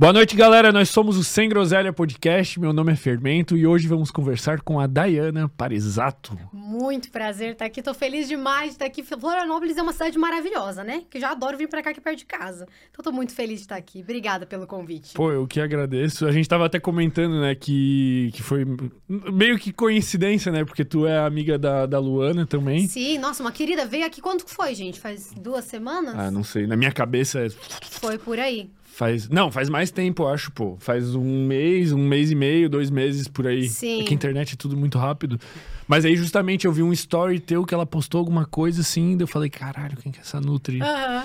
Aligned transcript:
Boa 0.00 0.14
noite, 0.14 0.34
galera. 0.34 0.72
Nós 0.72 0.88
somos 0.88 1.18
o 1.18 1.22
Sem 1.22 1.46
Groselha 1.46 1.92
Podcast. 1.92 2.58
Meu 2.58 2.72
nome 2.72 2.90
é 2.90 2.96
Fermento 2.96 3.54
e 3.54 3.66
hoje 3.66 3.86
vamos 3.86 4.10
conversar 4.10 4.62
com 4.62 4.80
a 4.80 4.86
Dayana 4.86 5.46
Parisato. 5.46 6.38
Muito 6.54 7.10
prazer 7.10 7.52
estar 7.52 7.66
aqui. 7.66 7.82
Tô 7.82 7.92
feliz 7.92 8.26
demais 8.26 8.68
de 8.68 8.70
estar 8.76 8.86
aqui. 8.86 9.02
Florianópolis 9.02 9.76
é 9.76 9.82
uma 9.82 9.92
cidade 9.92 10.16
maravilhosa, 10.16 10.82
né? 10.82 11.02
Que 11.10 11.18
eu 11.18 11.20
já 11.20 11.32
adoro 11.32 11.58
vir 11.58 11.68
pra 11.68 11.82
cá 11.82 11.90
aqui 11.90 12.00
perto 12.00 12.16
de 12.16 12.24
casa. 12.24 12.66
Então 12.90 13.04
tô 13.04 13.12
muito 13.12 13.34
feliz 13.34 13.56
de 13.56 13.64
estar 13.64 13.76
aqui. 13.76 14.00
Obrigada 14.00 14.46
pelo 14.46 14.66
convite. 14.66 15.12
Pô, 15.12 15.30
eu 15.30 15.46
que 15.46 15.60
agradeço. 15.60 16.24
A 16.24 16.32
gente 16.32 16.48
tava 16.48 16.64
até 16.64 16.80
comentando, 16.80 17.38
né, 17.38 17.54
que, 17.54 18.30
que 18.32 18.42
foi 18.42 18.64
meio 19.06 19.58
que 19.58 19.70
coincidência, 19.70 20.50
né? 20.50 20.64
Porque 20.64 20.82
tu 20.82 21.06
é 21.06 21.18
amiga 21.18 21.58
da, 21.58 21.84
da 21.84 21.98
Luana 21.98 22.46
também. 22.46 22.88
Sim, 22.88 23.18
nossa, 23.18 23.42
uma 23.42 23.52
querida 23.52 23.84
veio 23.84 24.06
aqui. 24.06 24.22
Quando 24.22 24.46
que 24.46 24.50
foi, 24.50 24.74
gente? 24.74 24.98
Faz 24.98 25.30
duas 25.36 25.66
semanas? 25.66 26.14
Ah, 26.16 26.30
não 26.30 26.42
sei. 26.42 26.66
Na 26.66 26.74
minha 26.74 26.90
cabeça 26.90 27.40
é. 27.40 27.50
Foi 27.50 28.16
por 28.16 28.38
aí. 28.38 28.70
Faz. 29.00 29.30
Não, 29.30 29.50
faz 29.50 29.70
mais 29.70 29.90
tempo, 29.90 30.24
eu 30.24 30.28
acho, 30.28 30.52
pô. 30.52 30.76
Faz 30.78 31.14
um 31.14 31.46
mês, 31.46 31.90
um 31.90 32.06
mês 32.06 32.30
e 32.30 32.34
meio, 32.34 32.68
dois 32.68 32.90
meses 32.90 33.26
por 33.26 33.46
aí. 33.46 33.66
Sim. 33.66 34.02
É 34.02 34.04
que 34.04 34.12
a 34.12 34.14
internet 34.14 34.52
é 34.52 34.56
tudo 34.58 34.76
muito 34.76 34.98
rápido. 34.98 35.40
Mas 35.88 36.04
aí, 36.04 36.14
justamente, 36.16 36.66
eu 36.66 36.72
vi 36.72 36.82
um 36.82 36.92
story 36.92 37.40
teu 37.40 37.64
que 37.64 37.72
ela 37.72 37.86
postou 37.86 38.18
alguma 38.18 38.44
coisa 38.44 38.82
assim, 38.82 39.16
daí 39.16 39.22
eu 39.22 39.26
falei, 39.26 39.48
caralho, 39.48 39.96
quem 39.96 40.12
que 40.12 40.18
é 40.18 40.20
essa 40.20 40.38
Nutri? 40.38 40.82
Aham. 40.82 41.24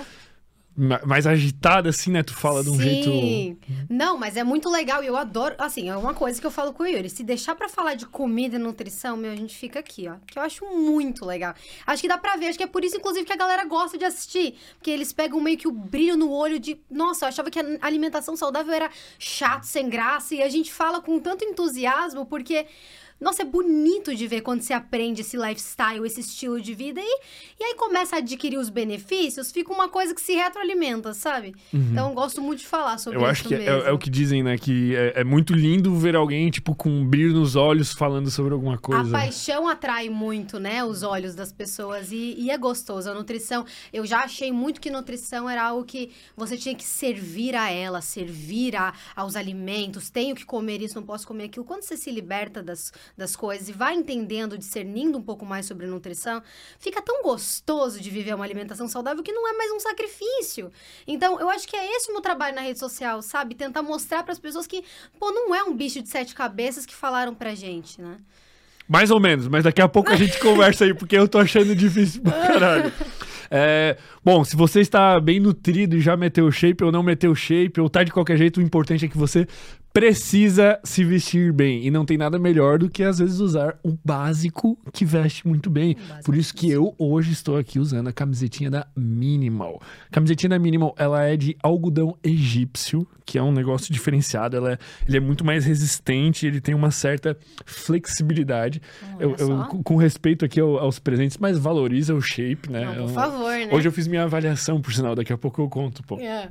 Mais 0.76 1.26
agitada, 1.26 1.88
assim, 1.88 2.10
né? 2.10 2.22
Tu 2.22 2.34
fala 2.34 2.62
de 2.62 2.68
um 2.68 2.74
Sim. 2.74 2.80
jeito. 2.80 3.58
Não, 3.88 4.18
mas 4.18 4.36
é 4.36 4.44
muito 4.44 4.68
legal 4.68 5.02
e 5.02 5.06
eu 5.06 5.16
adoro. 5.16 5.54
Assim, 5.58 5.88
é 5.88 5.96
uma 5.96 6.12
coisa 6.12 6.38
que 6.38 6.46
eu 6.46 6.50
falo 6.50 6.74
com 6.74 6.82
o 6.82 6.86
Yuri. 6.86 7.08
Se 7.08 7.24
deixar 7.24 7.54
pra 7.54 7.66
falar 7.66 7.94
de 7.94 8.04
comida 8.04 8.56
e 8.56 8.58
nutrição, 8.58 9.16
meu, 9.16 9.32
a 9.32 9.36
gente 9.36 9.56
fica 9.56 9.78
aqui, 9.78 10.06
ó. 10.06 10.16
Que 10.26 10.38
eu 10.38 10.42
acho 10.42 10.66
muito 10.66 11.24
legal. 11.24 11.54
Acho 11.86 12.02
que 12.02 12.08
dá 12.08 12.18
pra 12.18 12.36
ver. 12.36 12.48
Acho 12.48 12.58
que 12.58 12.64
é 12.64 12.66
por 12.66 12.84
isso, 12.84 12.96
inclusive, 12.98 13.24
que 13.24 13.32
a 13.32 13.36
galera 13.36 13.64
gosta 13.64 13.96
de 13.96 14.04
assistir. 14.04 14.58
Porque 14.74 14.90
eles 14.90 15.14
pegam 15.14 15.40
meio 15.40 15.56
que 15.56 15.66
o 15.66 15.72
brilho 15.72 16.16
no 16.16 16.30
olho 16.30 16.60
de. 16.60 16.78
Nossa, 16.90 17.24
eu 17.24 17.28
achava 17.28 17.50
que 17.50 17.58
a 17.58 17.64
alimentação 17.80 18.36
saudável 18.36 18.74
era 18.74 18.90
chato, 19.18 19.64
sem 19.64 19.88
graça. 19.88 20.34
E 20.34 20.42
a 20.42 20.48
gente 20.48 20.70
fala 20.70 21.00
com 21.00 21.18
tanto 21.18 21.42
entusiasmo 21.42 22.26
porque. 22.26 22.66
Nossa, 23.20 23.42
é 23.42 23.44
bonito 23.44 24.14
de 24.14 24.26
ver 24.26 24.42
quando 24.42 24.60
você 24.62 24.72
aprende 24.72 25.22
esse 25.22 25.36
lifestyle, 25.36 26.04
esse 26.06 26.20
estilo 26.20 26.60
de 26.60 26.74
vida 26.74 27.00
e, 27.00 27.20
e 27.58 27.64
aí 27.64 27.74
começa 27.76 28.16
a 28.16 28.18
adquirir 28.18 28.58
os 28.58 28.68
benefícios, 28.68 29.50
fica 29.50 29.72
uma 29.72 29.88
coisa 29.88 30.14
que 30.14 30.20
se 30.20 30.34
retroalimenta, 30.34 31.14
sabe? 31.14 31.54
Então 31.72 32.08
eu 32.10 32.14
gosto 32.14 32.40
muito 32.42 32.60
de 32.60 32.66
falar 32.66 32.98
sobre 32.98 33.18
Uhum. 33.18 33.24
Eu 33.24 33.32
isso 33.32 33.40
acho 33.40 33.48
que 33.48 33.54
é, 33.54 33.58
mesmo. 33.58 33.88
é 33.88 33.92
o 33.92 33.98
que 33.98 34.10
dizem, 34.10 34.42
né? 34.42 34.58
Que 34.58 34.94
é, 34.94 35.20
é 35.20 35.24
muito 35.24 35.54
lindo 35.54 35.94
ver 35.94 36.14
alguém, 36.14 36.50
tipo, 36.50 36.74
com 36.74 36.90
um 36.90 37.06
brilho 37.06 37.32
nos 37.32 37.56
olhos 37.56 37.92
falando 37.92 38.30
sobre 38.30 38.52
alguma 38.52 38.74
A 38.74 38.78
coisa. 38.78 39.10
paixão 39.10 39.66
atrai 39.68 40.08
muito, 40.10 40.58
né, 40.60 40.84
os 40.84 41.02
olhos 41.02 41.34
das 41.34 41.50
pessoas 41.52 42.12
e, 42.12 42.34
e 42.38 42.50
é 42.50 42.58
gostoso. 42.58 43.10
A 43.10 43.14
nutrição, 43.14 43.64
eu 43.92 44.04
já 44.04 44.20
achei 44.24 44.52
muito 44.52 44.80
que 44.80 44.90
nutrição 44.90 45.48
era 45.48 45.62
algo 45.64 45.84
que 45.84 46.10
você 46.36 46.56
tinha 46.56 46.74
que 46.74 46.84
servir 46.84 47.54
a 47.54 47.70
ela, 47.70 48.00
servir 48.02 48.76
a, 48.76 48.92
aos 49.14 49.36
alimentos. 49.36 50.10
Tenho 50.10 50.34
que 50.36 50.44
comer 50.44 50.82
isso, 50.82 50.96
não 50.96 51.02
posso 51.06 51.26
comer 51.26 51.44
aquilo. 51.44 51.64
Quando 51.64 51.82
você 51.82 51.96
se 51.96 52.10
liberta 52.10 52.62
das, 52.62 52.92
das 53.16 53.36
coisas 53.36 53.68
e 53.68 53.72
vai 53.72 53.94
entendendo, 53.94 54.56
discernindo 54.56 55.18
um 55.18 55.22
pouco 55.22 55.44
mais 55.44 55.66
sobre 55.66 55.86
nutrição, 55.86 56.42
fica 56.78 57.02
tão 57.02 57.22
gostoso 57.22 58.00
de 58.00 58.10
viver 58.10 58.34
uma 58.34 58.44
alimentação 58.44 58.88
saudável 58.88 59.22
que 59.22 59.32
não 59.32 59.48
é 59.48 59.52
mais 59.56 59.70
um 59.72 59.80
sacrifício. 59.80 60.70
Então, 61.06 61.38
eu 61.40 61.48
acho 61.50 61.68
que 61.68 61.76
é 61.76 61.96
esse 61.96 62.10
o 62.10 62.12
meu 62.12 62.22
trabalho 62.22 62.54
na 62.54 62.62
rede 62.62 62.78
social, 62.78 63.20
sabe? 63.22 63.54
Tentar 63.54 63.82
mostrar 63.82 64.22
para 64.22 64.32
as 64.32 64.38
pessoas 64.38 64.66
que, 64.66 64.82
pô, 65.18 65.30
não 65.30 65.54
é 65.54 65.62
um 65.64 65.74
bicho 65.74 66.02
de 66.02 66.08
sete 66.08 66.34
cabeças 66.34 66.86
que 66.86 66.94
falaram 66.94 67.34
pra 67.34 67.54
gente, 67.54 68.00
né? 68.00 68.18
Mais 68.88 69.10
ou 69.10 69.18
menos, 69.18 69.48
mas 69.48 69.64
daqui 69.64 69.82
a 69.82 69.88
pouco 69.88 70.12
a 70.12 70.16
gente 70.16 70.38
conversa 70.40 70.84
aí, 70.84 70.94
porque 70.94 71.16
eu 71.16 71.26
tô 71.26 71.38
achando 71.38 71.74
difícil 71.74 72.22
pra 72.22 72.32
caralho. 72.32 72.92
É, 73.50 73.96
bom, 74.24 74.44
se 74.44 74.56
você 74.56 74.80
está 74.80 75.18
bem 75.20 75.40
nutrido 75.40 75.96
e 75.96 76.00
já 76.00 76.16
meteu 76.16 76.50
shape 76.50 76.82
ou 76.84 76.92
não 76.92 77.02
meteu 77.02 77.34
shape, 77.34 77.80
ou 77.80 77.88
tá 77.88 78.02
de 78.02 78.12
qualquer 78.12 78.36
jeito, 78.36 78.58
o 78.58 78.62
importante 78.62 79.04
é 79.04 79.08
que 79.08 79.16
você 79.16 79.46
precisa 80.00 80.78
se 80.84 81.02
vestir 81.02 81.54
bem. 81.54 81.86
E 81.86 81.90
não 81.90 82.04
tem 82.04 82.18
nada 82.18 82.38
melhor 82.38 82.78
do 82.78 82.90
que, 82.90 83.02
às 83.02 83.18
vezes, 83.18 83.40
usar 83.40 83.78
o 83.82 83.96
básico 84.04 84.78
que 84.92 85.06
veste 85.06 85.48
muito 85.48 85.70
bem. 85.70 85.96
Por 86.22 86.34
isso 86.36 86.52
que 86.54 86.70
eu 86.70 86.94
hoje 86.98 87.32
estou 87.32 87.56
aqui 87.56 87.78
usando 87.78 88.08
a 88.08 88.12
camisetinha 88.12 88.70
da 88.70 88.86
Minimal. 88.94 89.80
A 90.08 90.10
camisetinha 90.12 90.50
da 90.50 90.58
Minimal, 90.58 90.94
ela 90.98 91.24
é 91.24 91.34
de 91.34 91.56
algodão 91.62 92.14
egípcio, 92.22 93.06
que 93.24 93.38
é 93.38 93.42
um 93.42 93.50
negócio 93.50 93.90
diferenciado. 93.90 94.54
Ela 94.54 94.72
é, 94.72 94.78
ele 95.08 95.16
é 95.16 95.20
muito 95.20 95.42
mais 95.46 95.64
resistente, 95.64 96.46
ele 96.46 96.60
tem 96.60 96.74
uma 96.74 96.90
certa 96.90 97.34
flexibilidade. 97.64 98.82
Eu, 99.18 99.34
eu, 99.38 99.64
com- 99.82 99.96
respeito 99.96 100.44
aqui 100.44 100.60
ao- 100.60 100.78
aos 100.78 100.98
presentes, 100.98 101.38
mas 101.38 101.56
valoriza 101.58 102.14
o 102.14 102.20
shape, 102.20 102.70
né? 102.70 102.84
Não, 102.84 103.06
por 103.06 103.14
favor, 103.14 103.50
né? 103.50 103.68
Hoje 103.72 103.88
eu 103.88 103.92
fiz 103.92 104.06
minha 104.06 104.24
avaliação, 104.24 104.78
por 104.78 104.92
sinal, 104.92 105.14
daqui 105.14 105.32
a 105.32 105.38
pouco 105.38 105.62
eu 105.62 105.68
conto, 105.70 106.02
pô. 106.02 106.18
É. 106.20 106.50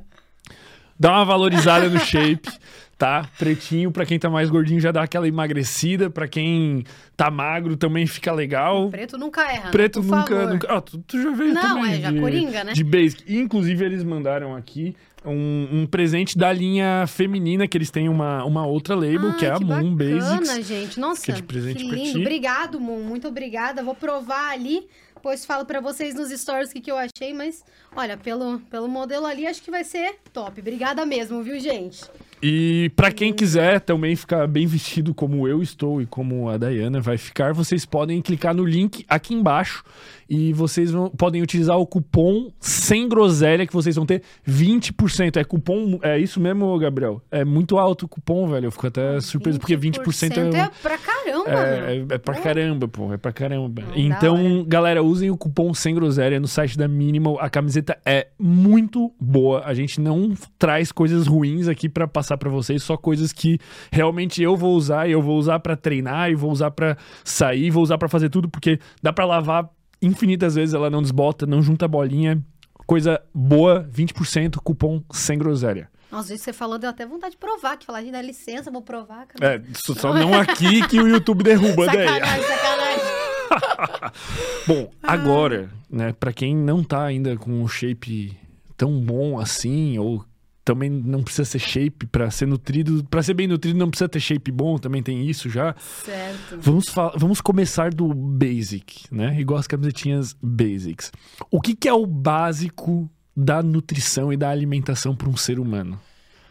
Dá 0.98 1.12
uma 1.12 1.24
valorizada 1.24 1.88
no 1.90 1.98
shape, 2.00 2.48
tá? 2.96 3.28
Pretinho, 3.38 3.90
pra 3.92 4.06
quem 4.06 4.18
tá 4.18 4.30
mais 4.30 4.48
gordinho 4.48 4.80
já 4.80 4.90
dá 4.90 5.02
aquela 5.02 5.28
emagrecida, 5.28 6.08
pra 6.08 6.26
quem 6.26 6.84
tá 7.16 7.30
magro 7.30 7.76
também 7.76 8.06
fica 8.06 8.32
legal. 8.32 8.88
Preto 8.90 9.18
nunca 9.18 9.42
erra, 9.52 9.70
Preto 9.70 10.02
né? 10.02 10.16
Nunca, 10.16 10.34
favor. 10.36 10.52
nunca. 10.52 10.72
Ah, 10.72 10.80
tu, 10.80 10.98
tu 11.06 11.22
já 11.22 11.30
veio 11.32 11.52
Não, 11.54 11.62
também. 11.62 11.92
é, 11.94 12.00
já 12.00 12.10
de, 12.10 12.20
coringa, 12.20 12.64
né? 12.64 12.72
De 12.72 12.82
basic. 12.84 13.24
Inclusive, 13.28 13.84
eles 13.84 14.02
mandaram 14.02 14.56
aqui 14.56 14.96
um, 15.24 15.68
um 15.82 15.86
presente 15.86 16.38
da 16.38 16.50
linha 16.52 17.04
feminina, 17.06 17.66
que 17.68 17.76
eles 17.76 17.90
têm 17.90 18.08
uma, 18.08 18.42
uma 18.44 18.64
outra 18.66 18.94
label, 18.94 19.30
Ai, 19.32 19.36
que 19.36 19.44
é 19.44 19.50
a 19.50 19.60
Moon 19.60 19.94
bacana, 19.94 20.36
Basics. 20.36 20.66
gente. 20.66 21.00
Nossa, 21.00 21.24
que 21.26 21.32
é 21.32 21.34
de 21.34 21.42
presente 21.42 21.84
que 21.84 21.90
lindo. 21.90 22.12
ti. 22.12 22.20
Obrigado, 22.20 22.80
Moon. 22.80 23.02
Muito 23.02 23.28
obrigada. 23.28 23.82
Vou 23.82 23.94
provar 23.94 24.52
ali. 24.52 24.86
Depois 25.16 25.44
falo 25.44 25.64
pra 25.64 25.80
vocês 25.80 26.14
nos 26.14 26.30
stories 26.30 26.70
o 26.70 26.74
que, 26.74 26.80
que 26.80 26.90
eu 26.90 26.96
achei, 26.96 27.32
mas 27.34 27.64
olha, 27.96 28.16
pelo, 28.16 28.60
pelo 28.70 28.86
modelo 28.86 29.26
ali, 29.26 29.46
acho 29.46 29.62
que 29.62 29.70
vai 29.70 29.82
ser 29.82 30.20
top. 30.32 30.60
Obrigada 30.60 31.04
mesmo, 31.04 31.42
viu, 31.42 31.58
gente? 31.58 32.04
E 32.40 32.92
pra 32.94 33.10
quem 33.10 33.32
quiser 33.32 33.80
também 33.80 34.14
ficar 34.14 34.46
bem 34.46 34.66
vestido 34.66 35.14
como 35.14 35.48
eu 35.48 35.62
estou 35.62 36.02
e 36.02 36.06
como 36.06 36.48
a 36.50 36.58
Dayana 36.58 37.00
vai 37.00 37.16
ficar, 37.16 37.54
vocês 37.54 37.86
podem 37.86 38.20
clicar 38.20 38.54
no 38.54 38.64
link 38.64 39.04
aqui 39.08 39.34
embaixo 39.34 39.82
e 40.28 40.52
vocês 40.52 40.90
vão- 40.90 41.10
podem 41.10 41.42
utilizar 41.42 41.76
o 41.78 41.86
cupom 41.86 42.50
sem 42.60 43.08
groselha 43.08 43.66
que 43.66 43.72
vocês 43.72 43.96
vão 43.96 44.04
ter 44.06 44.22
20%. 44.44 45.36
É 45.38 45.44
cupom, 45.44 45.98
é 46.02 46.18
isso 46.18 46.40
mesmo, 46.40 46.76
Gabriel? 46.78 47.22
É 47.30 47.44
muito 47.44 47.78
alto 47.78 48.06
o 48.06 48.08
cupom, 48.08 48.48
velho. 48.48 48.66
Eu 48.66 48.70
fico 48.70 48.86
até 48.86 49.20
surpreso 49.20 49.58
porque 49.58 49.76
20% 49.76 50.36
é, 50.38 50.58
é 50.60 50.70
pra 50.82 50.98
caramba, 50.98 51.50
é, 51.50 51.96
é, 51.96 52.14
é 52.14 52.18
pra 52.18 52.34
caramba, 52.34 52.88
pô. 52.88 53.12
É 53.12 53.16
pra 53.16 53.32
caramba. 53.32 53.82
Não, 53.82 53.96
então, 53.96 54.64
galera, 54.66 55.02
usem 55.02 55.30
o 55.30 55.36
cupom 55.36 55.72
Sem 55.74 55.94
Groselha 55.94 56.40
no 56.40 56.48
site 56.48 56.76
da 56.76 56.88
Minimal. 56.88 57.38
A 57.40 57.48
camiseta 57.48 57.96
é 58.04 58.28
muito 58.38 59.12
boa. 59.20 59.62
A 59.64 59.74
gente 59.74 60.00
não 60.00 60.34
traz 60.58 60.90
coisas 60.92 61.26
ruins 61.26 61.68
aqui 61.68 61.88
pra 61.88 62.06
passar 62.08 62.36
pra 62.36 62.50
vocês, 62.50 62.82
só 62.82 62.96
coisas 62.96 63.32
que 63.32 63.58
realmente 63.92 64.42
eu 64.42 64.56
vou 64.56 64.74
usar 64.76 65.08
e 65.08 65.12
eu 65.12 65.22
vou 65.22 65.38
usar 65.38 65.58
pra 65.60 65.76
treinar 65.76 66.30
e 66.30 66.34
vou 66.34 66.50
usar 66.50 66.70
pra 66.70 66.96
sair, 67.24 67.70
vou 67.70 67.82
usar 67.82 67.98
pra 67.98 68.08
fazer 68.08 68.28
tudo, 68.28 68.48
porque 68.48 68.78
dá 69.02 69.12
pra 69.12 69.24
lavar 69.24 69.68
infinitas 70.00 70.54
vezes, 70.54 70.74
ela 70.74 70.90
não 70.90 71.02
desbota, 71.02 71.46
não 71.46 71.62
junta 71.62 71.88
bolinha. 71.88 72.42
Coisa 72.86 73.20
boa, 73.34 73.88
20%, 73.92 74.56
cupom 74.62 75.02
Sem 75.12 75.38
Groselha. 75.38 75.88
Nossa, 76.10 76.24
às 76.24 76.28
vezes 76.28 76.44
você 76.44 76.52
falou, 76.52 76.78
deu 76.78 76.90
até 76.90 77.04
vontade 77.04 77.32
de 77.32 77.38
provar. 77.38 77.76
Que 77.76 77.84
falar, 77.84 78.02
dá 78.04 78.22
licença, 78.22 78.70
vou 78.70 78.82
provar. 78.82 79.26
cara. 79.26 79.56
É, 79.56 79.62
só 79.74 80.14
não 80.14 80.34
aqui 80.34 80.86
que 80.86 81.00
o 81.00 81.08
YouTube 81.08 81.42
derruba 81.42 81.86
daí. 81.86 82.06
Sacanagem, 82.06 82.44
sacanagem. 82.44 83.06
Bom, 84.66 84.90
agora, 85.02 85.70
né, 85.90 86.12
para 86.12 86.32
quem 86.32 86.54
não 86.54 86.82
tá 86.82 87.04
ainda 87.04 87.36
com 87.36 87.50
um 87.62 87.68
shape 87.68 88.38
tão 88.76 89.00
bom 89.00 89.38
assim, 89.38 89.98
ou 89.98 90.24
também 90.66 90.90
não 90.90 91.22
precisa 91.22 91.44
ser 91.44 91.60
shape 91.60 92.06
pra 92.06 92.28
ser 92.28 92.44
nutrido, 92.46 93.04
Pra 93.08 93.22
ser 93.22 93.34
bem 93.34 93.46
nutrido 93.46 93.78
não 93.78 93.88
precisa 93.88 94.08
ter 94.08 94.18
shape 94.18 94.50
bom, 94.50 94.76
também 94.76 95.00
tem 95.00 95.24
isso 95.24 95.48
já. 95.48 95.76
certo. 96.04 96.58
Vamos, 96.58 96.86
vamos 97.16 97.40
começar 97.40 97.94
do 97.94 98.12
basic, 98.12 99.04
né? 99.10 99.40
Igual 99.40 99.60
as 99.60 99.68
camisetinhas 99.68 100.36
basics. 100.42 101.12
O 101.52 101.60
que, 101.60 101.74
que 101.76 101.88
é 101.88 101.92
o 101.94 102.04
básico 102.04 103.08
da 103.34 103.62
nutrição 103.62 104.32
e 104.32 104.36
da 104.36 104.50
alimentação 104.50 105.14
para 105.14 105.28
um 105.28 105.36
ser 105.36 105.60
humano? 105.60 106.00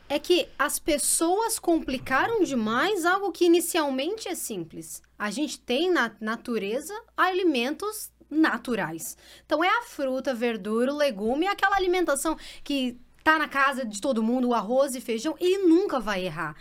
É 0.07 0.17
que 0.17 0.47
as 0.57 0.79
pessoas 0.79 1.59
complicaram 1.59 2.41
demais 2.41 3.05
algo 3.05 3.33
que 3.33 3.43
inicialmente 3.43 4.29
é 4.29 4.35
simples. 4.35 5.01
A 5.19 5.29
gente 5.29 5.59
tem 5.59 5.91
na 5.91 6.09
natureza 6.21 6.93
alimentos 7.17 8.11
naturais. 8.29 9.17
Então 9.45 9.61
é 9.63 9.67
a 9.67 9.81
fruta, 9.81 10.33
verdura, 10.33 10.93
o 10.93 10.97
legume, 10.97 11.47
aquela 11.47 11.75
alimentação 11.75 12.37
que 12.63 12.97
tá 13.25 13.39
na 13.39 13.47
casa 13.47 13.83
de 13.83 13.99
todo 13.99 14.21
mundo, 14.21 14.49
o 14.49 14.53
arroz 14.53 14.93
e 14.93 15.01
feijão, 15.01 15.35
e 15.39 15.57
nunca 15.57 15.99
vai 15.99 16.23
errar. 16.23 16.55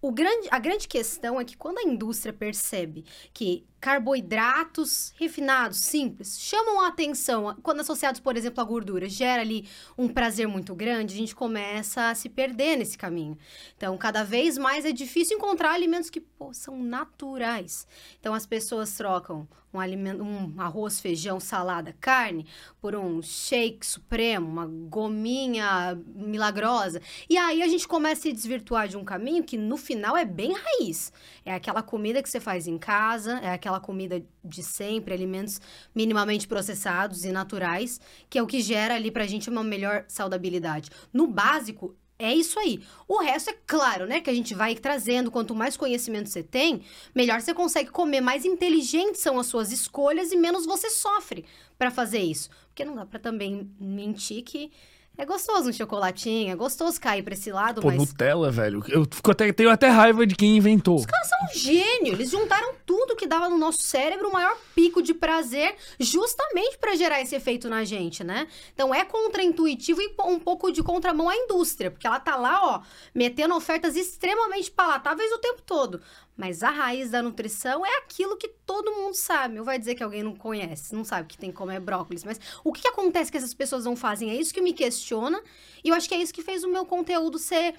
O 0.00 0.12
grande, 0.12 0.46
a 0.52 0.58
grande 0.60 0.86
questão 0.86 1.40
é 1.40 1.44
que 1.44 1.56
quando 1.56 1.78
a 1.78 1.82
indústria 1.82 2.32
percebe 2.32 3.04
que 3.34 3.66
carboidratos 3.86 5.14
refinados, 5.16 5.78
simples, 5.78 6.40
chamam 6.40 6.80
a 6.80 6.88
atenção 6.88 7.56
quando 7.62 7.82
associados, 7.82 8.18
por 8.18 8.36
exemplo, 8.36 8.60
à 8.60 8.64
gordura. 8.64 9.08
Gera 9.08 9.42
ali 9.42 9.68
um 9.96 10.08
prazer 10.08 10.48
muito 10.48 10.74
grande, 10.74 11.14
a 11.14 11.16
gente 11.16 11.36
começa 11.36 12.10
a 12.10 12.14
se 12.16 12.28
perder 12.28 12.76
nesse 12.76 12.98
caminho. 12.98 13.38
Então, 13.76 13.96
cada 13.96 14.24
vez 14.24 14.58
mais 14.58 14.84
é 14.84 14.90
difícil 14.90 15.36
encontrar 15.36 15.70
alimentos 15.70 16.10
que 16.10 16.20
pô, 16.20 16.52
são 16.52 16.82
naturais. 16.82 17.86
Então, 18.18 18.34
as 18.34 18.44
pessoas 18.44 18.92
trocam 18.96 19.46
um 19.76 19.80
alimento, 19.80 20.22
um 20.22 20.54
arroz, 20.58 21.00
feijão, 21.00 21.38
salada, 21.38 21.94
carne, 22.00 22.46
por 22.80 22.96
um 22.96 23.20
shake 23.22 23.86
supremo, 23.86 24.46
uma 24.46 24.66
gominha 24.66 25.98
milagrosa. 26.14 27.00
E 27.28 27.36
aí 27.36 27.62
a 27.62 27.68
gente 27.68 27.86
começa 27.86 28.20
a 28.20 28.22
se 28.22 28.32
desvirtuar 28.32 28.88
de 28.88 28.96
um 28.96 29.04
caminho 29.04 29.44
que 29.44 29.56
no 29.56 29.76
final 29.76 30.16
é 30.16 30.24
bem 30.24 30.52
raiz. 30.52 31.12
É 31.44 31.54
aquela 31.54 31.82
comida 31.82 32.22
que 32.22 32.28
você 32.28 32.40
faz 32.40 32.66
em 32.66 32.78
casa, 32.78 33.38
é 33.40 33.52
aquela 33.52 33.75
comida 33.80 34.24
de 34.44 34.62
sempre, 34.62 35.14
alimentos 35.14 35.60
minimamente 35.94 36.46
processados 36.46 37.24
e 37.24 37.32
naturais, 37.32 38.00
que 38.28 38.38
é 38.38 38.42
o 38.42 38.46
que 38.46 38.60
gera 38.60 38.94
ali 38.94 39.10
pra 39.10 39.26
gente 39.26 39.50
uma 39.50 39.64
melhor 39.64 40.04
saudabilidade. 40.08 40.90
No 41.12 41.26
básico, 41.26 41.94
é 42.18 42.34
isso 42.34 42.58
aí. 42.58 42.82
O 43.06 43.18
resto 43.18 43.50
é 43.50 43.56
claro, 43.66 44.06
né? 44.06 44.20
Que 44.20 44.30
a 44.30 44.34
gente 44.34 44.54
vai 44.54 44.74
trazendo. 44.74 45.30
Quanto 45.30 45.54
mais 45.54 45.76
conhecimento 45.76 46.30
você 46.30 46.42
tem, 46.42 46.82
melhor 47.14 47.40
você 47.40 47.52
consegue 47.52 47.90
comer. 47.90 48.20
Mais 48.20 48.44
inteligentes 48.44 49.20
são 49.20 49.38
as 49.38 49.46
suas 49.46 49.70
escolhas 49.70 50.32
e 50.32 50.36
menos 50.36 50.64
você 50.64 50.88
sofre 50.88 51.44
para 51.78 51.90
fazer 51.90 52.20
isso. 52.20 52.48
Porque 52.68 52.84
não 52.84 52.94
dá 52.94 53.04
para 53.04 53.18
também 53.18 53.70
mentir 53.78 54.42
que 54.42 54.70
é 55.18 55.24
gostoso 55.24 55.70
um 55.70 55.72
chocolatinho, 55.72 56.52
é 56.52 56.54
gostoso 56.54 57.00
cair 57.00 57.22
pra 57.22 57.34
esse 57.34 57.50
lado, 57.50 57.80
Pô, 57.80 57.88
mas. 57.88 57.98
Nutella, 57.98 58.50
velho. 58.50 58.84
Eu 58.88 59.06
fico 59.10 59.30
até, 59.30 59.52
tenho 59.52 59.70
até 59.70 59.88
raiva 59.88 60.26
de 60.26 60.34
quem 60.34 60.56
inventou. 60.56 60.96
Os 60.96 61.06
caras 61.06 61.28
são 61.28 61.38
um 61.44 61.58
gênio. 61.58 62.12
Eles 62.12 62.30
juntaram 62.30 62.74
tudo 62.84 63.16
que 63.16 63.26
dava 63.26 63.48
no 63.48 63.56
nosso 63.56 63.82
cérebro, 63.82 64.28
o 64.28 64.32
maior 64.32 64.56
pico 64.74 65.02
de 65.02 65.14
prazer, 65.14 65.74
justamente 65.98 66.76
para 66.78 66.94
gerar 66.96 67.20
esse 67.20 67.34
efeito 67.34 67.68
na 67.68 67.84
gente, 67.84 68.22
né? 68.22 68.46
Então 68.74 68.94
é 68.94 69.04
contraintuitivo 69.04 70.00
e 70.02 70.14
um 70.24 70.38
pouco 70.38 70.70
de 70.70 70.82
contramão 70.82 71.28
à 71.28 71.36
indústria, 71.36 71.90
porque 71.90 72.06
ela 72.06 72.20
tá 72.20 72.36
lá, 72.36 72.60
ó, 72.62 72.82
metendo 73.14 73.54
ofertas 73.54 73.96
extremamente 73.96 74.70
palatáveis 74.70 75.32
o 75.32 75.38
tempo 75.38 75.62
todo. 75.62 76.00
Mas 76.36 76.62
a 76.62 76.70
raiz 76.70 77.10
da 77.10 77.22
nutrição 77.22 77.84
é 77.84 77.98
aquilo 77.98 78.36
que 78.36 78.48
todo 78.66 78.92
mundo 78.92 79.14
sabe. 79.14 79.58
Ou 79.58 79.64
vai 79.64 79.78
dizer 79.78 79.94
que 79.94 80.02
alguém 80.02 80.22
não 80.22 80.36
conhece, 80.36 80.94
não 80.94 81.04
sabe 81.04 81.28
que 81.28 81.38
tem 81.38 81.50
que 81.50 81.56
comer 81.56 81.80
brócolis. 81.80 82.24
Mas 82.24 82.38
o 82.62 82.72
que, 82.72 82.82
que 82.82 82.88
acontece 82.88 83.30
que 83.30 83.38
essas 83.38 83.54
pessoas 83.54 83.84
não 83.84 83.96
fazem? 83.96 84.30
É 84.30 84.34
isso 84.34 84.52
que 84.52 84.60
me 84.60 84.72
questiona. 84.72 85.42
E 85.82 85.88
eu 85.88 85.94
acho 85.94 86.08
que 86.08 86.14
é 86.14 86.18
isso 86.18 86.34
que 86.34 86.42
fez 86.42 86.62
o 86.62 86.68
meu 86.68 86.84
conteúdo 86.84 87.38
ser 87.38 87.74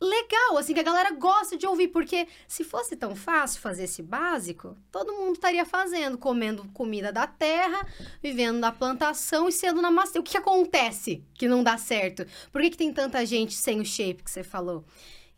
legal, 0.00 0.56
assim, 0.56 0.74
que 0.74 0.80
a 0.80 0.84
galera 0.84 1.10
gosta 1.12 1.56
de 1.56 1.66
ouvir, 1.66 1.88
porque 1.88 2.28
se 2.46 2.62
fosse 2.62 2.94
tão 2.96 3.16
fácil 3.16 3.60
fazer 3.60 3.84
esse 3.84 4.02
básico, 4.02 4.76
todo 4.92 5.12
mundo 5.12 5.34
estaria 5.34 5.64
fazendo, 5.64 6.16
comendo 6.16 6.68
comida 6.72 7.12
da 7.12 7.26
terra, 7.26 7.86
vivendo 8.22 8.60
da 8.60 8.70
plantação 8.70 9.48
e 9.48 9.52
sendo 9.52 9.82
namastê. 9.82 10.18
O 10.18 10.22
que, 10.22 10.32
que 10.32 10.38
acontece 10.38 11.24
que 11.34 11.48
não 11.48 11.64
dá 11.64 11.76
certo? 11.76 12.24
Por 12.52 12.60
que, 12.62 12.70
que 12.70 12.76
tem 12.76 12.92
tanta 12.92 13.24
gente 13.26 13.54
sem 13.54 13.80
o 13.80 13.84
shape 13.84 14.22
que 14.22 14.30
você 14.30 14.44
falou? 14.44 14.84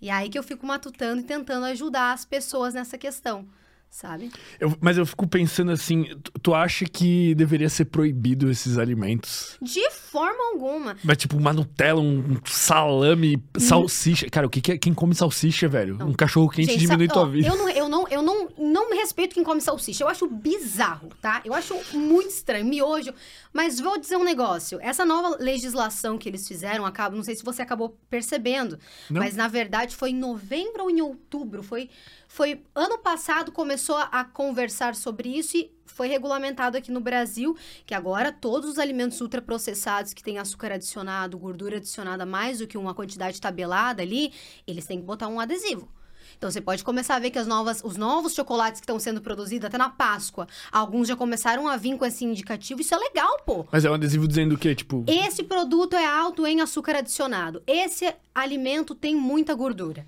E 0.00 0.08
é 0.08 0.12
aí 0.12 0.28
que 0.28 0.38
eu 0.38 0.42
fico 0.42 0.66
matutando 0.66 1.20
e 1.20 1.24
tentando 1.24 1.66
ajudar 1.66 2.12
as 2.12 2.24
pessoas 2.24 2.74
nessa 2.74 2.96
questão 2.96 3.46
sabe? 3.90 4.30
Eu, 4.60 4.72
mas 4.80 4.96
eu 4.96 5.04
fico 5.04 5.26
pensando 5.26 5.72
assim, 5.72 6.04
tu, 6.22 6.32
tu, 6.40 6.54
acha 6.54 6.84
que 6.84 7.34
deveria 7.34 7.68
ser 7.68 7.86
proibido 7.86 8.48
esses 8.48 8.78
alimentos? 8.78 9.58
De 9.60 9.90
forma 10.10 10.52
alguma. 10.52 10.96
Mas 11.04 11.16
tipo, 11.18 11.36
uma 11.36 11.52
Nutella, 11.52 12.00
um 12.00 12.36
salame, 12.44 13.42
salsicha. 13.56 14.28
Cara, 14.28 14.46
o 14.46 14.50
que, 14.50 14.60
que 14.60 14.72
é 14.72 14.78
quem 14.78 14.92
come 14.92 15.14
salsicha, 15.14 15.68
velho? 15.68 15.96
Não. 15.96 16.08
Um 16.08 16.12
cachorro 16.12 16.48
quente 16.48 16.72
Gente, 16.72 16.80
diminui 16.80 17.06
tua 17.06 17.26
vida. 17.26 17.48
Eu 17.48 17.56
não, 17.56 17.68
eu 17.68 17.88
não, 17.88 18.08
eu 18.08 18.22
não, 18.22 18.48
não 18.58 18.90
respeito 18.94 19.34
quem 19.34 19.44
come 19.44 19.60
salsicha. 19.60 20.02
Eu 20.02 20.08
acho 20.08 20.26
bizarro, 20.26 21.10
tá? 21.20 21.40
Eu 21.44 21.54
acho 21.54 21.74
muito 21.94 22.30
estranho, 22.30 22.64
miojo. 22.64 23.12
Mas 23.52 23.78
vou 23.78 23.98
dizer 23.98 24.16
um 24.16 24.24
negócio. 24.24 24.78
Essa 24.82 25.04
nova 25.04 25.36
legislação 25.38 26.18
que 26.18 26.28
eles 26.28 26.46
fizeram, 26.46 26.84
acaba, 26.84 27.14
não 27.14 27.22
sei 27.22 27.36
se 27.36 27.44
você 27.44 27.62
acabou 27.62 27.96
percebendo, 28.08 28.78
não. 29.08 29.20
mas 29.20 29.36
na 29.36 29.48
verdade 29.48 29.94
foi 29.94 30.10
em 30.10 30.16
novembro 30.16 30.84
ou 30.84 30.90
em 30.90 31.00
outubro, 31.00 31.62
foi 31.62 31.88
foi 32.28 32.62
ano 32.76 32.96
passado 32.98 33.50
começou 33.50 33.96
a 33.96 34.24
conversar 34.24 34.94
sobre 34.94 35.28
isso 35.28 35.56
e 35.56 35.70
foi 35.92 36.08
regulamentado 36.08 36.76
aqui 36.76 36.90
no 36.90 37.00
Brasil 37.00 37.56
que 37.86 37.94
agora 37.94 38.32
todos 38.32 38.70
os 38.70 38.78
alimentos 38.78 39.20
ultraprocessados 39.20 40.14
que 40.14 40.22
têm 40.22 40.38
açúcar 40.38 40.72
adicionado, 40.72 41.38
gordura 41.38 41.76
adicionada 41.76 42.24
mais 42.24 42.58
do 42.58 42.66
que 42.66 42.78
uma 42.78 42.94
quantidade 42.94 43.40
tabelada 43.40 44.02
ali, 44.02 44.32
eles 44.66 44.86
têm 44.86 44.98
que 44.98 45.04
botar 45.04 45.28
um 45.28 45.40
adesivo. 45.40 45.88
Então 46.36 46.50
você 46.50 46.60
pode 46.60 46.82
começar 46.82 47.16
a 47.16 47.18
ver 47.18 47.30
que 47.30 47.38
as 47.38 47.46
novas, 47.46 47.82
os 47.84 47.96
novos 47.96 48.34
chocolates 48.34 48.80
que 48.80 48.84
estão 48.84 48.98
sendo 48.98 49.20
produzidos 49.20 49.66
até 49.66 49.76
na 49.76 49.90
Páscoa, 49.90 50.46
alguns 50.72 51.06
já 51.06 51.14
começaram 51.14 51.68
a 51.68 51.76
vir 51.76 51.98
com 51.98 52.06
esse 52.06 52.24
indicativo. 52.24 52.80
Isso 52.80 52.94
é 52.94 52.98
legal, 52.98 53.42
pô. 53.44 53.66
Mas 53.70 53.84
é 53.84 53.90
um 53.90 53.94
adesivo 53.94 54.26
dizendo 54.26 54.54
o 54.54 54.58
quê? 54.58 54.74
Tipo. 54.74 55.04
Esse 55.06 55.42
produto 55.42 55.94
é 55.94 56.06
alto 56.06 56.46
em 56.46 56.62
açúcar 56.62 56.96
adicionado. 56.96 57.62
Esse 57.66 58.14
alimento 58.34 58.94
tem 58.94 59.14
muita 59.14 59.54
gordura. 59.54 60.06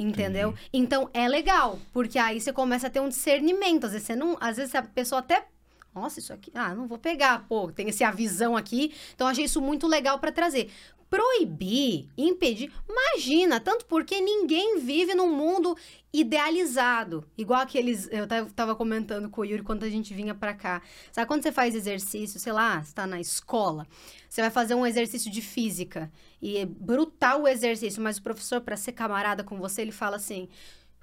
Entendeu? 0.00 0.54
Então 0.72 1.10
é 1.12 1.28
legal, 1.28 1.78
porque 1.92 2.18
aí 2.18 2.40
você 2.40 2.52
começa 2.52 2.86
a 2.86 2.90
ter 2.90 3.00
um 3.00 3.08
discernimento. 3.08 3.84
Às 3.84 3.92
vezes 3.92 4.06
você 4.06 4.16
não. 4.16 4.36
Às 4.40 4.56
vezes 4.56 4.74
a 4.74 4.82
pessoa 4.82 5.18
até. 5.18 5.46
Nossa, 5.94 6.20
isso 6.20 6.32
aqui. 6.32 6.50
Ah, 6.54 6.74
não 6.74 6.86
vou 6.86 6.98
pegar. 6.98 7.44
Pô, 7.48 7.70
tem 7.70 7.88
esse 7.88 8.02
avisão 8.02 8.56
aqui. 8.56 8.94
Então 9.14 9.26
achei 9.26 9.44
isso 9.44 9.60
muito 9.60 9.86
legal 9.86 10.18
para 10.18 10.32
trazer 10.32 10.70
proibir, 11.10 12.08
impedir. 12.16 12.72
Imagina, 12.88 13.58
tanto 13.58 13.84
porque 13.86 14.20
ninguém 14.20 14.78
vive 14.78 15.12
num 15.12 15.34
mundo 15.34 15.76
idealizado. 16.12 17.24
Igual 17.36 17.60
aqueles. 17.60 18.08
Eu 18.12 18.26
tava 18.54 18.76
comentando 18.76 19.28
com 19.28 19.40
o 19.40 19.44
Yuri 19.44 19.64
quando 19.64 19.82
a 19.82 19.90
gente 19.90 20.14
vinha 20.14 20.34
para 20.34 20.54
cá. 20.54 20.80
Sabe 21.10 21.26
quando 21.26 21.42
você 21.42 21.50
faz 21.50 21.74
exercício, 21.74 22.38
sei 22.38 22.52
lá, 22.52 22.78
está 22.78 23.08
na 23.08 23.20
escola, 23.20 23.86
você 24.28 24.40
vai 24.40 24.50
fazer 24.50 24.76
um 24.76 24.86
exercício 24.86 25.30
de 25.30 25.42
física 25.42 26.10
e 26.40 26.58
é 26.58 26.64
brutal 26.64 27.42
o 27.42 27.48
exercício, 27.48 28.00
mas 28.00 28.18
o 28.18 28.22
professor, 28.22 28.60
para 28.60 28.76
ser 28.76 28.92
camarada 28.92 29.42
com 29.42 29.58
você, 29.58 29.82
ele 29.82 29.92
fala 29.92 30.16
assim: 30.16 30.48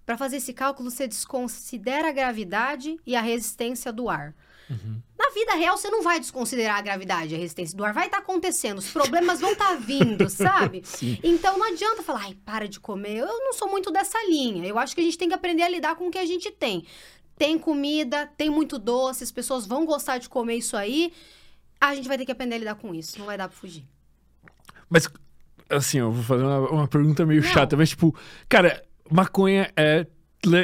para 0.06 0.18
fazer 0.18 0.38
esse 0.38 0.53
cálculo, 0.53 0.89
você 0.89 1.06
desconsidera 1.06 2.07
a 2.07 2.13
gravidade 2.13 2.98
e 3.06 3.13
a 3.13 3.21
resistência 3.21 3.92
do 3.92 4.10
ar. 4.10 4.33
Uhum. 4.69 5.02
Na 5.18 5.30
vida 5.31 5.54
real, 5.54 5.78
você 5.78 5.90
não 5.90 6.02
vai 6.02 6.19
desconsiderar 6.19 6.78
a 6.78 6.81
gravidade, 6.81 7.34
a 7.34 7.38
resistência 7.38 7.75
do 7.75 7.84
ar. 7.84 7.94
Vai 7.94 8.06
estar 8.06 8.18
tá 8.18 8.24
acontecendo, 8.24 8.80
os 8.80 8.90
problemas 8.90 9.40
vão 9.40 9.54
estar 9.54 9.69
tá 9.69 9.75
vindo, 9.75 10.28
sabe? 10.30 10.81
Sim. 10.84 11.18
Então 11.24 11.58
não 11.58 11.66
adianta 11.66 12.04
falar, 12.04 12.24
ai, 12.25 12.38
para 12.46 12.68
de 12.68 12.80
comer. 12.80 13.18
Eu 13.18 13.28
não 13.28 13.54
sou 13.54 13.69
muito 13.69 13.92
dessa 13.92 14.18
linha. 14.28 14.66
Eu 14.66 14.78
acho 14.78 14.94
que 14.94 15.02
a 15.02 15.04
gente 15.04 15.18
tem 15.18 15.28
que 15.28 15.34
aprender 15.34 15.64
a 15.64 15.69
lidar 15.69 15.96
com 15.96 16.08
o 16.08 16.12
que 16.12 16.18
a 16.18 16.25
gente 16.25 16.52
tem. 16.52 16.86
Tem 17.38 17.58
comida, 17.58 18.25
tem 18.38 18.50
muito 18.50 18.80
doce, 18.80 19.24
as 19.24 19.31
pessoas 19.31 19.66
vão 19.66 19.86
gostar 19.86 20.18
de 20.18 20.28
comer 20.28 20.56
isso 20.56 20.75
aí. 20.75 21.13
A 21.80 21.94
gente 21.96 22.08
vai 22.08 22.18
ter 22.18 22.25
que 22.25 22.31
aprender 22.31 22.56
a 22.56 22.60
lidar 22.60 22.75
com 22.75 22.94
isso. 22.94 23.20
Não 23.20 23.25
vai 23.25 23.38
dar 23.38 23.48
pra 23.48 23.58
fugir. 23.58 23.86
Mas, 24.90 25.08
assim, 25.70 26.00
eu 26.00 26.12
vou 26.12 26.24
fazer 26.24 26.44
uma, 26.44 26.60
uma 26.70 26.88
pergunta 26.88 27.25
meio 27.25 27.42
não. 27.42 27.50
chata, 27.50 27.78
mas, 27.78 27.90
tipo, 27.90 28.16
cara, 28.50 28.84
maconha 29.10 29.72
é 29.75 30.08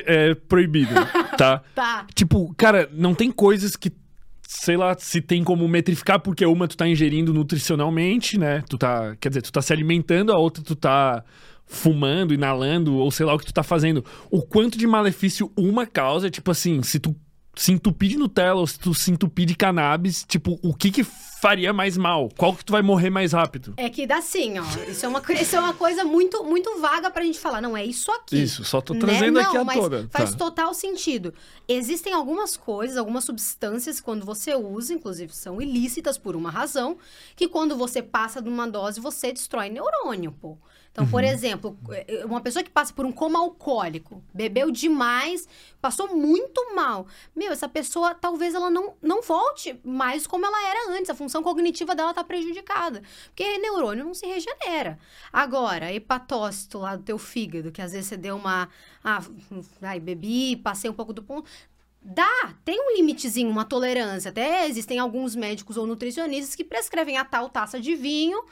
é 0.06 0.36
proibido, 0.36 0.94
tá? 1.38 1.62
tá. 1.74 2.06
Tipo, 2.14 2.54
cara, 2.56 2.90
não 2.94 3.14
tem 3.14 3.32
coisas 3.32 3.76
que 3.76 3.92
sei 4.60 4.78
lá, 4.78 4.96
se 4.98 5.20
tem 5.20 5.44
como 5.44 5.68
metrificar, 5.68 6.20
porque 6.20 6.46
uma 6.46 6.68
tu 6.68 6.78
tá 6.78 6.88
ingerindo 6.88 7.34
nutricionalmente, 7.34 8.38
né? 8.38 8.64
Tu 8.70 8.78
tá, 8.78 9.16
quer 9.20 9.30
dizer, 9.30 9.42
tu 9.42 9.52
tá 9.52 9.62
se 9.62 9.74
alimentando, 9.74 10.32
a 10.32 10.38
outra 10.38 10.64
tu 10.64 10.76
tá 10.76 11.24
fumando, 11.66 12.34
inalando, 12.34 12.96
ou 12.96 13.10
sei 13.10 13.26
lá 13.26 13.34
o 13.34 13.40
que 13.40 13.46
tu 13.46 13.54
tá 13.54 13.64
fazendo. 13.64 14.06
O 14.30 14.42
quanto 14.42 14.78
de 14.78 14.86
malefício 14.86 15.52
uma 15.58 15.86
causa, 15.86 16.30
tipo 16.30 16.52
assim, 16.52 16.82
se 16.84 17.00
tu 17.00 17.16
se 17.56 17.72
entupir 17.72 18.10
de 18.10 18.18
Nutella 18.18 18.60
ou 18.60 18.68
se 18.68 18.80
tu 18.80 18.94
se 18.94 19.12
entupir 19.12 19.46
de 19.46 19.56
cannabis, 19.56 20.26
tipo, 20.28 20.60
o 20.62 20.74
que 20.74 20.90
que 20.92 21.04
faria 21.04 21.72
mais 21.74 21.98
mal? 21.98 22.30
Qual 22.38 22.56
que 22.56 22.66
tu 22.66 22.72
vai 22.72 22.82
morrer 22.82 23.10
mais 23.10 23.34
rápido? 23.34 23.74
É 23.78 23.90
que 23.90 24.08
dá 24.08 24.18
assim, 24.18 24.58
ó. 24.58 24.64
Isso 24.90 25.06
é 25.06 25.10
uma, 25.10 25.22
isso 25.40 25.56
é 25.56 25.60
uma 25.60 25.74
coisa 25.74 26.04
muito, 26.04 26.44
muito 26.44 26.80
vaga 26.80 27.12
pra 27.12 27.24
gente 27.24 27.40
falar. 27.40 27.62
Não, 27.62 27.78
é 27.78 27.86
isso 27.86 28.12
aqui. 28.12 28.42
Isso, 28.42 28.64
só 28.64 28.82
tô 28.82 28.94
né? 28.94 29.02
trazendo 29.02 29.40
né? 29.40 29.42
aqui 29.42 29.58
a 29.58 29.66
toda. 29.66 30.08
Faz 30.10 30.32
tá. 30.32 30.38
total 30.38 30.74
sentido. 30.74 31.34
Existem 31.68 32.14
algumas 32.14 32.58
coisas, 32.58 32.98
algumas 32.98 33.26
substâncias, 33.26 34.02
quando 34.02 34.26
você 34.26 34.56
usa, 34.56 34.94
inclusive 34.94 35.34
são 35.34 35.62
ilícitas 35.62 36.18
por 36.18 36.36
uma 36.36 36.50
razão, 36.50 36.98
que 37.36 37.48
quando 37.48 37.76
você 37.76 38.02
passa 38.02 38.42
de 38.42 38.50
uma 38.50 38.68
dose, 38.68 39.00
você 39.00 39.32
destrói 39.32 39.70
neurônio, 39.70 40.32
pô. 40.32 40.58
Então, 40.94 41.06
uhum. 41.06 41.10
por 41.10 41.24
exemplo, 41.24 41.76
eh, 41.90 42.24
uma 42.24 42.40
pessoa 42.40 42.62
que 42.62 42.70
passa 42.70 42.94
por 42.94 43.04
um 43.04 43.12
coma 43.12 43.40
alcoólico, 43.40 44.24
bebeu 44.32 44.70
demais, 44.70 45.48
passou 45.82 46.16
muito 46.16 46.76
mal. 46.76 47.08
Meu, 47.36 47.52
essa 47.52 47.68
pessoa 47.68 48.14
talvez 48.14 48.54
ela 48.54 48.70
não, 48.70 48.94
não 49.02 49.24
volte 49.24 49.76
mais 49.84 50.28
como 50.28 50.46
ela 50.46 50.70
era 50.70 50.92
antes. 50.92 51.10
A 51.10 51.16
função 51.16 51.42
cognitiva 51.42 51.96
dela 51.96 52.14
tá 52.14 52.24
prejudicada. 52.24 53.02
Porque 53.26 53.58
neurônio 53.58 54.06
não 54.06 54.14
se 54.14 54.28
regenera. 54.28 55.00
Agora, 55.32 55.92
hepatócito 55.92 56.78
lá 56.78 56.96
do 56.96 57.02
teu 57.02 57.18
fígado, 57.18 57.72
que 57.72 57.82
às 57.82 57.92
vezes 57.92 58.10
você 58.10 58.18
deu 58.18 58.36
uma. 58.36 58.70
Ah, 59.04 59.24
ai, 59.82 60.00
bebi, 60.00 60.58
passei 60.58 60.92
um 60.92 60.94
pouco 60.94 61.12
do 61.12 61.24
ponto. 61.24 61.50
Dá, 62.04 62.54
tem 62.64 62.80
um 62.80 62.96
limitezinho, 62.98 63.50
uma 63.50 63.66
tolerância. 63.66 64.30
Até 64.30 64.68
existem 64.68 65.00
alguns 65.00 65.36
médicos 65.36 65.76
ou 65.76 65.88
nutricionistas 65.88 66.54
que 66.54 66.64
prescrevem 66.64 67.18
a 67.18 67.26
tal 67.26 67.50
taça 67.50 67.80
de 67.80 67.96
vinho 67.96 68.44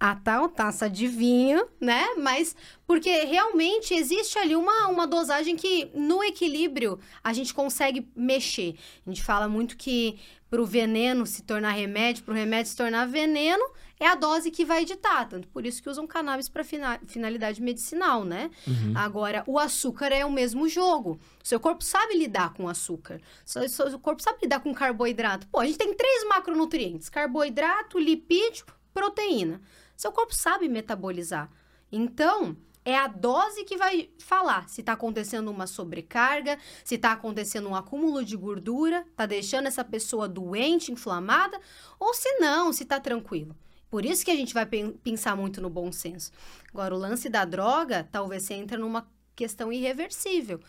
a 0.00 0.16
tal 0.16 0.48
taça 0.48 0.88
de 0.88 1.06
vinho, 1.06 1.62
né? 1.78 2.14
Mas 2.16 2.56
porque 2.86 3.24
realmente 3.24 3.92
existe 3.92 4.38
ali 4.38 4.56
uma, 4.56 4.88
uma 4.88 5.06
dosagem 5.06 5.54
que 5.54 5.90
no 5.94 6.24
equilíbrio 6.24 6.98
a 7.22 7.34
gente 7.34 7.52
consegue 7.52 8.10
mexer. 8.16 8.76
A 9.06 9.10
gente 9.10 9.22
fala 9.22 9.46
muito 9.46 9.76
que 9.76 10.18
para 10.48 10.60
o 10.60 10.66
veneno 10.66 11.26
se 11.26 11.42
tornar 11.42 11.72
remédio, 11.72 12.24
para 12.24 12.32
o 12.32 12.36
remédio 12.36 12.70
se 12.70 12.76
tornar 12.76 13.06
veneno, 13.06 13.62
é 14.00 14.06
a 14.06 14.14
dose 14.14 14.50
que 14.50 14.64
vai 14.64 14.82
editar. 14.82 15.26
Tanto 15.26 15.46
por 15.48 15.66
isso 15.66 15.82
que 15.82 15.88
usam 15.90 16.06
cannabis 16.06 16.48
para 16.48 16.64
finalidade 16.64 17.60
medicinal, 17.60 18.24
né? 18.24 18.50
Uhum. 18.66 18.94
Agora, 18.96 19.44
o 19.46 19.58
açúcar 19.58 20.06
é 20.06 20.24
o 20.24 20.32
mesmo 20.32 20.66
jogo. 20.66 21.20
Seu 21.44 21.60
corpo 21.60 21.84
sabe 21.84 22.14
lidar 22.14 22.54
com 22.54 22.66
açúcar. 22.66 23.20
Seu, 23.44 23.68
seu 23.68 23.98
corpo 24.00 24.22
sabe 24.22 24.38
lidar 24.42 24.60
com 24.60 24.72
carboidrato. 24.72 25.46
Pô, 25.48 25.60
a 25.60 25.66
gente 25.66 25.78
tem 25.78 25.94
três 25.94 26.26
macronutrientes: 26.26 27.10
carboidrato, 27.10 27.98
lipídio, 27.98 28.64
proteína. 28.92 29.60
Seu 30.00 30.10
corpo 30.10 30.34
sabe 30.34 30.66
metabolizar. 30.66 31.50
Então, 31.92 32.56
é 32.86 32.96
a 32.96 33.06
dose 33.06 33.64
que 33.64 33.76
vai 33.76 34.08
falar 34.18 34.66
se 34.66 34.80
está 34.80 34.94
acontecendo 34.94 35.50
uma 35.50 35.66
sobrecarga, 35.66 36.58
se 36.82 36.94
está 36.94 37.12
acontecendo 37.12 37.68
um 37.68 37.74
acúmulo 37.74 38.24
de 38.24 38.34
gordura, 38.34 39.04
está 39.10 39.26
deixando 39.26 39.66
essa 39.66 39.84
pessoa 39.84 40.26
doente, 40.26 40.90
inflamada, 40.90 41.60
ou 41.98 42.14
se 42.14 42.38
não, 42.38 42.72
se 42.72 42.84
está 42.84 42.98
tranquilo. 42.98 43.54
Por 43.90 44.06
isso 44.06 44.24
que 44.24 44.30
a 44.30 44.36
gente 44.36 44.54
vai 44.54 44.64
pensar 44.64 45.36
muito 45.36 45.60
no 45.60 45.68
bom 45.68 45.92
senso. 45.92 46.32
Agora, 46.72 46.94
o 46.94 46.98
lance 46.98 47.28
da 47.28 47.44
droga, 47.44 48.08
talvez 48.10 48.44
você 48.44 48.54
entra 48.54 48.78
numa 48.78 49.06
questão 49.36 49.70
irreversível. 49.70 50.60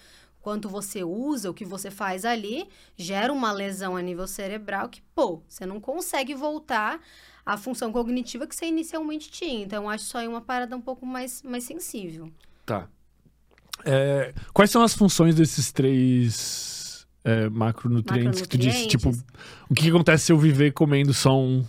Quanto 0.41 0.67
você 0.67 1.05
usa, 1.05 1.49
o 1.49 1.53
que 1.53 1.63
você 1.63 1.89
faz 1.89 2.25
ali, 2.25 2.67
gera 2.97 3.31
uma 3.31 3.53
lesão 3.53 3.95
a 3.95 4.01
nível 4.01 4.27
cerebral 4.27 4.89
que, 4.89 5.01
pô, 5.15 5.41
você 5.47 5.65
não 5.65 5.79
consegue 5.79 6.35
voltar 6.35 6.99
a 7.45 7.57
função 7.57 7.91
cognitiva 7.91 8.47
que 8.47 8.55
você 8.55 8.65
inicialmente 8.67 9.29
tinha. 9.29 9.63
Então, 9.63 9.89
acho 9.89 10.05
só 10.05 10.19
aí 10.19 10.27
uma 10.27 10.41
parada 10.41 10.75
um 10.75 10.81
pouco 10.81 11.05
mais, 11.05 11.41
mais 11.43 11.63
sensível. 11.63 12.31
Tá. 12.65 12.87
É, 13.85 14.33
quais 14.53 14.69
são 14.69 14.83
as 14.83 14.93
funções 14.93 15.35
desses 15.35 15.71
três 15.71 17.07
é, 17.23 17.49
macronutrientes, 17.49 18.41
macronutrientes, 18.41 18.41
que 18.41 18.47
tu 18.47 18.57
disse? 18.57 18.87
Tipo, 18.87 19.09
o 19.69 19.73
que, 19.73 19.83
que 19.83 19.89
acontece 19.89 20.25
se 20.25 20.31
eu 20.31 20.37
viver 20.37 20.71
comendo 20.71 21.13
só 21.13 21.37
um 21.37 21.65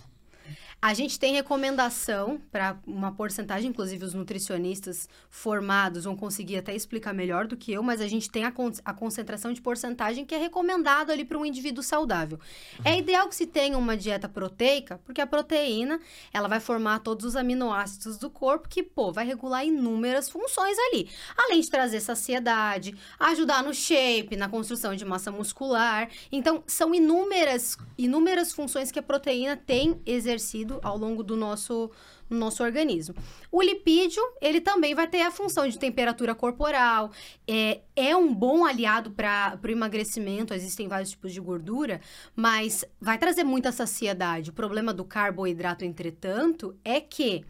a 0.83 0.93
gente 0.93 1.17
tem 1.17 1.33
recomendação 1.33 2.41
para 2.51 2.77
uma 2.85 3.09
porcentagem, 3.13 3.69
inclusive 3.69 4.03
os 4.03 4.13
nutricionistas 4.13 5.07
formados 5.29 6.03
vão 6.03 6.13
conseguir 6.13 6.57
até 6.57 6.75
explicar 6.75 7.13
melhor 7.13 7.47
do 7.47 7.55
que 7.55 7.71
eu, 7.71 7.81
mas 7.81 8.01
a 8.01 8.07
gente 8.07 8.29
tem 8.29 8.43
a, 8.43 8.51
con 8.51 8.69
a 8.83 8.93
concentração 8.93 9.53
de 9.53 9.61
porcentagem 9.61 10.25
que 10.25 10.35
é 10.35 10.37
recomendado 10.37 11.09
ali 11.09 11.23
para 11.23 11.37
um 11.37 11.45
indivíduo 11.45 11.81
saudável. 11.81 12.37
É 12.83 12.91
uhum. 12.91 12.97
ideal 12.97 13.29
que 13.29 13.35
se 13.37 13.47
tenha 13.47 13.77
uma 13.77 13.95
dieta 13.95 14.27
proteica, 14.27 14.99
porque 15.05 15.21
a 15.21 15.25
proteína, 15.25 16.01
ela 16.33 16.49
vai 16.49 16.59
formar 16.59 16.99
todos 16.99 17.23
os 17.27 17.37
aminoácidos 17.37 18.17
do 18.17 18.29
corpo 18.29 18.67
que, 18.67 18.83
pô, 18.83 19.09
vai 19.09 19.25
regular 19.25 19.65
inúmeras 19.65 20.29
funções 20.29 20.77
ali. 20.89 21.07
Além 21.37 21.61
de 21.61 21.69
trazer 21.69 22.01
saciedade, 22.01 22.93
ajudar 23.21 23.63
no 23.63 23.73
shape, 23.73 24.35
na 24.35 24.49
construção 24.49 24.93
de 24.97 25.05
massa 25.05 25.31
muscular. 25.31 26.09
Então, 26.29 26.61
são 26.67 26.93
inúmeras, 26.93 27.77
inúmeras 27.97 28.51
funções 28.51 28.91
que 28.91 28.99
a 28.99 29.03
proteína 29.03 29.55
tem 29.55 30.01
exercido 30.05 30.72
ao 30.81 30.97
longo 30.97 31.23
do 31.23 31.35
nosso, 31.35 31.91
nosso 32.29 32.63
organismo. 32.63 33.15
O 33.51 33.61
lipídio, 33.61 34.23
ele 34.41 34.61
também 34.61 34.95
vai 34.95 35.07
ter 35.07 35.21
a 35.21 35.31
função 35.31 35.67
de 35.67 35.77
temperatura 35.77 36.33
corporal, 36.33 37.11
é, 37.47 37.81
é 37.95 38.15
um 38.15 38.33
bom 38.33 38.65
aliado 38.65 39.11
para 39.11 39.59
o 39.63 39.69
emagrecimento, 39.69 40.53
existem 40.53 40.87
vários 40.87 41.11
tipos 41.11 41.33
de 41.33 41.39
gordura, 41.39 42.01
mas 42.35 42.85
vai 42.99 43.17
trazer 43.17 43.43
muita 43.43 43.71
saciedade. 43.71 44.49
O 44.49 44.53
problema 44.53 44.93
do 44.93 45.03
carboidrato, 45.03 45.85
entretanto, 45.85 46.75
é 46.83 46.99
que 47.01 47.45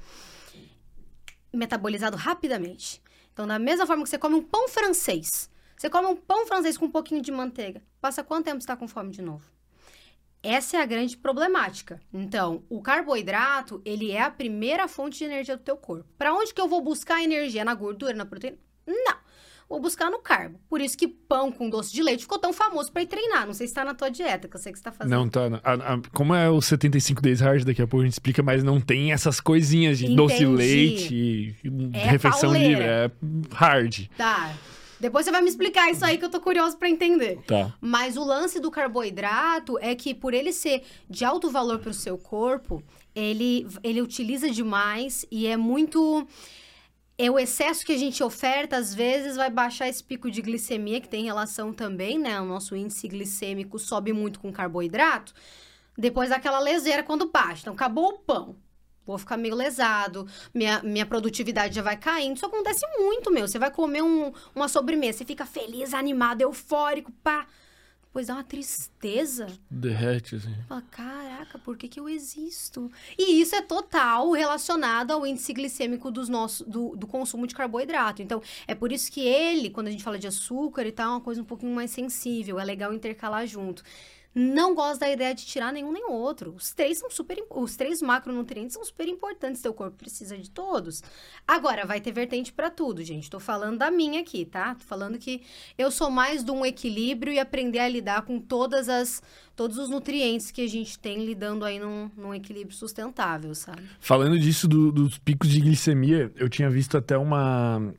metabolizado 1.54 2.18
rapidamente. 2.18 3.02
Então, 3.32 3.48
da 3.48 3.60
mesma 3.60 3.86
forma 3.86 4.04
que 4.04 4.10
você 4.10 4.18
come 4.18 4.36
um 4.36 4.44
pão 4.44 4.68
francês, 4.68 5.50
você 5.78 5.90
come 5.90 6.08
um 6.08 6.16
pão 6.16 6.46
francês 6.46 6.78
com 6.78 6.86
um 6.86 6.92
pouquinho 6.92 7.22
de 7.22 7.32
manteiga, 7.32 7.82
passa 8.00 8.24
quanto 8.24 8.46
tempo 8.46 8.58
você 8.58 8.64
está 8.64 8.76
com 8.76 8.88
fome 8.88 9.12
de 9.12 9.22
novo? 9.22 9.53
Essa 10.44 10.76
é 10.78 10.82
a 10.82 10.86
grande 10.86 11.16
problemática. 11.16 12.02
Então, 12.14 12.64
o 12.70 12.82
carboidrato, 12.82 13.82
ele 13.86 14.12
é 14.12 14.22
a 14.22 14.30
primeira 14.30 14.90
fonte 14.90 15.20
de 15.20 15.24
energia 15.24 15.56
do 15.56 15.64
teu 15.64 15.78
corpo. 15.78 16.06
Para 16.18 16.34
onde 16.34 16.54
que 16.54 16.60
eu 16.60 16.68
vou 16.68 16.82
buscar 16.82 17.24
energia? 17.24 17.64
Na 17.64 17.74
gordura, 17.74 18.14
na 18.14 18.26
proteína? 18.26 18.58
Não. 18.86 19.24
Vou 19.70 19.80
buscar 19.80 20.12
no 20.12 20.20
carbo. 20.20 20.60
Por 20.70 20.82
isso 20.82 20.98
que 20.98 21.08
pão 21.08 21.52
com 21.52 21.70
doce 21.70 21.92
de 21.94 22.04
leite 22.04 22.24
ficou 22.24 22.38
tão 22.38 22.52
famoso 22.52 22.92
para 22.92 23.02
ir 23.02 23.08
treinar. 23.08 23.48
Não 23.48 23.54
sei 23.54 23.68
se 23.68 23.74
tá 23.74 23.86
na 23.86 23.94
tua 23.94 24.10
dieta, 24.10 24.48
que 24.48 24.56
eu 24.56 24.60
sei 24.60 24.72
que 24.74 24.78
você 24.78 24.84
tá 24.84 24.92
fazendo. 24.92 25.12
Não, 25.12 25.30
tá. 25.30 25.42
A, 25.64 25.94
a, 25.94 26.02
como 26.12 26.36
é 26.36 26.50
o 26.50 26.62
75 26.62 27.22
Days 27.22 27.40
Hard, 27.40 27.64
daqui 27.64 27.82
a 27.82 27.88
pouco 27.88 28.02
a 28.02 28.06
gente 28.06 28.14
explica, 28.14 28.44
mas 28.44 28.64
não 28.64 28.82
tem 28.82 29.14
essas 29.14 29.40
coisinhas 29.40 29.98
de 29.98 30.06
Entendi. 30.06 30.18
doce 30.18 30.38
de 30.38 30.46
leite, 30.46 31.56
é 31.94 32.08
refeição 32.08 32.52
pauleira. 32.52 32.68
livre. 32.68 32.84
É 32.84 33.12
hard. 33.56 34.08
Tá. 34.18 34.54
Depois 35.04 35.26
você 35.26 35.32
vai 35.32 35.42
me 35.42 35.50
explicar 35.50 35.92
isso 35.92 36.06
aí 36.06 36.18
que 36.18 36.24
eu 36.24 36.30
tô 36.30 36.40
curioso 36.40 36.78
para 36.78 36.90
entender. 36.90 37.42
Tá. 37.46 37.74
Mas 37.82 38.16
o 38.16 38.24
lance 38.24 38.58
do 38.58 38.72
carboidrato 38.72 39.78
é 39.80 39.94
que 39.94 40.16
por 40.16 40.34
ele 40.34 40.54
ser 40.54 40.82
de 41.10 41.26
alto 41.26 41.52
valor 41.52 41.80
para 41.80 41.90
o 41.90 41.94
seu 41.94 42.18
corpo, 42.18 42.82
ele, 43.14 43.68
ele 43.84 44.02
utiliza 44.02 44.50
demais 44.50 45.26
e 45.30 45.46
é 45.46 45.58
muito 45.58 46.26
é 47.18 47.30
o 47.30 47.38
excesso 47.38 47.86
que 47.86 47.92
a 47.92 47.98
gente 47.98 48.24
oferta, 48.24 48.78
às 48.78 48.96
vezes, 48.96 49.36
vai 49.36 49.50
baixar 49.50 49.90
esse 49.90 50.02
pico 50.02 50.32
de 50.32 50.42
glicemia, 50.42 51.02
que 51.02 51.10
tem 51.10 51.26
relação 51.26 51.74
também, 51.74 52.18
né? 52.18 52.40
O 52.40 52.46
nosso 52.46 52.74
índice 52.74 53.06
glicêmico 53.10 53.78
sobe 53.78 54.14
muito 54.14 54.40
com 54.40 54.54
carboidrato. 54.54 55.34
Depois 55.98 56.30
daquela 56.30 56.60
leseira 56.60 57.04
quando 57.04 57.30
baixa. 57.30 57.64
Então, 57.64 57.74
acabou 57.74 58.08
o 58.08 58.20
pão 58.20 58.56
vou 59.06 59.18
ficar 59.18 59.38
meio 59.38 59.56
lesado, 59.56 60.28
minha, 60.54 60.82
minha 60.84 61.06
produtividade 61.06 61.76
já 61.76 61.82
vai 61.82 61.98
caindo. 61.98 62.38
Isso 62.38 62.46
acontece 62.46 62.86
muito, 62.98 63.32
meu. 63.32 63.48
Você 63.48 63.60
vai 63.60 63.72
comer 63.72 64.02
um, 64.02 64.32
uma 64.56 64.68
sobremesa, 64.68 65.20
você 65.20 65.26
fica 65.26 65.46
feliz, 65.46 65.94
animado, 65.94 66.42
eufórico, 66.42 67.12
pá. 67.24 67.46
Depois 68.14 68.28
dá 68.28 68.36
uma 68.36 68.44
tristeza. 68.44 69.48
Derrete, 69.72 70.36
assim. 70.36 70.54
Fala, 70.70 70.84
caraca, 70.92 71.58
por 71.58 71.76
que, 71.76 71.88
que 71.88 72.00
eu 72.00 72.08
existo? 72.08 72.92
E 73.18 73.42
isso 73.42 73.56
é 73.56 73.62
total 73.64 74.32
relacionado 74.34 75.10
ao 75.10 75.26
índice 75.26 75.52
glicêmico 75.52 76.12
dos 76.12 76.30
nossos, 76.30 76.64
do, 76.68 76.96
do 76.96 77.08
consumo 77.08 77.48
de 77.48 77.56
carboidrato. 77.56 78.22
Então, 78.22 78.40
é 78.68 78.76
por 78.76 78.92
isso 78.92 79.12
que 79.12 79.22
ele, 79.22 79.72
quando 79.72 79.88
a 79.88 79.90
gente 79.90 80.04
fala 80.04 80.20
de 80.20 80.28
açúcar 80.28 80.86
e 80.86 80.92
tal, 80.92 81.08
é 81.08 81.16
uma 81.16 81.22
coisa 81.22 81.42
um 81.42 81.46
pouquinho 81.46 81.74
mais 81.74 81.90
sensível. 81.90 82.60
É 82.60 82.64
legal 82.64 82.94
intercalar 82.94 83.48
junto 83.48 83.84
não 84.36 84.74
gosto 84.74 85.02
da 85.02 85.10
ideia 85.10 85.36
de 85.36 85.46
tirar 85.46 85.72
nenhum 85.72 85.92
nem 85.92 86.06
outro. 86.06 86.54
Os 86.56 86.74
três 86.74 86.98
são 86.98 87.10
super, 87.10 87.44
os 87.50 87.76
três 87.76 88.02
macronutrientes 88.02 88.74
são 88.74 88.84
super 88.84 89.08
importantes, 89.08 89.62
seu 89.62 89.74
corpo 89.74 89.98
precisa 89.98 90.38
de 90.38 90.50
todos. 90.50 91.04
Agora 91.48 91.86
vai 91.86 92.02
ter 92.02 92.12
vertente 92.12 92.52
para 92.52 92.70
tudo, 92.70 93.04
gente. 93.04 93.30
Tô 93.30 93.40
falando 93.40 93.78
da 93.78 93.92
minha 93.92 94.22
aqui, 94.22 94.46
tá? 94.46 94.76
Tô 94.76 94.86
falando 94.86 95.20
que 95.20 95.44
eu 95.78 95.92
sou 95.92 96.10
mais 96.10 96.44
de 96.44 96.52
um 96.52 96.66
equilíbrio 96.66 97.32
e 97.32 97.40
aprender 97.40 97.80
a 97.80 97.88
lidar 97.88 98.24
com 98.24 98.40
todas 98.40 98.90
as 98.90 99.22
todos 99.56 99.78
os 99.78 99.88
nutrientes 99.88 100.50
que 100.50 100.62
a 100.62 100.68
gente 100.68 100.98
tem 100.98 101.24
lidando 101.24 101.64
aí 101.64 101.78
num, 101.78 102.10
num 102.18 102.34
equilíbrio 102.34 102.76
sustentável, 102.76 103.54
sabe? 103.54 103.84
Falando 104.00 104.40
disso 104.40 104.68
do, 104.68 104.92
dos 104.92 105.20
picos 105.20 105.48
de 105.48 105.62
glicemia, 105.62 106.32
eu 106.36 106.50
tinha 106.50 106.72
visto 106.72 106.98
até 106.98 107.16
uma 107.16 107.94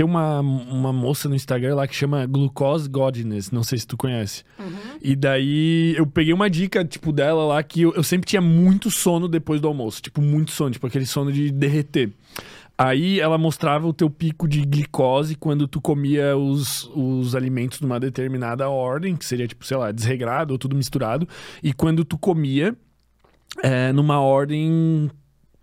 tem 0.00 0.06
uma, 0.06 0.40
uma 0.40 0.94
moça 0.94 1.28
no 1.28 1.34
Instagram 1.34 1.74
lá 1.74 1.86
que 1.86 1.94
chama 1.94 2.24
Glucose 2.24 2.88
Godness, 2.88 3.50
não 3.50 3.62
sei 3.62 3.76
se 3.76 3.86
tu 3.86 3.98
conhece. 3.98 4.44
Uhum. 4.58 4.98
E 5.02 5.14
daí 5.14 5.94
eu 5.94 6.06
peguei 6.06 6.32
uma 6.32 6.48
dica, 6.48 6.82
tipo, 6.82 7.12
dela 7.12 7.44
lá 7.44 7.62
que 7.62 7.82
eu, 7.82 7.92
eu 7.94 8.02
sempre 8.02 8.26
tinha 8.26 8.40
muito 8.40 8.90
sono 8.90 9.28
depois 9.28 9.60
do 9.60 9.68
almoço. 9.68 10.00
Tipo, 10.00 10.22
muito 10.22 10.52
sono, 10.52 10.70
tipo 10.70 10.86
aquele 10.86 11.04
sono 11.04 11.30
de 11.30 11.50
derreter. 11.50 12.10
Aí 12.78 13.20
ela 13.20 13.36
mostrava 13.36 13.86
o 13.86 13.92
teu 13.92 14.08
pico 14.08 14.48
de 14.48 14.62
glicose 14.62 15.34
quando 15.34 15.68
tu 15.68 15.82
comia 15.82 16.34
os, 16.34 16.90
os 16.94 17.34
alimentos 17.34 17.78
numa 17.82 18.00
determinada 18.00 18.70
ordem, 18.70 19.14
que 19.14 19.26
seria, 19.26 19.46
tipo, 19.46 19.66
sei 19.66 19.76
lá, 19.76 19.92
desregrado 19.92 20.54
ou 20.54 20.58
tudo 20.58 20.74
misturado. 20.74 21.28
E 21.62 21.74
quando 21.74 22.06
tu 22.06 22.16
comia 22.16 22.74
é, 23.62 23.92
numa 23.92 24.18
ordem 24.18 25.10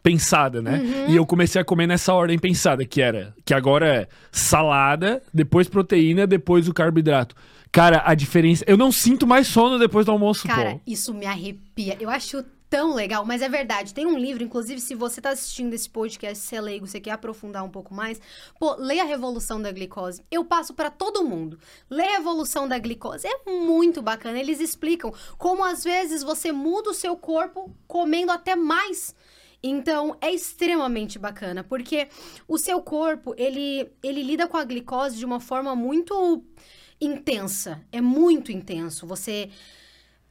pensada, 0.08 0.62
né? 0.62 0.78
Uhum. 0.78 1.10
E 1.10 1.16
eu 1.18 1.26
comecei 1.26 1.60
a 1.60 1.66
comer 1.66 1.86
nessa 1.86 2.14
ordem 2.14 2.40
pensada, 2.40 2.86
que 2.86 3.02
era, 3.02 3.36
que 3.44 3.54
agora 3.54 3.88
é 3.88 4.08
salada, 4.32 5.22
depois 5.34 5.68
proteína, 5.68 6.26
depois 6.26 6.70
o 6.70 6.74
carboidrato. 6.74 7.36
Cara, 7.74 8.02
a 8.06 8.16
diferença. 8.16 8.64
Eu 8.66 8.78
não 8.78 8.90
sinto 8.90 9.28
mais 9.28 9.48
sono 9.48 9.78
depois 9.78 10.06
do 10.06 10.12
almoço, 10.14 10.48
Cara, 10.48 10.76
pô. 10.76 10.82
isso 10.88 11.14
me 11.14 11.26
arrepia. 11.26 11.98
Eu 12.00 12.10
acho 12.10 12.42
tão 12.70 12.94
legal, 12.96 13.26
mas 13.26 13.42
é 13.42 13.50
verdade. 13.50 13.94
Tem 13.94 14.06
um 14.06 14.18
livro, 14.18 14.44
inclusive, 14.44 14.80
se 14.80 14.96
você 14.96 15.20
tá 15.20 15.32
assistindo 15.32 15.74
esse 15.74 15.90
podcast, 15.90 16.42
se 16.42 16.56
é 16.56 16.62
leigo, 16.62 16.88
você 16.88 17.02
quer 17.02 17.12
aprofundar 17.12 17.66
um 17.66 17.70
pouco 17.70 17.94
mais, 17.94 18.20
pô, 18.58 18.76
leia 18.76 19.04
a 19.04 19.06
Revolução 19.06 19.62
da 19.62 19.72
Glicose. 19.72 20.24
Eu 20.32 20.46
passo 20.46 20.74
para 20.74 20.90
todo 20.90 21.24
mundo. 21.26 21.60
Leia 21.90 22.16
a 22.16 22.18
Revolução 22.20 22.66
da 22.66 22.80
Glicose. 22.80 23.28
É 23.28 23.50
muito 23.50 24.02
bacana. 24.02 24.40
Eles 24.40 24.62
explicam 24.62 25.14
como 25.38 25.66
às 25.66 25.84
vezes 25.84 26.24
você 26.24 26.54
muda 26.54 26.92
o 26.92 26.94
seu 26.94 27.18
corpo 27.18 27.76
comendo 27.88 28.32
até 28.32 28.56
mais 28.56 29.14
então, 29.70 30.18
é 30.22 30.32
extremamente 30.32 31.18
bacana, 31.18 31.64
porque 31.64 32.08
o 32.48 32.58
seu 32.58 32.82
corpo, 32.82 33.34
ele, 33.38 33.90
ele 34.04 34.24
lida 34.24 34.48
com 34.48 34.58
a 34.58 34.64
glicose 34.64 35.18
de 35.18 35.26
uma 35.26 35.40
forma 35.40 35.76
muito 35.76 36.44
intensa. 37.00 37.82
É 37.92 38.02
muito 38.02 38.52
intenso. 38.52 39.06
Você 39.08 39.50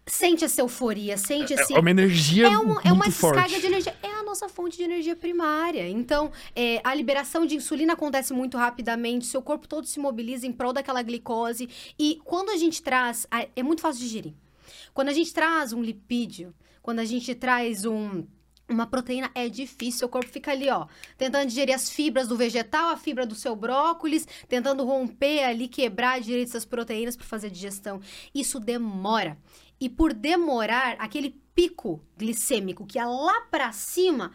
sente 0.06 0.44
essa 0.44 0.60
euforia, 0.60 1.16
sente 1.16 1.52
esse. 1.52 1.74
É 1.74 1.80
uma 1.80 1.90
energia 1.90 2.46
É 2.46 2.56
muito 2.56 2.86
é 2.86 2.92
uma 2.92 3.10
forte. 3.10 3.42
descarga 3.42 3.60
de 3.60 3.66
energia. 3.66 3.96
É 4.02 4.12
a 4.12 4.22
nossa 4.22 4.48
fonte 4.48 4.76
de 4.76 4.84
energia 4.84 5.16
primária. 5.16 5.88
Então, 5.88 6.30
é, 6.54 6.80
a 6.84 6.94
liberação 6.94 7.44
de 7.44 7.56
insulina 7.56 7.94
acontece 7.94 8.32
muito 8.32 8.56
rapidamente, 8.56 9.26
seu 9.26 9.42
corpo 9.42 9.66
todo 9.66 9.86
se 9.86 9.98
mobiliza 9.98 10.46
em 10.46 10.52
prol 10.52 10.72
daquela 10.72 11.02
glicose. 11.02 11.68
E 11.98 12.20
quando 12.24 12.50
a 12.50 12.56
gente 12.56 12.82
traz. 12.82 13.26
É 13.54 13.62
muito 13.62 13.82
fácil 13.82 14.00
de 14.00 14.06
digerir. 14.06 14.34
Quando 14.94 15.08
a 15.08 15.12
gente 15.12 15.32
traz 15.32 15.72
um 15.72 15.82
lipídio, 15.82 16.54
quando 16.82 17.00
a 17.00 17.04
gente 17.04 17.34
traz 17.34 17.84
um. 17.84 18.24
Uma 18.68 18.86
proteína 18.86 19.30
é 19.32 19.48
difícil, 19.48 20.00
seu 20.00 20.08
corpo 20.08 20.28
fica 20.28 20.50
ali, 20.50 20.68
ó, 20.68 20.88
tentando 21.16 21.46
digerir 21.46 21.74
as 21.74 21.88
fibras 21.88 22.26
do 22.26 22.36
vegetal, 22.36 22.90
a 22.90 22.96
fibra 22.96 23.24
do 23.24 23.34
seu 23.34 23.54
brócolis, 23.54 24.26
tentando 24.48 24.84
romper 24.84 25.44
ali, 25.44 25.68
quebrar 25.68 26.20
direito 26.20 26.48
essas 26.48 26.64
proteínas 26.64 27.16
para 27.16 27.26
fazer 27.26 27.48
digestão. 27.48 28.00
Isso 28.34 28.58
demora. 28.58 29.38
E 29.80 29.88
por 29.88 30.12
demorar, 30.12 30.96
aquele 30.98 31.40
pico 31.54 32.02
glicêmico 32.18 32.86
que 32.86 32.98
é 32.98 33.06
lá 33.06 33.42
para 33.42 33.70
cima, 33.70 34.32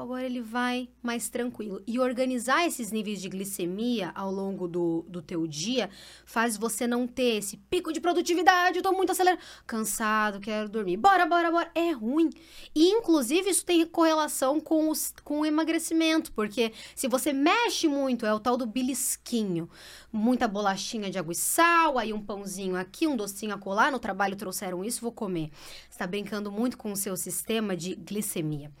agora 0.00 0.24
ele 0.24 0.40
vai 0.40 0.88
mais 1.02 1.28
tranquilo. 1.28 1.82
E 1.86 1.98
organizar 1.98 2.66
esses 2.66 2.90
níveis 2.90 3.20
de 3.20 3.28
glicemia 3.28 4.10
ao 4.14 4.30
longo 4.30 4.66
do, 4.66 5.04
do 5.08 5.22
teu 5.22 5.46
dia 5.46 5.90
faz 6.24 6.56
você 6.56 6.86
não 6.86 7.06
ter 7.06 7.36
esse 7.36 7.56
pico 7.56 7.92
de 7.92 8.00
produtividade, 8.00 8.78
eu 8.78 8.82
tô 8.82 8.92
muito 8.92 9.12
acelerado, 9.12 9.40
cansado, 9.66 10.40
quero 10.40 10.68
dormir, 10.68 10.96
bora, 10.96 11.26
bora, 11.26 11.50
bora. 11.50 11.70
É 11.74 11.90
ruim. 11.92 12.30
E, 12.74 12.88
inclusive, 12.90 13.50
isso 13.50 13.64
tem 13.64 13.84
correlação 13.86 14.60
com, 14.60 14.88
os, 14.88 15.12
com 15.24 15.40
o 15.40 15.46
emagrecimento, 15.46 16.32
porque 16.32 16.72
se 16.94 17.08
você 17.08 17.32
mexe 17.32 17.88
muito, 17.88 18.26
é 18.26 18.32
o 18.32 18.40
tal 18.40 18.56
do 18.56 18.66
belisquinho. 18.66 19.68
Muita 20.12 20.48
bolachinha 20.48 21.10
de 21.10 21.18
água 21.18 21.32
e 21.32 21.36
sal, 21.36 21.98
aí 21.98 22.12
um 22.12 22.20
pãozinho 22.20 22.76
aqui, 22.76 23.06
um 23.06 23.16
docinho 23.16 23.54
a 23.54 23.58
colar. 23.58 23.92
No 23.92 23.98
trabalho 23.98 24.36
trouxeram 24.36 24.84
isso, 24.84 25.00
vou 25.00 25.12
comer. 25.12 25.50
Você 25.88 25.98
tá 25.98 26.06
brincando 26.06 26.50
muito 26.50 26.76
com 26.76 26.92
o 26.92 26.96
seu 26.96 27.16
sistema 27.16 27.76
de 27.76 27.94
glicemia. 27.94 28.72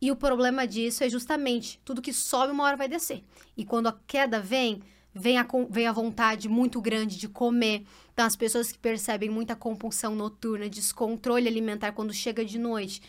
E 0.00 0.10
o 0.10 0.16
problema 0.16 0.66
disso 0.66 1.02
é 1.02 1.08
justamente 1.08 1.80
tudo 1.84 2.02
que 2.02 2.12
sobe 2.12 2.52
uma 2.52 2.64
hora 2.64 2.76
vai 2.76 2.88
descer. 2.88 3.24
E 3.56 3.64
quando 3.64 3.88
a 3.88 3.98
queda 4.06 4.40
vem, 4.40 4.82
vem 5.12 5.38
a, 5.38 5.46
vem 5.68 5.86
a 5.86 5.92
vontade 5.92 6.48
muito 6.48 6.80
grande 6.80 7.18
de 7.18 7.28
comer. 7.28 7.84
Então, 8.12 8.24
as 8.24 8.36
pessoas 8.36 8.70
que 8.70 8.78
percebem 8.78 9.28
muita 9.28 9.56
compulsão 9.56 10.14
noturna, 10.14 10.68
descontrole 10.68 11.48
alimentar 11.48 11.92
quando 11.92 12.12
chega 12.12 12.44
de 12.44 12.58
noite. 12.58 13.02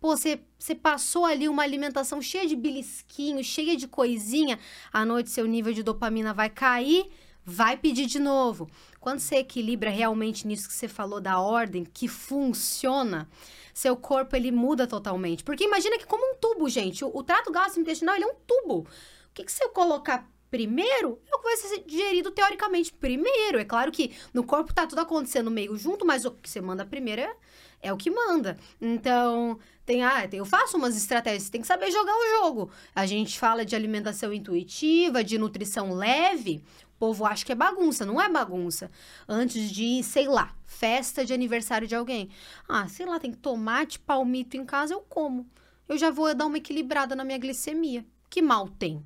Pô, 0.00 0.16
você 0.16 0.40
você 0.58 0.74
passou 0.74 1.24
ali 1.24 1.48
uma 1.48 1.62
alimentação 1.62 2.20
cheia 2.20 2.46
de 2.46 2.56
belisquinho, 2.56 3.42
cheia 3.42 3.76
de 3.76 3.86
coisinha, 3.86 4.58
à 4.92 5.04
noite 5.04 5.30
seu 5.30 5.46
nível 5.46 5.72
de 5.72 5.82
dopamina 5.82 6.34
vai 6.34 6.50
cair, 6.50 7.08
vai 7.44 7.76
pedir 7.76 8.06
de 8.06 8.18
novo. 8.18 8.68
Quando 9.00 9.20
você 9.20 9.36
equilibra 9.36 9.90
realmente 9.90 10.46
nisso 10.46 10.68
que 10.68 10.74
você 10.74 10.88
falou 10.88 11.20
da 11.20 11.40
ordem, 11.40 11.84
que 11.84 12.08
funciona, 12.08 13.28
seu 13.72 13.96
corpo 13.96 14.36
ele 14.36 14.50
muda 14.50 14.86
totalmente. 14.86 15.44
Porque 15.44 15.64
imagina 15.64 15.98
que 15.98 16.06
como 16.06 16.32
um 16.32 16.36
tubo, 16.36 16.68
gente, 16.68 17.04
o, 17.04 17.10
o 17.12 17.22
trato 17.22 17.50
gastrointestinal 17.50 18.14
ele 18.14 18.24
é 18.24 18.28
um 18.28 18.34
tubo. 18.46 18.80
O 18.80 18.86
que, 19.34 19.44
que 19.44 19.52
você 19.52 19.68
colocar 19.68 20.30
primeiro 20.52 21.18
é 21.32 21.34
o 21.34 21.38
que 21.38 21.44
vai 21.44 21.56
ser 21.56 21.82
digerido 21.84 22.30
teoricamente 22.30 22.92
primeiro. 22.92 23.58
É 23.58 23.64
claro 23.64 23.90
que 23.90 24.12
no 24.34 24.44
corpo 24.44 24.74
tá 24.74 24.86
tudo 24.86 25.00
acontecendo 25.00 25.50
meio 25.50 25.76
junto, 25.78 26.04
mas 26.04 26.26
o 26.26 26.30
que 26.30 26.50
você 26.50 26.60
manda 26.60 26.84
primeiro 26.84 27.22
é, 27.22 27.34
é 27.80 27.92
o 27.92 27.96
que 27.96 28.10
manda. 28.10 28.58
Então, 28.78 29.58
tem, 29.86 30.04
ah, 30.04 30.28
eu 30.30 30.44
faço 30.44 30.76
umas 30.76 30.94
estratégias, 30.94 31.48
tem 31.48 31.62
que 31.62 31.66
saber 31.66 31.90
jogar 31.90 32.12
o 32.12 32.38
jogo. 32.38 32.70
A 32.94 33.06
gente 33.06 33.38
fala 33.38 33.64
de 33.64 33.74
alimentação 33.74 34.30
intuitiva, 34.30 35.24
de 35.24 35.38
nutrição 35.38 35.94
leve. 35.94 36.62
O 37.02 37.06
povo 37.06 37.26
acha 37.26 37.44
que 37.44 37.50
é 37.50 37.54
bagunça, 37.56 38.06
não 38.06 38.20
é 38.20 38.28
bagunça. 38.28 38.88
Antes 39.28 39.72
de, 39.72 40.04
sei 40.04 40.28
lá, 40.28 40.54
festa 40.64 41.24
de 41.24 41.32
aniversário 41.32 41.88
de 41.88 41.96
alguém. 41.96 42.28
Ah, 42.68 42.86
sei 42.86 43.04
lá, 43.04 43.18
tem 43.18 43.32
tomate, 43.32 43.98
palmito 43.98 44.56
em 44.56 44.64
casa, 44.64 44.94
eu 44.94 45.00
como. 45.00 45.44
Eu 45.88 45.98
já 45.98 46.12
vou 46.12 46.32
dar 46.32 46.46
uma 46.46 46.58
equilibrada 46.58 47.16
na 47.16 47.24
minha 47.24 47.38
glicemia. 47.38 48.06
Que 48.30 48.40
mal 48.40 48.68
tem? 48.68 49.04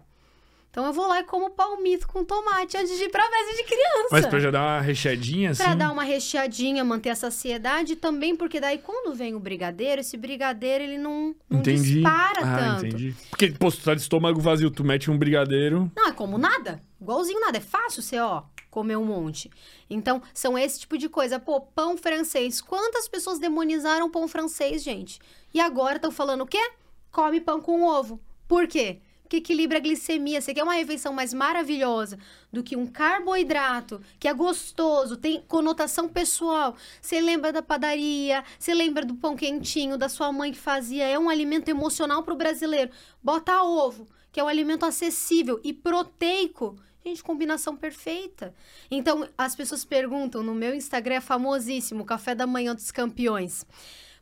Então 0.68 0.84
eu 0.84 0.92
vou 0.92 1.08
lá 1.08 1.20
e 1.20 1.24
como 1.24 1.48
palmito 1.48 2.06
com 2.06 2.22
tomate 2.22 2.76
antes 2.76 2.98
de 2.98 3.04
ir 3.04 3.08
pra 3.08 3.22
festa 3.30 3.56
de 3.56 3.64
criança. 3.64 4.08
Mas 4.12 4.26
pra 4.26 4.40
já 4.40 4.50
dar 4.50 4.60
uma 4.60 4.80
recheadinha 4.82 5.52
assim. 5.52 5.62
Pra 5.62 5.74
dar 5.74 5.90
uma 5.90 6.04
recheadinha, 6.04 6.84
manter 6.84 7.08
a 7.08 7.16
saciedade, 7.16 7.96
também 7.96 8.36
porque 8.36 8.60
daí 8.60 8.76
quando 8.76 9.14
vem 9.14 9.34
o 9.34 9.40
brigadeiro, 9.40 10.02
esse 10.02 10.18
brigadeiro 10.18 10.84
ele 10.84 10.98
não, 10.98 11.34
não 11.48 11.60
Entendi. 11.60 11.94
dispara 11.94 12.40
ah, 12.42 12.58
tanto. 12.58 12.88
entendi. 12.88 13.16
Porque, 13.30 13.52
pô, 13.52 13.70
tu 13.72 13.78
tá 13.78 13.94
de 13.94 14.02
estômago 14.02 14.38
vazio, 14.38 14.70
tu 14.70 14.84
mete 14.84 15.10
um 15.10 15.16
brigadeiro. 15.16 15.90
Não, 15.96 16.08
é 16.08 16.12
como 16.12 16.36
nada. 16.36 16.84
Igualzinho 17.00 17.40
nada. 17.40 17.58
É 17.58 17.60
fácil 17.60 18.02
você, 18.02 18.18
ó, 18.18 18.44
comer 18.70 18.96
um 18.96 19.04
monte. 19.04 19.50
Então, 19.88 20.22
são 20.34 20.58
esse 20.58 20.80
tipo 20.80 20.98
de 20.98 21.08
coisa. 21.08 21.38
Pô, 21.38 21.60
pão 21.60 21.96
francês. 21.96 22.60
Quantas 22.60 23.08
pessoas 23.08 23.38
demonizaram 23.38 24.10
pão 24.10 24.28
francês, 24.28 24.82
gente? 24.82 25.20
E 25.52 25.60
agora 25.60 25.96
estão 25.96 26.10
falando 26.10 26.42
o 26.42 26.46
quê? 26.46 26.72
Come 27.10 27.40
pão 27.40 27.60
com 27.60 27.82
ovo. 27.82 28.20
Por 28.46 28.66
quê? 28.68 29.00
Que 29.28 29.38
equilibra 29.38 29.78
a 29.78 29.80
glicemia. 29.80 30.40
Você 30.40 30.54
quer 30.54 30.62
uma 30.62 30.74
refeição 30.74 31.12
mais 31.12 31.32
maravilhosa 31.32 32.18
do 32.52 32.62
que 32.62 32.76
um 32.76 32.86
carboidrato, 32.86 34.00
que 34.20 34.28
é 34.28 34.34
gostoso, 34.34 35.16
tem 35.16 35.40
conotação 35.48 36.08
pessoal. 36.08 36.76
Você 37.00 37.20
lembra 37.20 37.52
da 37.52 37.62
padaria, 37.62 38.44
você 38.58 38.72
lembra 38.72 39.04
do 39.04 39.14
pão 39.14 39.34
quentinho 39.34 39.98
da 39.98 40.08
sua 40.08 40.30
mãe 40.30 40.52
que 40.52 40.58
fazia. 40.58 41.08
É 41.08 41.18
um 41.18 41.28
alimento 41.28 41.68
emocional 41.68 42.22
pro 42.22 42.36
brasileiro. 42.36 42.90
Bota 43.22 43.62
ovo, 43.62 44.06
que 44.36 44.40
é 44.40 44.44
um 44.44 44.48
alimento 44.48 44.84
acessível 44.84 45.58
e 45.64 45.72
proteico. 45.72 46.76
Gente, 47.02 47.24
combinação 47.24 47.74
perfeita. 47.74 48.52
Então, 48.90 49.26
as 49.38 49.56
pessoas 49.56 49.82
perguntam, 49.82 50.42
no 50.42 50.54
meu 50.54 50.74
Instagram 50.74 51.14
é 51.14 51.20
famosíssimo, 51.22 52.04
Café 52.04 52.34
da 52.34 52.46
Manhã 52.46 52.74
dos 52.74 52.90
Campeões. 52.90 53.64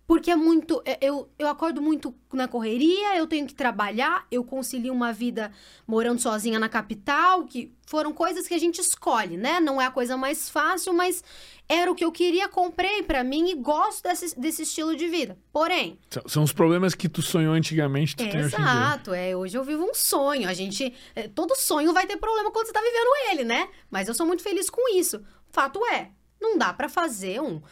Porque 0.07 0.31
é 0.31 0.37
muito. 0.37 0.83
é- 0.85 0.99
Eu, 1.01 1.31
eu 1.39 1.49
acordo 1.49 1.81
muito 1.81 2.15
na 2.33 2.47
correria, 2.47 3.17
eu 3.17 3.27
tenho 3.27 3.47
que 3.47 3.55
trabalhar, 3.55 4.27
eu 4.31 4.45
concilio 4.45 4.93
uma 4.93 5.13
vida 5.15 5.51
morando 5.87 6.21
sozinha 6.21 6.59
na 6.59 6.69
capital, 6.69 7.45
que 7.47 7.73
foram 7.87 8.13
coisas 8.13 8.47
que 8.47 8.53
a 8.55 8.59
gente 8.59 8.81
escolhe, 8.81 9.37
né? 9.39 9.61
Não 9.61 9.81
é 9.81 9.87
a 9.87 9.91
coisa 9.91 10.15
mais 10.17 10.51
fácil, 10.51 10.93
mas 10.93 11.25
era 11.67 11.91
o 11.91 11.95
que 11.95 12.05
eu 12.05 12.13
queria, 12.13 12.49
comprei 12.49 13.03
pra 13.03 13.25
mim 13.25 13.49
e 13.51 13.55
gosto 13.55 14.03
desse, 14.03 14.39
desse 14.39 14.63
estilo 14.63 14.95
de 14.95 15.09
vida. 15.09 15.39
Porém, 15.51 15.99
São- 16.11 16.23
São 16.29 16.43
os 16.43 16.53
problemas 16.53 16.95
que 16.95 17.09
tu 17.09 17.23
sonhou 17.23 17.55
antigamente, 17.55 18.15
tu 18.15 18.19
tem 18.29 18.45
hoje. 18.45 18.55
Exato, 18.55 19.15
é. 19.15 19.35
Hoje 19.35 19.57
eu 19.57 19.65
vivo 19.65 19.85
um 19.85 19.95
sonho. 19.95 20.49
A 20.49 20.53
gente. 20.53 20.93
é, 21.15 21.29
todo 21.29 21.57
sonho 21.57 21.95
vai 21.95 22.07
ter 22.07 22.19
problema 22.19 22.51
quando 22.51 22.67
você 22.67 22.73
tá 22.75 22.81
vivendo 22.83 23.31
ele, 23.31 23.45
né? 23.45 23.69
Mas 23.91 24.07
eu 24.07 24.15
sou 24.15 24.27
muito 24.27 24.43
feliz 24.43 24.69
com 24.69 24.95
isso. 24.99 25.23
Fato 25.49 25.81
é, 25.87 26.11
não 26.41 26.59
dá 26.59 26.75
pra 26.75 26.89
fazer 26.91 27.41
um, 27.41 27.63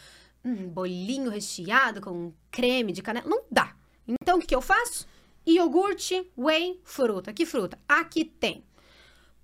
um 0.44 0.68
bolinho 0.68 1.30
recheado 1.30 2.00
com 2.00 2.32
creme 2.50 2.92
de 2.92 3.02
canela. 3.02 3.28
Não 3.28 3.44
dá. 3.50 3.74
Então 4.06 4.38
o 4.38 4.42
que, 4.42 4.54
eu 4.54 4.60
faço? 4.60 5.06
Iogurte, 5.46 6.30
whey, 6.36 6.80
fruta. 6.84 7.32
Que 7.32 7.44
fruta? 7.46 7.78
Aqui 7.88 8.24
tem. 8.24 8.64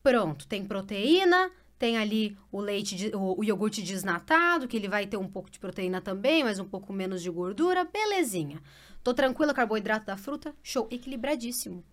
Pronto, 0.02 0.46
tem 0.46 0.64
proteína, 0.64 1.50
tem 1.78 1.96
ali 1.98 2.36
o 2.50 2.60
leite, 2.60 2.96
de- 2.96 3.14
o, 3.14 3.38
o 3.38 3.44
iogurte 3.44 3.82
desnatado, 3.82 4.66
que 4.68 4.76
ele 4.76 4.88
vai 4.88 5.06
ter 5.06 5.16
um 5.16 5.28
pouco 5.28 5.50
de 5.50 5.58
proteína 5.58 6.00
também, 6.00 6.42
mas 6.44 6.58
um 6.58 6.64
pouco 6.64 6.92
menos 6.92 7.22
de 7.22 7.30
gordura, 7.30 7.84
belezinha. 7.84 8.60
Tô 9.02 9.12
tranquila, 9.12 9.52
carboidrato 9.54 10.06
da 10.06 10.16
fruta, 10.16 10.54
show, 10.62 10.88
equilibradíssimo. 10.90 11.84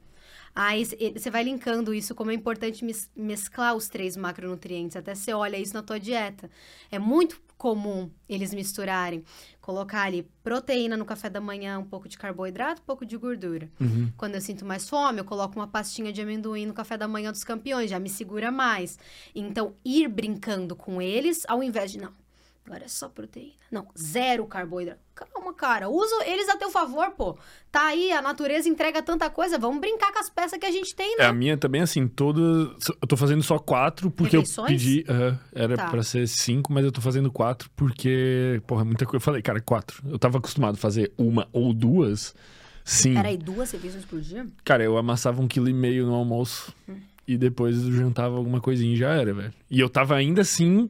Aí 0.56 0.86
você 0.86 1.30
vai 1.30 1.44
linkando 1.44 1.94
isso, 1.94 2.16
como 2.16 2.32
é 2.32 2.34
importante 2.34 2.86
mes- 2.86 3.10
mesclar 3.16 3.76
os 3.76 3.90
três 3.90 4.16
macronutrientes, 4.16 4.96
até 4.96 5.14
você 5.14 5.34
olha 5.34 5.58
isso 5.58 5.74
na 5.74 5.84
tua 5.84 6.00
dieta. 6.00 6.50
É 6.90 6.98
muito 6.98 7.42
comum 7.58 8.10
eles 8.28 8.54
misturarem, 8.54 9.24
colocar 9.62 10.04
ali 10.04 10.30
proteína 10.44 10.98
no 10.98 11.06
café 11.06 11.30
da 11.30 11.40
manhã, 11.40 11.80
um 11.80 11.86
pouco 11.86 12.08
de 12.08 12.18
carboidrato, 12.18 12.82
um 12.82 12.86
pouco 12.86 13.06
de 13.06 13.18
gordura. 13.18 13.70
Uhum. 13.80 14.12
Quando 14.18 14.36
eu 14.36 14.42
sinto 14.42 14.66
mais 14.66 14.88
fome, 14.88 15.20
eu 15.20 15.26
coloco 15.26 15.56
uma 15.56 15.68
pastinha 15.68 16.12
de 16.12 16.22
amendoim 16.22 16.66
no 16.66 16.74
café 16.74 16.98
da 16.98 17.08
manhã 17.08 17.32
dos 17.32 17.44
campeões, 17.44 17.90
já 17.90 18.00
me 18.00 18.10
segura 18.10 18.52
mais. 18.52 19.00
Então, 19.34 19.76
ir 19.84 20.08
brincando 20.08 20.76
com 20.76 21.02
eles, 21.02 21.44
ao 21.48 21.64
invés 21.64 21.92
de, 21.92 22.00
não, 22.00 22.12
agora 22.66 22.86
é 22.86 22.88
só 22.88 23.08
proteína. 23.10 23.54
Não, 23.72 23.88
zero 23.98 24.46
carboidrato. 24.48 25.00
Calma, 25.14 25.54
cara, 25.54 25.88
usa 25.90 26.16
eles 26.26 26.50
a 26.50 26.58
teu 26.58 26.70
favor, 26.70 27.12
pô. 27.12 27.38
Tá 27.72 27.88
aí, 27.88 28.12
a 28.12 28.22
natureza 28.22 28.68
entrega 28.68 29.02
tanta 29.02 29.30
coisa, 29.30 29.58
vamos 29.58 29.80
brincar 29.80 30.12
com 30.12 30.20
as 30.20 30.30
peças 30.30 30.60
que 30.60 30.66
a 30.66 30.72
gente 30.72 30.94
tem, 30.96 31.14
É, 31.16 31.18
né? 31.20 31.26
a 31.26 31.34
minha 31.34 31.58
também, 31.58 31.82
assim, 31.82 32.08
toda. 32.08 32.40
Eu 32.42 33.08
tô 33.08 33.16
fazendo 33.16 33.42
só 33.44 33.58
quatro, 33.60 34.10
porque 34.12 34.38
Refeições? 34.38 34.72
eu 34.72 34.78
pedi. 34.78 35.06
aham, 35.08 35.40
era 35.54 35.76
Tá. 35.78 35.90
pra 35.90 36.04
ser 36.04 36.28
cinco, 36.28 36.74
mas 36.74 36.84
eu 36.84 36.92
tô 36.92 37.00
fazendo 37.02 37.32
quatro, 37.32 37.70
porque. 37.76 38.62
Porra, 38.68 38.82
é 38.82 38.86
muita 38.86 39.06
coisa. 39.06 39.18
Eu 39.18 39.22
falei, 39.22 39.42
cara, 39.42 39.62
quatro. 39.62 40.02
Eu 40.10 40.18
tava 40.20 40.38
acostumado 40.40 40.76
a 40.76 40.78
fazer 40.78 41.14
uma 41.18 41.48
ou 41.54 41.74
duas. 41.74 42.36
Sim. 42.84 43.14
Peraí, 43.16 43.38
duas 43.38 43.72
refeições 43.72 44.06
por 44.06 44.20
dia? 44.22 44.46
Cara, 44.64 44.84
eu 44.84 44.98
amassava 44.98 45.42
um 45.42 45.48
quilo 45.48 45.68
e 45.70 45.74
meio 45.74 46.06
no 46.06 46.14
almoço. 46.14 46.74
Hum. 46.88 46.98
E 47.28 47.36
depois 47.38 47.82
eu 47.84 47.92
jantava 47.92 48.36
alguma 48.38 48.62
coisinha 48.62 48.94
e 48.94 48.98
já 48.98 49.10
era, 49.12 49.34
velho. 49.34 49.54
E 49.72 49.80
eu 49.80 49.90
tava 49.90 50.16
ainda 50.16 50.42
assim. 50.42 50.90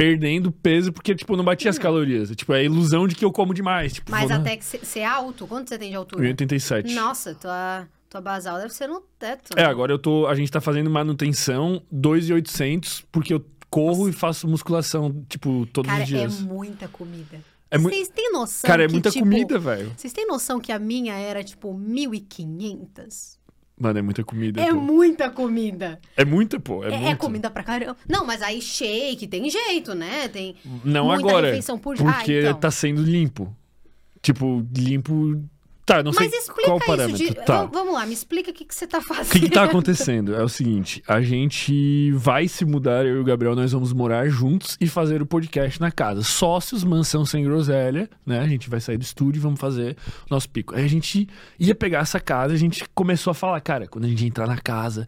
Perdendo 0.00 0.50
peso 0.50 0.92
porque, 0.92 1.14
tipo, 1.14 1.36
não 1.36 1.44
batia 1.44 1.70
as 1.70 1.78
calorias. 1.78 2.30
Tipo, 2.34 2.52
é 2.54 2.60
a 2.60 2.62
ilusão 2.62 3.06
de 3.06 3.14
que 3.14 3.24
eu 3.24 3.30
como 3.30 3.52
demais. 3.52 3.92
Tipo, 3.92 4.10
Hum. 4.10 4.14
Mas 4.16 4.30
na- 4.30 4.36
até 4.36 4.56
que 4.56 4.64
você 4.64 5.00
é 5.00 5.06
alto, 5.06 5.46
quanto 5.46 5.68
você 5.68 5.78
tem 5.78 5.90
de 5.90 5.96
altura? 5.96 6.22
1,87. 6.22 6.94
Nossa, 6.94 7.34
tua, 7.34 7.86
tua 8.08 8.20
basal 8.20 8.58
deve 8.58 8.72
ser 8.72 8.86
no 8.88 9.00
teto. 9.18 9.50
É, 9.56 9.64
agora 9.64 9.92
eu 9.92 9.98
tô. 9.98 10.26
A 10.26 10.34
gente 10.34 10.50
tá 10.50 10.60
fazendo 10.60 10.88
manutenção 10.90 11.82
2,800, 11.92 13.04
porque 13.12 13.34
eu 13.34 13.44
corro 13.68 14.08
e 14.08 14.12
faço 14.12 14.48
musculação, 14.48 15.24
tipo, 15.28 15.66
todos 15.72 15.90
Cara, 15.90 16.02
os 16.04 16.08
é 16.12 16.16
dias. 16.16 16.40
muita 16.40 16.88
comida. 16.88 17.38
É 17.72 17.78
Vocês 17.78 18.08
têm 18.08 18.32
noção 18.32 18.66
Cara, 18.68 18.82
é 18.82 18.86
que, 18.88 18.92
muita 18.94 19.10
tipo, 19.10 19.24
comida, 19.24 19.56
velho. 19.56 19.92
Vocês 19.96 20.12
têm 20.12 20.26
noção 20.26 20.58
que 20.58 20.72
a 20.72 20.78
minha 20.78 21.14
era, 21.14 21.44
tipo, 21.44 21.72
1.500? 21.72 23.38
Mano, 23.80 23.98
é 23.98 24.02
muita 24.02 24.22
comida, 24.22 24.60
É 24.60 24.68
pô. 24.74 24.78
muita 24.78 25.30
comida. 25.30 25.98
É 26.14 26.22
muita, 26.22 26.60
pô. 26.60 26.84
É, 26.84 26.90
É, 26.90 26.94
é 26.94 26.98
muito. 26.98 27.16
comida 27.18 27.50
pra 27.50 27.62
caramba. 27.62 27.96
Não, 28.06 28.26
mas 28.26 28.42
aí 28.42 28.60
shake, 28.60 29.26
tem 29.26 29.48
jeito, 29.48 29.94
né? 29.94 30.28
Tem 30.28 30.54
Não 30.84 31.06
muita 31.06 31.26
agora. 31.26 31.46
refeição 31.46 31.78
por 31.78 31.96
dia. 31.96 32.04
Porque 32.04 32.32
ah, 32.32 32.40
então. 32.50 32.60
tá 32.60 32.70
sendo 32.70 33.02
limpo. 33.02 33.56
Tipo, 34.20 34.66
limpo. 34.76 35.42
Tá, 35.90 36.02
não 36.04 36.12
Mas 36.14 36.30
sei 36.30 36.38
explica 36.38 36.62
qual 36.66 36.76
o 36.76 36.78
isso 36.78 36.86
parâmetro. 36.86 37.16
de... 37.26 37.34
Tá. 37.34 37.64
Vamos- 37.64 37.94
lá, 37.94 38.06
me 38.06 38.12
explica 38.12 38.50
o 38.50 38.54
que, 38.54 38.64
que 38.64 38.72
você 38.74 38.86
tá 38.86 39.00
fazendo. 39.00 39.26
O 39.26 39.30
que, 39.30 39.40
que 39.40 39.50
tá 39.50 39.64
acontecendo? 39.64 40.34
É 40.36 40.42
o 40.42 40.48
seguinte, 40.48 41.02
a 41.08 41.20
gente 41.20 42.12
vai 42.12 42.46
se 42.46 42.64
mudar, 42.64 43.04
eu 43.04 43.16
e 43.16 43.18
o 43.20 43.24
Gabriel, 43.24 43.56
nós 43.56 43.72
vamos 43.72 43.92
morar 43.92 44.28
juntos 44.28 44.76
e 44.80 44.86
fazer 44.86 45.20
o 45.20 45.26
podcast 45.26 45.80
na 45.80 45.90
casa. 45.90 46.22
Sócios, 46.22 46.84
mansão 46.84 47.24
sem 47.24 47.42
groselha, 47.42 48.08
né? 48.24 48.38
A 48.38 48.46
gente 48.46 48.70
vai 48.70 48.80
sair 48.80 48.96
do 48.98 49.02
estúdio 49.02 49.40
e 49.40 49.42
vamos 49.42 49.58
fazer 49.58 49.96
o 50.30 50.32
nosso 50.34 50.48
pico. 50.48 50.76
Aí 50.76 50.84
a 50.84 50.88
gente 50.88 51.28
ia 51.58 51.74
pegar 51.74 51.98
essa 52.00 52.20
casa, 52.20 52.54
a 52.54 52.56
gente 52.56 52.84
começou 52.94 53.32
a 53.32 53.34
falar, 53.34 53.60
cara, 53.60 53.88
quando 53.88 54.04
a 54.04 54.08
gente 54.08 54.24
entrar 54.24 54.46
na 54.46 54.58
casa, 54.58 55.06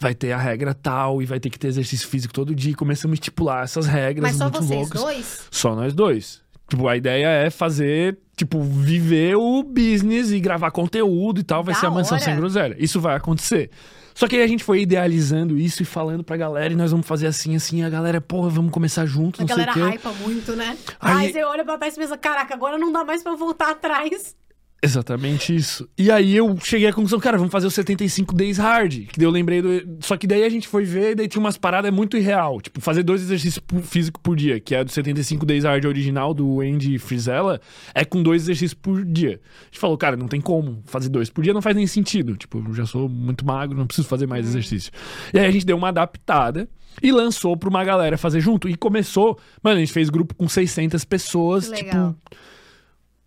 vai 0.00 0.14
ter 0.14 0.32
a 0.32 0.38
regra 0.38 0.74
tal 0.74 1.22
e 1.22 1.26
vai 1.26 1.38
ter 1.38 1.48
que 1.50 1.58
ter 1.58 1.68
exercício 1.68 2.08
físico 2.08 2.34
todo 2.34 2.54
dia. 2.54 2.72
E 2.72 2.74
começamos 2.74 3.14
a 3.14 3.16
estipular 3.20 3.62
essas 3.62 3.86
regras 3.86 4.22
Mas 4.22 4.36
só 4.36 4.44
muito 4.44 4.58
vocês 4.64 4.80
loucas. 4.80 5.00
dois? 5.00 5.46
Só 5.50 5.74
nós 5.76 5.94
dois. 5.94 6.42
Tipo, 6.68 6.88
a 6.88 6.96
ideia 6.96 7.26
é 7.28 7.50
fazer, 7.50 8.18
tipo, 8.36 8.62
viver 8.62 9.36
o 9.36 9.62
business 9.62 10.30
e 10.30 10.40
gravar 10.40 10.70
conteúdo 10.70 11.40
e 11.40 11.44
tal. 11.44 11.62
Vai 11.64 11.74
Da 11.74 11.80
ser 11.80 11.86
a 11.86 11.90
mansão 11.90 12.16
hora. 12.16 12.24
sem 12.24 12.36
groselha. 12.36 12.76
Isso 12.78 13.00
vai 13.00 13.16
acontecer. 13.16 13.70
Só 14.14 14.28
que 14.28 14.36
aí 14.36 14.42
a 14.42 14.46
gente 14.46 14.62
foi 14.62 14.80
idealizando 14.82 15.58
isso 15.58 15.82
e 15.82 15.84
falando 15.84 16.22
pra 16.22 16.36
galera, 16.36 16.72
e 16.72 16.76
nós 16.76 16.92
vamos 16.92 17.04
fazer 17.04 17.26
assim, 17.26 17.56
assim, 17.56 17.82
a 17.82 17.90
galera, 17.90 18.20
porra, 18.20 18.48
vamos 18.48 18.70
começar 18.70 19.04
juntos, 19.06 19.40
A 19.40 19.42
não 19.42 19.48
sei 19.48 19.64
o 19.64 19.66
galera 19.66 19.90
quê. 19.90 19.96
hypa 19.96 20.12
muito, 20.22 20.54
né? 20.54 20.76
Aí- 21.00 21.26
Aí 21.26 21.32
você 21.32 21.42
olha 21.42 21.64
pra 21.64 21.76
trás 21.78 21.96
e 21.96 21.98
pensa, 21.98 22.16
caraca, 22.16 22.54
agora 22.54 22.78
não 22.78 22.92
dá 22.92 23.04
mais 23.04 23.24
pra 23.24 23.32
eu 23.32 23.36
voltar 23.36 23.70
atrás. 23.72 24.36
Exatamente 24.84 25.54
isso. 25.54 25.88
E 25.96 26.10
aí 26.10 26.36
eu 26.36 26.56
cheguei 26.62 26.86
à 26.86 26.92
conclusão, 26.92 27.18
cara, 27.18 27.38
vamos 27.38 27.50
fazer 27.50 27.66
o 27.66 27.70
75 27.70 28.34
Days 28.34 28.58
Hard. 28.58 29.06
Que 29.06 29.18
daí 29.18 29.26
eu 29.26 29.30
lembrei 29.30 29.62
do. 29.62 29.96
Só 30.00 30.14
que 30.16 30.26
daí 30.26 30.44
a 30.44 30.48
gente 30.50 30.68
foi 30.68 30.84
ver 30.84 31.12
e 31.12 31.14
daí 31.14 31.26
tinha 31.26 31.40
umas 31.40 31.56
paradas 31.56 31.90
muito 31.90 32.18
irreal. 32.18 32.60
Tipo, 32.60 32.82
fazer 32.82 33.02
dois 33.02 33.22
exercícios 33.22 33.64
físicos 33.82 34.20
por 34.22 34.36
dia, 34.36 34.60
que 34.60 34.74
é 34.74 34.84
do 34.84 34.90
75 34.90 35.46
Days 35.46 35.64
Hard 35.64 35.86
original 35.86 36.34
do 36.34 36.60
Andy 36.60 36.98
Frizella, 36.98 37.60
é 37.94 38.04
com 38.04 38.22
dois 38.22 38.42
exercícios 38.42 38.74
por 38.74 39.02
dia. 39.04 39.40
A 39.62 39.64
gente 39.64 39.78
falou, 39.78 39.96
cara, 39.96 40.16
não 40.16 40.28
tem 40.28 40.40
como 40.40 40.82
fazer 40.84 41.08
dois 41.08 41.30
por 41.30 41.42
dia, 41.42 41.54
não 41.54 41.62
faz 41.62 41.74
nem 41.74 41.86
sentido. 41.86 42.36
Tipo, 42.36 42.62
eu 42.68 42.74
já 42.74 42.84
sou 42.84 43.08
muito 43.08 43.46
magro, 43.46 43.78
não 43.78 43.86
preciso 43.86 44.06
fazer 44.06 44.26
mais 44.26 44.46
exercício. 44.46 44.92
E 45.32 45.38
aí 45.38 45.46
a 45.46 45.50
gente 45.50 45.64
deu 45.64 45.78
uma 45.78 45.88
adaptada. 45.88 46.68
E 47.02 47.10
lançou 47.10 47.56
pra 47.56 47.68
uma 47.68 47.82
galera 47.82 48.16
fazer 48.16 48.40
junto. 48.40 48.68
E 48.68 48.76
começou. 48.76 49.36
Mano, 49.60 49.78
a 49.78 49.80
gente 49.80 49.92
fez 49.92 50.08
grupo 50.08 50.32
com 50.32 50.48
600 50.48 51.04
pessoas. 51.04 51.68
Tipo, 51.68 52.14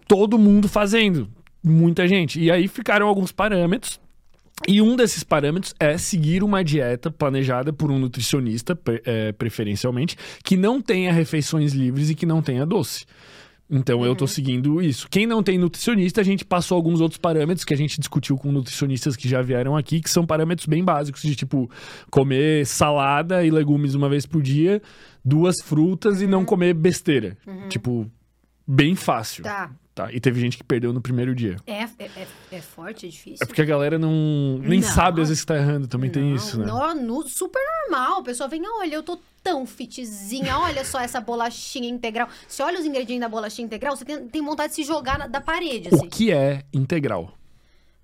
todo 0.08 0.40
mundo 0.40 0.70
fazendo. 0.70 1.28
Muita 1.68 2.08
gente. 2.08 2.40
E 2.40 2.50
aí 2.50 2.68
ficaram 2.68 3.08
alguns 3.08 3.32
parâmetros. 3.32 4.00
E 4.68 4.82
um 4.82 4.96
desses 4.96 5.24
parâmetros 5.24 5.76
é 5.80 5.98
seguir 5.98 6.44
uma 6.44 6.64
dieta 6.64 7.12
planejada 7.12 7.72
por 7.72 7.92
um 7.92 8.00
nutricionista, 8.00 8.78
é, 9.06 9.32
preferencialmente, 9.32 10.18
que 10.44 10.58
não 10.58 10.82
tenha 10.82 11.14
refeições 11.14 11.74
livres 11.74 12.10
e 12.10 12.16
que 12.16 12.26
não 12.26 12.42
tenha 12.42 12.66
doce. 12.66 13.06
Então 13.70 14.06
eu 14.06 14.16
tô 14.16 14.26
seguindo 14.26 14.82
isso. 14.82 15.08
Quem 15.10 15.28
não 15.28 15.44
tem 15.44 15.58
nutricionista, 15.58 16.22
a 16.22 16.24
gente 16.24 16.46
passou 16.46 16.76
alguns 16.76 17.02
outros 17.02 17.20
parâmetros 17.20 17.66
que 17.66 17.74
a 17.74 17.78
gente 17.78 18.00
discutiu 18.00 18.38
com 18.38 18.52
nutricionistas 18.52 19.16
que 19.16 19.28
já 19.28 19.42
vieram 19.42 19.76
aqui, 19.76 20.00
que 20.00 20.10
são 20.10 20.26
parâmetros 20.26 20.68
bem 20.68 20.84
básicos 20.84 21.22
de 21.22 21.36
tipo 21.36 21.70
comer 22.10 22.66
salada 22.66 23.46
e 23.46 23.52
legumes 23.52 23.94
uma 23.94 24.08
vez 24.08 24.26
por 24.26 24.42
dia, 24.42 24.82
duas 25.24 25.56
frutas 25.62 26.22
e 26.22 26.28
não 26.28 26.46
comer 26.46 26.74
besteira. 26.74 27.38
Tipo, 27.68 28.10
bem 28.66 28.96
fácil. 28.96 29.44
Tá. 29.44 29.70
Tá, 29.98 30.14
e 30.14 30.20
teve 30.20 30.40
gente 30.40 30.58
que 30.58 30.64
perdeu 30.64 30.94
no 30.94 31.02
primeiro 31.02 31.34
dia. 31.34 31.58
É, 31.66 31.82
é, 31.82 31.90
é, 32.00 32.28
é 32.52 32.62
forte, 32.62 33.08
é 33.08 33.10
difícil. 33.10 33.40
É 33.42 33.48
porque 33.48 33.64
a 33.64 33.66
galera 33.66 33.98
não 33.98 34.60
nem 34.60 34.80
Não. 34.80 34.88
sabe 34.88 35.22
às 35.24 35.30
vezes 35.30 35.42
que 35.42 35.48
tá 35.48 35.56
errando, 35.58 35.88
também 35.88 36.12
tem 36.12 36.22
Não, 36.22 36.36
isso, 36.36 36.60
né? 36.60 36.68
no- 36.68 36.94
no- 36.94 37.28
super 37.28 37.60
normal. 37.90 38.20
A 38.20 38.24
pessoa 38.24 38.48
vem, 38.48 38.62
olha, 38.64 38.94
eu 38.94 39.02
tô 39.02 39.18
tão 39.42 39.66
fitzinha, 39.66 40.56
olha 40.60 40.86
só 40.86 41.00
essa 41.00 41.20
bolachinha 41.20 41.90
integral. 41.90 42.30
Você 42.48 42.62
olha 42.62 42.80
os 42.80 42.86
ingredientes 42.86 43.22
da 43.22 43.28
bolachinha 43.28 43.66
integral, 43.66 43.96
você 43.98 44.06
tem, 44.06 44.28
tem 44.28 44.42
vontade 44.44 44.70
de 44.70 44.76
se 44.76 44.84
jogar 44.84 45.18
na- 45.18 45.26
da 45.26 45.42
parede, 45.42 45.90
O 45.92 45.96
assim. 45.96 46.10
que 46.10 46.32
é 46.32 46.62
integral? 46.72 47.34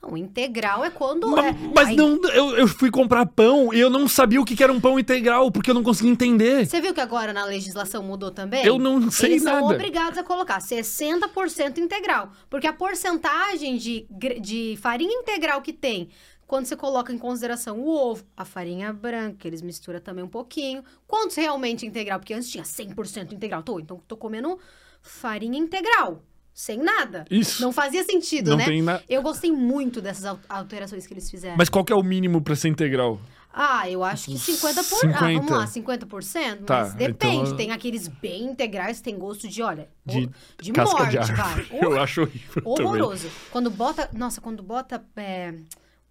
Não, 0.03 0.17
integral 0.17 0.83
é 0.83 0.89
quando. 0.89 1.29
Ma- 1.31 1.47
é, 1.47 1.53
Mas, 1.73 1.87
aí- 1.89 1.95
não, 1.95 2.19
eu, 2.25 2.57
eu 2.57 2.67
fui 2.67 2.91
comprar 2.91 3.25
pão 3.25 3.73
e 3.73 3.79
eu 3.79 3.89
não 3.89 4.07
sabia 4.07 4.41
o 4.41 4.45
que 4.45 4.61
era 4.61 4.71
um 4.73 4.79
pão 4.81 4.99
integral, 4.99 5.49
porque 5.51 5.69
eu 5.69 5.73
não 5.73 5.83
conseguia 5.83 6.11
entender. 6.11 6.65
Você 6.67 6.81
viu 6.81 6.93
que 6.93 6.99
agora 7.01 7.31
na 7.31 7.45
legislação 7.45 8.03
mudou 8.03 8.29
também? 8.31 8.65
Eu 8.65 8.77
não 8.77 9.09
sei 9.09 9.31
Eles 9.31 9.43
são 9.43 9.53
nada. 9.61 9.73
obrigados 9.73 10.17
a 10.17 10.23
colocar 10.23 10.59
60% 10.59 11.77
integral. 11.77 12.31
Porque 12.49 12.67
a 12.67 12.73
porcentagem 12.73 13.77
de, 13.77 14.05
de 14.41 14.77
farinha 14.81 15.13
integral 15.13 15.61
que 15.61 15.71
tem, 15.71 16.09
quando 16.45 16.65
você 16.65 16.75
coloca 16.75 17.11
em 17.13 17.17
consideração 17.17 17.79
o 17.79 17.87
ovo, 17.89 18.23
a 18.35 18.43
farinha 18.45 18.91
branca, 18.91 19.37
que 19.39 19.47
eles 19.47 19.61
misturam 19.61 19.99
também 19.99 20.23
um 20.23 20.27
pouquinho. 20.27 20.83
Quantos 21.07 21.35
realmente 21.37 21.85
integral? 21.85 22.19
Porque 22.19 22.33
antes 22.33 22.49
tinha 22.49 22.63
100% 22.63 23.31
integral. 23.31 23.63
Tô, 23.63 23.79
então 23.79 24.01
tô 24.07 24.17
comendo 24.17 24.59
farinha 25.01 25.57
integral. 25.57 26.21
Sem 26.53 26.77
nada. 26.77 27.25
Isso. 27.31 27.61
Não 27.61 27.71
fazia 27.71 28.03
sentido, 28.03 28.51
Não 28.51 28.57
né? 28.57 28.65
tem 28.65 28.81
na- 28.81 29.01
Eu 29.09 29.21
gostei 29.23 29.51
muito 29.51 29.99
dessas 30.01 30.23
al- 30.25 30.39
alterações 30.47 31.07
que 31.07 31.13
eles 31.13 31.29
fizeram. 31.29 31.55
Mas 31.57 31.67
qual 31.69 31.83
que 31.83 31.91
é 31.91 31.95
o 31.95 32.03
mínimo 32.03 32.41
pra 32.41 32.55
ser 32.55 32.67
integral? 32.67 33.19
Ah, 33.51 33.87
eu 33.89 34.03
acho 34.03 34.25
que 34.31 34.37
50%. 34.37 34.89
Por... 34.89 35.09
Ah, 35.09 35.19
50. 35.19 35.33
vamos 35.33 35.51
lá, 35.51 35.67
50%? 35.67 36.65
Tá, 36.65 36.79
Mas 36.85 36.93
depende. 36.95 37.35
então- 37.41 37.55
Tem 37.55 37.71
aqueles 37.71 38.07
bem 38.07 38.45
integrais 38.45 38.97
que 38.97 39.03
tem 39.03 39.17
gosto 39.17 39.47
de, 39.47 39.61
olha, 39.61 39.87
De, 40.05 40.29
de 40.61 40.71
casca 40.71 40.97
morte, 40.97 41.19
de 41.19 41.33
vai. 41.33 41.67
Eu 41.81 42.01
acho 42.01 42.21
horrível 42.21 42.61
também. 42.63 42.85
Horroroso. 42.85 43.29
Quando 43.51 43.69
bota. 43.69 44.09
Nossa, 44.13 44.41
quando 44.41 44.61
bota 44.63 45.03
é, 45.17 45.53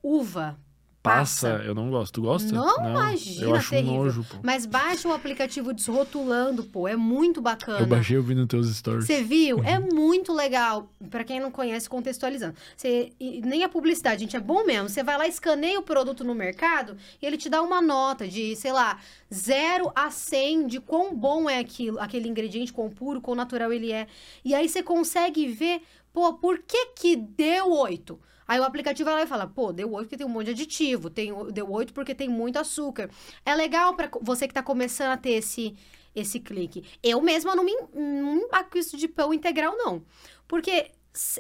uva. 0.03 0.59
Passa, 1.03 1.51
Passa. 1.55 1.65
eu 1.65 1.75
não 1.75 1.91
gosto. 1.91 2.13
Tu 2.15 2.23
gosta? 2.23 2.53
Não, 2.55 2.89
imagina, 2.89 3.45
Eu 3.45 3.55
acho 3.57 3.71
terrível. 3.71 3.93
nojo, 3.95 4.25
pô. 4.25 4.37
Mas 4.41 4.65
baixa 4.65 5.09
o 5.09 5.13
aplicativo 5.13 5.73
desrotulando, 5.75 6.63
pô. 6.63 6.87
É 6.87 6.95
muito 6.95 7.41
bacana. 7.41 7.81
Eu 7.81 7.87
baixei 7.87 8.17
ouvindo 8.17 8.47
teus 8.47 8.69
stories. 8.77 9.07
Você 9.07 9.21
viu? 9.23 9.63
É 9.65 9.79
Uhum. 9.81 9.89
muito 9.93 10.33
legal. 10.33 10.89
Pra 11.11 11.25
quem 11.25 11.41
não 11.41 11.51
conhece, 11.51 11.89
contextualizando. 11.89 12.55
Você, 12.77 13.11
nem 13.21 13.65
a 13.65 13.69
publicidade, 13.69 14.21
gente, 14.21 14.37
é 14.37 14.41
bom 14.41 14.65
mesmo. 14.65 14.89
Você 14.89 15.03
vai 15.03 15.19
lá, 15.19 15.27
escaneia 15.27 15.79
o 15.81 15.83
produto 15.83 16.23
no 16.23 16.35
mercado 16.37 16.97
e 17.21 17.27
ele 17.27 17.37
te 17.37 17.49
dá 17.49 17.61
uma 17.63 17.83
nota 17.83 18.29
de, 18.29 18.55
sei 18.55 18.71
lá, 18.73 18.99
0 19.35 19.91
a 19.97 20.09
100 20.11 20.69
de 20.69 20.79
quão 20.81 21.15
bom 21.17 21.51
é 21.51 21.59
aquilo, 21.59 21.99
aquele 21.99 22.29
ingrediente, 22.29 22.73
quão 22.73 22.89
puro, 22.89 23.21
quão 23.21 23.35
natural 23.35 23.73
ele 23.73 23.91
é. 23.91 24.07
E 24.45 24.55
aí 24.55 24.69
você 24.69 24.83
consegue 24.85 25.49
ver, 25.49 25.83
pô, 26.13 26.35
por 26.35 26.59
que 26.61 26.87
que 26.95 27.17
deu 27.17 27.73
8? 27.73 28.21
Aí 28.53 28.61
o 28.61 28.65
aplicativo 28.65 29.07
vai 29.09 29.15
lá 29.21 29.23
e 29.23 29.27
fala, 29.27 29.47
pô, 29.47 29.73
deu 29.73 29.91
8 29.91 30.05
porque 30.05 30.17
tem 30.19 30.27
um 30.27 30.31
monte 30.31 30.47
de 30.47 30.51
aditivo, 30.53 31.09
tem, 31.09 31.33
deu 31.53 31.71
8 31.71 31.95
porque 31.95 32.15
tem 32.15 32.29
muito 32.29 32.59
açúcar. 32.59 33.09
É 33.47 33.55
legal 33.55 33.95
pra 33.95 34.09
co- 34.09 34.21
você 34.23 34.47
que 34.47 34.53
tá 34.53 34.63
começando 34.63 35.11
a 35.13 35.17
ter 35.17 35.31
esse, 35.33 35.75
esse 36.15 36.39
clique. 36.39 36.85
Eu 37.03 37.23
mesma 37.23 37.57
não 37.57 37.65
me, 37.65 37.73
não 37.95 38.35
me 38.37 38.43
embaco 38.43 38.77
isso 38.77 38.95
de 38.97 39.09
pão 39.09 39.33
integral, 39.33 39.75
não. 39.77 40.03
Porque 40.47 40.91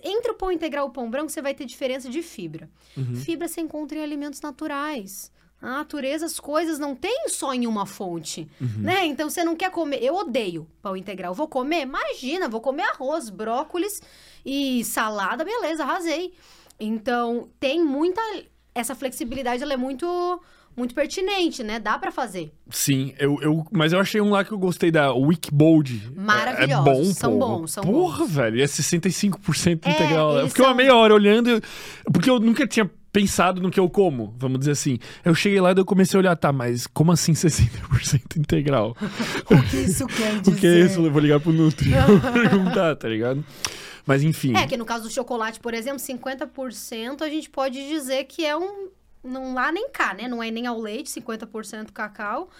entre 0.02 0.30
o 0.32 0.34
pão 0.34 0.50
integral 0.50 0.86
e 0.86 0.88
o 0.88 0.92
pão 0.92 1.10
branco, 1.10 1.30
você 1.30 1.42
vai 1.42 1.52
ter 1.54 1.66
diferença 1.66 2.08
de 2.08 2.22
fibra. 2.22 2.70
Uhum. 2.96 3.14
Fibra 3.16 3.46
você 3.46 3.60
encontra 3.60 3.98
em 3.98 4.02
alimentos 4.02 4.40
naturais. 4.40 5.30
A 5.60 5.70
natureza, 5.78 6.26
as 6.26 6.40
coisas 6.40 6.78
não 6.78 6.96
tem 6.96 7.28
só 7.28 7.54
em 7.54 7.66
uma 7.68 7.86
fonte, 7.86 8.48
Uhum. 8.60 8.80
né? 8.82 9.04
Então 9.06 9.30
você 9.30 9.44
não 9.44 9.54
quer 9.54 9.70
comer. 9.70 10.02
Eu 10.02 10.14
odeio 10.16 10.66
pão 10.82 10.96
integral. 10.96 11.34
Vou 11.34 11.46
comer? 11.46 11.82
Imagina, 11.82 12.48
vou 12.48 12.60
comer 12.60 12.82
arroz, 12.82 13.30
brócolis 13.30 14.02
e 14.44 14.84
salada, 14.84 15.44
beleza, 15.44 15.84
arrasei. 15.84 16.32
Então 16.84 17.48
tem 17.60 17.84
muita. 17.84 18.20
Essa 18.74 18.94
flexibilidade 18.94 19.62
ela 19.62 19.74
é 19.74 19.76
muito, 19.76 20.06
muito 20.76 20.94
pertinente, 20.94 21.62
né? 21.62 21.78
Dá 21.78 21.98
pra 21.98 22.10
fazer. 22.10 22.52
Sim, 22.70 23.12
eu, 23.18 23.38
eu, 23.42 23.66
mas 23.70 23.92
eu 23.92 24.00
achei 24.00 24.20
um 24.20 24.30
lá 24.30 24.42
que 24.44 24.50
eu 24.52 24.58
gostei 24.58 24.90
da 24.90 25.12
Wickbold. 25.12 26.10
Maravilhosos, 26.16 26.70
É, 26.70 26.72
é 26.72 26.82
bom, 26.82 27.04
são 27.12 27.38
pô. 27.38 27.46
bons, 27.58 27.72
são 27.72 27.84
Porra, 27.84 28.24
velho, 28.26 28.56
e 28.58 28.62
é 28.62 28.66
65% 28.66 29.86
É, 29.86 29.90
integral. 29.90 30.32
Eu 30.32 30.38
eles 30.40 30.48
fiquei 30.52 30.64
uma 30.64 30.70
são- 30.70 30.76
meia 30.76 30.94
hora 30.96 31.14
olhando, 31.14 31.50
eu- 31.50 31.60
porque 32.12 32.30
eu 32.30 32.40
nunca 32.40 32.66
tinha 32.66 32.90
pensado 33.12 33.60
no 33.60 33.70
que 33.70 33.78
eu 33.78 33.90
como, 33.90 34.34
vamos 34.38 34.58
dizer 34.60 34.70
assim. 34.70 34.98
Eu 35.22 35.34
cheguei 35.34 35.60
lá 35.60 35.72
e 35.72 35.76
eu 35.76 35.84
comecei 35.84 36.16
a 36.16 36.20
olhar, 36.20 36.34
tá, 36.34 36.50
mas 36.50 36.86
como 36.86 37.12
assim 37.12 37.34
60% 37.34 38.38
integral? 38.38 38.96
O 39.50 39.62
que 39.70 39.76
isso 39.76 40.06
quer 40.06 40.32
O 40.48 40.54
que 40.56 40.66
é 40.66 40.80
isso? 40.80 41.04
Eu 41.04 41.12
vou 41.12 41.20
ligar 41.20 41.38
pro 41.38 41.52
Nutri 41.52 41.90
vou 41.90 42.32
perguntar, 42.32 42.96
tá 42.96 43.06
ligado? 43.06 43.44
Mas 44.06 44.22
enfim. 44.22 44.56
É, 44.56 44.66
que 44.66 44.76
no 44.76 44.84
caso 44.84 45.04
do 45.04 45.10
chocolate, 45.10 45.60
por 45.60 45.74
exemplo, 45.74 45.98
50% 45.98 47.22
a 47.22 47.28
gente 47.28 47.48
pode 47.50 47.86
dizer 47.88 48.24
que 48.24 48.44
é 48.44 48.56
um. 48.56 48.88
Não 49.22 49.54
lá 49.54 49.70
nem 49.70 49.88
cá, 49.90 50.14
né? 50.14 50.26
Não 50.26 50.42
é 50.42 50.50
nem 50.50 50.66
ao 50.66 50.80
leite, 50.80 51.08
50% 51.10 51.92
cacau. 51.92 52.50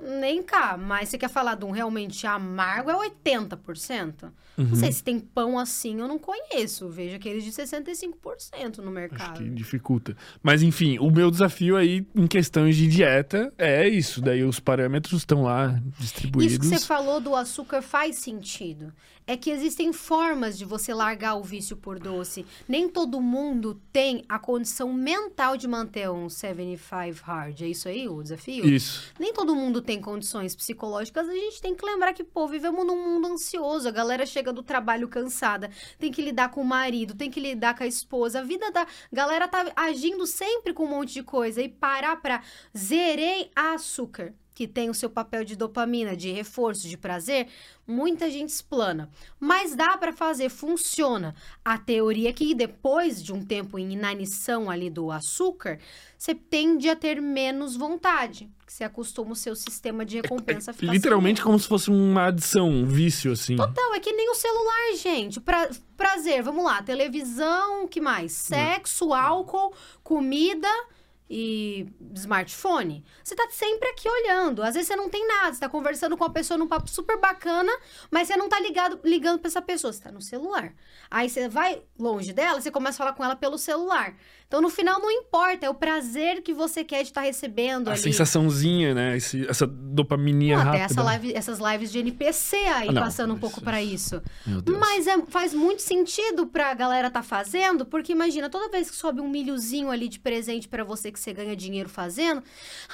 Nem 0.00 0.44
cá, 0.44 0.76
mas 0.76 1.08
você 1.08 1.18
quer 1.18 1.28
falar 1.28 1.56
de 1.56 1.64
um 1.64 1.72
realmente 1.72 2.24
amargo, 2.24 2.88
é 2.88 3.10
80%. 3.10 4.30
Uhum. 4.56 4.64
Não 4.64 4.74
sei 4.76 4.92
se 4.92 5.02
tem 5.02 5.18
pão 5.18 5.58
assim, 5.58 5.98
eu 6.00 6.06
não 6.06 6.18
conheço. 6.18 6.88
Vejo 6.88 7.16
aqueles 7.16 7.42
de 7.42 7.50
65% 7.50 8.78
no 8.78 8.82
Acho 8.82 8.90
mercado. 8.90 9.38
que 9.38 9.50
dificulta. 9.50 10.16
Mas 10.40 10.62
enfim, 10.62 10.98
o 10.98 11.10
meu 11.10 11.30
desafio 11.32 11.76
aí 11.76 12.06
em 12.14 12.28
questões 12.28 12.76
de 12.76 12.86
dieta 12.86 13.52
é 13.58 13.88
isso. 13.88 14.20
Daí 14.20 14.44
os 14.44 14.60
parâmetros 14.60 15.20
estão 15.20 15.42
lá 15.42 15.80
distribuídos. 15.98 16.54
Isso 16.54 16.60
que 16.60 16.78
você 16.78 16.86
falou 16.86 17.20
do 17.20 17.34
açúcar 17.34 17.82
faz 17.82 18.18
sentido. 18.18 18.92
É 19.28 19.36
que 19.36 19.50
existem 19.50 19.92
formas 19.92 20.56
de 20.56 20.64
você 20.64 20.94
largar 20.94 21.34
o 21.34 21.42
vício 21.42 21.76
por 21.76 21.98
doce. 21.98 22.46
Nem 22.66 22.88
todo 22.88 23.20
mundo 23.20 23.78
tem 23.92 24.24
a 24.26 24.38
condição 24.38 24.90
mental 24.90 25.54
de 25.54 25.68
manter 25.68 26.08
um 26.08 26.30
75 26.30 27.22
hard. 27.22 27.60
É 27.60 27.66
isso 27.66 27.88
aí 27.88 28.08
o 28.08 28.22
desafio? 28.22 28.66
Isso. 28.66 29.12
Nem 29.20 29.34
todo 29.34 29.54
mundo 29.54 29.82
tem 29.82 30.00
condições 30.00 30.56
psicológicas. 30.56 31.28
A 31.28 31.34
gente 31.34 31.60
tem 31.60 31.74
que 31.74 31.84
lembrar 31.84 32.14
que, 32.14 32.24
pô, 32.24 32.48
vivemos 32.48 32.86
num 32.86 32.96
mundo 32.96 33.28
ansioso. 33.28 33.86
A 33.86 33.90
galera 33.90 34.24
chega 34.24 34.50
do 34.50 34.62
trabalho 34.62 35.06
cansada, 35.08 35.70
tem 35.98 36.10
que 36.10 36.22
lidar 36.22 36.50
com 36.50 36.62
o 36.62 36.64
marido, 36.64 37.14
tem 37.14 37.30
que 37.30 37.38
lidar 37.38 37.76
com 37.76 37.84
a 37.84 37.86
esposa. 37.86 38.38
A 38.38 38.42
vida 38.42 38.70
da 38.70 38.86
galera 39.12 39.46
tá 39.46 39.70
agindo 39.76 40.26
sempre 40.26 40.72
com 40.72 40.84
um 40.84 40.88
monte 40.88 41.12
de 41.12 41.22
coisa. 41.22 41.60
E 41.60 41.68
parar 41.68 42.16
pra 42.16 42.42
zerei 42.74 43.50
açúcar, 43.54 44.32
que 44.58 44.66
tem 44.66 44.90
o 44.90 44.94
seu 44.94 45.08
papel 45.08 45.44
de 45.44 45.54
dopamina, 45.54 46.16
de 46.16 46.32
reforço, 46.32 46.88
de 46.88 46.98
prazer, 46.98 47.46
muita 47.86 48.28
gente 48.28 48.48
explana. 48.48 49.08
Mas 49.38 49.76
dá 49.76 49.96
pra 49.96 50.12
fazer, 50.12 50.48
funciona. 50.48 51.32
A 51.64 51.78
teoria 51.78 52.30
é 52.30 52.32
que 52.32 52.52
depois 52.56 53.22
de 53.22 53.32
um 53.32 53.40
tempo 53.40 53.78
em 53.78 53.92
inanição 53.92 54.68
ali 54.68 54.90
do 54.90 55.12
açúcar, 55.12 55.78
você 56.18 56.34
tende 56.34 56.88
a 56.88 56.96
ter 56.96 57.22
menos 57.22 57.76
vontade. 57.76 58.50
Que 58.66 58.72
você 58.72 58.82
acostuma 58.82 59.30
o 59.30 59.36
seu 59.36 59.54
sistema 59.54 60.04
de 60.04 60.16
recompensa 60.16 60.72
a 60.72 60.74
ficar 60.74 60.92
Literalmente 60.92 61.40
como 61.40 61.56
se 61.56 61.68
fosse 61.68 61.88
uma 61.88 62.26
adição, 62.26 62.68
um 62.68 62.84
vício, 62.84 63.30
assim. 63.30 63.54
Total, 63.54 63.94
é 63.94 64.00
que 64.00 64.12
nem 64.12 64.28
o 64.28 64.34
celular, 64.34 64.96
gente. 64.96 65.38
Pra, 65.38 65.70
prazer, 65.96 66.42
vamos 66.42 66.64
lá. 66.64 66.82
Televisão, 66.82 67.84
o 67.84 67.88
que 67.88 68.00
mais? 68.00 68.32
Sexo, 68.32 69.14
álcool, 69.14 69.72
comida 70.02 70.68
e 71.28 71.86
smartphone. 72.14 73.04
Você 73.22 73.34
tá 73.34 73.46
sempre 73.50 73.88
aqui 73.88 74.08
olhando. 74.08 74.62
Às 74.62 74.74
vezes 74.74 74.88
você 74.88 74.96
não 74.96 75.08
tem 75.08 75.26
nada, 75.26 75.52
você 75.52 75.60
tá 75.60 75.68
conversando 75.68 76.16
com 76.16 76.24
uma 76.24 76.32
pessoa 76.32 76.56
num 76.56 76.66
papo 76.66 76.88
super 76.88 77.18
bacana, 77.18 77.70
mas 78.10 78.28
você 78.28 78.36
não 78.36 78.48
tá 78.48 78.58
ligado, 78.60 79.00
ligando 79.04 79.38
pra 79.38 79.48
essa 79.48 79.60
pessoa, 79.62 79.92
você 79.92 80.02
tá 80.02 80.10
no 80.10 80.22
celular. 80.22 80.72
Aí 81.10 81.28
você 81.28 81.48
vai 81.48 81.82
longe 81.98 82.32
dela, 82.32 82.60
você 82.60 82.70
começa 82.70 82.96
a 82.96 83.04
falar 83.04 83.12
com 83.12 83.24
ela 83.24 83.36
pelo 83.36 83.58
celular. 83.58 84.16
Então 84.48 84.62
no 84.62 84.70
final 84.70 84.98
não 84.98 85.10
importa, 85.10 85.66
é 85.66 85.68
o 85.70 85.74
prazer 85.74 86.40
que 86.42 86.54
você 86.54 86.82
quer 86.82 87.02
de 87.02 87.10
estar 87.10 87.20
recebendo 87.20 87.88
A 87.88 87.92
ali. 87.92 88.00
sensaçãozinha, 88.00 88.94
né? 88.94 89.14
Esse- 89.18 89.46
essa 89.46 89.66
dopamininha 89.66 90.56
Não, 90.56 90.62
até 90.70 90.78
rápida. 90.78 90.84
essa 90.94 91.02
live- 91.02 91.34
essas 91.34 91.58
lives 91.58 91.92
de 91.92 91.98
NPC 91.98 92.56
aí 92.56 92.88
Ah, 92.88 92.92
não, 92.92 93.02
passando 93.02 93.34
um 93.34 93.38
pouco 93.38 93.60
pra 93.60 93.82
isso. 93.82 94.22
Mas 94.80 95.06
é- 95.06 95.20
faz 95.28 95.52
muito 95.52 95.82
sentido 95.82 96.46
pra 96.46 96.72
galera 96.72 97.10
tá 97.10 97.22
fazendo, 97.22 97.84
porque 97.84 98.10
imagina, 98.12 98.48
toda 98.48 98.70
vez 98.70 98.90
que 98.90 98.96
sobe 98.96 99.20
um 99.20 99.28
milhozinho 99.28 99.90
ali 99.90 100.08
de 100.08 100.18
presente 100.18 100.66
pra 100.66 100.82
você 100.82 101.12
que 101.12 101.20
você 101.20 101.34
ganha 101.34 101.54
dinheiro 101.54 101.90
fazendo, 101.90 102.42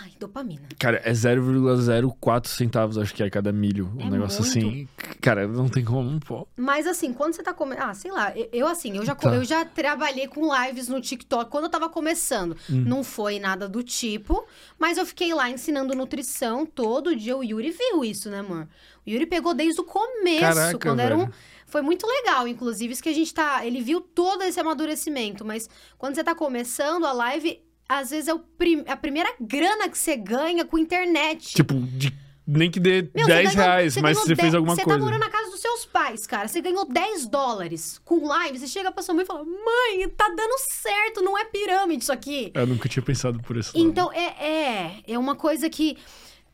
ai, 0.02 0.10
dopamina. 0.18 0.66
Cara, 0.76 1.00
é 1.04 1.14
0,04 1.14 2.50
centavos, 2.50 2.98
acho 2.98 3.14
que 3.14 3.22
é 3.22 3.30
cada 3.30 3.52
milho. 3.52 3.92
Um 3.96 4.08
É 4.08 4.10
negócio 4.10 4.42
muito. 4.42 4.58
assim. 4.58 4.88
Cara, 5.20 5.46
não 5.46 5.68
tem 5.68 5.84
como, 5.84 6.18
pô. 6.18 6.48
Mas 6.56 6.84
assim, 6.88 7.12
quando 7.12 7.34
você 7.34 7.44
tá 7.44 7.54
comendo. 7.54 7.80
Ah, 7.82 7.94
sei 7.94 8.10
lá, 8.10 8.32
eu, 8.52 8.66
assim, 8.66 8.96
eu 8.96 9.04
já, 9.06 9.14
Tá. 9.14 9.32
eu 9.34 9.44
já 9.44 9.64
trabalhei 9.64 10.26
com 10.26 10.50
lives 10.52 10.88
no 10.88 11.00
TikTok 11.00 11.43
quando 11.44 11.64
eu 11.64 11.70
tava 11.70 11.88
começando. 11.88 12.56
Hum. 12.70 12.84
Não 12.86 13.02
foi 13.04 13.38
nada 13.38 13.68
do 13.68 13.82
tipo, 13.82 14.46
mas 14.78 14.98
eu 14.98 15.06
fiquei 15.06 15.32
lá 15.34 15.50
ensinando 15.50 15.94
nutrição 15.94 16.64
todo 16.66 17.14
dia. 17.14 17.36
O 17.36 17.42
Yuri 17.44 17.70
viu 17.70 18.04
isso, 18.04 18.30
né, 18.30 18.40
amor? 18.40 18.68
O 19.06 19.10
Yuri 19.10 19.26
pegou 19.26 19.54
desde 19.54 19.80
o 19.80 19.84
começo, 19.84 20.40
Caraca, 20.40 20.78
quando 20.78 21.00
era 21.00 21.14
um. 21.16 21.20
velho. 21.20 21.34
Foi 21.66 21.82
muito 21.82 22.06
legal, 22.06 22.46
inclusive, 22.46 22.92
isso 22.92 23.02
que 23.02 23.08
a 23.08 23.14
gente 23.14 23.34
tá. 23.34 23.66
Ele 23.66 23.80
viu 23.80 24.00
todo 24.00 24.42
esse 24.42 24.60
amadurecimento, 24.60 25.44
mas 25.44 25.68
quando 25.98 26.14
você 26.14 26.22
tá 26.22 26.34
começando 26.34 27.04
a 27.04 27.12
live, 27.12 27.60
às 27.88 28.10
vezes 28.10 28.28
é 28.28 28.34
o 28.34 28.38
prim- 28.38 28.84
a 28.86 28.96
primeira 28.96 29.32
grana 29.40 29.88
que 29.88 29.98
você 29.98 30.16
ganha 30.16 30.64
com 30.64 30.78
internet. 30.78 31.52
Tipo, 31.54 31.74
de, 31.74 32.12
nem 32.46 32.70
que 32.70 32.78
dê 32.78 33.08
Meu, 33.14 33.26
10 33.26 33.50
você 33.50 33.56
ganhou- 33.56 33.70
reais, 33.72 33.96
mas 33.96 34.18
você 34.18 34.26
fez 34.36 34.38
10 34.38 34.54
alguma 34.54 34.74
Você 34.74 34.82
coisa. 34.84 34.98
tá 34.98 35.04
morando 35.04 35.20
na 35.20 35.30
casa 35.30 35.50
dos 35.50 35.60
seus 35.60 35.84
pais, 35.86 36.26
cara. 36.26 36.46
Você 36.48 36.60
ganhou 36.60 36.84
10 36.84 37.26
dólares 37.26 38.00
com 38.04 38.26
live. 38.26 38.58
Você 38.58 38.66
chega 38.66 38.92
pra 38.92 39.02
sua 39.02 39.14
mãe 39.14 39.24
e 39.24 39.26
fala: 39.26 39.44
Mãe, 39.44 40.08
tá 40.10 40.28
dando 40.28 40.54
certo, 40.58 41.22
não 41.22 41.38
é 41.38 41.44
pirâmide 41.44 42.02
isso 42.02 42.12
aqui. 42.12 42.50
Eu 42.54 42.66
nunca 42.66 42.88
tinha 42.88 43.02
pensado 43.02 43.40
por 43.42 43.56
lado. 43.56 43.70
Então, 43.74 44.12
é, 44.12 44.24
é, 44.46 44.96
é 45.08 45.18
uma 45.18 45.34
coisa 45.36 45.70
que 45.70 45.96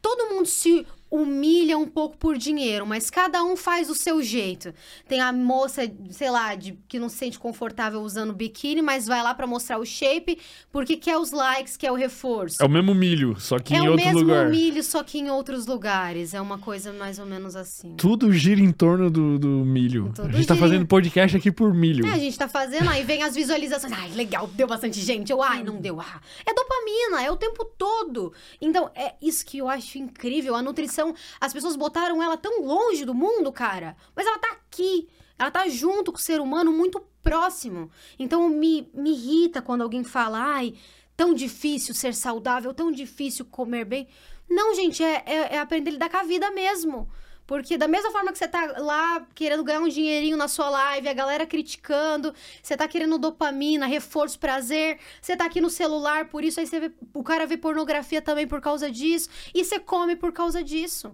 todo 0.01 0.29
mundo 0.35 0.47
se 0.47 0.87
humilha 1.11 1.77
um 1.77 1.87
pouco 1.87 2.17
por 2.17 2.37
dinheiro, 2.39 2.87
mas 2.87 3.11
cada 3.11 3.43
um 3.43 3.57
faz 3.57 3.91
o 3.91 3.95
seu 3.95 4.23
jeito. 4.23 4.73
Tem 5.09 5.21
a 5.21 5.33
moça, 5.33 5.83
sei 6.11 6.31
lá, 6.31 6.55
de, 6.55 6.79
que 6.89 6.99
não 6.99 7.09
se 7.09 7.17
sente 7.17 7.39
confortável 7.39 8.01
usando 8.01 8.33
biquíni, 8.33 8.81
mas 8.81 9.07
vai 9.07 9.23
lá 9.23 9.35
pra 9.35 9.47
mostrar 9.47 9.79
o 9.79 9.85
shape, 9.85 10.39
porque 10.71 10.97
quer 10.97 11.19
os 11.19 11.33
likes, 11.33 11.77
quer 11.77 11.91
o 11.91 11.95
reforço. 11.95 12.63
É 12.63 12.65
o 12.65 12.69
mesmo 12.69 12.95
milho, 12.95 13.39
só 13.41 13.59
que 13.59 13.75
É 13.75 13.79
em 13.79 13.89
o 13.89 13.93
outro 13.93 14.07
mesmo 14.07 14.21
lugar. 14.21 14.49
milho, 14.51 14.83
só 14.85 15.03
que 15.03 15.19
em 15.19 15.31
outros 15.31 15.67
lugares. 15.67 16.35
É 16.35 16.41
uma 16.41 16.59
coisa 16.59 16.93
mais 16.93 17.19
ou 17.19 17.27
menos 17.27 17.57
assim. 17.57 17.95
Tudo 17.97 18.33
gira 18.33 18.61
em 18.61 18.73
torno 18.73 19.11
do, 19.11 19.39
do 19.39 19.49
milho. 19.49 20.13
Tudo 20.15 20.29
a 20.29 20.33
gente 20.33 20.47
tá 20.47 20.57
fazendo 20.57 20.87
podcast 20.87 21.37
aqui 21.37 21.51
por 21.51 21.75
milho. 21.75 22.07
É, 22.07 22.13
a 22.13 22.19
gente 22.19 22.39
tá 22.39 22.49
fazendo, 22.49 22.89
aí 22.89 23.03
vem 23.03 23.23
as 23.23 23.35
visualizações. 23.35 23.93
Ai, 23.93 24.11
legal, 24.13 24.47
deu 24.49 24.67
bastante 24.67 25.01
gente. 25.01 25.31
Eu, 25.33 25.43
ai, 25.43 25.63
não 25.63 25.81
deu. 25.81 26.01
Ah. 26.01 26.21
É 26.47 26.53
dopamina, 26.55 27.23
é 27.25 27.31
o 27.31 27.37
tempo 27.37 27.65
todo. 27.65 28.33
Então, 28.61 28.91
é 28.95 29.15
isso 29.21 29.45
que 29.45 29.59
eu 29.59 29.69
acho 29.69 29.99
incrível. 29.99 30.55
A 30.55 30.63
nutrição, 30.63 31.00
as 31.41 31.53
pessoas 31.53 31.77
botaram 31.77 32.23
ela 32.23 32.37
tão 32.37 32.65
longe 32.65 33.05
do 33.05 33.15
mundo, 33.15 33.53
cara. 33.53 33.97
Mas 34.15 34.27
ela 34.27 34.39
tá 34.39 34.49
aqui. 34.53 35.09
Ela 35.39 35.51
tá 35.51 35.69
junto 35.69 36.13
com 36.13 36.19
o 36.19 36.21
ser 36.21 36.41
humano, 36.41 36.73
muito 36.73 37.01
próximo. 37.23 37.91
Então, 38.19 38.49
me, 38.49 38.91
me 38.93 39.13
irrita 39.13 39.63
quando 39.63 39.83
alguém 39.83 40.05
fala, 40.05 40.39
ai, 40.39 40.75
tão 41.17 41.33
difícil 41.35 41.95
ser 41.95 42.15
saudável, 42.15 42.75
tão 42.75 42.91
difícil 42.91 43.45
comer 43.45 43.85
bem. 43.85 44.09
Não, 44.49 44.75
gente, 44.75 45.03
é, 45.03 45.23
é, 45.27 45.55
é 45.55 45.59
aprender 45.59 45.91
a 45.91 45.93
lidar 45.93 46.11
com 46.11 46.17
a 46.17 46.23
vida 46.25 46.51
mesmo. 46.51 47.09
Porque 47.51 47.77
da 47.77 47.89
mesma 47.89 48.13
forma 48.13 48.31
que 48.31 48.39
você 48.39 48.47
tá 48.47 48.77
lá 48.79 49.27
querendo 49.35 49.65
ganhar 49.65 49.81
um 49.81 49.89
dinheirinho 49.89 50.37
na 50.37 50.47
sua 50.47 50.71
live, 50.71 51.09
a 51.09 51.13
galera 51.13 51.45
criticando, 51.45 52.33
você 52.63 52.77
tá 52.77 52.87
querendo 52.87 53.19
dopamina, 53.19 53.87
reforço, 53.87 54.39
prazer, 54.39 55.01
você 55.21 55.37
tá 55.37 55.47
aqui 55.47 55.61
no 55.61 55.69
celular, 55.69 56.29
por 56.29 56.45
isso 56.45 56.61
aí 56.61 56.67
você 56.69 56.79
vê, 56.79 56.93
o 57.13 57.25
cara 57.25 57.49
vê 57.49 57.57
pornografia 57.57 58.23
também 58.23 58.47
por 58.47 58.61
causa 58.61 58.89
disso, 58.89 59.29
e 59.53 59.65
você 59.65 59.81
come 59.81 60.15
por 60.15 60.33
causa 60.33 60.63
disso. 60.63 61.11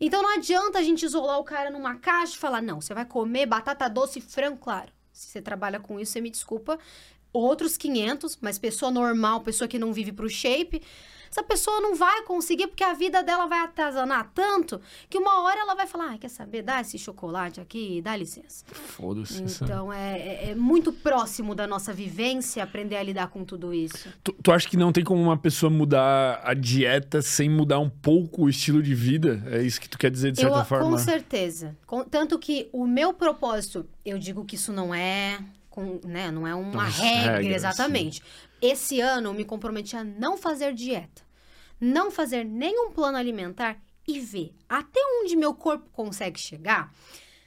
Então 0.00 0.22
não 0.22 0.36
adianta 0.36 0.78
a 0.78 0.82
gente 0.82 1.04
isolar 1.04 1.38
o 1.38 1.44
cara 1.44 1.68
numa 1.68 1.96
caixa 1.96 2.36
e 2.36 2.38
falar, 2.38 2.62
não, 2.62 2.80
você 2.80 2.94
vai 2.94 3.04
comer 3.04 3.44
batata 3.44 3.86
doce 3.86 4.20
e 4.20 4.22
frango, 4.22 4.56
claro. 4.56 4.90
Se 5.12 5.28
você 5.28 5.42
trabalha 5.42 5.78
com 5.78 6.00
isso, 6.00 6.12
você 6.12 6.22
me 6.22 6.30
desculpa. 6.30 6.78
Outros 7.34 7.76
500, 7.76 8.38
mas 8.40 8.58
pessoa 8.58 8.90
normal, 8.90 9.42
pessoa 9.42 9.68
que 9.68 9.78
não 9.78 9.92
vive 9.92 10.10
pro 10.10 10.26
shape, 10.26 10.80
essa 11.30 11.42
pessoa 11.42 11.80
não 11.80 11.94
vai 11.94 12.22
conseguir 12.22 12.66
porque 12.68 12.84
a 12.84 12.92
vida 12.94 13.22
dela 13.22 13.46
vai 13.46 13.60
atazanar 13.60 14.30
tanto 14.34 14.80
que 15.08 15.18
uma 15.18 15.42
hora 15.42 15.60
ela 15.60 15.74
vai 15.74 15.86
falar, 15.86 16.12
ah, 16.14 16.18
quer 16.18 16.28
saber, 16.28 16.62
dá 16.62 16.80
esse 16.80 16.98
chocolate 16.98 17.60
aqui, 17.60 18.00
dá 18.02 18.16
licença. 18.16 18.64
Foda-se. 18.72 19.42
Então 19.42 19.92
é, 19.92 20.18
é- 20.18 20.50
é 20.50 20.54
muito 20.54 20.92
próximo 20.92 21.54
da 21.54 21.66
nossa 21.66 21.92
vivência 21.92 22.62
aprender 22.62 22.96
a 22.96 23.02
lidar 23.02 23.28
com 23.28 23.44
tudo 23.44 23.72
isso. 23.74 24.08
Tu, 24.22 24.32
tu 24.42 24.52
acha 24.52 24.68
que 24.68 24.76
não 24.76 24.92
tem 24.92 25.04
como 25.04 25.22
uma 25.22 25.36
pessoa 25.36 25.70
mudar 25.70 26.40
a 26.44 26.54
dieta 26.54 27.20
sem 27.22 27.48
mudar 27.48 27.78
um 27.78 27.90
pouco 27.90 28.44
o 28.44 28.48
estilo 28.48 28.82
de 28.82 28.94
vida? 28.94 29.42
É 29.50 29.62
isso 29.62 29.80
que 29.80 29.88
tu 29.88 29.98
quer 29.98 30.10
dizer 30.10 30.32
de 30.32 30.40
certa 30.40 30.58
eu, 30.58 30.64
forma? 30.64 30.90
Com 30.90 30.98
certeza. 30.98 31.76
Com- 31.86 32.04
tanto 32.04 32.38
que 32.38 32.68
o 32.72 32.86
meu 32.86 33.12
propósito, 33.12 33.86
eu 34.04 34.18
digo 34.18 34.44
que 34.44 34.54
isso 34.54 34.72
não 34.72 34.94
é, 34.94 35.38
com- 35.70 36.00
né, 36.04 36.30
não 36.30 36.46
é 36.46 36.54
uma 36.54 36.70
Umas 36.72 36.96
regra, 36.96 37.36
regras, 37.38 37.56
exatamente. 37.56 38.22
Esse 38.60 39.00
ano 39.00 39.30
eu 39.30 39.34
me 39.34 39.44
comprometi 39.44 39.96
a 39.96 40.04
não 40.04 40.36
fazer 40.36 40.72
dieta, 40.72 41.22
não 41.80 42.10
fazer 42.10 42.44
nenhum 42.44 42.90
plano 42.90 43.18
alimentar 43.18 43.80
e 44.06 44.20
ver 44.20 44.54
até 44.68 45.00
onde 45.20 45.36
meu 45.36 45.54
corpo 45.54 45.88
consegue 45.92 46.38
chegar. 46.38 46.92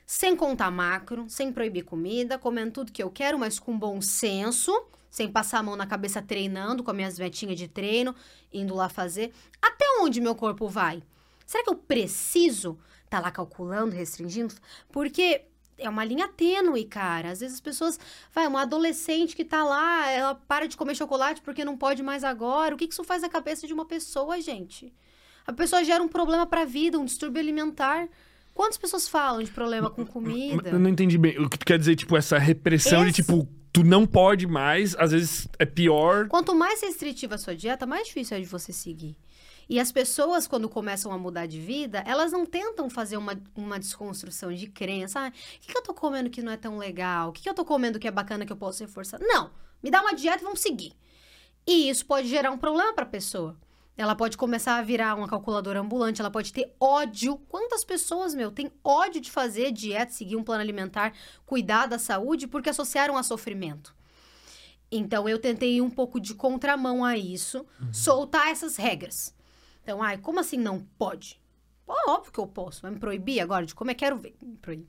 Sem 0.05 0.35
contar 0.35 0.71
macro, 0.71 1.25
sem 1.29 1.53
proibir 1.53 1.83
comida, 1.83 2.37
comendo 2.37 2.71
tudo 2.71 2.91
que 2.91 3.01
eu 3.01 3.11
quero, 3.11 3.37
mas 3.37 3.59
com 3.59 3.77
bom 3.77 4.01
senso, 4.01 4.71
sem 5.09 5.31
passar 5.31 5.59
a 5.59 5.63
mão 5.63 5.75
na 5.75 5.85
cabeça 5.85 6.21
treinando, 6.21 6.83
com 6.83 6.91
as 6.91 6.97
minhas 6.97 7.19
metinhas 7.19 7.57
de 7.57 7.67
treino, 7.67 8.15
indo 8.51 8.75
lá 8.75 8.89
fazer. 8.89 9.31
Até 9.61 9.85
onde 10.01 10.19
meu 10.19 10.35
corpo 10.35 10.67
vai? 10.67 11.03
Será 11.45 11.63
que 11.63 11.69
eu 11.69 11.75
preciso 11.75 12.77
estar 13.05 13.19
lá 13.19 13.31
calculando, 13.31 13.95
restringindo? 13.95 14.53
Porque 14.91 15.45
é 15.79 15.89
uma 15.89 16.03
linha 16.05 16.27
tênue, 16.27 16.85
cara. 16.85 17.31
Às 17.31 17.39
vezes 17.39 17.55
as 17.55 17.61
pessoas. 17.61 17.99
Vai, 18.33 18.45
uma 18.47 18.61
adolescente 18.61 19.35
que 19.35 19.43
tá 19.45 19.63
lá, 19.63 20.09
ela 20.11 20.35
para 20.35 20.67
de 20.67 20.77
comer 20.77 20.95
chocolate 20.95 21.41
porque 21.41 21.65
não 21.65 21.77
pode 21.77 22.03
mais 22.03 22.23
agora. 22.23 22.75
O 22.75 22.77
que 22.77 22.87
que 22.87 22.93
isso 22.93 23.03
faz 23.03 23.21
na 23.21 23.29
cabeça 23.29 23.65
de 23.65 23.73
uma 23.73 23.85
pessoa, 23.85 24.39
gente? 24.41 24.93
A 25.47 25.53
pessoa 25.53 25.83
gera 25.83 26.03
um 26.03 26.07
problema 26.07 26.45
pra 26.45 26.65
vida, 26.65 26.99
um 26.99 27.05
distúrbio 27.05 27.39
alimentar. 27.41 28.07
Quantas 28.53 28.77
pessoas 28.77 29.07
falam 29.07 29.41
de 29.41 29.49
problema 29.51 29.89
com 29.89 30.05
comida? 30.05 30.69
Eu 30.69 30.79
não 30.79 30.89
entendi 30.89 31.17
bem. 31.17 31.39
O 31.39 31.49
que 31.49 31.57
tu 31.57 31.65
quer 31.65 31.79
dizer, 31.79 31.95
tipo, 31.95 32.15
essa 32.17 32.37
repressão 32.37 33.03
de, 33.03 33.09
Esse- 33.11 33.21
tipo, 33.23 33.47
tu 33.71 33.83
não 33.83 34.05
pode 34.05 34.45
mais, 34.45 34.95
às 34.97 35.11
vezes 35.11 35.47
é 35.57 35.65
pior. 35.65 36.27
Quanto 36.27 36.53
mais 36.53 36.81
restritiva 36.81 37.35
a 37.35 37.37
sua 37.37 37.55
dieta, 37.55 37.85
mais 37.85 38.07
difícil 38.07 38.35
é 38.37 38.39
de 38.41 38.45
você 38.47 38.73
seguir. 38.73 39.15
E 39.69 39.79
as 39.79 39.91
pessoas, 39.91 40.47
quando 40.47 40.67
começam 40.67 41.11
a 41.11 41.17
mudar 41.17 41.45
de 41.45 41.61
vida, 41.61 42.03
elas 42.07 42.31
não 42.31 42.43
tentam 42.43 42.89
fazer 42.89 43.17
uma, 43.17 43.39
uma 43.55 43.77
desconstrução 43.77 44.51
de 44.51 44.65
crença. 44.65 45.19
Ah, 45.19 45.27
o 45.27 45.31
que, 45.31 45.71
que 45.71 45.77
eu 45.77 45.83
tô 45.83 45.93
comendo 45.93 46.27
que 46.27 46.41
não 46.41 46.51
é 46.51 46.57
tão 46.57 46.79
legal? 46.79 47.29
O 47.29 47.31
que, 47.31 47.43
que 47.43 47.49
eu 47.49 47.53
tô 47.53 47.63
comendo 47.63 47.99
que 47.99 48.07
é 48.07 48.11
bacana 48.11 48.47
que 48.47 48.51
eu 48.51 48.57
posso 48.57 48.83
reforçar? 48.83 49.19
Não. 49.21 49.51
Me 49.83 49.91
dá 49.91 50.01
uma 50.01 50.15
dieta 50.15 50.39
e 50.39 50.43
vamos 50.43 50.59
seguir. 50.59 50.93
E 51.67 51.87
isso 51.87 52.03
pode 52.03 52.27
gerar 52.27 52.49
um 52.49 52.57
problema 52.57 52.93
para 52.93 53.03
a 53.03 53.09
pessoa. 53.09 53.55
Ela 53.95 54.15
pode 54.15 54.37
começar 54.37 54.77
a 54.77 54.81
virar 54.81 55.13
uma 55.13 55.27
calculadora 55.27 55.81
ambulante, 55.81 56.19
ela 56.19 56.31
pode 56.31 56.51
ter 56.51 56.73
ódio. 56.79 57.37
Quantas 57.47 57.83
pessoas, 57.83 58.33
meu, 58.33 58.51
têm 58.51 58.71
ódio 58.83 59.21
de 59.21 59.29
fazer 59.29 59.71
dieta, 59.71 60.11
seguir 60.11 60.35
um 60.35 60.43
plano 60.43 60.61
alimentar, 60.61 61.13
cuidar 61.45 61.85
da 61.85 61.99
saúde, 61.99 62.47
porque 62.47 62.69
associaram 62.69 63.15
a 63.15 63.21
sofrimento? 63.21 63.95
Então, 64.91 65.29
eu 65.29 65.37
tentei 65.37 65.75
ir 65.75 65.81
um 65.81 65.91
pouco 65.91 66.19
de 66.19 66.33
contramão 66.33 67.05
a 67.05 67.15
isso, 67.15 67.63
uhum. 67.79 67.93
soltar 67.93 68.47
essas 68.47 68.75
regras. 68.75 69.37
Então, 69.89 70.03
ai, 70.03 70.19
como 70.19 70.39
assim 70.39 70.57
não 70.57 70.85
pode? 70.99 71.41
Pô, 71.83 71.95
óbvio 72.09 72.31
que 72.31 72.39
eu 72.39 72.45
posso. 72.45 72.83
Vai 72.83 72.91
me 72.91 72.99
proibir 72.99 73.39
agora 73.39 73.65
de 73.65 73.73
comer? 73.73 73.95
Quero 73.95 74.17
ver. 74.17 74.35
Me 74.39 74.55
proibir. 74.55 74.85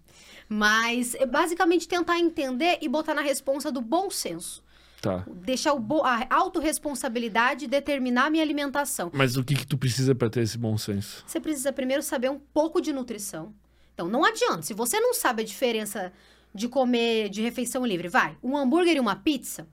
Mas, 0.47 1.15
é 1.15 1.25
basicamente, 1.25 1.89
tentar 1.89 2.19
entender 2.19 2.77
e 2.83 2.87
botar 2.87 3.15
na 3.15 3.23
responsa 3.23 3.73
do 3.73 3.81
bom 3.81 4.11
senso. 4.11 4.63
Tá. 5.01 5.25
Deixar 5.27 5.73
o 5.73 6.05
a 6.05 6.27
autorresponsabilidade 6.29 7.67
determinar 7.67 8.27
a 8.27 8.31
minha 8.31 8.43
alimentação. 8.43 9.11
Mas 9.15 9.39
o 9.39 9.43
que, 9.43 9.55
que 9.55 9.67
tu 9.67 9.79
precisa 9.79 10.15
para 10.15 10.29
ter 10.29 10.43
esse 10.43 10.59
bom 10.59 10.77
senso? 10.77 11.25
Você 11.27 11.41
precisa 11.41 11.73
primeiro 11.73 12.03
saber 12.03 12.31
um 12.31 12.39
pouco 12.39 12.79
de 12.79 12.93
nutrição. 12.93 13.55
Então, 13.95 14.07
não 14.07 14.23
adianta. 14.23 14.61
Se 14.61 14.75
você 14.75 15.01
não 15.01 15.15
sabe 15.15 15.41
a 15.41 15.47
diferença 15.47 16.13
de 16.55 16.69
comer 16.69 17.31
de 17.31 17.41
refeição 17.41 17.87
livre, 17.87 18.09
vai, 18.09 18.37
um 18.43 18.55
hambúrguer 18.55 18.97
e 18.97 19.01
uma 19.01 19.17
pizza, 19.17 19.67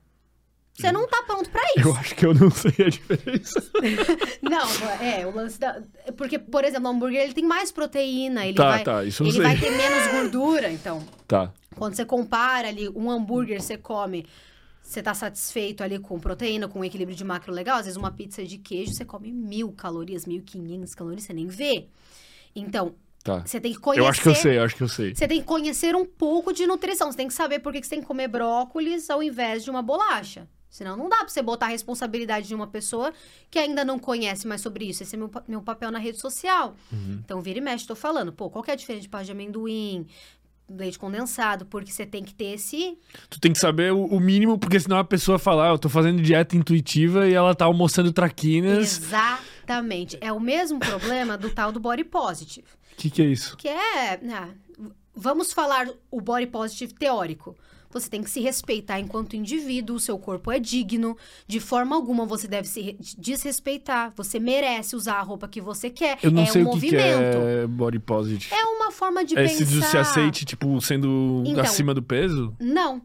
você 0.78 0.92
não 0.92 1.08
tá 1.08 1.22
pronto 1.26 1.50
para 1.50 1.62
isso. 1.76 1.88
Eu 1.88 1.94
acho 1.94 2.14
que 2.14 2.26
eu 2.26 2.34
não 2.34 2.50
sei 2.50 2.86
a 2.86 2.88
diferença. 2.88 3.70
não, 4.40 4.68
é, 5.00 5.26
o 5.26 5.34
lance 5.34 5.58
da. 5.58 5.82
Porque, 6.16 6.38
por 6.38 6.64
exemplo, 6.64 6.88
o 6.88 6.92
hambúrguer 6.92 7.22
ele 7.22 7.34
tem 7.34 7.44
mais 7.44 7.72
proteína, 7.72 8.46
ele, 8.46 8.56
tá, 8.56 8.70
vai, 8.70 8.84
tá, 8.84 9.04
isso 9.04 9.22
ele 9.24 9.32
sei. 9.32 9.42
vai 9.42 9.58
ter 9.58 9.70
menos 9.70 10.06
gordura, 10.12 10.70
então. 10.70 11.04
Tá. 11.26 11.52
Quando 11.74 11.94
você 11.94 12.04
compara 12.04 12.68
ali 12.68 12.88
um 12.88 13.10
hambúrguer, 13.10 13.60
você 13.60 13.76
come 13.76 14.24
você 14.88 15.02
tá 15.02 15.12
satisfeito 15.12 15.82
ali 15.82 15.98
com 15.98 16.18
proteína, 16.18 16.66
com 16.66 16.80
um 16.80 16.84
equilíbrio 16.84 17.14
de 17.14 17.22
macro 17.22 17.52
legal, 17.52 17.76
às 17.76 17.84
vezes 17.84 17.98
uma 17.98 18.10
pizza 18.10 18.42
de 18.42 18.56
queijo, 18.56 18.94
você 18.94 19.04
come 19.04 19.30
mil 19.30 19.70
calorias, 19.72 20.24
mil 20.24 20.42
quinhentas 20.42 20.94
calorias, 20.94 21.24
você 21.24 21.34
nem 21.34 21.46
vê. 21.46 21.88
Então, 22.56 22.94
tá. 23.22 23.40
você 23.44 23.60
tem 23.60 23.74
que 23.74 23.78
conhecer... 23.78 24.02
Eu 24.02 24.08
acho 24.08 24.22
que 24.22 24.28
eu 24.28 24.34
sei, 24.34 24.56
eu 24.56 24.62
acho 24.62 24.74
que 24.74 24.82
eu 24.82 24.88
sei. 24.88 25.14
Você 25.14 25.28
tem 25.28 25.40
que 25.40 25.46
conhecer 25.46 25.94
um 25.94 26.06
pouco 26.06 26.54
de 26.54 26.66
nutrição, 26.66 27.12
você 27.12 27.18
tem 27.18 27.28
que 27.28 27.34
saber 27.34 27.58
por 27.58 27.70
que 27.70 27.82
você 27.82 27.90
tem 27.90 28.00
que 28.00 28.06
comer 28.06 28.28
brócolis 28.28 29.10
ao 29.10 29.22
invés 29.22 29.62
de 29.62 29.70
uma 29.70 29.82
bolacha. 29.82 30.48
Senão 30.70 30.96
não 30.96 31.08
dá 31.08 31.18
pra 31.18 31.28
você 31.28 31.42
botar 31.42 31.66
a 31.66 31.70
responsabilidade 31.70 32.46
de 32.46 32.54
uma 32.54 32.66
pessoa 32.66 33.12
que 33.50 33.58
ainda 33.58 33.84
não 33.84 33.98
conhece 33.98 34.46
mais 34.46 34.60
sobre 34.60 34.84
isso. 34.84 35.02
Esse 35.02 35.14
é 35.16 35.18
meu, 35.18 35.30
meu 35.46 35.62
papel 35.62 35.90
na 35.90 35.98
rede 35.98 36.18
social. 36.18 36.76
Uhum. 36.92 37.20
Então, 37.24 37.40
vira 37.40 37.58
e 37.58 37.62
mexe, 37.62 37.86
tô 37.86 37.94
falando. 37.94 38.32
Pô, 38.32 38.50
qual 38.50 38.62
que 38.62 38.70
é 38.70 38.74
a 38.74 38.76
diferença 38.76 39.02
de 39.02 39.08
pasta 39.08 39.26
de 39.26 39.32
amendoim? 39.32 40.06
leite 40.70 40.98
condensado, 40.98 41.64
porque 41.64 41.90
você 41.90 42.04
tem 42.04 42.22
que 42.22 42.34
ter 42.34 42.54
esse. 42.54 42.98
Tu 43.30 43.40
tem 43.40 43.52
que 43.52 43.58
saber 43.58 43.92
o, 43.92 44.04
o 44.04 44.20
mínimo, 44.20 44.58
porque 44.58 44.78
senão 44.78 44.98
a 44.98 45.04
pessoa 45.04 45.38
fala, 45.38 45.68
ah, 45.68 45.72
eu 45.72 45.78
tô 45.78 45.88
fazendo 45.88 46.22
dieta 46.22 46.56
intuitiva 46.56 47.26
e 47.26 47.32
ela 47.32 47.54
tá 47.54 47.64
almoçando 47.64 48.12
traquinas. 48.12 48.98
Exatamente. 48.98 50.18
É 50.20 50.32
o 50.32 50.40
mesmo 50.40 50.78
problema 50.78 51.38
do 51.38 51.50
tal 51.50 51.72
do 51.72 51.80
body 51.80 52.04
positive. 52.04 52.66
O 52.92 52.96
que, 52.96 53.10
que 53.10 53.22
é 53.22 53.26
isso? 53.26 53.56
Que 53.56 53.68
é. 53.68 54.20
Ah, 54.30 54.48
vamos 55.14 55.52
falar 55.52 55.88
o 56.10 56.20
body 56.20 56.46
positive 56.46 56.92
teórico. 56.94 57.56
Você 57.90 58.08
tem 58.10 58.22
que 58.22 58.30
se 58.30 58.40
respeitar 58.40 59.00
enquanto 59.00 59.34
indivíduo, 59.34 59.96
o 59.96 60.00
seu 60.00 60.18
corpo 60.18 60.52
é 60.52 60.58
digno, 60.58 61.16
de 61.46 61.58
forma 61.58 61.96
alguma 61.96 62.26
você 62.26 62.46
deve 62.46 62.68
se 62.68 62.96
desrespeitar. 63.16 64.12
Você 64.16 64.38
merece 64.38 64.94
usar 64.94 65.14
a 65.14 65.22
roupa 65.22 65.48
que 65.48 65.60
você 65.60 65.88
quer. 65.88 66.18
Eu 66.22 66.30
não 66.30 66.42
é 66.42 66.46
sei 66.46 66.62
um 66.62 66.66
o 66.66 66.68
que, 66.70 66.74
movimento. 66.74 67.38
que 67.38 67.62
é 67.62 67.66
body 67.66 67.98
positive. 67.98 68.54
É 68.54 68.64
uma 68.64 68.90
forma 68.90 69.24
de 69.24 69.38
é 69.38 69.42
pensar. 69.42 69.64
Se 69.64 69.82
se 69.82 69.96
aceite, 69.96 70.44
tipo, 70.44 70.80
sendo 70.80 71.42
então, 71.46 71.62
acima 71.62 71.94
do 71.94 72.02
peso? 72.02 72.54
Não. 72.60 73.00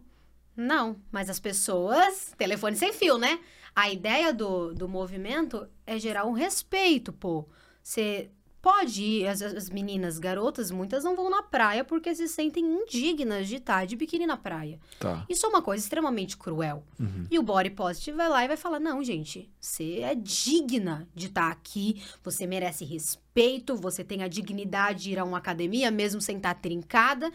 Não. 0.55 0.97
Mas 1.11 1.29
as 1.29 1.39
pessoas. 1.39 2.33
Telefone 2.37 2.75
sem 2.75 2.91
fio, 2.91 3.17
né? 3.17 3.39
A 3.75 3.89
ideia 3.89 4.33
do, 4.33 4.73
do 4.73 4.87
movimento 4.87 5.65
é 5.87 5.97
gerar 5.97 6.25
um 6.25 6.33
respeito, 6.33 7.11
pô. 7.11 7.47
Você 7.81 8.29
Pode 8.63 9.03
ir, 9.03 9.27
as, 9.27 9.41
as 9.41 9.69
meninas, 9.69 10.17
garotas, 10.17 10.71
muitas 10.71 11.03
não 11.03 11.17
vão 11.17 11.29
na 11.29 11.43
praia 11.43 11.83
porque 11.83 12.15
se 12.15 12.29
sentem 12.29 12.63
indignas 12.63 13.49
de 13.49 13.57
estar 13.57 13.85
de 13.85 13.97
biquíni 13.97 14.25
na 14.25 14.37
praia. 14.37 14.79
Tá. 14.97 15.25
Isso 15.27 15.45
é 15.45 15.49
uma 15.49 15.61
coisa 15.61 15.83
extremamente 15.83 16.37
cruel. 16.37 16.81
Uhum. 16.97 17.27
E 17.29 17.37
o 17.37 17.43
body 17.43 17.71
positive 17.71 18.15
vai 18.15 18.29
lá 18.29 18.45
e 18.45 18.47
vai 18.47 18.55
falar: 18.55 18.79
não, 18.79 19.03
gente, 19.03 19.51
você 19.59 19.99
é 19.99 20.15
digna 20.15 21.05
de 21.13 21.25
estar 21.25 21.51
aqui, 21.51 22.01
você 22.23 22.47
merece 22.47 22.85
respeito, 22.85 23.75
você 23.75 24.01
tem 24.01 24.23
a 24.23 24.29
dignidade 24.29 25.03
de 25.03 25.11
ir 25.11 25.19
a 25.19 25.25
uma 25.25 25.39
academia, 25.39 25.91
mesmo 25.91 26.21
sem 26.21 26.37
estar 26.37 26.53
trincada, 26.53 27.33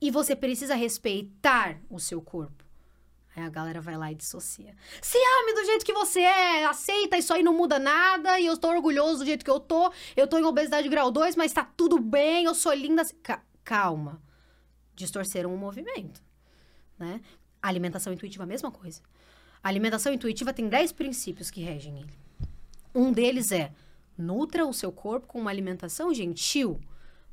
e 0.00 0.10
você 0.10 0.34
precisa 0.34 0.74
respeitar 0.74 1.78
o 1.88 2.00
seu 2.00 2.20
corpo. 2.20 2.64
Aí 3.34 3.44
a 3.44 3.48
galera 3.48 3.80
vai 3.80 3.96
lá 3.96 4.10
e 4.10 4.14
dissocia. 4.14 4.74
Se 5.00 5.16
ame 5.16 5.54
do 5.54 5.64
jeito 5.64 5.84
que 5.84 5.92
você 5.92 6.20
é, 6.20 6.64
aceita, 6.64 7.16
isso 7.16 7.32
aí 7.32 7.42
não 7.42 7.56
muda 7.56 7.78
nada, 7.78 8.40
e 8.40 8.46
eu 8.46 8.54
estou 8.54 8.70
orgulhoso 8.70 9.20
do 9.20 9.26
jeito 9.26 9.44
que 9.44 9.50
eu 9.50 9.60
tô. 9.60 9.92
Eu 10.16 10.26
tô 10.26 10.38
em 10.38 10.44
obesidade 10.44 10.88
grau 10.88 11.10
2, 11.10 11.36
mas 11.36 11.52
tá 11.52 11.64
tudo 11.76 11.98
bem, 12.00 12.44
eu 12.44 12.54
sou 12.54 12.72
linda. 12.72 13.02
calma. 13.62 14.20
Distorceram 14.94 15.54
o 15.54 15.56
movimento, 15.56 16.20
né? 16.98 17.20
A 17.62 17.68
alimentação 17.68 18.12
intuitiva 18.12 18.44
a 18.44 18.46
mesma 18.46 18.70
coisa. 18.70 19.00
A 19.62 19.68
alimentação 19.68 20.12
intuitiva 20.12 20.52
tem 20.52 20.68
10 20.68 20.92
princípios 20.92 21.50
que 21.50 21.62
regem 21.62 21.98
ele. 21.98 22.18
Um 22.94 23.12
deles 23.12 23.52
é: 23.52 23.72
nutra 24.18 24.66
o 24.66 24.72
seu 24.72 24.90
corpo 24.90 25.26
com 25.26 25.40
uma 25.40 25.50
alimentação 25.50 26.12
gentil, 26.12 26.80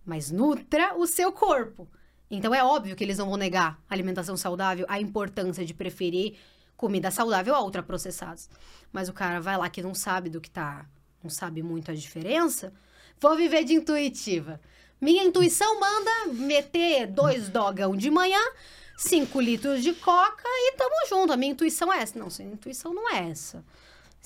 mas 0.05 0.31
nutra 0.31 0.95
o 0.95 1.07
seu 1.07 1.31
corpo. 1.31 1.87
Então 2.29 2.53
é 2.53 2.63
óbvio 2.63 2.95
que 2.95 3.03
eles 3.03 3.17
não 3.17 3.27
vão 3.27 3.37
negar 3.37 3.79
a 3.89 3.93
alimentação 3.93 4.35
saudável, 4.35 4.85
a 4.89 4.99
importância 4.99 5.65
de 5.65 5.73
preferir 5.73 6.37
comida 6.75 7.09
saudável 7.09 7.55
a 7.55 7.61
ultraprocessados. 7.61 8.49
Mas 8.91 9.09
o 9.09 9.13
cara 9.13 9.39
vai 9.39 9.57
lá 9.57 9.69
que 9.69 9.81
não 9.81 9.93
sabe 9.93 10.29
do 10.29 10.41
que 10.41 10.49
tá, 10.49 10.85
não 11.23 11.29
sabe 11.29 11.63
muito 11.63 11.89
a 11.89 11.95
diferença, 11.95 12.73
vou 13.19 13.35
viver 13.35 13.63
de 13.63 13.73
intuitiva. 13.73 14.59
Minha 14.99 15.23
intuição 15.23 15.79
manda 15.79 16.33
meter 16.33 17.07
dois 17.07 17.49
dogão 17.49 17.95
de 17.95 18.09
manhã, 18.09 18.39
cinco 18.97 19.39
litros 19.39 19.83
de 19.83 19.93
coca 19.93 20.43
e 20.45 20.73
tamo 20.75 21.07
junto. 21.07 21.33
A 21.33 21.37
minha 21.37 21.51
intuição 21.51 21.91
é 21.93 21.99
essa. 21.99 22.17
Não, 22.17 22.29
sua 22.29 22.45
intuição 22.45 22.93
não 22.93 23.09
é 23.13 23.29
essa. 23.29 23.63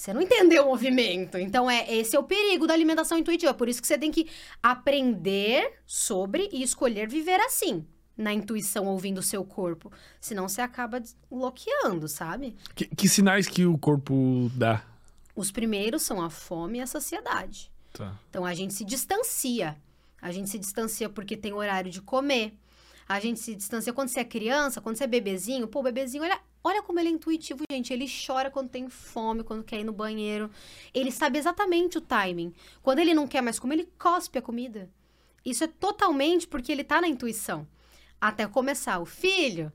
Você 0.01 0.15
não 0.15 0.21
entendeu 0.23 0.63
o 0.63 0.69
movimento. 0.69 1.37
Então, 1.37 1.69
é 1.69 1.85
esse 1.93 2.15
é 2.15 2.19
o 2.19 2.23
perigo 2.23 2.65
da 2.65 2.73
alimentação 2.73 3.19
intuitiva. 3.19 3.53
Por 3.53 3.69
isso 3.69 3.79
que 3.79 3.87
você 3.87 3.99
tem 3.99 4.09
que 4.09 4.27
aprender 4.63 5.79
sobre 5.85 6.49
e 6.51 6.63
escolher 6.63 7.07
viver 7.07 7.39
assim. 7.39 7.85
Na 8.17 8.33
intuição, 8.33 8.87
ouvindo 8.87 9.19
o 9.19 9.21
seu 9.21 9.45
corpo. 9.45 9.91
Senão 10.19 10.49
você 10.49 10.59
acaba 10.59 10.99
bloqueando, 11.29 12.07
sabe? 12.07 12.55
Que, 12.73 12.87
que 12.87 13.07
sinais 13.07 13.47
que 13.47 13.63
o 13.63 13.77
corpo 13.77 14.49
dá? 14.55 14.83
Os 15.35 15.51
primeiros 15.51 16.01
são 16.01 16.19
a 16.19 16.31
fome 16.31 16.79
e 16.79 16.81
a 16.81 16.87
saciedade. 16.87 17.71
Tá. 17.93 18.19
Então 18.27 18.43
a 18.43 18.55
gente 18.55 18.73
se 18.73 18.83
distancia. 18.83 19.77
A 20.19 20.31
gente 20.31 20.49
se 20.49 20.57
distancia 20.57 21.09
porque 21.09 21.37
tem 21.37 21.53
horário 21.53 21.91
de 21.91 22.01
comer. 22.01 22.57
A 23.07 23.19
gente 23.19 23.39
se 23.39 23.53
distancia 23.53 23.93
quando 23.93 24.09
você 24.09 24.21
é 24.21 24.25
criança, 24.25 24.81
quando 24.81 24.95
você 24.95 25.03
é 25.03 25.07
bebezinho. 25.07 25.67
Pô, 25.67 25.81
o 25.81 25.83
bebezinho, 25.83 26.23
olha, 26.23 26.39
olha 26.63 26.81
como 26.81 26.99
ele 26.99 27.09
é 27.09 27.11
intuitivo, 27.11 27.63
gente. 27.71 27.93
Ele 27.93 28.05
chora 28.07 28.49
quando 28.51 28.69
tem 28.69 28.89
fome, 28.89 29.43
quando 29.43 29.63
quer 29.63 29.79
ir 29.79 29.83
no 29.83 29.93
banheiro. 29.93 30.49
Ele 30.93 31.11
sabe 31.11 31.39
exatamente 31.39 31.97
o 31.97 32.01
timing. 32.01 32.53
Quando 32.81 32.99
ele 32.99 33.13
não 33.13 33.27
quer 33.27 33.41
mais 33.41 33.59
comer, 33.59 33.75
ele 33.75 33.89
cospe 33.97 34.37
a 34.37 34.41
comida. 34.41 34.89
Isso 35.45 35.63
é 35.63 35.67
totalmente 35.67 36.47
porque 36.47 36.71
ele 36.71 36.83
tá 36.83 37.01
na 37.01 37.07
intuição. 37.07 37.67
Até 38.19 38.47
começar. 38.47 38.99
O 38.99 39.05
filho, 39.05 39.71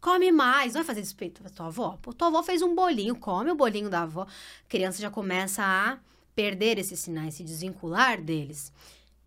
come 0.00 0.30
mais. 0.30 0.74
Não 0.74 0.80
vai 0.80 0.86
fazer 0.86 1.00
despeito 1.00 1.42
pra 1.42 1.50
tua 1.50 1.66
avó? 1.66 1.98
Pô, 2.00 2.12
tua 2.12 2.28
avó 2.28 2.42
fez 2.42 2.62
um 2.62 2.74
bolinho, 2.74 3.16
come 3.16 3.50
o 3.50 3.56
bolinho 3.56 3.90
da 3.90 4.02
avó. 4.02 4.22
A 4.22 4.68
criança 4.68 5.02
já 5.02 5.10
começa 5.10 5.62
a 5.62 5.98
perder 6.34 6.78
esses 6.78 7.00
sinais, 7.00 7.34
se 7.34 7.42
desvincular 7.42 8.22
deles. 8.22 8.72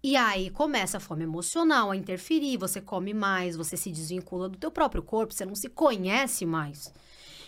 E 0.03 0.15
aí 0.15 0.49
começa 0.49 0.97
a 0.97 0.99
fome 0.99 1.23
emocional 1.23 1.91
a 1.91 1.95
interferir, 1.95 2.57
você 2.57 2.81
come 2.81 3.13
mais, 3.13 3.55
você 3.55 3.77
se 3.77 3.91
desvincula 3.91 4.49
do 4.49 4.57
teu 4.57 4.71
próprio 4.71 5.03
corpo, 5.03 5.31
você 5.31 5.45
não 5.45 5.53
se 5.53 5.69
conhece 5.69 6.43
mais. 6.43 6.91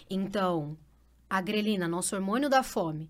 Então, 0.07 0.77
a 1.27 1.41
grelina, 1.41 1.87
nosso 1.87 2.15
hormônio 2.15 2.47
da 2.49 2.61
fome, 2.61 3.09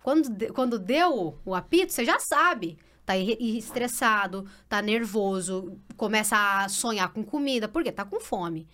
quando, 0.00 0.52
quando 0.52 0.78
deu 0.78 1.40
o 1.44 1.54
apito, 1.54 1.92
você 1.92 2.04
já 2.04 2.20
sabe. 2.20 2.78
Tá 3.04 3.16
estressado, 3.16 4.48
tá 4.66 4.80
nervoso, 4.80 5.78
começa 5.96 6.36
a 6.36 6.68
sonhar 6.68 7.12
com 7.12 7.22
comida, 7.22 7.68
porque 7.68 7.92
tá 7.92 8.04
com 8.04 8.20
fome. 8.20 8.66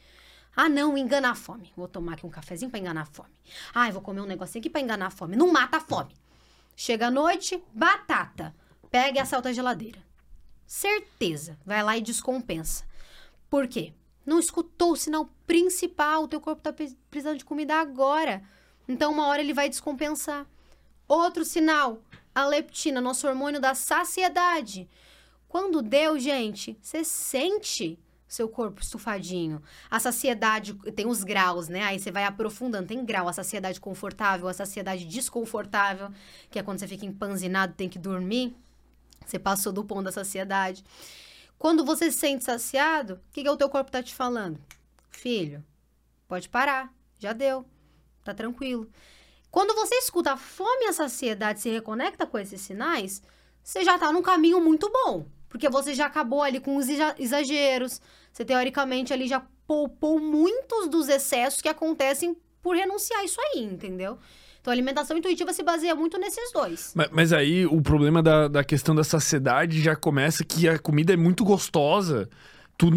Ah, 0.55 0.69
não, 0.69 0.99
engana 0.99 1.31
a 1.31 1.35
fome. 1.35 1.73
Vou 1.77 1.89
tomar 1.89 2.13
aqui 2.13 2.27
um 2.27 2.31
cafezinho 2.31 2.71
para 2.71 2.79
enganar 2.79 3.03
a 3.03 3.07
fome. 3.07 3.31
Ah, 3.75 3.91
vou 3.91 4.03
comer 4.03 4.21
um 4.21 4.27
negocinho 4.27 4.61
aqui 4.61 4.71
para 4.71 4.83
enganar 4.83 5.07
a 5.07 5.11
fome. 5.11 5.35
Não 5.35 5.51
mata 5.51 5.79
a 5.79 5.81
fome. 5.81 6.15
Chega 6.77 7.07
a 7.07 7.11
noite, 7.11 7.61
batata. 7.73 8.55
Pega 8.91 9.19
e 9.19 9.21
assalta 9.21 9.49
a 9.49 9.53
geladeira. 9.53 10.10
Certeza. 10.71 11.59
Vai 11.67 11.83
lá 11.83 11.99
e 11.99 12.01
descompensa. 12.01 12.85
Por 13.51 13.67
quê? 13.67 13.93
Não 14.25 14.39
escutou 14.39 14.93
o 14.93 14.97
sinal 14.97 15.29
principal. 15.45 16.23
O 16.23 16.29
teu 16.29 16.41
corpo 16.41 16.63
tá 16.63 16.73
precisando 16.73 17.39
de 17.39 17.45
comida 17.45 17.75
agora. 17.75 18.41
Então, 18.87 19.11
uma 19.11 19.27
hora 19.27 19.41
ele 19.43 19.53
vai 19.53 19.69
descompensar. 19.69 20.47
Outro 21.09 21.45
sinal. 21.45 22.01
a 22.33 22.47
leptina, 22.47 23.01
nosso 23.01 23.27
hormônio 23.27 23.61
da 23.61 23.75
saciedade. 23.75 24.89
Quando 25.49 25.83
deu, 25.83 26.17
gente, 26.21 26.79
você 26.81 27.03
sente 27.03 27.99
seu 28.29 28.49
corpo 28.49 28.81
estufadinho. 28.81 29.61
A 29.91 29.99
saciedade 29.99 30.73
tem 30.95 31.09
os 31.09 31.25
graus, 31.25 31.67
né? 31.67 31.83
Aí 31.83 31.99
você 31.99 32.13
vai 32.13 32.23
aprofundando. 32.23 32.87
Tem 32.87 33.05
grau, 33.05 33.27
a 33.27 33.33
saciedade 33.33 33.81
confortável, 33.81 34.47
a 34.47 34.55
saciedade 34.55 35.05
desconfortável, 35.05 36.13
que 36.49 36.61
é 36.61 36.63
quando 36.63 36.79
você 36.79 36.87
fica 36.87 37.05
empanzinado, 37.05 37.75
tem 37.75 37.89
que 37.89 37.99
dormir. 37.99 38.57
Você 39.31 39.39
passou 39.39 39.73
do 39.73 39.85
ponto 39.85 40.03
da 40.03 40.13
saciedade. 40.13 40.85
Quando 41.59 41.85
você 41.85 42.11
se 42.11 42.19
sente 42.19 42.45
saciado, 42.45 43.15
o 43.15 43.33
que, 43.33 43.43
que 43.43 43.49
o 43.49 43.57
teu 43.57 43.69
corpo 43.69 43.91
tá 43.91 44.03
te 44.03 44.15
falando? 44.15 44.59
Filho, 45.11 45.65
pode 46.27 46.49
parar, 46.49 46.93
já 47.19 47.33
deu, 47.33 47.65
tá 48.25 48.35
tranquilo. 48.35 48.91
Quando 49.51 49.75
você 49.75 49.95
escuta 49.97 50.33
a 50.33 50.37
fome 50.37 50.85
e 50.85 50.89
a 50.89 50.93
saciedade 50.93 51.61
se 51.61 51.69
reconecta 51.69 52.27
com 52.27 52.39
esses 52.39 52.61
sinais, 52.61 53.23
você 53.63 53.85
já 53.85 53.99
tá 53.99 54.13
num 54.13 54.23
caminho 54.23 54.61
muito 54.61 54.91
bom. 54.91 55.27
Porque 55.49 55.69
você 55.69 55.95
já 55.95 56.07
acabou 56.07 56.43
ali 56.43 56.61
com 56.61 56.77
os 56.77 56.87
exageros. 57.19 58.01
Você, 58.33 58.45
teoricamente, 58.45 59.13
ali 59.13 59.27
já 59.27 59.45
poupou 59.67 60.21
muitos 60.21 60.89
dos 60.89 61.09
excessos 61.09 61.61
que 61.61 61.69
acontecem 61.69 62.37
por 62.63 62.77
renunciar 62.77 63.21
a 63.21 63.25
isso 63.25 63.41
aí, 63.41 63.63
entendeu? 63.63 64.19
Então, 64.61 64.71
a 64.71 64.75
alimentação 64.75 65.17
intuitiva 65.17 65.53
se 65.53 65.63
baseia 65.63 65.95
muito 65.95 66.19
nesses 66.19 66.53
dois. 66.53 66.93
Mas, 66.95 67.09
mas 67.11 67.33
aí, 67.33 67.65
o 67.65 67.81
problema 67.81 68.23
da, 68.23 68.47
da 68.47 68.63
questão 68.63 68.95
da 68.95 69.03
saciedade 69.03 69.81
já 69.81 69.97
começa 69.97 70.45
que 70.45 70.69
a 70.69 70.79
comida 70.79 71.15
é 71.15 71.17
muito 71.17 71.45
gostosa. 71.45 72.29
Tu, 72.77 72.91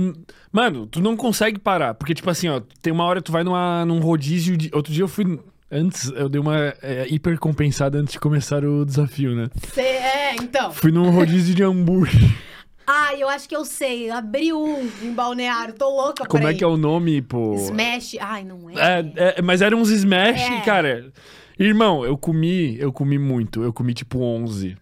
mano, 0.52 0.86
tu 0.88 1.00
não 1.00 1.16
consegue 1.16 1.58
parar. 1.58 1.94
Porque, 1.94 2.14
tipo 2.14 2.30
assim, 2.30 2.50
ó, 2.50 2.62
tem 2.82 2.92
uma 2.92 3.06
hora 3.06 3.22
tu 3.22 3.32
vai 3.32 3.44
numa, 3.44 3.86
num 3.86 4.00
rodízio 4.00 4.58
de... 4.58 4.70
Outro 4.74 4.92
dia 4.92 5.04
eu 5.04 5.08
fui 5.08 5.40
Antes, 5.76 6.12
eu 6.16 6.30
dei 6.30 6.40
uma 6.40 6.56
é, 6.84 7.08
hiper 7.10 7.40
compensada 7.40 7.98
antes 7.98 8.14
de 8.14 8.20
começar 8.20 8.64
o 8.64 8.86
desafio, 8.86 9.36
né? 9.36 9.50
Cê, 9.74 9.82
é, 9.82 10.36
então. 10.36 10.72
Fui 10.72 10.92
num 10.92 11.10
rodízio 11.10 11.56
de 11.56 11.64
hambúrguer. 11.64 12.14
Ah, 12.86 13.16
eu 13.16 13.30
acho 13.30 13.48
que 13.48 13.56
eu 13.56 13.66
sei. 13.66 14.10
Abri 14.10 14.54
um 14.54 14.90
em 15.02 15.14
balneário. 15.14 15.74
Tô 15.74 15.90
louca 15.90 16.26
Como 16.26 16.48
é 16.48 16.52
ir. 16.52 16.58
que 16.58 16.64
é 16.64 16.68
o 16.68 16.78
nome, 16.78 17.22
pô? 17.22 17.56
Smash. 17.56 18.16
Ai, 18.20 18.44
não 18.44 18.70
é. 18.70 18.74
é, 19.16 19.36
é 19.38 19.42
mas 19.42 19.62
eram 19.62 19.80
uns 19.80 19.90
Smash, 19.90 20.42
é. 20.42 20.62
cara. 20.62 21.12
Irmão, 21.58 22.04
eu 22.04 22.18
comi, 22.18 22.78
eu 22.80 22.92
comi 22.92 23.18
muito. 23.18 23.64
Eu 23.64 23.72
comi 23.72 23.94
tipo 23.94 24.20
11. 24.20 24.78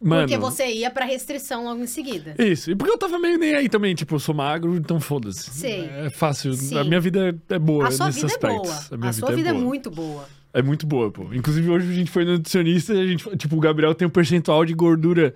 Mano, 0.00 0.22
porque 0.22 0.36
você 0.36 0.66
ia 0.66 0.90
pra 0.90 1.04
restrição 1.04 1.64
logo 1.64 1.80
em 1.80 1.86
seguida. 1.86 2.34
Isso. 2.38 2.70
E 2.70 2.74
porque 2.74 2.92
eu 2.92 2.98
tava 2.98 3.18
meio 3.18 3.38
nem 3.38 3.54
aí 3.54 3.68
também. 3.68 3.94
Tipo, 3.94 4.16
eu 4.16 4.18
sou 4.18 4.34
magro, 4.34 4.74
então 4.74 4.98
foda-se. 4.98 5.48
Sim. 5.50 5.88
É 5.88 6.10
fácil. 6.10 6.54
Sim. 6.54 6.76
A 6.76 6.82
minha 6.82 7.00
vida 7.00 7.38
é 7.48 7.58
boa 7.58 7.86
a 7.86 7.90
sua 7.90 8.06
nesses 8.06 8.22
vida 8.22 8.34
aspectos. 8.34 8.70
É 8.70 8.72
boa. 8.72 8.86
A, 8.90 8.96
minha 8.96 9.08
a 9.10 9.12
vida 9.12 9.26
sua 9.26 9.36
vida 9.36 9.48
é, 9.50 9.52
é 9.52 9.54
muito 9.54 9.90
boa. 9.90 10.28
É 10.52 10.60
muito 10.60 10.86
boa, 10.86 11.10
pô. 11.10 11.32
Inclusive, 11.32 11.70
hoje 11.70 11.90
a 11.90 11.94
gente 11.94 12.10
foi 12.10 12.24
no 12.24 12.32
nutricionista 12.32 12.92
e 12.94 13.00
a 13.00 13.06
gente, 13.06 13.36
tipo, 13.36 13.56
o 13.56 13.60
Gabriel 13.60 13.94
tem 13.94 14.06
um 14.06 14.10
percentual 14.10 14.64
de 14.64 14.74
gordura 14.74 15.32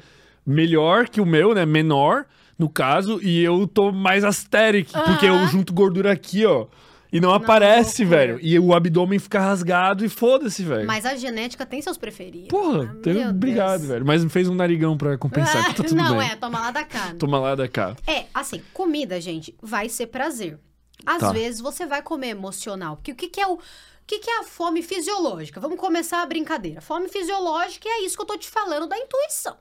melhor 0.47 1.09
que 1.09 1.21
o 1.21 1.27
meu, 1.27 1.55
né? 1.55 1.67
Menor, 1.67 2.25
no 2.59 2.69
caso, 2.69 3.21
e 3.23 3.43
eu 3.43 3.67
tô 3.67 3.91
mais 3.91 4.25
asteric, 4.25 4.93
porque 4.93 5.27
eu 5.27 5.47
junto 5.49 5.73
gordura 5.73 6.13
aqui, 6.13 6.47
ó. 6.47 6.67
E 7.13 7.21
não, 7.21 7.31
não 7.31 7.37
aparece, 7.37 8.05
velho. 8.05 8.39
E 8.43 8.59
o 8.59 8.75
abdômen 8.75 9.19
fica 9.19 9.41
rasgado 9.41 10.05
e 10.05 10.09
foda-se, 10.09 10.63
velho. 10.63 10.87
Mas 10.87 11.07
a 11.07 11.15
genética 11.17 11.65
tem 11.65 11.81
seus 11.81 11.97
preferidos. 11.97 12.49
Porra, 12.49 12.95
ah, 12.95 13.31
obrigado, 13.31 13.79
Deus. 13.79 13.91
velho. 13.91 14.07
Mas 14.07 14.25
me 14.25 14.31
fez 14.31 14.49
um 14.49 14.55
narigão 14.55 14.97
pra 14.97 15.17
compensar, 15.17 15.71
ah, 15.71 15.75
tá 15.75 15.83
tudo 15.83 15.95
não, 15.95 16.19
bem. 16.19 16.29
é, 16.29 16.37
toma 16.37 16.61
lá 16.61 16.71
da 16.71 16.85
cá. 16.85 17.15
Toma 17.19 17.39
lá 17.39 17.55
da 17.55 17.69
cá. 17.69 17.97
É, 18.07 18.27
assim, 18.35 18.61
comida, 18.73 19.21
gente, 19.21 19.55
vai 19.63 19.89
ser 19.89 20.09
prazer. 20.09 20.59
Às 21.05 21.21
tá. 21.21 21.33
vezes 21.33 21.61
você 21.61 21.87
vai 21.87 22.03
comer 22.03 22.29
emocional. 22.29 22.97
Porque 22.97 23.13
o 23.13 23.15
que, 23.15 23.29
que 23.29 23.41
é 23.41 23.47
o. 23.47 23.55
O 23.55 24.09
que, 24.09 24.21
que 24.21 24.31
é 24.31 24.39
a 24.39 24.45
fome 24.45 24.83
fisiológica? 24.83 25.59
Vamos 25.59 25.81
começar 25.81 26.23
a 26.23 26.27
brincadeira. 26.27 26.81
Fome 26.81 27.09
fisiológica 27.09 27.89
é 27.89 28.05
isso 28.05 28.15
que 28.15 28.23
eu 28.23 28.27
tô 28.27 28.39
te 28.39 28.49
falando 28.49 28.87
da 28.87 28.97
intuição. 28.97 29.57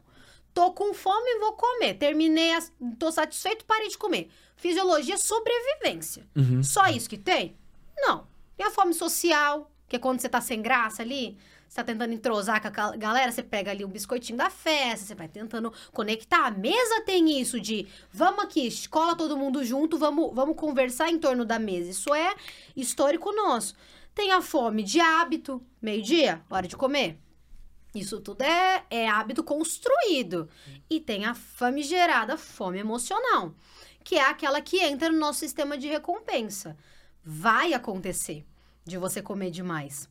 Tô 0.56 0.72
com 0.72 0.93
fome, 0.93 1.30
e 1.32 1.39
vou 1.39 1.51
comer. 1.51 1.95
Terminei, 1.95 2.53
a... 2.53 2.64
tô 2.97 3.12
satisfeito, 3.12 3.66
parei 3.66 3.89
de 3.89 3.97
comer. 3.97 4.30
Fisiologia, 4.56 5.18
sobrevivência. 5.18 6.26
Uhum. 6.34 6.64
Só 6.64 6.88
isso 6.88 7.10
que 7.10 7.18
tem? 7.18 7.58
Não. 7.97 8.26
Tem 8.56 8.66
a 8.66 8.72
fome 8.72 8.93
social, 8.93 9.70
que 9.86 9.97
é 9.97 9.99
quando 9.99 10.22
você 10.22 10.30
tá 10.30 10.39
sem 10.39 10.62
graça 10.62 11.01
ali, 11.01 11.38
você 11.68 11.76
tá 11.76 11.84
tentando 11.84 12.14
entrosar 12.14 12.62
com 12.62 12.70
a 12.70 12.95
galera, 12.95 13.34
você 13.34 13.43
pega 13.43 13.72
ali 13.72 13.84
um 13.84 13.89
biscoitinho 13.89 14.38
da 14.38 14.49
festa, 14.49 15.06
você 15.06 15.14
vai 15.14 15.28
tentando 15.28 15.74
conectar. 15.91 16.45
A 16.45 16.51
mesa 16.51 17.01
tem 17.01 17.38
isso 17.38 17.60
de 17.60 17.86
vamos 18.10 18.45
aqui, 18.45 18.66
escola 18.66 19.14
todo 19.14 19.36
mundo 19.36 19.62
junto, 19.62 19.97
vamos, 19.97 20.34
vamos 20.34 20.56
conversar 20.56 21.10
em 21.10 21.20
torno 21.20 21.43
da 21.43 21.60
mesa. 21.60 21.91
Isso 21.91 22.16
é 22.16 22.34
histórico 22.78 23.30
nosso. 23.34 23.76
Tem 24.14 24.32
a 24.32 24.41
fome 24.41 24.84
de 24.84 25.01
hábito, 25.01 25.62
meio-dia, 25.82 26.41
hora 26.49 26.66
de 26.66 26.78
comer. 26.78 27.20
Isso 27.95 28.19
tudo 28.19 28.43
é, 28.43 28.85
é 28.89 29.07
hábito 29.07 29.43
construído. 29.43 30.49
E 30.89 30.99
tem 30.99 31.25
a 31.25 31.33
famigerada 31.33 32.37
fome 32.37 32.77
emocional, 32.77 33.55
que 34.03 34.15
é 34.15 34.29
aquela 34.29 34.61
que 34.61 34.79
entra 34.79 35.09
no 35.09 35.17
nosso 35.17 35.39
sistema 35.39 35.77
de 35.77 35.87
recompensa 35.87 36.77
vai 37.25 37.73
acontecer 37.73 38.45
de 38.85 38.97
você 38.99 39.21
comer 39.21 39.49
demais. 39.49 40.07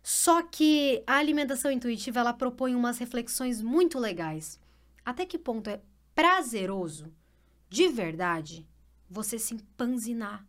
Só 0.00 0.40
que 0.40 1.02
a 1.04 1.16
alimentação 1.16 1.72
intuitiva 1.72 2.20
ela 2.20 2.32
propõe 2.32 2.76
umas 2.76 2.98
reflexões 2.98 3.60
muito 3.60 3.98
legais. 3.98 4.60
Até 5.04 5.26
que 5.26 5.36
ponto 5.36 5.68
é 5.68 5.80
prazeroso, 6.14 7.12
de 7.68 7.88
verdade, 7.88 8.64
você 9.10 9.36
se 9.38 9.54
empanzinar? 9.54 10.46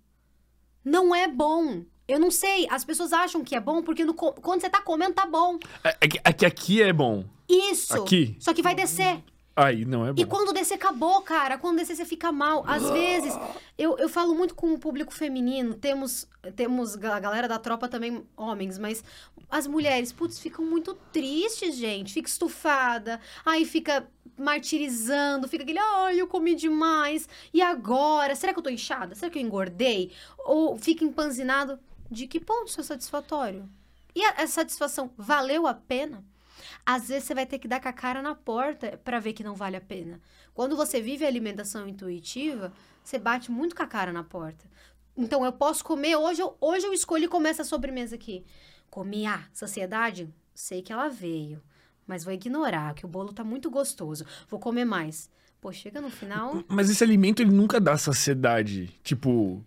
Não 0.86 1.16
é 1.16 1.28
bom. 1.28 1.84
Eu 2.08 2.20
não 2.20 2.32
sei, 2.32 2.68
as 2.70 2.86
pessoas 2.86 3.12
acham 3.12 3.44
que 3.44 3.56
é 3.56 3.60
bom 3.60 3.82
porque 3.82 4.06
no, 4.06 4.14
quando 4.14 4.62
você 4.62 4.70
tá 4.70 4.82
comendo 4.82 5.14
tá 5.14 5.26
bom. 5.26 5.60
É, 5.84 5.98
é, 6.02 6.08
que, 6.08 6.20
é 6.24 6.34
que 6.34 6.46
aqui 6.46 6.82
é 6.82 6.94
bom. 6.94 7.26
Isso. 7.50 7.94
Aqui. 7.94 8.36
Só 8.40 8.54
que 8.54 8.62
vai 8.62 8.74
descer. 8.74 9.22
Aí 9.58 9.86
não 9.86 10.06
é 10.06 10.14
bom. 10.14 10.22
E 10.22 10.26
quando 10.26 10.54
descer, 10.54 10.76
acabou, 10.76 11.20
cara. 11.22 11.58
Quando 11.58 11.78
descer, 11.78 11.96
você 11.96 12.06
fica 12.06 12.32
mal. 12.32 12.64
Às 12.68 12.88
vezes, 12.92 13.34
eu, 13.76 13.98
eu 13.98 14.08
falo 14.08 14.36
muito 14.36 14.54
com 14.54 14.72
o 14.74 14.80
público 14.80 15.12
feminino. 15.12 15.74
Temos, 15.74 16.28
temos 16.56 16.96
a 16.96 17.20
galera 17.20 17.48
da 17.48 17.58
tropa 17.58 17.90
também, 17.90 18.24
homens, 18.38 18.78
mas 18.78 19.04
as 19.50 19.66
mulheres, 19.66 20.12
putz, 20.12 20.40
ficam 20.40 20.64
muito 20.64 20.94
tristes, 21.12 21.76
gente. 21.76 22.14
Fica 22.14 22.30
estufada. 22.30 23.20
Aí 23.44 23.66
fica 23.66 24.08
martirizando, 24.38 25.48
fica 25.48 25.64
aquele, 25.64 25.80
ai, 25.80 26.22
eu 26.22 26.28
comi 26.28 26.54
demais. 26.54 27.28
E 27.52 27.60
agora? 27.60 28.36
Será 28.36 28.54
que 28.54 28.60
eu 28.60 28.64
tô 28.64 28.70
inchada? 28.70 29.16
Será 29.16 29.32
que 29.32 29.40
eu 29.40 29.44
engordei? 29.44 30.12
Ou 30.46 30.78
fica 30.78 31.04
empanzinado? 31.04 31.80
De 32.10 32.28
que 32.28 32.40
ponto 32.40 32.68
isso 32.68 32.82
é 32.82 32.84
satisfatório? 32.84 33.70
E 34.16 34.24
a, 34.24 34.44
a 34.44 34.48
satisfação 34.48 35.12
valeu 35.18 35.68
a 35.68 35.74
pena? 35.74 36.24
às 36.86 37.10
vezes 37.10 37.26
você 37.26 37.34
vai 37.34 37.46
ter 37.46 37.60
que 37.60 37.68
dar 37.68 37.80
com 37.80 37.90
a 37.90 37.94
cara 37.94 38.22
na 38.22 38.36
porta 38.36 39.00
para 39.04 39.20
ver 39.20 39.34
que 39.34 39.44
não 39.44 39.56
vale 39.56 39.76
a 39.76 39.82
pena. 39.82 40.20
Quando 40.54 40.76
você 40.76 41.02
vive 41.02 41.26
a 41.26 41.28
alimentação 41.28 41.88
intuitiva, 41.88 42.72
você 43.04 43.20
bate 43.20 43.52
muito 43.52 43.76
com 43.76 43.84
a 43.84 43.88
cara 43.88 44.12
na 44.12 44.24
porta. 44.24 44.66
Então 45.16 45.44
eu 45.44 45.52
posso 45.52 45.84
comer, 45.84 46.16
hoje 46.16 46.42
eu, 46.42 46.56
hoje 46.62 46.86
eu 46.86 46.94
escolhi 46.94 47.28
comer 47.28 47.50
essa 47.50 47.64
sobremesa 47.64 48.16
aqui. 48.16 48.46
Comi 48.90 49.26
a 49.26 49.36
ah, 49.36 49.44
saciedade, 49.52 50.34
sei 50.54 50.82
que 50.82 50.94
ela 50.94 51.10
veio, 51.10 51.62
mas 52.06 52.24
vou 52.24 52.34
ignorar, 52.34 52.94
que 52.94 53.06
o 53.06 53.10
bolo 53.10 53.34
tá 53.34 53.44
muito 53.44 53.70
gostoso. 53.70 54.26
Vou 54.50 54.60
comer 54.60 54.86
mais. 54.86 55.30
Pô, 55.60 55.72
chega 55.72 56.00
no 56.00 56.10
final. 56.10 56.64
Mas 56.68 56.90
esse 56.90 57.04
alimento 57.04 57.42
ele 57.42 57.52
nunca 57.52 57.82
dá 57.82 57.98
saciedade. 57.98 58.88
Tipo, 59.04 59.66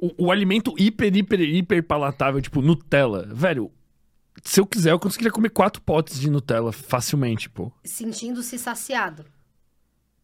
o, 0.00 0.26
o, 0.26 0.32
alimento 0.32 0.74
hiper, 0.78 1.14
hiper, 1.14 1.40
hiper 1.40 1.82
palatável, 1.82 2.40
tipo 2.40 2.62
Nutella. 2.62 3.26
Velho, 3.32 3.70
se 4.42 4.60
eu 4.60 4.66
quiser, 4.66 4.92
eu 4.92 4.98
conseguiria 4.98 5.32
comer 5.32 5.50
quatro 5.50 5.82
potes 5.82 6.18
de 6.18 6.30
Nutella 6.30 6.72
facilmente, 6.72 7.50
pô. 7.50 7.72
Sentindo-se 7.84 8.58
saciado. 8.58 9.24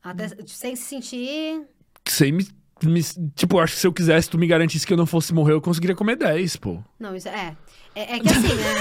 Até, 0.03 0.29
sem 0.47 0.77
se 0.77 0.83
sentir. 0.83 1.63
Sem 2.07 2.33
me, 2.33 2.47
me, 2.83 3.03
Tipo, 3.35 3.59
acho 3.59 3.75
que 3.75 3.81
se 3.81 3.87
eu 3.87 3.93
quisesse, 3.93 4.29
tu 4.29 4.39
me 4.39 4.47
garantisse 4.47 4.87
que 4.87 4.93
eu 4.93 4.97
não 4.97 5.07
fosse 5.07 5.33
morrer, 5.33 5.55
eu 5.55 5.61
conseguiria 5.61 5.97
comer 5.97 6.17
10, 6.17 6.57
pô. 6.57 6.83
Não, 6.99 7.17
isso 7.17 7.29
é. 7.29 7.57
É, 7.95 8.17
é 8.17 8.21
que 8.21 8.29
assim, 8.29 8.55
né? 8.55 8.75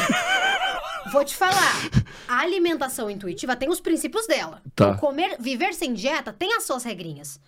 Vou 1.12 1.24
te 1.24 1.36
falar. 1.36 1.74
A 2.28 2.40
alimentação 2.40 3.10
intuitiva 3.10 3.56
tem 3.56 3.70
os 3.70 3.80
princípios 3.80 4.26
dela. 4.28 4.62
Tá. 4.76 4.90
Então, 4.90 4.98
comer, 4.98 5.38
viver 5.40 5.74
sem 5.74 5.94
dieta 5.94 6.32
tem 6.32 6.56
as 6.56 6.64
suas 6.64 6.84
regrinhas. 6.84 7.40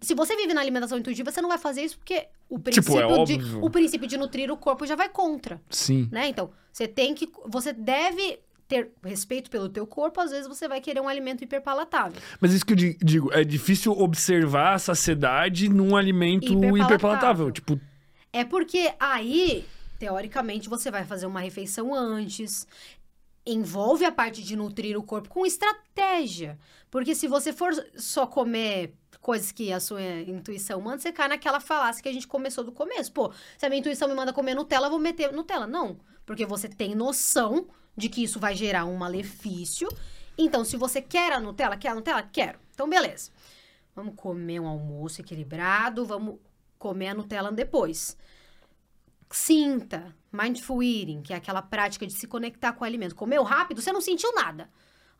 Se 0.00 0.14
você 0.14 0.36
vive 0.36 0.54
na 0.54 0.60
alimentação 0.60 0.98
intuitiva, 0.98 1.30
você 1.30 1.40
não 1.40 1.48
vai 1.48 1.58
fazer 1.58 1.82
isso 1.82 1.98
porque 1.98 2.26
o 2.48 2.58
princípio, 2.58 2.94
tipo, 2.94 3.22
é 3.22 3.24
de, 3.24 3.56
o 3.56 3.70
princípio 3.70 4.08
de 4.08 4.16
nutrir 4.16 4.50
o 4.50 4.56
corpo 4.56 4.86
já 4.86 4.94
vai 4.94 5.08
contra. 5.08 5.60
Sim. 5.70 6.08
Né? 6.10 6.28
Então, 6.28 6.50
você 6.72 6.88
tem 6.88 7.14
que. 7.14 7.30
Você 7.46 7.72
deve 7.72 8.40
ter 8.72 8.90
respeito 9.04 9.50
pelo 9.50 9.68
teu 9.68 9.86
corpo, 9.86 10.20
às 10.20 10.30
vezes 10.30 10.48
você 10.48 10.66
vai 10.66 10.80
querer 10.80 11.00
um 11.00 11.08
alimento 11.08 11.44
hiperpalatável. 11.44 12.20
Mas 12.40 12.54
isso 12.54 12.64
que 12.64 12.72
eu 12.72 12.76
digo, 12.76 13.30
é 13.32 13.44
difícil 13.44 13.92
observar 13.92 14.74
a 14.74 14.78
saciedade 14.78 15.68
num 15.68 15.94
alimento 15.94 16.44
hiperpalatável. 16.44 16.86
hiperpalatável. 16.86 17.50
Tipo. 17.52 17.80
É 18.32 18.44
porque 18.44 18.94
aí, 18.98 19.66
teoricamente, 19.98 20.70
você 20.70 20.90
vai 20.90 21.04
fazer 21.04 21.26
uma 21.26 21.40
refeição 21.40 21.94
antes. 21.94 22.66
Envolve 23.44 24.04
a 24.04 24.12
parte 24.12 24.42
de 24.42 24.56
nutrir 24.56 24.96
o 24.96 25.02
corpo 25.02 25.28
com 25.28 25.44
estratégia. 25.44 26.58
Porque 26.90 27.14
se 27.14 27.28
você 27.28 27.52
for 27.52 27.72
só 27.96 28.26
comer 28.26 28.94
coisas 29.20 29.52
que 29.52 29.72
a 29.72 29.80
sua 29.80 30.02
intuição 30.26 30.80
manda, 30.80 30.98
você 30.98 31.12
cai 31.12 31.28
naquela 31.28 31.60
falácia 31.60 32.02
que 32.02 32.08
a 32.08 32.12
gente 32.12 32.26
começou 32.26 32.64
do 32.64 32.72
começo. 32.72 33.12
Pô, 33.12 33.32
se 33.56 33.66
a 33.66 33.68
minha 33.68 33.80
intuição 33.80 34.08
me 34.08 34.14
manda 34.14 34.32
comer 34.32 34.54
Nutella, 34.54 34.86
eu 34.86 34.90
vou 34.90 34.98
meter 34.98 35.32
Nutella. 35.32 35.66
Não, 35.66 35.98
porque 36.24 36.46
você 36.46 36.68
tem 36.68 36.94
noção 36.94 37.68
de 37.96 38.08
que 38.08 38.22
isso 38.22 38.40
vai 38.40 38.56
gerar 38.56 38.86
um 38.86 38.96
malefício 38.96 39.88
Então, 40.36 40.64
se 40.64 40.76
você 40.76 41.02
quer 41.02 41.32
a 41.32 41.40
Nutella, 41.40 41.76
quer 41.76 41.88
a 41.88 41.94
Nutella? 41.94 42.22
Quero. 42.22 42.58
Então, 42.72 42.88
beleza. 42.88 43.30
Vamos 43.94 44.14
comer 44.16 44.60
um 44.60 44.66
almoço 44.66 45.20
equilibrado, 45.20 46.06
vamos 46.06 46.38
comer 46.78 47.08
a 47.08 47.14
Nutella 47.14 47.52
depois. 47.52 48.16
Sinta, 49.30 50.14
mindful 50.30 50.82
eating, 50.82 51.22
que 51.22 51.32
é 51.32 51.36
aquela 51.36 51.62
prática 51.62 52.06
de 52.06 52.12
se 52.14 52.26
conectar 52.26 52.72
com 52.72 52.84
o 52.84 52.86
alimento. 52.86 53.14
Comeu 53.14 53.42
rápido, 53.42 53.82
você 53.82 53.92
não 53.92 54.00
sentiu 54.00 54.34
nada. 54.34 54.70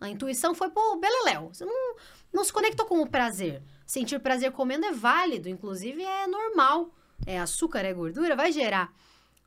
A 0.01 0.09
intuição 0.09 0.55
foi 0.55 0.71
pro 0.71 0.99
beleléu. 0.99 1.51
Você 1.53 1.65
não, 1.65 1.97
não 2.33 2.45
se 2.45 2.53
conectou 2.53 2.87
com 2.87 3.01
o 3.01 3.09
prazer. 3.09 3.63
Sentir 3.93 4.19
prazer 4.21 4.53
comendo 4.53 4.87
é 4.87 4.91
válido, 4.91 5.51
inclusive 5.51 6.03
é 6.03 6.27
normal. 6.27 6.95
É 7.27 7.39
açúcar, 7.39 7.81
é 7.81 7.93
gordura, 7.93 8.35
vai 8.35 8.51
gerar. 8.51 8.91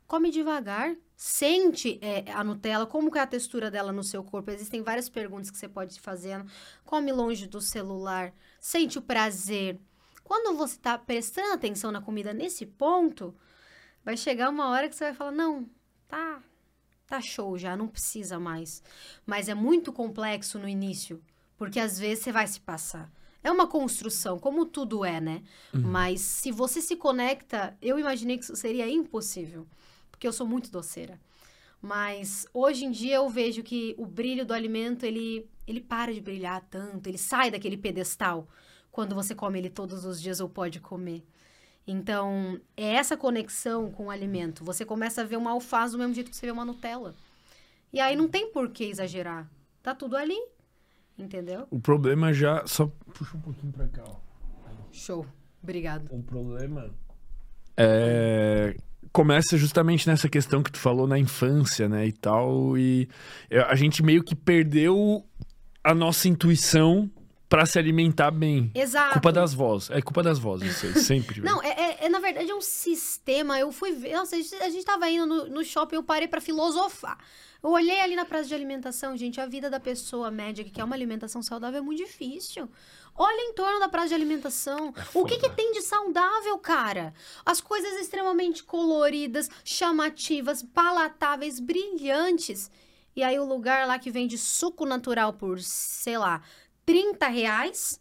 Come 0.06 0.30
devagar, 0.30 0.94
sente 1.16 1.98
é, 2.00 2.30
a 2.30 2.44
Nutella, 2.44 2.86
como 2.86 3.10
que 3.10 3.18
é 3.18 3.22
a 3.22 3.26
textura 3.26 3.72
dela 3.72 3.90
no 3.92 4.04
seu 4.04 4.22
corpo. 4.22 4.52
Existem 4.52 4.84
várias 4.84 5.08
perguntas 5.08 5.50
que 5.50 5.58
você 5.58 5.68
pode 5.68 5.96
ir 5.96 6.00
fazendo. 6.00 6.48
Come 6.84 7.10
longe 7.10 7.48
do 7.48 7.60
celular, 7.60 8.32
sente 8.60 9.00
o 9.00 9.02
prazer. 9.02 9.80
Quando 10.22 10.56
você 10.56 10.76
está 10.76 10.96
prestando 10.96 11.54
atenção 11.54 11.90
na 11.90 12.00
comida 12.00 12.32
nesse 12.32 12.64
ponto, 12.64 13.34
vai 14.04 14.16
chegar 14.16 14.48
uma 14.48 14.68
hora 14.68 14.88
que 14.88 14.94
você 14.94 15.06
vai 15.06 15.14
falar: 15.14 15.32
não, 15.32 15.68
tá, 16.06 16.40
tá 17.04 17.20
show 17.20 17.58
já, 17.58 17.76
não 17.76 17.88
precisa 17.88 18.38
mais. 18.38 18.80
Mas 19.26 19.48
é 19.48 19.54
muito 19.54 19.92
complexo 19.92 20.56
no 20.56 20.68
início, 20.68 21.20
porque 21.58 21.80
às 21.80 21.98
vezes 21.98 22.22
você 22.22 22.30
vai 22.30 22.46
se 22.46 22.60
passar. 22.60 23.10
É 23.46 23.50
uma 23.52 23.68
construção, 23.68 24.40
como 24.40 24.66
tudo 24.66 25.04
é, 25.04 25.20
né? 25.20 25.40
Uhum. 25.72 25.82
Mas 25.82 26.20
se 26.20 26.50
você 26.50 26.80
se 26.80 26.96
conecta, 26.96 27.78
eu 27.80 27.96
imaginei 27.96 28.36
que 28.36 28.42
isso 28.42 28.56
seria 28.56 28.90
impossível, 28.90 29.68
porque 30.10 30.26
eu 30.26 30.32
sou 30.32 30.44
muito 30.44 30.68
doceira. 30.68 31.20
Mas 31.80 32.48
hoje 32.52 32.86
em 32.86 32.90
dia 32.90 33.14
eu 33.14 33.28
vejo 33.28 33.62
que 33.62 33.94
o 33.98 34.04
brilho 34.04 34.44
do 34.44 34.52
alimento, 34.52 35.06
ele, 35.06 35.48
ele 35.64 35.80
para 35.80 36.12
de 36.12 36.20
brilhar 36.20 36.60
tanto, 36.68 37.08
ele 37.08 37.18
sai 37.18 37.48
daquele 37.48 37.76
pedestal 37.76 38.48
quando 38.90 39.14
você 39.14 39.32
come 39.32 39.60
ele 39.60 39.70
todos 39.70 40.04
os 40.04 40.20
dias 40.20 40.40
ou 40.40 40.48
pode 40.48 40.80
comer. 40.80 41.24
Então, 41.86 42.60
é 42.76 42.94
essa 42.94 43.16
conexão 43.16 43.92
com 43.92 44.06
o 44.06 44.10
alimento. 44.10 44.64
Você 44.64 44.84
começa 44.84 45.20
a 45.20 45.24
ver 45.24 45.36
uma 45.36 45.52
alface 45.52 45.92
do 45.92 45.98
mesmo 45.98 46.14
jeito 46.14 46.30
que 46.30 46.36
você 46.36 46.46
vê 46.46 46.50
uma 46.50 46.64
Nutella. 46.64 47.14
E 47.92 48.00
aí 48.00 48.16
não 48.16 48.26
tem 48.26 48.50
por 48.50 48.70
que 48.70 48.86
exagerar. 48.86 49.48
Tá 49.84 49.94
tudo 49.94 50.16
ali. 50.16 50.36
Entendeu? 51.18 51.66
O 51.70 51.80
problema 51.80 52.32
já. 52.32 52.66
Só 52.66 52.90
puxa 53.14 53.36
um 53.36 53.40
pouquinho 53.40 53.72
pra 53.72 53.88
cá, 53.88 54.04
ó. 54.06 54.16
Show. 54.92 55.26
Obrigado. 55.62 56.08
O 56.10 56.22
problema 56.22 56.90
é, 57.76 58.74
começa 59.12 59.56
justamente 59.56 60.08
nessa 60.08 60.28
questão 60.28 60.62
que 60.62 60.72
tu 60.72 60.78
falou 60.78 61.06
na 61.06 61.18
infância, 61.18 61.88
né, 61.88 62.06
e 62.06 62.12
tal, 62.12 62.76
e 62.78 63.08
a 63.68 63.74
gente 63.74 64.02
meio 64.02 64.22
que 64.22 64.34
perdeu 64.34 65.24
a 65.84 65.94
nossa 65.94 66.28
intuição 66.28 67.10
para 67.48 67.64
se 67.64 67.78
alimentar 67.78 68.30
bem. 68.30 68.70
Exato. 68.74 69.14
Culpa 69.14 69.32
das 69.32 69.54
vozes. 69.54 69.90
É 69.90 70.02
culpa 70.02 70.22
das 70.22 70.38
vozes, 70.38 70.76
isso 70.76 70.86
aí, 70.86 71.02
sempre. 71.02 71.40
Não, 71.40 71.62
é, 71.62 71.68
é, 71.68 72.06
é, 72.06 72.08
na 72.08 72.18
verdade 72.18 72.50
é 72.50 72.54
um 72.54 72.60
sistema. 72.60 73.58
Eu 73.58 73.70
fui 73.70 73.92
ver. 73.92 74.14
Nossa, 74.14 74.36
a 74.36 74.38
gente, 74.38 74.54
a 74.56 74.68
gente 74.68 74.84
tava 74.84 75.08
indo 75.08 75.26
no, 75.26 75.48
no 75.48 75.64
shopping, 75.64 75.96
eu 75.96 76.02
parei 76.02 76.26
para 76.26 76.40
filosofar. 76.40 77.18
Eu 77.62 77.70
olhei 77.70 78.00
ali 78.00 78.14
na 78.14 78.24
praça 78.24 78.48
de 78.48 78.54
alimentação, 78.54 79.16
gente, 79.16 79.40
a 79.40 79.46
vida 79.46 79.70
da 79.70 79.80
pessoa 79.80 80.30
média 80.30 80.62
que 80.62 80.70
quer 80.70 80.84
uma 80.84 80.94
alimentação 80.94 81.42
saudável 81.42 81.78
é 81.78 81.82
muito 81.82 82.04
difícil. 82.04 82.68
Olha 83.18 83.40
em 83.40 83.54
torno 83.54 83.80
da 83.80 83.88
praça 83.88 84.08
de 84.08 84.14
alimentação. 84.14 84.92
É 84.96 85.18
o 85.18 85.24
que, 85.24 85.38
que 85.38 85.48
tem 85.50 85.72
de 85.72 85.80
saudável, 85.80 86.58
cara? 86.58 87.14
As 87.44 87.60
coisas 87.60 87.94
extremamente 87.94 88.62
coloridas, 88.62 89.48
chamativas, 89.64 90.62
palatáveis, 90.62 91.58
brilhantes. 91.58 92.70
E 93.16 93.22
aí 93.22 93.38
o 93.38 93.44
lugar 93.44 93.86
lá 93.86 93.98
que 93.98 94.10
vende 94.10 94.36
suco 94.36 94.84
natural 94.84 95.32
por, 95.32 95.58
sei 95.60 96.18
lá, 96.18 96.42
30 96.86 97.26
reais, 97.28 98.00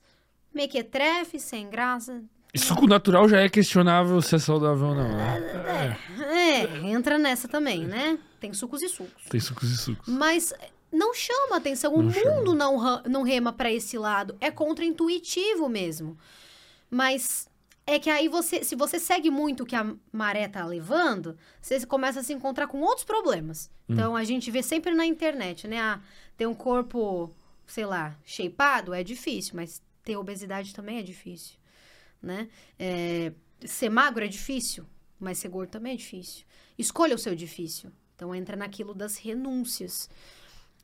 mequetrefe, 0.54 1.40
sem 1.40 1.70
graça. 1.70 2.24
E 2.54 2.58
suco 2.58 2.88
natural 2.88 3.28
já 3.28 3.42
é 3.42 3.50
questionável 3.50 4.22
se 4.22 4.36
é 4.36 4.40
saudável 4.40 4.88
ou 4.88 4.96
não, 4.96 5.10
né? 5.10 5.98
É, 6.22 6.62
é, 6.62 6.88
entra 6.90 7.18
nessa 7.18 7.50
também, 7.50 7.86
né? 7.86 8.18
Tem 8.40 8.54
sucos 8.54 8.82
e 8.82 8.88
sucos. 8.88 9.26
Tem 9.30 9.42
sucos 9.42 9.70
e 9.70 9.78
sucos. 9.78 10.08
Mas 10.08 10.54
não 10.90 11.14
chama 11.14 11.58
atenção. 11.58 11.94
O 11.94 12.02
mundo 12.02 12.54
não, 12.56 13.02
não 13.04 13.24
rema 13.24 13.52
para 13.52 13.70
esse 13.70 13.98
lado. 13.98 14.38
É 14.40 14.50
contra-intuitivo 14.50 15.68
mesmo. 15.68 16.18
Mas 16.90 17.50
é 17.86 18.00
que 18.00 18.10
aí 18.10 18.30
você, 18.30 18.64
se 18.64 18.76
você 18.76 19.00
segue 19.00 19.30
muito 19.30 19.64
o 19.64 19.66
que 19.66 19.76
a 19.76 19.94
maré 20.12 20.48
tá 20.48 20.66
levando, 20.66 21.38
você 21.62 21.86
começa 21.86 22.22
a 22.22 22.24
se 22.24 22.32
encontrar 22.32 22.68
com 22.68 22.80
outros 22.80 23.04
problemas. 23.04 23.70
Hum. 23.90 23.94
Então 23.94 24.16
a 24.16 24.24
gente 24.24 24.50
vê 24.50 24.64
sempre 24.64 24.94
na 24.94 25.06
internet, 25.06 25.68
né? 25.68 25.80
Ah, 25.80 26.00
ter 26.38 26.48
um 26.48 26.56
corpo 26.56 27.36
sei 27.68 27.86
lá, 27.86 28.18
shapeado 28.26 28.94
é 28.94 29.04
difícil, 29.04 29.54
mas 29.56 29.82
ter 30.04 30.18
obesidade 30.18 30.74
também 30.74 31.00
é 31.00 31.04
difícil, 31.04 31.58
né? 32.22 32.50
É, 32.78 33.32
ser 33.66 33.90
magro 33.90 34.24
é 34.24 34.28
difícil, 34.28 34.86
mas 35.20 35.38
ser 35.38 35.50
gordo 35.50 35.72
também 35.72 35.94
é 35.94 35.98
difícil. 35.98 36.46
Escolha 36.78 37.16
o 37.16 37.20
seu 37.20 37.36
difícil. 37.36 37.92
Então 38.16 38.34
entra 38.34 38.56
naquilo 38.56 38.94
das 38.94 39.18
renúncias. 39.18 40.10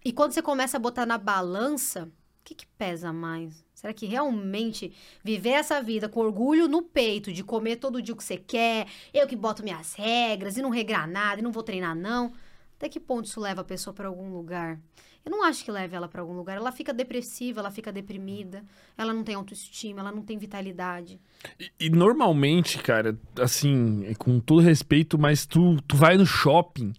E 0.03 0.11
quando 0.11 0.33
você 0.33 0.41
começa 0.41 0.77
a 0.77 0.79
botar 0.79 1.05
na 1.05 1.17
balança, 1.17 2.05
o 2.05 2.43
que, 2.43 2.55
que 2.55 2.65
pesa 2.65 3.13
mais? 3.13 3.63
Será 3.73 3.93
que 3.93 4.05
realmente 4.05 4.93
viver 5.23 5.51
essa 5.51 5.81
vida 5.81 6.09
com 6.09 6.19
orgulho 6.19 6.67
no 6.67 6.81
peito, 6.81 7.31
de 7.31 7.43
comer 7.43 7.77
todo 7.77 8.01
dia 8.01 8.13
o 8.13 8.17
que 8.17 8.23
você 8.23 8.37
quer, 8.37 8.87
eu 9.13 9.27
que 9.27 9.35
boto 9.35 9.63
minhas 9.63 9.93
regras 9.93 10.57
e 10.57 10.61
não 10.61 10.69
regrar 10.69 11.07
nada 11.07 11.39
e 11.39 11.43
não 11.43 11.51
vou 11.51 11.63
treinar 11.63 11.95
não? 11.95 12.33
Até 12.77 12.89
que 12.89 12.99
ponto 12.99 13.25
isso 13.25 13.39
leva 13.39 13.61
a 13.61 13.63
pessoa 13.63 13.93
para 13.93 14.07
algum 14.07 14.33
lugar? 14.33 14.79
Eu 15.23 15.31
não 15.31 15.43
acho 15.43 15.63
que 15.63 15.71
leve 15.71 15.95
ela 15.95 16.07
para 16.07 16.21
algum 16.21 16.33
lugar. 16.33 16.57
Ela 16.57 16.71
fica 16.71 16.91
depressiva, 16.91 17.59
ela 17.59 17.69
fica 17.69 17.91
deprimida, 17.91 18.63
ela 18.97 19.13
não 19.13 19.23
tem 19.23 19.35
autoestima, 19.35 20.01
ela 20.01 20.11
não 20.11 20.23
tem 20.23 20.37
vitalidade. 20.37 21.19
E, 21.59 21.71
e 21.79 21.89
normalmente, 21.89 22.79
cara, 22.79 23.17
assim, 23.39 24.13
com 24.17 24.39
todo 24.39 24.61
respeito, 24.61 25.19
mas 25.19 25.45
tu, 25.45 25.79
tu 25.87 25.95
vai 25.95 26.17
no 26.17 26.25
shopping 26.25 26.91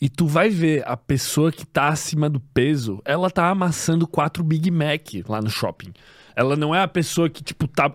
e 0.00 0.08
tu 0.08 0.26
vai 0.26 0.48
ver 0.48 0.86
a 0.86 0.96
pessoa 0.96 1.52
que 1.52 1.66
tá 1.66 1.88
acima 1.88 2.30
do 2.30 2.40
peso, 2.40 3.00
ela 3.04 3.30
tá 3.30 3.48
amassando 3.48 4.06
quatro 4.06 4.42
Big 4.42 4.70
Mac 4.70 5.08
lá 5.28 5.42
no 5.42 5.50
shopping. 5.50 5.92
Ela 6.34 6.56
não 6.56 6.74
é 6.74 6.82
a 6.82 6.88
pessoa 6.88 7.28
que, 7.28 7.42
tipo, 7.42 7.68
tá. 7.68 7.94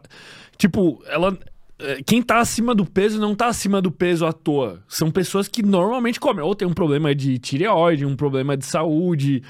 Tipo, 0.58 1.04
ela, 1.08 1.30
é, 1.30 1.51
quem 2.06 2.22
tá 2.22 2.40
acima 2.40 2.74
do 2.74 2.86
peso 2.86 3.20
não 3.20 3.36
tá 3.36 3.48
acima 3.48 3.82
do 3.82 3.92
peso 3.92 4.26
à 4.26 4.34
toa. 4.34 4.84
São 4.88 5.12
pessoas 5.12 5.48
que 5.48 5.64
normalmente 5.64 6.20
comem. 6.20 6.44
Ou 6.44 6.56
tem 6.56 6.68
um 6.68 6.74
problema 6.74 7.14
de 7.14 7.38
tireoide, 7.38 8.06
um 8.06 8.16
problema 8.16 8.56
de 8.56 8.66
saúde 8.66 9.44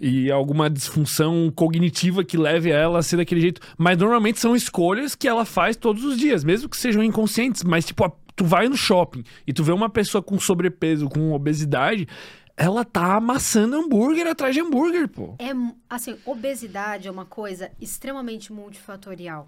e 0.00 0.30
alguma 0.32 0.68
disfunção 0.68 1.52
cognitiva 1.54 2.24
que 2.24 2.36
leve 2.36 2.72
a 2.72 2.76
ela 2.76 2.98
a 2.98 3.02
ser 3.02 3.16
daquele 3.16 3.40
jeito. 3.40 3.60
Mas 3.78 3.96
normalmente 3.96 4.40
são 4.40 4.56
escolhas 4.56 5.14
que 5.14 5.28
ela 5.28 5.44
faz 5.44 5.76
todos 5.76 6.04
os 6.04 6.18
dias, 6.18 6.42
mesmo 6.42 6.68
que 6.68 6.76
sejam 6.76 7.02
inconscientes. 7.02 7.62
Mas, 7.62 7.84
tipo, 7.84 8.10
tu 8.34 8.44
vai 8.44 8.68
no 8.68 8.76
shopping 8.76 9.22
e 9.46 9.52
tu 9.52 9.62
vê 9.62 9.72
uma 9.72 9.88
pessoa 9.88 10.22
com 10.22 10.38
sobrepeso, 10.38 11.08
com 11.08 11.32
obesidade, 11.32 12.08
ela 12.56 12.84
tá 12.84 13.16
amassando 13.16 13.76
hambúrguer 13.76 14.26
atrás 14.26 14.54
de 14.54 14.60
hambúrguer, 14.60 15.08
pô. 15.08 15.36
É, 15.38 15.52
assim, 15.94 16.18
obesidade 16.24 17.06
é 17.06 17.10
uma 17.10 17.26
coisa 17.26 17.70
extremamente 17.78 18.50
multifatorial. 18.50 19.46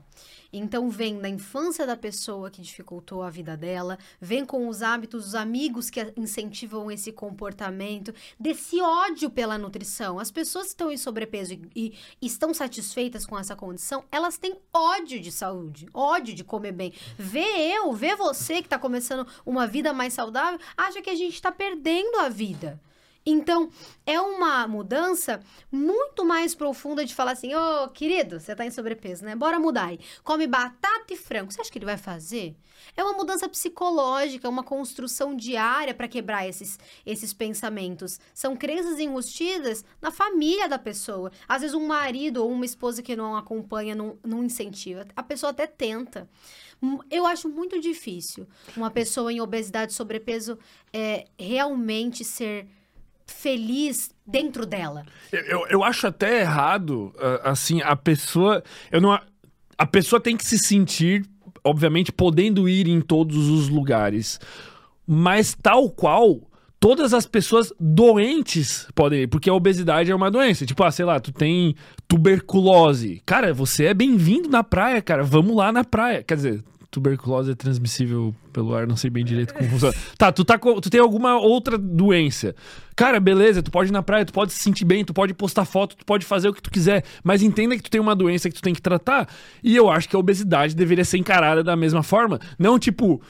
Então, 0.52 0.90
vem 0.90 1.18
da 1.18 1.28
infância 1.28 1.86
da 1.86 1.96
pessoa 1.96 2.50
que 2.50 2.60
dificultou 2.60 3.22
a 3.22 3.30
vida 3.30 3.56
dela, 3.56 3.98
vem 4.20 4.44
com 4.44 4.68
os 4.68 4.82
hábitos 4.82 5.24
dos 5.24 5.34
amigos 5.34 5.88
que 5.88 6.12
incentivam 6.18 6.90
esse 6.90 7.10
comportamento, 7.10 8.14
desse 8.38 8.78
ódio 8.78 9.30
pela 9.30 9.56
nutrição. 9.56 10.18
As 10.18 10.30
pessoas 10.30 10.66
que 10.66 10.72
estão 10.72 10.92
em 10.92 10.98
sobrepeso 10.98 11.54
e, 11.74 11.94
e 12.20 12.26
estão 12.26 12.52
satisfeitas 12.52 13.24
com 13.24 13.38
essa 13.38 13.56
condição, 13.56 14.04
elas 14.12 14.36
têm 14.36 14.54
ódio 14.70 15.20
de 15.20 15.32
saúde, 15.32 15.88
ódio 15.94 16.34
de 16.34 16.44
comer 16.44 16.72
bem. 16.72 16.92
Vê 17.18 17.74
eu, 17.74 17.90
vê 17.94 18.14
você 18.14 18.56
que 18.56 18.66
está 18.66 18.78
começando 18.78 19.26
uma 19.46 19.66
vida 19.66 19.94
mais 19.94 20.12
saudável, 20.12 20.60
acha 20.76 21.00
que 21.00 21.10
a 21.10 21.14
gente 21.14 21.34
está 21.34 21.50
perdendo 21.50 22.18
a 22.18 22.28
vida. 22.28 22.78
Então, 23.26 23.70
é 24.04 24.20
uma 24.20 24.66
mudança 24.68 25.40
muito 25.72 26.24
mais 26.24 26.54
profunda 26.54 27.04
de 27.04 27.14
falar 27.14 27.32
assim: 27.32 27.54
ô, 27.54 27.84
oh, 27.84 27.88
querido, 27.88 28.38
você 28.38 28.54
tá 28.54 28.66
em 28.66 28.70
sobrepeso, 28.70 29.24
né? 29.24 29.34
Bora 29.34 29.58
mudar 29.58 29.86
aí. 29.86 30.00
Come 30.22 30.46
batata 30.46 31.12
e 31.12 31.16
frango. 31.16 31.50
Você 31.50 31.60
acha 31.60 31.70
que 31.70 31.78
ele 31.78 31.86
vai 31.86 31.96
fazer? 31.96 32.54
É 32.94 33.02
uma 33.02 33.14
mudança 33.14 33.48
psicológica, 33.48 34.48
uma 34.48 34.62
construção 34.62 35.34
diária 35.34 35.94
para 35.94 36.06
quebrar 36.06 36.46
esses, 36.46 36.78
esses 37.06 37.32
pensamentos. 37.32 38.20
São 38.34 38.56
crenças 38.56 38.98
enrustidas 38.98 39.84
na 40.02 40.10
família 40.10 40.68
da 40.68 40.78
pessoa. 40.78 41.32
Às 41.48 41.62
vezes, 41.62 41.74
um 41.74 41.86
marido 41.86 42.42
ou 42.42 42.50
uma 42.50 42.66
esposa 42.66 43.02
que 43.02 43.16
não 43.16 43.36
acompanha, 43.36 43.94
não, 43.94 44.18
não 44.22 44.44
incentiva. 44.44 45.06
A 45.16 45.22
pessoa 45.22 45.50
até 45.50 45.66
tenta. 45.66 46.28
Eu 47.10 47.24
acho 47.24 47.48
muito 47.48 47.80
difícil 47.80 48.46
uma 48.76 48.90
pessoa 48.90 49.32
em 49.32 49.40
obesidade 49.40 49.92
e 49.92 49.94
sobrepeso 49.94 50.58
é, 50.92 51.24
realmente 51.38 52.22
ser 52.22 52.68
feliz 53.26 54.10
dentro 54.26 54.66
dela. 54.66 55.04
Eu, 55.32 55.66
eu 55.68 55.84
acho 55.84 56.06
até 56.06 56.40
errado, 56.40 57.12
ah, 57.18 57.50
assim, 57.50 57.80
a 57.82 57.96
pessoa. 57.96 58.62
Eu 58.90 59.00
não, 59.00 59.18
a 59.78 59.86
pessoa 59.86 60.20
tem 60.20 60.36
que 60.36 60.44
se 60.44 60.58
sentir, 60.58 61.24
obviamente, 61.62 62.12
podendo 62.12 62.68
ir 62.68 62.88
em 62.88 63.00
todos 63.00 63.48
os 63.48 63.68
lugares. 63.68 64.40
Mas 65.06 65.54
tal 65.54 65.90
qual 65.90 66.40
todas 66.80 67.14
as 67.14 67.26
pessoas 67.26 67.72
doentes 67.80 68.86
podem 68.94 69.22
ir, 69.22 69.26
porque 69.26 69.48
a 69.48 69.54
obesidade 69.54 70.10
é 70.10 70.14
uma 70.14 70.30
doença. 70.30 70.66
Tipo, 70.66 70.84
ah, 70.84 70.90
sei 70.90 71.04
lá, 71.04 71.18
tu 71.18 71.32
tem 71.32 71.74
tuberculose. 72.06 73.22
Cara, 73.24 73.54
você 73.54 73.86
é 73.86 73.94
bem-vindo 73.94 74.48
na 74.48 74.62
praia, 74.62 75.00
cara. 75.00 75.22
Vamos 75.22 75.56
lá 75.56 75.72
na 75.72 75.82
praia. 75.82 76.22
Quer 76.22 76.36
dizer, 76.36 76.64
tuberculose 76.94 77.50
é 77.50 77.54
transmissível 77.56 78.32
pelo 78.52 78.72
ar, 78.72 78.86
não 78.86 78.96
sei 78.96 79.10
bem 79.10 79.24
direito 79.24 79.52
como 79.52 79.68
funciona. 79.68 79.94
Tá, 80.16 80.30
tu, 80.30 80.44
tá, 80.44 80.56
tu 80.56 80.88
tem 80.88 81.00
alguma 81.00 81.36
outra 81.36 81.76
doença. 81.76 82.54
Cara, 82.94 83.18
beleza, 83.18 83.60
tu 83.62 83.70
pode 83.70 83.90
ir 83.90 83.92
na 83.92 84.02
praia, 84.02 84.24
tu 84.24 84.32
pode 84.32 84.52
se 84.52 84.60
sentir 84.60 84.84
bem, 84.84 85.04
tu 85.04 85.12
pode 85.12 85.34
postar 85.34 85.64
foto, 85.64 85.96
tu 85.96 86.04
pode 86.04 86.24
fazer 86.24 86.48
o 86.48 86.54
que 86.54 86.62
tu 86.62 86.70
quiser, 86.70 87.04
mas 87.24 87.42
entenda 87.42 87.76
que 87.76 87.82
tu 87.82 87.90
tem 87.90 88.00
uma 88.00 88.14
doença 88.14 88.48
que 88.48 88.54
tu 88.54 88.62
tem 88.62 88.72
que 88.72 88.80
tratar. 88.80 89.28
E 89.62 89.74
eu 89.74 89.90
acho 89.90 90.08
que 90.08 90.14
a 90.14 90.18
obesidade 90.18 90.76
deveria 90.76 91.04
ser 91.04 91.18
encarada 91.18 91.64
da 91.64 91.74
mesma 91.74 92.02
forma. 92.02 92.38
Não 92.58 92.78
tipo. 92.78 93.20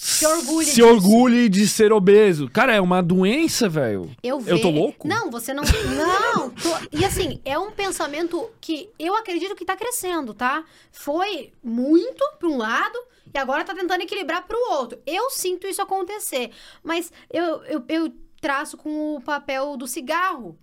Se 0.00 0.24
orgulhe 0.26 0.66
se 0.66 0.74
disso. 0.76 0.86
orgulhe 0.86 1.48
de 1.48 1.66
ser 1.66 1.92
obeso. 1.92 2.48
Cara, 2.48 2.72
é 2.72 2.80
uma 2.80 3.02
doença, 3.02 3.68
velho. 3.68 4.10
Eu, 4.22 4.40
Eu 4.46 4.60
tô 4.60 4.70
louco? 4.70 5.08
Não, 5.08 5.28
você 5.30 5.52
não. 5.52 5.64
Não! 5.64 6.50
tô- 6.50 6.88
E 6.92 7.04
assim, 7.04 7.40
é 7.44 7.58
um 7.58 7.72
pensamento 7.72 8.48
que 8.60 8.88
eu 8.98 9.16
acredito 9.16 9.56
que 9.56 9.64
tá 9.64 9.76
crescendo, 9.76 10.32
tá? 10.32 10.64
Foi 10.92 11.52
muito 11.62 12.24
pra 12.38 12.48
um 12.48 12.56
lado 12.56 12.96
e 13.34 13.38
agora 13.38 13.64
tá 13.64 13.74
tentando 13.74 14.02
equilibrar 14.02 14.46
pro 14.46 14.56
outro. 14.70 14.98
Eu 15.04 15.30
sinto 15.30 15.66
isso 15.66 15.82
acontecer. 15.82 16.50
Mas 16.82 17.12
eu, 17.32 17.62
eu, 17.64 17.84
eu 17.88 18.12
traço 18.40 18.76
com 18.76 19.16
o 19.16 19.20
papel 19.20 19.76
do 19.76 19.86
cigarro. 19.88 20.56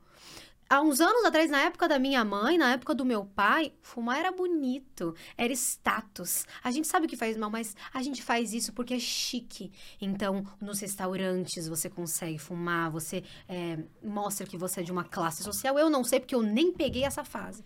Há 0.68 0.82
uns 0.82 1.00
anos 1.00 1.24
atrás, 1.24 1.52
na 1.52 1.62
época 1.62 1.88
da 1.88 2.00
minha 2.00 2.26
mãe, 2.26 2.58
na 2.58 2.74
época 2.74 2.96
do 2.96 3.06
meu 3.06 3.24
pai, 3.24 3.72
fumar 3.84 4.18
era 4.18 4.32
bonito, 4.32 5.14
era 5.38 5.54
status. 5.54 6.44
A 6.64 6.72
gente 6.72 6.88
sabe 6.88 7.08
que 7.08 7.16
faz 7.16 7.38
mal, 7.38 7.52
mas 7.52 7.76
a 7.94 8.02
gente 8.02 8.24
faz 8.24 8.52
isso 8.52 8.74
porque 8.74 8.96
é 8.96 9.00
chique. 9.00 9.72
Então, 10.02 10.44
nos 10.60 10.80
restaurantes 10.80 11.68
você 11.68 11.88
consegue 11.88 12.40
fumar, 12.40 12.90
você 12.90 13.24
é, 13.48 13.78
mostra 14.04 14.48
que 14.48 14.58
você 14.58 14.80
é 14.80 14.84
de 14.84 14.92
uma 14.92 15.04
classe 15.04 15.44
social. 15.44 15.78
Eu 15.78 15.88
não 15.88 16.04
sei 16.04 16.20
porque 16.20 16.34
eu 16.34 16.42
nem 16.42 16.72
peguei 16.72 17.04
essa 17.04 17.24
fase. 17.24 17.64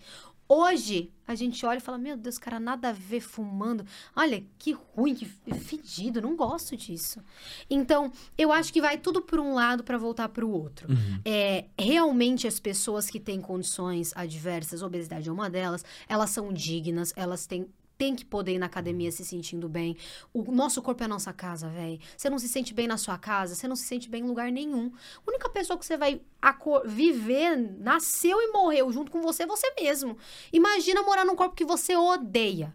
Hoje, 0.52 1.12
a 1.28 1.36
gente 1.36 1.64
olha 1.64 1.78
e 1.78 1.82
fala: 1.82 2.00
Meu 2.00 2.18
Deus, 2.18 2.40
cara, 2.40 2.60
nada 2.60 2.90
a 2.90 2.92
ver 2.92 3.20
fumando. 3.22 3.86
Olha, 4.16 4.44
que 4.58 4.72
ruim, 4.72 5.14
que 5.14 5.28
fedido, 5.54 6.20
não 6.20 6.36
gosto 6.36 6.76
disso. 6.76 7.22
Então, 7.70 8.12
eu 8.36 8.52
acho 8.52 8.74
que 8.74 8.82
vai 8.82 8.98
tudo 8.98 9.22
por 9.22 9.40
um 9.40 9.54
lado 9.54 9.84
para 9.84 9.96
voltar 9.96 10.28
para 10.30 10.44
o 10.44 10.50
outro. 10.50 10.88
É, 11.24 11.66
realmente, 11.78 12.48
as 12.48 12.60
pessoas 12.60 13.12
que 13.12 13.20
têm 13.20 13.40
condições 13.40 14.12
adversas, 14.16 14.82
obesidade 14.82 15.30
é 15.30 15.32
uma 15.32 15.52
delas, 15.52 15.86
elas 16.08 16.32
são 16.32 16.52
dignas, 16.52 17.14
elas 17.16 17.46
têm. 17.46 17.68
Tem 18.00 18.16
que 18.16 18.24
poder 18.24 18.54
ir 18.54 18.60
na 18.60 18.68
academia 18.68 19.12
se 19.12 19.26
sentindo 19.26 19.68
bem. 19.68 19.98
O 20.34 20.52
nosso 20.54 20.82
corpo 20.82 21.04
é 21.04 21.06
a 21.06 21.10
nossa 21.10 21.34
casa, 21.34 21.68
velho. 21.68 22.00
Você 22.16 22.30
não 22.30 22.40
se 22.40 22.48
sente 22.48 22.74
bem 22.74 22.88
na 22.88 22.96
sua 22.96 23.18
casa, 23.18 23.54
você 23.54 23.68
não 23.68 23.76
se 23.76 23.84
sente 23.84 24.10
bem 24.10 24.24
em 24.24 24.26
lugar 24.26 24.50
nenhum. 24.54 24.90
A 25.18 25.30
única 25.30 25.50
pessoa 25.50 25.78
que 25.78 25.86
você 25.86 25.98
vai 25.98 26.22
viver, 26.86 27.58
nasceu 27.78 28.40
e 28.40 28.54
morreu 28.54 28.90
junto 28.94 29.12
com 29.12 29.22
você, 29.22 29.44
é 29.44 29.46
você 29.46 29.70
mesmo. 29.80 30.18
Imagina 30.54 31.04
morar 31.04 31.26
num 31.26 31.36
corpo 31.36 31.58
que 31.58 31.66
você 31.66 31.94
odeia. 31.96 32.74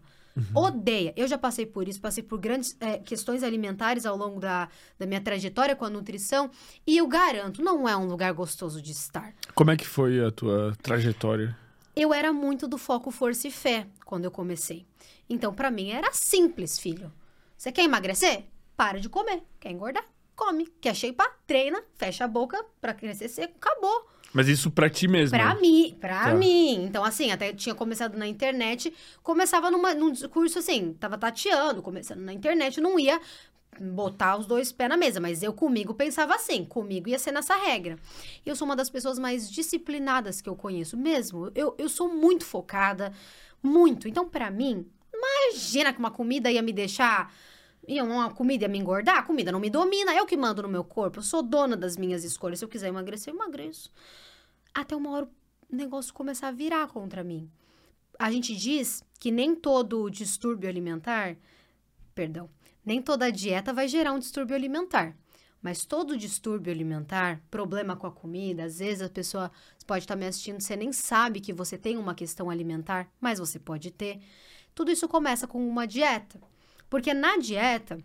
Odeia. 0.53 1.13
Eu 1.15 1.27
já 1.27 1.37
passei 1.37 1.65
por 1.65 1.87
isso, 1.87 1.99
passei 1.99 2.21
por 2.21 2.37
grandes 2.37 2.75
eh, 2.79 2.99
questões 2.99 3.41
alimentares 3.41 4.05
ao 4.05 4.17
longo 4.17 4.39
da, 4.39 4.67
da 4.99 5.05
minha 5.05 5.21
trajetória 5.21 5.75
com 5.75 5.85
a 5.85 5.89
nutrição. 5.89 6.51
E 6.85 6.97
eu 6.97 7.07
garanto, 7.07 7.63
não 7.63 7.87
é 7.87 7.95
um 7.95 8.05
lugar 8.05 8.31
gostoso 8.33 8.81
de 8.81 8.91
estar. 8.91 9.33
Como 9.55 9.71
é 9.71 9.77
que 9.77 9.87
foi 9.87 10.23
a 10.23 10.29
tua 10.29 10.75
trajetória? 10.83 11.57
Eu 11.95 12.13
era 12.13 12.33
muito 12.33 12.67
do 12.67 12.77
foco 12.77 13.09
força 13.11 13.47
e 13.47 13.51
fé 13.51 13.87
quando 14.05 14.25
eu 14.25 14.31
comecei. 14.31 14.85
Então, 15.29 15.53
pra 15.53 15.71
mim, 15.71 15.89
era 15.91 16.11
simples, 16.13 16.77
filho. 16.79 17.11
Você 17.57 17.71
quer 17.71 17.83
emagrecer? 17.83 18.43
Para 18.77 18.99
de 18.99 19.09
comer. 19.09 19.41
Quer 19.59 19.71
engordar? 19.71 20.05
Come. 20.35 20.67
Quer 20.81 20.95
shapear? 20.95 21.31
Treina. 21.47 21.81
Fecha 21.95 22.25
a 22.25 22.27
boca 22.27 22.63
pra 22.81 22.93
crescer 22.93 23.29
seco. 23.29 23.53
Acabou. 23.59 24.09
Mas 24.33 24.49
isso 24.49 24.69
pra 24.69 24.89
ti 24.89 25.07
mesmo. 25.07 25.37
Pra 25.37 25.55
mim, 25.55 25.97
pra 25.99 26.25
Tá. 26.25 26.33
mim. 26.33 26.83
Então, 26.83 27.03
assim, 27.05 27.31
até 27.31 27.53
tinha 27.53 27.73
começado 27.73 28.17
na 28.17 28.27
internet, 28.27 28.93
começava 29.23 29.71
numa, 29.71 29.93
num 29.93 30.11
discurso 30.11 30.59
assim, 30.59 30.93
tava 30.99 31.17
tateando, 31.17 31.81
começando 31.81 32.19
na 32.19 32.33
internet, 32.33 32.81
não 32.81 32.99
ia 32.99 33.21
botar 33.79 34.37
os 34.37 34.45
dois 34.45 34.73
pés 34.73 34.89
na 34.89 34.97
mesa, 34.97 35.21
mas 35.21 35.41
eu 35.41 35.53
comigo 35.53 35.93
pensava 35.93 36.35
assim, 36.35 36.65
comigo 36.65 37.07
ia 37.07 37.17
ser 37.19 37.31
nessa 37.31 37.55
regra. 37.55 37.97
E 38.45 38.49
eu 38.49 38.55
sou 38.57 38.65
uma 38.65 38.75
das 38.75 38.89
pessoas 38.89 39.17
mais 39.17 39.49
disciplinadas 39.49 40.41
que 40.41 40.49
eu 40.49 40.55
conheço 40.55 40.97
mesmo. 40.97 41.49
Eu, 41.55 41.73
eu 41.77 41.87
sou 41.87 42.09
muito 42.13 42.43
focada, 42.45 43.13
muito. 43.63 44.05
Então, 44.07 44.27
pra 44.27 44.51
mim, 44.51 44.85
imagina 45.25 45.93
que 45.93 45.99
uma 45.99 46.11
comida 46.11 46.51
ia 46.51 46.61
me 46.61 46.73
deixar 46.73 47.33
ia 47.87 48.03
uma 48.03 48.31
comida 48.31 48.65
ia 48.65 48.69
me 48.69 48.79
engordar, 48.79 49.19
a 49.19 49.23
comida 49.23 49.51
não 49.51 49.59
me 49.59 49.69
domina, 49.69 50.13
eu 50.15 50.25
que 50.25 50.35
mando 50.35 50.63
no 50.63 50.69
meu 50.69 50.83
corpo, 50.83 51.19
eu 51.19 51.23
sou 51.23 51.43
dona 51.43 51.77
das 51.77 51.95
minhas 51.97 52.23
escolhas. 52.23 52.59
Se 52.59 52.65
eu 52.65 52.69
quiser 52.69 52.87
emagrecer, 52.87 53.31
eu 53.31 53.37
emagreço 53.37 53.91
até 54.73 54.95
uma 54.95 55.11
hora 55.11 55.29
o 55.71 55.75
negócio 55.75 56.13
começar 56.13 56.49
a 56.49 56.51
virar 56.51 56.87
contra 56.87 57.23
mim. 57.23 57.49
A 58.19 58.31
gente 58.31 58.55
diz 58.55 59.03
que 59.19 59.31
nem 59.31 59.55
todo 59.55 60.09
distúrbio 60.09 60.69
alimentar, 60.69 61.37
perdão, 62.13 62.49
nem 62.85 63.01
toda 63.01 63.31
dieta 63.31 63.73
vai 63.73 63.87
gerar 63.87 64.13
um 64.13 64.19
distúrbio 64.19 64.55
alimentar. 64.55 65.15
Mas 65.61 65.83
todo 65.83 66.15
distúrbio 66.15 66.71
alimentar, 66.71 67.41
problema 67.49 67.95
com 67.95 68.05
a 68.05 68.11
comida, 68.11 68.65
às 68.65 68.77
vezes 68.77 69.01
a 69.01 69.09
pessoa 69.09 69.51
pode 69.87 70.03
estar 70.03 70.15
me 70.15 70.27
assistindo, 70.27 70.61
você 70.61 70.75
nem 70.75 70.93
sabe 70.93 71.39
que 71.39 71.51
você 71.51 71.77
tem 71.77 71.97
uma 71.97 72.13
questão 72.13 72.49
alimentar, 72.49 73.09
mas 73.19 73.39
você 73.39 73.57
pode 73.57 73.89
ter. 73.89 74.19
Tudo 74.75 74.91
isso 74.91 75.07
começa 75.07 75.47
com 75.47 75.65
uma 75.65 75.87
dieta. 75.87 76.39
Porque 76.89 77.13
na 77.13 77.37
dieta, 77.37 77.97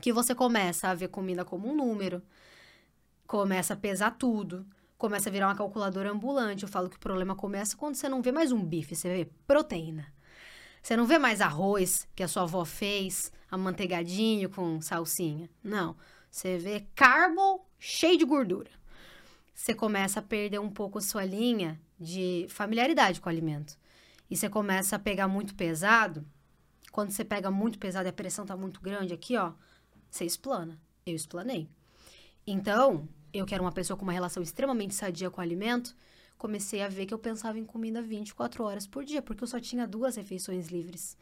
que 0.00 0.12
você 0.12 0.34
começa 0.34 0.88
a 0.88 0.94
ver 0.94 1.08
comida 1.08 1.44
como 1.44 1.68
um 1.68 1.76
número, 1.76 2.22
começa 3.26 3.74
a 3.74 3.76
pesar 3.76 4.12
tudo, 4.12 4.66
começa 4.96 5.28
a 5.28 5.32
virar 5.32 5.48
uma 5.48 5.54
calculadora 5.54 6.10
ambulante. 6.10 6.62
Eu 6.62 6.68
falo 6.68 6.88
que 6.88 6.96
o 6.96 7.00
problema 7.00 7.36
começa 7.36 7.76
quando 7.76 7.94
você 7.94 8.08
não 8.08 8.22
vê 8.22 8.32
mais 8.32 8.50
um 8.50 8.64
bife, 8.64 8.96
você 8.96 9.08
vê 9.08 9.30
proteína. 9.46 10.12
Você 10.82 10.96
não 10.96 11.06
vê 11.06 11.18
mais 11.18 11.42
arroz 11.42 12.08
que 12.16 12.22
a 12.22 12.28
sua 12.28 12.42
avó 12.42 12.64
fez, 12.64 13.30
amanteigadinho 13.50 14.48
com 14.48 14.80
salsinha. 14.80 15.50
Não. 15.62 15.94
Você 16.30 16.56
vê 16.56 16.86
carbo 16.94 17.66
cheio 17.78 18.16
de 18.16 18.24
gordura. 18.24 18.70
Você 19.54 19.74
começa 19.74 20.20
a 20.20 20.22
perder 20.22 20.58
um 20.58 20.70
pouco 20.70 21.00
sua 21.02 21.24
linha 21.24 21.78
de 21.98 22.46
familiaridade 22.48 23.20
com 23.20 23.28
o 23.28 23.32
alimento. 23.32 23.76
E 24.30 24.36
você 24.36 24.48
começa 24.48 24.96
a 24.96 24.98
pegar 24.98 25.26
muito 25.26 25.54
pesado. 25.54 26.24
Quando 26.92 27.10
você 27.10 27.24
pega 27.24 27.50
muito 27.50 27.78
pesado 27.78 28.08
e 28.08 28.10
a 28.10 28.12
pressão 28.12 28.46
tá 28.46 28.56
muito 28.56 28.80
grande 28.80 29.12
aqui, 29.12 29.36
ó, 29.36 29.52
você 30.08 30.24
explana. 30.24 30.80
Eu 31.04 31.14
explanei. 31.14 31.68
Então, 32.46 33.08
eu 33.32 33.44
que 33.44 33.54
era 33.54 33.62
uma 33.62 33.72
pessoa 33.72 33.96
com 33.96 34.04
uma 34.04 34.12
relação 34.12 34.42
extremamente 34.42 34.94
sadia 34.94 35.30
com 35.30 35.40
o 35.40 35.44
alimento, 35.44 35.96
comecei 36.38 36.82
a 36.82 36.88
ver 36.88 37.06
que 37.06 37.14
eu 37.14 37.18
pensava 37.18 37.58
em 37.58 37.64
comida 37.64 38.00
24 38.00 38.64
horas 38.64 38.86
por 38.86 39.04
dia, 39.04 39.20
porque 39.20 39.44
eu 39.44 39.48
só 39.48 39.60
tinha 39.60 39.86
duas 39.86 40.16
refeições 40.16 40.68
livres. 40.68 41.16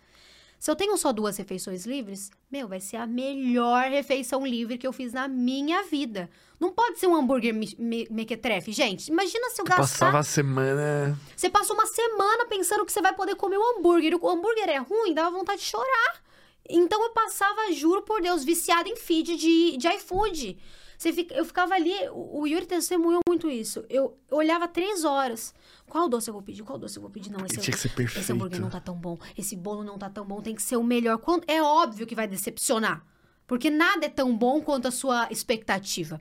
Se 0.59 0.71
eu 0.71 0.75
tenho 0.77 0.97
só 0.97 1.13
duas 1.13 1.37
refeições 1.37 1.87
livres, 1.87 2.31
meu, 2.51 2.67
vai 2.67 2.81
ser 2.81 2.97
a 2.97 3.07
melhor 3.07 3.85
refeição 3.91 4.45
livre 4.45 4.77
que 4.77 4.87
eu 4.87 4.93
fiz 4.93 5.13
na 5.13 5.29
minha 5.29 5.85
vida. 5.85 6.29
Não 6.59 6.73
pode 6.73 6.99
ser 6.99 7.07
um 7.07 7.15
hambúrguer 7.15 7.55
me- 7.55 7.77
me- 7.79 8.09
mequetrefe, 8.11 8.73
gente. 8.73 9.09
Imagina 9.09 9.51
se 9.51 9.61
eu 9.61 9.65
gastar... 9.65 9.83
Passava 9.83 10.19
a 10.19 10.23
semana. 10.25 11.17
Você 11.37 11.49
passa 11.49 11.73
uma 11.73 11.87
semana 11.87 12.47
pensando 12.47 12.85
que 12.85 12.91
você 12.93 13.01
vai 13.01 13.15
poder 13.15 13.37
comer 13.37 13.57
o 13.57 13.79
hambúrguer. 13.79 14.15
O 14.21 14.29
hambúrguer 14.29 14.69
é 14.69 14.79
ruim, 14.79 15.15
dava 15.15 15.31
vontade 15.31 15.61
de 15.61 15.67
chorar. 15.67 16.23
Então 16.69 17.03
eu 17.05 17.11
passava, 17.11 17.73
juro 17.73 18.03
por 18.03 18.21
Deus, 18.21 18.43
viciada 18.45 18.89
em 18.89 18.97
feed 18.97 19.37
de, 19.37 19.77
de 19.77 19.89
iFood. 19.89 20.59
Fica, 20.99 21.33
eu 21.35 21.45
ficava 21.45 21.75
ali, 21.75 21.93
o, 22.11 22.41
o 22.41 22.47
Yuri 22.47 22.67
testemunhou 22.67 23.21
muito 23.29 23.49
isso. 23.49 23.85
Eu 23.89 24.19
olhava 24.31 24.67
três 24.67 25.05
horas. 25.05 25.55
Qual 25.87 26.09
doce 26.09 26.29
eu 26.29 26.35
vou 26.35 26.43
pedir? 26.43 26.65
Qual 26.65 26.77
doce 26.79 26.97
eu 26.99 27.03
vou 27.03 27.11
pedir? 27.11 27.31
Não, 27.31 27.47
esse, 27.47 27.57
Tinha 27.61 27.73
que 27.73 27.81
ser 27.81 27.91
perfeito. 27.95 28.21
esse 28.25 28.33
hambúrguer 28.33 28.61
não 28.61 28.69
tá 28.69 28.81
tão 28.81 28.97
bom. 28.97 29.17
Esse 29.37 29.55
bolo 29.55 29.85
não 29.85 29.97
tá 29.97 30.11
tão 30.11 30.25
bom. 30.27 30.43
Tem 30.43 30.55
que 30.57 30.63
ser 30.63 30.77
o 30.77 30.83
melhor. 30.83 31.19
Quando- 31.19 31.45
É 31.47 31.63
óbvio 31.63 32.05
que 32.07 32.17
vai 32.17 32.27
decepcionar. 32.27 33.07
Porque 33.47 33.71
nada 33.71 34.07
é 34.07 34.09
tão 34.09 34.37
bom 34.37 34.61
quanto 34.61 34.89
a 34.89 34.91
sua 34.91 35.29
expectativa. 35.31 36.21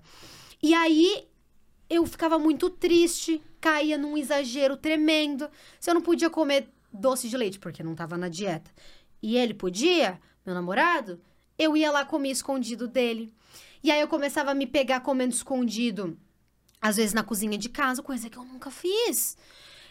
E 0.62 0.74
aí 0.76 1.28
eu 1.90 2.06
ficava 2.06 2.38
muito 2.38 2.70
triste, 2.70 3.42
caía 3.60 3.98
num 3.98 4.16
exagero 4.18 4.78
tremendo. 4.78 5.50
Se 5.80 5.90
eu 5.90 5.96
não 5.96 6.02
podia 6.02 6.30
comer 6.30 6.70
doce 6.94 7.28
de 7.28 7.36
leite, 7.36 7.58
porque 7.60 7.82
não 7.84 7.96
tava 7.96 8.16
na 8.18 8.30
dieta, 8.30 8.70
e 9.22 9.36
ele 9.38 9.54
podia, 9.54 10.20
meu 10.46 10.54
namorado, 10.56 11.20
eu 11.58 11.76
ia 11.76 11.92
lá 11.92 12.06
comer 12.06 12.30
escondido 12.30 12.88
dele. 12.88 13.34
E 13.88 13.92
aí 13.92 14.02
eu 14.02 14.08
começava 14.10 14.52
a 14.52 14.54
me 14.54 14.68
pegar 14.68 15.00
comendo 15.00 15.34
escondido, 15.34 16.18
às 16.82 16.98
vezes 16.98 17.14
na 17.14 17.24
cozinha 17.24 17.58
de 17.58 17.70
casa, 17.70 18.04
coisa 18.04 18.30
que 18.30 18.36
eu 18.38 18.44
nunca 18.44 18.70
fiz. 18.70 19.38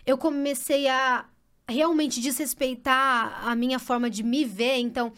Eu 0.05 0.19
comecei 0.19 0.87
a 0.87 1.25
realmente 1.67 2.21
desrespeitar 2.21 3.49
a 3.49 3.57
minha 3.57 3.79
forma 3.79 4.11
de 4.11 4.23
me 4.23 4.45
ver, 4.45 4.77
então 4.81 5.15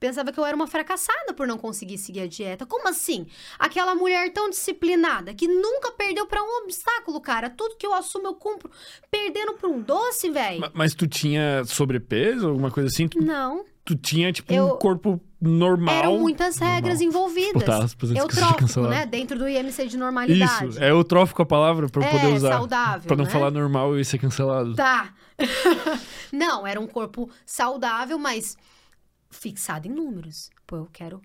pensava 0.00 0.32
que 0.32 0.40
eu 0.40 0.46
era 0.46 0.56
uma 0.56 0.66
fracassada 0.66 1.34
por 1.34 1.46
não 1.46 1.58
conseguir 1.58 1.98
seguir 1.98 2.20
a 2.20 2.26
dieta. 2.26 2.64
Como 2.64 2.88
assim? 2.88 3.26
Aquela 3.58 3.94
mulher 3.94 4.32
tão 4.32 4.48
disciplinada 4.48 5.34
que 5.34 5.46
nunca 5.46 5.92
perdeu 5.92 6.26
pra 6.26 6.42
um 6.42 6.62
obstáculo, 6.64 7.20
cara. 7.20 7.50
Tudo 7.50 7.76
que 7.76 7.84
eu 7.86 7.92
assumo 7.92 8.28
eu 8.28 8.34
cumpro. 8.34 8.70
Perdendo 9.10 9.52
pra 9.52 9.68
um 9.68 9.82
doce, 9.82 10.30
velho? 10.30 10.60
Ma- 10.62 10.70
Mas 10.72 10.94
tu 10.94 11.06
tinha 11.06 11.64
sobrepeso, 11.66 12.48
alguma 12.48 12.70
coisa 12.70 12.88
assim? 12.88 13.08
Tu, 13.08 13.20
Não. 13.22 13.66
tu 13.84 13.94
tinha, 13.94 14.32
tipo, 14.32 14.50
Eu- 14.54 14.68
um 14.74 14.78
corpo 14.78 15.20
normal. 15.42 15.94
Eram 15.94 16.18
muitas 16.20 16.56
regras 16.56 17.00
normal. 17.00 17.08
envolvidas. 17.08 17.52
Botar 17.54 17.82
aspas 17.84 18.10
antes 18.10 18.22
que 18.24 18.34
seja 18.34 18.42
Eutrófico, 18.46 18.60
cancelado. 18.60 18.94
né? 18.94 19.04
Dentro 19.06 19.38
do 19.38 19.48
IMC 19.48 19.86
de 19.88 19.96
normalidade. 19.98 20.68
Isso, 20.68 20.82
é 20.82 20.90
eutrófico 20.90 21.42
a 21.42 21.46
palavra 21.46 21.88
pra 21.88 22.02
eu 22.02 22.06
É, 22.06 22.10
poder 22.10 22.34
usar. 22.34 22.52
saudável, 22.52 23.06
Pra 23.08 23.16
não 23.16 23.24
né? 23.24 23.30
falar 23.30 23.50
normal 23.50 23.98
e 23.98 24.04
ser 24.04 24.18
cancelado. 24.18 24.74
Tá. 24.74 25.12
não, 26.32 26.66
era 26.66 26.80
um 26.80 26.86
corpo 26.86 27.28
saudável, 27.44 28.18
mas 28.18 28.56
fixado 29.30 29.88
em 29.88 29.90
números. 29.90 30.50
Pô, 30.66 30.76
eu 30.76 30.88
quero 30.92 31.20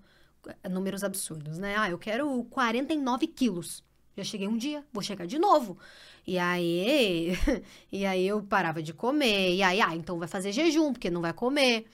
eh, 0.64 0.70
números 0.70 1.04
absurdos, 1.04 1.58
né? 1.58 1.76
Ah, 1.78 1.90
eu 1.90 1.98
quero 1.98 2.44
49 2.50 3.28
quilos. 3.28 3.84
Já 4.16 4.24
cheguei 4.24 4.48
um 4.48 4.58
dia, 4.58 4.84
vou 4.92 5.04
chegar 5.04 5.28
de 5.28 5.38
novo. 5.38 5.78
E 6.26 6.40
aí, 6.40 7.38
e 7.92 8.06
aí 8.06 8.28
eu 8.28 8.42
parava 8.42 8.82
de 8.82 8.92
comer. 8.94 9.54
E 9.56 9.62
aí, 9.62 9.80
ah, 9.80 9.96
então 9.96 10.18
vai 10.18 10.28
fazer 10.28 10.52
jejum, 10.52 10.92
porque 10.92 11.10
não 11.12 11.22
vai 11.22 11.34
comer. 11.34 11.86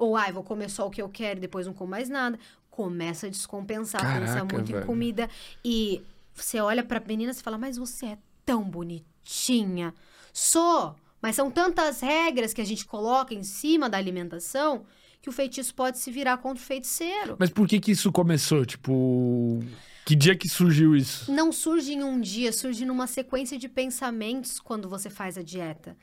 Ou, 0.00 0.16
ah, 0.16 0.28
eu 0.28 0.32
vou 0.32 0.42
comer 0.42 0.70
só 0.70 0.86
o 0.86 0.90
que 0.90 1.02
eu 1.02 1.10
quero 1.10 1.38
e 1.38 1.42
depois 1.42 1.66
não 1.66 1.74
como 1.74 1.90
mais 1.90 2.08
nada. 2.08 2.38
Começa 2.70 3.26
a 3.26 3.30
descompensar, 3.30 4.00
pensa 4.00 4.32
Caraca, 4.32 4.54
muito 4.54 4.70
em 4.70 4.74
velho. 4.74 4.86
comida. 4.86 5.28
E 5.62 6.02
você 6.34 6.58
olha 6.58 6.82
pra 6.82 6.98
menina 7.06 7.32
e 7.32 7.34
fala, 7.34 7.58
mas 7.58 7.76
você 7.76 8.06
é 8.06 8.18
tão 8.46 8.64
bonitinha. 8.64 9.92
Sou, 10.32 10.96
mas 11.20 11.36
são 11.36 11.50
tantas 11.50 12.00
regras 12.00 12.54
que 12.54 12.62
a 12.62 12.64
gente 12.64 12.86
coloca 12.86 13.34
em 13.34 13.42
cima 13.42 13.90
da 13.90 13.98
alimentação 13.98 14.86
que 15.20 15.28
o 15.28 15.32
feitiço 15.32 15.74
pode 15.74 15.98
se 15.98 16.10
virar 16.10 16.38
contra 16.38 16.62
o 16.62 16.66
feiticeiro. 16.66 17.36
Mas 17.38 17.50
por 17.50 17.68
que 17.68 17.78
que 17.78 17.92
isso 17.92 18.10
começou? 18.10 18.64
Tipo, 18.64 19.62
que 20.06 20.16
dia 20.16 20.34
que 20.34 20.48
surgiu 20.48 20.96
isso? 20.96 21.30
Não 21.30 21.52
surge 21.52 21.92
em 21.92 22.02
um 22.02 22.18
dia, 22.18 22.52
surge 22.52 22.86
numa 22.86 23.06
sequência 23.06 23.58
de 23.58 23.68
pensamentos 23.68 24.58
quando 24.58 24.88
você 24.88 25.10
faz 25.10 25.36
a 25.36 25.42
dieta. 25.42 25.94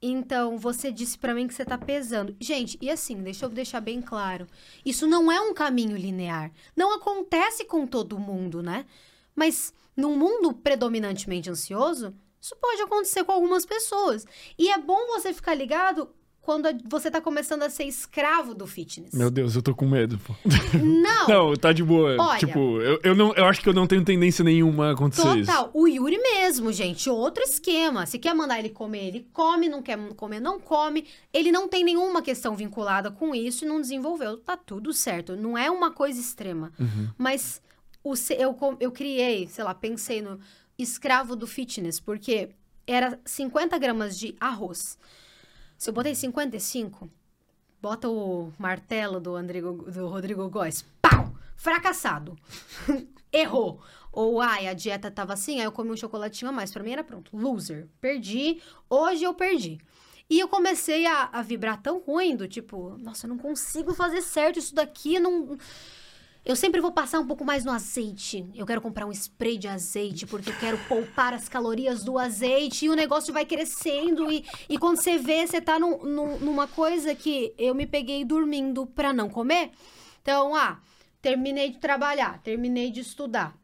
Então, 0.00 0.58
você 0.58 0.92
disse 0.92 1.18
pra 1.18 1.34
mim 1.34 1.48
que 1.48 1.54
você 1.54 1.64
tá 1.64 1.78
pesando. 1.78 2.36
Gente, 2.38 2.78
e 2.80 2.90
assim, 2.90 3.22
deixa 3.22 3.46
eu 3.46 3.48
deixar 3.48 3.80
bem 3.80 4.02
claro. 4.02 4.46
Isso 4.84 5.06
não 5.06 5.32
é 5.32 5.40
um 5.40 5.54
caminho 5.54 5.96
linear. 5.96 6.52
Não 6.76 6.94
acontece 6.94 7.64
com 7.64 7.86
todo 7.86 8.18
mundo, 8.18 8.62
né? 8.62 8.84
Mas 9.34 9.72
num 9.96 10.16
mundo 10.16 10.52
predominantemente 10.52 11.48
ansioso, 11.48 12.14
isso 12.40 12.56
pode 12.56 12.82
acontecer 12.82 13.24
com 13.24 13.32
algumas 13.32 13.64
pessoas. 13.64 14.26
E 14.58 14.70
é 14.70 14.78
bom 14.78 15.06
você 15.06 15.32
ficar 15.32 15.54
ligado 15.54 16.14
quando 16.44 16.68
você 16.86 17.10
tá 17.10 17.22
começando 17.22 17.62
a 17.62 17.70
ser 17.70 17.84
escravo 17.84 18.54
do 18.54 18.66
fitness. 18.66 19.14
Meu 19.14 19.30
Deus, 19.30 19.56
eu 19.56 19.62
tô 19.62 19.74
com 19.74 19.88
medo. 19.88 20.18
pô. 20.18 20.34
Não! 20.78 21.26
Não, 21.26 21.56
tá 21.56 21.72
de 21.72 21.82
boa. 21.82 22.16
Olha- 22.20 22.38
tipo, 22.38 22.58
eu, 22.82 23.00
eu, 23.02 23.14
não, 23.14 23.32
eu 23.32 23.46
acho 23.46 23.62
que 23.62 23.68
eu 23.68 23.72
não 23.72 23.86
tenho 23.86 24.04
tendência 24.04 24.44
nenhuma 24.44 24.88
a 24.88 24.92
acontecer 24.92 25.26
isso. 25.38 25.50
Total. 25.50 25.70
O 25.72 25.88
Yuri 25.88 26.18
mesmo, 26.18 26.70
gente. 26.70 27.08
Outro 27.08 27.42
esquema. 27.42 28.04
Se 28.04 28.18
quer 28.18 28.34
mandar 28.34 28.58
ele 28.58 28.68
comer, 28.68 29.06
ele 29.06 29.26
come. 29.32 29.70
Não 29.70 29.80
quer 29.82 29.96
comer, 30.14 30.38
não 30.38 30.60
come. 30.60 31.06
Ele 31.32 31.50
não 31.50 31.66
tem 31.66 31.82
nenhuma 31.82 32.20
questão 32.20 32.54
vinculada 32.54 33.10
com 33.10 33.34
isso 33.34 33.64
e 33.64 33.68
não 33.68 33.80
desenvolveu. 33.80 34.36
Tá 34.36 34.54
tudo 34.54 34.92
certo. 34.92 35.34
Não 35.36 35.56
é 35.56 35.70
uma 35.70 35.90
coisa 35.90 36.20
extrema. 36.20 36.70
Uhum. 36.78 37.08
Mas 37.16 37.62
o, 38.02 38.12
eu, 38.36 38.54
eu 38.80 38.92
criei, 38.92 39.46
sei 39.46 39.64
lá, 39.64 39.74
pensei 39.74 40.20
no 40.20 40.38
escravo 40.78 41.34
do 41.34 41.46
fitness, 41.46 41.98
porque 42.00 42.50
era 42.86 43.18
50 43.24 43.78
gramas 43.78 44.18
de 44.18 44.34
arroz. 44.38 44.98
Se 45.76 45.90
eu 45.90 45.94
botei 45.94 46.14
55, 46.14 47.10
bota 47.80 48.08
o 48.08 48.52
martelo 48.58 49.20
do, 49.20 49.34
Andrigo, 49.34 49.90
do 49.90 50.08
Rodrigo 50.08 50.48
Góes. 50.48 50.84
Pau! 51.02 51.34
Fracassado. 51.56 52.36
Errou. 53.32 53.80
Ou, 54.12 54.40
ai, 54.40 54.68
a 54.68 54.74
dieta 54.74 55.10
tava 55.10 55.32
assim, 55.32 55.58
aí 55.58 55.64
eu 55.64 55.72
comi 55.72 55.90
um 55.90 55.96
chocolatinho 55.96 56.50
a 56.50 56.52
mais. 56.52 56.72
Pra 56.72 56.82
mim 56.82 56.92
era 56.92 57.02
pronto. 57.02 57.36
Loser. 57.36 57.88
Perdi. 58.00 58.62
Hoje 58.88 59.24
eu 59.24 59.34
perdi. 59.34 59.78
E 60.30 60.40
eu 60.40 60.48
comecei 60.48 61.04
a, 61.04 61.28
a 61.32 61.42
vibrar 61.42 61.82
tão 61.82 61.98
ruim, 61.98 62.34
do 62.34 62.48
tipo, 62.48 62.96
nossa, 62.98 63.26
eu 63.26 63.28
não 63.28 63.38
consigo 63.38 63.92
fazer 63.92 64.22
certo 64.22 64.58
isso 64.58 64.74
daqui, 64.74 65.18
não... 65.20 65.56
Eu 66.44 66.54
sempre 66.54 66.78
vou 66.80 66.92
passar 66.92 67.20
um 67.20 67.26
pouco 67.26 67.42
mais 67.44 67.64
no 67.64 67.70
azeite. 67.72 68.46
Eu 68.54 68.66
quero 68.66 68.80
comprar 68.82 69.06
um 69.06 69.12
spray 69.12 69.56
de 69.56 69.66
azeite, 69.66 70.26
porque 70.26 70.50
eu 70.50 70.56
quero 70.58 70.76
poupar 70.86 71.32
as 71.32 71.48
calorias 71.48 72.04
do 72.04 72.18
azeite. 72.18 72.84
E 72.84 72.90
o 72.90 72.94
negócio 72.94 73.32
vai 73.32 73.46
crescendo. 73.46 74.30
E, 74.30 74.44
e 74.68 74.76
quando 74.76 74.98
você 74.98 75.16
vê, 75.16 75.46
você 75.46 75.58
tá 75.60 75.78
num- 75.78 76.04
num- 76.04 76.38
numa 76.40 76.68
coisa 76.68 77.14
que 77.14 77.54
eu 77.56 77.74
me 77.74 77.86
peguei 77.86 78.24
dormindo 78.26 78.86
pra 78.86 79.10
não 79.12 79.30
comer. 79.30 79.70
Então, 80.20 80.54
ah, 80.54 80.78
terminei 81.22 81.70
de 81.70 81.78
trabalhar, 81.78 82.38
terminei 82.42 82.90
de 82.90 83.00
estudar. 83.00 83.56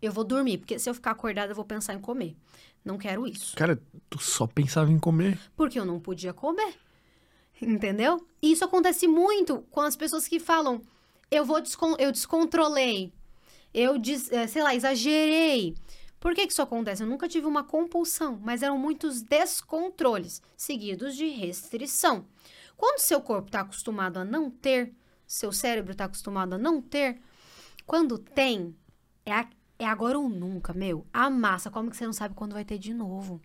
Eu 0.00 0.10
vou 0.10 0.24
dormir, 0.24 0.58
porque 0.58 0.80
se 0.80 0.90
eu 0.90 0.94
ficar 0.94 1.12
acordada, 1.12 1.52
eu 1.52 1.56
vou 1.56 1.64
pensar 1.64 1.94
em 1.94 2.00
comer. 2.00 2.36
Não 2.84 2.98
quero 2.98 3.28
isso. 3.28 3.54
Cara, 3.54 3.80
tu 4.10 4.18
só 4.18 4.44
pensava 4.48 4.90
em 4.90 4.98
comer. 4.98 5.38
Porque 5.54 5.78
eu 5.78 5.84
não 5.84 6.00
podia 6.00 6.32
comer. 6.32 6.74
Entendeu? 7.60 8.26
E 8.42 8.50
isso 8.50 8.64
acontece 8.64 9.06
muito 9.06 9.62
com 9.70 9.80
as 9.80 9.94
pessoas 9.94 10.26
que 10.26 10.40
falam: 10.40 10.82
eu 11.36 11.44
vou 11.44 11.60
descon 11.60 11.96
eu 11.98 12.12
descontrolei, 12.12 13.12
eu 13.72 13.98
des 13.98 14.30
eh, 14.32 14.46
sei 14.46 14.62
lá, 14.62 14.74
exagerei. 14.74 15.74
Por 16.20 16.34
que, 16.34 16.46
que 16.46 16.52
isso 16.52 16.62
acontece? 16.62 17.02
Eu 17.02 17.08
nunca 17.08 17.28
tive 17.28 17.46
uma 17.46 17.64
compulsão, 17.64 18.38
mas 18.42 18.62
eram 18.62 18.78
muitos 18.78 19.22
descontroles, 19.22 20.40
seguidos 20.56 21.16
de 21.16 21.26
restrição. 21.28 22.24
Quando 22.76 23.00
seu 23.00 23.20
corpo 23.20 23.48
está 23.48 23.60
acostumado 23.62 24.18
a 24.18 24.24
não 24.24 24.48
ter, 24.50 24.94
seu 25.26 25.50
cérebro 25.52 25.92
está 25.92 26.04
acostumado 26.04 26.54
a 26.54 26.58
não 26.58 26.80
ter, 26.80 27.20
quando 27.86 28.18
tem, 28.18 28.76
é, 29.26 29.32
a- 29.32 29.48
é 29.78 29.84
agora 29.84 30.16
ou 30.18 30.28
nunca, 30.28 30.72
meu. 30.72 31.04
A 31.12 31.28
massa, 31.28 31.70
como 31.70 31.90
que 31.90 31.96
você 31.96 32.06
não 32.06 32.12
sabe 32.12 32.34
quando 32.36 32.52
vai 32.52 32.64
ter 32.64 32.78
de 32.78 32.94
novo? 32.94 33.40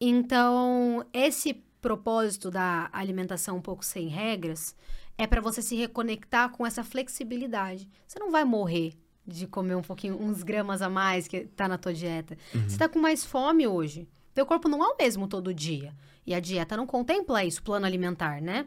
Então, 0.00 1.04
esse 1.12 1.54
propósito 1.80 2.50
da 2.50 2.88
alimentação 2.92 3.56
um 3.58 3.62
pouco 3.62 3.84
sem 3.84 4.08
regras 4.08 4.74
é 5.18 5.26
para 5.26 5.40
você 5.40 5.62
se 5.62 5.74
reconectar 5.76 6.50
com 6.50 6.66
essa 6.66 6.84
flexibilidade. 6.84 7.88
Você 8.06 8.18
não 8.18 8.30
vai 8.30 8.44
morrer 8.44 8.94
de 9.26 9.46
comer 9.46 9.74
um 9.74 9.82
pouquinho, 9.82 10.20
uns 10.20 10.42
gramas 10.42 10.82
a 10.82 10.88
mais 10.88 11.26
que 11.26 11.46
tá 11.46 11.66
na 11.66 11.78
tua 11.78 11.92
dieta. 11.92 12.36
Você 12.66 12.78
tá 12.78 12.88
com 12.88 12.98
mais 12.98 13.24
fome 13.24 13.66
hoje. 13.66 14.08
Teu 14.34 14.46
corpo 14.46 14.68
não 14.68 14.84
é 14.84 14.88
o 14.88 14.96
mesmo 14.96 15.26
todo 15.26 15.54
dia. 15.54 15.94
E 16.26 16.34
a 16.34 16.40
dieta 16.40 16.76
não 16.76 16.86
contempla 16.86 17.44
isso, 17.44 17.62
plano 17.62 17.86
alimentar, 17.86 18.40
né? 18.40 18.66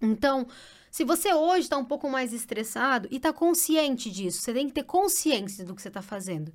Então, 0.00 0.46
se 0.90 1.04
você 1.04 1.32
hoje 1.32 1.62
está 1.62 1.76
um 1.76 1.84
pouco 1.84 2.08
mais 2.08 2.32
estressado 2.32 3.08
e 3.10 3.16
está 3.16 3.32
consciente 3.32 4.10
disso, 4.10 4.40
você 4.40 4.52
tem 4.52 4.66
que 4.66 4.72
ter 4.72 4.84
consciência 4.84 5.64
do 5.64 5.74
que 5.74 5.82
você 5.82 5.88
está 5.88 6.02
fazendo. 6.02 6.52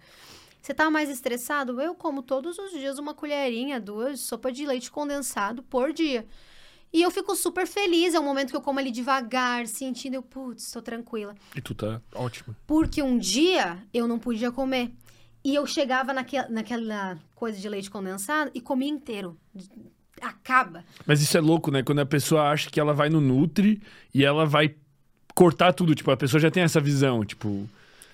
Você 0.61 0.73
tá 0.73 0.89
mais 0.89 1.09
estressado? 1.09 1.81
Eu 1.81 1.95
como 1.95 2.21
todos 2.21 2.57
os 2.59 2.71
dias 2.71 2.99
uma 2.99 3.13
colherinha, 3.13 3.79
duas 3.79 4.19
sopa 4.19 4.51
de 4.51 4.65
leite 4.65 4.91
condensado 4.91 5.63
por 5.63 5.91
dia. 5.91 6.25
E 6.93 7.01
eu 7.01 7.09
fico 7.09 7.35
super 7.35 7.65
feliz, 7.65 8.13
é 8.13 8.19
um 8.19 8.23
momento 8.23 8.49
que 8.49 8.55
eu 8.55 8.61
como 8.61 8.79
ali 8.79 8.91
devagar, 8.91 9.65
sentindo, 9.65 10.15
eu, 10.15 10.21
putz, 10.21 10.71
tô 10.71 10.81
tranquila. 10.81 11.33
E 11.55 11.61
tu 11.61 11.73
tá 11.73 12.01
ótimo. 12.13 12.55
Porque 12.67 13.01
um 13.01 13.17
dia 13.17 13.77
eu 13.93 14.07
não 14.07 14.19
podia 14.19 14.51
comer. 14.51 14.91
E 15.43 15.55
eu 15.55 15.65
chegava 15.65 16.13
naquela, 16.13 16.49
naquela 16.49 17.17
coisa 17.33 17.57
de 17.59 17.67
leite 17.67 17.89
condensado 17.89 18.51
e 18.53 18.59
comia 18.59 18.89
inteiro. 18.89 19.37
Acaba. 20.21 20.83
Mas 21.05 21.21
isso 21.21 21.35
é 21.37 21.41
louco, 21.41 21.71
né? 21.71 21.81
Quando 21.81 21.99
a 21.99 22.05
pessoa 22.05 22.49
acha 22.49 22.69
que 22.69 22.79
ela 22.79 22.93
vai 22.93 23.09
no 23.09 23.21
Nutri 23.21 23.81
e 24.13 24.23
ela 24.23 24.45
vai 24.45 24.75
cortar 25.33 25.73
tudo. 25.73 25.95
Tipo, 25.95 26.11
a 26.11 26.17
pessoa 26.17 26.39
já 26.39 26.51
tem 26.51 26.61
essa 26.61 26.79
visão, 26.79 27.25
tipo... 27.25 27.67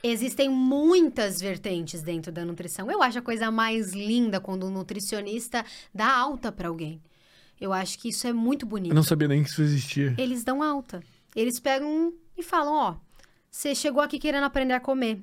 Existem 0.03 0.47
muitas 0.47 1.41
vertentes 1.41 2.01
dentro 2.03 2.31
da 2.31 2.45
nutrição. 2.45 2.89
Eu 2.89 3.01
acho 3.01 3.17
a 3.17 3.21
coisa 3.21 3.51
mais 3.51 3.93
linda 3.93 4.39
quando 4.39 4.67
um 4.67 4.69
nutricionista 4.69 5.65
dá 5.93 6.15
alta 6.15 6.51
pra 6.51 6.69
alguém. 6.69 7.01
Eu 7.59 7.73
acho 7.73 7.97
que 7.99 8.09
isso 8.09 8.27
é 8.27 8.33
muito 8.33 8.65
bonito. 8.65 8.91
Eu 8.91 8.95
não 8.95 9.03
sabia 9.03 9.27
nem 9.27 9.43
que 9.43 9.49
isso 9.49 9.61
existia. 9.61 10.13
Eles 10.17 10.43
dão 10.43 10.61
alta. 10.61 11.01
Eles 11.35 11.59
pegam 11.59 12.13
e 12.37 12.43
falam: 12.43 12.73
Ó, 12.73 12.95
você 13.49 13.73
chegou 13.73 14.01
aqui 14.01 14.19
querendo 14.19 14.43
aprender 14.43 14.73
a 14.73 14.79
comer. 14.79 15.21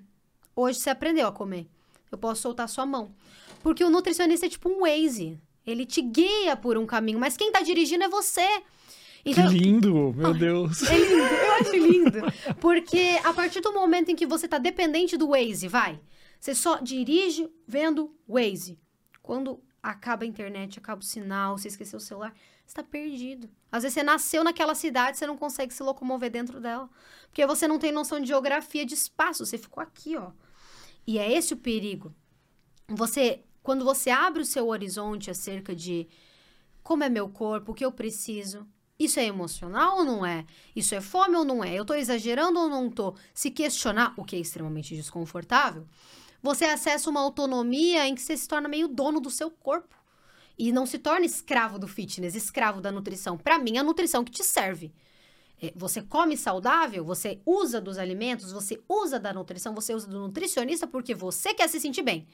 Hoje 0.57 0.79
você 0.79 0.91
aprendeu 0.91 1.27
a 1.27 1.33
comer. 1.33 1.67
Eu 2.11 2.19
posso 2.19 2.43
soltar 2.43 2.69
sua 2.69 2.87
mão. 2.87 3.13
Porque 3.63 3.85
o 3.85 3.91
nutricionista 3.91 4.47
é 4.47 4.49
tipo 4.49 4.69
um 4.69 4.81
Waze. 4.81 5.39
Ele 5.67 5.87
te 5.87 6.03
guia 6.03 6.57
por 6.57 6.77
um 6.77 6.85
caminho, 6.87 7.19
mas 7.19 7.37
quem 7.37 7.51
tá 7.51 7.63
dirigindo 7.63 8.05
é 8.05 8.09
você. 8.09 8.47
Então, 9.25 9.49
Que 9.49 9.59
lindo, 9.59 10.13
meu 10.15 10.35
Deus. 10.35 10.83
é 10.83 10.99
lindo, 10.99 11.23
eu 11.23 11.53
acho 11.55 11.77
lindo. 11.77 12.19
Porque 12.61 13.19
a 13.25 13.33
partir 13.33 13.61
do 13.61 13.73
momento 13.73 14.11
em 14.11 14.17
que 14.17 14.27
você 14.27 14.47
tá 14.47 14.59
dependente 14.59 15.17
do 15.17 15.29
Waze, 15.29 15.67
vai. 15.67 15.99
Você 16.39 16.55
só 16.55 16.79
dirige 16.79 17.49
vendo 17.67 18.15
Waze. 18.29 18.79
Quando 19.23 19.59
acaba 19.85 20.25
a 20.25 20.27
internet, 20.27 20.79
acaba 20.79 21.03
o 21.03 21.05
sinal, 21.05 21.59
você 21.59 21.69
esqueceu 21.69 21.99
o 21.99 22.01
celular, 22.01 22.35
você 22.67 22.75
tá 22.75 22.83
perdido. 22.83 23.51
Às 23.71 23.83
vezes 23.83 23.95
você 23.95 24.03
nasceu 24.03 24.43
naquela 24.43 24.75
cidade, 24.75 25.19
você 25.19 25.27
não 25.27 25.37
consegue 25.37 25.75
se 25.75 25.83
locomover 25.83 26.31
dentro 26.31 26.59
dela. 26.59 26.89
Porque 27.27 27.47
você 27.47 27.69
não 27.69 27.79
tem 27.79 27.93
noção 27.93 28.19
de 28.19 28.27
geografia, 28.27 28.87
de 28.87 28.95
espaço. 28.95 29.45
Você 29.45 29.59
ficou 29.59 29.83
aqui, 29.83 30.17
ó. 30.17 30.33
E 31.07 31.19
é 31.19 31.31
esse 31.31 31.53
o 31.53 31.59
perigo. 31.59 32.15
Você, 32.89 33.45
quando 33.63 33.85
você 33.85 34.09
abre 34.09 34.41
o 34.41 34.47
seu 34.47 34.69
horizonte 34.69 35.31
acerca 35.31 35.75
de 35.75 36.09
como 36.83 37.05
é 37.05 37.11
meu 37.11 37.29
corpo, 37.29 37.73
o 37.73 37.75
que 37.75 37.85
eu 37.85 37.93
preciso, 37.93 38.67
isso 38.99 39.21
é 39.21 39.25
emocional 39.25 39.99
ou 39.99 40.05
não 40.05 40.25
é? 40.25 40.47
Isso 40.75 40.95
é 40.95 41.01
fome 41.01 41.37
ou 41.37 41.45
não 41.45 41.63
é? 41.63 41.75
Eu 41.75 41.85
tô 41.85 41.95
exagerando 41.95 42.59
ou 42.59 42.71
não 42.71 42.91
tô? 42.91 43.15
Se 43.35 43.51
questionar, 43.51 44.15
o 44.17 44.25
que 44.25 44.37
é 44.37 44.39
extremamente 44.39 44.95
desconfortável, 44.95 45.87
você 46.45 46.67
acessa 46.67 47.09
uma 47.09 47.23
autonomia 47.23 48.07
em 48.07 48.15
que 48.15 48.21
você 48.21 48.37
se 48.37 48.47
torna 48.47 48.69
meio 48.69 48.87
dono 48.87 49.19
do 49.19 49.31
seu 49.31 49.51
corpo. 49.51 49.97
E 50.59 50.71
não 50.73 50.85
se 50.85 50.99
torna 50.99 51.25
escravo 51.25 51.79
do 51.79 51.89
fitness, 51.89 52.35
escravo 52.35 52.83
da 52.83 52.93
nutrição. 52.93 53.39
Pra 53.39 53.59
mim, 53.59 53.79
é 53.79 53.81
a 53.81 53.83
nutrição 53.83 54.23
que 54.23 54.31
te 54.31 54.45
serve. 54.45 54.93
É, 55.61 55.73
Você 55.75 56.03
come 56.03 56.37
saudável, 56.37 57.03
você 57.03 57.41
usa 57.47 57.81
dos 57.81 57.97
alimentos, 57.97 58.53
você 58.53 58.79
usa 58.87 59.19
da 59.19 59.33
nutrição, 59.33 59.75
você 59.75 59.95
usa 59.95 60.07
do 60.07 60.21
nutricionista 60.21 60.87
porque 60.87 61.15
você 61.15 61.55
quer 61.55 61.67
se 61.67 61.81
sentir 61.81 62.03
bem. 62.03 62.29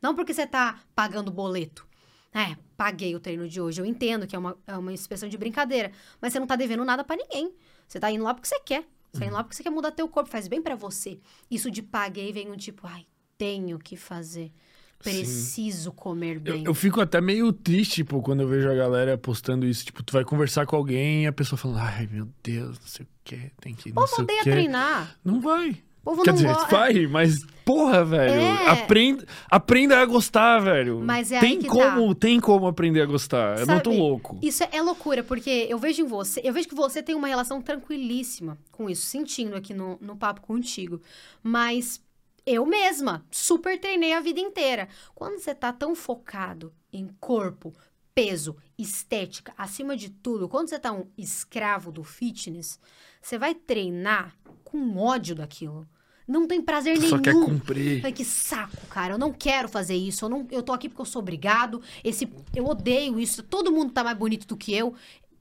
Não 0.00 0.14
porque 0.14 0.32
você 0.32 0.46
tá 0.46 0.80
pagando 0.94 1.32
boleto. 1.32 1.84
É, 2.32 2.56
paguei 2.76 3.16
o 3.16 3.20
treino 3.20 3.48
de 3.48 3.60
hoje. 3.60 3.80
Eu 3.80 3.84
entendo 3.84 4.28
que 4.28 4.36
é 4.36 4.38
uma, 4.38 4.56
é 4.64 4.78
uma 4.78 4.92
expressão 4.92 5.28
de 5.28 5.36
brincadeira. 5.36 5.90
Mas 6.20 6.32
você 6.32 6.38
não 6.38 6.46
tá 6.46 6.54
devendo 6.54 6.84
nada 6.84 7.02
pra 7.02 7.16
ninguém. 7.16 7.52
Você 7.88 7.98
tá 7.98 8.12
indo 8.12 8.22
lá 8.22 8.32
porque 8.32 8.46
você 8.46 8.60
quer. 8.60 8.86
Você 9.12 9.18
tá 9.18 9.26
indo 9.26 9.34
lá 9.34 9.42
porque 9.42 9.56
você 9.56 9.64
quer 9.64 9.70
mudar 9.70 9.90
teu 9.90 10.06
corpo. 10.06 10.30
Faz 10.30 10.46
bem 10.46 10.62
pra 10.62 10.76
você. 10.76 11.18
Isso 11.50 11.68
de 11.68 11.82
paguei 11.82 12.32
vem 12.32 12.48
um 12.48 12.56
tipo, 12.56 12.86
ai, 12.86 13.04
tenho 13.38 13.78
que 13.78 13.96
fazer. 13.96 14.52
Preciso 14.98 15.92
comer 15.92 16.36
Eu, 16.36 16.40
bem. 16.40 16.64
eu 16.64 16.74
fico 16.74 17.00
até 17.00 17.20
meio 17.20 17.52
triste, 17.52 17.96
tipo, 17.96 18.20
quando 18.22 18.40
eu 18.40 18.48
vejo 18.48 18.68
a 18.70 18.74
galera 18.74 19.16
postando 19.16 19.66
isso. 19.66 19.84
Tipo, 19.84 20.02
tu 20.02 20.12
vai 20.12 20.24
conversar 20.24 20.66
com 20.66 20.74
alguém 20.74 21.24
e 21.24 21.26
a 21.26 21.32
pessoa 21.32 21.58
falando, 21.58 21.78
ai, 21.78 22.08
meu 22.10 22.28
Deus, 22.42 22.78
não 22.80 22.86
sei 22.86 23.04
o 23.04 23.08
que, 23.22 23.50
tem 23.60 23.74
que. 23.74 23.90
O 23.90 23.94
Não 23.94 24.04
odeia 24.18 24.42
quê. 24.42 24.50
treinar. 24.50 25.16
Não 25.24 25.40
vai. 25.40 25.76
Povo 26.02 26.22
Quer 26.22 26.30
não 26.30 26.36
dizer, 26.36 26.54
gosta. 26.54 26.68
vai, 26.70 27.06
mas 27.08 27.44
porra, 27.64 28.04
velho. 28.04 28.40
É. 28.40 28.68
Aprenda, 28.68 29.26
aprenda 29.50 29.98
a 30.00 30.06
gostar, 30.06 30.60
velho. 30.60 31.00
Mas 31.04 31.32
é 31.32 31.40
tem 31.40 31.58
que 31.58 31.66
como, 31.66 32.14
tá. 32.14 32.20
tem 32.20 32.38
como 32.38 32.66
aprender 32.68 33.02
a 33.02 33.06
gostar. 33.06 33.58
É 33.58 33.64
muito 33.66 33.90
Sabe, 33.90 33.96
louco. 33.96 34.38
Isso 34.40 34.62
é, 34.62 34.68
é 34.70 34.80
loucura, 34.82 35.24
porque 35.24 35.66
eu 35.68 35.78
vejo 35.80 36.02
em 36.02 36.06
você, 36.06 36.40
eu 36.44 36.52
vejo 36.52 36.68
que 36.68 36.76
você 36.76 37.02
tem 37.02 37.14
uma 37.16 37.26
relação 37.26 37.60
tranquilíssima 37.60 38.56
com 38.70 38.88
isso, 38.88 39.04
sentindo 39.04 39.56
aqui 39.56 39.74
no, 39.74 39.98
no 40.00 40.14
papo 40.16 40.40
contigo. 40.42 41.00
Mas 41.42 42.00
eu 42.46 42.64
mesma 42.64 43.24
super 43.30 43.78
treinei 43.80 44.12
a 44.12 44.20
vida 44.20 44.38
inteira. 44.40 44.88
Quando 45.14 45.38
você 45.38 45.54
tá 45.54 45.72
tão 45.72 45.94
focado 45.94 46.72
em 46.92 47.08
corpo, 47.20 47.74
peso, 48.14 48.56
estética, 48.78 49.52
acima 49.58 49.96
de 49.96 50.08
tudo, 50.10 50.48
quando 50.48 50.68
você 50.68 50.78
tá 50.78 50.92
um 50.92 51.06
escravo 51.18 51.90
do 51.90 52.04
fitness, 52.04 52.78
você 53.20 53.36
vai 53.36 53.54
treinar 53.54 54.34
com 54.64 54.96
ódio 54.96 55.34
daquilo. 55.34 55.86
Não 56.26 56.46
tem 56.48 56.60
prazer 56.60 56.94
Tu 56.94 57.00
nenhum. 57.02 57.10
só 57.10 57.18
quer 57.20 57.34
cumprir. 57.34 58.04
Ai, 58.04 58.12
que 58.12 58.24
saco, 58.24 58.84
cara. 58.88 59.14
Eu 59.14 59.18
não 59.18 59.32
quero 59.32 59.68
fazer 59.68 59.94
isso. 59.94 60.24
Eu, 60.24 60.28
não, 60.28 60.46
eu 60.50 60.60
tô 60.62 60.72
aqui 60.72 60.88
porque 60.88 61.00
eu 61.00 61.06
sou 61.06 61.20
obrigado. 61.22 61.80
Esse, 62.02 62.28
eu 62.54 62.64
odeio 62.66 63.20
isso. 63.20 63.44
Todo 63.44 63.70
mundo 63.70 63.92
tá 63.92 64.02
mais 64.02 64.18
bonito 64.18 64.44
do 64.46 64.56
que 64.56 64.74
eu. 64.74 64.92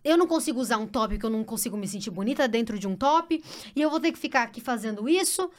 Eu 0.03 0.16
não 0.16 0.28
consigo 0.28 0.60
usar 0.60 0.78
um 0.78 0.86
top 0.86 1.16
porque 1.16 1.26
eu 1.26 1.32
não 1.32 1.43
consigo 1.43 1.76
me 1.76 1.88
sentir 1.88 2.12
bonita 2.12 2.47
dentro 2.47 2.78
de 2.78 2.88
um 2.88 2.95
top. 2.95 3.43
E 3.76 3.82
eu 3.82 3.89
vou 3.89 3.99
ter 3.99 4.12
que 4.12 4.20
ficar 4.20 4.43
aqui 4.43 4.62
fazendo 4.62 5.10
isso. 5.10 5.49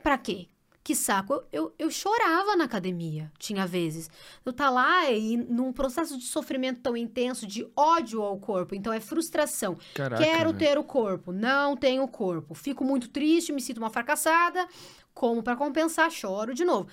Pra 0.00 0.16
quê? 0.16 0.46
Que 0.86 0.94
saco. 0.94 1.32
Eu, 1.32 1.42
eu, 1.50 1.74
eu 1.80 1.90
chorava 1.90 2.54
na 2.54 2.62
academia, 2.62 3.32
tinha 3.40 3.66
vezes. 3.66 4.08
Eu 4.44 4.52
tá 4.52 4.70
lá 4.70 5.10
e 5.10 5.36
num 5.36 5.72
processo 5.72 6.16
de 6.16 6.22
sofrimento 6.22 6.78
tão 6.80 6.96
intenso, 6.96 7.44
de 7.44 7.66
ódio 7.74 8.22
ao 8.22 8.38
corpo. 8.38 8.72
Então 8.72 8.92
é 8.92 9.00
frustração. 9.00 9.76
Caraca, 9.92 10.22
Quero 10.22 10.52
velho. 10.52 10.58
ter 10.58 10.78
o 10.78 10.84
corpo, 10.84 11.32
não 11.32 11.76
tenho 11.76 12.04
o 12.04 12.08
corpo. 12.08 12.54
Fico 12.54 12.84
muito 12.84 13.08
triste, 13.08 13.52
me 13.52 13.60
sinto 13.60 13.78
uma 13.78 13.90
fracassada. 13.90 14.64
Como 15.12 15.42
pra 15.42 15.56
compensar, 15.56 16.08
choro 16.08 16.54
de 16.54 16.64
novo. 16.64 16.88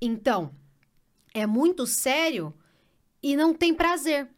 Então, 0.00 0.52
é 1.32 1.46
muito 1.46 1.86
sério 1.86 2.52
e 3.22 3.36
não 3.36 3.54
tem 3.54 3.72
prazer. 3.72 4.28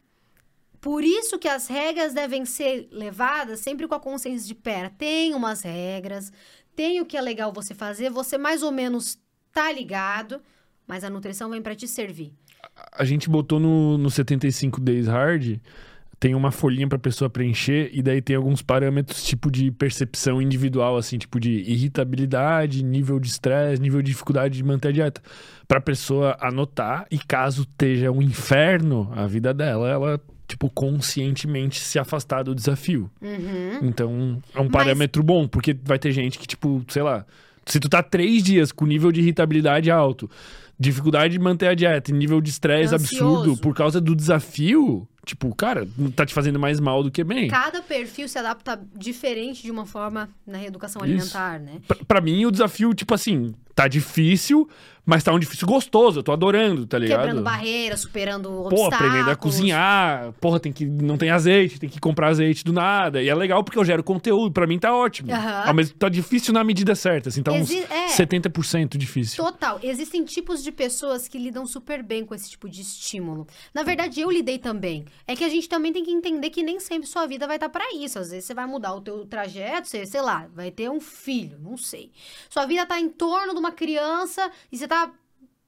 Por 0.79 1.03
isso 1.03 1.39
que 1.39 1.47
as 1.47 1.67
regras 1.67 2.13
devem 2.13 2.43
ser 2.45 2.87
levadas 2.91 3.61
sempre 3.61 3.87
com 3.87 3.95
a 3.95 3.99
consciência 3.99 4.47
de 4.47 4.55
pera, 4.55 4.89
tem 4.89 5.35
umas 5.35 5.61
regras, 5.61 6.31
tem 6.81 6.99
o 6.99 7.05
que 7.05 7.15
é 7.15 7.21
legal 7.21 7.53
você 7.53 7.75
fazer, 7.75 8.09
você 8.09 8.39
mais 8.39 8.63
ou 8.63 8.71
menos 8.71 9.15
tá 9.53 9.71
ligado, 9.71 10.41
mas 10.87 11.03
a 11.03 11.11
nutrição 11.11 11.47
vem 11.47 11.61
pra 11.61 11.75
te 11.75 11.87
servir. 11.87 12.33
A 12.91 13.05
gente 13.05 13.29
botou 13.29 13.59
no, 13.59 13.99
no 13.99 14.09
75 14.09 14.81
Days 14.81 15.05
Hard, 15.05 15.59
tem 16.19 16.33
uma 16.33 16.49
folhinha 16.49 16.87
pra 16.87 16.97
pessoa 16.97 17.29
preencher, 17.29 17.91
e 17.93 18.01
daí 18.01 18.19
tem 18.19 18.35
alguns 18.35 18.63
parâmetros, 18.63 19.23
tipo 19.23 19.51
de 19.51 19.69
percepção 19.69 20.41
individual, 20.41 20.97
assim, 20.97 21.19
tipo 21.19 21.39
de 21.39 21.51
irritabilidade, 21.51 22.83
nível 22.83 23.19
de 23.19 23.27
estresse, 23.27 23.79
nível 23.79 24.01
de 24.01 24.09
dificuldade 24.09 24.57
de 24.57 24.63
manter 24.63 24.87
a 24.87 24.91
dieta. 24.91 25.21
Pra 25.67 25.79
pessoa 25.79 26.35
anotar, 26.41 27.05
e 27.11 27.19
caso 27.19 27.61
esteja 27.61 28.11
um 28.11 28.23
inferno 28.23 29.07
a 29.15 29.27
vida 29.27 29.53
dela, 29.53 29.87
ela, 29.87 30.21
tipo, 30.51 30.69
conscientemente 30.69 31.79
se 31.79 31.97
afastar 31.97 32.43
do 32.43 32.53
desafio. 32.53 33.09
Uhum. 33.21 33.79
Então, 33.83 34.41
é 34.53 34.59
um 34.59 34.63
Mas- 34.63 34.71
parâmetro 34.71 35.23
bom, 35.23 35.47
porque 35.47 35.73
vai 35.81 35.97
ter 35.97 36.11
gente 36.11 36.37
que, 36.37 36.45
tipo, 36.45 36.83
sei 36.89 37.01
lá, 37.01 37.25
se 37.65 37.79
tu 37.79 37.87
tá 37.87 38.03
três 38.03 38.43
dias 38.43 38.69
com 38.71 38.85
nível 38.85 39.11
de 39.13 39.21
irritabilidade 39.21 39.89
alto, 39.89 40.29
dificuldade 40.77 41.33
de 41.33 41.39
manter 41.39 41.67
a 41.67 41.73
dieta, 41.73 42.11
e 42.11 42.13
nível 42.13 42.41
de 42.41 42.49
estresse 42.49 42.93
absurdo 42.93 43.55
por 43.57 43.73
causa 43.73 44.01
do 44.01 44.13
desafio, 44.13 45.07
tipo, 45.25 45.55
cara, 45.55 45.87
tá 46.15 46.25
te 46.25 46.33
fazendo 46.33 46.59
mais 46.59 46.79
mal 46.81 47.01
do 47.01 47.09
que 47.09 47.23
bem. 47.23 47.47
Cada 47.47 47.81
perfil 47.81 48.27
se 48.27 48.37
adapta 48.37 48.77
diferente 48.97 49.63
de 49.63 49.71
uma 49.71 49.85
forma 49.85 50.27
na 50.45 50.57
reeducação 50.57 51.01
Isso. 51.05 51.13
alimentar, 51.37 51.59
né? 51.59 51.79
Pra, 51.87 51.97
pra 52.05 52.21
mim, 52.21 52.45
o 52.45 52.51
desafio, 52.51 52.93
tipo 52.93 53.13
assim, 53.13 53.53
tá 53.73 53.87
difícil, 53.87 54.67
mas 55.05 55.23
tá 55.23 55.33
um 55.33 55.39
difícil 55.39 55.67
gostoso, 55.67 56.19
eu 56.19 56.23
tô 56.23 56.31
adorando, 56.31 56.85
tá 56.85 56.97
ligado? 56.97 57.19
Quebrando 57.21 57.41
barreiras, 57.43 57.99
superando 58.01 58.49
Pô, 58.49 58.59
obstáculos. 58.67 58.93
aprendendo 58.93 59.29
a 59.31 59.35
cozinhar. 59.35 60.31
Porra, 60.39 60.59
tem 60.59 60.71
que 60.71 60.85
não 60.85 61.17
tem 61.17 61.29
azeite, 61.29 61.79
tem 61.79 61.89
que 61.89 61.99
comprar 61.99 62.27
azeite 62.29 62.63
do 62.63 62.71
nada. 62.73 63.21
E 63.21 63.27
é 63.29 63.35
legal 63.35 63.63
porque 63.63 63.77
eu 63.79 63.85
gero 63.85 64.03
conteúdo, 64.03 64.51
pra 64.51 64.67
mim 64.67 64.77
tá 64.79 64.95
ótimo. 64.95 65.31
Aham. 65.31 65.63
Ao 65.67 65.73
mesmo 65.73 65.95
tá 65.95 66.07
difícil 66.09 66.53
na 66.53 66.63
medida 66.63 66.93
certa, 66.95 67.29
assim, 67.29 67.41
tá 67.41 67.51
uns 67.51 67.69
Exi- 67.69 67.85
é. 67.89 68.07
70% 68.09 68.97
difícil. 68.97 69.43
Total. 69.43 69.79
Existem 69.83 70.23
tipos 70.23 70.63
de 70.63 70.71
pessoas 70.71 71.27
que 71.27 71.37
lidam 71.37 71.65
super 71.65 72.03
bem 72.03 72.23
com 72.25 72.35
esse 72.35 72.49
tipo 72.49 72.69
de 72.69 72.81
estímulo. 72.81 73.47
Na 73.73 73.83
verdade, 73.83 74.21
eu 74.21 74.29
lidei 74.29 74.57
também. 74.59 75.05
É 75.27 75.35
que 75.35 75.43
a 75.43 75.49
gente 75.49 75.67
também 75.67 75.91
tem 75.91 76.03
que 76.03 76.11
entender 76.11 76.49
que 76.49 76.63
nem 76.63 76.79
sempre 76.79 77.07
sua 77.07 77.25
vida 77.25 77.47
vai 77.47 77.57
estar 77.57 77.69
pra 77.69 77.83
isso. 77.95 78.19
Às 78.19 78.29
vezes 78.31 78.45
você 78.45 78.53
vai 78.53 78.65
mudar 78.65 78.93
o 78.93 79.01
teu 79.01 79.25
trajeto, 79.25 79.87
você, 79.87 80.05
sei 80.05 80.21
lá, 80.21 80.47
vai 80.53 80.69
ter 80.71 80.89
um 80.89 80.99
filho, 80.99 81.57
não 81.59 81.75
sei. 81.77 82.11
Sua 82.49 82.65
vida 82.65 82.85
tá 82.85 82.99
em 82.99 83.09
torno 83.09 83.53
de 83.53 83.59
uma 83.59 83.71
criança 83.71 84.49
e 84.71 84.77
você 84.77 84.87
tá 84.91 85.11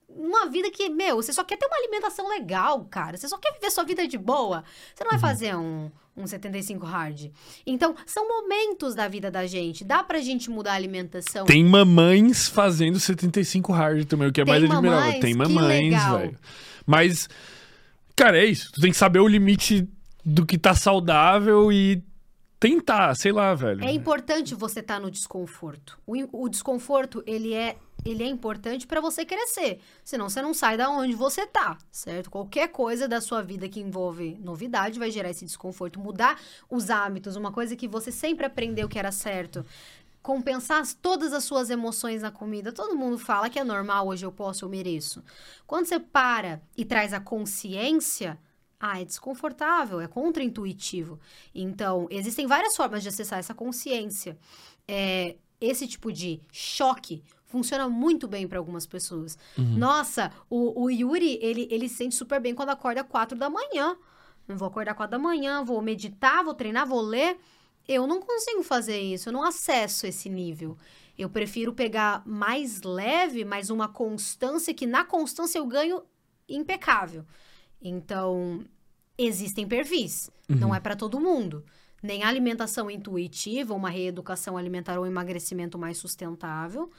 numa 0.09 0.47
vida 0.47 0.69
que, 0.69 0.89
meu, 0.89 1.15
você 1.15 1.31
só 1.31 1.43
quer 1.43 1.57
ter 1.57 1.65
uma 1.65 1.77
alimentação 1.77 2.27
legal, 2.27 2.85
cara. 2.85 3.15
Você 3.17 3.27
só 3.27 3.37
quer 3.37 3.53
viver 3.53 3.71
sua 3.71 3.85
vida 3.85 4.05
de 4.05 4.17
boa. 4.17 4.63
Você 4.93 5.03
não 5.03 5.11
vai 5.11 5.19
fazer 5.19 5.55
um, 5.55 5.89
um 6.15 6.27
75 6.27 6.85
hard. 6.85 7.31
Então, 7.65 7.95
são 8.05 8.27
momentos 8.27 8.93
da 8.93 9.07
vida 9.07 9.31
da 9.31 9.47
gente. 9.47 9.83
Dá 9.85 10.03
pra 10.03 10.19
gente 10.19 10.49
mudar 10.49 10.73
a 10.73 10.75
alimentação. 10.75 11.45
Tem 11.45 11.63
mamães 11.63 12.47
fazendo 12.47 12.99
75 12.99 13.71
hard 13.71 14.05
também, 14.05 14.27
o 14.27 14.31
que 14.31 14.41
é 14.41 14.45
Tem 14.45 14.53
mais 14.53 14.63
admirável. 14.63 14.99
mamães? 14.99 15.19
Tem 15.19 15.33
mamães, 15.33 16.03
velho. 16.11 16.39
Mas, 16.85 17.29
cara, 18.15 18.37
é 18.37 18.45
isso. 18.45 18.71
Tu 18.73 18.81
tem 18.81 18.91
que 18.91 18.97
saber 18.97 19.19
o 19.19 19.27
limite 19.27 19.87
do 20.23 20.45
que 20.45 20.57
tá 20.57 20.75
saudável 20.75 21.71
e 21.71 22.03
tentar, 22.59 23.13
sei 23.15 23.31
lá, 23.31 23.53
velho. 23.53 23.83
É 23.83 23.91
importante 23.91 24.55
você 24.55 24.79
estar 24.79 24.99
no 24.99 25.11
desconforto. 25.11 25.99
O, 26.05 26.43
o 26.45 26.47
desconforto, 26.47 27.21
ele 27.25 27.53
é, 27.53 27.75
ele 28.05 28.23
é 28.23 28.27
importante 28.27 28.85
para 28.85 28.99
você 28.99 29.25
crescer. 29.25 29.79
Senão 30.03 30.29
você 30.29 30.41
não 30.41 30.53
sai 30.53 30.77
da 30.77 30.89
onde 30.89 31.15
você 31.15 31.47
tá, 31.47 31.77
certo? 31.91 32.29
Qualquer 32.29 32.67
coisa 32.69 33.07
da 33.07 33.21
sua 33.21 33.41
vida 33.41 33.69
que 33.69 33.79
envolve 33.79 34.37
novidade 34.41 34.99
vai 34.99 35.09
gerar 35.09 35.29
esse 35.29 35.45
desconforto. 35.45 35.99
Mudar 35.99 36.39
os 36.69 36.89
hábitos, 36.89 37.35
uma 37.35 37.51
coisa 37.51 37.75
que 37.75 37.87
você 37.87 38.11
sempre 38.11 38.45
aprendeu 38.45 38.89
que 38.89 38.99
era 38.99 39.11
certo. 39.11 39.65
Compensar 40.21 40.81
as- 40.81 40.93
todas 40.93 41.33
as 41.33 41.43
suas 41.43 41.69
emoções 41.69 42.21
na 42.21 42.31
comida. 42.31 42.71
Todo 42.71 42.95
mundo 42.95 43.17
fala 43.17 43.49
que 43.49 43.59
é 43.59 43.63
normal, 43.63 44.07
hoje 44.07 44.25
eu 44.25 44.31
posso, 44.31 44.65
eu 44.65 44.69
mereço. 44.69 45.23
Quando 45.67 45.85
você 45.85 45.99
para 45.99 46.61
e 46.77 46.85
traz 46.85 47.13
a 47.13 47.19
consciência, 47.19 48.39
ah, 48.79 48.99
é 49.01 49.05
desconfortável, 49.05 50.01
é 50.01 50.07
contraintuitivo. 50.07 51.19
Então, 51.55 52.07
existem 52.09 52.47
várias 52.47 52.75
formas 52.75 53.01
de 53.01 53.09
acessar 53.09 53.39
essa 53.39 53.53
consciência. 53.53 54.37
É, 54.87 55.35
esse 55.59 55.87
tipo 55.87 56.11
de 56.11 56.41
choque 56.51 57.23
funciona 57.53 57.87
muito 57.87 58.27
bem 58.27 58.47
para 58.47 58.57
algumas 58.57 58.87
pessoas. 58.87 59.37
Nossa, 59.77 60.31
o, 60.49 60.85
o 60.85 60.89
Yuri, 60.89 61.37
ele, 61.39 61.67
ele 61.69 61.87
se 61.87 61.97
sente 61.97 62.15
super 62.15 62.41
bem 62.41 62.55
quando 62.55 62.69
acorda 62.69 63.03
4 63.03 63.37
da 63.37 63.47
manhã. 63.47 63.95
Eu 64.47 64.57
vou 64.57 64.67
acordar 64.67 64.95
4 64.95 65.11
da 65.11 65.19
manhã, 65.19 65.63
vou 65.63 65.79
meditar, 65.79 66.43
vou 66.43 66.55
treinar, 66.55 66.87
vou 66.87 66.99
ler. 66.99 67.37
Eu 67.87 68.07
não 68.07 68.19
consigo 68.19 68.63
fazer 68.63 68.99
isso, 68.99 69.29
eu 69.29 69.33
não 69.33 69.43
acesso 69.43 70.07
esse 70.07 70.29
nível. 70.29 70.75
Eu 71.15 71.29
prefiro 71.29 71.73
pegar 71.73 72.23
mais 72.25 72.81
leve, 72.81 73.45
mas 73.45 73.69
uma 73.69 73.87
constância 73.87 74.73
que 74.73 74.87
na 74.87 75.05
constância 75.05 75.59
eu 75.59 75.67
ganho 75.67 76.01
impecável. 76.49 77.23
Então, 77.79 78.65
existem 79.15 79.67
perfis, 79.67 80.31
não 80.49 80.73
é 80.73 80.79
para 80.79 80.95
todo 80.95 81.19
mundo. 81.19 81.63
Nem 82.01 82.23
a 82.23 82.27
alimentação 82.27 82.89
intuitiva, 82.89 83.75
uma 83.75 83.91
reeducação 83.91 84.57
alimentar 84.57 84.99
ou 84.99 85.05
emagrecimento 85.05 85.77
mais 85.77 85.97
sustentável, 85.97 86.89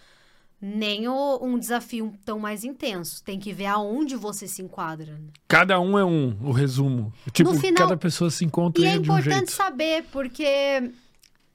nem 0.67 1.07
o- 1.07 1.39
um 1.43 1.59
desafio 1.59 2.15
tão 2.25 2.39
mais 2.39 2.65
intenso. 2.65 3.23
Tem 3.23 3.39
que 3.39 3.53
ver 3.53 3.67
aonde 3.67 4.17
você 4.17 4.49
se 4.49 4.63
enquadra. 4.63 5.13
né? 5.19 5.29
Cada 5.47 5.79
um 5.79 5.99
é 5.99 6.05
um, 6.05 6.35
o 6.43 6.53
resumo. 6.53 7.13
Tipo, 7.33 7.53
No 7.53 7.61
final- 7.61 7.83
cada 7.87 7.99
pessoa 7.99 8.31
se 8.31 8.45
encontra 8.47 8.83
E 8.83 8.87
é 8.87 8.93
um 8.93 9.03
importante 9.03 9.35
jeito. 9.35 9.53
saber, 9.53 10.05
porque 10.11 10.91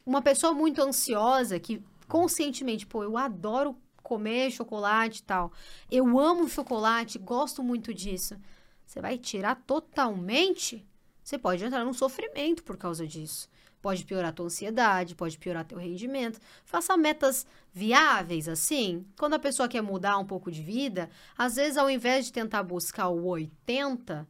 uma 0.05 0.21
pessoa 0.21 0.53
muito 0.53 0.79
ansiosa, 0.81 1.59
que 1.59 1.81
conscientemente, 2.07 2.85
pô, 2.85 3.03
eu 3.03 3.17
adoro 3.17 3.75
comer 4.03 4.51
chocolate 4.51 5.19
e 5.19 5.23
tal, 5.23 5.51
eu 5.91 6.19
amo 6.19 6.47
chocolate, 6.47 7.17
gosto 7.17 7.63
muito 7.63 7.93
disso. 7.93 8.35
Você 8.85 9.01
vai 9.01 9.17
tirar 9.17 9.55
totalmente? 9.67 10.85
Você 11.23 11.37
pode 11.37 11.63
entrar 11.63 11.83
num 11.85 11.93
sofrimento 11.93 12.63
por 12.63 12.77
causa 12.77 13.05
disso. 13.07 13.47
Pode 13.81 14.05
piorar 14.05 14.33
tua 14.33 14.47
ansiedade, 14.47 15.15
pode 15.15 15.37
piorar 15.37 15.65
teu 15.65 15.77
rendimento. 15.77 16.39
Faça 16.65 16.97
metas 16.97 17.47
viáveis, 17.73 18.49
assim. 18.49 19.05
Quando 19.17 19.35
a 19.35 19.39
pessoa 19.39 19.69
quer 19.69 19.81
mudar 19.81 20.17
um 20.17 20.25
pouco 20.25 20.51
de 20.51 20.61
vida, 20.61 21.09
às 21.37 21.55
vezes 21.55 21.77
ao 21.77 21.89
invés 21.89 22.25
de 22.25 22.33
tentar 22.33 22.63
buscar 22.63 23.07
o 23.07 23.25
80 23.25 24.27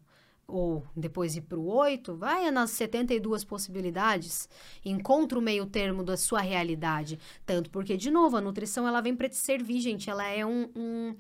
ou 0.50 0.84
depois 0.96 1.36
ir 1.36 1.42
para 1.42 1.58
o 1.58 1.68
8, 1.68 2.16
vai 2.16 2.50
nas 2.52 2.72
72 2.72 3.44
possibilidades. 3.44 4.50
Encontra 4.84 5.38
o 5.38 5.42
meio 5.42 5.66
termo 5.66 6.04
da 6.04 6.18
sua 6.18 6.42
realidade. 6.42 7.20
Tanto 7.46 7.70
porque, 7.70 7.96
de 7.96 8.12
novo, 8.12 8.38
a 8.38 8.42
nutrição 8.42 8.88
ela 8.88 9.02
vem 9.02 9.16
para 9.16 9.30
te 9.30 9.38
servir, 9.38 9.80
gente. 9.80 10.10
Ela 10.10 10.28
é 10.28 10.46
um, 10.46 10.70
um 10.76 11.16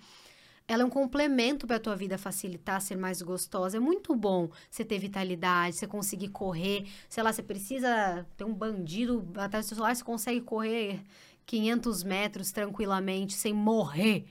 ela 0.70 0.84
é 0.84 0.86
um 0.86 0.90
complemento 0.90 1.66
para 1.66 1.78
a 1.78 1.80
tua 1.80 1.96
vida 1.96 2.16
facilitar, 2.16 2.80
ser 2.80 2.96
mais 2.96 3.24
gostosa. 3.24 3.78
É 3.78 3.80
muito 3.80 4.16
bom 4.16 4.52
você 4.70 4.86
ter 4.86 5.00
vitalidade, 5.00 5.76
você 5.76 5.88
conseguir 5.88 6.28
correr. 6.28 6.88
Sei 7.10 7.24
lá, 7.24 7.34
você 7.34 7.42
precisa 7.42 8.24
ter 8.38 8.44
um 8.44 8.54
bandido 8.54 9.28
atrás 9.36 9.66
do 9.66 9.70
seu 9.70 9.78
celular, 9.78 9.96
você 9.96 10.04
consegue 10.04 10.42
correr 10.42 11.02
500 11.48 12.04
metros 12.04 12.52
tranquilamente, 12.52 13.34
sem 13.34 13.52
morrer. 13.52 14.28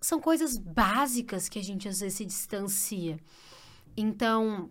São 0.00 0.18
coisas 0.18 0.56
básicas 0.56 1.50
que 1.50 1.58
a 1.58 1.62
gente 1.62 1.86
às 1.86 2.00
vezes 2.00 2.16
se 2.16 2.24
distancia. 2.24 3.20
Então, 3.94 4.70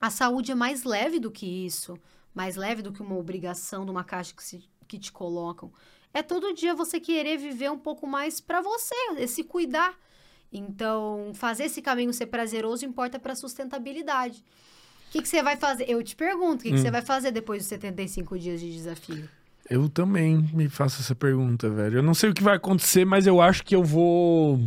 a 0.00 0.10
saúde 0.10 0.50
é 0.50 0.54
mais 0.56 0.82
leve 0.82 1.20
do 1.20 1.30
que 1.30 1.46
isso, 1.46 1.96
mais 2.34 2.56
leve 2.56 2.82
do 2.82 2.92
que 2.92 3.02
uma 3.02 3.16
obrigação 3.16 3.84
de 3.84 3.92
uma 3.92 4.02
caixa 4.02 4.34
que, 4.34 4.42
se, 4.42 4.68
que 4.88 4.98
te 4.98 5.12
colocam. 5.12 5.72
É 6.12 6.24
todo 6.24 6.52
dia 6.52 6.74
você 6.74 6.98
querer 6.98 7.36
viver 7.36 7.70
um 7.70 7.78
pouco 7.78 8.04
mais 8.04 8.40
para 8.40 8.60
você, 8.60 8.96
esse 9.18 9.44
cuidar. 9.44 9.96
Então, 10.54 11.32
fazer 11.34 11.64
esse 11.64 11.82
caminho 11.82 12.12
ser 12.12 12.26
prazeroso 12.26 12.84
importa 12.86 13.18
para 13.18 13.34
sustentabilidade. 13.34 14.38
O 15.08 15.12
que, 15.12 15.20
que 15.22 15.28
você 15.28 15.42
vai 15.42 15.56
fazer? 15.56 15.84
Eu 15.88 16.02
te 16.02 16.14
pergunto, 16.16 16.60
o 16.60 16.62
que, 16.62 16.70
que 16.70 16.78
você 16.78 16.88
Hum. 16.88 16.92
vai 16.92 17.02
fazer 17.02 17.30
depois 17.32 17.60
dos 17.62 17.68
75 17.68 18.38
dias 18.38 18.60
de 18.60 18.72
desafio? 18.72 19.28
Eu 19.68 19.88
também 19.88 20.36
me 20.52 20.68
faço 20.68 21.00
essa 21.00 21.14
pergunta, 21.14 21.68
velho. 21.70 21.98
Eu 21.98 22.02
não 22.02 22.14
sei 22.14 22.30
o 22.30 22.34
que 22.34 22.42
vai 22.42 22.56
acontecer, 22.56 23.04
mas 23.04 23.26
eu 23.26 23.40
acho 23.40 23.64
que 23.64 23.74
eu 23.74 23.82
vou. 23.82 24.60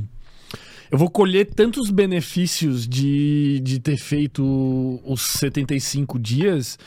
Eu 0.89 0.97
vou 0.97 1.09
colher 1.09 1.45
tantos 1.53 1.89
benefícios 1.89 2.88
de, 2.88 3.59
de 3.61 3.79
ter 3.79 3.97
feito 3.97 5.01
os 5.05 5.21
75 5.21 6.17
dias 6.17 6.79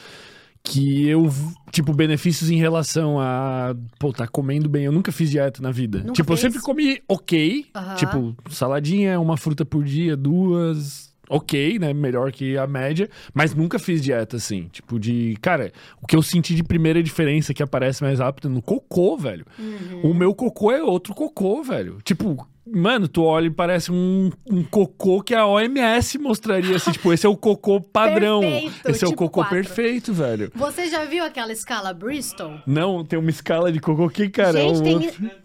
que 0.62 1.08
eu. 1.08 1.30
Tipo, 1.72 1.92
benefícios 1.92 2.50
em 2.50 2.56
relação 2.56 3.20
a. 3.20 3.74
Pô, 3.98 4.12
tá 4.12 4.26
comendo 4.26 4.68
bem. 4.68 4.84
Eu 4.84 4.92
nunca 4.92 5.12
fiz 5.12 5.30
dieta 5.30 5.62
na 5.62 5.70
vida. 5.70 5.98
Nunca 5.98 6.12
tipo, 6.12 6.32
eu 6.32 6.36
fez? 6.36 6.40
sempre 6.40 6.60
comi 6.60 7.00
ok. 7.08 7.66
Aham. 7.74 7.94
Tipo, 7.94 8.36
saladinha, 8.50 9.20
uma 9.20 9.36
fruta 9.36 9.64
por 9.64 9.84
dia, 9.84 10.16
duas. 10.16 11.10
Ok, 11.28 11.78
né? 11.78 11.94
Melhor 11.94 12.32
que 12.32 12.58
a 12.58 12.66
média. 12.66 13.08
Mas 13.32 13.54
nunca 13.54 13.78
fiz 13.78 14.02
dieta 14.02 14.36
assim. 14.36 14.68
Tipo, 14.72 14.98
de. 14.98 15.36
Cara, 15.40 15.72
o 16.02 16.06
que 16.06 16.16
eu 16.16 16.22
senti 16.22 16.56
de 16.56 16.64
primeira 16.64 17.00
diferença 17.00 17.54
que 17.54 17.62
aparece 17.62 18.02
mais 18.02 18.18
rápido 18.18 18.48
é 18.48 18.50
no 18.50 18.60
cocô, 18.60 19.16
velho. 19.16 19.46
Uhum. 19.56 20.10
O 20.10 20.14
meu 20.14 20.34
cocô 20.34 20.72
é 20.72 20.82
outro 20.82 21.14
cocô, 21.14 21.62
velho. 21.62 21.98
Tipo. 22.02 22.48
Mano, 22.66 23.08
tu 23.08 23.24
olha 23.24 23.46
e 23.46 23.50
parece 23.50 23.90
um, 23.90 24.30
um 24.48 24.62
cocô 24.62 25.22
que 25.22 25.34
a 25.34 25.46
OMS 25.46 26.18
mostraria 26.18 26.76
assim, 26.76 26.92
tipo, 26.92 27.12
esse 27.12 27.26
é 27.26 27.28
o 27.28 27.36
cocô 27.36 27.80
padrão. 27.92 28.40
Perfeito, 28.40 28.90
esse 28.90 29.04
é 29.04 29.06
o 29.06 29.10
tipo 29.10 29.24
cocô 29.24 29.40
quatro. 29.40 29.56
perfeito, 29.56 30.12
velho. 30.12 30.52
Você 30.54 30.88
já 30.88 31.04
viu 31.04 31.24
aquela 31.24 31.52
escala 31.52 31.92
Bristol? 31.92 32.60
Não, 32.66 33.04
tem 33.04 33.18
uma 33.18 33.30
escala 33.30 33.72
de 33.72 33.80
cocô 33.80 34.08
que, 34.08 34.28
cara, 34.28 34.58
é 34.58 34.62
Gente, 34.74 34.78
um 34.78 34.82
tem- 35.00 35.10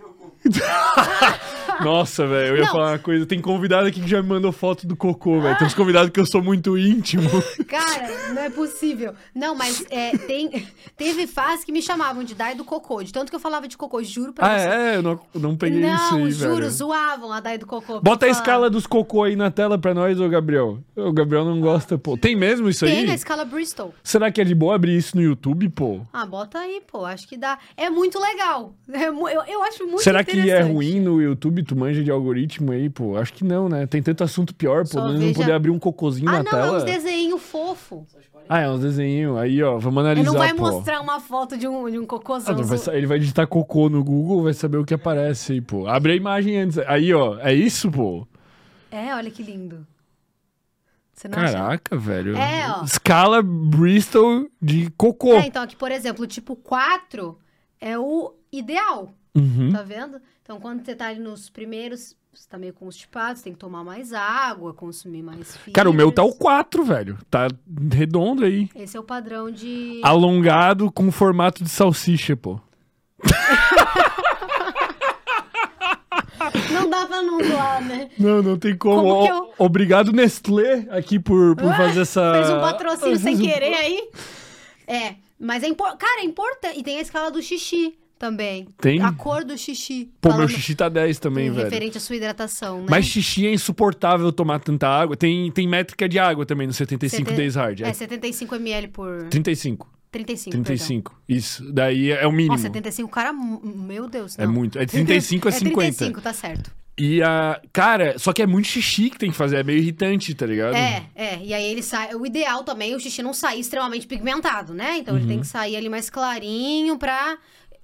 Nossa, 1.83 2.25
velho, 2.27 2.49
eu 2.49 2.57
ia 2.57 2.63
Não. 2.63 2.71
falar 2.71 2.91
uma 2.91 2.99
coisa. 2.99 3.25
Tem 3.25 3.39
convidado 3.41 3.87
aqui 3.87 4.01
que 4.01 4.07
já 4.07 4.21
me 4.21 4.29
mandou 4.29 4.51
foto 4.51 4.87
do 4.87 4.95
cocô, 4.95 5.41
velho. 5.41 5.57
Tem 5.57 5.67
uns 5.67 5.73
convidados 5.73 6.09
que 6.11 6.19
eu 6.19 6.25
sou 6.25 6.41
muito 6.41 6.77
íntimo. 6.77 7.29
Cara, 7.67 8.33
não 8.33 8.41
é 8.41 8.49
possível. 8.49 9.13
Não, 9.33 9.55
mas 9.55 9.85
é, 9.89 10.17
tem, 10.17 10.67
teve 10.95 11.27
fases 11.27 11.65
que 11.65 11.71
me 11.71 11.81
chamavam 11.81 12.23
de 12.23 12.33
Dai 12.35 12.55
do 12.55 12.63
Cocô. 12.63 13.03
De 13.03 13.11
tanto 13.11 13.29
que 13.29 13.35
eu 13.35 13.39
falava 13.39 13.67
de 13.67 13.77
cocô, 13.77 14.01
juro 14.03 14.33
pra 14.33 14.47
ah, 14.47 14.59
você. 14.59 14.67
é? 14.67 14.95
Eu 14.97 15.01
não, 15.01 15.19
não 15.33 15.55
peguei 15.57 15.81
não, 15.81 15.95
isso 15.95 16.15
aí, 16.15 16.31
juro, 16.31 16.55
velho. 16.57 16.71
zoavam 16.71 17.31
a 17.31 17.39
Dai 17.39 17.57
do 17.57 17.65
Cocô. 17.65 17.99
Bota 18.01 18.25
a 18.25 18.29
escala 18.29 18.69
dos 18.69 18.87
cocô 18.87 19.23
aí 19.23 19.35
na 19.35 19.51
tela 19.51 19.77
pra 19.77 19.93
nós, 19.93 20.19
ô 20.19 20.27
Gabriel. 20.29 20.79
O 20.95 21.11
Gabriel 21.11 21.45
não 21.45 21.59
gosta, 21.59 21.97
pô. 21.97 22.17
Tem 22.17 22.35
mesmo 22.35 22.69
isso 22.69 22.85
Tem 22.85 22.99
aí? 22.99 23.09
a 23.09 23.15
escala 23.15 23.43
Bristol. 23.45 23.93
Será 24.03 24.31
que 24.31 24.39
é 24.41 24.43
de 24.43 24.55
boa 24.55 24.75
abrir 24.75 24.95
isso 24.95 25.15
no 25.15 25.21
YouTube, 25.21 25.67
pô? 25.69 26.01
Ah, 26.13 26.25
bota 26.25 26.59
aí, 26.59 26.81
pô. 26.89 27.05
Acho 27.05 27.27
que 27.27 27.37
dá. 27.37 27.57
É 27.75 27.89
muito 27.89 28.19
legal. 28.19 28.73
É 28.91 29.09
mu- 29.11 29.27
eu, 29.27 29.41
eu 29.45 29.63
acho 29.63 29.85
muito 29.85 30.01
Será 30.03 30.23
que 30.23 30.31
é 30.31 30.39
interessante. 30.39 30.71
ruim 30.71 30.99
no 30.99 31.21
YouTube? 31.21 31.63
Tu 31.65 31.75
manja 31.75 32.03
de 32.03 32.11
algoritmo 32.11 32.71
aí, 32.71 32.89
pô? 32.89 33.17
Acho 33.17 33.33
que 33.33 33.43
não, 33.43 33.67
né? 33.67 33.85
Tem 33.87 34.01
tanto 34.01 34.23
assunto 34.23 34.53
pior, 34.55 34.83
pô. 34.83 34.89
Só 34.91 34.99
Não, 35.01 35.13
não 35.13 35.19
veja- 35.19 35.33
poder 35.33 35.51
abrir 35.53 35.71
um 35.71 35.79
cocôzinho 35.79 36.29
Ah, 36.29 36.33
na 36.33 36.37
não, 36.43 36.51
tela. 36.51 36.67
é 36.67 36.71
uns 36.77 36.83
desenhos 36.83 37.41
fofos. 37.41 38.03
Ah, 38.47 38.59
é 38.59 38.69
uns 38.69 38.79
desenhinhos. 38.81 39.37
Aí, 39.37 39.61
ó, 39.63 39.77
vamos 39.79 39.99
Ele 40.03 40.07
analisar, 40.11 40.31
não 40.31 40.37
vai 40.39 40.53
pô. 40.53 40.61
mostrar 40.71 41.01
uma 41.01 41.19
foto 41.19 41.57
de 41.57 41.67
um, 41.67 41.89
de 41.89 41.97
um 41.97 42.03
Ah, 42.03 42.07
cocôzão. 42.07 42.55
não, 42.55 42.63
vai 42.63 42.77
ele 42.95 43.07
vai 43.07 43.17
digitar 43.19 43.47
cocô 43.47 43.89
no 43.89 44.03
Google, 44.03 44.43
vai 44.43 44.53
saber 44.53 44.77
o 44.77 44.85
que 44.85 44.93
aparece 44.93 45.53
aí, 45.53 45.61
pô. 45.61 45.87
Abre 45.87 46.11
a 46.13 46.15
imagem 46.15 46.57
antes. 46.59 46.77
Aí, 46.79 47.11
ó, 47.13 47.39
é 47.39 47.53
isso, 47.53 47.89
pô. 47.89 48.27
É, 48.91 49.13
olha 49.15 49.31
que 49.31 49.41
lindo. 49.41 49.85
Você 51.13 51.27
não 51.27 51.39
acha? 51.39 51.53
Caraca, 51.53 51.97
velho. 51.97 52.35
É, 52.37 52.69
ó. 52.79 52.83
Escala 52.83 53.41
Bristol 53.41 54.47
de 54.61 54.89
cocô. 54.91 55.33
É, 55.33 55.47
então 55.47 55.63
aqui, 55.63 55.75
por 55.75 55.91
exemplo, 55.91 56.23
o 56.23 56.27
tipo 56.27 56.55
4 56.55 57.37
é 57.79 57.97
o 57.97 58.33
ideal. 58.51 59.09
Uhum. 59.35 59.71
Tá 59.71 59.81
vendo? 59.83 60.21
Então, 60.41 60.59
quando 60.59 60.85
você 60.85 60.95
tá 60.95 61.07
ali 61.07 61.19
nos 61.19 61.49
primeiros, 61.49 62.15
você 62.33 62.47
tá 62.49 62.57
meio 62.57 62.73
constipado, 62.73 63.37
você 63.37 63.43
tem 63.45 63.53
que 63.53 63.59
tomar 63.59 63.83
mais 63.83 64.13
água, 64.13 64.73
consumir 64.73 65.21
mais 65.23 65.57
fibras. 65.57 65.73
Cara, 65.73 65.89
o 65.89 65.93
meu 65.93 66.11
tá 66.11 66.23
o 66.23 66.33
4, 66.33 66.83
velho. 66.85 67.17
Tá 67.29 67.47
redondo 67.91 68.45
aí. 68.45 68.69
Esse 68.75 68.95
é 68.95 68.99
o 68.99 69.03
padrão 69.03 69.49
de... 69.51 69.99
Alongado 70.03 70.91
com 70.91 71.11
formato 71.11 71.63
de 71.63 71.69
salsicha, 71.69 72.35
pô. 72.37 72.59
Não 76.71 76.89
dá 76.89 77.05
pra 77.07 77.21
não 77.21 77.43
zoar, 77.43 77.83
né? 77.83 78.09
Não, 78.19 78.41
não 78.43 78.57
tem 78.57 78.77
como. 78.77 79.01
Como 79.01 79.27
eu- 79.27 79.53
Obrigado, 79.57 80.11
Nestlé, 80.11 80.85
aqui 80.89 81.19
por, 81.19 81.55
por 81.55 81.71
Ah, 81.71 81.77
fazer 81.77 82.01
essa. 82.01 82.33
Fez 82.33 82.49
um 82.49 82.59
patrocínio 82.59 83.17
sem 83.17 83.37
Fez 83.37 83.39
um- 83.39 83.43
querer 83.53 83.73
aí. 83.73 84.09
É, 84.87 85.15
mas 85.39 85.63
é 85.63 85.67
importante. 85.67 85.99
Cara, 86.01 86.21
é 86.21 86.25
importante. 86.25 86.79
E 86.79 86.83
tem 86.83 86.97
a 86.97 87.01
escala 87.01 87.31
do 87.31 87.41
xixi 87.41 87.97
também. 88.17 88.67
Tem? 88.79 89.01
A 89.01 89.11
cor 89.11 89.43
do 89.43 89.57
xixi. 89.57 90.09
Pô, 90.21 90.29
meu 90.29 90.37
Falando 90.37 90.49
xixi 90.51 90.75
tá 90.75 90.89
10 90.89 91.19
também, 91.19 91.51
velho. 91.51 91.63
Referente 91.65 91.97
à 91.97 92.01
sua 92.01 92.15
hidratação, 92.15 92.79
né? 92.81 92.87
Mas 92.89 93.05
xixi 93.05 93.45
é 93.47 93.53
insuportável 93.53 94.31
tomar 94.31 94.59
tanta 94.59 94.87
água. 94.87 95.15
Tem, 95.15 95.51
tem 95.51 95.67
métrica 95.67 96.07
de 96.07 96.17
água 96.19 96.45
também 96.45 96.67
no 96.67 96.73
75 96.73 97.17
Seten- 97.23 97.35
Days 97.37 97.55
Hard. 97.55 97.81
É, 97.81 97.89
É 97.89 97.93
75 97.93 98.55
ml 98.55 98.87
por... 98.89 99.27
35. 99.29 99.89
35, 100.11 100.51
35. 100.51 101.21
Isso. 101.27 101.73
Daí 101.73 102.09
é 102.11 102.25
o 102.25 102.31
mínimo. 102.31 102.53
Nossa, 102.53 102.63
75, 102.63 103.09
cara, 103.11 103.33
meu 103.33 104.07
Deus. 104.07 104.39
É 104.39 104.45
não. 104.45 104.53
muito. 104.53 104.79
É 104.79 104.85
de 104.85 104.91
35 104.91 105.49
a 105.49 105.51
50. 105.51 105.71
É 105.73 105.91
35, 105.91 106.21
tá 106.21 106.31
certo. 106.31 106.71
E 106.97 107.21
a. 107.21 107.59
Cara, 107.73 108.17
só 108.17 108.31
que 108.31 108.41
é 108.41 108.47
muito 108.47 108.69
xixi 108.69 109.09
que 109.09 109.17
tem 109.17 109.29
que 109.29 109.35
fazer. 109.35 109.57
É 109.57 109.63
meio 109.63 109.79
irritante, 109.79 110.33
tá 110.33 110.45
ligado? 110.45 110.73
É, 110.75 111.03
é. 111.13 111.39
E 111.43 111.53
aí 111.53 111.65
ele 111.69 111.83
sai. 111.83 112.15
O 112.15 112.25
ideal 112.25 112.63
também 112.63 112.93
é 112.93 112.95
o 112.95 112.99
xixi 113.01 113.21
não 113.21 113.33
sair 113.33 113.59
extremamente 113.59 114.07
pigmentado, 114.07 114.73
né? 114.73 114.99
Então 114.99 115.13
Uhum. 115.15 115.19
ele 115.19 115.27
tem 115.27 115.39
que 115.41 115.47
sair 115.47 115.75
ali 115.75 115.89
mais 115.89 116.09
clarinho 116.09 116.97
pra. 116.97 117.37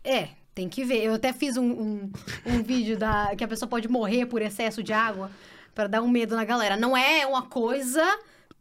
É, 0.03 0.29
tem 0.53 0.67
que 0.67 0.83
ver. 0.83 1.03
Eu 1.03 1.13
até 1.13 1.31
fiz 1.33 1.57
um, 1.57 1.63
um, 1.65 2.11
um 2.45 2.63
vídeo 2.63 2.97
da 2.97 3.35
que 3.35 3.43
a 3.43 3.47
pessoa 3.47 3.69
pode 3.69 3.87
morrer 3.87 4.25
por 4.25 4.41
excesso 4.41 4.83
de 4.83 4.93
água 4.93 5.31
pra 5.73 5.87
dar 5.87 6.01
um 6.01 6.07
medo 6.07 6.35
na 6.35 6.43
galera. 6.43 6.75
Não 6.75 6.95
é 6.95 7.25
uma 7.25 7.43
coisa 7.43 8.03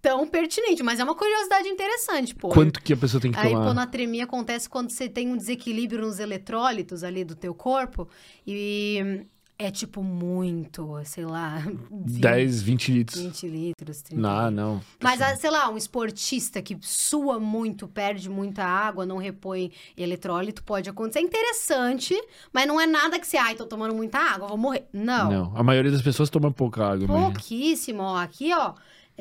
tão 0.00 0.26
pertinente, 0.26 0.82
mas 0.82 0.98
é 0.98 1.04
uma 1.04 1.14
curiosidade 1.14 1.68
interessante, 1.68 2.34
pô. 2.34 2.48
Quanto 2.48 2.80
que 2.82 2.92
a 2.92 2.96
pessoa 2.96 3.20
tem 3.20 3.32
que 3.32 3.38
A 3.38 3.42
tomar? 3.42 3.64
hiponatremia 3.64 4.24
acontece 4.24 4.68
quando 4.68 4.90
você 4.90 5.08
tem 5.08 5.28
um 5.28 5.36
desequilíbrio 5.36 6.00
nos 6.00 6.18
eletrólitos 6.18 7.04
ali 7.04 7.22
do 7.22 7.34
teu 7.34 7.54
corpo 7.54 8.08
e 8.46 9.26
é 9.60 9.70
tipo 9.70 10.02
muito, 10.02 10.98
sei 11.04 11.26
lá, 11.26 11.58
20, 11.90 12.18
10, 12.18 12.62
20 12.62 12.92
litros. 12.92 13.20
20 13.20 13.46
litros, 13.46 14.00
30 14.00 14.22
Não, 14.22 14.50
não. 14.50 14.80
Mas, 15.02 15.20
ah, 15.20 15.36
sei 15.36 15.50
lá, 15.50 15.68
um 15.68 15.76
esportista 15.76 16.62
que 16.62 16.78
sua 16.80 17.38
muito, 17.38 17.86
perde 17.86 18.30
muita 18.30 18.64
água, 18.64 19.04
não 19.04 19.18
repõe 19.18 19.70
eletrólito, 19.98 20.64
pode 20.64 20.88
acontecer. 20.88 21.18
É 21.18 21.22
interessante, 21.22 22.18
mas 22.50 22.66
não 22.66 22.80
é 22.80 22.86
nada 22.86 23.20
que 23.20 23.26
você, 23.26 23.36
ai, 23.36 23.54
tô 23.54 23.66
tomando 23.66 23.94
muita 23.94 24.16
água, 24.18 24.48
vou 24.48 24.56
morrer. 24.56 24.86
Não. 24.94 25.30
Não. 25.30 25.52
A 25.54 25.62
maioria 25.62 25.92
das 25.92 26.00
pessoas 26.00 26.30
toma 26.30 26.50
pouca 26.50 26.92
água. 26.92 27.06
Pouquíssimo, 27.06 28.02
ó. 28.02 28.16
Aqui, 28.16 28.54
ó. 28.54 28.72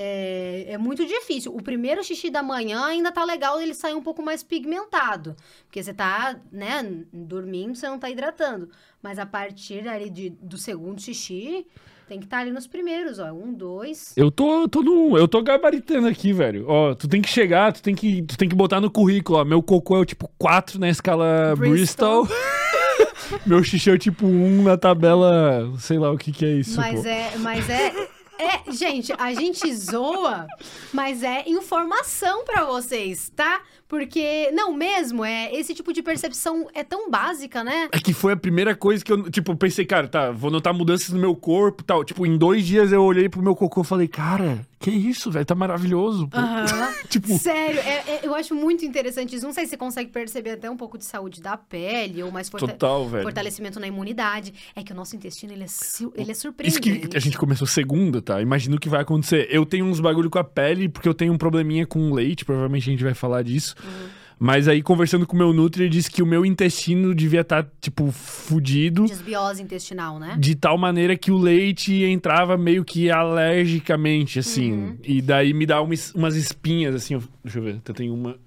É, 0.02 0.66
é 0.70 0.78
muito 0.78 1.06
difícil. 1.06 1.54
O 1.54 1.62
primeiro 1.62 2.02
xixi 2.02 2.30
da 2.30 2.42
manhã 2.42 2.86
ainda 2.86 3.12
tá 3.12 3.26
legal 3.26 3.60
ele 3.60 3.74
sair 3.74 3.94
um 3.94 4.02
pouco 4.02 4.24
mais 4.24 4.42
pigmentado. 4.42 5.36
Porque 5.66 5.84
você 5.84 5.94
tá, 5.94 6.40
né, 6.50 7.04
dormindo, 7.12 7.76
você 7.76 7.86
não 7.90 8.00
tá 8.00 8.10
hidratando. 8.10 8.70
Mas 9.04 9.20
a 9.20 9.26
partir 9.26 9.86
ali 9.90 10.10
de, 10.10 10.30
do 10.30 10.58
segundo 10.58 11.02
xixi, 11.02 11.68
tem 12.08 12.18
que 12.18 12.26
estar 12.26 12.38
ali 12.38 12.50
nos 12.50 12.66
primeiros, 12.66 13.20
ó. 13.20 13.34
Um, 13.34 13.54
dois. 13.54 14.14
Eu 14.16 14.32
tô, 14.32 14.70
tô 14.70 14.82
no, 14.82 15.18
eu 15.18 15.28
tô 15.28 15.42
gabaritando 15.44 16.08
aqui, 16.08 16.32
velho. 16.32 16.64
Ó, 16.70 16.96
tu 16.96 17.06
tem 17.06 17.22
que 17.22 17.28
chegar, 17.30 17.74
tu 17.74 17.84
tem 17.84 17.94
que, 17.94 18.22
tu 18.22 18.38
tem 18.38 18.48
que 18.48 18.56
botar 18.56 18.80
no 18.80 18.90
currículo, 18.90 19.40
ó. 19.40 19.44
Meu 19.44 19.62
cocô 19.62 19.98
é 19.98 20.00
o 20.00 20.06
tipo 20.06 20.32
4 20.38 20.80
na 20.80 20.88
escala 20.88 21.54
Bristol. 21.58 22.24
Bristol. 22.24 23.40
Meu 23.46 23.62
xixi 23.62 23.90
é 23.90 23.94
o 23.94 23.98
tipo 23.98 24.26
1 24.26 24.64
na 24.64 24.78
tabela, 24.78 25.74
sei 25.78 26.00
lá 26.00 26.10
o 26.10 26.18
que 26.18 26.32
que 26.32 26.46
é 26.46 26.54
isso, 26.54 26.78
Mas 26.78 27.02
pô. 27.02 27.08
é, 27.08 27.38
mas 27.38 27.70
é. 27.70 28.19
É, 28.40 28.72
gente, 28.72 29.12
a 29.18 29.34
gente 29.34 29.76
zoa, 29.76 30.48
mas 30.94 31.24
é 31.24 31.44
informação 31.46 32.46
pra 32.46 32.64
vocês, 32.64 33.30
tá? 33.36 33.62
Porque, 33.90 34.52
não 34.54 34.72
mesmo, 34.72 35.26
é 35.26 35.52
esse 35.54 35.74
tipo 35.74 35.92
de 35.92 36.04
percepção 36.04 36.68
é 36.76 36.84
tão 36.84 37.10
básica, 37.10 37.64
né? 37.64 37.90
É 37.92 37.98
que 38.00 38.14
foi 38.14 38.34
a 38.34 38.38
primeira 38.38 38.76
coisa 38.76 39.04
que 39.04 39.12
eu, 39.12 39.30
tipo, 39.32 39.56
pensei, 39.56 39.84
cara, 39.84 40.08
tá, 40.08 40.30
vou 40.30 40.52
notar 40.52 40.72
mudanças 40.76 41.10
no 41.10 41.20
meu 41.20 41.36
corpo 41.36 41.82
e 41.82 41.86
tal. 41.86 42.04
Tipo, 42.04 42.24
em 42.24 42.38
dois 42.38 42.66
dias 42.68 42.92
eu 42.92 43.02
olhei 43.04 43.28
pro 43.28 43.42
meu 43.42 43.56
cocô 43.56 43.82
e 43.82 43.84
falei, 43.84 44.08
cara, 44.08 44.62
que 44.80 44.92
isso, 44.92 45.32
velho, 45.32 45.44
tá 45.44 45.56
maravilhoso. 45.56 46.28
pô." 46.28 46.38
Aham. 46.38 46.94
tipo, 47.10 47.36
Sério, 47.40 47.80
é- 47.80 48.04
é- 48.12 48.20
eu 48.22 48.36
acho 48.36 48.54
muito 48.54 48.86
interessante 48.86 49.36
isso. 49.36 49.44
Não 49.44 49.54
sei 49.54 49.66
se 49.66 49.72
você 49.72 49.78
consegue 49.78 50.12
perceber 50.12 50.52
até 50.52 50.70
um 50.70 50.78
pouco 50.78 50.96
de 50.96 51.04
saúde 51.06 51.42
da 51.42 51.58
pele 51.58 52.22
ou 52.22 52.32
mais 52.32 52.48
forta- 52.48 52.68
total, 52.68 53.10
velho. 53.10 53.24
fortalecimento 53.24 53.80
na 53.80 53.88
imunidade. 53.88 54.54
É 54.76 54.84
que 54.84 54.94
o 54.94 54.96
nosso 54.96 55.16
intestino, 55.16 55.52
ele 55.52 55.64
é, 55.64 55.68
su- 55.68 56.14
ele 56.16 56.30
é 56.30 56.32
Isso 56.34 56.42
surpreendente. 56.42 57.08
que 57.08 57.18
a 57.18 57.20
gente 57.20 57.40
começou 57.40 57.66
segunda, 57.66 58.22
tá? 58.22 58.40
Imagina 58.40 58.76
o 58.76 58.80
que 58.80 58.88
vai 58.88 59.02
acontecer. 59.02 59.48
Eu 59.50 59.66
tenho 59.66 59.86
uns 59.86 60.00
bagulho 60.00 60.30
com 60.30 60.38
a 60.38 60.44
pele, 60.44 60.88
porque 60.88 61.10
eu 61.10 61.14
tenho 61.16 61.34
um 61.34 61.38
probleminha 61.40 61.88
com 61.88 62.14
leite, 62.14 62.46
provavelmente 62.46 62.84
a 62.88 62.92
gente 62.92 63.04
vai 63.04 63.16
falar 63.16 63.42
disso. 63.42 63.76
Mas 64.42 64.70
aí, 64.70 64.82
conversando 64.82 65.28
com 65.28 65.36
o 65.36 65.38
meu 65.38 65.52
Nutri, 65.52 65.84
ele 65.84 65.90
disse 65.90 66.10
que 66.10 66.24
o 66.24 66.26
meu 66.26 66.46
intestino 66.46 67.14
devia 67.14 67.42
estar, 67.42 67.70
tipo, 67.82 68.10
fudido. 68.10 69.04
Desbiose 69.06 69.62
intestinal, 69.62 70.18
né? 70.18 70.38
De 70.40 70.56
tal 70.56 70.78
maneira 70.78 71.18
que 71.18 71.30
o 71.30 71.38
leite 71.38 71.94
entrava 72.04 72.58
meio 72.58 72.86
que 72.86 73.12
alergicamente, 73.12 74.40
assim. 74.40 74.72
Uhum. 74.72 74.98
E 75.04 75.22
daí 75.22 75.54
me 75.54 75.66
dá 75.66 75.82
umas, 75.82 76.16
umas 76.16 76.38
espinhas, 76.38 76.96
assim. 76.96 77.20
Deixa 77.44 77.60
eu 77.60 77.64
ver, 77.64 77.82
eu 77.86 77.94
tenho 77.94 78.14
uma. 78.14 78.38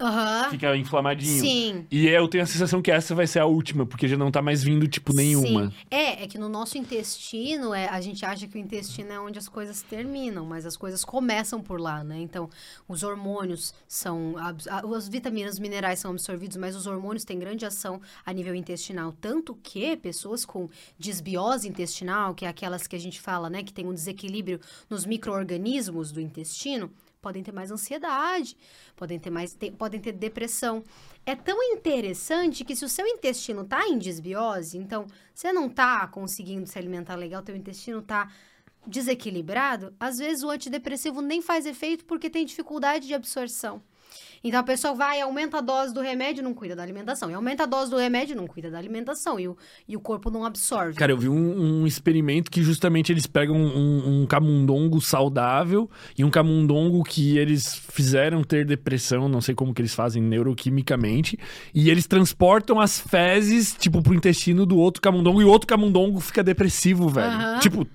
Aham. 0.00 0.50
fica 0.50 0.76
inflamadinho. 0.76 1.40
Sim. 1.40 1.86
E 1.90 2.06
eu 2.06 2.28
tenho 2.28 2.44
a 2.44 2.46
sensação 2.46 2.80
que 2.80 2.90
essa 2.90 3.14
vai 3.14 3.26
ser 3.26 3.40
a 3.40 3.46
última, 3.46 3.84
porque 3.84 4.06
já 4.06 4.16
não 4.16 4.30
tá 4.30 4.40
mais 4.40 4.62
vindo, 4.62 4.86
tipo, 4.86 5.12
nenhuma. 5.12 5.70
Sim. 5.70 5.74
É, 5.90 6.22
é 6.22 6.26
que 6.26 6.38
no 6.38 6.48
nosso 6.48 6.78
intestino, 6.78 7.74
é, 7.74 7.88
a 7.88 8.00
gente 8.00 8.24
acha 8.24 8.46
que 8.46 8.56
o 8.56 8.60
intestino 8.60 9.12
é 9.12 9.18
onde 9.18 9.38
as 9.38 9.48
coisas 9.48 9.82
terminam, 9.82 10.44
mas 10.46 10.64
as 10.64 10.76
coisas 10.76 11.04
começam 11.04 11.60
por 11.60 11.80
lá, 11.80 12.04
né? 12.04 12.18
Então, 12.20 12.48
os 12.86 13.02
hormônios 13.02 13.74
são. 13.86 14.34
As 14.38 15.08
vitaminas, 15.08 15.54
os 15.54 15.58
minerais 15.58 15.98
são 15.98 16.12
absorvidos, 16.12 16.56
mas 16.56 16.76
os 16.76 16.86
hormônios 16.86 17.24
têm 17.24 17.38
grande 17.38 17.66
ação 17.66 18.00
a 18.24 18.32
nível 18.32 18.54
intestinal. 18.54 19.12
Tanto 19.20 19.54
que 19.62 19.96
pessoas 19.96 20.44
com 20.44 20.68
desbiose 20.98 21.68
intestinal, 21.68 22.34
que 22.34 22.44
é 22.44 22.48
aquelas 22.48 22.86
que 22.86 22.94
a 22.94 23.00
gente 23.00 23.20
fala, 23.20 23.50
né, 23.50 23.62
que 23.62 23.72
tem 23.72 23.86
um 23.86 23.94
desequilíbrio 23.94 24.60
nos 24.88 25.04
micro-organismos 25.04 26.12
do 26.12 26.20
intestino, 26.20 26.90
podem 27.20 27.42
ter 27.42 27.52
mais 27.52 27.70
ansiedade, 27.70 28.56
podem 28.96 29.18
ter 29.18 29.30
mais 29.30 29.52
te- 29.54 29.70
podem 29.70 30.00
ter 30.00 30.12
depressão. 30.12 30.82
É 31.26 31.34
tão 31.34 31.62
interessante 31.62 32.64
que 32.64 32.76
se 32.76 32.84
o 32.84 32.88
seu 32.88 33.06
intestino 33.06 33.64
tá 33.64 33.86
em 33.86 33.98
desbiose, 33.98 34.78
então 34.78 35.06
você 35.34 35.52
não 35.52 35.68
tá 35.68 36.06
conseguindo 36.08 36.66
se 36.66 36.78
alimentar 36.78 37.16
legal, 37.16 37.42
teu 37.42 37.56
intestino 37.56 38.02
tá 38.02 38.32
desequilibrado, 38.86 39.94
às 40.00 40.18
vezes 40.18 40.42
o 40.42 40.50
antidepressivo 40.50 41.20
nem 41.20 41.42
faz 41.42 41.66
efeito 41.66 42.04
porque 42.06 42.30
tem 42.30 42.46
dificuldade 42.46 43.06
de 43.06 43.14
absorção. 43.14 43.82
Então 44.42 44.60
a 44.60 44.62
pessoa 44.62 44.94
vai, 44.94 45.20
aumenta 45.20 45.58
a 45.58 45.60
dose 45.60 45.92
do 45.92 46.00
remédio, 46.00 46.42
não 46.42 46.54
cuida 46.54 46.76
da 46.76 46.82
alimentação. 46.82 47.30
E 47.30 47.34
aumenta 47.34 47.64
a 47.64 47.66
dose 47.66 47.90
do 47.90 47.96
remédio, 47.96 48.36
não 48.36 48.46
cuida 48.46 48.70
da 48.70 48.78
alimentação. 48.78 49.38
E 49.38 49.48
o, 49.48 49.56
e 49.88 49.96
o 49.96 50.00
corpo 50.00 50.30
não 50.30 50.44
absorve. 50.44 50.98
Cara, 50.98 51.12
eu 51.12 51.18
vi 51.18 51.28
um, 51.28 51.80
um 51.82 51.86
experimento 51.86 52.50
que 52.50 52.62
justamente 52.62 53.12
eles 53.12 53.26
pegam 53.26 53.56
um, 53.56 54.22
um 54.22 54.26
camundongo 54.26 55.00
saudável 55.00 55.90
e 56.16 56.24
um 56.24 56.30
camundongo 56.30 57.02
que 57.02 57.36
eles 57.36 57.74
fizeram 57.74 58.42
ter 58.42 58.64
depressão, 58.64 59.28
não 59.28 59.40
sei 59.40 59.54
como 59.54 59.74
que 59.74 59.82
eles 59.82 59.94
fazem 59.94 60.22
neuroquimicamente, 60.22 61.38
e 61.74 61.90
eles 61.90 62.06
transportam 62.06 62.80
as 62.80 63.00
fezes, 63.00 63.74
tipo, 63.74 64.02
pro 64.02 64.14
intestino 64.14 64.64
do 64.64 64.76
outro 64.76 65.02
camundongo 65.02 65.40
e 65.40 65.44
o 65.44 65.48
outro 65.48 65.66
camundongo 65.66 66.20
fica 66.20 66.42
depressivo, 66.42 67.08
velho. 67.08 67.26
Aham. 67.26 67.58
Tipo, 67.58 67.86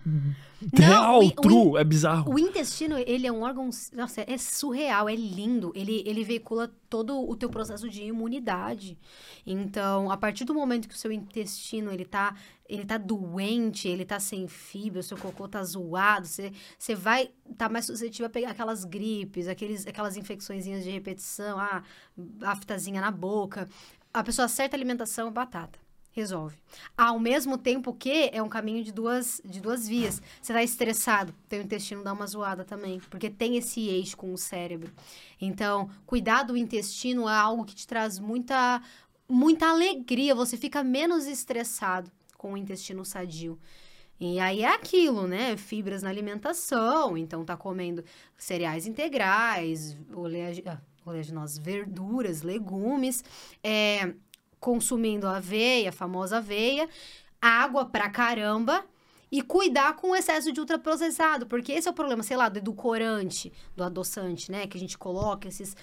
real, 0.74 1.20
o- 1.22 1.28
o 1.28 1.32
true, 1.32 1.78
é 1.78 1.84
bizarro. 1.84 2.34
O 2.34 2.40
intestino, 2.40 2.98
ele 2.98 3.26
é 3.28 3.32
um 3.32 3.42
órgão, 3.42 3.70
nossa, 3.94 4.22
é 4.28 4.38
surreal, 4.38 5.10
é 5.10 5.16
lindo. 5.16 5.72
Ele, 5.76 6.04
ele 6.06 6.24
veicula 6.24 6.72
todo 6.90 7.20
o 7.28 7.36
teu 7.36 7.50
processo 7.50 7.90
de 7.90 8.04
imunidade. 8.04 8.98
Então, 9.46 10.10
a 10.12 10.18
partir 10.18 10.46
do 10.46 10.54
momento 10.54 10.88
que 10.88 10.96
o 10.96 10.98
seu 10.98 11.12
intestino, 11.12 11.92
ele 11.92 12.06
tá, 12.06 12.36
ele 12.70 12.86
tá 12.86 12.98
doente, 12.98 13.88
ele 13.88 14.06
tá 14.06 14.20
sem 14.20 14.48
fibra, 14.48 15.00
o 15.00 15.04
seu 15.04 15.18
cocô 15.18 15.48
tá 15.48 15.64
zoado, 15.64 16.28
você, 16.28 16.52
você 16.78 16.96
vai 16.96 17.24
estar 17.50 17.68
tá 17.68 17.70
mais 17.70 17.86
suscetível 17.86 18.28
a 18.28 18.30
pegar 18.30 18.52
aquelas 18.52 18.86
gripes, 18.86 19.48
aqueles, 19.48 19.86
aquelas 19.88 20.16
infecçõezinhas 20.16 20.84
de 20.84 20.90
repetição, 20.90 21.60
ah, 21.60 21.84
aftazinha 22.44 23.02
na 23.02 23.12
boca. 23.12 23.68
A 24.14 24.24
pessoa 24.24 24.46
acerta 24.46 24.76
a 24.76 24.78
alimentação, 24.78 25.32
batata. 25.32 25.80
Resolve. 26.14 26.56
Ao 26.96 27.20
mesmo 27.20 27.58
tempo 27.58 27.92
que 27.92 28.30
é 28.32 28.42
um 28.42 28.48
caminho 28.48 28.84
de 28.84 28.92
duas, 28.92 29.42
de 29.44 29.60
duas 29.60 29.88
vias. 29.88 30.22
Você 30.40 30.54
tá 30.54 30.62
estressado, 30.62 31.34
teu 31.50 31.60
intestino 31.60 32.04
dá 32.04 32.14
uma 32.14 32.28
zoada 32.28 32.64
também, 32.64 33.02
porque 33.10 33.32
tem 33.32 33.58
esse 33.58 33.88
eixo 33.90 34.16
com 34.16 34.32
o 34.32 34.38
cérebro. 34.38 34.92
Então, 35.42 35.90
cuidar 36.06 36.44
do 36.44 36.56
intestino 36.56 37.28
é 37.28 37.36
algo 37.36 37.66
que 37.66 37.74
te 37.74 37.88
traz 37.88 38.20
muita, 38.20 38.80
muita 39.28 39.68
alegria, 39.68 40.36
você 40.36 40.56
fica 40.56 40.84
menos 40.84 41.26
estressado 41.26 42.12
com 42.38 42.54
o 42.54 42.58
intestino 42.58 43.04
sadio. 43.04 43.58
E 44.20 44.40
aí 44.40 44.62
é 44.62 44.68
aquilo, 44.68 45.28
né? 45.28 45.58
Fibras 45.58 46.04
na 46.04 46.10
alimentação, 46.10 47.18
então 47.18 47.44
tá 47.44 47.58
comendo 47.58 48.04
cereais 48.38 48.86
integrais, 48.86 49.98
ah, 50.66 50.80
oleaginosas, 51.06 51.58
verduras, 51.58 52.42
legumes, 52.44 53.24
é, 53.64 54.14
consumindo 54.64 55.28
aveia, 55.28 55.90
a 55.90 55.92
famosa 55.92 56.38
aveia, 56.38 56.88
água 57.42 57.84
pra 57.84 58.10
caramba 58.10 58.86
e 59.30 59.42
cuidar 59.42 59.98
com 59.98 60.12
o 60.12 60.16
excesso 60.16 60.54
de 60.54 60.60
ultraprocessado, 60.62 61.46
porque 61.46 61.74
esse 61.74 61.86
é 61.86 61.92
o 61.92 61.94
problema, 61.94 62.24
sei 62.24 62.38
lá, 62.38 62.48
do 62.48 62.60
edulcorante, 62.60 63.52
do 63.76 63.84
adoçante, 63.84 64.50
né, 64.50 64.66
que 64.66 64.78
a 64.78 64.80
gente 64.80 64.98
coloca 64.98 65.50
esses 65.50 65.76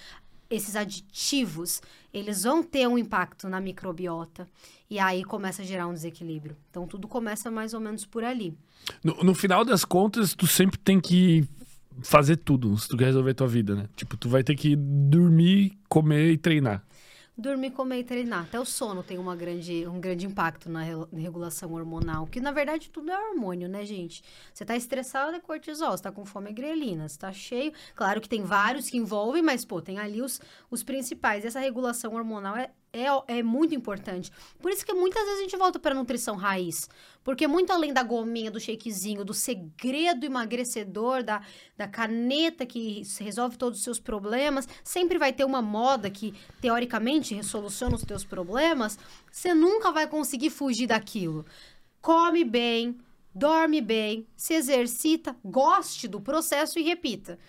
esses 0.49 0.75
aditivos, 0.75 1.81
eles 2.13 2.43
vão 2.43 2.61
ter 2.61 2.85
um 2.85 2.97
impacto 2.97 3.47
na 3.47 3.61
microbiota 3.61 4.45
e 4.89 4.99
aí 4.99 5.23
começa 5.23 5.61
a 5.61 5.65
gerar 5.65 5.87
um 5.87 5.93
desequilíbrio. 5.93 6.57
Então 6.69 6.85
tudo 6.85 7.07
começa 7.07 7.49
mais 7.49 7.73
ou 7.73 7.79
menos 7.79 8.05
por 8.05 8.21
ali. 8.21 8.53
No, 9.01 9.13
no 9.23 9.33
final 9.33 9.63
das 9.63 9.85
contas, 9.85 10.35
tu 10.35 10.45
sempre 10.45 10.77
tem 10.77 10.99
que 10.99 11.47
fazer 12.01 12.35
tudo 12.35 12.77
se 12.77 12.89
tu 12.89 12.97
quer 12.97 13.05
resolver 13.05 13.33
tua 13.33 13.47
vida, 13.47 13.75
né? 13.75 13.87
Tipo, 13.95 14.17
tu 14.17 14.27
vai 14.27 14.43
ter 14.43 14.55
que 14.55 14.75
dormir, 14.75 15.79
comer 15.87 16.31
e 16.31 16.37
treinar. 16.37 16.83
Dormir, 17.41 17.71
comer 17.71 17.99
e 17.99 18.03
treinar. 18.03 18.43
Até 18.43 18.59
o 18.59 18.65
sono 18.65 19.01
tem 19.01 19.17
uma 19.17 19.35
grande, 19.35 19.87
um 19.87 19.99
grande 19.99 20.27
impacto 20.27 20.69
na 20.69 20.83
re- 20.83 20.93
regulação 21.11 21.73
hormonal. 21.73 22.27
Que, 22.27 22.39
na 22.39 22.51
verdade, 22.51 22.89
tudo 22.91 23.09
é 23.09 23.29
hormônio, 23.29 23.67
né, 23.67 23.83
gente? 23.83 24.23
Você 24.53 24.63
tá 24.63 24.75
estressado, 24.75 25.35
é 25.35 25.39
cortisol. 25.39 25.91
Você 25.97 26.03
tá 26.03 26.11
com 26.11 26.23
fome, 26.23 26.51
é 26.51 26.53
grelina. 26.53 27.09
Você 27.09 27.17
tá 27.17 27.33
cheio... 27.33 27.73
Claro 27.95 28.21
que 28.21 28.29
tem 28.29 28.43
vários 28.43 28.91
que 28.91 28.97
envolvem, 28.97 29.41
mas, 29.41 29.65
pô, 29.65 29.81
tem 29.81 29.97
ali 29.97 30.21
os, 30.21 30.39
os 30.69 30.83
principais. 30.83 31.43
Essa 31.43 31.59
regulação 31.59 32.13
hormonal 32.13 32.55
é, 32.55 32.69
é, 32.93 33.37
é 33.39 33.43
muito 33.43 33.73
importante. 33.73 34.31
Por 34.59 34.71
isso 34.71 34.85
que 34.85 34.93
muitas 34.93 35.23
vezes 35.23 35.39
a 35.39 35.41
gente 35.43 35.57
volta 35.57 35.79
pra 35.79 35.95
nutrição 35.95 36.35
raiz. 36.35 36.89
Porque 37.23 37.47
muito 37.47 37.71
além 37.71 37.93
da 37.93 38.03
gominha, 38.03 38.51
do 38.51 38.59
shakezinho, 38.59 39.23
do 39.23 39.33
segredo 39.33 40.25
emagrecedor, 40.25 41.23
da, 41.23 41.41
da 41.77 41.87
caneta 41.87 42.65
que 42.65 43.03
resolve 43.19 43.57
todos 43.57 43.79
os 43.79 43.83
seus 43.83 43.99
problemas, 43.99 44.67
sempre 44.83 45.17
vai 45.17 45.31
ter 45.31 45.45
uma 45.45 45.61
moda 45.61 46.09
que, 46.09 46.33
teoricamente, 46.59 47.33
resoluciona 47.33 47.95
os 47.95 48.03
teus 48.03 48.25
problemas, 48.25 48.97
você 49.31 49.53
nunca 49.53 49.91
vai 49.91 50.07
conseguir 50.07 50.49
fugir 50.49 50.87
daquilo. 50.87 51.45
Come 52.01 52.43
bem, 52.43 52.97
dorme 53.33 53.79
bem, 53.79 54.27
se 54.35 54.53
exercita, 54.53 55.35
goste 55.45 56.07
do 56.07 56.19
processo 56.19 56.79
e 56.79 56.83
repita. 56.83 57.39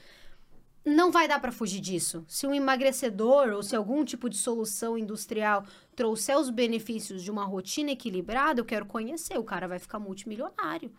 Não 0.85 1.13
vai 1.13 1.29
dar 1.29 1.41
para 1.41 1.53
fugir 1.53 1.81
disso. 1.81 2.25
Se 2.27 2.47
um 2.47 2.53
emagrecedor 2.53 3.51
ou 3.51 3.63
se 3.63 3.77
algum 3.77 4.05
tipo 4.05 4.29
de 4.29 4.37
solução 4.37 4.99
industrial 4.99 5.65
trouxer 5.95 6.37
os 6.37 6.51
benefícios 6.51 7.23
de 7.23 7.31
uma 7.31 7.45
rotina 7.45 7.93
equilibrada, 7.93 8.61
eu 8.61 8.65
quero 8.65 8.85
conhecer. 8.87 9.39
O 9.39 9.45
cara 9.45 9.69
vai 9.69 9.79
ficar 9.79 10.01
multimilionário. 10.01 10.91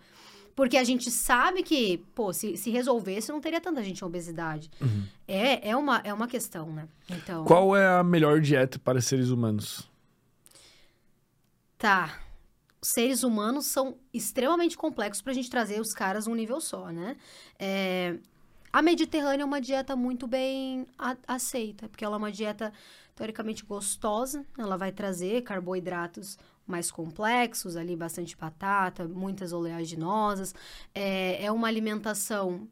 Porque 0.55 0.77
a 0.77 0.83
gente 0.83 1.09
sabe 1.09 1.63
que, 1.63 1.97
pô, 2.13 2.31
se, 2.31 2.55
se 2.55 2.69
resolvesse, 2.69 3.31
não 3.31 3.41
teria 3.41 3.59
tanta 3.59 3.83
gente 3.83 4.01
em 4.01 4.05
obesidade. 4.05 4.69
É, 5.27 5.69
é, 5.69 5.75
uma, 5.75 5.97
é 6.03 6.13
uma 6.13 6.27
questão, 6.27 6.71
né? 6.71 6.87
Então. 7.09 7.43
Qual 7.43 7.75
é 7.75 7.97
a 7.97 8.03
melhor 8.03 8.39
dieta 8.39 8.77
para 8.77 9.01
seres 9.01 9.29
humanos? 9.29 9.89
Tá. 11.77 12.19
Os 12.79 12.89
seres 12.89 13.23
humanos 13.23 13.65
são 13.65 13.97
extremamente 14.13 14.77
complexos 14.77 15.21
pra 15.21 15.33
gente 15.33 15.49
trazer 15.49 15.81
os 15.81 15.91
caras 15.91 16.27
num 16.27 16.35
nível 16.35 16.61
só, 16.61 16.89
né? 16.91 17.17
É, 17.57 18.17
A 18.73 18.81
Mediterrânea 18.81 19.43
é 19.43 19.45
uma 19.45 19.61
dieta 19.61 19.95
muito 19.95 20.25
bem 20.25 20.87
aceita, 21.27 21.87
porque 21.87 22.03
ela 22.03 22.15
é 22.15 22.17
uma 22.17 22.31
dieta 22.31 22.73
teoricamente 23.13 23.63
gostosa, 23.63 24.43
ela 24.57 24.75
vai 24.75 24.91
trazer 24.91 25.43
carboidratos 25.43 26.39
mais 26.65 26.89
complexos, 26.89 27.75
ali 27.75 27.95
bastante 27.95 28.35
batata, 28.35 29.07
muitas 29.07 29.53
oleaginosas, 29.53 30.55
é, 30.95 31.45
é 31.45 31.51
uma 31.51 31.67
alimentação 31.67 32.67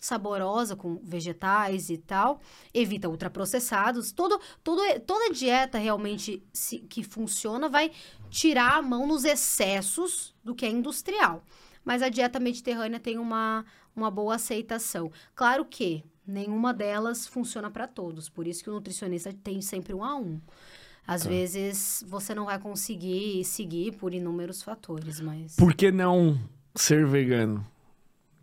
saborosa 0.00 0.74
com 0.74 0.96
vegetais 1.02 1.88
e 1.88 1.98
tal, 1.98 2.40
evita 2.74 3.08
ultraprocessados, 3.08 4.10
todo, 4.10 4.38
todo, 4.62 4.82
toda 5.06 5.32
dieta 5.32 5.78
realmente 5.78 6.42
se- 6.52 6.80
que 6.80 7.04
funciona 7.04 7.68
vai 7.68 7.92
tirar 8.28 8.78
a 8.78 8.82
mão 8.82 9.06
nos 9.06 9.24
excessos 9.24 10.34
do 10.42 10.52
que 10.54 10.66
é 10.66 10.68
industrial. 10.68 11.44
mas 11.84 12.02
a 12.02 12.08
dieta 12.08 12.40
mediterrânea 12.40 12.98
tem 12.98 13.18
uma, 13.18 13.62
uma 13.94 14.10
boa 14.10 14.34
aceitação. 14.36 15.10
Claro 15.34 15.64
que 15.64 16.04
nenhuma 16.26 16.72
delas 16.72 17.26
funciona 17.26 17.70
para 17.70 17.86
todos, 17.86 18.28
por 18.28 18.46
isso 18.46 18.62
que 18.64 18.70
o 18.70 18.72
nutricionista 18.74 19.32
tem 19.42 19.60
sempre 19.60 19.92
um 19.94 20.02
a 20.04 20.14
um. 20.16 20.40
Às 21.06 21.22
Tá. 21.24 21.28
vezes 21.28 22.02
você 22.08 22.34
não 22.34 22.46
vai 22.46 22.58
conseguir 22.58 23.44
seguir 23.44 23.92
por 23.92 24.14
inúmeros 24.14 24.62
fatores, 24.62 25.20
mas. 25.20 25.54
Por 25.56 25.74
que 25.74 25.90
não 25.92 26.38
ser 26.74 27.06
vegano? 27.06 27.66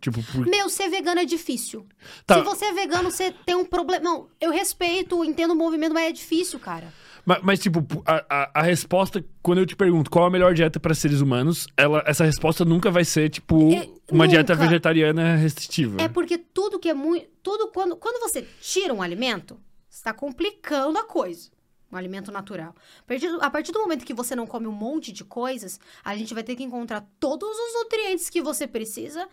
Tipo, 0.00 0.20
por... 0.32 0.46
Meu, 0.46 0.68
ser 0.68 0.88
vegano 0.88 1.20
é 1.20 1.24
difícil. 1.24 1.86
Tá. 2.26 2.36
Se 2.38 2.42
você 2.42 2.66
é 2.66 2.72
vegano, 2.72 3.10
você 3.10 3.30
tem 3.30 3.54
um 3.54 3.64
problema. 3.64 4.02
Não, 4.02 4.28
eu 4.40 4.50
respeito, 4.50 5.24
entendo 5.24 5.52
o 5.52 5.56
movimento, 5.56 5.92
mas 5.94 6.08
é 6.08 6.12
difícil, 6.12 6.58
cara. 6.58 6.92
Mas, 7.24 7.38
mas, 7.42 7.58
tipo, 7.60 7.86
a, 8.04 8.24
a, 8.28 8.60
a 8.60 8.62
resposta, 8.62 9.24
quando 9.42 9.58
eu 9.58 9.66
te 9.66 9.76
pergunto 9.76 10.10
qual 10.10 10.24
a 10.24 10.30
melhor 10.30 10.54
dieta 10.54 10.80
para 10.80 10.92
seres 10.94 11.20
humanos, 11.20 11.66
ela, 11.76 12.02
essa 12.06 12.24
resposta 12.24 12.64
nunca 12.64 12.90
vai 12.90 13.04
ser, 13.04 13.28
tipo, 13.30 13.72
É, 13.72 13.88
uma 14.10 14.26
dieta 14.26 14.54
nunca. 14.54 14.66
vegetariana 14.66 15.36
restritiva. 15.36 16.00
É 16.02 16.08
porque 16.08 16.36
tudo 16.36 16.78
que 16.80 16.88
é 16.88 16.94
muito. 16.94 17.26
Tudo 17.42 17.68
quando, 17.68 17.96
quando 17.96 18.20
você 18.20 18.42
tira 18.60 18.92
um 18.92 19.00
alimento, 19.02 19.58
você 19.88 19.98
está 19.98 20.12
complicando 20.12 20.98
a 20.98 21.04
coisa. 21.04 21.48
Um 21.92 21.96
alimento 21.96 22.32
natural. 22.32 22.74
A 23.00 23.02
partir, 23.06 23.28
do- 23.28 23.42
a 23.42 23.50
partir 23.50 23.70
do 23.72 23.78
momento 23.80 24.04
que 24.04 24.14
você 24.14 24.34
não 24.34 24.46
come 24.46 24.66
um 24.66 24.72
monte 24.72 25.12
de 25.12 25.22
coisas, 25.24 25.78
a 26.02 26.16
gente 26.16 26.32
vai 26.34 26.42
ter 26.42 26.56
que 26.56 26.62
encontrar 26.64 27.06
todos 27.20 27.48
os 27.48 27.74
nutrientes 27.74 28.30
que 28.30 28.40
você 28.40 28.66
precisa 28.66 29.28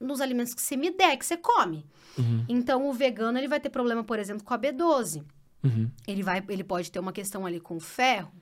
nos 0.00 0.20
alimentos 0.20 0.54
que 0.54 0.62
você 0.62 0.76
me 0.76 0.90
der, 0.90 1.16
que 1.16 1.26
você 1.26 1.36
come. 1.36 1.84
Uhum. 2.16 2.44
Então, 2.48 2.88
o 2.88 2.92
vegano 2.92 3.36
ele 3.36 3.48
vai 3.48 3.58
ter 3.60 3.68
problema, 3.68 4.02
por 4.04 4.18
exemplo, 4.18 4.44
com 4.44 4.54
a 4.54 4.58
B12. 4.58 5.24
Uhum. 5.62 5.90
Ele, 6.06 6.22
vai, 6.22 6.42
ele 6.48 6.64
pode 6.64 6.90
ter 6.90 6.98
uma 6.98 7.12
questão 7.12 7.46
ali 7.46 7.60
com 7.60 7.78
ferro, 7.78 8.32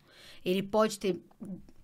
ele 0.45 0.63
pode 0.63 0.99
ter 0.99 1.21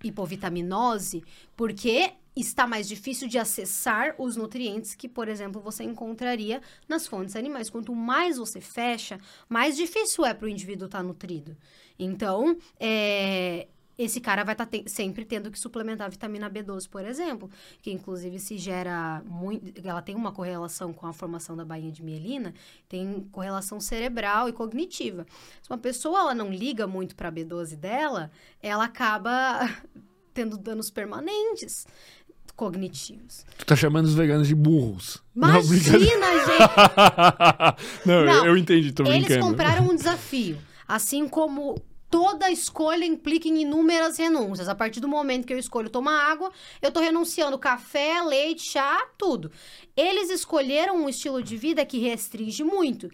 hipovitaminose, 0.02 1.22
porque 1.56 2.12
está 2.34 2.66
mais 2.66 2.86
difícil 2.86 3.28
de 3.28 3.38
acessar 3.38 4.14
os 4.18 4.36
nutrientes 4.36 4.94
que, 4.94 5.08
por 5.08 5.26
exemplo, 5.26 5.60
você 5.60 5.84
encontraria 5.84 6.60
nas 6.86 7.06
fontes 7.06 7.34
animais. 7.34 7.70
Quanto 7.70 7.94
mais 7.94 8.36
você 8.36 8.60
fecha, 8.60 9.18
mais 9.48 9.74
difícil 9.76 10.24
é 10.24 10.34
para 10.34 10.46
o 10.46 10.48
indivíduo 10.48 10.86
estar 10.86 11.02
nutrido. 11.02 11.56
Então, 11.98 12.56
é, 12.78 13.68
esse 13.98 14.20
cara 14.20 14.44
vai 14.44 14.54
estar 14.54 14.68
sempre 14.86 15.24
tendo 15.24 15.50
que 15.50 15.58
suplementar 15.58 16.06
a 16.06 16.10
vitamina 16.10 16.50
B12, 16.50 16.88
por 16.88 17.04
exemplo, 17.04 17.50
que 17.80 17.90
inclusive 17.90 18.38
se 18.38 18.58
gera 18.58 19.22
muito. 19.24 19.72
Ela 19.86 20.02
tem 20.02 20.14
uma 20.14 20.32
correlação 20.32 20.92
com 20.92 21.06
a 21.06 21.12
formação 21.12 21.56
da 21.56 21.64
bainha 21.64 21.90
de 21.90 22.02
mielina, 22.02 22.52
tem 22.88 23.26
correlação 23.32 23.80
cerebral 23.80 24.48
e 24.48 24.52
cognitiva. 24.52 25.26
Se 25.62 25.70
uma 25.70 25.78
pessoa 25.78 26.20
ela 26.20 26.34
não 26.34 26.50
liga 26.50 26.86
muito 26.86 27.16
para 27.16 27.28
a 27.28 27.32
B12 27.32 27.76
dela, 27.76 28.30
ela 28.62 28.84
acaba 28.84 29.60
tendo 30.34 30.58
danos 30.58 30.90
permanentes 30.90 31.86
cognitivos. 32.54 33.44
Tu 33.58 33.66
tá 33.66 33.76
chamando 33.76 34.06
os 34.06 34.14
veganos 34.14 34.48
de 34.48 34.54
burros. 34.54 35.22
Não, 35.34 35.48
Imagina, 35.48 35.68
brincadeira. 35.68 36.46
gente! 36.46 38.06
não, 38.06 38.24
Não, 38.24 38.46
eu, 38.46 38.56
entendi, 38.56 38.92
tô 38.92 39.04
Eles 39.04 39.24
brincando. 39.26 39.46
compraram 39.46 39.88
um 39.90 39.94
desafio. 39.94 40.58
Assim 40.88 41.28
como 41.28 41.76
toda 42.10 42.50
escolha 42.50 43.04
implica 43.04 43.48
em 43.48 43.62
inúmeras 43.62 44.18
renúncias. 44.18 44.68
A 44.68 44.74
partir 44.74 45.00
do 45.00 45.08
momento 45.08 45.46
que 45.46 45.52
eu 45.52 45.58
escolho 45.58 45.90
tomar 45.90 46.30
água, 46.30 46.50
eu 46.80 46.90
tô 46.90 47.00
renunciando 47.00 47.58
café, 47.58 48.22
leite, 48.22 48.62
chá, 48.62 49.08
tudo. 49.18 49.50
Eles 49.96 50.30
escolheram 50.30 50.96
um 50.96 51.08
estilo 51.08 51.42
de 51.42 51.56
vida 51.56 51.84
que 51.84 51.98
restringe 51.98 52.62
muito. 52.64 53.10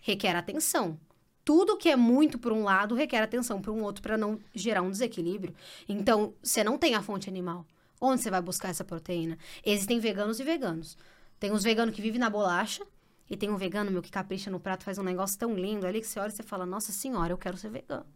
Requer 0.00 0.36
atenção. 0.36 0.98
Tudo 1.44 1.76
que 1.76 1.88
é 1.88 1.96
muito 1.96 2.38
por 2.38 2.52
um 2.52 2.64
lado 2.64 2.94
requer 2.94 3.22
atenção 3.22 3.60
para 3.60 3.70
um 3.70 3.82
outro 3.82 4.02
para 4.02 4.18
não 4.18 4.38
gerar 4.54 4.82
um 4.82 4.90
desequilíbrio. 4.90 5.54
Então, 5.88 6.34
você 6.42 6.64
não 6.64 6.76
tem 6.76 6.94
a 6.94 7.02
fonte 7.02 7.28
animal. 7.28 7.64
Onde 8.00 8.20
você 8.20 8.30
vai 8.30 8.42
buscar 8.42 8.68
essa 8.68 8.84
proteína? 8.84 9.38
Existem 9.64 9.98
veganos 9.98 10.40
e 10.40 10.44
veganos. 10.44 10.98
Tem 11.38 11.52
uns 11.52 11.62
veganos 11.62 11.94
que 11.94 12.02
vivem 12.02 12.18
na 12.18 12.28
bolacha, 12.28 12.84
e 13.28 13.36
tem 13.36 13.50
um 13.50 13.56
vegano, 13.56 13.90
meu, 13.90 14.00
que 14.00 14.10
capricha 14.10 14.50
no 14.50 14.60
prato, 14.60 14.84
faz 14.84 14.98
um 14.98 15.02
negócio 15.02 15.38
tão 15.38 15.54
lindo 15.54 15.86
ali 15.86 16.00
que 16.00 16.06
você 16.06 16.20
olha 16.20 16.28
e 16.28 16.32
você 16.32 16.42
fala, 16.42 16.64
nossa 16.64 16.92
senhora, 16.92 17.32
eu 17.32 17.38
quero 17.38 17.56
ser 17.56 17.70
vegano. 17.70 18.06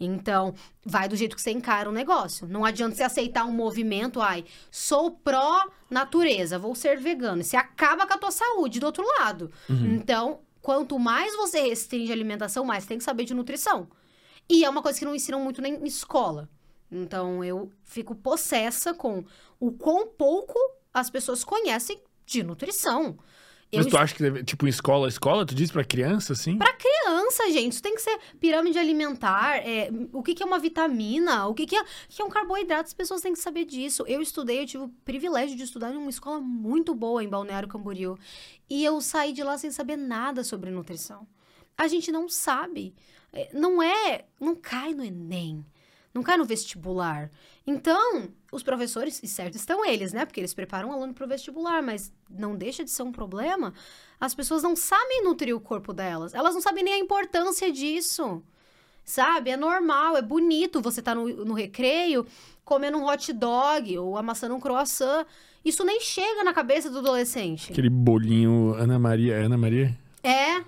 Então, 0.00 0.54
vai 0.84 1.08
do 1.08 1.16
jeito 1.16 1.36
que 1.36 1.42
você 1.42 1.50
encara 1.50 1.88
o 1.88 1.92
negócio. 1.92 2.46
Não 2.46 2.64
adianta 2.64 2.94
você 2.94 3.02
aceitar 3.02 3.44
um 3.44 3.52
movimento, 3.52 4.20
ai, 4.20 4.44
sou 4.70 5.10
pró-natureza, 5.10 6.58
vou 6.58 6.74
ser 6.74 6.98
vegano. 6.98 7.42
E 7.42 7.44
você 7.44 7.56
acaba 7.56 8.06
com 8.06 8.14
a 8.14 8.18
tua 8.18 8.30
saúde 8.30 8.80
do 8.80 8.86
outro 8.86 9.04
lado. 9.18 9.50
Então, 9.68 10.40
quanto 10.62 10.98
mais 10.98 11.36
você 11.36 11.60
restringe 11.60 12.10
a 12.10 12.14
alimentação, 12.14 12.64
mais 12.64 12.86
tem 12.86 12.98
que 12.98 13.04
saber 13.04 13.24
de 13.24 13.34
nutrição. 13.34 13.88
E 14.48 14.64
é 14.64 14.70
uma 14.70 14.82
coisa 14.82 14.98
que 14.98 15.04
não 15.04 15.14
ensinam 15.14 15.40
muito 15.40 15.60
nem 15.60 15.74
em 15.74 15.86
escola. 15.86 16.48
Então, 16.90 17.44
eu 17.44 17.70
fico 17.82 18.14
possessa 18.14 18.94
com 18.94 19.24
o 19.60 19.72
quão 19.72 20.06
pouco 20.06 20.54
as 20.94 21.10
pessoas 21.10 21.44
conhecem 21.44 22.00
de 22.24 22.42
nutrição. 22.42 23.18
Eu 23.76 23.84
Mas 23.84 23.92
tu 23.92 23.96
acha 23.96 24.14
que, 24.14 24.44
tipo, 24.44 24.66
em 24.66 24.70
escola, 24.70 25.08
escola, 25.08 25.44
tu 25.44 25.54
diz 25.54 25.70
pra 25.70 25.84
criança, 25.84 26.32
assim? 26.32 26.56
Pra 26.56 26.72
criança, 26.72 27.50
gente, 27.50 27.72
isso 27.72 27.82
tem 27.82 27.94
que 27.94 28.00
ser 28.00 28.18
pirâmide 28.40 28.78
alimentar. 28.78 29.56
é, 29.58 29.90
o 30.12 30.22
que, 30.22 30.34
que 30.34 30.42
é 30.42 30.46
uma 30.46 30.58
vitamina? 30.58 31.46
O 31.46 31.54
que, 31.54 31.66
que, 31.66 31.76
é, 31.76 31.82
o 31.82 31.86
que 32.08 32.22
é 32.22 32.24
um 32.24 32.30
carboidrato? 32.30 32.88
As 32.88 32.94
pessoas 32.94 33.20
têm 33.20 33.32
que 33.32 33.38
saber 33.38 33.64
disso. 33.64 34.04
Eu 34.06 34.20
estudei, 34.22 34.62
eu 34.62 34.66
tive 34.66 34.84
o 34.84 34.88
privilégio 35.04 35.56
de 35.56 35.62
estudar 35.62 35.92
em 35.92 35.96
uma 35.96 36.10
escola 36.10 36.40
muito 36.40 36.94
boa 36.94 37.22
em 37.22 37.28
Balneário 37.28 37.68
Camboriú. 37.68 38.18
E 38.68 38.84
eu 38.84 39.00
saí 39.00 39.32
de 39.32 39.42
lá 39.42 39.56
sem 39.58 39.70
saber 39.70 39.96
nada 39.96 40.42
sobre 40.42 40.70
nutrição. 40.70 41.26
A 41.76 41.86
gente 41.88 42.10
não 42.10 42.28
sabe. 42.28 42.94
É, 43.32 43.50
Não 43.52 43.82
é. 43.82 44.24
Não 44.40 44.54
cai 44.54 44.94
no 44.94 45.04
Enem. 45.04 45.64
Não 46.14 46.22
cai 46.22 46.38
no 46.38 46.44
vestibular. 46.46 47.30
Então, 47.66 48.28
os 48.56 48.62
professores, 48.62 49.20
e 49.22 49.28
certo 49.28 49.54
estão 49.56 49.84
eles, 49.84 50.12
né? 50.12 50.24
Porque 50.24 50.40
eles 50.40 50.54
preparam 50.54 50.90
o 50.90 50.92
aluno 50.92 51.14
para 51.14 51.24
o 51.24 51.28
vestibular, 51.28 51.82
mas 51.82 52.12
não 52.28 52.56
deixa 52.56 52.82
de 52.82 52.90
ser 52.90 53.02
um 53.02 53.12
problema. 53.12 53.72
As 54.20 54.34
pessoas 54.34 54.62
não 54.62 54.74
sabem 54.74 55.22
nutrir 55.22 55.54
o 55.54 55.60
corpo 55.60 55.92
delas. 55.92 56.34
Elas 56.34 56.54
não 56.54 56.60
sabem 56.60 56.82
nem 56.82 56.94
a 56.94 56.98
importância 56.98 57.70
disso. 57.70 58.42
Sabe? 59.04 59.50
É 59.50 59.56
normal, 59.56 60.16
é 60.16 60.22
bonito 60.22 60.80
você 60.80 61.00
estar 61.00 61.14
no, 61.14 61.44
no 61.44 61.54
recreio 61.54 62.26
comendo 62.64 62.98
um 62.98 63.06
hot 63.06 63.32
dog 63.32 63.96
ou 63.98 64.18
amassando 64.18 64.54
um 64.54 64.60
croissant. 64.60 65.24
Isso 65.64 65.84
nem 65.84 66.00
chega 66.00 66.42
na 66.42 66.52
cabeça 66.52 66.90
do 66.90 66.98
adolescente. 66.98 67.70
Aquele 67.70 67.90
bolinho 67.90 68.74
Ana 68.74 68.98
Maria. 68.98 69.34
é 69.36 69.42
Ana 69.44 69.56
Maria? 69.56 69.96
É. 70.22 70.64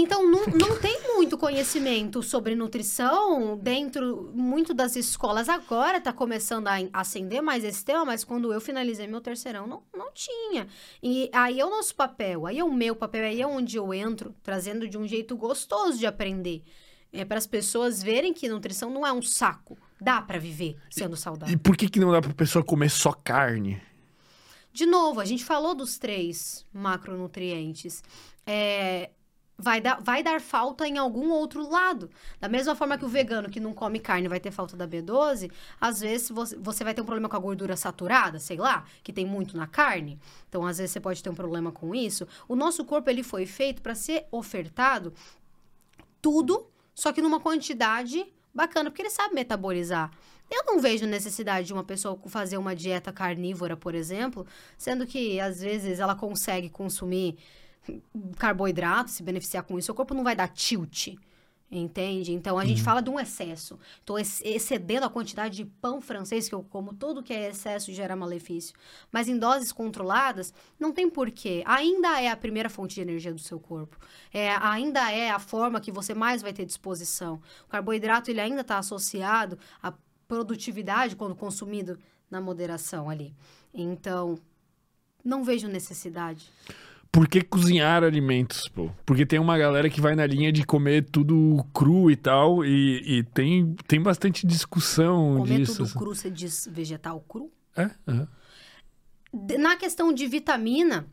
Então, 0.00 0.30
não, 0.30 0.44
não 0.46 0.78
tem 0.78 1.02
muito 1.14 1.36
conhecimento 1.36 2.22
sobre 2.22 2.54
nutrição 2.54 3.58
dentro 3.58 4.30
muito 4.32 4.72
das 4.72 4.94
escolas. 4.94 5.48
Agora 5.48 6.00
tá 6.00 6.12
começando 6.12 6.68
a 6.68 6.76
acender 6.92 7.42
mais 7.42 7.64
esse 7.64 7.84
tema, 7.84 8.04
mas 8.04 8.22
quando 8.22 8.52
eu 8.52 8.60
finalizei 8.60 9.08
meu 9.08 9.20
terceirão, 9.20 9.66
não, 9.66 9.82
não 9.92 10.12
tinha. 10.12 10.68
E 11.02 11.28
aí 11.32 11.58
é 11.58 11.66
o 11.66 11.70
nosso 11.70 11.96
papel, 11.96 12.46
aí 12.46 12.60
é 12.60 12.64
o 12.64 12.72
meu 12.72 12.94
papel, 12.94 13.24
aí 13.24 13.42
é 13.42 13.46
onde 13.46 13.76
eu 13.76 13.92
entro, 13.92 14.32
trazendo 14.40 14.88
de 14.88 14.96
um 14.96 15.04
jeito 15.04 15.36
gostoso 15.36 15.98
de 15.98 16.06
aprender. 16.06 16.62
É 17.12 17.24
para 17.24 17.38
as 17.38 17.46
pessoas 17.46 18.00
verem 18.00 18.32
que 18.32 18.48
nutrição 18.48 18.90
não 18.90 19.04
é 19.04 19.12
um 19.12 19.22
saco. 19.22 19.76
Dá 20.00 20.22
para 20.22 20.38
viver 20.38 20.76
sendo 20.88 21.16
saudável. 21.16 21.52
E 21.52 21.58
por 21.58 21.76
que 21.76 21.88
que 21.88 21.98
não 21.98 22.12
dá 22.12 22.20
pra 22.20 22.32
pessoa 22.32 22.64
comer 22.64 22.88
só 22.88 23.12
carne? 23.12 23.82
De 24.72 24.86
novo, 24.86 25.18
a 25.18 25.24
gente 25.24 25.44
falou 25.44 25.74
dos 25.74 25.98
três 25.98 26.64
macronutrientes. 26.72 28.00
É, 28.46 29.10
vai, 29.58 29.80
dar, 29.80 30.00
vai 30.00 30.22
dar 30.22 30.40
falta 30.40 30.86
em 30.86 30.96
algum 30.96 31.30
outro 31.30 31.68
lado. 31.68 32.08
Da 32.40 32.48
mesma 32.48 32.76
forma 32.76 32.96
que 32.96 33.04
o 33.04 33.08
vegano 33.08 33.50
que 33.50 33.58
não 33.58 33.74
come 33.74 33.98
carne 33.98 34.28
vai 34.28 34.38
ter 34.38 34.52
falta 34.52 34.76
da 34.76 34.86
B12, 34.86 35.50
às 35.80 36.00
vezes 36.00 36.30
você, 36.30 36.56
você 36.56 36.84
vai 36.84 36.94
ter 36.94 37.02
um 37.02 37.04
problema 37.04 37.28
com 37.28 37.36
a 37.36 37.40
gordura 37.40 37.76
saturada, 37.76 38.38
sei 38.38 38.56
lá, 38.56 38.84
que 39.02 39.12
tem 39.12 39.26
muito 39.26 39.56
na 39.56 39.66
carne. 39.66 40.18
Então, 40.48 40.64
às 40.64 40.78
vezes 40.78 40.92
você 40.92 41.00
pode 41.00 41.22
ter 41.22 41.28
um 41.28 41.34
problema 41.34 41.72
com 41.72 41.94
isso. 41.94 42.26
O 42.46 42.54
nosso 42.54 42.84
corpo 42.84 43.10
ele 43.10 43.24
foi 43.24 43.44
feito 43.44 43.82
para 43.82 43.94
ser 43.94 44.26
ofertado 44.30 45.12
tudo, 46.22 46.66
só 46.94 47.12
que 47.12 47.20
numa 47.20 47.40
quantidade 47.40 48.26
bacana, 48.54 48.90
porque 48.90 49.02
ele 49.02 49.10
sabe 49.10 49.34
metabolizar. 49.34 50.10
Eu 50.50 50.64
não 50.64 50.80
vejo 50.80 51.04
necessidade 51.04 51.66
de 51.66 51.72
uma 51.74 51.84
pessoa 51.84 52.18
fazer 52.26 52.56
uma 52.56 52.74
dieta 52.74 53.12
carnívora, 53.12 53.76
por 53.76 53.94
exemplo, 53.94 54.46
sendo 54.78 55.06
que 55.06 55.38
às 55.38 55.60
vezes 55.60 56.00
ela 56.00 56.14
consegue 56.14 56.70
consumir 56.70 57.36
carboidrato, 58.36 59.10
se 59.10 59.22
beneficiar 59.22 59.62
com 59.62 59.78
isso, 59.78 59.92
o 59.92 59.94
corpo 59.94 60.14
não 60.14 60.24
vai 60.24 60.36
dar 60.36 60.48
tilt. 60.48 61.16
Entende? 61.70 62.32
Então 62.32 62.58
a 62.58 62.64
gente 62.64 62.82
fala 62.82 63.02
de 63.02 63.10
um 63.10 63.20
excesso. 63.20 63.78
Ex- 64.16 64.40
excedendo 64.42 65.04
a 65.04 65.10
quantidade 65.10 65.54
de 65.54 65.66
pão 65.66 66.00
francês 66.00 66.48
que 66.48 66.54
eu 66.54 66.62
como, 66.62 66.94
tudo 66.94 67.22
que 67.22 67.30
é 67.30 67.50
excesso 67.50 67.92
gera 67.92 68.16
malefício. 68.16 68.74
Mas 69.12 69.28
em 69.28 69.38
doses 69.38 69.70
controladas, 69.70 70.54
não 70.80 70.92
tem 70.92 71.10
porquê. 71.10 71.62
Ainda 71.66 72.22
é 72.22 72.30
a 72.30 72.36
primeira 72.36 72.70
fonte 72.70 72.94
de 72.94 73.02
energia 73.02 73.34
do 73.34 73.40
seu 73.40 73.60
corpo. 73.60 73.98
É, 74.32 74.50
ainda 74.62 75.12
é 75.12 75.28
a 75.30 75.38
forma 75.38 75.78
que 75.78 75.92
você 75.92 76.14
mais 76.14 76.40
vai 76.40 76.54
ter 76.54 76.64
disposição. 76.64 77.38
O 77.66 77.68
carboidrato 77.68 78.30
ele 78.30 78.40
ainda 78.40 78.62
está 78.62 78.78
associado 78.78 79.58
à 79.82 79.92
produtividade 80.26 81.16
quando 81.16 81.36
consumido 81.36 81.98
na 82.30 82.40
moderação 82.40 83.10
ali. 83.10 83.34
Então, 83.74 84.38
não 85.22 85.44
vejo 85.44 85.68
necessidade. 85.68 86.50
Por 87.10 87.26
que 87.26 87.40
cozinhar 87.42 88.04
alimentos, 88.04 88.68
pô? 88.68 88.90
Porque 89.06 89.24
tem 89.24 89.38
uma 89.38 89.56
galera 89.58 89.88
que 89.88 90.00
vai 90.00 90.14
na 90.14 90.26
linha 90.26 90.52
de 90.52 90.64
comer 90.64 91.04
tudo 91.10 91.64
cru 91.72 92.10
e 92.10 92.16
tal, 92.16 92.64
e, 92.64 93.18
e 93.18 93.22
tem, 93.24 93.74
tem 93.86 94.00
bastante 94.00 94.46
discussão 94.46 95.38
Comer 95.38 95.58
disso. 95.60 95.72
tudo 95.72 95.84
assim. 95.86 95.98
cru, 95.98 96.14
você 96.14 96.30
diz 96.30 96.68
vegetal 96.70 97.20
cru? 97.26 97.50
É? 97.76 97.90
De- 99.32 99.58
na 99.58 99.76
questão 99.76 100.12
de 100.12 100.26
vitamina, 100.26 101.06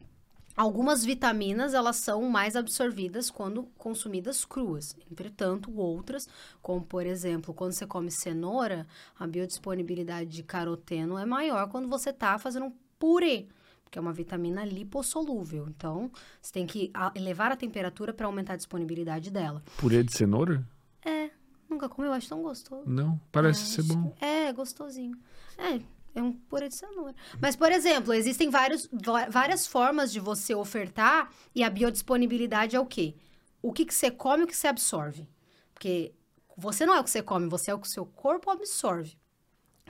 algumas 0.56 1.04
vitaminas 1.04 1.74
elas 1.74 1.96
são 1.98 2.24
mais 2.30 2.56
absorvidas 2.56 3.30
quando 3.30 3.64
consumidas 3.78 4.46
cruas. 4.46 4.96
Entretanto, 5.12 5.72
outras, 5.76 6.28
como 6.62 6.82
por 6.82 7.06
exemplo, 7.06 7.54
quando 7.54 7.72
você 7.74 7.86
come 7.88 8.12
cenoura, 8.12 8.86
a 9.18 9.26
biodisponibilidade 9.26 10.30
de 10.30 10.44
caroteno 10.44 11.18
é 11.18 11.26
maior 11.26 11.68
quando 11.70 11.88
você 11.88 12.10
está 12.10 12.38
fazendo 12.38 12.66
um 12.68 12.74
purê, 13.00 13.48
que 13.96 14.00
é 14.00 14.02
uma 14.02 14.12
vitamina 14.12 14.66
lipossolúvel. 14.66 15.70
Então, 15.70 16.12
você 16.42 16.52
tem 16.52 16.68
que 16.68 16.92
elevar 17.16 17.54
a 17.54 17.56
temperatura 17.56 18.14
para 18.14 18.26
aumentar 18.26 18.52
a 18.52 18.58
disponibilidade 18.58 19.32
dela. 19.32 19.64
Purê 19.78 20.04
de 20.04 20.12
cenoura? 20.12 20.68
É, 21.02 21.30
nunca 21.70 21.88
comeu, 21.88 22.12
acho 22.12 22.28
tão 22.28 22.42
gostoso. 22.42 22.84
Não, 22.86 23.18
parece 23.32 23.62
É, 23.62 23.66
ser 23.68 23.84
bom. 23.84 24.14
É, 24.20 24.52
gostosinho. 24.52 25.18
É, 25.58 25.80
é 26.14 26.22
um 26.22 26.34
purê 26.34 26.68
de 26.68 26.76
cenoura. 26.76 27.16
Mas, 27.40 27.56
por 27.56 27.72
exemplo, 27.72 28.14
existem 28.14 28.50
vários, 28.50 28.90
várias 29.32 29.66
formas 29.66 30.12
de 30.12 30.20
você 30.20 30.54
ofertar 30.54 31.32
e 31.56 31.64
a 31.64 31.70
biodisponibilidade 31.70 32.76
é 32.76 32.80
o 32.82 32.86
quê? 32.86 33.16
O 33.62 33.72
que, 33.72 33.86
que 33.86 33.94
você 33.94 34.12
come 34.12 34.42
e 34.42 34.44
o 34.44 34.48
que 34.48 34.58
você 34.58 34.68
absorve. 34.68 35.26
Porque 35.74 36.14
você 36.58 36.86
não 36.86 36.94
é 36.96 37.00
o 37.00 37.04
que 37.06 37.10
você 37.10 37.24
come, 37.24 37.48
você 37.48 37.72
é 37.72 37.74
o 37.74 37.80
que 37.80 37.88
o 37.88 37.90
seu 37.90 38.06
corpo 38.06 38.52
absorve. 38.52 39.18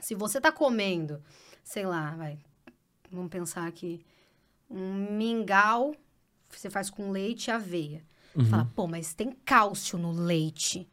Se 0.00 0.14
você 0.14 0.40
tá 0.40 0.52
comendo, 0.52 1.20
sei 1.64 1.84
lá, 1.84 2.12
vai, 2.12 2.38
vamos 3.10 3.30
pensar 3.30 3.66
aqui, 3.66 4.04
um 4.70 5.16
mingau, 5.16 5.94
você 6.50 6.68
faz 6.70 6.90
com 6.90 7.10
leite 7.10 7.48
e 7.48 7.50
aveia. 7.50 8.04
Fala, 8.50 8.70
pô, 8.74 8.86
mas 8.86 9.14
tem 9.14 9.32
cálcio 9.44 9.98
no 9.98 10.12
leite. 10.12 10.86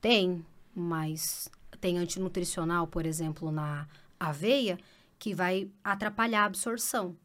Tem, 0.00 0.44
mas 0.74 1.48
tem 1.80 1.98
antinutricional, 1.98 2.86
por 2.86 3.06
exemplo, 3.06 3.52
na 3.52 3.86
aveia, 4.18 4.78
que 5.18 5.34
vai 5.34 5.70
atrapalhar 5.84 6.42
a 6.42 6.46
absorção 6.46 7.16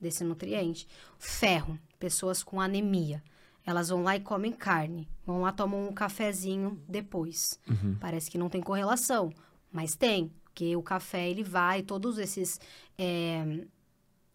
desse 0.00 0.22
nutriente. 0.22 0.86
Ferro, 1.18 1.78
pessoas 1.98 2.42
com 2.42 2.60
anemia. 2.60 3.22
Elas 3.64 3.88
vão 3.88 4.04
lá 4.04 4.14
e 4.14 4.20
comem 4.20 4.52
carne. 4.52 5.08
Vão 5.24 5.40
lá, 5.40 5.50
tomam 5.50 5.88
um 5.88 5.92
cafezinho 5.92 6.80
depois. 6.88 7.58
Parece 7.98 8.30
que 8.30 8.38
não 8.38 8.48
tem 8.48 8.60
correlação, 8.62 9.32
mas 9.72 9.96
tem. 9.96 10.30
Porque 10.56 10.74
o 10.74 10.82
café, 10.82 11.28
ele 11.28 11.44
vai, 11.44 11.82
todos 11.82 12.16
esses 12.16 12.58
é, 12.96 13.66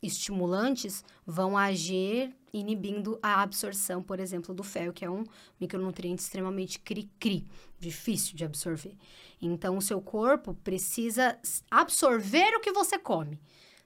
estimulantes 0.03 1.03
vão 1.25 1.57
agir 1.57 2.31
inibindo 2.53 3.17
a 3.23 3.41
absorção, 3.41 4.03
por 4.03 4.19
exemplo, 4.19 4.53
do 4.53 4.61
ferro, 4.61 4.93
que 4.93 5.03
é 5.03 5.09
um 5.09 5.23
micronutriente 5.59 6.21
extremamente 6.21 6.77
cri-cri, 6.77 7.47
difícil 7.79 8.35
de 8.35 8.45
absorver. 8.45 8.95
Então, 9.41 9.75
o 9.75 9.81
seu 9.81 9.99
corpo 9.99 10.53
precisa 10.53 11.39
absorver 11.71 12.55
o 12.55 12.59
que 12.59 12.71
você 12.71 12.99
come, 12.99 13.39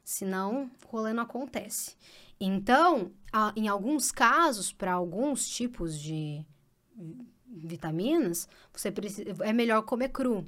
senão 0.03 0.69
o 0.85 0.87
rolê 0.89 1.13
não 1.13 1.23
acontece. 1.23 1.95
Então, 2.37 3.13
a- 3.31 3.53
em 3.55 3.69
alguns 3.69 4.11
casos, 4.11 4.73
para 4.73 4.91
alguns 4.91 5.47
tipos 5.47 5.97
de 5.97 6.45
vi- 6.93 7.25
vitaminas, 7.47 8.49
você 8.73 8.91
precisa, 8.91 9.29
é 9.41 9.53
melhor 9.53 9.83
comer 9.83 10.09
cru. 10.09 10.45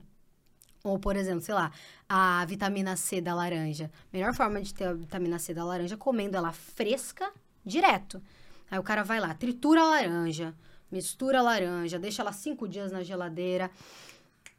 Ou, 0.88 0.98
por 0.98 1.16
exemplo, 1.16 1.42
sei 1.42 1.54
lá, 1.54 1.72
a 2.08 2.46
vitamina 2.46 2.96
C 2.96 3.20
da 3.20 3.36
laranja. 3.36 3.92
Melhor 4.12 4.34
forma 4.34 4.62
de 4.62 4.74
ter 4.74 4.86
a 4.86 4.94
vitamina 4.94 5.38
C 5.38 5.54
da 5.54 5.66
laranja 5.66 5.96
é 5.96 5.98
comendo 5.98 6.38
ela 6.38 6.52
fresca, 6.52 7.30
direto. 7.66 8.22
Aí 8.72 8.80
o 8.80 8.84
cara 8.84 9.04
vai 9.04 9.20
lá, 9.20 9.34
tritura 9.34 9.82
a 9.82 9.86
laranja, 9.86 10.54
mistura 10.92 11.40
a 11.40 11.42
laranja, 11.42 12.00
deixa 12.00 12.22
ela 12.22 12.32
cinco 12.32 12.68
dias 12.68 12.92
na 12.92 13.04
geladeira. 13.04 13.70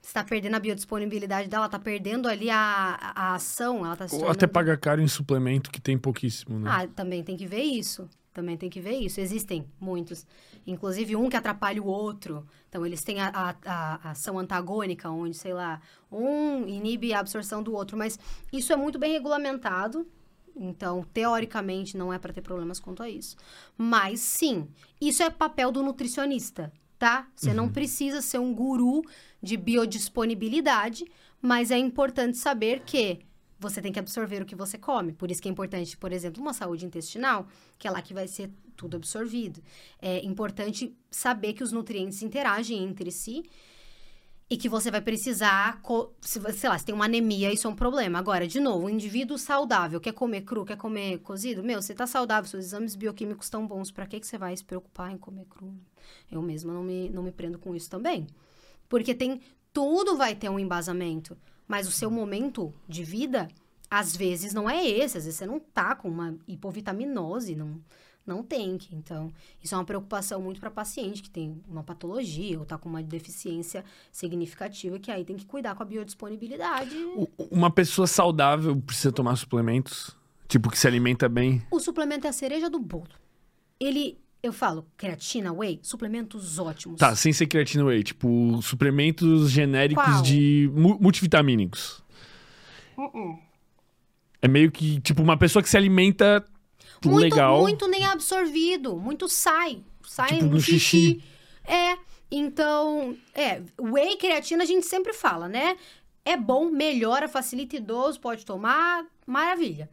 Você 0.01 0.13
tá 0.13 0.23
perdendo 0.25 0.55
a 0.55 0.61
biodisponibilidade 0.61 1.49
dela, 1.49 1.69
tá 1.69 1.79
perdendo 1.79 2.29
ali 2.29 2.51
a, 2.51 2.99
a, 3.15 3.35
ação, 3.35 3.85
ela 3.85 3.97
tá 3.97 4.07
Ou 4.13 4.31
até 4.31 4.47
paga 4.47 4.77
caro 4.77 5.01
em 5.01 5.09
suplemento, 5.09 5.71
que 5.71 5.81
tem 5.81 5.99
pouquíssimo, 5.99 6.59
né? 6.59 6.71
Ah, 6.73 6.87
também 6.87 7.23
tem 7.23 7.37
que 7.37 7.47
ver 7.47 7.63
isso. 7.63 8.09
Também 8.39 8.57
tem 8.57 8.71
que 8.71 8.81
ver 8.81 8.93
isso. 8.97 9.21
Existem 9.21 9.67
muitos. 9.81 10.25
Inclusive 10.65 11.17
um 11.17 11.29
que 11.29 11.37
atrapalha 11.37 11.83
o 11.83 11.87
outro. 11.87 12.47
Então, 12.69 12.87
eles 12.87 13.03
têm 13.03 13.19
a, 13.21 13.27
a- 13.35 13.57
a- 13.67 14.11
ação 14.13 14.39
antagônica, 14.39 15.11
onde, 15.11 15.37
sei 15.37 15.53
lá, 15.53 15.81
um 16.11 16.65
inibe 16.65 17.13
a 17.13 17.19
absorção 17.19 17.65
do 17.65 17.75
outro. 17.75 17.99
Mas 17.99 18.17
isso 18.53 18.73
é 18.73 18.77
muito 18.77 18.97
bem 18.97 19.11
regulamentado. 19.11 20.07
Então, 20.55 21.05
teoricamente, 21.13 21.97
não 21.97 22.13
é 22.13 22.19
para 22.19 22.33
ter 22.33 22.41
problemas 22.43 22.79
quanto 22.79 23.03
a 23.03 23.11
isso. 23.11 23.37
Mas, 23.77 24.21
sim, 24.21 24.69
isso 25.01 25.21
é 25.21 25.31
papel 25.31 25.73
do 25.73 25.83
nutricionista, 25.83 26.73
tá? 26.97 27.27
Você 27.35 27.53
não 27.53 27.69
precisa 27.69 28.23
ser 28.23 28.39
um 28.39 28.55
guru 28.55 29.03
de 29.43 29.57
biodisponibilidade, 29.57 31.05
mas 31.43 31.73
é 31.73 31.79
importante 31.79 32.37
saber 32.37 32.83
que 32.87 33.19
você 33.59 33.83
tem 33.83 33.93
que 33.93 33.99
absorver 33.99 34.43
o 34.43 34.47
que 34.47 34.55
você 34.55 34.79
come. 34.79 35.13
Por 35.13 35.31
isso 35.31 35.43
que 35.43 35.49
é 35.49 35.51
importante, 35.51 35.97
por 35.97 36.13
exemplo, 36.13 36.41
uma 36.41 36.55
saúde 36.55 36.87
intestinal, 36.87 37.47
que 37.79 37.89
é 37.89 37.91
lá 37.91 38.01
que 38.01 38.15
vai 38.15 38.29
ser 38.29 38.51
tudo 38.77 38.97
absorvido. 38.97 39.63
É 40.01 40.25
importante 40.25 40.97
saber 41.11 41.53
que 41.55 41.65
os 41.65 41.73
nutrientes 41.73 42.23
interagem 42.23 42.85
entre 42.85 43.11
si 43.11 43.43
e 44.51 44.57
que 44.57 44.69
você 44.69 44.91
vai 44.91 45.03
precisar, 45.03 45.81
sei 46.23 46.71
lá, 46.71 46.79
se 46.79 46.85
tem 46.85 46.95
uma 46.95 47.05
anemia, 47.05 47.53
isso 47.53 47.67
é 47.67 47.71
um 47.71 47.75
problema. 47.75 48.19
Agora, 48.19 48.47
de 48.47 48.59
novo, 48.61 48.87
um 48.87 48.89
indivíduo 48.89 49.37
saudável, 49.37 50.01
quer 50.01 50.13
comer 50.13 50.43
cru, 50.43 50.65
quer 50.65 50.77
comer 50.77 51.19
cozido, 51.19 51.63
meu, 51.63 51.83
você 51.83 51.95
tá 51.95 52.07
saudável, 52.07 52.49
seus 52.49 52.65
exames 52.65 52.95
bioquímicos 52.95 53.47
estão 53.47 53.67
bons, 53.67 53.91
pra 53.91 54.07
que 54.07 54.19
que 54.19 54.27
você 54.27 54.39
vai 54.39 54.57
se 54.57 54.65
preocupar 54.65 55.13
em 55.13 55.19
comer 55.19 55.45
cru? 55.45 55.75
Eu 56.33 56.41
mesma 56.41 56.73
não 56.73 56.83
me, 56.83 57.11
não 57.11 57.23
me 57.23 57.33
prendo 57.33 57.59
com 57.59 57.75
isso 57.75 57.91
também. 57.91 58.27
Porque 58.89 59.15
tem, 59.15 59.43
tudo 59.71 60.17
vai 60.17 60.35
ter 60.35 60.49
um 60.49 60.59
embasamento, 60.59 61.37
mas 61.69 61.87
o 61.87 61.93
seu 61.93 62.11
momento 62.11 62.75
de 62.89 63.05
vida, 63.05 63.47
às 63.91 64.17
vezes 64.17 64.55
não 64.55 64.69
é 64.69 64.85
esse, 64.85 65.19
às 65.19 65.25
vezes 65.25 65.39
você 65.39 65.47
não 65.47 65.61
tá 65.61 65.95
com 65.95 66.09
uma 66.09 66.35
hipovitaminose, 66.49 67.55
não, 67.55 67.79
não 68.27 68.43
tem 68.43 68.79
que. 68.79 68.95
Então, 68.97 69.31
isso 69.63 69.75
é 69.75 69.79
uma 69.79 69.85
preocupação 69.85 70.41
muito 70.41 70.59
para 70.59 70.71
paciente 70.71 71.23
que 71.23 71.31
tem 71.31 71.61
uma 71.69 71.83
patologia 71.83 72.59
ou 72.59 72.65
tá 72.65 72.79
com 72.79 72.89
uma 72.89 73.03
deficiência 73.03 73.85
significativa, 74.11 74.99
que 74.99 75.11
aí 75.11 75.25
tem 75.25 75.37
que 75.37 75.47
cuidar 75.47 75.75
com 75.75 75.83
a 75.83 75.87
biodisponibilidade. 75.87 76.97
Uma 77.51 77.71
pessoa 77.71 78.07
saudável 78.07 78.75
precisa 78.81 79.13
tomar 79.13 79.37
suplementos? 79.37 80.17
Tipo, 80.49 80.71
que 80.71 80.79
se 80.79 80.87
alimenta 80.87 81.29
bem? 81.29 81.63
O 81.71 81.79
suplemento 81.79 82.27
é 82.27 82.31
a 82.31 82.33
cereja 82.33 82.71
do 82.71 82.79
bolo. 82.79 83.09
Ele, 83.79 84.19
eu 84.43 84.53
falo, 84.53 84.87
creatina, 84.97 85.53
whey, 85.53 85.81
suplementos 85.83 86.59
ótimos. 86.59 86.99
Tá, 86.99 87.15
sem 87.17 87.33
ser 87.33 87.47
creatina 87.47 87.85
whey. 87.85 88.03
Tipo, 88.03 88.61
suplementos 88.63 89.51
genéricos 89.51 90.05
Qual? 90.05 90.23
de 90.23 90.71
mu- 90.75 90.99
multivitamínicos. 91.01 92.03
É 94.41 94.49
meio 94.49 94.71
que, 94.71 95.01
tipo, 95.01 95.23
uma 95.23 95.37
pessoa 95.37 95.63
que 95.63 95.69
se 95.69 95.77
alimenta 95.77 96.45
muito, 97.05 97.19
legal. 97.21 97.61
Muito 97.61 97.89
nem 97.89 98.05
absorvido, 98.05 98.97
muito 98.97 99.29
sai. 99.29 99.83
Sai 100.05 100.29
Tipo 100.29 100.45
no, 100.45 100.51
no 100.53 100.61
xixi. 100.61 100.79
xixi. 100.79 101.23
É, 101.65 101.99
então, 102.31 103.17
é, 103.35 103.61
whey 103.81 104.17
creatina 104.17 104.63
a 104.63 104.67
gente 104.67 104.87
sempre 104.87 105.13
fala, 105.13 105.49
né? 105.49 105.77
É 106.25 106.37
bom, 106.37 106.71
melhora, 106.71 107.29
facilita 107.29 107.77
idoso, 107.77 108.21
pode 108.21 108.45
tomar, 108.45 109.05
maravilha. 109.27 109.89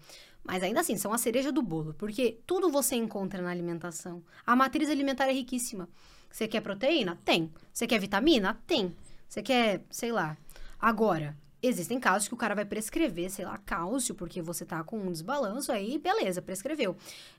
Mas 0.45 0.61
ainda 0.61 0.81
assim, 0.81 0.95
são 0.95 1.11
a 1.11 1.17
cereja 1.17 1.51
do 1.51 1.61
bolo, 1.61 1.95
porque 1.95 2.39
tudo 2.45 2.69
você 2.69 2.95
encontra 2.95 3.41
na 3.41 3.49
alimentação. 3.49 4.23
A 4.45 4.55
matriz 4.55 4.89
alimentar 4.89 5.27
é 5.27 5.34
riquíssima. 5.34 5.89
Você 6.31 6.47
quer 6.47 6.61
proteína? 6.61 7.19
Tem. 7.26 7.51
Você 7.73 7.88
quer 7.88 7.99
vitamina? 7.99 8.61
Tem. 8.67 8.95
Você 9.27 9.41
quer, 9.41 9.84
sei 9.89 10.11
lá. 10.11 10.38
Agora, 10.80 11.35
existem 11.67 11.99
casos 11.99 12.27
que 12.27 12.33
o 12.33 12.37
cara 12.37 12.53
vai 12.55 12.65
prescrever, 12.65 13.29
sei 13.29 13.45
lá, 13.45 13.57
cálcio, 13.57 14.13
porque 14.15 14.41
você 14.41 14.65
tá 14.65 14.83
com 14.83 14.97
um 14.97 15.11
desbalanço 15.11 15.71
aí, 15.71 15.97
beleza, 15.97 16.41
prescreveu. 16.41 16.95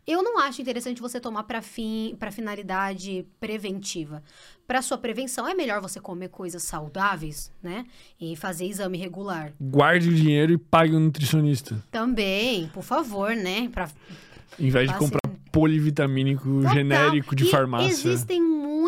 Eu 0.06 0.22
não 0.22 0.38
acho 0.38 0.60
interessante 0.62 1.00
você 1.00 1.20
tomar 1.20 1.44
para 1.44 1.60
fim, 1.62 2.16
para 2.18 2.30
finalidade 2.30 3.26
preventiva. 3.40 4.22
Para 4.66 4.82
sua 4.82 4.98
prevenção 4.98 5.46
é 5.46 5.54
melhor 5.54 5.80
você 5.80 6.00
comer 6.00 6.28
coisas 6.28 6.62
saudáveis, 6.62 7.52
né? 7.62 7.86
E 8.20 8.34
fazer 8.36 8.66
exame 8.66 8.98
regular. 8.98 9.52
Guarde 9.60 10.08
o 10.08 10.14
dinheiro 10.14 10.52
e 10.52 10.58
pague 10.58 10.94
um 10.94 11.00
nutricionista. 11.00 11.82
Também, 11.90 12.68
por 12.68 12.82
favor, 12.82 13.34
né? 13.34 13.68
Pra 13.72 13.88
Em 14.58 14.70
vez 14.70 14.90
de 14.90 14.96
comprar 14.96 15.20
polivitamínico 15.52 16.44
Total. 16.62 16.74
genérico 16.74 17.34
de 17.34 17.44
E 17.44 17.50
farmácia. 17.50 17.88
Existem 17.88 18.42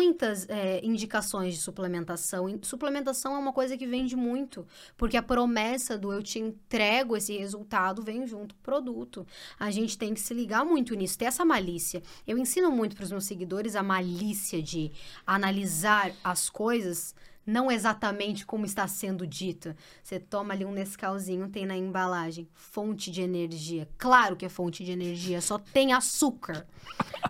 muitas 0.09 0.49
é, 0.49 0.83
indicações 0.83 1.53
de 1.53 1.61
suplementação. 1.61 2.49
E 2.49 2.59
suplementação 2.63 3.35
é 3.35 3.37
uma 3.37 3.53
coisa 3.53 3.77
que 3.77 3.85
vende 3.85 4.15
muito, 4.15 4.65
porque 4.97 5.15
a 5.15 5.21
promessa 5.21 5.97
do 5.97 6.11
eu 6.11 6.23
te 6.23 6.39
entrego 6.39 7.15
esse 7.15 7.37
resultado 7.37 8.01
vem 8.01 8.25
junto 8.25 8.55
com 8.55 8.61
o 8.61 8.63
produto. 8.63 9.25
A 9.59 9.69
gente 9.69 9.97
tem 9.97 10.13
que 10.13 10.19
se 10.19 10.33
ligar 10.33 10.65
muito 10.65 10.95
nisso, 10.95 11.17
ter 11.17 11.25
essa 11.25 11.45
malícia. 11.45 12.01
Eu 12.27 12.37
ensino 12.37 12.71
muito 12.71 12.95
para 12.95 13.05
os 13.05 13.11
meus 13.11 13.25
seguidores 13.25 13.75
a 13.75 13.83
malícia 13.83 14.61
de 14.61 14.91
analisar 15.25 16.11
as 16.23 16.49
coisas. 16.49 17.13
Não 17.45 17.71
exatamente 17.71 18.45
como 18.45 18.65
está 18.65 18.87
sendo 18.87 19.25
dito. 19.25 19.75
Você 20.03 20.19
toma 20.19 20.53
ali 20.53 20.65
um 20.65 20.71
Nescauzinho, 20.71 21.49
tem 21.49 21.65
na 21.65 21.75
embalagem 21.75 22.47
fonte 22.53 23.09
de 23.09 23.21
energia. 23.21 23.87
Claro 23.97 24.35
que 24.35 24.45
é 24.45 24.49
fonte 24.49 24.83
de 24.83 24.91
energia, 24.91 25.41
só 25.41 25.57
tem 25.57 25.93
açúcar, 25.93 26.67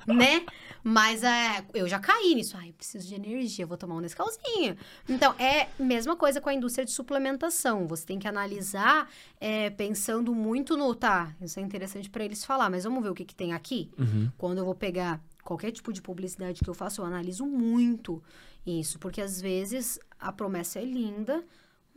né? 0.06 0.46
Mas 0.84 1.24
é, 1.24 1.64
eu 1.74 1.88
já 1.88 2.00
caí 2.00 2.36
nisso. 2.36 2.56
Ai, 2.58 2.72
preciso 2.72 3.08
de 3.08 3.16
energia, 3.16 3.66
vou 3.66 3.78
tomar 3.78 3.96
um 3.96 4.00
Nescauzinho. 4.00 4.78
Então, 5.08 5.34
é 5.38 5.68
mesma 5.80 6.16
coisa 6.16 6.40
com 6.40 6.50
a 6.50 6.54
indústria 6.54 6.86
de 6.86 6.92
suplementação. 6.92 7.88
Você 7.88 8.06
tem 8.06 8.20
que 8.20 8.28
analisar 8.28 9.10
é, 9.40 9.70
pensando 9.70 10.34
muito 10.34 10.78
no, 10.78 10.94
tá, 10.96 11.36
isso 11.42 11.60
é 11.60 11.64
interessante 11.64 12.10
para 12.10 12.24
eles 12.24 12.44
falar, 12.46 12.70
mas 12.70 12.84
vamos 12.84 13.04
ver 13.04 13.10
o 13.10 13.16
que, 13.16 13.26
que 13.26 13.36
tem 13.36 13.54
aqui? 13.54 13.90
Uhum. 13.98 14.32
Quando 14.38 14.60
eu 14.60 14.66
vou 14.66 14.76
pegar 14.76 15.22
qualquer 15.44 15.72
tipo 15.72 15.92
de 15.92 16.02
publicidade 16.02 16.64
que 16.64 16.70
eu 16.70 16.74
faço, 16.74 17.02
eu 17.02 17.06
analiso 17.06 17.46
muito 17.46 18.22
isso, 18.66 19.00
porque 19.00 19.22
às 19.22 19.42
vezes 19.42 20.00
a 20.20 20.32
promessa 20.32 20.80
é 20.80 20.86
linda, 20.86 21.44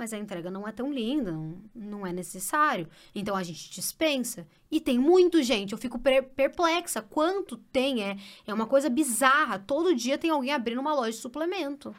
mas 0.03 0.13
a 0.13 0.19
entrega 0.19 0.51
não 0.51 0.67
é 0.67 0.73
tão 0.73 0.93
linda, 0.93 1.31
não, 1.31 1.55
não 1.75 2.07
é 2.07 2.13
necessário. 2.13 2.89
Então 3.15 3.37
a 3.37 3.43
gente 3.45 3.71
dispensa. 3.71 4.45
E 4.69 4.81
tem 4.81 4.99
muito, 4.99 5.41
gente. 5.45 5.71
Eu 5.73 5.79
fico 5.79 5.97
per- 5.97 6.25
perplexa. 6.35 7.01
Quanto 7.01 7.57
tem? 7.73 8.03
É, 8.03 8.17
é 8.47 8.53
uma 8.53 8.67
coisa 8.67 8.89
bizarra. 8.91 9.61
Todo 9.61 9.95
dia 9.95 10.19
tem 10.19 10.31
alguém 10.31 10.53
abrindo 10.53 10.81
uma 10.81 10.93
loja 10.93 11.13
de 11.13 11.19
suplemento. 11.19 11.95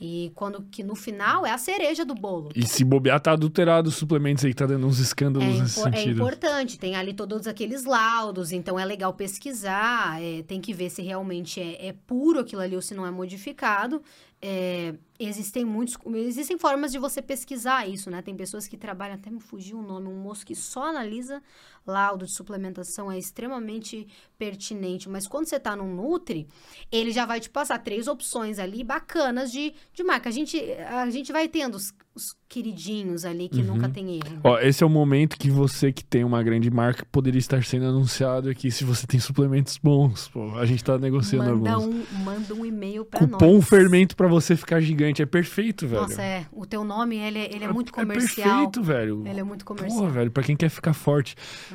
E 0.00 0.30
quando 0.36 0.62
que 0.70 0.84
no 0.84 0.94
final 0.94 1.44
é 1.44 1.50
a 1.50 1.58
cereja 1.58 2.04
do 2.04 2.14
bolo. 2.14 2.50
E 2.54 2.64
se 2.66 2.84
bobear, 2.84 3.20
tá 3.20 3.32
adulterado 3.32 3.88
os 3.88 3.96
suplementos 3.96 4.44
aí, 4.44 4.54
tá 4.54 4.64
dando 4.64 4.86
uns 4.86 5.00
É, 5.00 5.02
escândalos 5.02 5.48
nesse 5.60 5.80
impo- 5.80 5.88
é 5.88 5.92
sentido. 5.92 6.14
importante, 6.14 6.78
tem 6.78 6.94
ali 6.94 7.12
todos 7.12 7.48
aqueles 7.48 7.82
laudos, 7.84 8.52
então 8.52 8.78
é 8.78 8.84
legal 8.84 9.12
pesquisar, 9.12 10.22
é, 10.22 10.42
tem 10.42 10.60
que 10.60 10.72
ver 10.72 10.88
se 10.90 11.02
realmente 11.02 11.60
é, 11.60 11.88
é 11.88 11.92
puro 12.06 12.38
aquilo 12.38 12.62
ali 12.62 12.76
ou 12.76 12.82
se 12.82 12.94
não 12.94 13.04
é 13.04 13.10
modificado. 13.10 14.00
É, 14.40 14.94
existem 15.18 15.64
muitos, 15.64 15.98
existem 16.14 16.56
formas 16.56 16.92
de 16.92 16.98
você 16.98 17.20
pesquisar 17.20 17.88
isso, 17.88 18.08
né? 18.08 18.22
Tem 18.22 18.36
pessoas 18.36 18.68
que 18.68 18.76
trabalham, 18.76 19.16
até 19.16 19.30
me 19.30 19.40
fugiu 19.40 19.78
o 19.78 19.82
nome, 19.82 20.06
um 20.06 20.20
moço 20.20 20.46
que 20.46 20.54
só 20.54 20.84
analisa 20.84 21.42
laudo 21.84 22.24
de 22.24 22.32
suplementação, 22.32 23.10
é 23.10 23.18
extremamente 23.18 24.06
pertinente. 24.38 25.08
Mas 25.08 25.26
quando 25.26 25.46
você 25.46 25.58
tá 25.58 25.74
no 25.74 25.86
Nutri, 25.86 26.46
ele 26.92 27.10
já 27.10 27.26
vai 27.26 27.40
te 27.40 27.50
passar 27.50 27.78
três 27.78 28.06
opções 28.06 28.60
ali 28.60 28.84
bacanas 28.84 29.50
de, 29.50 29.74
de 29.92 30.04
marca. 30.04 30.28
A 30.28 30.32
gente, 30.32 30.56
a 30.72 31.10
gente 31.10 31.32
vai 31.32 31.48
tendo 31.48 31.76
os, 32.18 32.22
os 32.24 32.36
queridinhos 32.48 33.24
ali 33.24 33.48
que 33.48 33.60
Uhum. 33.60 33.74
nunca 33.74 33.88
tem 33.88 34.16
erro. 34.16 34.40
Ó, 34.42 34.58
esse 34.58 34.82
é 34.82 34.86
o 34.86 34.90
momento 34.90 35.36
que 35.38 35.50
você 35.50 35.92
que 35.92 36.02
tem 36.04 36.24
uma 36.24 36.42
grande 36.42 36.70
marca 36.70 37.06
poderia 37.12 37.38
estar 37.38 37.62
sendo 37.62 37.86
anunciado 37.86 38.48
aqui 38.48 38.70
se 38.70 38.84
você 38.84 39.06
tem 39.06 39.20
suplementos 39.20 39.78
bons. 39.82 40.28
Pô, 40.28 40.56
a 40.56 40.64
gente 40.66 40.82
tá 40.82 40.98
negociando 40.98 41.54
Manda 41.56 41.72
alguns. 41.74 41.94
um, 42.10 42.24
manda 42.24 42.54
um 42.54 42.64
e-mail 42.66 43.04
pra 43.04 43.20
Cupom 43.20 43.54
nós. 43.56 43.68
fermento 43.68 44.16
pra 44.16 44.26
você 44.28 44.56
ficar 44.56 44.80
gigante. 44.80 45.20
É 45.22 45.26
perfeito, 45.26 45.86
velho. 45.86 46.02
Nossa, 46.02 46.22
é. 46.22 46.46
O 46.52 46.64
teu 46.66 46.84
nome, 46.84 47.16
ele, 47.18 47.38
é- 47.38 47.54
ele 47.54 47.64
é 47.64 47.72
muito 47.72 47.90
É 47.90 47.92
comercial. 47.92 48.48
perfeito, 48.48 48.82
velho. 48.82 49.22
ele 49.26 49.40
é 49.40 49.44
muito 49.44 49.64
comercial. 49.64 49.92
Hum. 49.98 50.00
Porra, 50.00 50.10
velho, 50.12 50.30
pra 50.30 50.42
quem 50.42 50.56
quer 50.56 50.70
ficar 50.70 50.94
forte. 50.94 51.34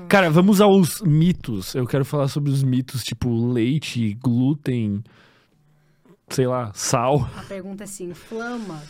Cara, 0.10 0.30
vamos 0.32 0.60
aos 0.60 1.02
mitos. 1.02 1.76
Eu 1.76 1.86
quero 1.86 2.03
falar 2.03 2.28
sobre 2.28 2.49
os 2.52 2.64
mitos, 2.64 3.03
tipo 3.03 3.30
leite, 3.53 4.15
glúten, 4.22 5.03
sei 6.30 6.48
lá, 6.48 6.72
sal. 6.74 7.30
A 7.38 7.44
pergunta 7.44 7.84
é 7.84 7.86
assim, 7.86 8.10
inflama? 8.10 8.82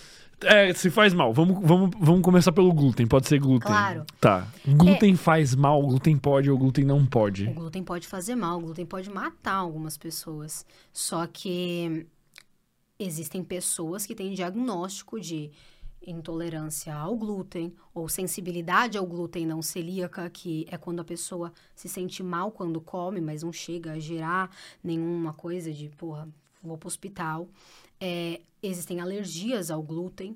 É, 0.44 0.74
se 0.74 0.90
faz 0.90 1.14
mal. 1.14 1.34
Vamos, 1.34 1.60
vamos, 1.66 1.92
vamos 2.00 2.22
começar 2.22 2.52
pelo 2.52 2.74
glúten. 2.74 3.08
Pode 3.08 3.28
ser 3.28 3.40
glúten. 3.40 3.68
Claro. 3.68 4.06
Tá. 4.20 4.48
Glúten 4.68 5.16
faz 5.16 5.56
mal, 5.56 5.82
glúten 5.82 6.18
pode 6.18 6.50
ou 6.50 6.58
glúten 6.58 6.86
não 6.86 7.00
O 7.04 7.08
pode. 7.08 7.46
glúten 7.48 7.84
pode 7.84 8.08
fazer 8.08 8.36
mal, 8.36 8.58
o 8.58 8.62
glúten 8.62 8.86
pode 8.86 9.10
matar 9.10 9.56
algumas 9.56 9.98
pessoas. 9.98 10.66
Só 10.92 11.26
que 11.28 12.06
existem 13.00 13.44
pessoas 13.44 14.06
que 14.06 14.16
têm 14.16 14.34
diagnóstico 14.34 15.20
de 15.20 15.52
intolerância 16.06 16.94
ao 16.94 17.16
glúten 17.16 17.74
ou 17.94 18.10
sensibilidade 18.10 18.98
ao 18.98 19.06
glúten 19.06 19.46
não 19.46 19.62
celíaca, 19.62 20.30
que 20.30 20.66
é 20.70 20.78
quando 20.78 21.00
a 21.00 21.04
pessoa 21.04 21.54
se 21.76 21.88
sente 21.88 22.22
mal 22.22 22.52
quando 22.52 22.82
come, 22.82 23.22
mas 23.22 23.44
não 23.44 23.54
chega 23.54 23.94
a 23.94 24.00
gerar 24.00 24.50
nenhuma 24.84 25.34
coisa 25.34 25.72
de, 25.72 25.90
porra, 25.90 26.28
vou 26.62 26.78
pro 26.78 26.88
hospital. 26.88 27.48
É, 28.00 28.42
existem 28.62 29.00
alergias 29.00 29.72
ao 29.72 29.82
glúten. 29.82 30.36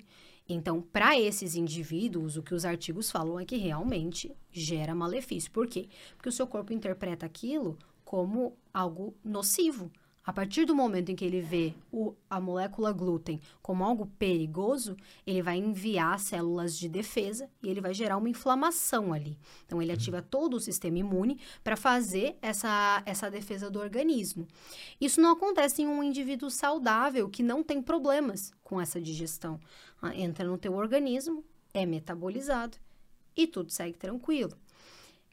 Então, 0.49 0.81
para 0.81 1.19
esses 1.19 1.55
indivíduos, 1.55 2.37
o 2.37 2.43
que 2.43 2.53
os 2.53 2.63
artigos 2.63 3.11
falam 3.11 3.39
é 3.39 3.45
que 3.45 3.57
realmente 3.57 4.31
gera 4.51 4.95
malefício. 4.95 5.51
Por 5.51 5.67
quê? 5.67 5.89
Porque 6.15 6.29
o 6.29 6.31
seu 6.31 6.47
corpo 6.47 6.71
interpreta 6.71 7.25
aquilo 7.25 7.77
como 8.05 8.53
algo 8.73 9.13
nocivo. 9.23 9.91
A 10.27 10.33
partir 10.33 10.65
do 10.65 10.75
momento 10.75 11.09
em 11.09 11.15
que 11.15 11.23
ele 11.23 11.39
vê 11.39 11.73
o- 11.89 12.13
a 12.29 12.37
molécula 12.41 12.91
glúten 12.91 13.39
como 13.61 13.81
algo 13.81 14.07
perigoso, 14.19 14.97
ele 15.25 15.41
vai 15.41 15.57
enviar 15.57 16.19
células 16.19 16.77
de 16.77 16.89
defesa 16.89 17.49
e 17.63 17.69
ele 17.69 17.79
vai 17.79 17.93
gerar 17.93 18.17
uma 18.17 18.27
inflamação 18.27 19.13
ali. 19.13 19.39
Então, 19.65 19.81
ele 19.81 19.89
ativa 19.93 20.21
todo 20.21 20.55
o 20.55 20.59
sistema 20.59 20.97
imune 20.99 21.39
para 21.63 21.77
fazer 21.77 22.37
essa, 22.41 23.01
essa 23.05 23.31
defesa 23.31 23.71
do 23.71 23.79
organismo. 23.79 24.45
Isso 24.99 25.21
não 25.21 25.31
acontece 25.31 25.81
em 25.81 25.87
um 25.87 26.03
indivíduo 26.03 26.51
saudável 26.51 27.29
que 27.29 27.41
não 27.41 27.63
tem 27.63 27.81
problemas 27.81 28.51
com 28.65 28.81
essa 28.81 28.99
digestão. 28.99 29.57
Ah, 30.01 30.13
Entra 30.13 30.45
no 30.45 30.57
teu 30.57 30.73
organismo, 30.73 31.41
é 31.73 31.85
metabolizado 31.85 32.77
e 33.33 33.47
tudo 33.47 33.71
segue 33.71 33.97
tranquilo. 33.97 34.57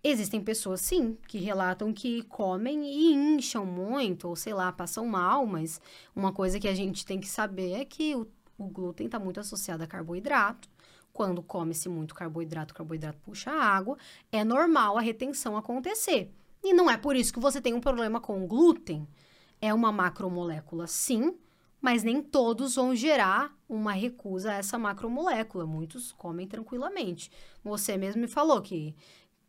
Existem 0.07 0.39
pessoas, 0.45 0.83
sim, 0.83 1.17
que 1.27 1.39
relatam 1.39 1.91
que 1.91 2.21
comem 2.25 2.85
e 2.85 3.15
incham 3.15 3.65
muito, 3.65 4.29
ou 4.29 4.37
sei 4.37 4.53
lá, 4.53 4.71
passam 4.71 5.07
mal, 5.07 5.47
mas 5.47 5.81
uma 6.15 6.31
coisa 6.31 6.61
que 6.61 6.69
a 6.69 6.75
gente 6.75 7.07
tem 7.07 7.19
que 7.19 7.27
saber 7.27 7.73
é 7.73 7.87
que 7.87 8.15
o, 8.15 8.29
o 8.59 8.67
glúten 8.67 9.07
está 9.07 9.19
muito 9.19 9.41
associado 9.41 9.83
a 9.83 9.87
carboidrato. 9.87 10.69
Quando 11.11 11.43
come-se 11.43 11.89
muito 11.89 12.15
carboidrato, 12.15 12.75
o 12.75 12.77
carboidrato 12.77 13.19
puxa 13.25 13.51
água, 13.51 13.97
é 14.31 14.45
normal 14.45 14.99
a 14.99 15.01
retenção 15.01 15.57
acontecer. 15.57 16.31
E 16.63 16.75
não 16.75 16.91
é 16.91 16.99
por 16.99 17.17
isso 17.17 17.33
que 17.33 17.41
você 17.41 17.59
tem 17.59 17.73
um 17.73 17.81
problema 17.81 18.21
com 18.21 18.45
o 18.45 18.47
glúten. 18.47 19.09
É 19.59 19.73
uma 19.73 19.91
macromolécula, 19.91 20.87
sim, 20.87 21.35
mas 21.81 22.03
nem 22.03 22.23
todos 22.23 22.75
vão 22.75 22.95
gerar 22.95 23.57
uma 23.67 23.93
recusa 23.93 24.51
a 24.51 24.55
essa 24.55 24.79
macromolécula. 24.79 25.67
Muitos 25.67 26.13
comem 26.13 26.47
tranquilamente. 26.47 27.31
Você 27.63 27.97
mesmo 27.97 28.23
me 28.23 28.29
falou 28.29 28.61
que 28.61 28.95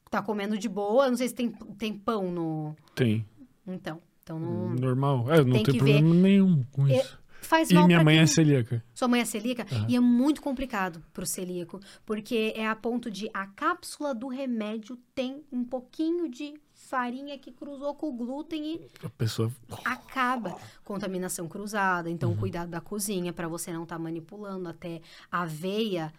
tá 0.09 0.21
comendo 0.21 0.57
de 0.57 0.69
boa. 0.69 1.09
Não 1.09 1.17
sei 1.17 1.27
se 1.27 1.33
tem, 1.35 1.51
tem 1.77 1.93
pão 1.93 2.31
no. 2.31 2.75
Tem. 2.93 3.25
Então. 3.67 4.01
Então 4.23 4.39
não. 4.39 4.69
Normal. 4.73 5.31
É, 5.31 5.43
não 5.43 5.53
Tem 5.53 5.63
tem, 5.63 5.75
problema 5.77 6.13
nenhum 6.15 6.63
com 6.71 6.87
É, 6.87 6.97
isso. 6.97 7.19
Faz 7.41 7.69
E 7.69 7.75
mal 7.75 7.85
minha 7.85 8.03
mãe 8.03 8.15
quem... 8.15 8.23
é 8.23 8.25
celíaca. 8.25 8.83
Sua 8.91 9.07
mãe 9.07 9.21
é 9.21 9.25
celíaca? 9.25 9.67
E 9.87 9.95
é 9.95 9.99
muito 9.99 10.41
complicado 10.41 10.99
pro 11.13 11.27
celíaco, 11.27 11.79
porque 12.03 12.51
é 12.55 12.67
a 12.67 12.75
ponto 12.75 13.11
de 13.11 13.29
a 13.31 13.45
cápsula 13.45 14.15
do 14.15 14.27
remédio 14.27 14.97
tem 15.13 15.43
um 15.51 15.63
pouquinho 15.63 16.27
de 16.27 16.55
farinha 16.73 17.37
que 17.37 17.51
cruzou 17.51 17.93
com 17.93 18.09
o 18.09 18.13
glúten 18.13 18.65
e 18.65 18.87
A 19.05 19.09
pessoa. 19.09 19.51
acaba. 19.83 20.57
Contaminação 20.83 21.47
cruzada, 21.47 22.09
então 22.09 22.35
cuidado 22.35 22.69
da 22.69 22.81
cozinha 22.81 23.31
para 23.31 23.47
você 23.47 23.71
não 23.71 23.83
estar 23.83 23.99
manipulando 23.99 24.67
até 24.67 25.01
a 25.31 25.43
aveia. 25.43 26.11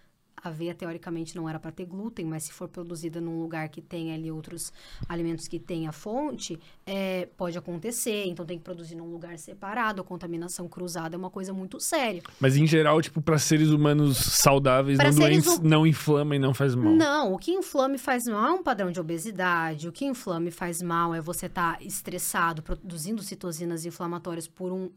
A 0.42 0.48
aveia, 0.48 0.74
teoricamente, 0.74 1.34
não 1.34 1.48
era 1.48 1.58
para 1.58 1.72
ter 1.72 1.86
glúten, 1.86 2.24
mas 2.26 2.44
se 2.44 2.52
for 2.52 2.68
produzida 2.68 3.20
num 3.20 3.40
lugar 3.40 3.68
que 3.68 3.80
tem 3.80 4.12
ali 4.14 4.30
outros 4.30 4.72
alimentos 5.08 5.48
que 5.48 5.58
tem 5.58 5.88
a 5.88 5.92
fonte, 5.92 6.58
é, 6.86 7.26
pode 7.36 7.56
acontecer. 7.58 8.26
Então, 8.26 8.44
tem 8.46 8.58
que 8.58 8.62
produzir 8.64 8.94
num 8.94 9.10
lugar 9.10 9.36
separado. 9.38 10.02
A 10.02 10.04
contaminação 10.04 10.68
cruzada 10.68 11.16
é 11.16 11.18
uma 11.18 11.30
coisa 11.30 11.52
muito 11.52 11.80
séria. 11.80 12.22
Mas 12.38 12.56
em 12.56 12.66
geral, 12.66 13.00
tipo, 13.02 13.20
pra 13.20 13.38
seres 13.38 13.70
humanos 13.70 14.18
saudáveis, 14.18 14.98
Pra 14.98 15.10
não 15.10 15.18
doentes, 15.18 15.46
hum- 15.58 15.60
não 15.62 15.86
inflama 15.86 16.36
e 16.36 16.38
não 16.38 16.54
faz 16.54 16.74
mal. 16.74 16.92
Não, 16.92 17.32
o 17.32 17.38
que 17.38 17.50
inflama 17.52 17.96
e 17.96 17.98
faz 17.98 18.24
mal 18.26 18.46
é 18.46 18.52
um 18.52 18.62
padrão 18.62 18.90
de 18.92 19.00
obesidade. 19.00 19.88
O 19.88 19.92
que 19.92 20.04
inflama 20.04 20.48
e 20.48 20.52
faz 20.52 20.80
mal 20.82 21.14
é 21.14 21.20
você 21.20 21.46
estar 21.46 21.80
estressado, 21.82 22.62
produzindo 22.62 23.22
citocinas 23.22 23.84
inflamatórias 23.84 24.46
por 24.46 24.70
um- 24.72 24.90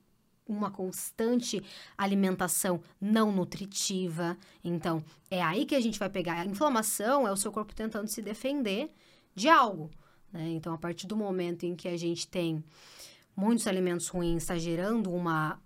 uma 0.49 0.71
constante 0.71 1.63
alimentação 1.97 2.81
não 2.99 3.31
nutritiva. 3.31 4.35
Então, 4.63 5.03
é 5.29 5.41
aí 5.41 5.65
que 5.65 5.75
a 5.75 5.79
gente 5.79 5.99
vai 5.99 6.09
pegar. 6.09 6.41
A 6.41 6.45
inflamação 6.45 7.27
é 7.27 7.31
o 7.31 7.37
seu 7.37 7.51
corpo 7.51 7.73
tentando 7.73 8.07
se 8.07 8.21
defender 8.21 8.91
de 9.35 9.47
algo. 9.47 9.89
né? 10.33 10.49
Então, 10.49 10.73
a 10.73 10.77
partir 10.77 11.07
do 11.07 11.15
momento 11.15 11.63
em 11.63 11.75
que 11.75 11.87
a 11.87 11.95
gente 11.95 12.27
tem 12.27 12.63
muitos 13.35 13.67
alimentos 13.67 14.07
ruins, 14.07 14.43
está 14.43 14.57
gerando 14.57 15.11
uma 15.11 15.61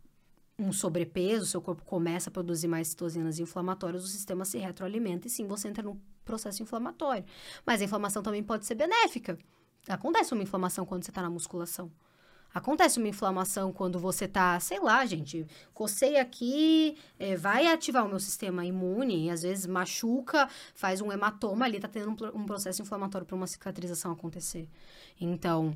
um 0.59 0.71
sobrepeso, 0.71 1.47
seu 1.47 1.61
corpo 1.61 1.83
começa 1.83 2.29
a 2.29 2.31
produzir 2.31 2.67
mais 2.67 2.89
citocinas 2.89 3.39
inflamatórias, 3.39 4.03
o 4.03 4.07
sistema 4.07 4.45
se 4.45 4.59
retroalimenta 4.59 5.25
e 5.25 5.29
sim, 5.29 5.47
você 5.47 5.67
entra 5.67 5.81
num 5.83 5.99
processo 6.23 6.61
inflamatório. 6.61 7.25
Mas 7.65 7.81
a 7.81 7.85
inflamação 7.85 8.21
também 8.21 8.43
pode 8.43 8.65
ser 8.65 8.75
benéfica. 8.75 9.37
Acontece 9.87 10.31
uma 10.31 10.43
inflamação 10.43 10.85
quando 10.85 11.03
você 11.03 11.11
está 11.11 11.23
na 11.23 11.29
musculação. 11.29 11.91
Acontece 12.53 12.99
uma 12.99 13.07
inflamação 13.07 13.73
quando 13.73 13.97
você 13.97 14.27
tá, 14.27 14.59
sei 14.59 14.79
lá, 14.79 15.05
gente, 15.05 15.45
cocei 15.73 16.17
aqui, 16.17 16.95
é, 17.17 17.35
vai 17.35 17.67
ativar 17.67 18.05
o 18.05 18.09
meu 18.09 18.19
sistema 18.19 18.63
imune, 18.63 19.25
e 19.25 19.29
às 19.31 19.41
vezes 19.41 19.65
machuca, 19.65 20.47
faz 20.75 21.01
um 21.01 21.11
hematoma 21.11 21.65
ali, 21.65 21.79
tá 21.79 21.87
tendo 21.87 22.09
um, 22.09 22.41
um 22.41 22.45
processo 22.45 22.81
inflamatório 22.81 23.25
para 23.25 23.35
uma 23.35 23.47
cicatrização 23.47 24.11
acontecer. 24.11 24.69
Então, 25.19 25.75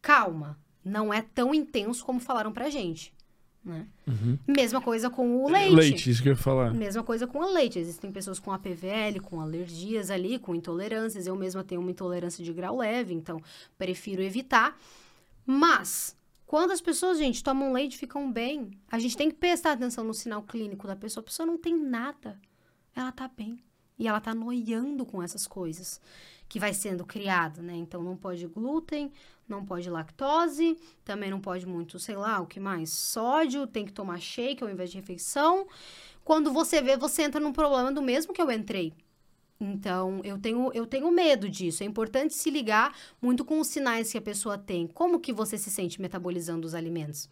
calma, 0.00 0.58
não 0.84 1.12
é 1.12 1.20
tão 1.20 1.54
intenso 1.54 2.04
como 2.04 2.20
falaram 2.20 2.52
pra 2.52 2.70
gente, 2.70 3.12
né? 3.64 3.86
Mesma 4.46 4.80
coisa 4.80 5.08
com 5.08 5.44
o 5.44 5.50
leite. 5.50 5.74
Leite, 5.74 6.10
isso 6.10 6.22
que 6.22 6.28
eu 6.28 6.34
ia 6.34 6.36
falar. 6.36 6.74
Mesma 6.74 7.02
coisa 7.02 7.26
com 7.26 7.38
o 7.38 7.52
leite. 7.52 7.78
Existem 7.78 8.12
pessoas 8.12 8.38
com 8.38 8.52
APVL, 8.52 9.20
com 9.22 9.40
alergias 9.40 10.10
ali, 10.10 10.38
com 10.38 10.54
intolerâncias. 10.54 11.26
Eu 11.26 11.34
mesma 11.34 11.64
tenho 11.64 11.80
uma 11.80 11.90
intolerância 11.90 12.44
de 12.44 12.52
grau 12.52 12.76
leve, 12.76 13.14
então 13.14 13.40
prefiro 13.78 14.20
evitar. 14.20 14.78
Mas 15.46 16.16
Quando 16.46 16.70
as 16.70 16.80
pessoas, 16.80 17.18
gente, 17.18 17.42
tomam 17.42 17.72
leite 17.72 17.94
e 17.94 17.98
ficam 17.98 18.30
bem, 18.30 18.78
a 18.88 18.98
gente 18.98 19.16
tem 19.16 19.28
que 19.28 19.36
prestar 19.36 19.72
atenção 19.72 20.04
no 20.04 20.14
sinal 20.14 20.42
clínico 20.42 20.86
da 20.86 20.94
pessoa. 20.94 21.20
A 21.22 21.24
pessoa 21.24 21.46
não 21.46 21.58
tem 21.58 21.76
nada. 21.76 22.40
Ela 22.94 23.10
tá 23.10 23.26
bem. 23.26 23.58
E 23.98 24.06
ela 24.06 24.20
tá 24.20 24.34
noiando 24.34 25.04
com 25.06 25.22
essas 25.22 25.46
coisas 25.46 26.00
que 26.48 26.60
vai 26.60 26.72
sendo 26.74 27.04
criado, 27.04 27.62
né? 27.62 27.74
Então 27.74 28.02
não 28.02 28.16
pode 28.16 28.46
glúten, 28.46 29.10
não 29.48 29.64
pode 29.64 29.88
lactose, 29.88 30.78
também 31.04 31.30
não 31.30 31.40
pode 31.40 31.66
muito, 31.66 31.98
sei 31.98 32.16
lá, 32.16 32.40
o 32.40 32.46
que 32.46 32.60
mais? 32.60 32.90
Sódio, 32.90 33.66
tem 33.66 33.84
que 33.84 33.92
tomar 33.92 34.20
shake 34.20 34.62
ao 34.62 34.70
invés 34.70 34.90
de 34.90 34.98
refeição. 34.98 35.66
Quando 36.24 36.52
você 36.52 36.82
vê, 36.82 36.96
você 36.96 37.22
entra 37.22 37.40
num 37.40 37.52
problema 37.52 37.90
do 37.90 38.02
mesmo 38.02 38.32
que 38.32 38.42
eu 38.42 38.50
entrei. 38.50 38.92
Então, 39.60 40.20
eu 40.24 40.38
tenho, 40.38 40.72
eu 40.72 40.86
tenho 40.86 41.10
medo 41.10 41.48
disso. 41.48 41.82
É 41.82 41.86
importante 41.86 42.34
se 42.34 42.50
ligar 42.50 42.96
muito 43.22 43.44
com 43.44 43.60
os 43.60 43.68
sinais 43.68 44.10
que 44.10 44.18
a 44.18 44.22
pessoa 44.22 44.58
tem. 44.58 44.86
Como 44.86 45.20
que 45.20 45.32
você 45.32 45.56
se 45.56 45.70
sente 45.70 46.00
metabolizando 46.00 46.66
os 46.66 46.74
alimentos? 46.74 47.28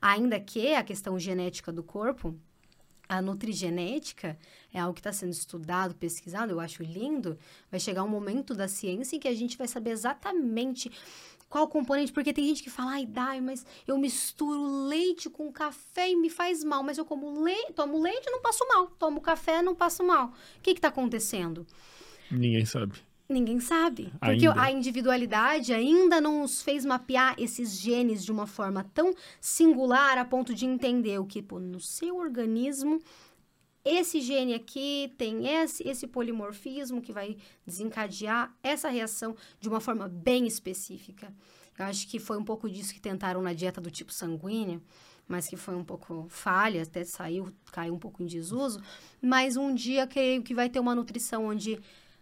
Ainda 0.00 0.38
que 0.38 0.74
a 0.74 0.82
questão 0.82 1.18
genética 1.18 1.72
do 1.72 1.82
corpo, 1.82 2.36
a 3.08 3.20
nutrigenética 3.20 4.38
é 4.72 4.80
algo 4.80 4.94
que 4.94 5.00
está 5.00 5.12
sendo 5.12 5.32
estudado, 5.32 5.94
pesquisado, 5.94 6.52
eu 6.52 6.60
acho 6.60 6.82
lindo. 6.82 7.38
Vai 7.70 7.80
chegar 7.80 8.04
um 8.04 8.08
momento 8.08 8.54
da 8.54 8.68
ciência 8.68 9.16
em 9.16 9.20
que 9.20 9.28
a 9.28 9.34
gente 9.34 9.58
vai 9.58 9.68
saber 9.68 9.90
exatamente 9.90 10.90
qual 11.52 11.68
componente, 11.68 12.10
porque 12.10 12.32
tem 12.32 12.46
gente 12.46 12.62
que 12.62 12.70
fala, 12.70 12.92
ai, 12.92 13.04
dai, 13.04 13.38
mas 13.38 13.66
eu 13.86 13.98
misturo 13.98 14.86
leite 14.88 15.28
com 15.28 15.52
café 15.52 16.10
e 16.10 16.16
me 16.16 16.30
faz 16.30 16.64
mal, 16.64 16.82
mas 16.82 16.96
eu 16.96 17.04
como 17.04 17.42
leite, 17.42 17.74
tomo 17.74 18.00
leite 18.00 18.26
e 18.26 18.30
não 18.30 18.40
passo 18.40 18.66
mal, 18.66 18.86
tomo 18.98 19.20
café 19.20 19.58
e 19.58 19.62
não 19.62 19.74
passo 19.74 20.02
mal. 20.02 20.28
O 20.28 20.62
que 20.62 20.70
está 20.70 20.88
acontecendo? 20.88 21.66
Ninguém 22.30 22.64
sabe. 22.64 22.94
Ninguém 23.28 23.60
sabe. 23.60 24.10
Porque 24.18 24.46
ainda. 24.46 24.62
a 24.62 24.72
individualidade 24.72 25.74
ainda 25.74 26.22
não 26.22 26.40
nos 26.40 26.62
fez 26.62 26.86
mapear 26.86 27.34
esses 27.36 27.78
genes 27.78 28.24
de 28.24 28.32
uma 28.32 28.46
forma 28.46 28.82
tão 28.94 29.14
singular 29.38 30.16
a 30.16 30.24
ponto 30.24 30.54
de 30.54 30.64
entender 30.64 31.18
o 31.18 31.26
que, 31.26 31.42
pô, 31.42 31.58
no 31.60 31.80
seu 31.80 32.16
organismo, 32.16 32.98
esse 33.84 34.20
gene 34.20 34.54
aqui 34.54 35.12
tem 35.18 35.46
esse, 35.46 35.86
esse 35.86 36.06
polimorfismo 36.06 37.02
que 37.02 37.12
vai 37.12 37.36
desencadear 37.66 38.54
essa 38.62 38.88
reação 38.88 39.36
de 39.60 39.68
uma 39.68 39.80
forma 39.80 40.08
bem 40.08 40.46
específica. 40.46 41.32
Eu 41.78 41.86
acho 41.86 42.06
que 42.06 42.18
foi 42.18 42.36
um 42.36 42.44
pouco 42.44 42.68
disso 42.70 42.94
que 42.94 43.00
tentaram 43.00 43.42
na 43.42 43.52
dieta 43.52 43.80
do 43.80 43.90
tipo 43.90 44.12
sanguíneo, 44.12 44.82
mas 45.26 45.48
que 45.48 45.56
foi 45.56 45.74
um 45.74 45.84
pouco 45.84 46.26
falha, 46.28 46.82
até 46.82 47.04
saiu, 47.04 47.52
caiu 47.72 47.94
um 47.94 47.98
pouco 47.98 48.22
em 48.22 48.26
desuso. 48.26 48.80
Mas 49.20 49.56
um 49.56 49.74
dia 49.74 50.06
creio 50.06 50.42
que 50.42 50.54
vai 50.54 50.68
ter 50.68 50.78
uma 50.78 50.94
nutrição 50.94 51.46
onde 51.46 51.80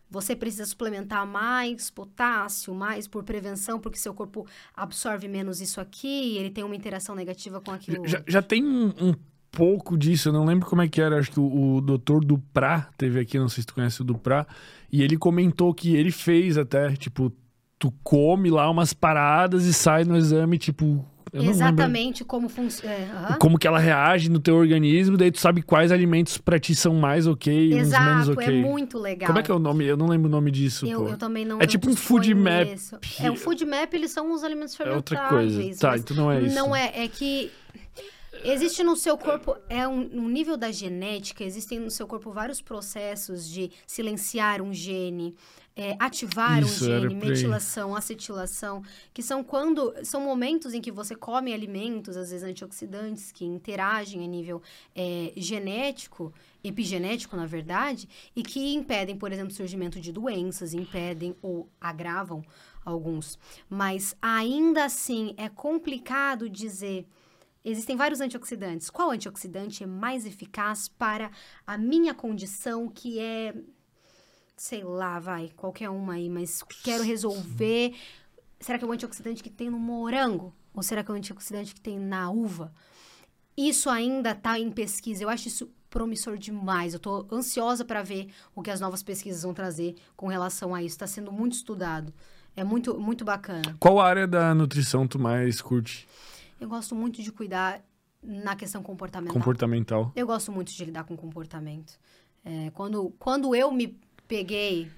você 0.08 0.34
precisa 0.34 0.66
suplementar 0.66 1.24
mais 1.26 1.88
potássio, 1.88 2.74
mais 2.74 3.06
por 3.06 3.22
prevenção, 3.22 3.78
porque 3.78 3.98
seu 3.98 4.12
corpo 4.12 4.44
absorve 4.74 5.28
menos 5.28 5.60
isso 5.60 5.80
aqui, 5.80 6.36
ele 6.36 6.50
tem 6.50 6.64
uma 6.64 6.74
interação 6.74 7.14
negativa 7.14 7.60
com 7.60 7.70
aquilo. 7.70 8.06
Já, 8.08 8.22
já 8.26 8.42
tem 8.42 8.64
um, 8.64 8.88
um, 9.00 9.14
pouco 9.50 9.96
disso, 9.96 10.28
eu 10.28 10.32
não 10.32 10.44
lembro 10.44 10.68
como 10.68 10.82
é 10.82 10.88
que 10.88 11.00
era, 11.00 11.18
acho 11.18 11.30
que 11.30 11.40
o, 11.40 11.76
o 11.76 11.80
doutor 11.80 12.24
Duprá 12.24 12.88
teve 12.96 13.20
aqui, 13.20 13.38
não 13.38 13.48
sei 13.48 13.62
se 13.62 13.66
tu 13.66 13.74
conhece 13.74 14.00
o 14.00 14.04
Duprá, 14.04 14.46
e 14.92 15.02
ele 15.02 15.16
comentou 15.16 15.72
que 15.74 15.94
ele 15.96 16.10
fez 16.10 16.56
até, 16.56 16.92
tipo, 16.92 17.32
tu 17.78 17.92
come 18.02 18.50
lá 18.50 18.70
umas 18.70 18.92
paradas 18.92 19.64
e 19.64 19.72
sai 19.72 20.04
no 20.04 20.16
exame, 20.16 20.58
tipo, 20.58 21.04
Exatamente 21.32 22.24
como 22.24 22.48
funciona. 22.48 22.94
É. 22.94 23.36
Como 23.38 23.58
que 23.58 23.66
ela 23.66 23.78
reage 23.78 24.28
no 24.28 24.40
teu 24.40 24.56
organismo, 24.56 25.16
daí 25.16 25.30
tu 25.30 25.38
sabe 25.38 25.62
quais 25.62 25.92
alimentos 25.92 26.38
pra 26.38 26.58
ti 26.58 26.74
são 26.74 26.94
mais 26.94 27.26
ok 27.26 27.72
e 27.72 27.74
menos 27.74 28.28
ok. 28.28 28.46
é 28.46 28.62
muito 28.62 28.98
legal. 28.98 29.28
Como 29.28 29.38
é 29.38 29.42
que 29.42 29.50
é 29.50 29.54
o 29.54 29.58
nome? 29.58 29.84
Eu 29.84 29.96
não 29.96 30.06
lembro 30.06 30.28
o 30.28 30.30
nome 30.30 30.50
disso, 30.50 30.86
eu. 30.86 31.08
Eu 31.08 31.16
também 31.16 31.44
não 31.44 31.60
É 31.60 31.66
tipo 31.66 31.88
um 31.88 31.94
food 31.94 32.34
map. 32.34 32.68
É, 33.20 33.30
o 33.30 33.36
food 33.36 33.64
map, 33.64 33.92
eles 33.94 34.10
são 34.10 34.32
os 34.32 34.42
alimentos 34.42 34.74
fermentáveis. 34.74 35.12
É 35.12 35.14
outra 35.14 35.28
coisa. 35.28 35.78
Tá, 35.78 35.96
então 35.96 36.16
não 36.16 36.32
é 36.32 36.42
isso. 36.42 36.54
Não 36.54 36.74
é, 36.74 37.04
é 37.04 37.08
que... 37.08 37.50
Existe 38.44 38.82
no 38.82 38.96
seu 38.96 39.18
corpo, 39.18 39.56
é 39.68 39.86
um, 39.86 40.00
um, 40.00 40.28
nível 40.28 40.56
da 40.56 40.70
genética, 40.70 41.44
existem 41.44 41.78
no 41.78 41.90
seu 41.90 42.06
corpo 42.06 42.30
vários 42.32 42.60
processos 42.60 43.48
de 43.48 43.70
silenciar 43.86 44.62
um 44.62 44.72
gene, 44.72 45.34
é, 45.76 45.96
ativar 45.98 46.62
Isso, 46.62 46.84
um 46.84 46.88
gene, 46.88 47.14
metilação, 47.14 47.94
acetilação, 47.94 48.82
que 49.12 49.22
são 49.22 49.44
quando 49.44 49.94
são 50.02 50.20
momentos 50.20 50.74
em 50.74 50.80
que 50.80 50.90
você 50.90 51.14
come 51.14 51.52
alimentos, 51.52 52.16
às 52.16 52.30
vezes 52.30 52.48
antioxidantes, 52.48 53.30
que 53.30 53.44
interagem 53.44 54.24
a 54.24 54.26
nível 54.26 54.62
é, 54.94 55.32
genético, 55.36 56.32
epigenético, 56.62 57.36
na 57.36 57.46
verdade, 57.46 58.08
e 58.34 58.42
que 58.42 58.74
impedem, 58.74 59.16
por 59.16 59.32
exemplo, 59.32 59.52
o 59.52 59.56
surgimento 59.56 60.00
de 60.00 60.12
doenças, 60.12 60.74
impedem 60.74 61.34
ou 61.42 61.68
agravam 61.80 62.42
alguns. 62.84 63.38
Mas 63.68 64.16
ainda 64.20 64.84
assim 64.84 65.34
é 65.36 65.48
complicado 65.48 66.48
dizer. 66.48 67.06
Existem 67.64 67.96
vários 67.96 68.20
antioxidantes. 68.20 68.88
Qual 68.88 69.10
antioxidante 69.10 69.84
é 69.84 69.86
mais 69.86 70.24
eficaz 70.24 70.88
para 70.88 71.30
a 71.66 71.76
minha 71.76 72.14
condição, 72.14 72.88
que 72.88 73.18
é 73.18 73.54
sei 74.60 74.84
lá, 74.84 75.18
vai, 75.18 75.50
qualquer 75.56 75.88
uma 75.88 76.12
aí, 76.12 76.28
mas 76.28 76.62
quero 76.82 77.02
resolver. 77.02 77.94
Será 78.60 78.78
que 78.78 78.84
é 78.84 78.88
o 78.88 78.92
antioxidante 78.92 79.42
que 79.42 79.48
tem 79.48 79.70
no 79.70 79.78
morango? 79.78 80.54
Ou 80.74 80.82
será 80.82 81.02
que 81.02 81.10
é 81.10 81.14
o 81.14 81.16
antioxidante 81.16 81.74
que 81.74 81.80
tem 81.80 81.98
na 81.98 82.30
uva? 82.30 82.70
Isso 83.56 83.88
ainda 83.88 84.32
está 84.32 84.58
em 84.58 84.70
pesquisa. 84.70 85.24
Eu 85.24 85.30
acho 85.30 85.48
isso 85.48 85.70
promissor 85.88 86.36
demais. 86.36 86.92
Eu 86.92 86.98
estou 86.98 87.26
ansiosa 87.32 87.86
para 87.86 88.02
ver 88.02 88.28
o 88.54 88.62
que 88.62 88.70
as 88.70 88.80
novas 88.80 89.02
pesquisas 89.02 89.44
vão 89.44 89.54
trazer 89.54 89.96
com 90.14 90.26
relação 90.26 90.74
a 90.74 90.82
isso. 90.82 90.94
Está 90.94 91.06
sendo 91.06 91.32
muito 91.32 91.54
estudado. 91.54 92.12
É 92.54 92.62
muito, 92.62 93.00
muito 93.00 93.24
bacana. 93.24 93.76
Qual 93.80 93.98
área 93.98 94.26
da 94.26 94.54
nutrição 94.54 95.08
tu 95.08 95.18
mais 95.18 95.62
curte? 95.62 96.06
Eu 96.60 96.68
gosto 96.68 96.94
muito 96.94 97.22
de 97.22 97.32
cuidar 97.32 97.82
na 98.22 98.54
questão 98.54 98.82
comportamental. 98.82 99.34
Comportamental. 99.34 100.12
Eu 100.14 100.26
gosto 100.26 100.52
muito 100.52 100.70
de 100.72 100.84
lidar 100.84 101.04
com 101.04 101.16
comportamento. 101.16 101.98
É, 102.44 102.70
quando, 102.70 103.14
quando 103.18 103.54
eu 103.54 103.72
me 103.72 103.98
peguei 104.28 104.88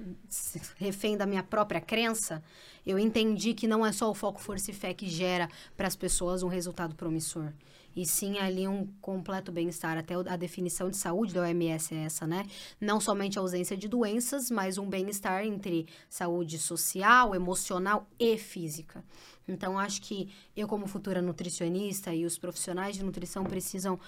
refém 0.76 1.16
da 1.16 1.24
minha 1.24 1.42
própria 1.42 1.80
crença, 1.80 2.42
eu 2.84 2.98
entendi 2.98 3.54
que 3.54 3.66
não 3.66 3.86
é 3.86 3.92
só 3.92 4.10
o 4.10 4.14
foco, 4.14 4.40
força 4.40 4.70
e 4.70 4.74
fé 4.74 4.92
que 4.92 5.08
gera 5.08 5.48
para 5.76 5.86
as 5.86 5.96
pessoas 5.96 6.42
um 6.42 6.48
resultado 6.48 6.94
promissor. 6.94 7.52
E 7.94 8.06
sim 8.06 8.38
ali 8.38 8.66
um 8.66 8.86
completo 9.00 9.52
bem-estar. 9.52 9.96
Até 9.98 10.14
a 10.14 10.36
definição 10.36 10.90
de 10.90 10.96
saúde 10.96 11.34
da 11.34 11.42
OMS 11.42 11.94
é 11.94 12.04
essa, 12.04 12.26
né? 12.26 12.46
Não 12.80 13.00
somente 13.00 13.38
a 13.38 13.42
ausência 13.42 13.76
de 13.76 13.86
doenças, 13.86 14.50
mas 14.50 14.78
um 14.78 14.88
bem-estar 14.88 15.44
entre 15.44 15.86
saúde 16.08 16.58
social, 16.58 17.34
emocional 17.34 18.06
e 18.18 18.36
física. 18.38 19.04
Então, 19.46 19.78
acho 19.78 20.00
que 20.02 20.28
eu, 20.56 20.68
como 20.68 20.86
futura 20.86 21.20
nutricionista 21.20 22.14
e 22.14 22.24
os 22.24 22.38
profissionais 22.38 22.96
de 22.96 23.04
nutrição 23.04 23.44
precisam 23.44 23.98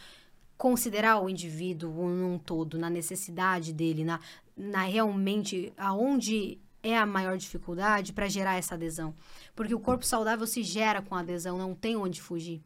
considerar 0.56 1.20
o 1.20 1.28
indivíduo 1.28 2.08
num 2.08 2.38
todo, 2.38 2.78
na 2.78 2.88
necessidade 2.88 3.72
dele, 3.72 4.04
na, 4.04 4.20
na 4.56 4.84
realmente 4.84 5.72
aonde 5.76 6.58
é 6.82 6.96
a 6.96 7.06
maior 7.06 7.36
dificuldade 7.36 8.12
para 8.12 8.28
gerar 8.28 8.56
essa 8.56 8.74
adesão. 8.74 9.14
Porque 9.56 9.74
o 9.74 9.80
corpo 9.80 10.04
saudável 10.04 10.46
se 10.46 10.62
gera 10.62 11.02
com 11.02 11.14
adesão, 11.14 11.58
não 11.58 11.74
tem 11.74 11.96
onde 11.96 12.20
fugir. 12.20 12.62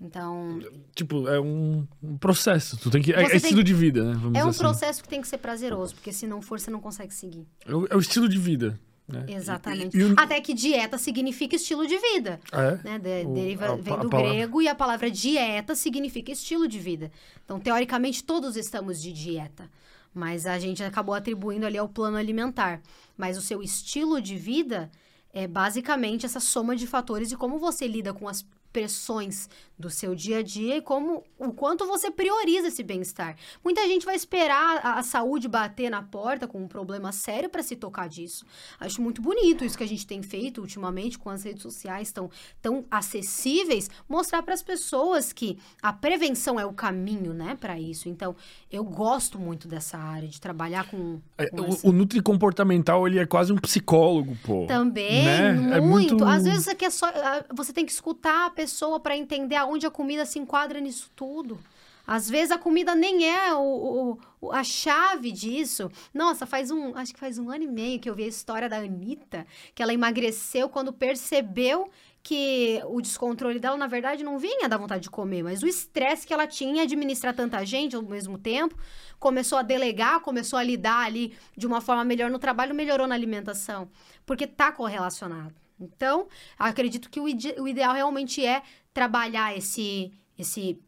Então. 0.00 0.58
Tipo, 0.94 1.28
é 1.28 1.38
um, 1.38 1.86
um 2.02 2.16
processo. 2.16 2.76
Tu 2.78 2.90
tem 2.90 3.02
que. 3.02 3.12
É, 3.12 3.22
é 3.22 3.36
estilo 3.36 3.62
de 3.62 3.74
vida, 3.74 4.02
né? 4.02 4.18
Vamos 4.18 4.38
é 4.38 4.44
um 4.44 4.48
assim. 4.48 4.58
processo 4.58 5.02
que 5.02 5.08
tem 5.08 5.20
que 5.20 5.28
ser 5.28 5.38
prazeroso, 5.38 5.94
porque 5.94 6.10
se 6.10 6.26
não 6.26 6.40
for, 6.40 6.58
você 6.58 6.70
não 6.70 6.80
consegue 6.80 7.12
seguir. 7.12 7.46
É 7.66 7.74
o, 7.74 7.86
é 7.90 7.96
o 7.96 7.98
estilo 7.98 8.26
de 8.26 8.38
vida. 8.38 8.80
Né? 9.12 9.26
Exatamente. 9.28 9.96
E, 9.96 10.00
e, 10.00 10.14
Até 10.16 10.40
que 10.40 10.54
dieta 10.54 10.98
significa 10.98 11.56
estilo 11.56 11.86
de 11.86 11.98
vida. 11.98 12.40
É? 12.52 12.88
Né? 12.88 12.98
De, 12.98 13.26
o, 13.26 13.34
deriva, 13.34 13.72
a, 13.72 13.76
vem 13.76 13.98
do 13.98 14.08
grego 14.08 14.62
e 14.62 14.68
a 14.68 14.74
palavra 14.74 15.10
dieta 15.10 15.74
significa 15.74 16.32
estilo 16.32 16.66
de 16.66 16.78
vida. 16.78 17.10
Então, 17.44 17.58
teoricamente, 17.58 18.24
todos 18.24 18.56
estamos 18.56 19.00
de 19.00 19.12
dieta. 19.12 19.70
Mas 20.12 20.46
a 20.46 20.58
gente 20.58 20.82
acabou 20.82 21.14
atribuindo 21.14 21.66
ali 21.66 21.78
ao 21.78 21.88
plano 21.88 22.16
alimentar. 22.16 22.80
Mas 23.16 23.38
o 23.38 23.42
seu 23.42 23.62
estilo 23.62 24.20
de 24.20 24.36
vida 24.36 24.90
é 25.32 25.46
basicamente 25.46 26.26
essa 26.26 26.40
soma 26.40 26.74
de 26.74 26.86
fatores 26.86 27.30
e 27.30 27.36
como 27.36 27.58
você 27.58 27.86
lida 27.86 28.12
com 28.12 28.28
as 28.28 28.44
pressões 28.72 29.48
do 29.80 29.88
seu 29.88 30.14
dia 30.14 30.38
a 30.38 30.42
dia 30.42 30.76
e 30.76 30.82
como 30.82 31.24
o 31.38 31.52
quanto 31.52 31.86
você 31.86 32.10
prioriza 32.10 32.68
esse 32.68 32.82
bem-estar. 32.82 33.34
Muita 33.64 33.80
gente 33.86 34.04
vai 34.04 34.14
esperar 34.14 34.80
a, 34.84 34.98
a, 34.98 35.02
saúde 35.02 35.48
bater 35.48 35.90
na 35.90 36.02
porta 36.02 36.46
com 36.46 36.62
um 36.62 36.68
problema 36.68 37.12
sério 37.12 37.48
para 37.48 37.62
se 37.62 37.74
tocar 37.74 38.08
disso. 38.08 38.44
Acho 38.78 39.00
muito 39.00 39.22
bonito 39.22 39.64
isso 39.64 39.78
que 39.78 39.84
a 39.84 39.88
gente 39.88 40.06
tem 40.06 40.22
feito 40.22 40.60
ultimamente 40.60 41.18
com 41.18 41.30
as 41.30 41.42
redes 41.42 41.62
sociais 41.62 42.12
tão, 42.12 42.30
tão 42.60 42.84
acessíveis, 42.90 43.90
mostrar 44.06 44.42
para 44.42 44.52
as 44.52 44.62
pessoas 44.62 45.32
que 45.32 45.58
a 45.80 45.92
prevenção 45.92 46.60
é 46.60 46.66
o 46.66 46.74
caminho, 46.74 47.32
né, 47.32 47.56
para 47.58 47.80
isso. 47.80 48.08
Então, 48.08 48.36
eu 48.70 48.84
gosto 48.84 49.38
muito 49.38 49.66
dessa 49.66 49.96
área 49.96 50.28
de 50.28 50.38
trabalhar 50.38 50.90
com, 50.90 51.20
é, 51.38 51.46
com 51.46 51.62
o, 51.62 51.88
o 51.88 51.92
nutri 51.92 52.20
comportamental, 52.20 53.06
ele 53.06 53.18
é 53.18 53.24
quase 53.24 53.50
um 53.50 53.56
psicólogo, 53.56 54.36
pô. 54.44 54.66
Também, 54.66 55.24
né? 55.24 55.52
muito. 55.52 55.74
É 55.74 55.80
muito. 55.80 56.24
Às 56.24 56.44
vezes 56.44 56.64
você 56.64 56.90
só 56.90 57.10
você 57.54 57.72
tem 57.72 57.86
que 57.86 57.92
escutar 57.92 58.46
a 58.46 58.50
pessoa 58.60 59.00
para 59.00 59.16
entender 59.16 59.56
aonde 59.56 59.86
a 59.86 59.90
comida 59.90 60.26
se 60.26 60.38
enquadra 60.38 60.78
nisso 60.80 61.10
tudo. 61.16 61.58
Às 62.06 62.28
vezes 62.28 62.50
a 62.50 62.58
comida 62.58 62.94
nem 62.94 63.26
é 63.26 63.54
o, 63.54 64.18
o, 64.42 64.52
a 64.52 64.62
chave 64.62 65.32
disso. 65.32 65.90
Nossa, 66.12 66.44
faz 66.44 66.70
um. 66.70 66.94
Acho 66.94 67.14
que 67.14 67.20
faz 67.20 67.38
um 67.38 67.50
ano 67.50 67.64
e 67.64 67.66
meio 67.66 67.98
que 67.98 68.10
eu 68.10 68.14
vi 68.14 68.24
a 68.24 68.28
história 68.28 68.68
da 68.68 68.76
Anitta, 68.76 69.46
que 69.74 69.82
ela 69.82 69.94
emagreceu 69.94 70.68
quando 70.68 70.92
percebeu 70.92 71.88
que 72.22 72.82
o 72.86 73.00
descontrole 73.00 73.58
dela, 73.58 73.78
na 73.78 73.86
verdade, 73.86 74.22
não 74.22 74.38
vinha 74.38 74.68
da 74.68 74.76
vontade 74.76 75.04
de 75.04 75.10
comer, 75.10 75.42
mas 75.42 75.62
o 75.62 75.66
estresse 75.66 76.26
que 76.26 76.34
ela 76.34 76.46
tinha 76.46 76.82
administrar 76.82 77.34
tanta 77.34 77.64
gente 77.64 77.96
ao 77.96 78.02
mesmo 78.02 78.36
tempo, 78.36 78.76
começou 79.18 79.56
a 79.56 79.62
delegar, 79.62 80.20
começou 80.20 80.58
a 80.58 80.62
lidar 80.62 81.06
ali 81.06 81.34
de 81.56 81.66
uma 81.66 81.80
forma 81.80 82.04
melhor 82.04 82.30
no 82.30 82.38
trabalho, 82.38 82.74
melhorou 82.74 83.06
na 83.06 83.14
alimentação, 83.14 83.88
porque 84.26 84.46
tá 84.46 84.70
correlacionado. 84.70 85.54
Então, 85.80 86.28
acredito 86.58 87.08
que 87.08 87.18
o, 87.18 87.28
ide 87.28 87.54
o 87.58 87.66
ideal 87.66 87.94
realmente 87.94 88.44
é 88.44 88.62
trabalhar 88.92 89.56
esse, 89.56 90.12
esse 90.38 90.78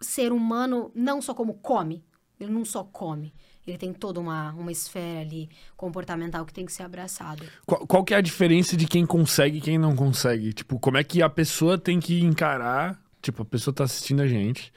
ser 0.00 0.32
humano 0.32 0.90
não 0.94 1.22
só 1.22 1.32
como 1.32 1.54
come, 1.54 2.04
ele 2.38 2.52
não 2.52 2.64
só 2.64 2.84
come. 2.84 3.32
Ele 3.66 3.78
tem 3.78 3.92
toda 3.92 4.18
uma, 4.18 4.50
uma 4.52 4.72
esfera 4.72 5.20
ali 5.20 5.48
comportamental 5.76 6.44
que 6.44 6.52
tem 6.52 6.66
que 6.66 6.72
ser 6.72 6.82
abraçado. 6.82 7.44
Qual, 7.64 7.86
qual 7.86 8.04
que 8.04 8.12
é 8.12 8.16
a 8.16 8.20
diferença 8.20 8.76
de 8.76 8.86
quem 8.86 9.06
consegue 9.06 9.58
e 9.58 9.60
quem 9.60 9.78
não 9.78 9.94
consegue? 9.94 10.52
Tipo, 10.52 10.80
como 10.80 10.96
é 10.96 11.04
que 11.04 11.22
a 11.22 11.30
pessoa 11.30 11.78
tem 11.78 12.00
que 12.00 12.20
encarar? 12.20 13.00
Tipo, 13.20 13.42
a 13.42 13.44
pessoa 13.44 13.72
tá 13.72 13.84
assistindo 13.84 14.20
a 14.20 14.26
gente 14.26 14.72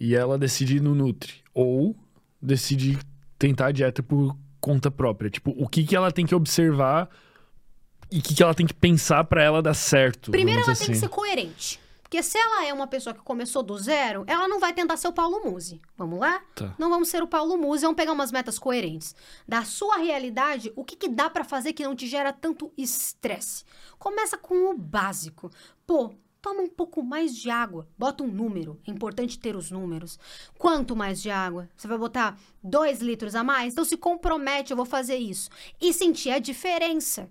e 0.00 0.14
ela 0.14 0.38
decide 0.38 0.76
ir 0.76 0.80
no 0.80 0.94
Nutri. 0.94 1.34
Ou 1.52 1.94
decide 2.40 2.98
tentar 3.38 3.66
a 3.66 3.72
dieta 3.72 4.02
por 4.02 4.34
conta 4.58 4.90
própria. 4.90 5.28
Tipo, 5.28 5.50
o 5.58 5.68
que, 5.68 5.84
que 5.84 5.94
ela 5.94 6.10
tem 6.10 6.24
que 6.24 6.34
observar 6.34 7.10
e 8.12 8.18
o 8.18 8.22
que, 8.22 8.34
que 8.34 8.42
ela 8.42 8.54
tem 8.54 8.66
que 8.66 8.74
pensar 8.74 9.24
para 9.24 9.42
ela 9.42 9.62
dar 9.62 9.74
certo? 9.74 10.30
Primeiro, 10.30 10.60
ela 10.60 10.72
assim. 10.72 10.84
tem 10.84 10.94
que 10.94 11.00
ser 11.00 11.08
coerente. 11.08 11.80
Porque 12.02 12.22
se 12.22 12.36
ela 12.36 12.66
é 12.66 12.74
uma 12.74 12.86
pessoa 12.86 13.14
que 13.14 13.22
começou 13.22 13.62
do 13.62 13.78
zero, 13.78 14.22
ela 14.26 14.46
não 14.46 14.60
vai 14.60 14.74
tentar 14.74 14.98
ser 14.98 15.08
o 15.08 15.14
Paulo 15.14 15.50
Musi. 15.50 15.80
Vamos 15.96 16.20
lá? 16.20 16.42
Tá. 16.54 16.74
Não 16.78 16.90
vamos 16.90 17.08
ser 17.08 17.22
o 17.22 17.26
Paulo 17.26 17.56
Musi, 17.56 17.84
vamos 17.84 17.96
pegar 17.96 18.12
umas 18.12 18.30
metas 18.30 18.58
coerentes. 18.58 19.16
Da 19.48 19.64
sua 19.64 19.96
realidade, 19.96 20.70
o 20.76 20.84
que, 20.84 20.94
que 20.94 21.08
dá 21.08 21.30
para 21.30 21.42
fazer 21.42 21.72
que 21.72 21.82
não 21.82 21.96
te 21.96 22.06
gera 22.06 22.30
tanto 22.30 22.70
estresse? 22.76 23.64
Começa 23.98 24.36
com 24.36 24.70
o 24.70 24.76
básico. 24.76 25.50
Pô, 25.86 26.12
toma 26.42 26.60
um 26.60 26.68
pouco 26.68 27.02
mais 27.02 27.34
de 27.34 27.48
água. 27.48 27.88
Bota 27.96 28.22
um 28.22 28.28
número. 28.28 28.78
É 28.86 28.90
importante 28.90 29.38
ter 29.38 29.56
os 29.56 29.70
números. 29.70 30.18
Quanto 30.58 30.94
mais 30.94 31.22
de 31.22 31.30
água? 31.30 31.70
Você 31.74 31.88
vai 31.88 31.96
botar 31.96 32.38
dois 32.62 33.00
litros 33.00 33.34
a 33.34 33.42
mais? 33.42 33.72
Então 33.72 33.86
se 33.86 33.96
compromete, 33.96 34.70
eu 34.70 34.76
vou 34.76 34.84
fazer 34.84 35.16
isso. 35.16 35.48
E 35.80 35.94
sentir 35.94 36.30
a 36.30 36.38
diferença. 36.38 37.30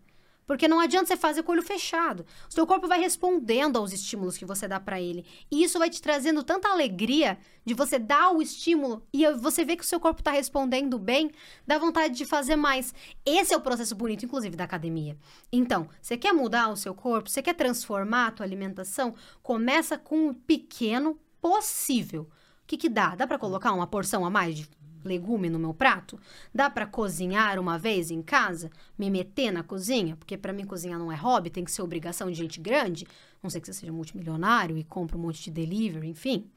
Porque 0.52 0.68
não 0.68 0.82
adianta 0.82 1.08
você 1.08 1.16
fazer 1.16 1.44
com 1.44 1.54
o 1.54 1.56
olho 1.56 1.64
fechado. 1.64 2.26
O 2.50 2.54
seu 2.54 2.68
corpo 2.68 2.86
vai 2.86 3.00
respondendo 3.00 3.78
aos 3.78 3.94
estímulos 3.94 4.38
que 4.38 4.44
você 4.44 4.68
dá 4.68 4.82
para 4.82 5.00
ele. 5.00 5.26
E 5.50 5.64
isso 5.64 5.80
vai 5.80 5.90
te 5.90 6.02
trazendo 6.02 6.44
tanta 6.44 6.68
alegria 6.68 7.38
de 7.64 7.74
você 7.74 7.98
dar 7.98 8.36
o 8.36 8.42
estímulo 8.42 9.02
e 9.14 9.26
você 9.32 9.64
vê 9.64 9.78
que 9.78 9.84
o 9.86 9.88
seu 9.88 9.98
corpo 9.98 10.22
tá 10.22 10.32
respondendo 10.32 11.00
bem, 11.00 11.32
dá 11.66 11.78
vontade 11.78 12.16
de 12.16 12.26
fazer 12.26 12.58
mais. 12.58 12.94
Esse 13.26 13.54
é 13.54 13.58
o 13.58 13.62
processo 13.62 13.96
bonito, 13.96 14.26
inclusive, 14.26 14.58
da 14.58 14.66
academia. 14.66 15.18
Então, 15.54 15.88
você 16.02 16.18
quer 16.18 16.34
mudar 16.34 16.68
o 16.68 16.76
seu 16.76 16.94
corpo, 16.94 17.30
você 17.30 17.42
quer 17.42 17.54
transformar 17.54 18.28
a 18.28 18.32
tua 18.32 18.46
alimentação, 18.46 19.16
começa 19.42 19.98
com 19.98 20.28
o 20.28 20.36
pequeno 20.36 21.18
possível. 21.40 22.24
O 22.24 22.68
que 22.68 22.76
que 22.76 22.90
dá? 22.90 23.16
Dá 23.16 23.26
para 23.26 23.40
colocar 23.40 23.72
uma 23.72 23.88
porção 23.88 24.26
a 24.26 24.30
mais 24.30 24.58
de 24.58 24.70
legume 25.04 25.50
no 25.50 25.60
meu 25.60 25.74
prato? 25.74 26.20
Dá 26.54 26.70
para 26.70 26.86
cozinhar 26.86 27.60
uma 27.60 27.78
vez 27.78 28.12
em 28.12 28.22
casa? 28.22 28.70
Me 28.98 29.10
meter 29.10 29.52
na 29.52 29.64
cozinha? 29.64 30.16
Porque 30.16 30.38
para 30.38 30.54
mim 30.54 30.66
cozinhar 30.66 31.00
não 31.00 31.12
é 31.12 31.16
hobby, 31.16 31.50
tem 31.50 31.64
que 31.64 31.72
ser 31.72 31.82
obrigação 31.82 32.30
de 32.30 32.38
gente 32.38 32.60
grande. 32.60 33.08
Não 33.42 33.50
sei 33.50 33.60
que 33.60 33.68
você 33.68 33.74
seja 33.74 33.92
multimilionário 33.92 34.78
e 34.78 34.84
compra 34.84 35.18
um 35.18 35.22
monte 35.22 35.44
de 35.44 35.52
delivery, 35.52 36.08
enfim. 36.08 36.50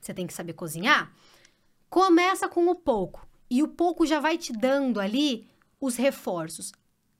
Você 0.00 0.12
tem 0.12 0.26
que 0.26 0.34
saber 0.34 0.52
cozinhar. 0.52 1.12
Começa 1.88 2.48
com 2.48 2.66
o 2.68 2.74
pouco. 2.74 3.26
E 3.50 3.62
o 3.62 3.68
pouco 3.68 4.06
já 4.06 4.20
vai 4.20 4.36
te 4.36 4.52
dando 4.52 5.00
ali 5.00 5.46
os 5.80 5.96
reforços. 5.96 6.72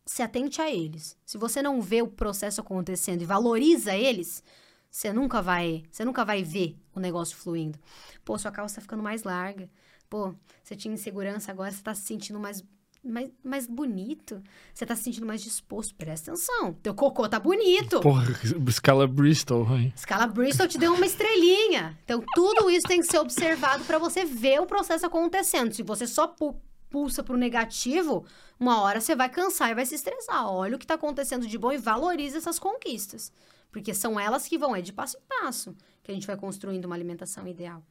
Se 0.07 0.23
atente 0.23 0.61
a 0.61 0.71
eles. 0.71 1.17
Se 1.25 1.39
você 1.39 1.63
não 1.63 1.81
vê 1.81 2.03
o 2.03 2.09
processo 2.09 2.61
acontecendo 2.61 3.23
e 3.23 3.27
valoriza 3.27 3.95
eles, 3.95 4.43
você 4.91 5.13
nunca 5.13 5.43
vai, 5.43 5.83
você 5.91 6.05
nunca 6.05 6.25
vai 6.25 6.43
ver 6.43 6.77
o 6.95 7.01
negócio 7.01 7.37
fluindo. 7.37 7.79
Pô, 8.25 8.39
sua 8.39 8.53
calça 8.53 8.77
tá 8.77 8.81
ficando 8.81 9.03
mais 9.03 9.25
larga. 9.25 9.69
Pô, 10.15 10.33
você 10.63 10.77
tinha 10.77 10.95
insegurança, 10.95 11.51
agora 11.51 11.73
você 11.73 11.83
tá 11.83 11.93
se 11.93 12.03
sentindo 12.03 12.39
mais, 12.39 12.63
mais, 13.03 13.33
mais 13.43 13.67
bonito. 13.67 14.41
Você 14.73 14.87
tá 14.87 14.95
se 14.95 15.03
sentindo 15.03 15.27
mais 15.27 15.43
disposto. 15.43 15.93
Presta 15.97 16.31
atenção. 16.31 16.73
Teu 16.75 16.95
cocô 16.95 17.29
tá 17.29 17.41
bonito. 17.41 17.99
Porra, 17.99 18.25
escala 18.69 19.09
Bristol, 19.09 19.67
hein? 19.77 19.93
Escala 19.97 20.29
Bristol 20.29 20.69
te 20.69 20.79
deu 20.79 20.95
uma 20.95 21.05
estrelinha. 21.05 21.99
Então, 22.05 22.23
tudo 22.33 22.71
isso 22.71 22.87
tem 22.87 23.01
que 23.01 23.09
ser 23.09 23.19
observado 23.19 23.83
para 23.83 23.99
você 23.99 24.25
ver 24.25 24.61
o 24.61 24.67
processo 24.67 25.05
acontecendo. 25.05 25.75
Se 25.75 25.83
você 25.83 26.07
só 26.07 26.29
pu 26.29 26.55
pulsa 26.89 27.25
pro 27.25 27.37
negativo, 27.37 28.25
uma 28.57 28.83
hora 28.83 29.01
você 29.01 29.17
vai 29.17 29.29
cansar 29.29 29.73
e 29.73 29.75
vai 29.75 29.85
se 29.85 29.97
estressar. 29.97 30.49
Olha 30.49 30.77
o 30.77 30.79
que 30.79 30.87
tá 30.87 30.95
acontecendo 30.95 31.45
de 31.45 31.59
bom 31.59 31.73
e 31.73 31.77
valorize 31.77 32.37
essas 32.37 32.61
conquistas. 32.61 33.33
Porque 33.73 33.93
são 33.93 34.21
elas 34.21 34.47
que 34.47 34.57
vão, 34.57 34.77
é 34.77 34.81
de 34.81 34.93
passo 34.93 35.17
em 35.17 35.23
passo, 35.27 35.75
que 36.05 36.13
a 36.13 36.15
gente 36.15 36.29
vai 36.29 36.37
construindo 36.37 36.85
uma 36.85 36.95
alimentação 36.95 37.49
ideal. 37.49 37.83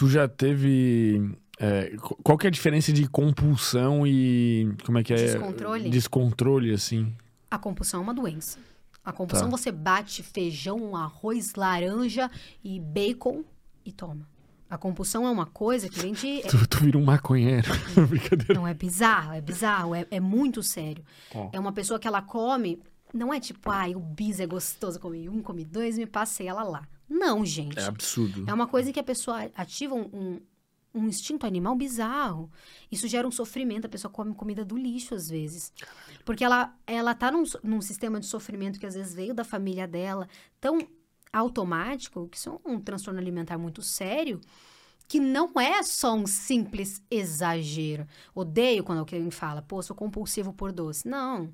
Tu 0.00 0.08
já 0.08 0.26
teve. 0.26 1.30
É, 1.58 1.94
qual 2.22 2.38
que 2.38 2.46
é 2.46 2.48
a 2.48 2.50
diferença 2.50 2.90
de 2.90 3.06
compulsão 3.06 4.06
e. 4.06 4.74
Como 4.86 4.96
é 4.96 5.04
que 5.04 5.12
é? 5.12 5.16
Descontrole? 5.16 5.90
Descontrole, 5.90 6.72
assim. 6.72 7.14
A 7.50 7.58
compulsão 7.58 8.00
é 8.00 8.02
uma 8.02 8.14
doença. 8.14 8.58
A 9.04 9.12
compulsão 9.12 9.50
Tá. 9.50 9.58
você 9.58 9.70
bate 9.70 10.22
feijão, 10.22 10.96
arroz, 10.96 11.54
laranja 11.54 12.30
e 12.64 12.80
bacon 12.80 13.44
e 13.84 13.92
toma. 13.92 14.26
A 14.70 14.78
compulsão 14.78 15.26
é 15.26 15.30
uma 15.30 15.44
coisa 15.44 15.86
que 15.86 16.00
vem 16.00 16.14
de. 16.14 16.44
Tu, 16.48 16.66
tu 16.66 16.78
vira 16.78 16.96
um 16.96 17.04
maconheiro. 17.04 17.68
Brincadeira. 18.08 18.54
Não 18.54 18.66
é 18.66 18.72
bizarro, 18.72 19.34
é 19.34 19.40
bizarro, 19.42 19.94
é, 19.94 20.06
é 20.10 20.18
muito 20.18 20.62
sério. 20.62 21.04
Ó. 21.34 21.50
É 21.52 21.60
uma 21.60 21.72
pessoa 21.72 22.00
que 22.00 22.08
ela 22.08 22.22
come, 22.22 22.80
não 23.12 23.34
é 23.34 23.38
tipo, 23.38 23.70
ai, 23.70 23.94
o 23.94 24.00
bis 24.00 24.40
é 24.40 24.46
gostoso, 24.46 24.98
comi 24.98 25.28
um, 25.28 25.42
comi 25.42 25.62
dois, 25.62 25.98
me 25.98 26.06
passei 26.06 26.48
ela 26.48 26.62
lá. 26.62 26.88
Não, 27.20 27.44
gente. 27.44 27.78
É 27.78 27.84
absurdo. 27.84 28.44
É 28.48 28.54
uma 28.54 28.66
coisa 28.66 28.90
que 28.90 28.98
a 28.98 29.04
pessoa 29.04 29.42
ativa 29.54 29.94
um, 29.94 30.08
um, 30.10 30.40
um 30.94 31.06
instinto 31.06 31.46
animal 31.46 31.76
bizarro. 31.76 32.50
Isso 32.90 33.06
gera 33.06 33.28
um 33.28 33.30
sofrimento. 33.30 33.84
A 33.84 33.90
pessoa 33.90 34.10
come 34.10 34.34
comida 34.34 34.64
do 34.64 34.74
lixo, 34.74 35.14
às 35.14 35.28
vezes. 35.28 35.70
Porque 36.24 36.42
ela, 36.42 36.74
ela 36.86 37.14
tá 37.14 37.30
num, 37.30 37.42
num 37.62 37.82
sistema 37.82 38.18
de 38.18 38.24
sofrimento 38.24 38.80
que 38.80 38.86
às 38.86 38.94
vezes 38.94 39.12
veio 39.12 39.34
da 39.34 39.44
família 39.44 39.86
dela, 39.86 40.26
tão 40.58 40.78
automático, 41.30 42.26
que 42.26 42.38
isso 42.38 42.58
é 42.64 42.68
um 42.70 42.80
transtorno 42.80 43.20
alimentar 43.20 43.58
muito 43.58 43.82
sério, 43.82 44.40
que 45.06 45.20
não 45.20 45.52
é 45.60 45.82
só 45.82 46.14
um 46.14 46.26
simples 46.26 47.02
exagero. 47.10 48.06
Odeio 48.34 48.82
quando 48.82 49.00
alguém 49.00 49.30
fala, 49.30 49.60
pô, 49.60 49.82
sou 49.82 49.94
compulsivo 49.94 50.54
por 50.54 50.72
doce. 50.72 51.06
Não. 51.06 51.52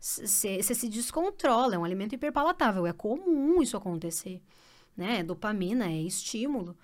Você 0.00 0.62
se 0.62 0.88
descontrola, 0.88 1.74
é 1.74 1.78
um 1.78 1.84
alimento 1.84 2.14
hiperpalatável. 2.14 2.86
É 2.86 2.94
comum 2.94 3.60
isso 3.60 3.76
acontecer 3.76 4.40
né? 4.96 5.22
Dopamina 5.22 5.86
é 5.86 6.02
estímulo. 6.02 6.76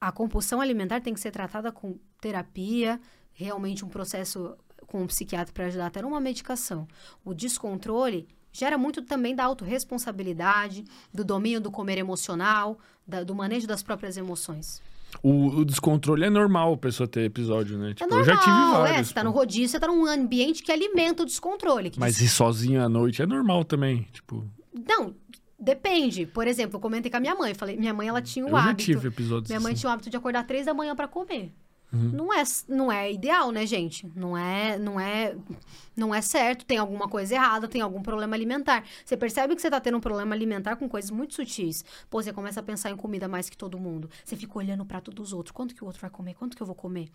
A 0.00 0.12
compulsão 0.12 0.60
alimentar 0.60 1.00
tem 1.00 1.14
que 1.14 1.20
ser 1.20 1.30
tratada 1.30 1.72
com 1.72 1.96
terapia, 2.20 3.00
realmente 3.32 3.84
um 3.84 3.88
processo 3.88 4.56
com 4.86 5.02
um 5.02 5.06
psiquiatra 5.06 5.52
para 5.52 5.66
ajudar 5.66 5.86
até 5.86 6.02
numa 6.02 6.20
medicação. 6.20 6.86
O 7.24 7.32
descontrole 7.34 8.28
gera 8.52 8.76
muito 8.78 9.02
também 9.02 9.34
da 9.34 9.44
autorresponsabilidade, 9.44 10.84
do 11.12 11.24
domínio 11.24 11.60
do 11.60 11.70
comer 11.70 11.98
emocional, 11.98 12.78
da- 13.06 13.24
do 13.24 13.34
manejo 13.34 13.66
das 13.66 13.82
próprias 13.82 14.16
emoções. 14.16 14.82
O, 15.22 15.46
o 15.60 15.64
descontrole 15.64 16.24
é 16.24 16.30
normal 16.30 16.72
a 16.74 16.76
pessoa 16.76 17.06
ter 17.08 17.20
episódio, 17.22 17.78
né? 17.78 17.90
É 17.90 17.94
Tipo, 17.94 18.10
normal, 18.10 18.20
eu 18.20 18.24
já 18.34 18.36
tive 18.40 18.56
é, 18.56 18.72
vários. 18.72 19.08
você 19.08 19.14
tá 19.14 19.24
no 19.24 19.30
rodízio, 19.30 19.68
você 19.68 19.80
tá 19.80 19.86
num 19.86 20.04
ambiente 20.06 20.62
que 20.62 20.72
alimenta 20.72 21.22
o 21.22 21.26
descontrole. 21.26 21.88
que 21.90 22.00
Mas 22.00 22.20
ir 22.20 22.28
sozinho 22.28 22.82
à 22.84 22.88
noite 22.88 23.22
é 23.22 23.26
normal 23.26 23.64
também. 23.64 24.02
Tipo, 24.12 24.44
Não, 24.88 25.14
depende. 25.58 26.26
Por 26.26 26.46
exemplo, 26.46 26.76
eu 26.76 26.80
comentei 26.80 27.10
com 27.10 27.16
a 27.16 27.20
minha 27.20 27.34
mãe, 27.34 27.54
falei, 27.54 27.76
minha 27.76 27.94
mãe 27.94 28.08
ela 28.08 28.20
tinha 28.22 28.44
o 28.44 28.48
eu 28.48 28.52
já 28.52 28.64
hábito. 28.70 28.84
tive 28.84 29.08
episódios 29.08 29.48
Minha 29.48 29.60
mãe 29.60 29.72
assim. 29.72 29.80
tinha 29.80 29.90
o 29.90 29.92
hábito 29.92 30.10
de 30.10 30.16
acordar 30.16 30.46
três 30.46 30.66
da 30.66 30.74
manhã 30.74 30.94
pra 30.94 31.08
comer. 31.08 31.52
Uhum. 31.92 32.10
Não 32.12 32.32
é, 32.32 32.42
não 32.68 32.92
é 32.92 33.12
ideal, 33.12 33.52
né, 33.52 33.64
gente? 33.66 34.10
Não 34.16 34.36
é, 34.36 34.78
não 34.78 34.98
é, 34.98 35.36
não 35.96 36.14
é 36.14 36.20
certo. 36.20 36.64
Tem 36.64 36.76
alguma 36.76 37.08
coisa 37.08 37.34
errada, 37.34 37.68
tem 37.68 37.80
algum 37.80 38.02
problema 38.02 38.34
alimentar. 38.34 38.84
Você 39.04 39.16
percebe 39.16 39.54
que 39.54 39.62
você 39.62 39.70
tá 39.70 39.80
tendo 39.80 39.98
um 39.98 40.00
problema 40.00 40.34
alimentar 40.34 40.76
com 40.76 40.88
coisas 40.88 41.10
muito 41.10 41.34
sutis. 41.34 41.84
Pô, 42.10 42.20
você 42.20 42.32
começa 42.32 42.60
a 42.60 42.62
pensar 42.62 42.90
em 42.90 42.96
comida 42.96 43.28
mais 43.28 43.48
que 43.48 43.56
todo 43.56 43.78
mundo. 43.78 44.10
Você 44.24 44.34
fica 44.34 44.58
olhando 44.58 44.82
o 44.82 44.86
prato 44.86 45.10
dos 45.10 45.32
outros. 45.32 45.52
Quanto 45.52 45.74
que 45.74 45.84
o 45.84 45.86
outro 45.86 46.00
vai 46.00 46.10
comer? 46.10 46.34
Quanto 46.34 46.56
que 46.56 46.62
eu 46.62 46.66
vou 46.66 46.74
comer? 46.74 47.08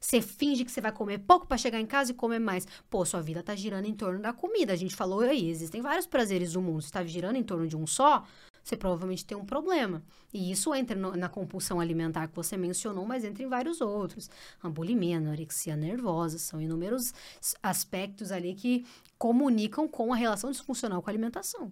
Você 0.00 0.20
finge 0.20 0.64
que 0.64 0.70
você 0.70 0.80
vai 0.80 0.92
comer 0.92 1.18
pouco 1.18 1.46
pra 1.46 1.56
chegar 1.56 1.80
em 1.80 1.86
casa 1.86 2.10
e 2.10 2.14
comer 2.14 2.38
mais. 2.38 2.66
Pô, 2.90 3.04
sua 3.04 3.22
vida 3.22 3.42
tá 3.42 3.54
girando 3.54 3.86
em 3.86 3.94
torno 3.94 4.20
da 4.20 4.32
comida. 4.32 4.72
A 4.72 4.76
gente 4.76 4.94
falou 4.94 5.20
aí, 5.20 5.48
existem 5.48 5.80
vários 5.80 6.06
prazeres 6.06 6.52
do 6.52 6.60
mundo. 6.60 6.82
Você 6.82 6.90
tá 6.90 7.02
girando 7.04 7.36
em 7.36 7.42
torno 7.42 7.66
de 7.66 7.76
um 7.76 7.86
só, 7.86 8.24
você 8.66 8.76
provavelmente 8.76 9.24
tem 9.24 9.36
um 9.38 9.44
problema. 9.44 10.02
E 10.34 10.50
isso 10.50 10.74
entra 10.74 10.96
no- 10.98 11.16
na 11.16 11.28
compulsão 11.28 11.78
alimentar 11.78 12.26
que 12.26 12.34
você 12.34 12.56
mencionou, 12.56 13.06
mas 13.06 13.24
entra 13.24 13.44
em 13.44 13.48
vários 13.48 13.80
outros. 13.80 14.28
A 14.60 14.68
bulimia, 14.68 15.18
anorexia 15.18 15.76
nervosa, 15.76 16.36
são 16.36 16.60
inúmeros 16.60 17.14
aspectos 17.62 18.32
ali 18.32 18.54
que 18.54 18.84
comunicam 19.16 19.86
com 19.86 20.12
a 20.12 20.16
relação 20.16 20.50
disfuncional 20.50 21.00
com 21.00 21.08
a 21.08 21.12
alimentação. 21.12 21.70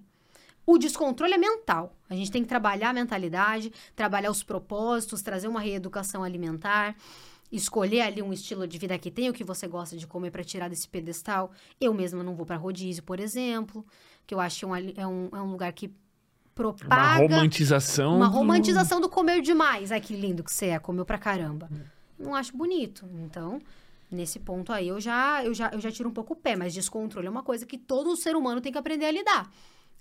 O 0.65 0.79
descontrole 0.79 1.35
é 1.35 1.39
mental. 1.39 1.97
A 2.09 2.15
gente 2.15 2.31
tem 2.31 2.43
que 2.43 2.49
trabalhar 2.49 2.91
a 2.91 2.95
mentalidade, 2.95 3.73
trabalhar 3.97 4.31
os 4.31 4.45
propósitos, 4.45 5.21
trazer 5.21 5.49
uma 5.49 5.61
reeducação 5.61 6.23
alimentar, 6.23 6.97
escolher 7.51 8.03
ali 8.03 8.23
um 8.23 8.33
estilo 8.33 8.69
de 8.69 8.79
vida 8.79 8.97
que 8.99 9.11
tem 9.11 9.29
o 9.29 9.33
que 9.33 9.43
você 9.43 9.67
gosta 9.67 9.97
de 9.97 10.07
comer 10.07 10.31
para 10.31 10.45
tirar 10.45 10.69
desse 10.69 10.89
pedestal. 10.89 11.51
Eu 11.81 11.93
mesma 11.93 12.23
não 12.23 12.37
vou 12.37 12.47
para 12.47 12.57
rodízio, 12.57 13.03
por 13.03 13.19
exemplo, 13.19 13.85
que 14.27 14.33
eu 14.33 14.39
acho 14.39 14.73
é 14.75 14.93
é 14.97 15.07
um, 15.07 15.29
é 15.33 15.43
um 15.43 15.51
lugar 15.51 15.73
que 15.73 15.93
propaga... 16.55 16.95
Uma 16.95 17.17
romantização. 17.17 18.17
Uma 18.17 18.29
do- 18.29 18.33
romantização 18.33 19.01
do 19.01 19.09
comer 19.09 19.43
demais. 19.43 19.91
Ai, 19.91 20.01
que 20.01 20.15
lindo 20.15 20.45
que 20.45 20.53
você 20.53 20.67
é, 20.67 20.79
comeu 20.79 21.05
pra 21.05 21.19
caramba. 21.19 21.69
Não 22.19 22.35
acho 22.35 22.57
bonito. 22.57 23.07
Então, 23.25 23.61
nesse 24.11 24.39
ponto 24.39 24.73
aí, 24.73 24.89
eu 24.89 25.01
já, 25.01 25.45
eu, 25.45 25.53
já, 25.53 25.71
eu 25.73 25.81
já 25.81 25.91
tiro 25.91 26.09
um 26.09 26.13
pouco 26.13 26.35
o 26.35 26.37
pé. 26.37 26.57
Mas 26.57 26.73
descontrole 26.73 27.27
é 27.27 27.31
uma 27.31 27.43
coisa 27.43 27.67
que 27.67 27.77
todo 27.77 28.17
ser 28.17 28.37
humano 28.37 28.61
tem 28.61 28.71
que 28.71 28.79
aprender 28.79 29.07
a 29.07 29.11
lidar. 29.11 29.51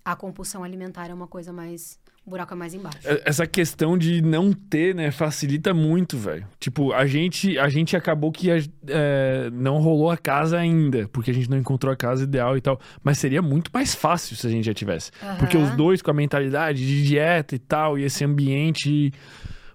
A 0.05 0.15
compulsão 0.15 0.63
alimentar 0.63 1.09
é 1.09 1.13
uma 1.13 1.27
coisa 1.27 1.51
mais... 1.51 1.99
O 2.25 2.29
buraco 2.29 2.53
é 2.53 2.57
mais 2.57 2.73
embaixo. 2.73 2.99
É- 3.03 3.21
Essa 3.25 3.45
questão 3.45 3.97
de 3.97 4.21
não 4.21 4.53
ter, 4.53 4.95
né, 4.95 5.11
facilita 5.11 5.73
muito, 5.73 6.17
velho. 6.17 6.47
Tipo, 6.57 6.93
a 6.93 7.05
gente, 7.05 7.59
a 7.59 7.67
gente 7.67 7.97
acabou 7.97 8.31
que 8.31 8.49
a- 8.49 8.59
é, 8.87 9.49
não 9.51 9.79
rolou 9.79 10.09
a 10.09 10.15
casa 10.15 10.57
ainda, 10.57 11.07
porque 11.11 11.31
a 11.31 11.33
gente 11.33 11.49
não 11.49 11.57
encontrou 11.57 11.91
a 11.91 11.97
casa 11.97 12.23
ideal 12.23 12.55
e 12.55 12.61
tal. 12.61 12.79
Mas 13.03 13.17
seria 13.17 13.41
muito 13.41 13.69
mais 13.73 13.93
fácil 13.93 14.37
se 14.37 14.47
a 14.47 14.49
gente 14.49 14.63
já 14.65 14.73
tivesse. 14.73 15.11
Porque 15.37 15.57
os 15.57 15.69
dois 15.71 16.01
com 16.01 16.11
a 16.11 16.13
mentalidade 16.13 16.85
de 16.87 17.03
dieta 17.03 17.55
e 17.55 17.59
tal, 17.59 17.99
e 17.99 18.03
esse 18.03 18.23
ambiente 18.23 19.11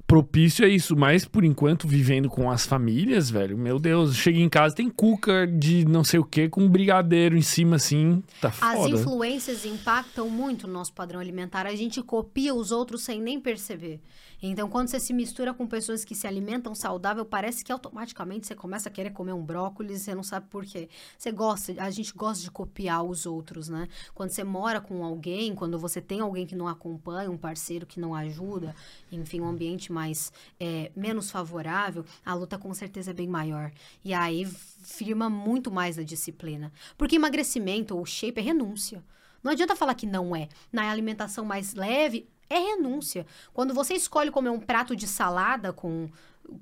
propício 0.09 0.65
a 0.65 0.69
isso. 0.69 0.97
Mas, 0.97 1.27
por 1.27 1.45
enquanto, 1.45 1.87
vivendo 1.87 2.29
com 2.29 2.51
as 2.51 2.67
famílias, 2.67 3.31
velho, 3.31 3.57
meu 3.57 3.79
Deus, 3.79 4.17
chega 4.17 4.39
em 4.39 4.49
casa, 4.49 4.75
tem 4.75 4.89
cuca 4.89 5.47
de 5.47 5.85
não 5.85 6.03
sei 6.03 6.19
o 6.19 6.25
que 6.25 6.49
com 6.49 6.63
um 6.63 6.69
brigadeiro 6.69 7.37
em 7.37 7.43
cima, 7.43 7.77
assim, 7.77 8.23
tá 8.41 8.49
As 8.49 8.79
foda. 8.79 8.89
influências 8.89 9.67
impactam 9.67 10.29
muito 10.29 10.67
no 10.67 10.73
nosso 10.73 10.95
padrão 10.95 11.21
alimentar. 11.21 11.67
A 11.67 11.77
gente 11.77 12.03
copia 12.03 12.55
os 12.55 12.73
outros 12.73 13.03
sem 13.03 13.21
nem 13.21 13.39
perceber. 13.39 14.01
Então, 14.41 14.69
quando 14.69 14.89
você 14.89 15.01
se 15.01 15.13
mistura 15.13 15.53
com 15.53 15.67
pessoas 15.67 16.05
que 16.05 16.15
se 16.15 16.27
alimentam 16.27 16.75
saudável, 16.75 17.25
parece 17.25 17.65
que 17.65 17.73
automaticamente 17.73 18.47
você 18.47 18.55
começa 18.55 18.89
a 18.89 18.93
querer 18.93 19.11
comer 19.11 19.33
um 19.33 19.43
brócolis, 19.43 20.03
você 20.03 20.15
não 20.15 20.23
sabe 20.23 20.47
por 20.49 20.65
quê. 20.65 20.89
Você 21.17 21.33
gosta, 21.33 21.75
a 21.83 21.91
gente 21.91 22.13
gosta 22.15 22.43
de 22.43 22.51
copiar 22.51 23.03
os 23.03 23.27
outros, 23.27 23.69
né? 23.69 23.89
Quando 24.15 24.31
você 24.31 24.45
mora 24.45 24.81
com 24.81 25.05
alguém, 25.05 25.55
quando 25.55 25.79
você 25.79 26.01
tem 26.01 26.21
alguém 26.21 26.47
que 26.47 26.55
não 26.55 26.69
acompanha, 26.69 27.31
um 27.31 27.37
parceiro 27.37 27.87
que 27.87 27.99
não 27.99 28.15
ajuda, 28.15 28.75
enfim, 29.11 29.41
um 29.41 29.49
ambiente 29.49 29.93
mais 29.93 30.33
é, 30.61 30.93
menos 30.95 31.31
favorável, 31.31 32.05
a 32.25 32.35
luta 32.35 32.57
com 32.57 32.73
certeza 32.73 33.11
é 33.11 33.15
bem 33.15 33.27
maior. 33.27 33.73
E 34.05 34.15
aí 34.15 34.47
firma 34.47 35.29
muito 35.29 35.71
mais 35.71 35.99
a 35.99 36.05
disciplina. 36.05 36.73
Porque 36.97 37.17
emagrecimento 37.17 37.97
ou 37.97 38.07
shape 38.07 38.41
é 38.41 38.43
renúncia. 38.43 39.03
Não 39.43 39.53
adianta 39.53 39.77
falar 39.77 39.95
que 39.95 40.07
não 40.07 40.35
é. 40.35 40.49
Na 40.73 40.91
alimentação 40.91 41.45
mais 41.45 41.75
leve, 41.75 42.29
é 42.51 42.59
renúncia. 42.59 43.27
Quando 43.53 43.75
você 43.75 43.95
escolhe 43.95 44.31
comer 44.31 44.51
um 44.51 44.61
prato 44.61 44.95
de 44.97 45.07
salada 45.07 45.73
com. 45.73 46.09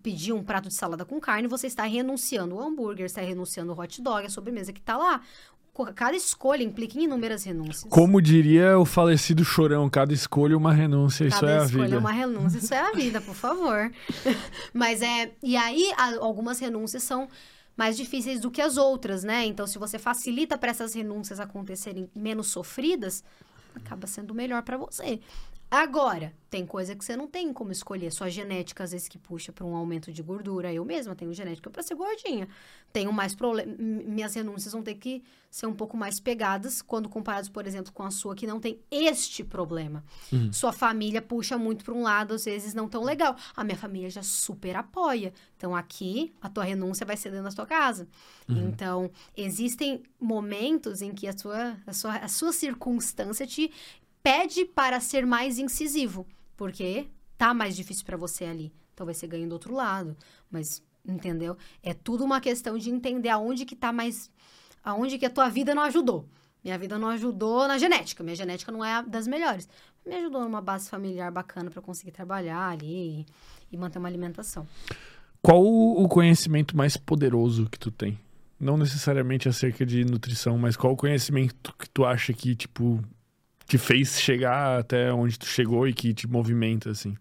Pedir 0.02 0.32
um 0.32 0.42
prato 0.42 0.66
de 0.66 0.74
salada 0.74 1.04
com 1.04 1.20
carne, 1.20 1.46
você 1.46 1.68
está 1.68 1.84
renunciando 1.84 2.56
ao 2.58 2.66
hambúrguer, 2.66 3.06
está 3.06 3.20
renunciando 3.20 3.70
ao 3.70 3.78
hot 3.78 4.02
dog, 4.02 4.26
a 4.26 4.28
sobremesa 4.28 4.72
que 4.72 4.80
está 4.80 4.96
lá. 4.96 5.20
Cada 5.94 6.16
escolha 6.16 6.64
implica 6.64 6.98
em 6.98 7.04
inúmeras 7.04 7.44
renúncias. 7.44 7.88
Como 7.88 8.20
diria 8.20 8.76
o 8.78 8.84
falecido 8.84 9.44
Chorão, 9.44 9.88
cada 9.88 10.12
escolha 10.12 10.56
uma 10.56 10.72
renúncia, 10.72 11.26
isso 11.26 11.38
Cada 11.38 11.52
é 11.52 11.60
a 11.60 11.64
escolha 11.66 11.84
vida. 11.84 11.96
é 11.96 11.98
uma 11.98 12.10
renúncia, 12.10 12.58
isso 12.58 12.74
é 12.74 12.80
a 12.80 12.92
vida, 12.92 13.20
por 13.20 13.34
favor. 13.34 13.92
Mas 14.74 15.02
é. 15.02 15.30
E 15.42 15.56
aí, 15.56 15.92
algumas 16.18 16.58
renúncias 16.58 17.04
são 17.04 17.28
mais 17.76 17.96
difíceis 17.96 18.40
do 18.40 18.50
que 18.50 18.62
as 18.62 18.76
outras, 18.78 19.22
né? 19.22 19.44
Então, 19.44 19.66
se 19.66 19.78
você 19.78 19.98
facilita 19.98 20.56
para 20.58 20.70
essas 20.70 20.94
renúncias 20.94 21.38
acontecerem 21.38 22.10
menos 22.16 22.48
sofridas, 22.48 23.22
acaba 23.74 24.06
sendo 24.06 24.34
melhor 24.34 24.62
para 24.62 24.78
você. 24.78 25.20
Agora, 25.70 26.32
tem 26.48 26.64
coisa 26.64 26.94
que 26.94 27.04
você 27.04 27.16
não 27.16 27.26
tem 27.26 27.52
como 27.52 27.72
escolher. 27.72 28.12
Sua 28.12 28.30
genética, 28.30 28.84
às 28.84 28.92
vezes, 28.92 29.08
que 29.08 29.18
puxa 29.18 29.52
para 29.52 29.64
um 29.64 29.74
aumento 29.74 30.12
de 30.12 30.22
gordura. 30.22 30.72
Eu 30.72 30.84
mesma 30.84 31.14
tenho 31.14 31.32
genética 31.34 31.68
para 31.68 31.82
ser 31.82 31.96
gordinha. 31.96 32.48
Tenho 32.92 33.12
mais 33.12 33.34
problema. 33.34 33.74
Minhas 33.76 34.34
renúncias 34.34 34.72
vão 34.72 34.82
ter 34.82 34.94
que 34.94 35.24
ser 35.50 35.66
um 35.66 35.74
pouco 35.74 35.96
mais 35.96 36.20
pegadas 36.20 36.80
quando 36.80 37.08
comparados, 37.08 37.48
por 37.48 37.66
exemplo, 37.66 37.92
com 37.92 38.04
a 38.04 38.10
sua, 38.10 38.36
que 38.36 38.46
não 38.46 38.60
tem 38.60 38.78
este 38.90 39.42
problema. 39.42 40.04
Sua 40.52 40.72
família 40.72 41.20
puxa 41.20 41.58
muito 41.58 41.84
para 41.84 41.94
um 41.94 42.02
lado, 42.02 42.34
às 42.34 42.44
vezes 42.44 42.72
não 42.72 42.88
tão 42.88 43.02
legal. 43.02 43.36
A 43.54 43.64
minha 43.64 43.76
família 43.76 44.08
já 44.08 44.22
super 44.22 44.76
apoia. 44.76 45.32
Então, 45.56 45.74
aqui, 45.74 46.32
a 46.40 46.48
tua 46.48 46.62
renúncia 46.62 47.04
vai 47.04 47.16
ser 47.16 47.30
dentro 47.30 47.50
da 47.50 47.52
tua 47.56 47.66
casa. 47.66 48.06
Então, 48.48 49.10
existem 49.36 50.04
momentos 50.20 51.02
em 51.02 51.12
que 51.12 51.26
a 51.26 51.36
sua, 51.36 51.76
a 51.84 51.92
sua, 51.92 52.16
a 52.16 52.28
sua 52.28 52.52
circunstância 52.52 53.44
te 53.46 53.72
pede 54.26 54.64
para 54.64 54.98
ser 54.98 55.24
mais 55.24 55.56
incisivo, 55.56 56.26
porque 56.56 57.06
tá 57.38 57.54
mais 57.54 57.76
difícil 57.76 58.04
para 58.04 58.16
você 58.16 58.44
ali. 58.44 58.72
Talvez 58.96 59.18
você 59.18 59.26
ganhe 59.28 59.46
do 59.46 59.52
outro 59.52 59.72
lado, 59.72 60.16
mas 60.50 60.82
entendeu? 61.06 61.56
É 61.80 61.94
tudo 61.94 62.24
uma 62.24 62.40
questão 62.40 62.76
de 62.76 62.90
entender 62.90 63.28
aonde 63.28 63.64
que 63.64 63.76
tá 63.76 63.92
mais 63.92 64.28
aonde 64.82 65.16
que 65.16 65.26
a 65.26 65.30
tua 65.30 65.48
vida 65.48 65.76
não 65.76 65.82
ajudou. 65.84 66.28
Minha 66.64 66.76
vida 66.76 66.98
não 66.98 67.06
ajudou 67.10 67.68
na 67.68 67.78
genética, 67.78 68.24
minha 68.24 68.34
genética 68.34 68.72
não 68.72 68.84
é 68.84 69.00
das 69.04 69.28
melhores. 69.28 69.68
Me 70.04 70.16
ajudou 70.16 70.42
numa 70.42 70.60
base 70.60 70.90
familiar 70.90 71.30
bacana 71.30 71.70
para 71.70 71.80
conseguir 71.80 72.10
trabalhar 72.10 72.70
ali 72.70 73.24
e, 73.70 73.76
manter 73.76 74.00
uma 74.00 74.08
alimentação. 74.08 74.66
Qual 75.40 75.64
o 75.64 76.08
conhecimento 76.08 76.76
mais 76.76 76.96
poderoso 76.96 77.68
que 77.70 77.78
tu 77.78 77.92
tem? 77.92 78.18
Não 78.58 78.76
necessariamente 78.76 79.48
acerca 79.48 79.86
de 79.86 80.04
nutrição, 80.04 80.58
mas 80.58 80.76
qual 80.76 80.94
o 80.94 80.96
conhecimento 80.96 81.72
que 81.78 81.88
tu 81.88 82.04
acha 82.04 82.32
que, 82.32 82.56
tipo, 82.56 83.00
te 83.66 83.78
fez 83.78 84.20
chegar 84.20 84.78
até 84.80 85.12
onde 85.12 85.38
tu 85.38 85.46
chegou 85.46 85.86
e 85.88 85.92
que 85.94 86.14
te 86.14 86.26
movimenta, 86.26 86.90
assim? 86.90 87.16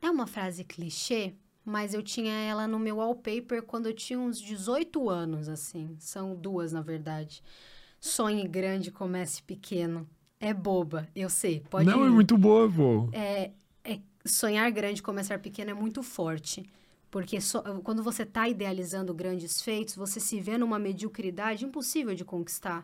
É 0.00 0.10
uma 0.10 0.26
frase 0.26 0.64
clichê, 0.64 1.34
mas 1.64 1.94
eu 1.94 2.02
tinha 2.02 2.32
ela 2.34 2.66
no 2.66 2.78
meu 2.78 2.96
wallpaper 2.96 3.62
quando 3.62 3.86
eu 3.86 3.94
tinha 3.94 4.18
uns 4.18 4.40
18 4.40 5.08
anos, 5.08 5.48
assim. 5.48 5.96
São 5.98 6.34
duas, 6.34 6.72
na 6.72 6.80
verdade. 6.82 7.42
Sonhe 8.00 8.46
grande, 8.48 8.90
comece 8.90 9.42
pequeno. 9.42 10.08
É 10.40 10.52
boba, 10.52 11.08
eu 11.14 11.30
sei. 11.30 11.60
Pode 11.70 11.86
Não, 11.88 12.04
é 12.04 12.08
rir. 12.08 12.14
muito 12.14 12.36
boa, 12.36 12.70
pô. 12.70 13.08
é, 13.12 13.52
é- 13.84 14.00
sonhar 14.26 14.70
grande 14.72 15.02
começar 15.02 15.38
pequeno 15.38 15.70
é 15.70 15.74
muito 15.74 16.02
forte. 16.02 16.64
Porque 17.10 17.40
só- 17.40 17.62
quando 17.82 18.02
você 18.02 18.22
está 18.22 18.48
idealizando 18.48 19.12
grandes 19.14 19.60
feitos, 19.60 19.94
você 19.94 20.18
se 20.18 20.40
vê 20.40 20.56
numa 20.58 20.78
mediocridade 20.78 21.64
impossível 21.64 22.14
de 22.14 22.24
conquistar. 22.24 22.82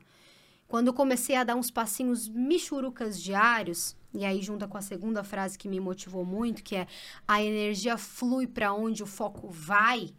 Quando 0.68 0.92
comecei 0.92 1.34
a 1.34 1.44
dar 1.44 1.56
uns 1.56 1.70
passinhos 1.70 2.28
michurucas 2.28 3.20
diários, 3.20 3.96
e 4.12 4.22
aí 4.24 4.42
junta 4.42 4.68
com 4.68 4.76
a 4.76 4.82
segunda 4.82 5.24
frase 5.24 5.58
que 5.58 5.66
me 5.66 5.80
motivou 5.80 6.26
muito, 6.26 6.62
que 6.62 6.76
é 6.76 6.86
a 7.26 7.42
energia 7.42 7.96
flui 7.96 8.46
para 8.46 8.74
onde 8.74 9.02
o 9.02 9.06
foco 9.06 9.48
vai, 9.48 10.10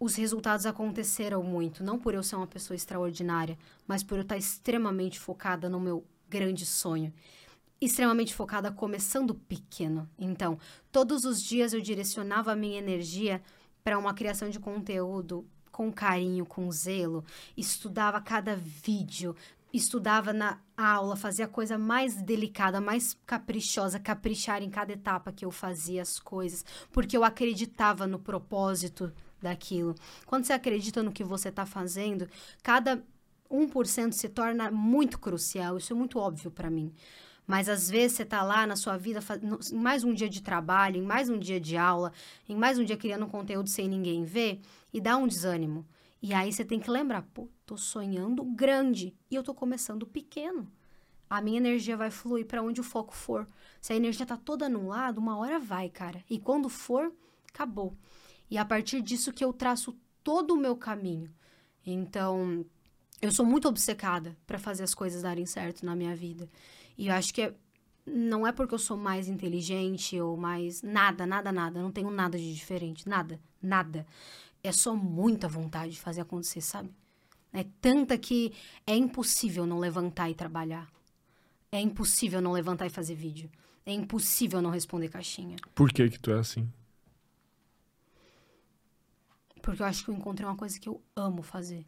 os 0.00 0.16
resultados 0.16 0.66
aconteceram 0.66 1.44
muito. 1.44 1.84
Não 1.84 1.96
por 1.96 2.12
eu 2.12 2.24
ser 2.24 2.34
uma 2.34 2.46
pessoa 2.46 2.74
extraordinária, 2.74 3.56
mas 3.86 4.02
por 4.02 4.18
eu 4.18 4.22
estar 4.22 4.36
extremamente 4.36 5.18
focada 5.18 5.68
no 5.68 5.78
meu 5.78 6.04
grande 6.28 6.66
sonho 6.66 7.12
extremamente 7.80 8.34
focada 8.34 8.72
começando 8.72 9.34
pequeno. 9.34 10.08
Então, 10.18 10.58
todos 10.90 11.24
os 11.24 11.42
dias 11.42 11.72
eu 11.72 11.80
direcionava 11.80 12.52
a 12.52 12.56
minha 12.56 12.78
energia 12.78 13.42
para 13.84 13.98
uma 13.98 14.14
criação 14.14 14.48
de 14.48 14.58
conteúdo 14.58 15.46
com 15.76 15.92
carinho, 15.92 16.46
com 16.46 16.72
zelo, 16.72 17.22
estudava 17.54 18.18
cada 18.18 18.56
vídeo, 18.56 19.36
estudava 19.70 20.32
na 20.32 20.58
aula, 20.74 21.16
fazia 21.16 21.44
a 21.44 21.48
coisa 21.48 21.76
mais 21.76 22.16
delicada, 22.16 22.80
mais 22.80 23.14
caprichosa, 23.26 24.00
caprichar 24.00 24.62
em 24.62 24.70
cada 24.70 24.94
etapa 24.94 25.30
que 25.30 25.44
eu 25.44 25.50
fazia 25.50 26.00
as 26.00 26.18
coisas, 26.18 26.64
porque 26.90 27.14
eu 27.14 27.22
acreditava 27.22 28.06
no 28.06 28.18
propósito 28.18 29.12
daquilo. 29.42 29.94
Quando 30.24 30.46
você 30.46 30.54
acredita 30.54 31.02
no 31.02 31.12
que 31.12 31.22
você 31.22 31.50
está 31.50 31.66
fazendo, 31.66 32.26
cada 32.62 33.04
1% 33.50 34.12
se 34.12 34.30
torna 34.30 34.70
muito 34.70 35.18
crucial. 35.18 35.76
Isso 35.76 35.92
é 35.92 35.96
muito 35.96 36.18
óbvio 36.18 36.50
para 36.50 36.70
mim. 36.70 36.90
Mas 37.46 37.68
às 37.68 37.88
vezes 37.88 38.16
você 38.16 38.24
tá 38.24 38.42
lá 38.42 38.66
na 38.66 38.76
sua 38.76 38.96
vida, 38.96 39.20
em 39.70 39.78
mais 39.78 40.02
um 40.02 40.12
dia 40.12 40.28
de 40.28 40.42
trabalho, 40.42 40.96
em 40.96 41.02
mais 41.02 41.28
um 41.28 41.38
dia 41.38 41.60
de 41.60 41.76
aula, 41.76 42.12
em 42.48 42.56
mais 42.56 42.78
um 42.78 42.84
dia 42.84 42.96
criando 42.96 43.26
um 43.26 43.28
conteúdo 43.28 43.68
sem 43.68 43.86
ninguém 43.86 44.24
ver, 44.24 44.60
e 44.92 45.00
dá 45.00 45.16
um 45.16 45.26
desânimo. 45.26 45.86
E 46.22 46.32
aí 46.32 46.52
você 46.52 46.64
tem 46.64 46.80
que 46.80 46.90
lembrar, 46.90 47.22
pô, 47.22 47.48
tô 47.64 47.76
sonhando 47.76 48.44
grande 48.44 49.14
e 49.30 49.34
eu 49.34 49.42
tô 49.42 49.54
começando 49.54 50.06
pequeno. 50.06 50.70
A 51.28 51.40
minha 51.40 51.58
energia 51.58 51.96
vai 51.96 52.10
fluir 52.10 52.46
para 52.46 52.62
onde 52.62 52.80
o 52.80 52.84
foco 52.84 53.14
for. 53.14 53.48
Se 53.80 53.92
a 53.92 53.96
energia 53.96 54.24
tá 54.24 54.36
toda 54.36 54.68
num 54.68 54.88
lado, 54.88 55.18
uma 55.18 55.36
hora 55.36 55.58
vai, 55.58 55.88
cara. 55.88 56.24
E 56.30 56.38
quando 56.38 56.68
for, 56.68 57.12
acabou. 57.48 57.96
E 58.50 58.56
a 58.56 58.64
partir 58.64 59.02
disso 59.02 59.32
que 59.32 59.44
eu 59.44 59.52
traço 59.52 59.96
todo 60.22 60.54
o 60.54 60.56
meu 60.56 60.76
caminho. 60.76 61.32
Então, 61.84 62.64
eu 63.20 63.30
sou 63.32 63.44
muito 63.44 63.68
obcecada 63.68 64.36
para 64.46 64.58
fazer 64.58 64.84
as 64.84 64.94
coisas 64.94 65.22
darem 65.22 65.46
certo 65.46 65.84
na 65.84 65.96
minha 65.96 66.14
vida. 66.14 66.48
E 66.96 67.08
eu 67.08 67.14
acho 67.14 67.32
que 67.34 67.42
é- 67.42 67.54
não 68.06 68.46
é 68.46 68.52
porque 68.52 68.74
eu 68.74 68.78
sou 68.78 68.96
mais 68.96 69.28
inteligente 69.28 70.20
ou 70.20 70.36
mais. 70.36 70.80
Nada, 70.82 71.26
nada, 71.26 71.50
nada. 71.50 71.82
Não 71.82 71.90
tenho 71.90 72.10
nada 72.10 72.38
de 72.38 72.54
diferente. 72.54 73.08
Nada, 73.08 73.40
nada. 73.60 74.06
É 74.66 74.72
só 74.72 74.94
muita 74.94 75.46
vontade 75.48 75.92
de 75.92 76.00
fazer 76.00 76.22
acontecer, 76.22 76.60
sabe? 76.60 76.90
É 77.52 77.64
tanta 77.80 78.18
que 78.18 78.52
é 78.86 78.94
impossível 78.94 79.64
não 79.66 79.78
levantar 79.78 80.28
e 80.30 80.34
trabalhar. 80.34 80.90
é 81.72 81.80
impossível 81.80 82.40
não 82.40 82.52
levantar 82.52 82.86
e 82.86 82.90
fazer 82.90 83.14
vídeo. 83.14 83.50
É 83.84 83.92
impossível 83.92 84.62
não 84.62 84.70
responder 84.70 85.08
caixinha. 85.08 85.56
Por 85.74 85.92
que 85.92 86.08
que 86.08 86.18
tu 86.18 86.30
é 86.30 86.38
assim? 86.38 86.68
Porque 89.62 89.82
eu 89.82 89.86
acho 89.86 90.04
que 90.04 90.10
eu 90.10 90.14
encontrei 90.14 90.48
uma 90.48 90.56
coisa 90.56 90.78
que 90.78 90.88
eu 90.88 91.02
amo 91.14 91.42
fazer. 91.42 91.84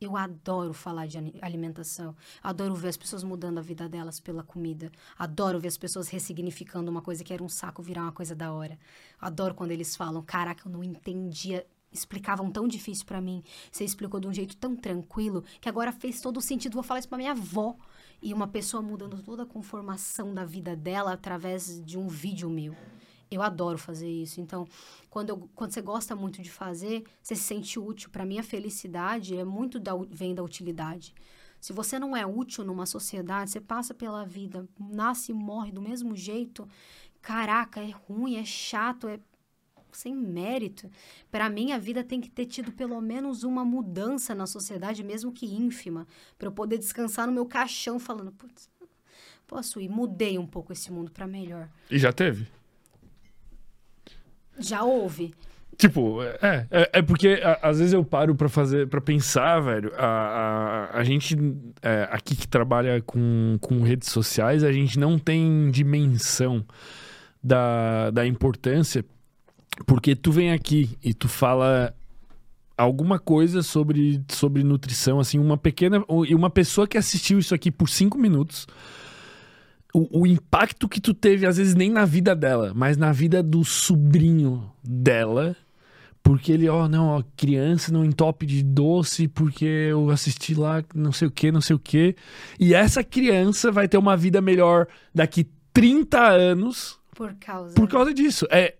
Eu 0.00 0.16
adoro 0.16 0.72
falar 0.72 1.06
de 1.06 1.18
alimentação. 1.42 2.16
Adoro 2.42 2.74
ver 2.74 2.88
as 2.88 2.96
pessoas 2.96 3.22
mudando 3.22 3.58
a 3.58 3.62
vida 3.62 3.88
delas 3.88 4.18
pela 4.18 4.42
comida. 4.42 4.90
Adoro 5.18 5.60
ver 5.60 5.68
as 5.68 5.76
pessoas 5.76 6.08
ressignificando 6.08 6.90
uma 6.90 7.02
coisa 7.02 7.22
que 7.22 7.32
era 7.32 7.42
um 7.42 7.48
saco 7.48 7.82
virar 7.82 8.02
uma 8.02 8.12
coisa 8.12 8.34
da 8.34 8.52
hora. 8.52 8.78
Adoro 9.20 9.54
quando 9.54 9.72
eles 9.72 9.94
falam: 9.94 10.22
Caraca, 10.22 10.66
eu 10.66 10.72
não 10.72 10.82
entendia. 10.82 11.66
Explicavam 11.92 12.50
tão 12.50 12.68
difícil 12.68 13.04
pra 13.04 13.20
mim. 13.20 13.42
Você 13.70 13.84
explicou 13.84 14.20
de 14.20 14.28
um 14.28 14.32
jeito 14.32 14.56
tão 14.56 14.76
tranquilo 14.76 15.42
que 15.60 15.68
agora 15.68 15.90
fez 15.92 16.20
todo 16.20 16.36
o 16.36 16.40
sentido. 16.40 16.74
Vou 16.74 16.82
falar 16.82 17.00
isso 17.00 17.08
pra 17.08 17.18
minha 17.18 17.32
avó. 17.32 17.76
E 18.22 18.32
uma 18.34 18.46
pessoa 18.46 18.82
mudando 18.82 19.22
toda 19.22 19.42
a 19.44 19.46
conformação 19.46 20.34
da 20.34 20.44
vida 20.44 20.76
dela 20.76 21.12
através 21.12 21.82
de 21.84 21.98
um 21.98 22.06
vídeo 22.06 22.48
meu. 22.50 22.76
Eu 23.30 23.42
adoro 23.42 23.78
fazer 23.78 24.10
isso. 24.10 24.40
Então, 24.40 24.66
quando, 25.08 25.30
eu- 25.30 25.48
quando 25.54 25.72
você 25.72 25.80
gosta 25.80 26.14
muito 26.14 26.42
de 26.42 26.50
fazer, 26.50 27.04
você 27.22 27.34
se 27.34 27.42
sente 27.42 27.78
útil. 27.78 28.10
Para 28.10 28.26
mim, 28.26 28.38
a 28.38 28.42
felicidade 28.42 29.36
é 29.36 29.44
muito 29.44 29.78
da, 29.80 29.92
vem 30.10 30.34
da 30.34 30.42
utilidade. 30.42 31.14
Se 31.60 31.72
você 31.72 31.98
não 31.98 32.16
é 32.16 32.26
útil 32.26 32.64
numa 32.64 32.86
sociedade, 32.86 33.50
você 33.50 33.60
passa 33.60 33.94
pela 33.94 34.24
vida, 34.24 34.68
nasce 34.78 35.30
e 35.32 35.34
morre 35.34 35.70
do 35.72 35.80
mesmo 35.80 36.16
jeito. 36.16 36.68
Caraca, 37.22 37.80
é 37.80 37.90
ruim, 37.90 38.36
é 38.36 38.44
chato, 38.44 39.06
é 39.06 39.20
sem 39.96 40.14
mérito. 40.14 40.88
Para 41.30 41.48
mim, 41.50 41.72
a 41.72 41.78
vida 41.78 42.02
tem 42.04 42.20
que 42.20 42.30
ter 42.30 42.46
tido 42.46 42.72
pelo 42.72 43.00
menos 43.00 43.42
uma 43.44 43.64
mudança 43.64 44.34
na 44.34 44.46
sociedade, 44.46 45.02
mesmo 45.04 45.32
que 45.32 45.46
ínfima, 45.46 46.06
para 46.38 46.48
eu 46.48 46.52
poder 46.52 46.78
descansar 46.78 47.26
no 47.26 47.32
meu 47.32 47.46
caixão 47.46 47.98
falando, 47.98 48.32
putz, 48.32 48.68
posso 49.46 49.80
ir, 49.80 49.88
mudei 49.88 50.38
um 50.38 50.46
pouco 50.46 50.72
esse 50.72 50.92
mundo 50.92 51.10
para 51.10 51.26
melhor. 51.26 51.68
E 51.90 51.98
já 51.98 52.12
teve? 52.12 52.46
Já 54.58 54.82
houve. 54.82 55.34
Tipo, 55.76 56.22
é, 56.22 56.66
é, 56.70 56.90
é 56.94 57.02
porque 57.02 57.40
a- 57.42 57.58
às 57.62 57.78
vezes 57.78 57.94
eu 57.94 58.04
paro 58.04 58.34
pra 58.34 58.48
fazer, 58.50 58.86
para 58.88 59.00
pensar, 59.00 59.60
velho. 59.60 59.90
A, 59.96 60.04
a, 60.92 60.98
a 60.98 61.04
gente 61.04 61.34
é, 61.80 62.06
aqui 62.10 62.36
que 62.36 62.46
trabalha 62.46 63.00
com, 63.00 63.56
com 63.62 63.80
redes 63.82 64.10
sociais, 64.10 64.62
a 64.62 64.70
gente 64.72 64.98
não 64.98 65.18
tem 65.18 65.70
dimensão 65.70 66.62
da, 67.42 68.10
da 68.10 68.26
importância, 68.26 69.02
porque 69.86 70.14
tu 70.14 70.30
vem 70.32 70.52
aqui 70.52 70.96
e 71.02 71.12
tu 71.14 71.28
fala 71.28 71.94
alguma 72.76 73.18
coisa 73.18 73.62
sobre, 73.62 74.22
sobre 74.28 74.62
nutrição, 74.64 75.20
assim, 75.20 75.38
uma 75.38 75.56
pequena. 75.56 76.02
E 76.26 76.34
uma 76.34 76.50
pessoa 76.50 76.86
que 76.86 76.96
assistiu 76.98 77.38
isso 77.38 77.54
aqui 77.54 77.70
por 77.70 77.88
cinco 77.88 78.18
minutos. 78.18 78.66
O, 79.92 80.22
o 80.22 80.26
impacto 80.26 80.88
que 80.88 81.00
tu 81.00 81.12
teve, 81.12 81.46
às 81.46 81.56
vezes, 81.56 81.74
nem 81.74 81.90
na 81.90 82.04
vida 82.04 82.34
dela, 82.34 82.72
mas 82.74 82.96
na 82.96 83.12
vida 83.12 83.42
do 83.42 83.64
sobrinho 83.64 84.70
dela. 84.82 85.56
Porque 86.22 86.52
ele, 86.52 86.68
ó, 86.68 86.86
não, 86.86 87.08
ó, 87.08 87.22
criança 87.36 87.90
não 87.92 88.04
entope 88.04 88.44
de 88.44 88.62
doce, 88.62 89.26
porque 89.26 89.64
eu 89.64 90.10
assisti 90.10 90.54
lá 90.54 90.84
não 90.94 91.12
sei 91.12 91.28
o 91.28 91.30
que, 91.30 91.50
não 91.50 91.62
sei 91.62 91.74
o 91.74 91.78
que. 91.78 92.14
E 92.58 92.74
essa 92.74 93.02
criança 93.02 93.72
vai 93.72 93.88
ter 93.88 93.96
uma 93.96 94.16
vida 94.16 94.40
melhor 94.40 94.86
daqui 95.14 95.48
30 95.72 96.20
anos 96.20 96.98
Por 97.14 97.34
causa. 97.34 97.74
por 97.74 97.88
causa 97.88 98.12
disso. 98.12 98.46
É 98.50 98.76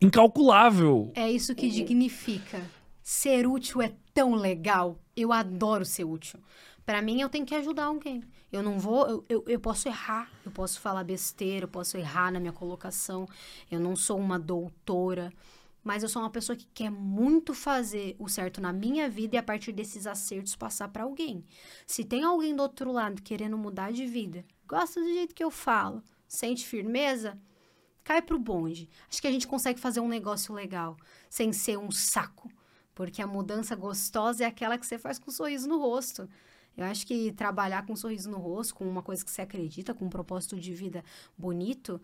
incalculável. 0.00 1.12
É 1.14 1.30
isso 1.30 1.54
que 1.54 1.68
dignifica. 1.68 2.60
Ser 3.02 3.46
útil 3.46 3.82
é 3.82 3.92
tão 4.14 4.34
legal. 4.34 4.98
Eu 5.16 5.32
adoro 5.32 5.84
ser 5.84 6.04
útil. 6.04 6.40
Pra 6.86 7.02
mim, 7.02 7.20
eu 7.20 7.28
tenho 7.28 7.46
que 7.46 7.54
ajudar 7.54 7.84
alguém. 7.84 8.22
Eu 8.50 8.62
não 8.62 8.78
vou. 8.78 9.06
Eu, 9.06 9.24
eu, 9.28 9.44
eu 9.46 9.60
posso 9.60 9.88
errar. 9.88 10.30
Eu 10.44 10.50
posso 10.50 10.80
falar 10.80 11.04
besteira. 11.04 11.64
Eu 11.64 11.68
posso 11.68 11.96
errar 11.96 12.32
na 12.32 12.40
minha 12.40 12.52
colocação. 12.52 13.28
Eu 13.70 13.78
não 13.78 13.94
sou 13.94 14.18
uma 14.18 14.38
doutora. 14.38 15.32
Mas 15.82 16.02
eu 16.02 16.08
sou 16.08 16.20
uma 16.22 16.30
pessoa 16.30 16.56
que 16.56 16.66
quer 16.74 16.90
muito 16.90 17.54
fazer 17.54 18.14
o 18.18 18.28
certo 18.28 18.60
na 18.60 18.72
minha 18.72 19.08
vida 19.08 19.36
e 19.36 19.38
a 19.38 19.42
partir 19.42 19.72
desses 19.72 20.06
acertos 20.06 20.54
passar 20.54 20.88
pra 20.88 21.04
alguém. 21.04 21.44
Se 21.86 22.04
tem 22.04 22.22
alguém 22.22 22.54
do 22.54 22.62
outro 22.62 22.92
lado 22.92 23.22
querendo 23.22 23.56
mudar 23.56 23.90
de 23.90 24.04
vida, 24.04 24.44
gosta 24.68 25.00
do 25.00 25.06
jeito 25.06 25.34
que 25.34 25.42
eu 25.42 25.50
falo, 25.50 26.02
sente 26.28 26.66
firmeza, 26.66 27.38
cai 28.04 28.22
pro 28.22 28.38
bonde. 28.38 28.88
Acho 29.08 29.20
que 29.20 29.26
a 29.26 29.32
gente 29.32 29.46
consegue 29.46 29.80
fazer 29.80 30.00
um 30.00 30.08
negócio 30.08 30.54
legal, 30.54 30.96
sem 31.28 31.52
ser 31.52 31.78
um 31.78 31.90
saco. 31.90 32.50
Porque 32.94 33.22
a 33.22 33.26
mudança 33.26 33.74
gostosa 33.76 34.44
é 34.44 34.46
aquela 34.46 34.76
que 34.78 34.86
você 34.86 34.98
faz 34.98 35.18
com 35.18 35.30
um 35.30 35.34
sorriso 35.34 35.68
no 35.68 35.78
rosto. 35.78 36.28
Eu 36.76 36.84
acho 36.84 37.06
que 37.06 37.32
trabalhar 37.32 37.86
com 37.86 37.92
um 37.92 37.96
sorriso 37.96 38.30
no 38.30 38.38
rosto, 38.38 38.74
com 38.74 38.88
uma 38.88 39.02
coisa 39.02 39.24
que 39.24 39.30
você 39.30 39.42
acredita, 39.42 39.92
com 39.94 40.06
um 40.06 40.10
propósito 40.10 40.58
de 40.58 40.72
vida 40.72 41.04
bonito, 41.36 42.00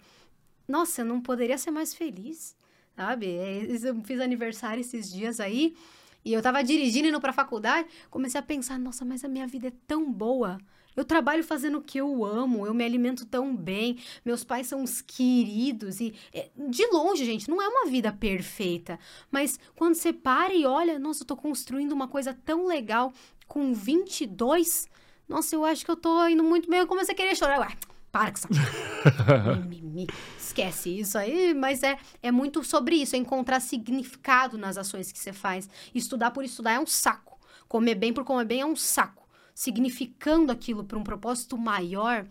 nossa, 0.66 1.02
eu 1.02 1.06
não 1.06 1.20
poderia 1.20 1.56
ser 1.56 1.70
mais 1.70 1.94
feliz, 1.94 2.56
sabe? 2.96 3.26
É, 3.26 3.64
Eu 3.64 4.02
fiz 4.02 4.20
aniversário 4.20 4.80
esses 4.80 5.10
dias 5.10 5.38
aí, 5.38 5.76
e 6.24 6.32
eu 6.32 6.42
tava 6.42 6.62
dirigindo 6.62 7.08
indo 7.08 7.20
pra 7.20 7.32
faculdade, 7.32 7.88
comecei 8.10 8.38
a 8.38 8.42
pensar, 8.42 8.78
nossa, 8.78 9.04
mas 9.04 9.24
a 9.24 9.28
minha 9.28 9.46
vida 9.46 9.68
é 9.68 9.72
tão 9.86 10.12
boa. 10.12 10.58
Eu 10.96 11.04
trabalho 11.04 11.44
fazendo 11.44 11.78
o 11.78 11.82
que 11.82 11.98
eu 11.98 12.24
amo, 12.24 12.66
eu 12.66 12.72
me 12.72 12.84
alimento 12.84 13.26
tão 13.26 13.54
bem, 13.54 13.98
meus 14.24 14.42
pais 14.42 14.66
são 14.66 14.80
uns 14.82 15.02
queridos 15.02 16.00
e 16.00 16.14
é, 16.32 16.48
de 16.56 16.86
longe, 16.86 17.24
gente, 17.24 17.48
não 17.48 17.60
é 17.60 17.68
uma 17.68 17.86
vida 17.86 18.10
perfeita, 18.12 18.98
mas 19.30 19.60
quando 19.76 19.94
você 19.94 20.12
para 20.12 20.54
e 20.54 20.64
olha, 20.64 20.98
nossa, 20.98 21.22
eu 21.22 21.26
tô 21.26 21.36
construindo 21.36 21.92
uma 21.92 22.08
coisa 22.08 22.32
tão 22.44 22.66
legal 22.66 23.12
com 23.46 23.74
22, 23.74 24.88
nossa, 25.28 25.54
eu 25.54 25.64
acho 25.64 25.84
que 25.84 25.90
eu 25.90 25.96
tô 25.96 26.26
indo 26.28 26.42
muito 26.42 26.68
bem, 26.70 26.80
eu 26.80 26.86
comecei 26.86 27.12
a 27.12 27.16
querer 27.16 27.36
chorar, 27.36 27.60
ué, 27.60 27.76
para 28.16 28.32
com 28.32 29.58
mimimi. 29.68 30.06
Esquece 30.40 30.98
isso 30.98 31.18
aí, 31.18 31.52
mas 31.52 31.82
é, 31.82 31.98
é 32.22 32.32
muito 32.32 32.64
sobre 32.64 32.96
isso, 32.96 33.14
é 33.14 33.18
encontrar 33.18 33.60
significado 33.60 34.56
nas 34.56 34.78
ações 34.78 35.12
que 35.12 35.18
você 35.18 35.32
faz. 35.32 35.68
Estudar 35.94 36.30
por 36.30 36.42
estudar 36.42 36.72
é 36.72 36.80
um 36.80 36.86
saco. 36.86 37.38
Comer 37.68 37.94
bem 37.94 38.12
por 38.12 38.24
comer 38.24 38.46
bem 38.46 38.60
é 38.62 38.66
um 38.66 38.76
saco. 38.76 39.25
Significando 39.56 40.52
aquilo 40.52 40.84
para 40.84 40.98
um 40.98 41.02
propósito 41.02 41.56
maior 41.56 42.26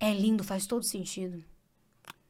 é 0.00 0.12
lindo, 0.12 0.42
faz 0.42 0.66
todo 0.66 0.82
sentido. 0.84 1.40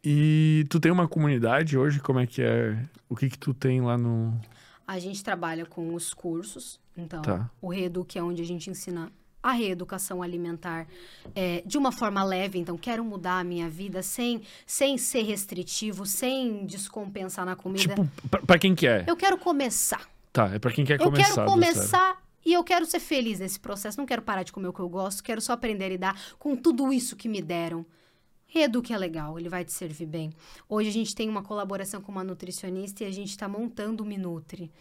E 0.04 0.66
tu 0.68 0.78
tem 0.78 0.92
uma 0.92 1.08
comunidade 1.08 1.78
hoje? 1.78 2.00
Como 2.00 2.18
é 2.18 2.26
que 2.26 2.42
é? 2.42 2.84
O 3.08 3.16
que 3.16 3.30
que 3.30 3.38
tu 3.38 3.54
tem 3.54 3.80
lá 3.80 3.96
no. 3.96 4.38
A 4.86 4.98
gente 4.98 5.24
trabalha 5.24 5.64
com 5.64 5.94
os 5.94 6.12
cursos, 6.12 6.78
então 6.94 7.22
Tá. 7.22 7.50
o 7.62 7.68
Reeduc 7.70 8.18
é 8.18 8.22
onde 8.22 8.42
a 8.42 8.44
gente 8.44 8.68
ensina 8.68 9.10
a 9.42 9.52
reeducação 9.52 10.22
alimentar 10.22 10.86
é, 11.34 11.62
de 11.64 11.78
uma 11.78 11.90
forma 11.90 12.22
leve. 12.22 12.58
Então, 12.58 12.76
quero 12.76 13.02
mudar 13.02 13.38
a 13.38 13.44
minha 13.44 13.70
vida 13.70 14.02
sem, 14.02 14.42
sem 14.66 14.98
ser 14.98 15.22
restritivo, 15.22 16.04
sem 16.04 16.66
descompensar 16.66 17.46
na 17.46 17.56
comida. 17.56 17.94
Tipo, 17.94 18.06
pra, 18.30 18.42
pra 18.42 18.58
quem 18.58 18.74
quer? 18.74 19.08
Eu 19.08 19.16
quero 19.16 19.38
começar. 19.38 20.06
Tá, 20.30 20.48
é 20.54 20.58
pra 20.58 20.70
quem 20.70 20.84
quer 20.84 21.00
Eu 21.00 21.04
começar. 21.06 21.22
quero 21.46 21.46
do 21.54 21.60
zero. 21.60 21.72
começar 21.74 22.22
e 22.44 22.52
eu 22.52 22.62
quero 22.64 22.86
ser 22.86 23.00
feliz 23.00 23.38
nesse 23.40 23.58
processo. 23.60 23.98
Não 23.98 24.06
quero 24.06 24.22
parar 24.22 24.42
de 24.42 24.52
comer 24.52 24.68
o 24.68 24.72
que 24.72 24.80
eu 24.80 24.88
gosto, 24.88 25.22
quero 25.22 25.40
só 25.40 25.52
aprender 25.52 25.84
a 25.84 25.88
lidar 25.88 26.20
com 26.38 26.56
tudo 26.56 26.92
isso 26.92 27.16
que 27.16 27.28
me 27.28 27.40
deram. 27.42 27.84
Reeduque 28.46 28.92
é 28.92 28.98
legal, 28.98 29.38
ele 29.38 29.48
vai 29.48 29.64
te 29.64 29.72
servir 29.72 30.06
bem. 30.06 30.32
Hoje 30.68 30.88
a 30.88 30.92
gente 30.92 31.14
tem 31.14 31.28
uma 31.28 31.42
colaboração 31.42 32.00
com 32.00 32.10
uma 32.10 32.24
nutricionista 32.24 33.04
e 33.04 33.06
a 33.06 33.10
gente 33.12 33.38
tá 33.38 33.48
montando 33.48 34.02
o 34.02 34.06
Minutri. 34.06 34.72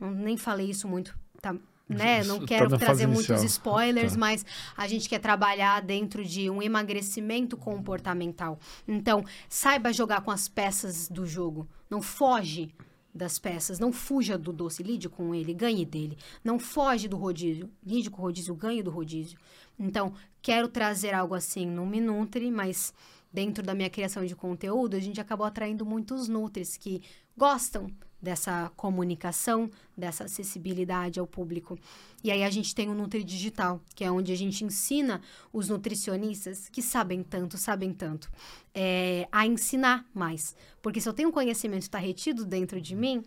Não, 0.00 0.10
nem 0.10 0.36
falei 0.38 0.70
isso 0.70 0.88
muito, 0.88 1.14
tá, 1.42 1.54
né? 1.86 2.24
Não 2.24 2.38
Tá 2.40 2.46
quero 2.46 2.70
na 2.70 2.78
trazer 2.78 3.06
muitos 3.06 3.28
inicial. 3.28 3.44
spoilers, 3.46 4.12
Tá. 4.12 4.18
mas 4.18 4.46
a 4.74 4.88
gente 4.88 5.08
quer 5.10 5.18
trabalhar 5.18 5.82
dentro 5.82 6.24
de 6.24 6.48
um 6.48 6.62
emagrecimento 6.62 7.54
comportamental. 7.56 8.58
Então, 8.86 9.22
saiba 9.46 9.92
jogar 9.92 10.22
com 10.22 10.30
as 10.30 10.48
peças 10.48 11.06
do 11.08 11.26
jogo. 11.26 11.68
Não 11.90 12.00
foge 12.00 12.74
das 13.18 13.38
peças, 13.38 13.78
não 13.78 13.92
fuja 13.92 14.38
do 14.38 14.52
doce, 14.52 14.82
lide 14.82 15.08
com 15.08 15.34
ele, 15.34 15.52
ganhe 15.52 15.84
dele. 15.84 16.16
Não 16.42 16.58
foge 16.58 17.08
do 17.08 17.16
rodízio, 17.16 17.70
lide 17.84 18.08
com 18.08 18.22
o 18.22 18.24
rodízio, 18.24 18.54
ganhe 18.54 18.82
do 18.82 18.90
rodízio. 18.90 19.38
Então, 19.78 20.14
quero 20.40 20.68
trazer 20.68 21.12
algo 21.12 21.34
assim 21.34 21.66
no 21.66 21.84
Minutri, 21.84 22.50
mas 22.50 22.94
dentro 23.32 23.62
da 23.62 23.74
minha 23.74 23.90
criação 23.90 24.24
de 24.24 24.34
conteúdo, 24.34 24.96
a 24.96 25.00
gente 25.00 25.20
acabou 25.20 25.46
atraindo 25.46 25.84
muitos 25.84 26.28
Nutris 26.28 26.76
que 26.76 27.02
gostam 27.36 27.90
dessa 28.20 28.70
comunicação, 28.76 29.70
dessa 29.96 30.24
acessibilidade 30.24 31.20
ao 31.20 31.26
público. 31.26 31.78
E 32.22 32.30
aí 32.30 32.42
a 32.42 32.50
gente 32.50 32.74
tem 32.74 32.88
o 32.88 32.94
Nutri 32.94 33.22
Digital, 33.22 33.80
que 33.94 34.04
é 34.04 34.10
onde 34.10 34.32
a 34.32 34.36
gente 34.36 34.64
ensina 34.64 35.20
os 35.52 35.68
nutricionistas 35.68 36.68
que 36.68 36.82
sabem 36.82 37.22
tanto, 37.22 37.56
sabem 37.56 37.92
tanto, 37.92 38.30
é, 38.74 39.28
a 39.30 39.46
ensinar 39.46 40.04
mais. 40.12 40.56
Porque 40.82 41.00
se 41.00 41.08
eu 41.08 41.12
tenho 41.12 41.32
conhecimento 41.32 41.80
que 41.80 41.88
está 41.88 41.98
retido 41.98 42.44
dentro 42.44 42.80
de 42.80 42.96
mim, 42.96 43.22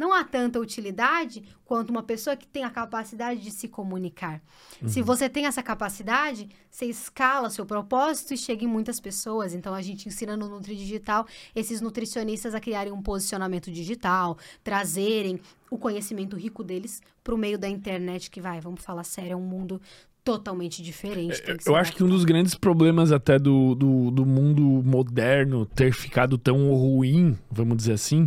não 0.00 0.14
há 0.14 0.24
tanta 0.24 0.58
utilidade 0.58 1.42
quanto 1.62 1.90
uma 1.90 2.02
pessoa 2.02 2.34
que 2.34 2.46
tem 2.46 2.64
a 2.64 2.70
capacidade 2.70 3.38
de 3.42 3.50
se 3.50 3.68
comunicar. 3.68 4.40
Se 4.86 5.02
você 5.02 5.28
tem 5.28 5.44
essa 5.44 5.62
capacidade, 5.62 6.48
você 6.70 6.86
escala 6.86 7.50
seu 7.50 7.66
propósito 7.66 8.32
e 8.32 8.36
chega 8.38 8.64
em 8.64 8.66
muitas 8.66 8.98
pessoas. 8.98 9.52
Então, 9.52 9.74
a 9.74 9.82
gente 9.82 10.08
ensina 10.08 10.38
no 10.38 10.48
Nutri 10.48 10.74
Digital 10.74 11.26
esses 11.54 11.82
nutricionistas 11.82 12.54
a 12.54 12.60
criarem 12.60 12.90
um 12.90 13.02
posicionamento 13.02 13.70
digital, 13.70 14.38
trazerem 14.64 15.38
o 15.70 15.76
conhecimento 15.76 16.34
rico 16.34 16.64
deles 16.64 17.02
para 17.22 17.34
o 17.34 17.38
meio 17.38 17.58
da 17.58 17.68
internet, 17.68 18.30
que 18.30 18.40
vai, 18.40 18.58
vamos 18.58 18.82
falar 18.82 19.04
sério, 19.04 19.32
é 19.34 19.36
um 19.36 19.42
mundo 19.42 19.82
totalmente 20.24 20.82
diferente. 20.82 21.42
que 21.42 21.68
Eu 21.68 21.76
acho 21.76 21.92
que 21.92 22.02
um 22.02 22.08
dos 22.08 22.24
grandes 22.24 22.54
problemas 22.54 23.12
até 23.12 23.38
do, 23.38 23.74
do, 23.74 24.10
do 24.10 24.24
mundo 24.24 24.62
moderno 24.62 25.66
ter 25.66 25.92
ficado 25.92 26.38
tão 26.38 26.72
ruim, 26.72 27.36
vamos 27.50 27.76
dizer 27.76 27.92
assim, 27.92 28.26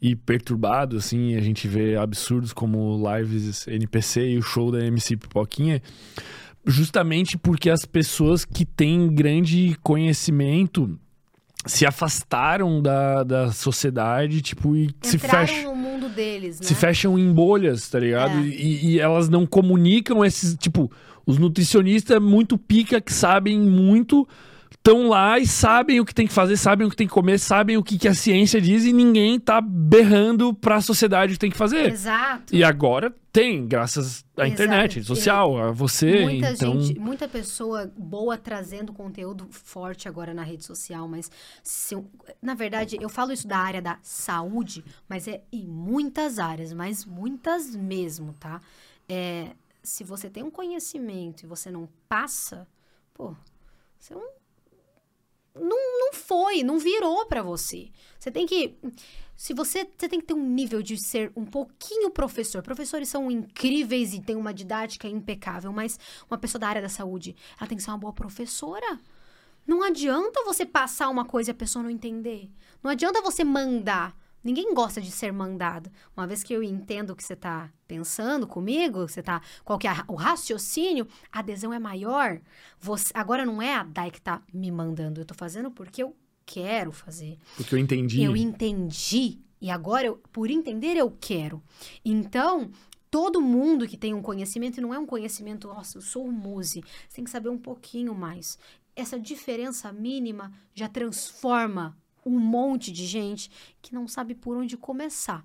e 0.00 0.16
perturbado, 0.16 0.96
assim, 0.96 1.36
a 1.36 1.40
gente 1.40 1.68
vê 1.68 1.96
absurdos 1.96 2.52
como 2.52 3.02
lives 3.16 3.66
NPC 3.68 4.30
e 4.30 4.38
o 4.38 4.42
show 4.42 4.70
da 4.70 4.84
MC 4.84 5.16
Pipoquinha, 5.16 5.82
justamente 6.64 7.36
porque 7.36 7.68
as 7.68 7.84
pessoas 7.84 8.44
que 8.44 8.64
têm 8.64 9.12
grande 9.12 9.76
conhecimento 9.82 10.98
se 11.66 11.84
afastaram 11.84 12.80
da, 12.80 13.22
da 13.22 13.52
sociedade, 13.52 14.40
tipo, 14.40 14.74
e 14.74 14.88
se 15.02 15.16
Entraram 15.16 15.46
fecham 15.46 15.74
no 15.74 15.76
mundo 15.76 16.08
deles, 16.08 16.58
né? 16.58 16.66
se 16.66 16.74
fecham 16.74 17.18
em 17.18 17.30
bolhas, 17.32 17.88
tá 17.88 17.98
ligado? 17.98 18.38
É. 18.38 18.46
E, 18.46 18.92
e 18.92 19.00
elas 19.00 19.28
não 19.28 19.46
comunicam 19.46 20.24
esses, 20.24 20.54
tipo, 20.54 20.90
os 21.26 21.36
nutricionistas 21.36 22.20
muito 22.20 22.56
pica 22.56 23.00
que 23.00 23.12
sabem 23.12 23.60
muito, 23.60 24.26
estão 24.80 25.08
lá 25.08 25.38
e 25.38 25.46
sabem 25.46 26.00
o 26.00 26.06
que 26.06 26.14
tem 26.14 26.26
que 26.26 26.32
fazer, 26.32 26.56
sabem 26.56 26.86
o 26.86 26.90
que 26.90 26.96
tem 26.96 27.06
que 27.06 27.12
comer, 27.12 27.38
sabem 27.38 27.76
o 27.76 27.82
que, 27.82 27.98
que 27.98 28.08
a 28.08 28.14
ciência 28.14 28.58
diz 28.60 28.84
e 28.86 28.92
ninguém 28.94 29.38
tá 29.38 29.60
berrando 29.60 30.54
pra 30.54 30.80
sociedade 30.80 31.32
o 31.32 31.34
que 31.34 31.38
tem 31.38 31.50
que 31.50 31.56
fazer. 31.56 31.92
Exato. 31.92 32.54
E 32.54 32.64
agora 32.64 33.14
tem, 33.30 33.66
graças 33.66 34.24
à 34.36 34.46
Exato. 34.46 34.52
internet, 34.54 35.04
social, 35.04 35.58
a 35.58 35.70
você, 35.70 36.22
muita 36.24 36.52
então... 36.52 36.80
gente, 36.80 36.98
muita 36.98 37.28
pessoa 37.28 37.92
boa 37.94 38.38
trazendo 38.38 38.90
conteúdo 38.92 39.46
forte 39.50 40.08
agora 40.08 40.32
na 40.32 40.42
rede 40.42 40.64
social, 40.64 41.06
mas 41.06 41.30
se 41.62 41.94
eu- 41.94 42.10
na 42.40 42.54
verdade 42.54 42.96
eu 42.98 43.10
falo 43.10 43.32
isso 43.32 43.46
da 43.46 43.58
área 43.58 43.82
da 43.82 43.98
saúde, 44.02 44.82
mas 45.06 45.28
é 45.28 45.42
em 45.52 45.66
muitas 45.66 46.38
áreas, 46.38 46.72
mas 46.72 47.04
muitas 47.04 47.76
mesmo, 47.76 48.32
tá? 48.40 48.62
É, 49.06 49.50
se 49.82 50.04
você 50.04 50.30
tem 50.30 50.42
um 50.42 50.50
conhecimento 50.50 51.42
e 51.42 51.46
você 51.46 51.70
não 51.70 51.86
passa, 52.08 52.66
pô, 53.12 53.34
você 53.98 54.14
não 54.14 54.39
não, 55.60 55.98
não 55.98 56.12
foi, 56.12 56.62
não 56.62 56.78
virou 56.78 57.26
pra 57.26 57.42
você. 57.42 57.90
Você 58.18 58.30
tem 58.30 58.46
que. 58.46 58.76
Se 59.36 59.54
você, 59.54 59.88
você 59.96 60.08
tem 60.08 60.20
que 60.20 60.26
ter 60.26 60.34
um 60.34 60.46
nível 60.46 60.82
de 60.82 60.98
ser 60.98 61.32
um 61.34 61.46
pouquinho 61.46 62.10
professor. 62.10 62.62
Professores 62.62 63.08
são 63.08 63.30
incríveis 63.30 64.12
e 64.12 64.20
têm 64.20 64.36
uma 64.36 64.52
didática 64.52 65.08
impecável, 65.08 65.72
mas 65.72 65.98
uma 66.30 66.36
pessoa 66.36 66.60
da 66.60 66.68
área 66.68 66.82
da 66.82 66.90
saúde, 66.90 67.34
ela 67.58 67.66
tem 67.66 67.78
que 67.78 67.82
ser 67.82 67.90
uma 67.90 67.98
boa 67.98 68.12
professora. 68.12 69.00
Não 69.66 69.82
adianta 69.82 70.44
você 70.44 70.66
passar 70.66 71.08
uma 71.08 71.24
coisa 71.24 71.50
e 71.50 71.52
a 71.52 71.54
pessoa 71.54 71.82
não 71.82 71.90
entender. 71.90 72.50
Não 72.82 72.90
adianta 72.90 73.22
você 73.22 73.44
mandar. 73.44 74.19
Ninguém 74.42 74.72
gosta 74.74 75.00
de 75.00 75.10
ser 75.10 75.32
mandado. 75.32 75.90
Uma 76.16 76.26
vez 76.26 76.42
que 76.42 76.52
eu 76.52 76.62
entendo 76.62 77.10
o 77.10 77.16
que 77.16 77.22
você 77.22 77.34
está 77.34 77.70
pensando 77.86 78.46
comigo, 78.46 79.08
você 79.08 79.22
tá, 79.22 79.42
qual 79.64 79.78
que 79.78 79.86
é 79.86 79.92
o 80.08 80.14
raciocínio, 80.14 81.06
a 81.30 81.40
adesão 81.40 81.72
é 81.72 81.78
maior. 81.78 82.40
Você, 82.80 83.12
agora 83.14 83.44
não 83.44 83.60
é 83.60 83.74
a 83.74 83.82
Dai 83.82 84.10
que 84.10 84.18
está 84.18 84.42
me 84.52 84.70
mandando. 84.70 85.20
Eu 85.20 85.22
estou 85.22 85.36
fazendo 85.36 85.70
porque 85.70 86.02
eu 86.02 86.16
quero 86.46 86.90
fazer. 86.90 87.38
Porque 87.56 87.74
eu 87.74 87.78
entendi. 87.78 88.22
Eu 88.22 88.36
entendi. 88.36 89.38
E 89.60 89.70
agora, 89.70 90.06
eu, 90.06 90.16
por 90.32 90.50
entender, 90.50 90.96
eu 90.96 91.14
quero. 91.20 91.62
Então, 92.02 92.70
todo 93.10 93.40
mundo 93.40 93.86
que 93.86 93.96
tem 93.96 94.14
um 94.14 94.22
conhecimento, 94.22 94.78
e 94.78 94.80
não 94.80 94.94
é 94.94 94.98
um 94.98 95.06
conhecimento, 95.06 95.68
nossa, 95.68 95.98
eu 95.98 96.02
sou 96.02 96.24
o 96.24 96.32
muse, 96.32 96.82
você 97.08 97.16
tem 97.16 97.24
que 97.24 97.30
saber 97.30 97.50
um 97.50 97.58
pouquinho 97.58 98.14
mais. 98.14 98.58
Essa 98.96 99.18
diferença 99.18 99.92
mínima 99.92 100.52
já 100.74 100.88
transforma 100.88 101.96
um 102.24 102.38
monte 102.38 102.92
de 102.92 103.06
gente 103.06 103.50
que 103.80 103.94
não 103.94 104.06
sabe 104.06 104.34
por 104.34 104.56
onde 104.56 104.76
começar. 104.76 105.44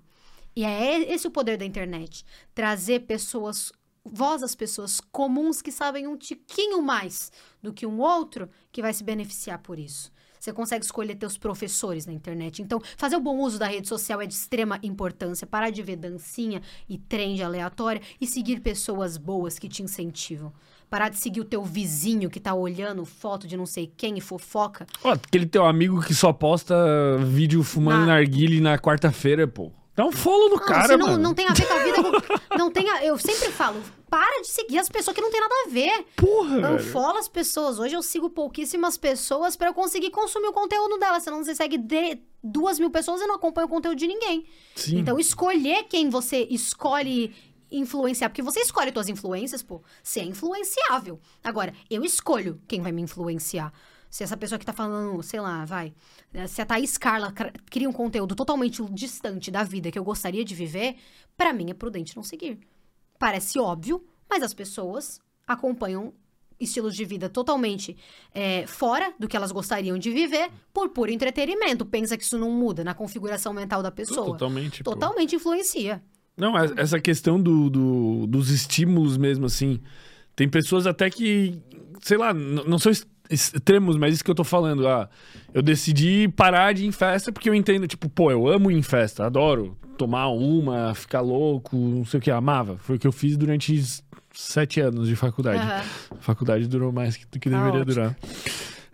E 0.54 0.64
é 0.64 1.12
esse 1.12 1.26
o 1.26 1.30
poder 1.30 1.58
da 1.58 1.64
internet. 1.64 2.24
Trazer 2.54 3.00
pessoas, 3.00 3.72
voz 4.04 4.42
às 4.42 4.54
pessoas 4.54 5.00
comuns 5.00 5.60
que 5.60 5.70
sabem 5.70 6.06
um 6.06 6.16
tiquinho 6.16 6.80
mais 6.80 7.30
do 7.62 7.72
que 7.72 7.86
um 7.86 8.00
outro 8.00 8.48
que 8.72 8.80
vai 8.80 8.92
se 8.94 9.04
beneficiar 9.04 9.58
por 9.58 9.78
isso. 9.78 10.10
Você 10.40 10.52
consegue 10.52 10.84
escolher 10.84 11.16
teus 11.16 11.36
professores 11.36 12.06
na 12.06 12.12
internet. 12.12 12.62
Então, 12.62 12.80
fazer 12.96 13.16
o 13.16 13.20
bom 13.20 13.38
uso 13.38 13.58
da 13.58 13.66
rede 13.66 13.88
social 13.88 14.20
é 14.20 14.26
de 14.26 14.34
extrema 14.34 14.78
importância. 14.82 15.46
Parar 15.46 15.70
de 15.70 15.82
ver 15.82 15.96
dancinha 15.96 16.62
e 16.88 16.96
trend 16.96 17.42
aleatória 17.42 18.00
e 18.20 18.26
seguir 18.26 18.60
pessoas 18.60 19.16
boas 19.16 19.58
que 19.58 19.68
te 19.68 19.82
incentivam. 19.82 20.52
Parar 20.88 21.08
de 21.08 21.18
seguir 21.18 21.40
o 21.40 21.44
teu 21.44 21.64
vizinho 21.64 22.30
que 22.30 22.38
tá 22.38 22.54
olhando 22.54 23.04
foto 23.04 23.46
de 23.46 23.56
não 23.56 23.66
sei 23.66 23.92
quem 23.96 24.16
e 24.18 24.20
fofoca. 24.20 24.86
Ó, 25.02 25.12
aquele 25.12 25.46
teu 25.46 25.66
amigo 25.66 26.00
que 26.00 26.14
só 26.14 26.32
posta 26.32 26.74
vídeo 27.26 27.62
fumando 27.64 28.00
Na- 28.00 28.06
narguile 28.14 28.60
na 28.60 28.78
quarta-feira, 28.78 29.48
pô. 29.48 29.72
Dá 29.96 30.04
um 30.04 30.12
follow 30.12 30.50
no 30.50 30.56
Não, 30.56 30.64
cara, 30.66 30.88
se 30.88 30.96
não, 30.96 31.06
mano. 31.08 31.22
não 31.22 31.34
tem 31.34 31.46
a 31.48 31.52
ver 31.54 31.66
com 31.66 31.72
a 31.72 31.78
vida. 31.82 32.02
com- 32.02 32.12
não 32.58 32.70
tem 32.70 32.88
a- 32.90 33.02
eu 33.04 33.16
sempre 33.18 33.50
falo, 33.50 33.82
para 34.10 34.42
de 34.42 34.48
seguir 34.48 34.78
as 34.78 34.88
pessoas 34.90 35.14
que 35.14 35.22
não 35.22 35.30
tem 35.32 35.40
nada 35.40 35.54
a 35.66 35.70
ver. 35.70 36.04
Porra, 36.14 36.58
Eu 36.72 36.78
follow 36.78 37.16
as 37.18 37.28
pessoas. 37.28 37.78
Hoje 37.78 37.94
eu 37.96 38.02
sigo 38.02 38.28
pouquíssimas 38.30 38.96
pessoas 38.98 39.56
pra 39.56 39.68
eu 39.68 39.74
conseguir 39.74 40.10
consumir 40.10 40.48
o 40.48 40.52
conteúdo 40.52 40.98
delas. 40.98 41.22
Senão 41.22 41.42
você 41.42 41.54
segue 41.54 41.78
de 41.78 42.18
duas 42.44 42.78
mil 42.78 42.90
pessoas 42.90 43.20
e 43.22 43.26
não 43.26 43.36
acompanha 43.36 43.64
o 43.66 43.70
conteúdo 43.70 43.96
de 43.98 44.06
ninguém. 44.06 44.44
Sim. 44.76 44.98
Então, 44.98 45.18
escolher 45.18 45.84
quem 45.84 46.10
você 46.10 46.46
escolhe 46.50 47.34
influenciar. 47.70 48.28
Porque 48.28 48.42
você 48.42 48.60
escolhe 48.60 48.92
suas 48.92 49.08
influências, 49.08 49.62
pô. 49.62 49.82
Você 50.02 50.20
é 50.20 50.24
influenciável. 50.24 51.20
Agora, 51.42 51.72
eu 51.90 52.04
escolho 52.04 52.60
quem 52.68 52.80
vai 52.80 52.92
me 52.92 53.02
influenciar. 53.02 53.72
Se 54.08 54.22
essa 54.22 54.36
pessoa 54.36 54.58
que 54.58 54.64
tá 54.64 54.72
falando, 54.72 55.20
sei 55.22 55.40
lá, 55.40 55.64
vai. 55.64 55.92
eh, 56.32 56.46
Se 56.46 56.62
a 56.62 56.66
Thaís 56.66 56.96
Carla 56.96 57.32
cria 57.70 57.88
um 57.88 57.92
conteúdo 57.92 58.34
totalmente 58.34 58.82
distante 58.92 59.50
da 59.50 59.62
vida 59.64 59.90
que 59.90 59.98
eu 59.98 60.04
gostaria 60.04 60.44
de 60.44 60.54
viver, 60.54 60.96
pra 61.36 61.52
mim 61.52 61.70
é 61.70 61.74
prudente 61.74 62.16
não 62.16 62.22
seguir. 62.22 62.58
Parece 63.18 63.58
óbvio, 63.58 64.06
mas 64.30 64.42
as 64.42 64.54
pessoas 64.54 65.20
acompanham 65.46 66.14
estilos 66.58 66.94
de 66.96 67.04
vida 67.04 67.28
totalmente 67.28 67.94
eh, 68.34 68.66
fora 68.66 69.12
do 69.18 69.28
que 69.28 69.36
elas 69.36 69.52
gostariam 69.52 69.98
de 69.98 70.10
viver 70.10 70.50
por 70.72 70.88
puro 70.88 71.10
entretenimento. 71.12 71.84
Pensa 71.84 72.16
que 72.16 72.24
isso 72.24 72.38
não 72.38 72.50
muda 72.50 72.82
na 72.82 72.94
configuração 72.94 73.52
mental 73.52 73.82
da 73.82 73.90
pessoa. 73.90 74.26
Totalmente. 74.28 74.82
pô. 74.82 74.92
Totalmente 74.92 75.36
influencia. 75.36 76.02
Não, 76.36 76.56
es- 76.62 76.72
essa 76.76 77.00
questão 77.00 77.40
do, 77.40 77.70
do- 77.70 78.26
dos 78.26 78.50
estímulos 78.50 79.16
mesmo, 79.16 79.46
assim. 79.46 79.80
Tem 80.34 80.48
pessoas 80.48 80.86
até 80.86 81.08
que, 81.08 81.58
sei 82.02 82.18
lá, 82.18 82.34
não 82.34 82.78
são 82.78 82.92
extremos, 83.30 83.96
mas 83.96 84.14
isso 84.14 84.24
que 84.24 84.30
eu 84.30 84.34
tô 84.34 84.44
falando. 84.44 84.86
Ah, 84.86 85.08
eu 85.54 85.62
decidi 85.62 86.28
parar 86.28 86.74
de 86.74 86.84
ir 86.84 86.86
em 86.86 86.92
festa 86.92 87.32
porque 87.32 87.48
eu 87.48 87.54
entendo, 87.54 87.86
tipo, 87.88 88.08
pô, 88.08 88.30
eu 88.30 88.46
amo 88.46 88.70
ir 88.70 88.76
em 88.76 88.82
festa, 88.82 89.24
adoro 89.24 89.76
tomar 89.96 90.28
uma, 90.28 90.94
ficar 90.94 91.22
louco, 91.22 91.74
não 91.76 92.04
sei 92.04 92.18
o 92.18 92.22
que, 92.22 92.30
amava. 92.30 92.76
Foi 92.78 92.96
o 92.96 92.98
que 92.98 93.06
eu 93.06 93.12
fiz 93.12 93.34
durante 93.38 93.82
sete 94.34 94.78
anos 94.78 95.08
de 95.08 95.16
faculdade. 95.16 95.58
Aham. 95.58 95.82
A 96.10 96.16
faculdade 96.20 96.68
durou 96.68 96.92
mais 96.92 97.16
que- 97.16 97.24
do 97.24 97.40
que 97.40 97.48
Tá 97.48 97.56
deveria 97.56 97.80
ótimo. 97.80 97.94
durar. 97.94 98.16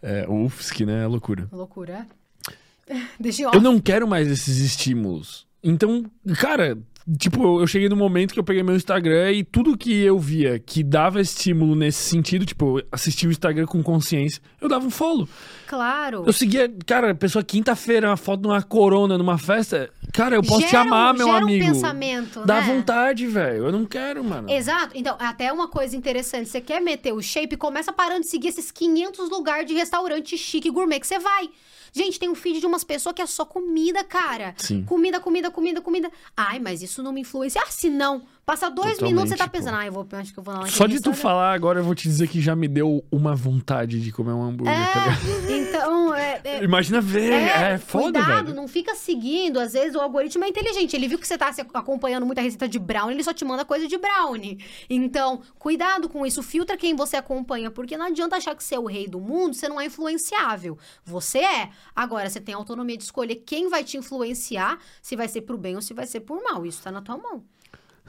É, 0.01 0.27
o 0.29 0.45
UFSC, 0.45 0.87
né? 0.87 1.03
É 1.03 1.07
loucura. 1.09 1.49
Loucura. 1.51 2.07
Deixa 3.19 3.43
eu... 3.43 3.51
Eu 3.53 3.61
não 3.61 3.81
quero 3.81 4.07
mais 4.07 4.29
esses 4.29 4.59
estímulos. 4.59 5.45
Então, 5.63 6.05
cara, 6.39 6.79
tipo, 7.19 7.61
eu- 7.61 7.67
cheguei 7.67 7.89
no 7.89 7.97
momento 7.97 8.33
que 8.33 8.39
eu 8.41 8.45
peguei 8.45 8.63
meu 8.63 8.77
Instagram 8.77 9.33
e 9.33 9.43
tudo 9.45 9.77
que 9.77 9.93
eu 10.03 10.19
via 10.19 10.59
que 10.59 10.83
dava 10.83 11.21
estímulo 11.21 11.75
nesse 11.75 11.99
sentido, 12.03 12.45
tipo, 12.47 12.79
eu 12.79 12.87
assistia 12.93 13.29
o 13.29 13.33
Instagram 13.33 13.67
com 13.67 13.83
consciência, 13.83 14.41
eu 14.61 14.69
dava 14.69 14.87
um 14.87 14.91
follow. 14.91 15.29
Claro. 15.67 16.25
Eu 16.27 16.33
seguia, 16.33 16.71
cara, 16.87 17.11
a 17.13 17.15
pessoa 17.15 17.43
quinta-feira, 17.43 18.09
uma 18.09 18.17
foto 18.17 18.43
numa 18.43 18.63
corona, 18.63 19.17
numa 19.17 19.39
festa. 19.39 19.89
Cara, 20.13 20.35
eu 20.37 20.43
posso 20.43 20.63
te 20.67 20.71
Gera 20.71 20.85
um- 20.85 20.87
amar, 20.89 21.15
meu 21.15 21.27
gera 21.27 21.39
amigo. 21.39 21.65
um 21.65 21.69
pensamento, 21.73 22.45
Dá 22.45 22.61
né? 22.61 22.67
vontade, 22.75 23.27
velho. 23.27 23.67
Eu 23.67 23.73
não 23.73 23.87
quero, 23.87 24.23
mano. 24.23 24.51
Exato. 24.51 24.91
Então, 24.95 25.17
até 25.19 25.51
uma 25.53 25.69
coisa 25.69 25.97
interessante. 25.97 26.49
Você 26.51 26.61
quer 26.61 26.81
meter 26.81 27.13
o 27.15 27.23
shape, 27.23 27.57
começa 27.57 27.93
parando 27.93 28.21
de 28.21 28.27
seguir 28.29 28.49
esses 28.49 28.71
500 28.71 29.31
lugares 29.31 29.67
de 29.67 29.73
restaurante 29.75 30.37
chique 30.37 30.71
gourmet 30.71 31.01
que 31.01 31.07
você 31.07 31.19
vai. 31.19 31.49
Gente, 31.93 32.19
tem 32.19 32.29
um 32.29 32.35
feed 32.35 32.61
de 32.61 32.67
umas 32.67 32.83
pessoas 32.83 33.15
que 33.15 33.21
é 33.21 33.27
só 33.27 33.45
comida, 33.45 34.03
cara. 34.03 34.55
Sim. 34.57 34.83
Comida, 34.85 35.21
comida, 35.21 35.51
comida, 35.51 35.81
comida. 35.81 36.11
Ai, 36.35 36.59
mas 36.59 36.81
isso 36.81 37.03
não 37.03 37.13
me 37.13 37.21
influencia. 37.21 37.61
Ah, 37.63 37.71
se 37.71 37.91
não. 37.91 38.23
Passa 38.45 38.69
dois 38.69 38.95
Totalmente, 38.95 39.15
minutos, 39.15 39.31
você 39.31 39.37
tá 39.37 39.45
pô. 39.45 39.53
pensando, 39.53 39.77
ah, 39.77 39.87
eu 39.87 39.93
vou, 39.93 40.05
acho 40.13 40.33
que 40.33 40.39
eu 40.39 40.43
vou 40.43 40.53
lá 40.53 40.67
Só 40.67 40.87
de 40.89 41.01
tu 41.01 41.13
falar 41.15 41.53
agora, 41.55 41.79
eu 41.79 41.85
vou 41.85 41.95
te 41.95 42.09
dizer 42.09 42.27
que 42.27 42.41
já 42.41 42.57
me 42.57 42.67
deu 42.67 43.05
uma 43.11 43.37
vontade 43.37 44.01
de 44.01 44.11
comer 44.11 44.33
um 44.33 44.43
hambúrguer, 44.43 44.75
tá? 44.93 45.05
É, 45.49 45.53
então, 45.63 46.13
é, 46.13 46.41
é- 46.43 46.65
Imagina 46.65 47.01
ver, 47.01 47.33
é, 47.33 47.79
foda, 47.79 48.19
cuidado, 48.21 48.47
velho. 48.47 48.57
não 48.57 48.67
fica 48.67 48.97
seguindo. 48.97 49.61
Às 49.61 49.75
vezes 49.75 49.95
o 49.95 50.01
algoritmo 50.01 50.43
é 50.45 50.49
inteligente. 50.49 50.97
Ele 50.97 51.07
viu 51.07 51.21
que 51.21 51.27
você 51.27 51.39
tá 51.39 51.53
se 51.53 51.61
acompanhando 51.61 52.27
muita 52.27 52.41
receita 52.43 52.69
de 52.69 52.81
brownie, 52.81 53.15
ele 53.15 53.23
só 53.23 53.33
te 53.33 53.45
manda 53.45 53.65
coisa 53.65 53.87
de 53.87 53.97
brownie. 53.97 54.59
Então, 54.91 55.41
cuidado 55.57 56.09
com 56.09 56.27
isso. 56.27 56.43
Filtra 56.43 56.77
quem 56.77 56.97
você 56.97 57.17
acompanha, 57.17 57.71
porque 57.71 57.97
não 57.97 58.07
adianta 58.07 58.35
achar 58.37 58.57
que 58.57 58.65
você 58.65 58.75
é 58.75 58.79
o 58.81 58.87
rei 58.87 59.07
do 59.07 59.21
mundo, 59.21 59.55
você 59.55 59.69
não 59.69 59.81
é 59.81 59.87
influenciável. 59.87 60.77
Você 61.05 61.39
é. 61.39 61.69
Agora, 61.95 62.29
você 62.29 62.41
tem 62.41 62.57
autonomia 62.57 62.97
de 62.97 63.05
escolher 63.05 63.37
quem 63.37 63.69
vai 63.69 63.85
te 63.85 63.97
influenciar, 63.97 64.79
se 65.01 65.15
vai 65.15 65.29
ser 65.29 65.43
pro 65.43 65.57
bem 65.57 65.77
ou 65.77 65.81
se 65.83 65.95
vai 65.95 66.09
ser 66.09 66.21
por 66.21 66.43
mal. 66.43 66.67
Isso 66.67 66.83
tá 66.83 66.91
na 66.91 67.01
tua 67.01 67.17
mão. 67.17 67.45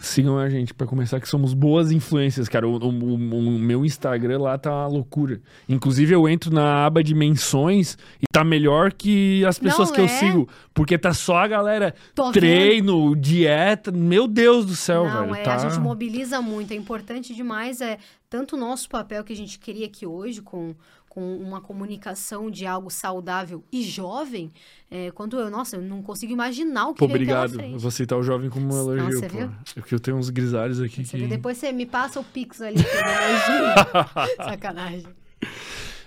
Sigam 0.05 0.37
a 0.37 0.49
gente 0.49 0.73
pra 0.73 0.85
começar 0.85 1.19
que 1.21 1.29
somos 1.29 1.53
boas 1.53 1.89
influências, 1.89 2.49
cara. 2.49 2.67
O, 2.67 2.73
o- 2.77 2.89
o- 2.89 3.15
o 3.15 3.59
meu 3.59 3.85
Instagram 3.85 4.39
lá 4.41 4.57
tá 4.57 4.69
uma 4.69 4.87
loucura. 4.87 5.39
Inclusive 5.69 6.13
eu 6.13 6.27
entro 6.27 6.53
na 6.53 6.85
aba 6.85 7.01
de 7.01 7.15
menções 7.15 7.97
e 8.21 8.25
tá 8.29 8.43
melhor 8.43 8.91
que 8.91 9.45
as 9.45 9.57
pessoas 9.57 9.87
Não 9.87 9.95
que 9.95 10.01
eu 10.01 10.05
é? 10.05 10.07
sigo, 10.09 10.49
porque 10.73 10.97
tá 10.97 11.13
só 11.13 11.37
a 11.37 11.47
galera 11.47 11.95
Tô 12.13 12.25
vendo. 12.25 12.33
treino, 12.33 13.15
dieta. 13.15 13.91
Meu 13.93 14.27
Deus 14.27 14.65
do 14.65 14.75
céu, 14.75 15.05
Não, 15.05 15.21
velho. 15.21 15.35
é, 15.35 15.41
tá... 15.43 15.55
a 15.55 15.57
gente 15.69 15.79
mobiliza 15.79 16.41
muito. 16.41 16.71
É 16.73 16.75
importante 16.75 17.33
demais. 17.33 17.79
É 17.79 17.97
tanto 18.29 18.57
o 18.57 18.59
nosso 18.59 18.89
papel 18.89 19.23
que 19.23 19.31
a 19.31 19.35
gente 19.37 19.57
cria 19.57 19.85
aqui 19.85 20.05
hoje 20.05 20.41
com, 20.41 20.75
com 21.13 21.37
uma 21.37 21.61
comunicação 21.61 22.49
de 22.49 22.65
algo 22.65 22.89
saudável 22.89 23.63
e 23.71 23.83
jovem, 23.83 24.51
é, 24.89 25.11
quanto 25.11 25.37
eu, 25.37 25.47
nossa, 25.47 25.75
eu 25.75 25.81
não 25.83 26.01
consigo 26.01 26.33
imaginar 26.33 26.87
o 26.87 26.93
que 26.95 26.99
Pô, 26.99 27.05
vem 27.05 27.17
obrigado. 27.17 27.53
frente. 27.53 27.79
Vou 27.79 27.91
citar 27.91 28.17
o 28.17 28.23
jovem 28.23 28.49
como 28.49 28.73
um 28.73 28.75
elogio, 28.79 29.19
você 29.19 29.29
pô. 29.29 29.37
viu? 29.37 29.51
É 29.75 29.79
porque 29.79 29.93
eu 29.93 29.99
tenho 29.99 30.17
uns 30.17 30.31
grisalhos 30.31 30.81
aqui 30.81 31.05
Você 31.05 31.19
que... 31.19 31.27
Depois 31.27 31.59
você 31.59 31.71
me 31.71 31.85
passa 31.85 32.19
o 32.19 32.23
pix 32.23 32.63
ali. 32.63 32.77
eu. 32.79 34.41
Sacanagem. 34.43 35.05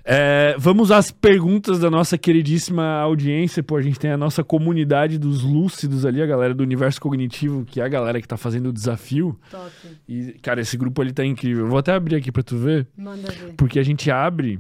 É, 0.04 0.56
vamos 0.58 0.90
às 0.90 1.12
perguntas 1.12 1.78
da 1.78 1.88
nossa 1.88 2.18
queridíssima 2.18 2.82
audiência. 2.98 3.62
Pô, 3.62 3.76
a 3.76 3.82
gente 3.82 4.00
tem 4.00 4.10
a 4.10 4.16
nossa 4.16 4.42
comunidade 4.42 5.18
dos 5.18 5.44
lúcidos 5.44 6.04
ali, 6.04 6.20
a 6.20 6.26
galera 6.26 6.52
do 6.52 6.64
universo 6.64 7.00
cognitivo, 7.00 7.64
que 7.64 7.80
é 7.80 7.84
a 7.84 7.88
galera 7.88 8.20
que 8.20 8.26
tá 8.26 8.36
fazendo 8.36 8.70
o 8.70 8.72
desafio. 8.72 9.38
Top. 9.48 9.70
E, 10.08 10.32
cara, 10.42 10.60
esse 10.60 10.76
grupo 10.76 11.00
ali 11.00 11.12
tá 11.12 11.24
incrível. 11.24 11.66
Eu 11.66 11.70
vou 11.70 11.78
até 11.78 11.92
abrir 11.92 12.16
aqui 12.16 12.32
pra 12.32 12.42
tu 12.42 12.56
ver, 12.56 12.88
Manda 12.96 13.30
ver. 13.30 13.54
porque 13.56 13.78
a 13.78 13.84
gente 13.84 14.10
abre 14.10 14.58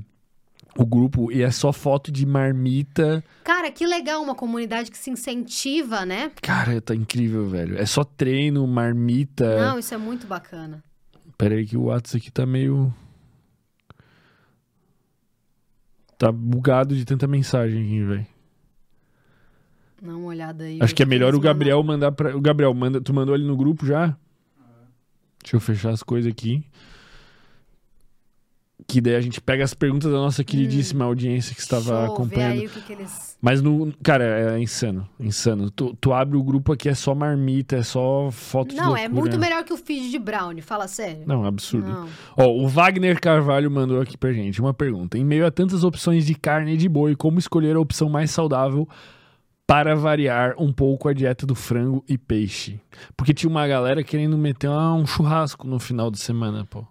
o 0.76 0.86
grupo 0.86 1.32
e 1.32 1.42
é 1.42 1.50
só 1.50 1.72
foto 1.72 2.12
de 2.12 2.26
marmita. 2.26 3.24
Cara, 3.44 3.70
que 3.70 3.86
legal 3.86 4.22
uma 4.22 4.34
comunidade 4.34 4.90
que 4.90 4.98
se 4.98 5.10
incentiva, 5.10 6.04
né? 6.04 6.30
Cara, 6.42 6.80
tá 6.80 6.94
incrível, 6.94 7.48
velho. 7.48 7.78
É 7.78 7.86
só 7.86 8.04
treino, 8.04 8.66
marmita. 8.66 9.58
Não, 9.58 9.78
isso 9.78 9.94
é 9.94 9.96
muito 9.96 10.26
bacana. 10.26 10.82
Pera 11.38 11.54
aí 11.54 11.66
que 11.66 11.76
o 11.76 11.84
WhatsApp 11.84 12.18
aqui 12.18 12.30
tá 12.30 12.46
meio. 12.46 12.92
Tá 16.18 16.32
bugado 16.32 16.94
de 16.96 17.04
tanta 17.04 17.26
mensagem 17.26 17.82
aqui, 17.82 18.02
velho. 18.04 18.26
Dá 20.00 20.16
uma 20.16 20.26
olhada 20.26 20.64
aí. 20.64 20.78
Acho 20.80 20.94
que 20.94 21.02
é 21.02 21.06
melhor 21.06 21.34
o 21.34 21.40
Gabriel 21.40 21.82
mandar 21.82 22.12
pra. 22.12 22.36
O 22.36 22.40
Gabriel, 22.40 22.72
manda... 22.72 23.00
tu 23.00 23.12
mandou 23.12 23.34
ali 23.34 23.44
no 23.44 23.56
grupo 23.56 23.86
já? 23.86 24.16
Deixa 25.42 25.56
eu 25.56 25.60
fechar 25.60 25.90
as 25.90 26.02
coisas 26.02 26.30
aqui. 26.30 26.64
Que 28.88 29.00
daí 29.00 29.16
a 29.16 29.20
gente 29.20 29.40
pega 29.40 29.64
as 29.64 29.74
perguntas 29.74 30.12
da 30.12 30.16
nossa 30.16 30.44
queridíssima 30.44 31.04
audiência 31.04 31.54
que 31.54 31.60
estava 31.60 32.06
Show, 32.06 32.14
acompanhando. 32.14 32.52
aí 32.52 32.66
o 32.66 32.70
que, 32.70 32.80
que 32.82 32.92
eles. 32.92 33.36
Mas 33.42 33.60
no. 33.60 33.92
Cara, 34.02 34.54
é 34.54 34.60
insano. 34.60 35.08
Insano. 35.18 35.70
Tu, 35.70 35.96
tu 36.00 36.12
abre 36.12 36.36
o 36.36 36.42
grupo 36.42 36.72
aqui, 36.72 36.88
é 36.88 36.94
só 36.94 37.14
marmita, 37.14 37.76
é 37.76 37.82
só 37.82 38.30
foto 38.30 38.70
de 38.70 38.76
Não, 38.76 38.96
é 38.96 39.08
muito 39.08 39.38
melhor 39.38 39.64
que 39.64 39.72
o 39.72 39.76
feed 39.76 40.10
de 40.10 40.18
Brownie, 40.18 40.62
fala 40.62 40.86
sério. 40.86 41.24
Não, 41.26 41.44
absurdo. 41.44 41.88
Não. 41.88 42.08
Ó, 42.36 42.46
o 42.46 42.68
Wagner 42.68 43.20
Carvalho 43.20 43.70
mandou 43.70 44.00
aqui 44.00 44.16
pra 44.16 44.32
gente 44.32 44.60
uma 44.60 44.72
pergunta. 44.72 45.18
Em 45.18 45.24
meio 45.24 45.44
a 45.44 45.50
tantas 45.50 45.82
opções 45.82 46.24
de 46.24 46.34
carne 46.36 46.74
e 46.74 46.76
de 46.76 46.88
boi, 46.88 47.16
como 47.16 47.38
escolher 47.38 47.74
a 47.74 47.80
opção 47.80 48.08
mais 48.08 48.30
saudável 48.30 48.88
para 49.66 49.96
variar 49.96 50.54
um 50.58 50.72
pouco 50.72 51.08
a 51.08 51.12
dieta 51.12 51.44
do 51.44 51.56
frango 51.56 52.04
e 52.08 52.16
peixe? 52.16 52.80
Porque 53.16 53.34
tinha 53.34 53.50
uma 53.50 53.66
galera 53.66 54.04
querendo 54.04 54.38
meter 54.38 54.70
um 54.70 55.04
churrasco 55.04 55.66
no 55.66 55.80
final 55.80 56.08
de 56.08 56.20
semana, 56.20 56.64
pô. 56.64 56.84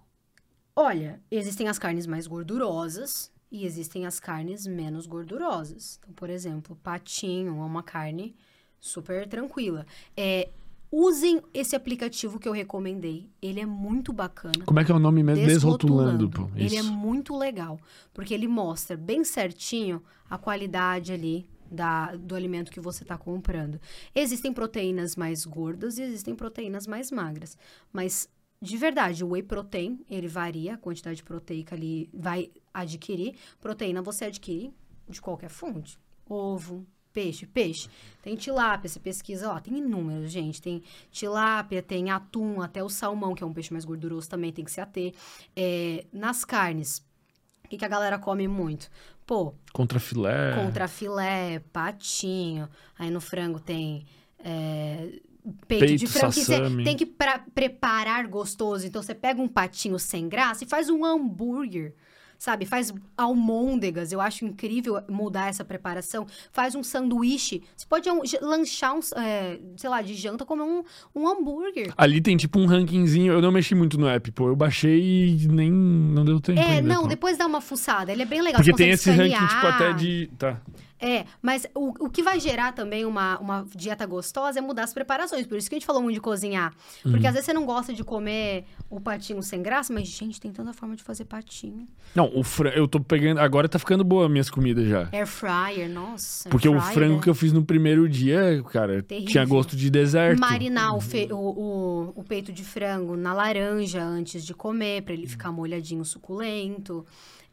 Olha, 0.76 1.22
existem 1.32 1.68
as 1.70 1.80
carnes 1.80 2.06
mais 2.06 2.28
gordurosas 2.28 3.32
e 3.50 3.66
existem 3.66 4.06
as 4.06 4.20
carnes 4.20 4.68
menos 4.68 5.08
gordurosas. 5.08 5.98
Então, 6.02 6.14
por 6.14 6.30
exemplo, 6.30 6.76
patinho 6.84 7.62
é 7.62 7.66
uma 7.66 7.82
carne 7.82 8.36
super 8.80 9.26
tranquila. 9.28 9.86
É, 10.18 10.50
usem 10.92 11.42
esse 11.54 11.76
aplicativo 11.76 12.40
que 12.40 12.48
eu 12.48 12.52
recomendei. 12.52 13.30
Ele 13.42 13.62
é 13.62 13.66
muito 13.66 14.12
bacana. 14.12 14.66
Como 14.66 14.80
é 14.80 14.84
que 14.84 14.92
é 14.92 14.96
o 14.96 15.00
nome 15.00 15.24
mesmo? 15.24 15.46
Desrotulando, 15.46 16.28
Desrotulando. 16.28 16.60
Ele 16.60 16.76
é 16.76 16.84
muito 16.84 17.38
legal, 17.38 17.80
porque 18.14 18.34
ele 18.34 18.48
mostra 18.48 18.98
bem 18.98 19.24
certinho 19.24 20.04
a 20.30 20.38
qualidade 20.38 21.14
ali 21.14 21.48
da, 21.72 22.16
do 22.16 22.36
alimento 22.36 22.72
que 22.72 22.80
você 22.80 23.04
está 23.04 23.18
comprando. 23.18 23.80
Existem 24.14 24.54
proteínas 24.54 25.16
mais 25.16 25.46
gordas 25.46 25.98
e 25.98 26.04
existem 26.04 26.36
proteínas 26.36 26.86
mais 26.86 27.12
magras, 27.12 27.58
mas 27.92 28.30
de 28.62 28.78
verdade, 28.78 29.24
o 29.24 29.30
whey 29.30 29.44
protein, 29.44 30.00
ele 30.10 30.28
varia, 30.28 30.74
a 30.76 30.78
quantidade 30.78 31.22
proteica 31.24 31.76
ali 31.76 32.10
vai 32.14 32.52
adquirir. 32.74 33.36
Proteína 33.60 34.02
você 34.02 34.26
adquire 34.26 34.74
de 35.08 35.22
qualquer 35.22 35.50
fonte. 35.50 36.00
Ovo, 36.28 36.86
peixe, 37.14 37.46
peixe. 37.46 37.88
Tem 38.24 38.36
tilápia, 38.36 38.90
você 38.90 39.00
pesquisa, 39.00 39.52
ó, 39.52 39.60
tem 39.60 39.78
inúmeros, 39.78 40.32
gente. 40.32 40.62
Tem 40.62 40.82
tilápia, 41.12 41.82
tem 41.84 42.10
atum, 42.10 42.62
até 42.62 42.84
o 42.84 42.90
salmão, 42.90 43.36
que 43.36 43.44
é 43.44 43.48
um 43.48 43.54
peixe 43.54 43.72
mais 43.72 43.86
gorduroso 43.86 44.28
também, 44.30 44.52
tem 44.52 44.66
que 44.66 44.72
se 44.72 44.82
ater. 44.82 45.14
É, 45.56 46.06
nas 46.12 46.44
carnes, 46.44 47.06
o 47.64 47.68
que, 47.70 47.78
que 47.78 47.86
a 47.86 47.90
galera 47.90 48.18
come 48.18 48.48
muito? 48.48 48.90
Pô, 49.26 49.54
Contra 49.74 50.00
filé. 50.00 50.54
contra 50.56 50.88
filé, 50.88 51.60
patinho. 51.72 52.68
Aí 52.98 53.10
no 53.10 53.20
frango 53.22 53.60
tem 53.60 54.06
é, 54.40 55.20
peito, 55.68 55.86
Peito, 55.86 55.96
de 55.98 56.08
frango 56.08 56.34
que 56.34 56.44
você 56.44 56.60
tem 56.84 56.96
que 56.96 57.06
preparar 57.54 58.28
gostoso. 58.28 58.86
Então 58.88 59.02
você 59.02 59.14
pega 59.14 59.42
um 59.42 59.48
patinho 59.48 60.00
sem 60.00 60.28
graça 60.28 60.64
e 60.64 60.68
faz 60.68 60.90
um 60.90 61.06
hambúrguer. 61.06 61.94
Sabe, 62.38 62.66
faz 62.66 62.94
almôndegas, 63.18 64.12
eu 64.12 64.20
acho 64.20 64.46
incrível 64.46 65.02
mudar 65.10 65.48
essa 65.48 65.64
preparação. 65.64 66.28
Faz 66.52 66.76
um 66.76 66.84
sanduíche, 66.84 67.64
você 67.76 67.86
pode 67.88 68.10
lanchar, 68.42 68.94
um, 68.94 69.00
é, 69.16 69.58
sei 69.78 69.90
lá, 69.90 70.02
de 70.02 70.14
janta, 70.14 70.46
comer 70.46 70.64
um, 70.64 70.84
um 71.16 71.28
hambúrguer. 71.28 71.94
Ali 71.96 72.20
tem 72.20 72.36
tipo 72.36 72.60
um 72.60 72.66
rankingzinho. 72.66 73.32
Eu 73.32 73.42
não 73.42 73.52
mexi 73.54 73.74
muito 73.74 73.98
no 73.98 74.08
app, 74.08 74.32
pô. 74.32 74.50
Eu 74.50 74.56
baixei 74.56 75.30
e 75.30 75.48
nem. 75.48 75.72
Não 75.72 76.26
deu 76.26 76.40
tempo. 76.42 76.60
É, 76.60 76.78
ainda, 76.78 76.88
não, 76.94 77.04
pô. 77.04 77.08
depois 77.08 77.38
dá 77.38 77.48
uma 77.48 77.62
fuçada, 77.62 78.12
ele 78.12 78.24
é 78.24 78.26
bem 78.26 78.42
legal. 78.42 78.62
Porque 78.62 78.76
tem 78.76 78.90
esse 78.90 79.10
ranking, 79.10 79.32
tipo, 79.32 79.46
escanear. 79.46 79.76
até 79.76 79.94
de. 79.94 80.30
Tá. 80.38 80.62
É, 81.00 81.26
mas 81.42 81.68
o, 81.76 82.06
o 82.06 82.10
que 82.10 82.24
vai 82.24 82.40
gerar 82.40 82.72
também 82.72 83.04
uma, 83.06 83.38
uma 83.40 83.68
dieta 83.76 84.06
gostosa 84.06 84.60
é 84.60 84.62
mudar 84.62 84.84
as 84.86 84.94
preparações. 84.94 85.46
Por 85.46 85.58
isso 85.58 85.68
que 85.70 85.76
a 85.76 85.78
gente 85.78 85.86
falou 85.86 86.02
muito 86.02 86.16
de 86.16 86.22
cozinhar. 86.22 86.74
Porque 87.04 87.18
Uhum. 87.20 87.28
às 87.28 87.34
vezes 87.34 87.46
você 87.46 87.54
não 87.54 87.66
gosta 87.66 87.94
de 87.94 88.02
comer 88.04 88.64
o 88.90 89.00
patinho 89.02 89.44
sem 89.44 89.62
graça, 89.62 89.92
mas, 89.92 90.08
gente, 90.08 90.40
tem 90.40 90.52
tanta 90.54 90.72
forma 90.72 90.96
de 90.96 91.04
fazer 91.04 91.26
patinho. 91.26 91.86
Não, 92.16 92.32
o 92.34 92.44
frango. 92.44 92.78
Eu 92.78 92.88
tô 92.88 93.00
pegando. 93.02 93.40
Agora 93.40 93.68
tá 93.68 93.78
ficando 93.78 94.04
boa 94.06 94.30
minhas 94.30 94.50
comidas 94.50 94.88
já. 94.88 95.10
Air 95.12 95.28
fryer, 95.28 95.90
nossa. 95.90 96.48
Porque 96.50 96.68
air 96.70 96.78
o 96.78 96.80
fryer, 96.82 96.94
frango 96.94 97.22
que 97.22 97.30
eu 97.30 97.36
fiz 97.36 97.52
no 97.52 97.64
primeiro 97.66 98.08
dia, 98.08 98.64
cara, 98.72 99.04
Terrível. 99.04 99.30
tinha 99.32 99.46
gosto 99.46 99.76
de 99.76 99.90
deserto. 99.90 100.40
Marinar 100.40 100.96
o, 100.96 101.02
fe- 101.02 101.28
o, 101.32 101.36
o, 101.38 102.14
o 102.16 102.24
peito 102.24 102.54
de 102.54 102.64
frango 102.64 103.18
na 103.18 103.34
laranja 103.34 104.02
antes 104.02 104.46
de 104.46 104.54
comer, 104.54 105.02
pra 105.02 105.14
Uhum. 105.14 105.20
ele 105.20 105.28
ficar 105.28 105.52
molhadinho, 105.52 106.06
suculento. 106.06 107.06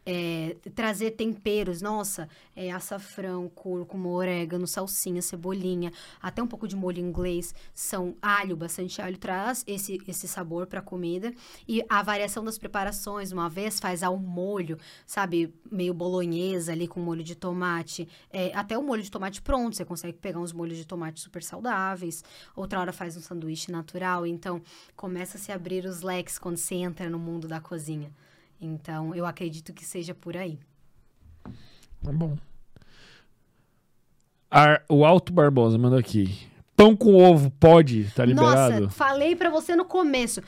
É, 0.04 0.56
trazer 0.74 1.12
temperos, 1.12 1.80
nossa, 1.80 2.28
é, 2.56 2.72
açafrão, 2.72 3.48
cúrcuma, 3.48 4.08
orégano, 4.08 4.66
salsinha, 4.66 5.22
cebolinha, 5.22 5.92
até 6.20 6.42
um 6.42 6.46
pouco 6.46 6.66
de 6.66 6.74
molho 6.74 6.98
inglês, 6.98 7.54
são 7.72 8.16
alho, 8.20 8.56
bastante 8.56 9.00
alho, 9.00 9.16
traz 9.16 9.62
esse, 9.66 9.98
esse 10.08 10.26
sabor 10.26 10.66
pra 10.66 10.82
comida. 10.82 11.32
E 11.68 11.84
a 11.88 12.02
variação 12.02 12.44
das 12.44 12.58
preparações, 12.58 13.30
uma 13.30 13.48
vez 13.48 13.78
faz 13.78 14.02
ao 14.02 14.16
molho, 14.18 14.76
sabe, 15.06 15.54
meio 15.70 15.94
bolonhesa 15.94 16.72
ali 16.72 16.88
com 16.88 17.00
molho 17.00 17.22
de 17.22 17.34
tomate, 17.34 18.08
é, 18.32 18.52
até 18.54 18.76
o 18.76 18.82
molho 18.82 19.02
de 19.02 19.10
tomate 19.10 19.40
pronto, 19.40 19.76
você 19.76 19.84
consegue 19.84 20.18
pegar 20.18 20.40
uns 20.40 20.52
molhos 20.52 20.76
de 20.76 20.86
tomate 20.86 21.20
super 21.20 21.42
saudáveis. 21.42 22.24
Outra 22.56 22.80
hora 22.80 22.92
faz 22.92 23.16
um 23.16 23.20
sanduíche 23.20 23.70
natural, 23.70 24.26
então 24.26 24.60
começa 24.96 25.36
a 25.36 25.40
se 25.40 25.52
abrir 25.52 25.84
os 25.84 26.02
leques 26.02 26.38
quando 26.38 26.56
você 26.56 26.74
entra 26.76 27.08
no 27.08 27.18
mundo 27.18 27.46
da 27.46 27.60
cozinha. 27.60 28.10
Então, 28.64 29.12
eu 29.12 29.26
acredito 29.26 29.72
que 29.72 29.84
seja 29.84 30.14
por 30.14 30.36
aí. 30.36 30.56
Tá 32.02 32.12
bom. 32.12 32.39
Ar- 34.48 34.84
o 34.89 35.05
Alto 35.05 35.32
Barbosa 35.32 35.76
mandou 35.76 35.98
aqui. 35.98 36.47
Pão 36.76 36.94
com 36.97 37.14
ovo 37.16 37.51
pode? 37.59 38.05
Tá 38.14 38.24
liberado? 38.24 38.82
Nossa, 38.84 38.90
falei 38.90 39.34
pra 39.34 39.51
você 39.51 39.74
no 39.74 39.84
começo. 39.84 40.40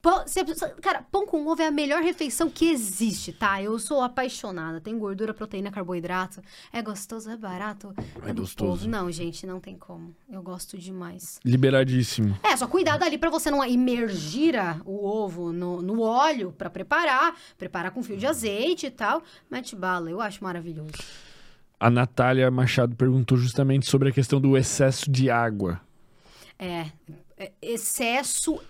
Pão, 0.00 0.22
você- 0.24 0.44
cara, 0.80 1.02
pão 1.10 1.26
com 1.26 1.44
ovo 1.48 1.60
é 1.60 1.66
a 1.66 1.70
melhor 1.72 2.00
refeição 2.02 2.48
que 2.48 2.70
existe, 2.70 3.32
tá? 3.32 3.60
Eu 3.60 3.76
sou 3.80 4.00
apaixonada. 4.00 4.80
Tem 4.80 4.96
gordura, 4.96 5.34
proteína, 5.34 5.72
carboidrato. 5.72 6.40
É 6.72 6.80
gostoso, 6.80 7.28
é 7.28 7.36
barato. 7.36 7.92
É 8.24 8.32
do 8.32 8.42
gostoso. 8.42 8.70
povo. 8.82 8.88
Não, 8.88 9.10
gente, 9.10 9.44
não 9.44 9.58
tem 9.58 9.76
como. 9.76 10.14
Eu 10.30 10.40
gosto 10.40 10.78
demais. 10.78 11.40
Liberadíssimo. 11.44 12.38
É, 12.44 12.56
só 12.56 12.68
cuidado 12.68 13.02
ali 13.02 13.18
pra 13.18 13.28
você 13.28 13.50
não 13.50 13.64
imergir 13.64 14.56
a- 14.56 14.80
o 14.84 15.04
ovo 15.04 15.52
no, 15.52 15.82
no 15.82 16.00
óleo 16.00 16.54
pra 16.56 16.70
preparar. 16.70 17.34
Prepara 17.58 17.90
com 17.90 18.00
fio 18.00 18.16
de 18.16 18.26
azeite 18.26 18.86
e 18.86 18.90
tal. 18.92 19.20
Mete 19.50 19.74
bala, 19.74 20.08
eu 20.10 20.20
acho 20.20 20.42
maravilhoso. 20.44 20.92
a 21.80 21.90
Natália 21.90 22.50
Machado 22.50 22.94
perguntou 22.96 23.36
justamente 23.36 23.88
sobre 23.90 24.08
a 24.08 24.12
questão 24.12 24.40
do 24.40 24.56
excesso 24.56 25.10
de 25.10 25.28
água. 25.30 25.80
É, 26.58 26.86
é, 27.36 27.52
excesso, 27.62 28.60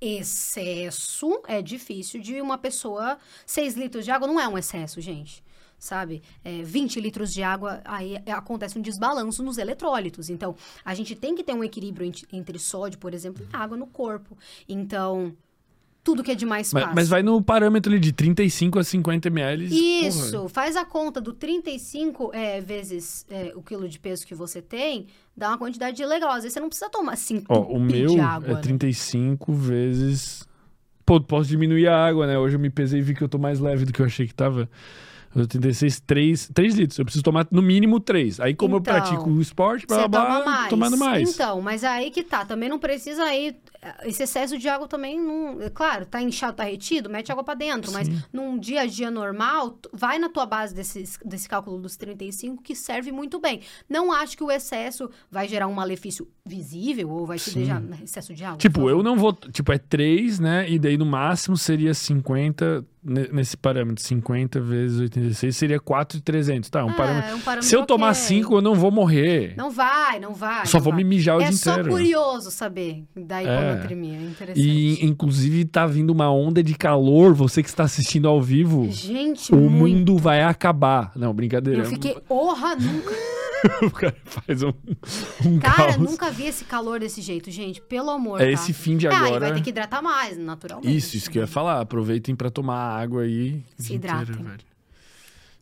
excesso 0.00 1.40
é 1.46 1.60
difícil 1.62 2.20
de 2.20 2.40
uma 2.40 2.58
pessoa. 2.58 3.18
6 3.46 3.74
litros 3.74 4.04
de 4.04 4.10
água 4.10 4.26
não 4.28 4.40
é 4.40 4.46
um 4.48 4.58
excesso, 4.58 5.00
gente. 5.00 5.42
Sabe? 5.78 6.22
É, 6.42 6.62
20 6.62 6.98
litros 7.00 7.32
de 7.34 7.42
água, 7.42 7.82
aí 7.84 8.16
acontece 8.28 8.78
um 8.78 8.82
desbalanço 8.82 9.42
nos 9.42 9.58
eletrólitos. 9.58 10.30
Então, 10.30 10.56
a 10.82 10.94
gente 10.94 11.14
tem 11.14 11.34
que 11.34 11.44
ter 11.44 11.52
um 11.52 11.62
equilíbrio 11.62 12.06
ent- 12.06 12.24
entre 12.32 12.58
sódio, 12.58 12.98
por 12.98 13.12
exemplo, 13.12 13.46
e 13.52 13.54
água 13.54 13.76
no 13.76 13.86
corpo. 13.86 14.38
Então, 14.66 15.36
tudo 16.06 16.22
que 16.22 16.30
é 16.30 16.36
demais 16.36 16.72
Mas, 16.72 16.84
passa. 16.84 16.94
mas 16.94 17.08
vai 17.08 17.20
no 17.20 17.42
parâmetro 17.42 17.90
ali 17.90 17.98
de 17.98 18.12
35 18.12 18.78
a 18.78 18.84
50 18.84 19.26
ml. 19.26 19.66
Isso, 20.06 20.48
faz 20.48 20.76
a 20.76 20.84
conta 20.84 21.20
do 21.20 21.32
35 21.32 22.30
é, 22.32 22.60
vezes 22.60 23.26
é, 23.28 23.52
o 23.56 23.60
quilo 23.60 23.88
de 23.88 23.98
peso 23.98 24.24
que 24.24 24.32
você 24.32 24.62
tem, 24.62 25.08
dá 25.36 25.48
uma 25.48 25.58
quantidade 25.58 26.04
legal. 26.06 26.30
Às 26.30 26.44
vezes 26.44 26.52
você 26.52 26.60
não 26.60 26.68
precisa 26.68 26.88
tomar 26.88 27.16
5 27.16 27.46
Ó, 27.48 27.60
o 27.62 27.80
meu 27.80 28.06
de 28.06 28.20
água. 28.20 28.50
é 28.50 28.54
né? 28.54 28.60
35 28.60 29.52
vezes. 29.52 30.46
Pô, 31.04 31.20
posso 31.20 31.48
diminuir 31.48 31.88
a 31.88 32.06
água, 32.06 32.24
né? 32.24 32.38
Hoje 32.38 32.54
eu 32.54 32.60
me 32.60 32.70
pesei 32.70 33.00
e 33.00 33.02
vi 33.02 33.12
que 33.12 33.22
eu 33.22 33.28
tô 33.28 33.36
mais 33.38 33.58
leve 33.58 33.84
do 33.84 33.92
que 33.92 34.00
eu 34.00 34.06
achei 34.06 34.28
que 34.28 34.34
tava. 34.34 34.70
Eu 35.34 35.44
36, 35.46 36.00
3, 36.00 36.50
3 36.54 36.74
litros. 36.76 36.98
Eu 37.00 37.04
preciso 37.04 37.24
tomar 37.24 37.46
no 37.50 37.60
mínimo 37.60 37.98
3. 37.98 38.40
Aí, 38.40 38.54
como 38.54 38.76
Então, 38.78 38.94
eu 38.94 39.00
pratico 39.00 39.28
o 39.28 39.42
esporte, 39.42 39.86
blá 39.86 40.06
blá 40.08 40.24
blá, 40.24 40.44
mais. 40.44 40.70
tomando 40.70 40.96
mais. 40.96 41.34
Então, 41.34 41.60
mas 41.60 41.84
aí 41.84 42.10
que 42.12 42.22
tá. 42.22 42.44
Também 42.46 42.68
não 42.68 42.78
precisa 42.78 43.34
ir. 43.34 43.56
Esse 44.04 44.22
excesso 44.22 44.58
de 44.58 44.68
água 44.68 44.88
também 44.88 45.20
não. 45.20 45.60
é 45.62 45.70
Claro, 45.70 46.06
tá 46.06 46.20
inchado, 46.20 46.56
tá 46.56 46.64
retido, 46.64 47.10
mete 47.10 47.30
água 47.30 47.44
pra 47.44 47.54
dentro. 47.54 47.92
Mas 47.92 48.08
num 48.32 48.58
dia 48.58 48.82
a 48.82 48.86
dia 48.86 49.10
normal, 49.10 49.78
vai 49.92 50.18
na 50.18 50.28
tua 50.28 50.46
base 50.46 50.74
desse, 50.74 51.04
desse 51.24 51.48
cálculo 51.48 51.78
dos 51.78 51.96
35, 51.96 52.62
que 52.62 52.74
serve 52.74 53.12
muito 53.12 53.38
bem. 53.38 53.60
Não 53.88 54.12
acho 54.12 54.36
que 54.36 54.44
o 54.44 54.50
excesso 54.50 55.10
vai 55.30 55.48
gerar 55.48 55.66
um 55.66 55.72
malefício 55.74 56.28
visível 56.44 57.10
ou 57.10 57.26
vai 57.26 57.38
te 57.38 57.50
Sim. 57.50 57.60
deixar 57.60 57.82
excesso 58.02 58.34
de 58.34 58.44
água. 58.44 58.58
Tipo, 58.58 58.88
eu 58.88 59.02
não 59.02 59.16
vou. 59.16 59.32
Tipo, 59.32 59.72
é 59.72 59.78
3, 59.78 60.38
né? 60.38 60.70
E 60.70 60.78
daí 60.78 60.96
no 60.96 61.06
máximo 61.06 61.56
seria 61.56 61.92
50. 61.94 62.84
Ne- 63.06 63.28
Nesse 63.32 63.56
parâmetro, 63.56 64.02
50 64.02 64.60
vezes 64.60 64.98
86 65.00 65.56
seria 65.56 65.78
4,300. 65.80 66.68
Tá, 66.70 66.84
um 66.84 66.90
É, 66.90 66.94
parâmetro. 66.94 67.30
é 67.30 67.34
um 67.34 67.40
parâmetro 67.40 67.68
Se 67.68 67.76
eu 67.76 67.86
tomar 67.86 68.10
ok. 68.10 68.20
5, 68.22 68.54
eu 68.56 68.60
não 68.62 68.74
vou 68.74 68.90
morrer. 68.90 69.54
Não 69.56 69.70
vai, 69.70 70.18
não 70.18 70.34
vai. 70.34 70.66
Só 70.66 70.78
não 70.78 70.84
vou 70.84 70.92
vai. 70.92 71.02
me 71.04 71.08
mijar 71.08 71.36
o 71.36 71.40
É 71.40 71.44
dia 71.48 71.56
só 71.56 71.72
inteiro. 71.72 71.90
curioso 71.90 72.50
saber 72.50 73.04
da 73.16 73.42
hiponatremia. 73.42 74.18
É 74.18 74.22
interessante. 74.22 74.66
E, 74.68 75.04
inclusive, 75.06 75.64
tá 75.64 75.86
vindo 75.86 76.10
uma 76.10 76.30
onda 76.32 76.62
de 76.62 76.74
calor. 76.74 77.32
Você 77.34 77.62
que 77.62 77.68
está 77.68 77.84
assistindo 77.84 78.28
ao 78.28 78.40
vivo, 78.42 78.88
Gente, 78.90 79.52
o 79.54 79.56
muito. 79.56 79.96
mundo 79.98 80.18
vai 80.18 80.42
acabar. 80.42 81.12
Não, 81.14 81.32
brincadeira. 81.32 81.82
Eu 81.82 81.86
fiquei, 81.86 82.14
porra, 82.26 82.74
nunca. 82.76 83.14
o 83.82 83.90
cara 83.90 84.14
faz 84.24 84.62
um, 84.62 84.72
um 85.44 85.58
Cara, 85.58 85.94
caos. 85.94 85.96
nunca 85.96 86.30
vi 86.30 86.46
esse 86.46 86.64
calor 86.64 87.00
desse 87.00 87.20
jeito, 87.22 87.50
gente. 87.50 87.80
Pelo 87.80 88.10
amor, 88.10 88.40
É 88.40 88.44
tá? 88.44 88.50
esse 88.52 88.72
fim 88.72 88.96
de 88.96 89.08
Ah, 89.08 89.16
agora. 89.16 89.40
vai 89.40 89.54
ter 89.54 89.62
que 89.62 89.70
hidratar 89.70 90.02
mais, 90.02 90.36
naturalmente. 90.36 90.94
Isso, 90.94 91.16
isso 91.16 91.30
que 91.30 91.38
eu 91.38 91.42
ia 91.42 91.46
falar. 91.48 91.80
Aproveitem 91.80 92.36
pra 92.36 92.50
tomar 92.50 92.95
água 92.96 93.22
aí. 93.22 93.62
o 93.78 93.82
Se 93.82 93.94
inteiro, 93.94 94.22
hidratem. 94.22 94.44
velho. 94.44 94.60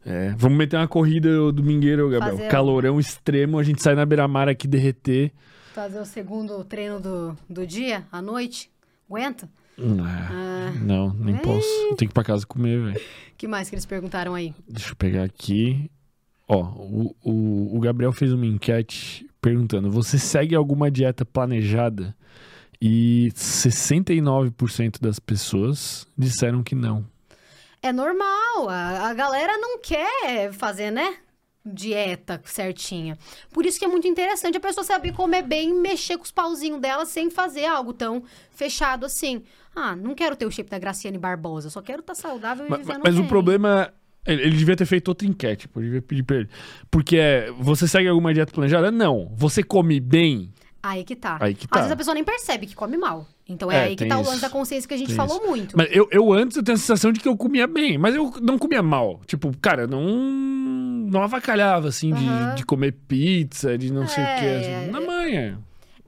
É, 0.06 0.35
vamos 0.36 0.59
meter 0.59 0.77
uma 0.77 0.86
corrida 0.89 1.51
domingueira, 1.52 2.02
Gabriel. 2.09 2.36
Fazer 2.36 2.48
Calorão 2.48 3.01
extremo, 3.01 3.59
a 3.59 3.62
gente 3.62 3.82
sai 3.82 3.94
na 3.94 4.05
beira-mar 4.05 4.48
aqui 4.48 4.69
derreter. 4.69 5.32
Fazer 5.74 5.98
o 5.98 6.05
segundo 6.05 6.62
treino 6.65 7.01
do, 7.01 7.36
do 7.48 7.66
dia, 7.66 8.05
à 8.12 8.20
noite. 8.20 8.70
Aguenta? 9.09 9.48
Hum, 9.78 9.97
Ah, 10.02 10.73
Não, 10.82 11.12
nem 11.15 11.36
posso. 11.39 11.66
Eu 11.66 11.97
tenho 11.97 11.97
que 11.97 12.05
ir 12.05 12.12
pra 12.12 12.23
casa 12.23 12.47
comer, 12.47 12.81
velho. 12.93 13.01
que 13.36 13.48
mais 13.48 13.69
que 13.69 13.74
eles 13.74 13.86
perguntaram 13.86 14.35
aí? 14.35 14.55
Deixa 14.69 14.90
eu 14.90 14.97
pegar 14.97 15.24
aqui. 15.24 15.90
Ó, 16.47 16.62
o, 16.62 17.16
o, 17.24 17.77
o 17.77 17.81
Gabriel 17.81 18.12
fez 18.12 18.31
uma 18.32 18.44
enquete 18.47 19.27
perguntando: 19.40 19.90
você 19.90 20.19
segue 20.19 20.55
alguma 20.55 20.90
dieta 20.90 21.24
planejada? 21.24 22.15
E 22.81 23.32
69% 23.35 25.01
das 25.01 25.19
pessoas 25.19 26.06
disseram 26.16 26.62
que 26.62 26.74
não. 26.74 27.05
É 27.85 27.93
normal, 27.93 28.70
a, 28.70 29.09
a 29.11 29.12
galera 29.15 29.59
não 29.59 29.78
quer 29.78 30.51
fazer, 30.55 30.90
né? 30.90 31.16
Dieta 31.66 32.40
certinha. 32.47 33.19
Por 33.52 33.66
isso 33.66 33.78
que 33.78 33.85
é 33.85 33.89
muito 33.89 34.09
interessante 34.09 34.56
a 34.56 34.61
pessoa 34.61 34.82
saber 34.85 35.12
comer 35.12 35.43
bem 35.43 35.69
e 35.69 35.74
mexer 35.74 36.16
com 36.16 36.24
os 36.24 36.31
pauzinhos 36.31 36.81
dela 36.81 37.05
sem 37.05 37.28
fazer 37.28 37.66
algo 37.66 37.93
tão 37.93 38.23
fechado 38.51 39.05
assim. 39.05 39.43
Ah, 39.77 39.94
não 39.94 40.15
quero 40.15 40.35
ter 40.35 40.47
o 40.47 40.51
shape 40.51 40.70
da 40.70 40.78
Graciane 40.78 41.19
Barbosa, 41.19 41.69
só 41.69 41.82
quero 41.82 42.01
estar 42.01 42.15
saudável 42.15 42.66
e 42.66 42.70
Ma- 42.70 42.78
vivendo 42.78 43.01
Mas, 43.05 43.16
o 43.16 43.20
bem. 43.20 43.28
problema. 43.28 43.93
Ele, 44.27 44.43
ele 44.44 44.56
devia 44.56 44.77
ter 44.77 44.86
feito 44.86 45.09
outra 45.09 45.28
enquete, 45.28 45.69
devia 45.77 46.01
pedir 46.01 46.23
pra 46.23 46.36
ele. 46.36 46.48
Porque 46.90 47.19
é, 47.19 47.51
você 47.59 47.86
segue 47.86 48.09
alguma 48.09 48.32
dieta 48.32 48.51
planejada? 48.51 48.90
Não. 48.90 49.31
Você 49.36 49.62
come 49.62 50.01
bem? 50.01 50.51
Aí 50.86 51.02
que 51.02 51.16
tá. 51.16 51.39
Aí 51.40 51.55
que 51.55 51.65
Às 51.65 51.70
tá. 51.70 51.85
esse 51.85 51.93
a 51.93 51.97
pessoa 51.97 52.15
nem 52.15 52.23
percebe 52.23 52.66
que 52.66 52.74
come 52.74 52.97
mal. 52.98 53.27
Então 53.48 53.73
é, 53.73 53.77
É, 53.77 53.82
aí 53.85 53.97
que 53.97 54.05
tá 54.06 54.19
o 54.19 54.20
isso. 54.20 54.31
lance 54.31 54.43
da 54.43 54.51
consciência 54.51 54.86
que 54.86 54.93
a 54.94 54.97
gente 54.98 55.09
Tem 55.09 55.16
falou 55.16 55.47
muito. 55.47 55.77
Mas 55.77 55.89
eu, 55.90 56.06
eu 56.11 56.32
antes 56.32 56.56
eu 56.59 56.62
tenho 56.62 56.77
a 56.77 56.78
sensação 56.78 57.11
de 57.11 57.20
que 57.20 57.27
eu 57.28 57.36
comia 57.36 57.66
bem, 57.66 57.97
mas 57.97 58.15
eu 58.15 58.32
não 58.43 58.59
comia 58.59 58.82
mal. 58.82 59.20
Tipo, 59.27 59.51
cara, 59.62 59.86
não. 59.86 60.02
Não 61.06 61.23
avacalhava, 61.23 61.89
assim, 61.89 62.12
de, 62.12 62.27
Aham. 62.27 62.55
de 62.55 62.65
comer 62.65 62.93
pizza, 63.06 63.77
de 63.77 63.93
não 63.93 64.06
sei 64.09 64.24
o 64.24 64.27
quê. 64.27 64.44
É, 64.47 64.78
Assim. 64.82 64.90
Na 64.90 65.01
manhã. 65.01 65.59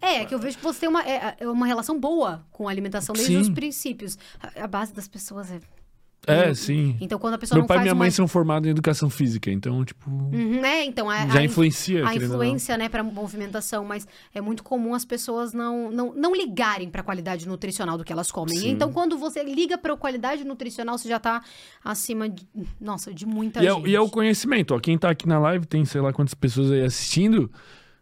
É, 0.01 0.25
que 0.25 0.35
eu 0.35 0.39
vejo 0.39 0.57
que 0.59 0.63
você 0.63 0.81
tem 0.81 0.89
uma, 0.89 1.03
é, 1.03 1.37
é 1.41 1.49
uma 1.49 1.67
relação 1.67 1.99
boa 1.99 2.45
com 2.51 2.67
a 2.69 2.71
alimentação 2.71 3.15
desde 3.15 3.33
Sim. 3.35 3.41
os 3.41 3.49
princípios. 3.51 4.19
A, 4.43 4.65
a 4.65 4.67
base 4.67 4.93
das 4.95 5.07
pessoas 5.09 5.51
é. 5.51 5.59
É, 6.27 6.53
sim. 6.55 6.97
Então 7.01 7.19
quando 7.19 7.35
a 7.35 7.39
pessoa 7.39 7.59
Meu 7.59 7.67
pai 7.67 7.79
e 7.79 7.81
minha 7.83 7.93
uma... 7.93 8.01
mãe 8.01 8.11
são 8.11 8.27
formados 8.27 8.67
em 8.67 8.71
educação 8.71 9.09
física, 9.09 9.51
então, 9.51 9.85
tipo. 9.85 10.11
Uhum, 10.11 10.65
é, 10.65 10.85
então 10.85 11.09
a, 11.09 11.27
já 11.29 11.39
a, 11.39 11.45
influencia, 11.45 12.07
a 12.07 12.15
influência, 12.15 12.77
né, 12.77 12.89
para 12.89 13.03
movimentação, 13.03 13.85
mas 13.85 14.07
é 14.35 14.41
muito 14.41 14.65
comum 14.65 14.95
as 14.95 15.05
pessoas 15.05 15.53
não, 15.53 15.91
não, 15.91 16.13
não 16.15 16.35
ligarem 16.35 16.91
para 16.91 17.01
a 17.01 17.05
qualidade 17.05 17.47
nutricional 17.47 17.97
do 17.97 18.05
que 18.05 18.13
elas 18.13 18.31
comem. 18.31 18.59
Sim. 18.59 18.71
Então, 18.71 18.93
quando 18.93 19.17
você 19.17 19.43
liga 19.43 19.79
para 19.79 19.95
a 19.95 19.97
qualidade 19.97 20.45
nutricional, 20.45 20.99
você 20.99 21.09
já 21.09 21.19
tá 21.21 21.43
acima 21.85 22.29
de, 22.29 22.47
nossa, 22.81 23.15
de 23.15 23.25
muita 23.25 23.63
E 23.63 23.67
é, 23.67 23.73
gente. 23.73 23.89
e 23.89 23.95
é 23.95 24.01
o 24.01 24.09
conhecimento, 24.09 24.75
ó. 24.75 24.81
Quem 24.81 24.99
tá 24.99 25.11
aqui 25.11 25.29
na 25.29 25.39
live, 25.39 25.67
tem 25.67 25.85
sei 25.85 26.01
lá 26.01 26.13
quantas 26.13 26.35
pessoas 26.35 26.71
aí 26.73 26.83
assistindo, 26.83 27.51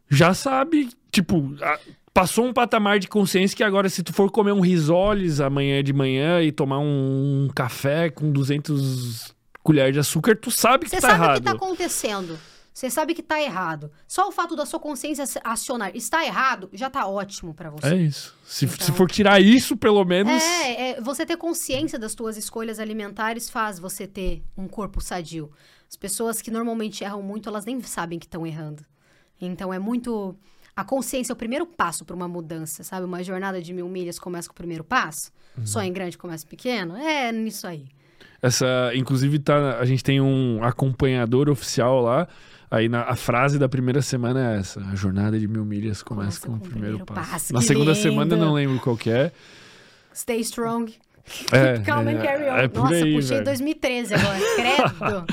já 0.09 0.33
sabe, 0.33 0.89
tipo, 1.11 1.55
a- 1.61 1.79
passou 2.15 2.47
um 2.47 2.53
patamar 2.53 2.99
de 3.01 3.09
consciência 3.09 3.57
que 3.57 3.65
agora, 3.65 3.89
se 3.91 4.03
tu 4.03 4.13
for 4.13 4.31
comer 4.31 4.53
um 4.53 4.61
risoles 4.61 5.41
amanhã 5.41 5.83
de 5.83 5.93
manhã 5.93 6.41
e 6.41 6.53
tomar 6.53 6.79
um 6.79 7.49
café 7.55 8.09
com 8.09 8.31
200 8.31 9.35
colheres 9.63 9.93
de 9.95 9.99
açúcar, 9.99 10.37
tu 10.37 10.51
sabe 10.51 10.85
que 10.85 10.91
Você 10.91 11.01
tá 11.01 11.09
sabe 11.09 11.21
o 11.21 11.25
errado. 11.25 11.39
que 11.39 11.45
tá 11.45 11.51
acontecendo. 11.53 12.39
Você 12.73 12.91
sabe 12.91 13.15
que 13.15 13.23
tá 13.23 13.41
errado. 13.41 13.91
Só 14.07 14.29
o 14.29 14.33
fato 14.33 14.57
da 14.57 14.67
sua 14.67 14.81
consciência 14.81 15.25
acionar 15.45 15.93
está 15.95 16.25
errado, 16.25 16.69
já 16.73 16.91
tá 16.91 17.07
ótimo 17.07 17.55
para 17.55 17.71
você. 17.71 17.87
É 17.87 17.97
isso. 17.97 18.35
Se, 18.45 18.65
Então- 18.65 18.79
se 18.87 18.93
for 18.93 19.09
tirar 19.09 19.41
isso, 19.41 19.77
pelo 19.77 20.05
menos. 20.05 20.43
É, 20.43 20.91
é, 20.91 21.01
você 21.01 21.25
ter 21.25 21.37
consciência 21.37 21.99
das 22.01 22.15
tuas 22.17 22.37
escolhas 22.37 22.81
alimentares 22.81 23.49
faz 23.49 23.79
você 23.79 24.09
ter 24.09 24.43
um 24.57 24.67
corpo 24.67 25.01
sadio. 25.01 25.51
As 25.89 25.97
pessoas 25.97 26.43
que 26.43 26.51
normalmente 26.51 27.05
erram 27.05 27.23
muito, 27.23 27.49
elas 27.49 27.65
nem 27.65 27.81
sabem 27.81 28.19
que 28.19 28.27
estão 28.27 28.45
errando. 28.45 28.83
Então 29.41 29.73
é 29.73 29.79
muito. 29.79 30.37
A 30.77 30.85
consciência 30.85 31.33
é 31.33 31.35
o 31.35 31.37
primeiro 31.37 31.67
passo 31.67 32.05
para 32.05 32.17
uma 32.17 32.27
mudança, 32.27 32.83
sabe? 32.83 33.07
Uma 33.07 33.23
jornada 33.23 33.63
de 33.63 33.73
mil 33.73 33.89
milhas 33.89 34.19
começa 34.19 34.49
com 34.49 34.53
o 34.53 34.57
primeiro 34.57 34.83
passo. 34.83 35.31
Uhum. 35.57 35.67
Sonho 35.67 35.93
grande 35.93 36.19
começa 36.19 36.47
pequeno. 36.47 36.97
É 36.97 37.31
nisso 37.31 37.67
aí. 37.67 37.87
Essa, 38.43 38.91
inclusive, 38.95 39.39
tá, 39.39 39.79
a 39.79 39.85
gente 39.85 40.03
tem 40.03 40.21
um 40.21 40.63
acompanhador 40.63 41.49
oficial 41.49 42.03
lá. 42.03 42.29
Aí 42.71 42.89
na, 42.89 43.03
a 43.03 43.15
frase 43.15 43.59
da 43.59 43.69
primeira 43.69 44.03
semana 44.03 44.55
é 44.55 44.59
essa: 44.59 44.81
a 44.81 44.95
jornada 44.97 45.39
de 45.39 45.47
mil 45.47 45.65
milhas 45.65 46.03
começa, 46.03 46.45
com, 46.45 46.55
o 46.55 46.61
primeiro, 46.61 47.05
passo. 47.07 47.53
Na 47.53 47.61
que 47.61 47.67
segunda 47.67 47.93
lindo. 47.93 48.03
semana 48.03 48.35
eu 48.35 48.39
não 48.39 48.53
lembro 48.53 48.81
qual 48.81 48.97
que 48.97 49.11
é. 49.11 49.31
Stay 50.13 50.41
strong. 50.41 50.93
É, 51.53 51.79
Calm 51.87 52.09
and 52.09 52.11
é, 52.11 52.23
carry 52.23 52.45
on. 52.45 52.57
é 52.57 52.69
Nossa, 52.69 52.95
aí, 52.95 53.15
puxei 53.15 53.37
velho. 53.37 53.45
2013 53.45 54.15
agora. 54.15 54.39
Credo. 54.57 55.27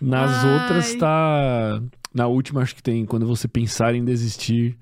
Nas 0.00 0.30
Ai. 0.30 0.54
outras 0.54 0.94
tá. 0.94 1.82
Na 2.12 2.26
última, 2.26 2.62
acho 2.62 2.74
que 2.74 2.82
tem. 2.82 3.04
Quando 3.04 3.26
você 3.26 3.46
pensar 3.46 3.94
em 3.94 4.04
desistir, 4.04 4.78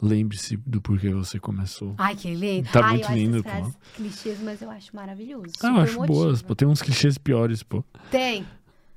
lembre-se 0.00 0.56
do 0.56 0.80
porquê 0.80 1.10
você 1.10 1.38
começou. 1.38 1.94
Ai, 1.98 2.14
que 2.14 2.32
lindo. 2.34 2.68
Tá 2.70 2.84
Ai, 2.84 2.94
muito 2.94 3.12
lindo, 3.12 3.42
pô. 3.42 3.72
clichês, 3.96 4.40
mas 4.40 4.62
eu 4.62 4.70
acho 4.70 4.94
maravilhoso. 4.94 5.52
Ah, 5.62 5.68
eu 5.68 5.76
acho 5.78 5.94
motiva. 5.96 6.06
boas. 6.06 6.42
Pô, 6.42 6.54
tem 6.54 6.68
uns 6.68 6.82
clichês 6.82 7.18
piores, 7.18 7.62
pô. 7.62 7.82
Tem. 8.10 8.46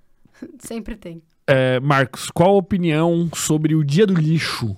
Sempre 0.60 0.95
tem. 0.95 1.22
É, 1.48 1.80
Marcos, 1.80 2.30
qual 2.30 2.52
a 2.52 2.57
opinião 2.57 3.30
sobre 3.34 3.76
o 3.76 3.84
dia 3.84 4.06
do 4.06 4.14
lixo? 4.14 4.76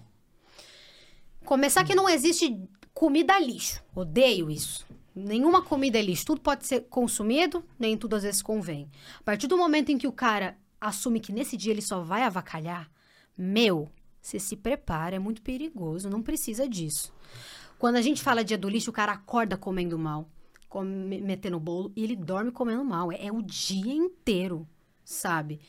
Começar 1.46 1.84
que 1.84 1.94
não 1.94 2.10
existe 2.10 2.58
comida 2.94 3.38
lixo. 3.40 3.84
Odeio 3.94 4.50
isso. 4.50 4.86
Nenhuma 5.16 5.62
comida 5.62 6.00
é 6.00 6.02
lixo. 6.02 6.26
Tudo 6.26 6.42
pode 6.42 6.66
ser 6.66 6.82
consumido, 6.90 7.64
nem 7.78 7.98
tudo 7.98 8.16
às 8.16 8.24
vezes 8.24 8.42
convém. 8.42 8.90
A 9.20 9.24
partir 9.24 9.48
do 9.48 9.58
momento 9.58 9.92
em 9.92 9.98
que 9.98 10.08
o 10.08 10.12
cara 10.12 10.58
assume 10.84 11.20
que 11.20 11.32
nesse 11.32 11.56
dia 11.56 11.72
ele 11.72 11.82
só 11.82 12.02
vai 12.02 12.24
avacalhar, 12.24 12.92
meu, 13.38 13.90
você 14.22 14.40
se 14.40 14.56
prepara, 14.56 15.16
é 15.16 15.20
muito 15.20 15.42
perigoso, 15.42 16.10
não 16.10 16.22
precisa 16.22 16.68
disso. 16.68 17.14
Quando 17.80 17.96
a 17.96 18.02
gente 18.02 18.22
fala 18.22 18.44
dia 18.44 18.58
do 18.58 18.70
lixo, 18.70 18.90
o 18.90 18.94
cara 18.94 19.14
acorda 19.14 19.58
comendo 19.58 19.98
mal, 19.98 20.30
come, 20.70 21.22
metendo 21.22 21.60
bolo, 21.60 21.92
e 21.96 22.04
ele 22.04 22.16
dorme 22.16 22.52
comendo 22.52 22.84
mal. 22.84 23.12
É, 23.12 23.26
é 23.26 23.32
o 23.32 23.42
dia 23.42 23.94
inteiro, 23.94 24.68
sabe? 25.04 25.60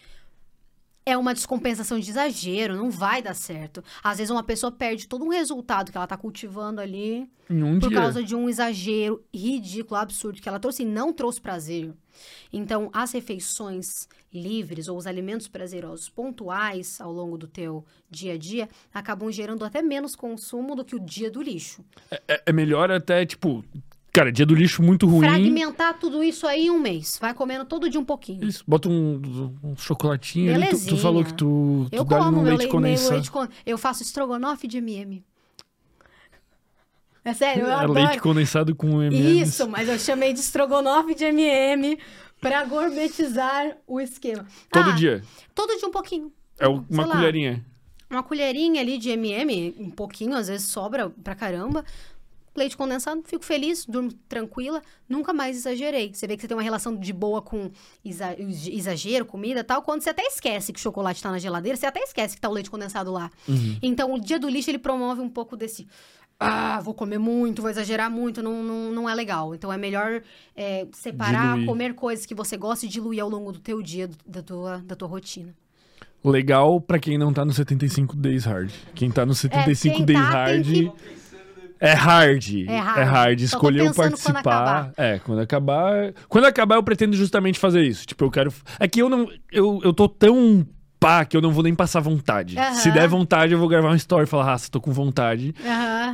É 1.07 1.17
uma 1.17 1.35
descompensação 1.35 1.99
de 1.99 2.11
exagero, 2.11 2.77
não 2.77 2.91
vai 2.91 3.21
dar 3.21 3.35
certo. 3.35 3.85
Às 4.03 4.19
vezes 4.19 4.31
uma 4.31 4.43
pessoa 4.43 4.73
perde 4.73 5.07
todo 5.07 5.25
um 5.25 5.29
resultado 5.29 5.93
que 5.93 5.97
ela 5.97 6.07
tá 6.07 6.17
cultivando 6.17 6.81
ali 6.81 7.29
um 7.51 7.79
por 7.79 7.91
dia. 7.91 8.01
causa 8.01 8.23
de 8.23 8.35
um 8.35 8.49
exagero 8.49 9.23
ridículo, 9.33 10.01
absurdo 10.01 10.41
que 10.41 10.49
ela 10.49 10.59
trouxe 10.59 10.83
e 10.83 10.87
não 10.87 11.13
trouxe 11.13 11.41
prazer. 11.41 11.93
Então, 12.53 12.91
as 12.93 13.13
refeições 13.13 14.09
livres 14.33 14.89
ou 14.89 14.97
os 14.97 15.07
alimentos 15.07 15.47
prazerosos 15.47 16.09
pontuais 16.09 17.01
ao 17.01 17.13
longo 17.13 17.37
do 17.37 17.47
teu 17.47 17.85
dia 18.11 18.35
a 18.35 18.39
dia 18.39 18.69
acabam 18.93 19.31
gerando 19.31 19.65
até 19.65 19.83
menos 19.83 20.17
consumo 20.17 20.75
do 20.75 20.85
que 20.85 20.97
o 20.97 21.01
dia 21.01 21.31
do 21.31 21.43
lixo. 21.43 21.85
É, 22.27 22.43
é 22.47 22.53
melhor 22.53 22.91
até, 22.91 23.27
tipo, 23.27 23.65
cara, 24.15 24.33
dia 24.33 24.47
do 24.47 24.55
lixo 24.55 24.83
muito 24.83 25.07
ruim. 25.07 25.27
Fragmentar 25.29 25.99
tudo 25.99 26.23
isso 26.23 26.47
aí 26.47 26.67
em 26.67 26.71
um 26.71 26.79
mês. 26.81 27.19
Vai 27.21 27.35
comendo 27.35 27.65
todo 27.65 27.91
dia 27.91 28.01
um 28.01 28.05
pouquinho. 28.05 28.45
Isso, 28.45 28.65
bota 28.67 28.89
um, 28.89 29.21
um 29.63 29.77
chocolatinho. 29.77 30.55
ali. 30.55 30.69
Tu, 30.69 30.87
tu 30.87 30.97
falou 30.97 31.23
que 31.25 31.35
tu, 31.35 31.87
tu 31.91 31.95
Eu 31.97 32.05
dá 32.05 32.19
como 32.19 32.31
no 32.31 32.43
meu, 32.43 32.57
leite 32.57 32.71
condensado. 32.71 33.13
leite 33.15 33.31
condensado. 33.31 33.59
Eu 33.67 33.77
faço 33.77 34.03
estrogonofe 34.03 34.67
de 34.67 34.79
MM. 34.79 35.23
É 37.25 37.33
sério, 37.33 37.63
eu 37.65 37.69
É 37.71 37.75
adoro. 37.75 37.93
leite 37.95 38.19
condensado 38.21 38.75
com 38.75 39.03
M&M's. 39.03 39.49
Isso, 39.49 39.69
mas 39.69 39.89
eu 39.89 39.99
chamei 39.99 40.33
de 40.33 40.41
estrogonofe 40.41 41.15
de 41.15 41.25
MM 41.25 41.99
pra 42.41 42.65
gourmetizar 42.65 43.79
o 43.87 43.99
esquema. 44.01 44.47
Todo 44.71 44.91
Ah, 44.91 44.93
dia. 44.95 45.23
Todo 45.55 45.77
dia 45.79 45.89
um 45.89 45.91
pouquinho. 45.91 46.31
É 46.59 46.69
uma 46.69 46.85
sei 46.89 47.05
lá. 47.05 47.17
colherinha. 47.17 47.65
Uma 48.11 48.23
colherinha 48.23 48.81
ali 48.83 48.99
de 48.99 49.09
MM, 49.11 49.75
um 49.79 49.91
pouquinho, 49.91 50.35
às 50.37 50.49
vezes 50.49 50.67
sobra 50.69 51.09
pra 51.09 51.35
caramba. 51.35 51.83
Leite 52.57 52.77
condensado, 52.77 53.21
fico 53.25 53.45
feliz, 53.45 53.85
durmo 53.85 54.13
tranquila, 54.29 54.81
nunca 55.09 55.33
mais 55.33 55.57
exagerei. 55.57 56.13
Você 56.15 56.27
vê 56.27 56.37
que 56.37 56.43
você 56.43 56.47
tem 56.49 56.57
uma 56.57 56.63
relação 56.63 56.95
de 56.97 57.13
boa 57.13 57.43
com 57.43 57.69
exa- 58.05 58.37
exagero, 58.39 59.25
comida 59.27 59.61
e 59.61 59.65
tal, 59.65 59.83
quando 59.83 60.03
você 60.03 60.11
até 60.11 60.23
esquece 60.23 60.73
que 60.73 60.79
o 60.79 60.83
chocolate 60.83 61.21
tá 61.21 61.31
na 61.33 61.39
geladeira, 61.39 61.77
você 61.77 61.87
até 61.87 62.01
esquece 62.01 62.37
que 62.37 62.41
tá 62.41 62.49
o 62.49 62.53
leite 62.53 62.71
condensado 62.71 63.11
lá. 63.11 63.29
Uhum. 63.49 63.77
Então, 63.83 64.15
o 64.15 64.21
dia 64.21 64.39
do 64.39 64.49
lixo, 64.49 64.71
ele 64.71 64.79
promove 64.79 65.21
um 65.21 65.29
pouco 65.29 65.57
desse... 65.57 65.87
Ah, 66.39 66.81
vou 66.81 66.93
comer 66.95 67.19
muito, 67.19 67.63
vou 67.63 67.71
exagerar 67.71 68.11
muito, 68.11 68.43
não, 68.43 68.63
não, 68.63 68.91
não 68.93 69.09
é 69.09 69.15
legal. 69.15 69.55
Então, 69.55 69.73
é 69.73 69.77
melhor 69.77 70.21
é, 70.55 70.87
separar, 70.93 71.53
Diluir. 71.53 71.67
comer 71.67 71.95
coisas 71.95 72.27
que 72.27 72.35
você 72.35 72.57
gosta 72.57 72.85
e 72.87 72.89
diluir 72.89 73.23
ao 73.23 73.29
longo 73.31 73.51
do 73.53 73.61
teu 73.61 73.81
dia, 73.81 74.09
do- 74.09 74.17
da 74.27 74.43
tua, 74.43 74.79
da 74.79 74.95
tua 74.97 75.09
rotina. 75.09 75.55
Legal 76.25 76.81
pra 76.81 76.99
quem 76.99 77.19
não 77.19 77.33
tá 77.33 77.45
no 77.45 77.53
75 77.53 78.17
Days 78.17 78.45
Hard. 78.45 78.71
Quem 78.95 79.11
tá 79.11 79.27
no 79.27 79.35
75 79.35 79.97
quem 79.97 80.05
Days 80.07 80.19
tá, 80.21 80.45
tem 80.47 80.55
Hard 80.63 80.67
que- 80.67 80.93
é 81.81 81.93
hard. 81.93 82.67
É 82.67 82.79
hard. 82.79 82.99
É 82.99 83.03
hard. 83.03 83.39
Tô 83.39 83.45
Escolheu 83.45 83.87
quando 83.95 84.11
participar. 84.11 84.41
acabar. 84.41 84.93
É, 84.97 85.19
quando 85.19 85.41
acabar. 85.41 86.15
Quando 86.29 86.45
acabar, 86.45 86.77
eu 86.77 86.83
pretendo 86.83 87.17
justamente 87.17 87.59
fazer 87.59 87.83
isso. 87.83 88.07
Tipo, 88.07 88.25
eu 88.25 88.31
quero. 88.31 88.53
É 88.79 88.87
que 88.89 89.01
eu 89.01 89.09
não. 89.09 89.29
Eu, 89.51 89.81
eu 89.83 89.93
tô 89.93 90.09
tão 90.09 90.67
pá 91.01 91.25
que 91.25 91.37
eu 91.37 91.43
não 91.43 91.51
vou 91.53 91.63
nem 91.63 91.75
passar 91.75 92.01
vontade. 92.01 92.57
Se 92.75 92.91
der 92.91 93.09
vontade, 93.09 93.53
eu 93.53 93.59
vou 93.59 93.69
gravar 93.69 93.89
uma 93.89 93.97
story 93.97 94.25
e 94.25 94.27
falar, 94.27 94.45
raça, 94.45 94.71
tô 94.71 94.81
com 94.81 94.93
vontade. 94.93 95.55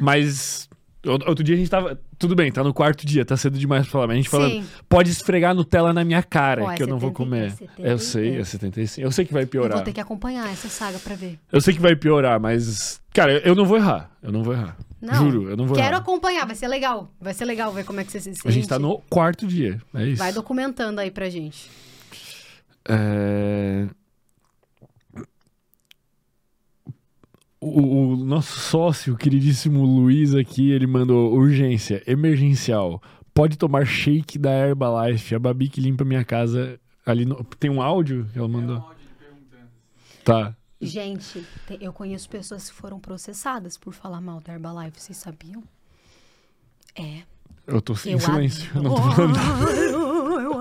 Mas. 0.00 0.68
Outro 1.06 1.42
dia 1.42 1.54
a 1.54 1.58
gente 1.58 1.70
tava. 1.70 1.98
Tudo 2.18 2.36
bem, 2.36 2.52
tá 2.52 2.62
no 2.62 2.74
quarto 2.74 3.06
dia, 3.06 3.24
tá 3.24 3.34
cedo 3.34 3.58
demais 3.58 3.84
pra 3.84 3.92
falar. 3.92 4.06
Mas 4.06 4.14
a 4.14 4.16
gente 4.18 4.28
falando, 4.28 4.52
Sim. 4.52 4.64
pode 4.86 5.10
esfregar 5.10 5.54
Nutella 5.54 5.94
na 5.94 6.04
minha 6.04 6.22
cara, 6.22 6.72
é 6.72 6.74
que 6.74 6.82
eu 6.82 6.86
não 6.86 6.98
vou 6.98 7.08
70, 7.10 7.16
comer. 7.16 7.54
é 7.78 7.92
eu 7.92 7.98
sei, 7.98 8.36
é 8.38 8.44
75. 8.44 9.06
Eu 9.06 9.10
sei 9.10 9.24
que 9.24 9.32
vai 9.32 9.44
Eu 9.44 9.48
piorar. 9.48 9.76
vou 9.78 9.84
ter 9.84 9.92
que 9.94 10.00
acompanhar 10.00 10.50
essa 10.52 10.68
saga 10.68 10.98
pra 10.98 11.14
ver. 11.14 11.38
Eu 11.50 11.60
sei 11.62 11.72
que 11.72 11.80
vai 11.80 11.96
piorar, 11.96 12.38
mas. 12.38 13.00
Cara, 13.14 13.32
eu 13.38 13.54
não 13.54 13.64
vou 13.64 13.78
errar. 13.78 14.10
Eu 14.22 14.30
não 14.30 14.42
vou 14.42 14.52
errar. 14.52 14.76
Não, 15.00 15.14
Juro, 15.14 15.48
eu 15.48 15.56
não 15.56 15.66
vou 15.66 15.74
Quero 15.74 15.88
errar. 15.88 15.96
acompanhar, 16.02 16.46
vai 16.46 16.54
ser 16.54 16.68
legal. 16.68 17.10
Vai 17.18 17.32
ser 17.32 17.46
legal 17.46 17.72
ver 17.72 17.84
como 17.84 18.00
é 18.00 18.04
que 18.04 18.12
você 18.12 18.20
se 18.20 18.34
sente. 18.34 18.46
A 18.46 18.50
gente 18.50 18.68
tá 18.68 18.78
no 18.78 18.98
quarto 19.08 19.46
dia. 19.46 19.80
É 19.94 20.04
isso. 20.04 20.18
Vai 20.18 20.32
documentando 20.34 21.00
aí 21.00 21.10
pra 21.10 21.30
gente. 21.30 21.70
É... 22.86 23.86
O, 27.60 28.12
o 28.12 28.16
nosso 28.16 28.58
sócio, 28.58 29.12
o 29.12 29.16
queridíssimo 29.18 29.84
Luiz 29.84 30.34
aqui, 30.34 30.70
ele 30.70 30.86
mandou 30.86 31.32
urgência, 31.34 32.02
emergencial. 32.06 33.02
Pode 33.34 33.58
tomar 33.58 33.84
shake 33.84 34.38
da 34.38 34.50
Herbalife. 34.50 35.34
A 35.34 35.38
Babi 35.38 35.68
que 35.68 35.80
limpa 35.80 36.04
minha 36.04 36.24
casa 36.24 36.80
ali 37.04 37.24
no... 37.26 37.44
Tem 37.58 37.70
um 37.70 37.82
áudio 37.82 38.26
que 38.32 38.38
ela 38.38 38.48
mandou? 38.48 38.90
Tá. 40.24 40.56
Gente, 40.80 41.44
te- 41.66 41.78
eu 41.80 41.92
conheço 41.92 42.28
pessoas 42.30 42.70
que 42.70 42.74
foram 42.74 42.98
processadas 42.98 43.76
por 43.76 43.92
falar 43.92 44.20
mal 44.22 44.40
da 44.40 44.54
Herbalife. 44.54 44.98
Vocês 44.98 45.18
sabiam? 45.18 45.62
É. 46.94 47.22
Eu 47.70 47.80
tô 47.80 47.94
em 48.06 48.12
Eu 48.12 48.20
silêncio. 48.20 48.70
Eu 48.74 48.82
não 48.82 48.94
tô 48.94 49.02
falando. 49.12 49.36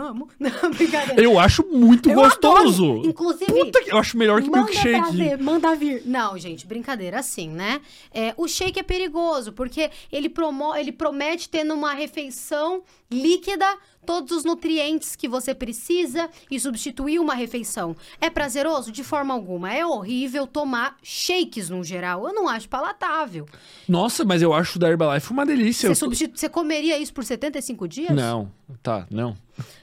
amo. 0.10 0.30
Não, 0.40 0.72
brincadeira. 0.72 1.22
Eu 1.22 1.40
acho 1.40 1.66
muito 1.66 2.10
Eu 2.10 2.16
gostoso. 2.16 2.84
adoro. 2.92 3.08
Inclusive, 3.08 3.46
Puta 3.52 3.82
que 3.84 3.92
eu 3.92 3.98
acho 3.98 4.18
melhor 4.18 4.42
que 4.42 4.50
Manda 4.50 4.64
milkshake. 4.66 5.00
trazer, 5.02 5.38
manda 5.38 5.76
vir. 5.76 6.02
Não, 6.06 6.38
gente, 6.38 6.66
brincadeira 6.66 7.20
assim, 7.20 7.50
né? 7.50 7.82
É, 8.14 8.34
o 8.38 8.48
shake 8.48 8.80
é 8.80 8.84
perigoso, 8.84 9.52
porque 9.54 9.90
ele, 10.12 10.30
promo 10.30 10.76
ele 10.76 10.92
promete 10.92 11.50
ter 11.50 11.64
numa 11.64 11.94
refeição 11.94 12.82
líquida 13.12 13.66
todos 14.10 14.32
os 14.36 14.44
nutrientes 14.44 15.16
que 15.16 15.28
você 15.28 15.54
precisa 15.54 16.32
e 16.50 16.60
substituir 16.60 17.20
uma 17.20 17.36
refeição. 17.36 17.96
É 18.20 18.28
prazeroso? 18.28 18.92
De 18.92 19.04
forma 19.04 19.36
alguma. 19.36 19.72
É 19.72 19.86
horrível 19.86 20.48
tomar 20.48 20.98
shakes 21.04 21.70
no 21.70 21.84
geral. 21.84 22.28
Eu 22.28 22.34
não 22.34 22.48
acho 22.50 22.68
palatável. 22.68 23.46
Nossa, 23.88 24.26
mas 24.26 24.42
eu 24.42 24.52
acho 24.52 24.80
da 24.80 24.90
Herbalife 24.90 25.30
uma 25.30 25.46
delícia. 25.46 25.82
Você, 25.88 25.92
Eu- 25.92 25.96
substitu- 25.96 26.40
você 26.40 26.50
comeria 26.50 26.98
isso 26.98 27.14
por 27.14 27.24
75 27.24 27.88
dias? 27.88 28.10
Não, 28.16 28.52
tá, 28.82 29.06
não. 29.12 29.38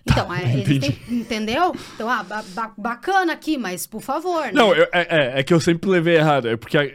Então, 0.09 0.33
é, 0.33 0.45
Entendi. 0.45 0.87
existem- 0.87 0.99
entendeu? 1.19 1.75
Então, 1.95 2.09
ah, 2.09 2.23
ba- 2.23 2.45
ba- 2.55 2.73
bacana 2.79 3.33
aqui, 3.33 3.59
mas 3.59 3.87
por 3.87 4.01
favor, 4.01 4.43
né? 4.47 4.53
Não, 4.53 4.75
eu- 4.75 4.89
é, 4.93 5.35
é, 5.37 5.41
é 5.41 5.43
que 5.43 5.53
eu 5.53 5.61
sempre 5.61 5.91
levei 5.91 6.17
errado. 6.17 6.49
É 6.49 6.57
porque 6.57 6.79
a- 6.79 6.91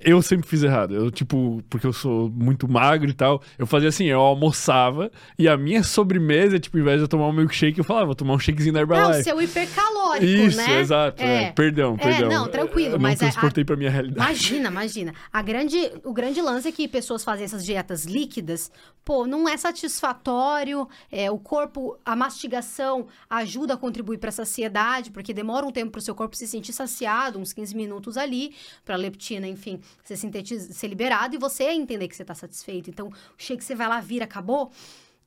eu 0.00 0.20
sempre 0.22 0.46
fiz 0.46 0.62
errado. 0.62 0.94
Eu, 0.94 1.10
tipo, 1.10 1.62
porque 1.68 1.86
eu 1.86 1.92
sou 1.92 2.28
muito 2.30 2.68
magro 2.68 3.08
e 3.10 3.14
tal. 3.14 3.42
Eu 3.58 3.66
fazia 3.66 3.88
assim, 3.88 4.04
eu 4.04 4.20
almoçava 4.20 5.10
e 5.38 5.48
a 5.48 5.56
minha 5.56 5.82
sobremesa, 5.82 6.58
tipo, 6.60 6.76
ao 6.76 6.82
invés 6.82 6.98
de 6.98 7.04
eu 7.04 7.08
tomar 7.08 7.26
um 7.28 7.32
milkshake, 7.32 7.78
eu 7.78 7.84
falava, 7.84 8.06
vou 8.06 8.14
tomar 8.14 8.34
um 8.34 8.38
shakezinho 8.38 8.74
da 8.74 8.80
É 8.80 8.82
o 8.82 8.84
Herbalife. 8.84 9.24
seu 9.24 9.40
hipercalórico, 9.42 10.24
Isso, 10.26 10.56
né? 10.58 10.80
exato. 10.80 11.22
é. 11.22 11.50
Perdão, 11.52 11.96
É, 11.98 12.04
perdão. 12.04 12.28
não, 12.28 12.48
tranquilo, 12.48 12.94
Eu 12.96 13.00
mas 13.00 13.18
não 13.20 13.26
é- 13.26 13.30
transportei 13.30 13.64
pra 13.64 13.74
minha 13.76 13.90
realidade. 13.90 14.20
Imagina, 14.24 14.68
imagina. 14.68 15.14
A 15.32 15.42
grande, 15.42 15.76
o 16.04 16.12
grande 16.12 16.40
lance 16.40 16.68
é 16.68 16.72
que 16.72 16.86
pessoas 16.86 17.24
fazem 17.24 17.44
essas 17.44 17.64
dietas 17.64 18.04
líquidas, 18.04 18.70
pô, 19.04 19.26
não 19.26 19.48
é 19.48 19.56
satisfatório. 19.56 20.88
é, 21.10 21.30
o 21.30 21.38
corpo, 21.38 21.96
a 22.04 22.14
mastigação 22.22 23.06
ajuda 23.28 23.74
a 23.74 23.76
contribuir 23.76 24.18
para 24.18 24.28
a 24.28 24.32
saciedade, 24.32 25.10
porque 25.10 25.34
demora 25.34 25.66
um 25.66 25.72
tempo 25.72 25.92
para 25.92 25.98
o 25.98 26.02
seu 26.02 26.14
corpo 26.14 26.36
se 26.36 26.46
sentir 26.46 26.72
saciado, 26.72 27.38
uns 27.38 27.52
15 27.52 27.74
minutos 27.74 28.16
ali, 28.16 28.54
para 28.84 28.94
a 28.94 28.98
leptina, 28.98 29.46
enfim, 29.48 29.80
ser, 30.04 30.16
ser 30.16 30.88
liberado 30.88 31.34
e 31.34 31.38
você 31.38 31.64
entender 31.64 32.06
que 32.08 32.16
você 32.16 32.22
está 32.22 32.34
satisfeito. 32.34 32.88
Então, 32.90 33.08
o 33.08 33.12
shake 33.36 33.64
você 33.64 33.74
vai 33.74 33.88
lá, 33.88 34.00
vira, 34.00 34.24
acabou. 34.24 34.70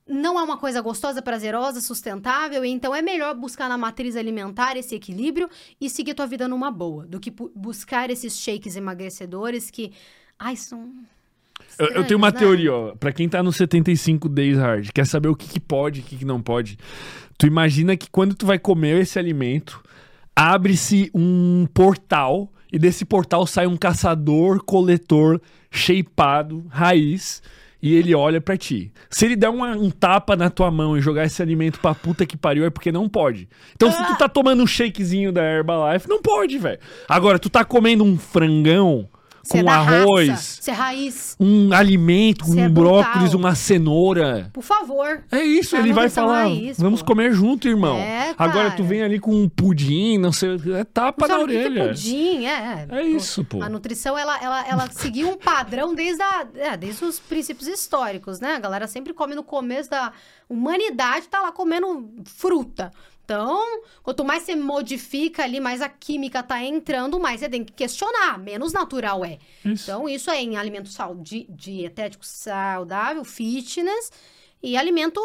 Não 0.08 0.38
é 0.38 0.42
uma 0.42 0.56
coisa 0.56 0.80
gostosa, 0.80 1.20
prazerosa, 1.20 1.80
sustentável, 1.80 2.64
então 2.64 2.94
é 2.94 3.02
melhor 3.02 3.34
buscar 3.34 3.68
na 3.68 3.76
matriz 3.76 4.14
alimentar 4.14 4.76
esse 4.76 4.94
equilíbrio 4.94 5.50
e 5.80 5.90
seguir 5.90 6.14
tua 6.14 6.26
vida 6.28 6.46
numa 6.46 6.70
boa, 6.70 7.04
do 7.06 7.18
que 7.18 7.30
bu- 7.30 7.50
buscar 7.54 8.08
esses 8.08 8.38
shakes 8.38 8.76
emagrecedores 8.76 9.68
que, 9.68 9.92
ai, 10.38 10.54
são 10.54 10.94
Eu, 11.78 11.88
eu 11.88 12.04
tenho 12.06 12.18
uma 12.18 12.30
né? 12.30 12.38
teoria, 12.38 12.72
ó. 12.72 12.94
Pra 12.94 13.12
quem 13.12 13.28
tá 13.28 13.42
no 13.42 13.52
75 13.52 14.28
Days 14.28 14.56
Hard, 14.58 14.88
quer 14.94 15.06
saber 15.06 15.28
o 15.28 15.36
que, 15.36 15.46
que 15.48 15.60
pode 15.60 16.00
e 16.00 16.02
o 16.02 16.06
que, 16.06 16.16
que 16.16 16.24
não 16.24 16.40
pode. 16.40 16.78
Tu 17.38 17.46
imagina 17.46 17.96
que 17.96 18.08
quando 18.10 18.34
tu 18.34 18.46
vai 18.46 18.58
comer 18.58 19.00
esse 19.02 19.18
alimento, 19.18 19.82
abre-se 20.34 21.10
um 21.14 21.66
portal 21.74 22.50
e 22.72 22.78
desse 22.78 23.04
portal 23.04 23.46
sai 23.46 23.66
um 23.66 23.76
caçador-coletor 23.76 25.40
shapeado, 25.70 26.64
raiz, 26.68 27.42
e 27.82 27.94
ele 27.94 28.14
olha 28.14 28.40
pra 28.40 28.56
ti. 28.56 28.90
Se 29.10 29.26
ele 29.26 29.36
der 29.36 29.48
uma- 29.50 29.76
um 29.76 29.90
tapa 29.90 30.34
na 30.34 30.48
tua 30.50 30.70
mão 30.70 30.96
e 30.96 31.00
jogar 31.00 31.24
esse 31.26 31.42
alimento 31.42 31.78
pra 31.78 31.94
puta 31.94 32.24
que 32.26 32.36
pariu, 32.36 32.64
é 32.64 32.70
porque 32.70 32.90
não 32.90 33.08
pode. 33.08 33.48
Então, 33.74 33.92
se 33.92 34.04
tu 34.06 34.16
tá 34.16 34.28
tomando 34.28 34.62
um 34.62 34.66
shakezinho 34.66 35.30
da 35.30 35.42
Herbalife, 35.44 36.08
não 36.08 36.20
pode, 36.22 36.58
velho. 36.58 36.78
Agora, 37.08 37.38
tu 37.38 37.50
tá 37.50 37.64
comendo 37.64 38.02
um 38.02 38.16
frangão 38.18 39.08
Você 39.46 39.58
é 39.58 39.60
com 39.60 39.66
da 39.66 39.76
arroz 39.76 40.60
é 40.66 40.72
raiz. 40.72 41.36
um 41.38 41.72
alimento, 41.72 42.44
um 42.50 42.58
é 42.58 42.68
brócolis, 42.68 43.30
brutal. 43.30 43.38
uma 43.38 43.54
cenoura. 43.54 44.50
Por 44.52 44.62
favor. 44.62 45.22
É 45.30 45.42
isso, 45.42 45.76
ele 45.76 45.92
vai 45.92 46.08
falar, 46.08 46.44
raiz, 46.44 46.78
vamos 46.78 47.00
pô. 47.00 47.06
comer 47.08 47.32
junto, 47.32 47.68
irmão. 47.68 47.96
É, 47.96 48.34
Agora 48.36 48.72
tu 48.72 48.82
vem 48.82 49.02
ali 49.02 49.20
com 49.20 49.34
um 49.34 49.48
pudim, 49.48 50.18
não 50.18 50.32
sei, 50.32 50.56
é 50.74 50.84
tapa 50.84 51.28
na 51.28 51.34
Sabe 51.34 51.44
o 51.44 51.48
que 51.48 51.56
é 51.56 51.60
orelha. 51.66 51.88
pudim? 51.88 52.44
É, 52.46 52.86
É 52.90 53.02
isso, 53.02 53.44
pô. 53.44 53.62
A 53.62 53.68
nutrição, 53.68 54.18
ela, 54.18 54.42
ela, 54.42 54.68
ela 54.68 54.90
seguiu 54.90 55.30
um 55.30 55.36
padrão 55.36 55.94
desde, 55.94 56.22
a, 56.22 56.46
é, 56.56 56.76
desde 56.76 57.04
os 57.04 57.18
princípios 57.20 57.68
históricos, 57.68 58.40
né? 58.40 58.54
A 58.56 58.58
galera 58.60 58.86
sempre 58.86 59.12
come 59.12 59.34
no 59.34 59.42
começo 59.44 59.88
da 59.90 60.12
humanidade, 60.48 61.28
tá 61.28 61.40
lá 61.40 61.52
comendo 61.52 62.08
fruta. 62.24 62.92
Então, 63.26 63.60
quanto 64.04 64.24
mais 64.24 64.44
você 64.44 64.54
modifica 64.54 65.42
ali, 65.42 65.58
mais 65.58 65.82
a 65.82 65.88
química 65.88 66.44
tá 66.44 66.62
entrando, 66.62 67.18
mais 67.18 67.40
você 67.40 67.48
tem 67.48 67.64
que 67.64 67.72
questionar. 67.72 68.38
Menos 68.38 68.72
natural 68.72 69.24
é. 69.24 69.38
Isso. 69.64 69.82
Então, 69.90 70.08
isso 70.08 70.30
é 70.30 70.40
em 70.40 70.56
alimento 70.56 70.88
sal, 70.88 71.12
di, 71.16 71.44
dietético 71.50 72.24
saudável, 72.24 73.24
fitness 73.24 74.12
e 74.62 74.76
alimento 74.76 75.20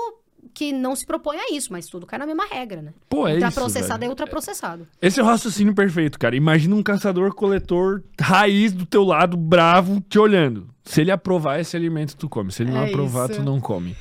que 0.56 0.74
não 0.74 0.96
se 0.96 1.06
propõe 1.06 1.38
a 1.38 1.54
isso, 1.54 1.72
mas 1.72 1.86
tudo 1.86 2.08
cai 2.08 2.18
na 2.18 2.26
mesma 2.26 2.48
regra, 2.48 2.82
né? 2.82 2.92
Pô, 3.08 3.28
é 3.28 3.36
isso. 3.36 3.46
ultraprocessado 3.46 4.00
velho. 4.00 4.08
é 4.08 4.10
ultraprocessado. 4.10 4.88
Esse 5.00 5.20
é 5.20 5.24
o 5.24 5.26
raciocínio 5.28 5.76
perfeito, 5.76 6.18
cara. 6.18 6.36
Imagina 6.36 6.76
um 6.76 6.82
caçador-coletor 6.82 8.02
raiz 8.20 8.74
do 8.74 8.84
teu 8.88 9.04
lado, 9.04 9.38
bravo, 9.38 10.02
te 10.10 10.18
olhando. 10.18 10.68
Se 10.84 11.02
ele 11.02 11.12
aprovar 11.12 11.60
esse 11.60 11.78
alimento, 11.78 12.18
tu 12.18 12.28
come. 12.28 12.52
Se 12.52 12.64
ele 12.64 12.72
não 12.72 12.82
É 12.82 12.88
aprovar, 12.90 13.30
isso. 13.30 13.40
tu 13.40 13.46
não 13.46 13.62
come. 13.62 13.96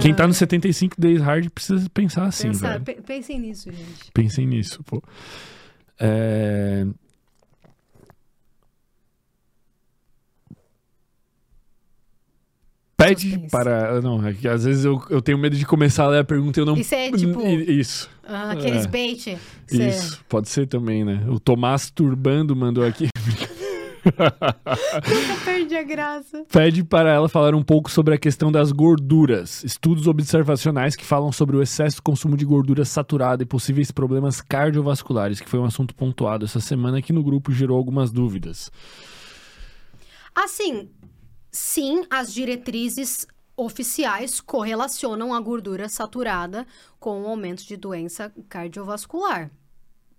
Quem 0.00 0.14
tá 0.14 0.26
no 0.26 0.34
75 0.34 1.00
Days 1.00 1.20
Hard 1.20 1.48
precisa 1.50 1.88
pensar 1.90 2.24
assim, 2.26 2.48
Pensa- 2.48 2.68
velho. 2.72 2.84
pe- 2.84 3.00
pensem 3.02 3.38
nisso, 3.38 3.70
gente. 3.72 4.12
Pensem 4.12 4.46
nisso, 4.46 4.82
pô. 4.84 5.02
É... 5.98 6.86
Pede 12.96 13.38
para. 13.50 14.00
Não, 14.00 14.26
é 14.26 14.32
que 14.34 14.48
às 14.48 14.64
vezes 14.64 14.84
eu, 14.84 15.00
eu 15.08 15.22
tenho 15.22 15.38
medo 15.38 15.56
de 15.56 15.64
começar 15.64 16.04
a 16.04 16.08
ler 16.08 16.18
a 16.18 16.24
pergunta 16.24 16.58
e 16.58 16.62
eu 16.62 16.66
não. 16.66 16.76
Isso 16.76 16.94
é, 16.96 17.12
tipo- 17.12 17.40
Isso. 17.46 18.10
Ah, 18.26 18.50
aqueles 18.50 18.84
É. 18.86 18.88
bait. 18.88 19.38
Cê- 19.68 19.88
Isso, 19.88 20.24
pode 20.28 20.48
ser 20.48 20.66
também, 20.66 21.04
né? 21.04 21.24
O 21.28 21.38
Tomás 21.38 21.90
Turbando 21.90 22.56
mandou 22.56 22.84
aqui. 22.84 23.08
Eu 24.08 25.44
perdi 25.44 25.76
a 25.76 25.82
graça. 25.82 26.44
Pede 26.50 26.84
para 26.84 27.12
ela 27.12 27.28
falar 27.28 27.54
um 27.54 27.62
pouco 27.62 27.90
sobre 27.90 28.14
a 28.14 28.18
questão 28.18 28.50
das 28.50 28.72
gorduras. 28.72 29.62
Estudos 29.64 30.06
observacionais 30.06 30.96
que 30.96 31.04
falam 31.04 31.32
sobre 31.32 31.56
o 31.56 31.62
excesso 31.62 31.96
de 31.96 32.02
consumo 32.02 32.36
de 32.36 32.44
gordura 32.44 32.84
saturada 32.84 33.42
e 33.42 33.46
possíveis 33.46 33.90
problemas 33.90 34.40
cardiovasculares, 34.40 35.40
que 35.40 35.48
foi 35.48 35.60
um 35.60 35.64
assunto 35.64 35.94
pontuado 35.94 36.44
essa 36.44 36.60
semana 36.60 37.02
que 37.02 37.12
no 37.12 37.22
grupo 37.22 37.52
gerou 37.52 37.76
algumas 37.76 38.10
dúvidas. 38.10 38.70
Assim, 40.34 40.88
sim, 41.50 42.04
as 42.10 42.32
diretrizes 42.32 43.26
oficiais 43.56 44.40
correlacionam 44.40 45.34
a 45.34 45.40
gordura 45.40 45.88
saturada 45.88 46.64
com 47.00 47.22
o 47.22 47.26
aumento 47.26 47.66
de 47.66 47.76
doença 47.76 48.32
cardiovascular. 48.48 49.50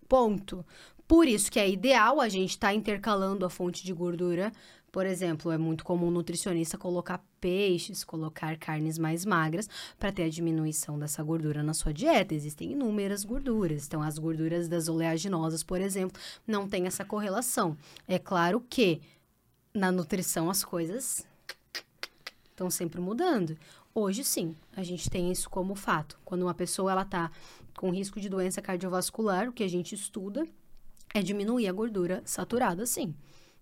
Ponto. 0.09 0.65
Por 1.09 1.27
isso 1.27 1.51
que 1.51 1.59
é 1.59 1.67
ideal 1.67 2.21
a 2.21 2.29
gente 2.29 2.51
estar 2.51 2.71
intercalando 2.71 3.43
a 3.43 3.49
fonte 3.49 3.83
de 3.83 3.91
gordura. 3.91 4.51
Por 4.91 5.07
exemplo, 5.07 5.51
é 5.51 5.57
muito 5.57 5.83
comum 5.83 6.09
o 6.09 6.11
nutricionista 6.11 6.77
colocar 6.77 7.25
peixes, 7.41 8.03
colocar 8.03 8.55
carnes 8.59 8.99
mais 8.99 9.25
magras 9.25 9.67
para 9.97 10.11
ter 10.11 10.25
a 10.25 10.29
diminuição 10.29 10.99
dessa 10.99 11.23
gordura 11.23 11.63
na 11.63 11.73
sua 11.73 11.91
dieta. 11.91 12.35
Existem 12.35 12.73
inúmeras 12.73 13.25
gorduras. 13.25 13.87
Então, 13.87 14.03
as 14.03 14.19
gorduras 14.19 14.67
das 14.67 14.87
oleaginosas, 14.87 15.63
por 15.63 15.81
exemplo, 15.81 16.21
não 16.45 16.69
tem 16.69 16.85
essa 16.85 17.03
correlação. 17.03 17.75
É 18.07 18.19
claro 18.19 18.63
que 18.69 19.01
na 19.73 19.91
nutrição 19.91 20.47
as 20.47 20.63
coisas 20.63 21.25
estão 22.51 22.69
sempre 22.69 23.01
mudando. 23.01 23.57
Hoje 23.95 24.23
sim, 24.23 24.55
a 24.75 24.83
gente 24.83 25.09
tem 25.09 25.31
isso 25.31 25.49
como 25.49 25.73
fato. 25.73 26.19
Quando 26.23 26.43
uma 26.43 26.53
pessoa 26.53 26.91
ela 26.91 27.03
tá 27.03 27.31
com 27.75 27.89
risco 27.89 28.19
de 28.19 28.29
doença 28.29 28.61
cardiovascular, 28.61 29.49
o 29.49 29.51
que 29.51 29.63
a 29.63 29.67
gente 29.67 29.95
estuda 29.95 30.47
é 31.13 31.21
diminuir 31.21 31.67
a 31.67 31.71
gordura 31.71 32.21
saturada, 32.25 32.85
sim. 32.85 33.13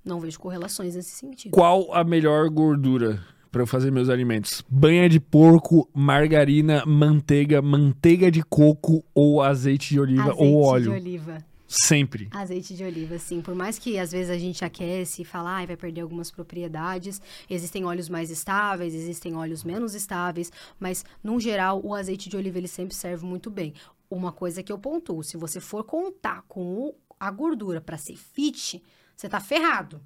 Não 0.04 0.20
vejo 0.20 0.40
correlações 0.40 0.96
nesse 0.96 1.12
sentido. 1.12 1.52
Qual 1.52 1.94
a 1.94 2.04
melhor 2.04 2.50
gordura 2.50 3.22
para 3.52 3.62
eu 3.62 3.68
fazer 3.68 3.92
meus 3.92 4.10
alimentos? 4.10 4.64
Banha 4.70 5.10
de 5.10 5.20
porco, 5.20 5.90
margarina, 5.94 6.86
manteiga, 6.86 7.62
manteiga 7.62 8.32
de 8.32 8.42
coco 8.44 9.04
ou 9.14 9.42
azeite 9.42 9.90
de 9.94 10.00
oliva 10.00 10.32
Azeite 10.32 10.44
ou 10.44 10.62
óleo? 10.64 10.84
de 10.84 10.90
oliva. 10.90 11.46
Sempre. 11.70 12.30
Azeite 12.32 12.74
de 12.74 12.84
oliva, 12.86 13.18
sim. 13.20 13.42
Por 13.42 13.54
mais 13.54 13.78
que 13.78 14.00
às 14.00 14.14
vezes 14.14 14.30
a 14.30 14.38
gente 14.38 14.64
aquece 14.64 15.24
e 15.24 15.26
fala, 15.26 15.50
ai, 15.52 15.68
vai 15.68 15.76
perder 15.76 16.00
algumas 16.00 16.32
propriedades, 16.32 17.22
existem 17.50 17.84
óleos 17.84 18.08
mais 18.08 18.30
estáveis, 18.32 18.94
existem 18.96 19.36
óleos 19.36 19.66
menos 19.66 19.94
estáveis, 19.94 20.50
mas, 20.80 21.04
no 21.22 21.38
geral, 21.42 21.82
o 21.84 21.94
azeite 21.94 22.30
de 22.30 22.38
oliva 22.38 22.58
ele 22.58 22.70
sempre 22.70 22.96
serve 22.96 23.26
muito 23.26 23.50
bem. 23.52 23.74
Uma 24.10 24.32
coisa 24.32 24.64
que 24.64 24.72
eu 24.72 24.78
pontuo, 24.80 25.22
se 25.22 25.36
você 25.36 25.60
for 25.60 25.84
contar 25.84 26.44
com 26.48 26.62
o- 26.88 26.96
a 27.20 27.30
gordura 27.32 27.82
para 27.82 27.98
ser 27.98 28.16
fit, 28.18 28.82
você 29.16 29.28
tá 29.30 29.40
ferrado. 29.40 30.02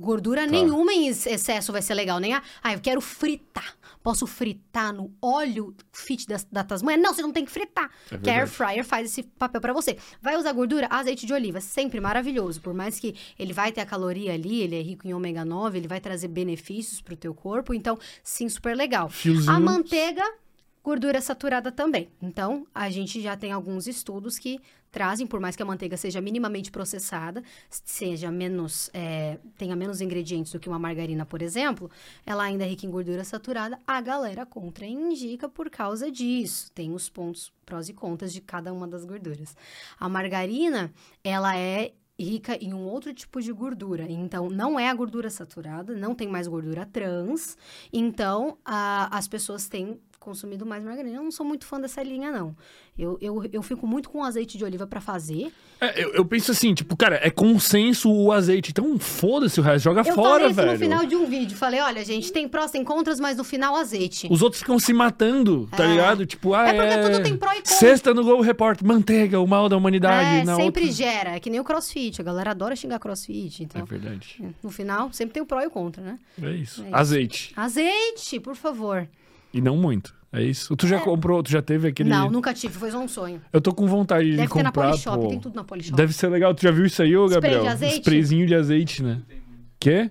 Gordura 0.00 0.46
nenhuma 0.46 0.92
em 0.92 1.08
ex- 1.08 1.26
excesso 1.26 1.72
vai 1.72 1.82
ser 1.82 1.92
legal, 1.92 2.20
nem 2.20 2.32
a. 2.32 2.40
Ah, 2.62 2.72
eu 2.72 2.78
quero 2.80 3.00
fritar. 3.00 3.76
Posso 4.00 4.28
fritar 4.28 4.92
no 4.94 5.12
óleo 5.20 5.74
fit 5.92 6.24
da, 6.28 6.36
da 6.52 6.62
Tasmanha? 6.62 6.96
Não, 6.96 7.12
você 7.12 7.20
não 7.20 7.32
tem 7.32 7.44
que 7.44 7.50
fritar. 7.50 7.90
É 8.12 8.16
que 8.16 8.30
a 8.30 8.34
air 8.34 8.46
fryer 8.46 8.84
faz 8.84 9.10
esse 9.10 9.24
papel 9.24 9.60
pra 9.60 9.72
você. 9.72 9.98
Vai 10.22 10.36
usar 10.36 10.52
gordura? 10.52 10.86
Azeite 10.88 11.26
de 11.26 11.32
oliva, 11.32 11.60
sempre 11.60 11.98
maravilhoso. 12.00 12.60
Por 12.60 12.72
mais 12.72 13.00
que 13.00 13.16
ele 13.36 13.52
vai 13.52 13.72
ter 13.72 13.80
a 13.80 13.86
caloria 13.86 14.34
ali, 14.34 14.60
ele 14.62 14.76
é 14.78 14.80
rico 14.82 15.04
em 15.04 15.12
ômega 15.12 15.44
9, 15.44 15.76
ele 15.78 15.88
vai 15.88 16.00
trazer 16.00 16.28
benefícios 16.28 17.00
pro 17.00 17.16
teu 17.16 17.34
corpo, 17.34 17.74
então 17.74 17.98
sim, 18.22 18.48
super 18.48 18.76
legal. 18.76 19.08
Fiozinho. 19.08 19.50
A 19.52 19.58
manteiga, 19.58 20.22
gordura 20.88 21.20
saturada 21.20 21.70
também. 21.70 22.08
Então, 22.22 22.66
a 22.74 22.88
gente 22.88 23.20
já 23.20 23.36
tem 23.36 23.52
alguns 23.52 23.86
estudos 23.86 24.38
que 24.38 24.58
trazem, 24.90 25.26
por 25.26 25.38
mais 25.38 25.54
que 25.54 25.62
a 25.62 25.66
manteiga 25.66 25.98
seja 25.98 26.18
minimamente 26.18 26.70
processada, 26.70 27.42
seja 27.68 28.30
menos, 28.30 28.88
é, 28.94 29.38
tenha 29.58 29.76
menos 29.76 30.00
ingredientes 30.00 30.50
do 30.50 30.58
que 30.58 30.66
uma 30.66 30.78
margarina, 30.78 31.26
por 31.26 31.42
exemplo, 31.42 31.90
ela 32.24 32.44
ainda 32.44 32.64
é 32.64 32.68
rica 32.68 32.86
em 32.86 32.90
gordura 32.90 33.22
saturada, 33.22 33.78
a 33.86 34.00
galera 34.00 34.46
contraindica 34.46 35.46
por 35.46 35.68
causa 35.68 36.10
disso. 36.10 36.72
Tem 36.74 36.90
os 36.94 37.10
pontos 37.10 37.52
prós 37.66 37.90
e 37.90 37.92
contras 37.92 38.32
de 38.32 38.40
cada 38.40 38.72
uma 38.72 38.88
das 38.88 39.04
gorduras. 39.04 39.54
A 40.00 40.08
margarina, 40.08 40.90
ela 41.22 41.54
é 41.54 41.92
rica 42.18 42.56
em 42.56 42.72
um 42.72 42.84
outro 42.86 43.12
tipo 43.12 43.40
de 43.42 43.52
gordura. 43.52 44.04
Então, 44.08 44.48
não 44.48 44.80
é 44.80 44.88
a 44.88 44.94
gordura 44.94 45.28
saturada, 45.28 45.94
não 45.94 46.14
tem 46.14 46.26
mais 46.26 46.48
gordura 46.48 46.86
trans. 46.86 47.56
Então, 47.92 48.56
a- 48.64 49.16
as 49.16 49.28
pessoas 49.28 49.68
têm 49.68 50.00
consumido 50.28 50.66
mais 50.66 50.84
margarina. 50.84 51.16
Eu 51.16 51.22
não 51.24 51.30
sou 51.30 51.44
muito 51.46 51.64
fã 51.64 51.80
dessa 51.80 52.02
linha, 52.02 52.30
não. 52.30 52.54
Eu, 52.98 53.16
eu, 53.20 53.44
eu 53.52 53.62
fico 53.62 53.86
muito 53.86 54.10
com 54.10 54.22
azeite 54.24 54.58
de 54.58 54.64
oliva 54.64 54.86
pra 54.86 55.00
fazer. 55.00 55.52
É, 55.80 56.02
eu, 56.02 56.12
eu 56.14 56.24
penso 56.24 56.50
assim, 56.50 56.74
tipo, 56.74 56.96
cara, 56.96 57.20
é 57.22 57.30
consenso 57.30 58.10
o 58.12 58.32
azeite. 58.32 58.70
Então 58.72 58.98
foda-se 58.98 59.58
o 59.60 59.62
resto, 59.62 59.84
joga 59.84 60.00
eu 60.00 60.14
fora, 60.14 60.30
falei 60.30 60.46
isso 60.48 60.54
velho. 60.56 60.72
no 60.72 60.78
final 60.78 61.06
de 61.06 61.16
um 61.16 61.26
vídeo. 61.26 61.56
Falei, 61.56 61.80
olha, 61.80 62.04
gente, 62.04 62.32
tem 62.32 62.48
prós, 62.48 62.70
tem 62.72 62.82
contras, 62.84 63.18
mas 63.20 63.36
no 63.36 63.44
final, 63.44 63.76
azeite. 63.76 64.26
Os 64.30 64.42
outros 64.42 64.60
ficam 64.60 64.78
se 64.78 64.92
matando, 64.92 65.68
tá 65.76 65.84
É. 65.84 65.90
ligado? 65.90 66.26
Tipo, 66.26 66.54
ah, 66.54 66.68
É 66.68 66.74
porque 66.74 67.08
tudo 67.12 67.22
tem 67.22 67.36
pró 67.36 67.52
e 67.52 67.56
contra. 67.56 67.74
Sexta 67.74 68.12
no 68.12 68.24
Globo 68.24 68.42
Repórter, 68.42 68.86
manteiga, 68.86 69.38
o 69.40 69.46
mal 69.46 69.68
da 69.68 69.76
humanidade. 69.76 70.40
é, 70.40 70.44
na 70.44 70.56
sempre 70.56 70.82
outra... 70.86 70.96
gera. 70.96 71.30
É 71.36 71.40
que 71.40 71.48
nem 71.48 71.60
o 71.60 71.64
crossfit. 71.64 72.20
A 72.20 72.24
galera 72.24 72.50
adora 72.50 72.74
xingar 72.76 72.98
crossfit. 72.98 73.62
É 73.62 73.64
Então, 73.64 73.84
verdade. 73.84 74.42
no 74.62 74.70
final, 74.70 75.12
sempre 75.12 75.34
tem 75.34 75.42
o 75.42 75.46
pró 75.46 75.60
e 75.62 75.66
o 75.66 75.70
contra, 75.70 76.02
né? 76.02 76.18
É 76.42 76.50
isso. 76.50 76.82
É 76.82 76.86
isso. 76.88 76.96
Azeite. 76.96 77.52
Azeite, 77.56 78.40
por 78.40 78.56
favor. 78.56 79.08
E 79.54 79.60
não 79.60 79.76
muito. 79.76 80.17
É 80.30 80.42
isso. 80.42 80.76
Tu 80.76 80.86
já 80.86 81.00
comprou, 81.00 81.42
tu 81.42 81.50
já 81.50 81.62
teve 81.62 81.88
aquele. 81.88 82.10
Não, 82.10 82.30
nunca 82.30 82.52
tive. 82.52 82.74
Foi 82.74 82.90
só 82.90 83.00
um 83.00 83.08
sonho. 83.08 83.40
Eu 83.52 83.60
tô 83.62 83.72
com 83.72 83.86
vontade 83.86 84.30
Deve 84.36 84.46
de 84.46 84.52
ter 84.52 84.62
na 84.62 84.70
comprar. 84.70 84.88
Polishop. 84.90 85.16
pô. 85.22 85.28
Tem 85.28 85.40
tudo 85.40 85.54
na 85.56 85.64
Polishop. 85.64 85.96
Deve 85.96 86.12
ser 86.12 86.28
legal. 86.28 86.54
Tu 86.54 86.62
já 86.62 86.70
viu 86.70 86.84
isso 86.84 87.00
aí, 87.02 87.16
ô 87.16 87.24
Spray 87.26 87.34
Gabriel? 87.40 87.62
de 87.62 87.68
azeite? 87.68 87.94
Sprayzinho 87.96 88.46
de 88.46 88.54
azeite, 88.54 89.02
né? 89.02 89.22
Quê? 89.80 90.10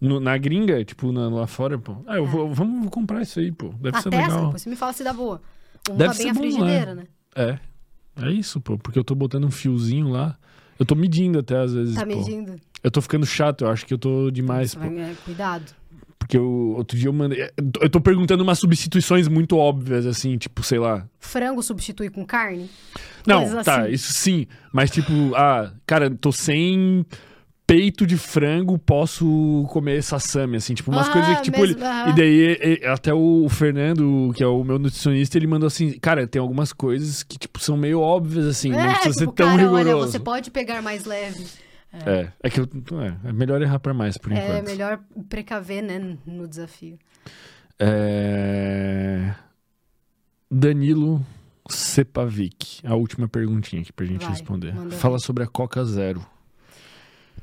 No- 0.00 0.18
na 0.20 0.36
gringa, 0.36 0.84
tipo, 0.84 1.12
na- 1.12 1.28
lá 1.28 1.46
fora, 1.46 1.78
pô. 1.78 1.96
Ah, 2.06 2.16
eu 2.16 2.26
vou, 2.26 2.52
vamos 2.52 2.88
comprar 2.90 3.22
isso 3.22 3.38
aí, 3.38 3.52
pô. 3.52 3.68
Deve 3.80 3.96
A 3.96 4.00
ser 4.02 4.10
Tesla, 4.10 4.26
legal. 4.26 4.44
depois 4.46 4.62
você 4.62 4.70
me 4.70 4.76
fala 4.76 4.92
se 4.92 5.04
dá 5.04 5.12
boa. 5.12 5.40
Uma 5.88 5.96
Deve 5.98 6.14
bem 6.14 6.22
ser 6.22 6.28
a 6.28 6.34
bom, 6.34 6.40
frigideira, 6.40 6.94
né? 6.94 7.04
É. 7.34 7.58
É 8.20 8.30
isso, 8.30 8.60
pô. 8.60 8.76
Porque 8.78 8.98
eu 8.98 9.04
tô 9.04 9.14
botando 9.14 9.44
um 9.44 9.50
fiozinho 9.50 10.08
lá. 10.08 10.36
Eu 10.78 10.84
tô 10.86 10.94
medindo 10.94 11.38
até 11.38 11.56
às 11.56 11.72
vezes. 11.74 11.94
Tá 11.94 12.02
pô. 12.02 12.08
medindo. 12.08 12.54
Eu 12.82 12.90
tô 12.90 13.00
ficando 13.00 13.24
chato, 13.24 13.62
eu 13.64 13.70
acho 13.70 13.86
que 13.86 13.94
eu 13.94 13.98
tô 13.98 14.30
demais, 14.30 14.72
Você 14.72 14.78
pô. 14.78 14.84
vai- 14.86 14.98
é, 14.98 15.14
cuidado. 15.24 15.72
Porque 16.32 16.38
eu, 16.38 16.74
outro 16.78 16.96
dia 16.96 17.08
eu 17.08 17.12
mandei. 17.12 17.46
Eu 17.78 17.90
tô 17.90 18.00
perguntando 18.00 18.42
umas 18.42 18.58
substituições 18.58 19.28
muito 19.28 19.58
óbvias, 19.58 20.06
assim, 20.06 20.38
tipo, 20.38 20.62
sei 20.62 20.78
lá. 20.78 21.06
Frango 21.20 21.62
substitui 21.62 22.08
com 22.08 22.24
carne? 22.24 22.70
Não, 23.26 23.40
Coisas 23.42 23.62
tá, 23.66 23.82
assim. 23.82 23.92
isso 23.92 24.12
sim. 24.14 24.46
Mas, 24.72 24.90
tipo, 24.90 25.12
ah, 25.34 25.70
cara, 25.86 26.08
tô 26.10 26.32
sem 26.32 27.04
peito 27.66 28.06
de 28.06 28.16
frango, 28.16 28.78
posso 28.78 29.66
comer 29.68 30.02
sassami, 30.02 30.56
assim, 30.56 30.72
tipo, 30.72 30.90
umas 30.90 31.06
Ah, 31.08 31.12
coisas 31.12 31.36
que, 31.36 31.42
tipo, 31.42 31.60
mesmo, 31.60 31.76
ele. 31.76 31.84
aham. 31.84 32.08
E 32.08 32.12
daí, 32.14 32.80
até 32.86 33.12
o 33.12 33.46
Fernando, 33.50 34.32
que 34.34 34.42
é 34.42 34.46
o 34.46 34.64
meu 34.64 34.78
nutricionista, 34.78 35.36
ele 35.36 35.46
mandou 35.46 35.66
assim, 35.66 35.98
cara, 35.98 36.26
tem 36.26 36.40
algumas 36.40 36.72
coisas 36.72 37.22
que, 37.22 37.38
tipo, 37.38 37.60
são 37.60 37.76
meio 37.76 38.00
óbvias, 38.00 38.46
assim, 38.46 38.70
não 38.70 38.78
é, 38.80 38.94
precisa 38.94 39.10
tipo, 39.20 39.30
ser 39.32 39.36
tão 39.36 39.48
cara, 39.48 39.62
rigoroso. 39.62 39.88
olha, 39.98 40.06
você 40.06 40.18
pode 40.18 40.50
pegar 40.50 40.80
mais 40.80 41.04
leve. 41.04 41.44
É, 41.92 42.32
é 42.42 42.50
que 42.50 42.58
eu. 42.60 42.64
É, 43.24 43.28
é 43.28 43.32
melhor 43.32 43.60
errar 43.60 43.78
pra 43.78 43.92
mais, 43.92 44.16
por 44.16 44.32
É 44.32 44.36
enquanto. 44.60 44.64
melhor 44.66 45.00
precaver, 45.28 45.82
né, 45.82 46.16
no 46.26 46.48
desafio. 46.48 46.98
É... 47.78 49.34
Danilo 50.50 51.24
Sepavic, 51.68 52.86
a 52.86 52.94
última 52.94 53.28
perguntinha 53.28 53.82
aqui 53.82 53.92
pra 53.92 54.06
gente 54.06 54.22
Vai, 54.22 54.30
responder. 54.30 54.74
Fala 54.92 55.18
sobre 55.18 55.42
a 55.44 55.46
Coca 55.46 55.84
Zero. 55.84 56.24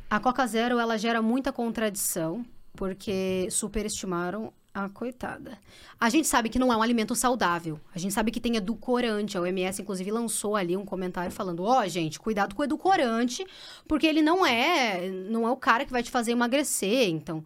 A 0.09 0.19
Coca 0.19 0.45
Zero, 0.47 0.79
ela 0.79 0.97
gera 0.97 1.21
muita 1.21 1.51
contradição, 1.51 2.43
porque 2.73 3.47
superestimaram 3.51 4.51
a 4.73 4.87
coitada. 4.89 5.57
A 5.99 6.09
gente 6.09 6.27
sabe 6.27 6.49
que 6.49 6.59
não 6.59 6.71
é 6.71 6.77
um 6.77 6.81
alimento 6.81 7.15
saudável. 7.15 7.79
A 7.93 7.99
gente 7.99 8.13
sabe 8.13 8.31
que 8.31 8.39
tem 8.39 8.55
edulcorante. 8.55 9.37
A 9.37 9.41
OMS, 9.41 9.81
inclusive, 9.81 10.11
lançou 10.11 10.55
ali 10.55 10.77
um 10.77 10.85
comentário 10.85 11.31
falando: 11.31 11.63
ó, 11.63 11.87
gente, 11.87 12.19
cuidado 12.19 12.55
com 12.55 12.61
o 12.61 12.65
edulcorante, 12.65 13.45
porque 13.87 14.07
ele 14.07 14.21
não 14.21 14.45
é, 14.45 15.09
não 15.09 15.47
é 15.47 15.51
o 15.51 15.57
cara 15.57 15.85
que 15.85 15.91
vai 15.91 16.03
te 16.03 16.11
fazer 16.11 16.31
emagrecer. 16.31 17.09
Então, 17.09 17.43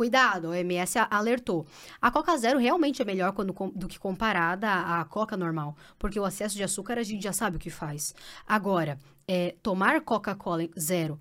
Cuidado, 0.00 0.46
a 0.46 0.50
OMS 0.52 0.98
alertou. 1.10 1.66
A 2.00 2.10
Coca 2.10 2.34
Zero 2.38 2.58
realmente 2.58 3.02
é 3.02 3.04
melhor 3.04 3.32
quando 3.32 3.52
do 3.74 3.86
que 3.86 3.98
comparada 3.98 4.66
à 4.72 5.04
Coca 5.04 5.36
normal, 5.36 5.76
porque 5.98 6.18
o 6.18 6.26
excesso 6.26 6.56
de 6.56 6.62
açúcar 6.62 6.96
a 6.96 7.02
gente 7.02 7.22
já 7.22 7.34
sabe 7.34 7.56
o 7.56 7.60
que 7.60 7.68
faz. 7.68 8.14
Agora, 8.46 8.98
é, 9.28 9.54
tomar 9.62 10.00
Coca-Cola 10.00 10.66
Zero 10.78 11.20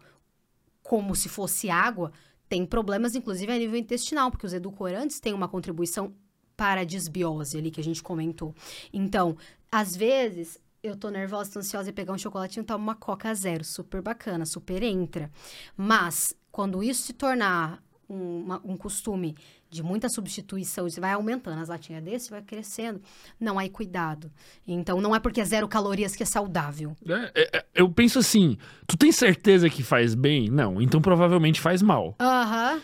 como 0.82 1.14
se 1.14 1.28
fosse 1.28 1.70
água 1.70 2.14
tem 2.50 2.66
problemas, 2.66 3.16
inclusive, 3.16 3.52
a 3.52 3.58
nível 3.58 3.78
intestinal, 3.80 4.32
porque 4.32 4.46
os 4.46 4.54
edulcorantes 4.54 5.20
têm 5.20 5.34
uma 5.34 5.48
contribuição 5.48 6.14
para 6.58 6.82
a 6.82 6.84
desbiose 6.84 7.58
ali 7.58 7.72
que 7.72 7.80
a 7.80 7.84
gente 7.84 8.04
comentou. 8.04 8.54
Então, 8.92 9.38
às 9.72 9.96
vezes, 9.96 10.60
eu 10.84 10.98
tô 10.98 11.10
nervosa, 11.10 11.52
tô 11.54 11.60
ansiosa 11.60 11.90
e 11.90 11.94
pegar 11.94 12.12
um 12.12 12.18
chocolatinho, 12.18 12.66
tomo 12.66 12.84
uma 12.84 12.96
Coca 12.96 13.34
Zero, 13.34 13.64
super 13.64 14.02
bacana, 14.02 14.46
super 14.46 14.82
entra. 14.84 15.32
Mas, 15.78 16.36
quando 16.52 16.84
isso 16.84 17.04
se 17.04 17.14
tornar 17.14 17.82
um, 18.10 18.40
uma- 18.40 18.62
um 18.66 18.76
costume 18.76 19.36
de 19.70 19.84
muita 19.84 20.10
substituição, 20.10 20.90
você 20.90 21.00
vai 21.00 21.14
aumentando 21.14 21.62
as 21.62 21.70
latinhas 21.70 22.04
desse, 22.04 22.30
vai 22.32 22.42
crescendo. 22.42 23.02
Não, 23.40 23.60
aí 23.60 23.70
cuidado. 23.70 24.32
Então, 24.68 25.00
não 25.00 25.16
é 25.16 25.20
porque 25.20 25.40
é 25.42 25.46
zero 25.46 25.68
calorias 25.68 26.16
que 26.16 26.24
é 26.24 26.26
saudável. 26.26 26.96
É, 27.08 27.32
é, 27.36 27.58
é, 27.58 27.66
eu 27.76 27.88
penso 27.90 28.20
assim, 28.20 28.58
tu 28.88 28.98
tem 28.98 29.12
certeza 29.12 29.70
que 29.70 29.84
faz 29.84 30.16
bem? 30.16 30.50
Não, 30.50 30.82
então 30.82 31.00
provavelmente 31.02 31.62
faz 31.62 31.82
mal. 31.82 32.16
Aham. 32.20 32.82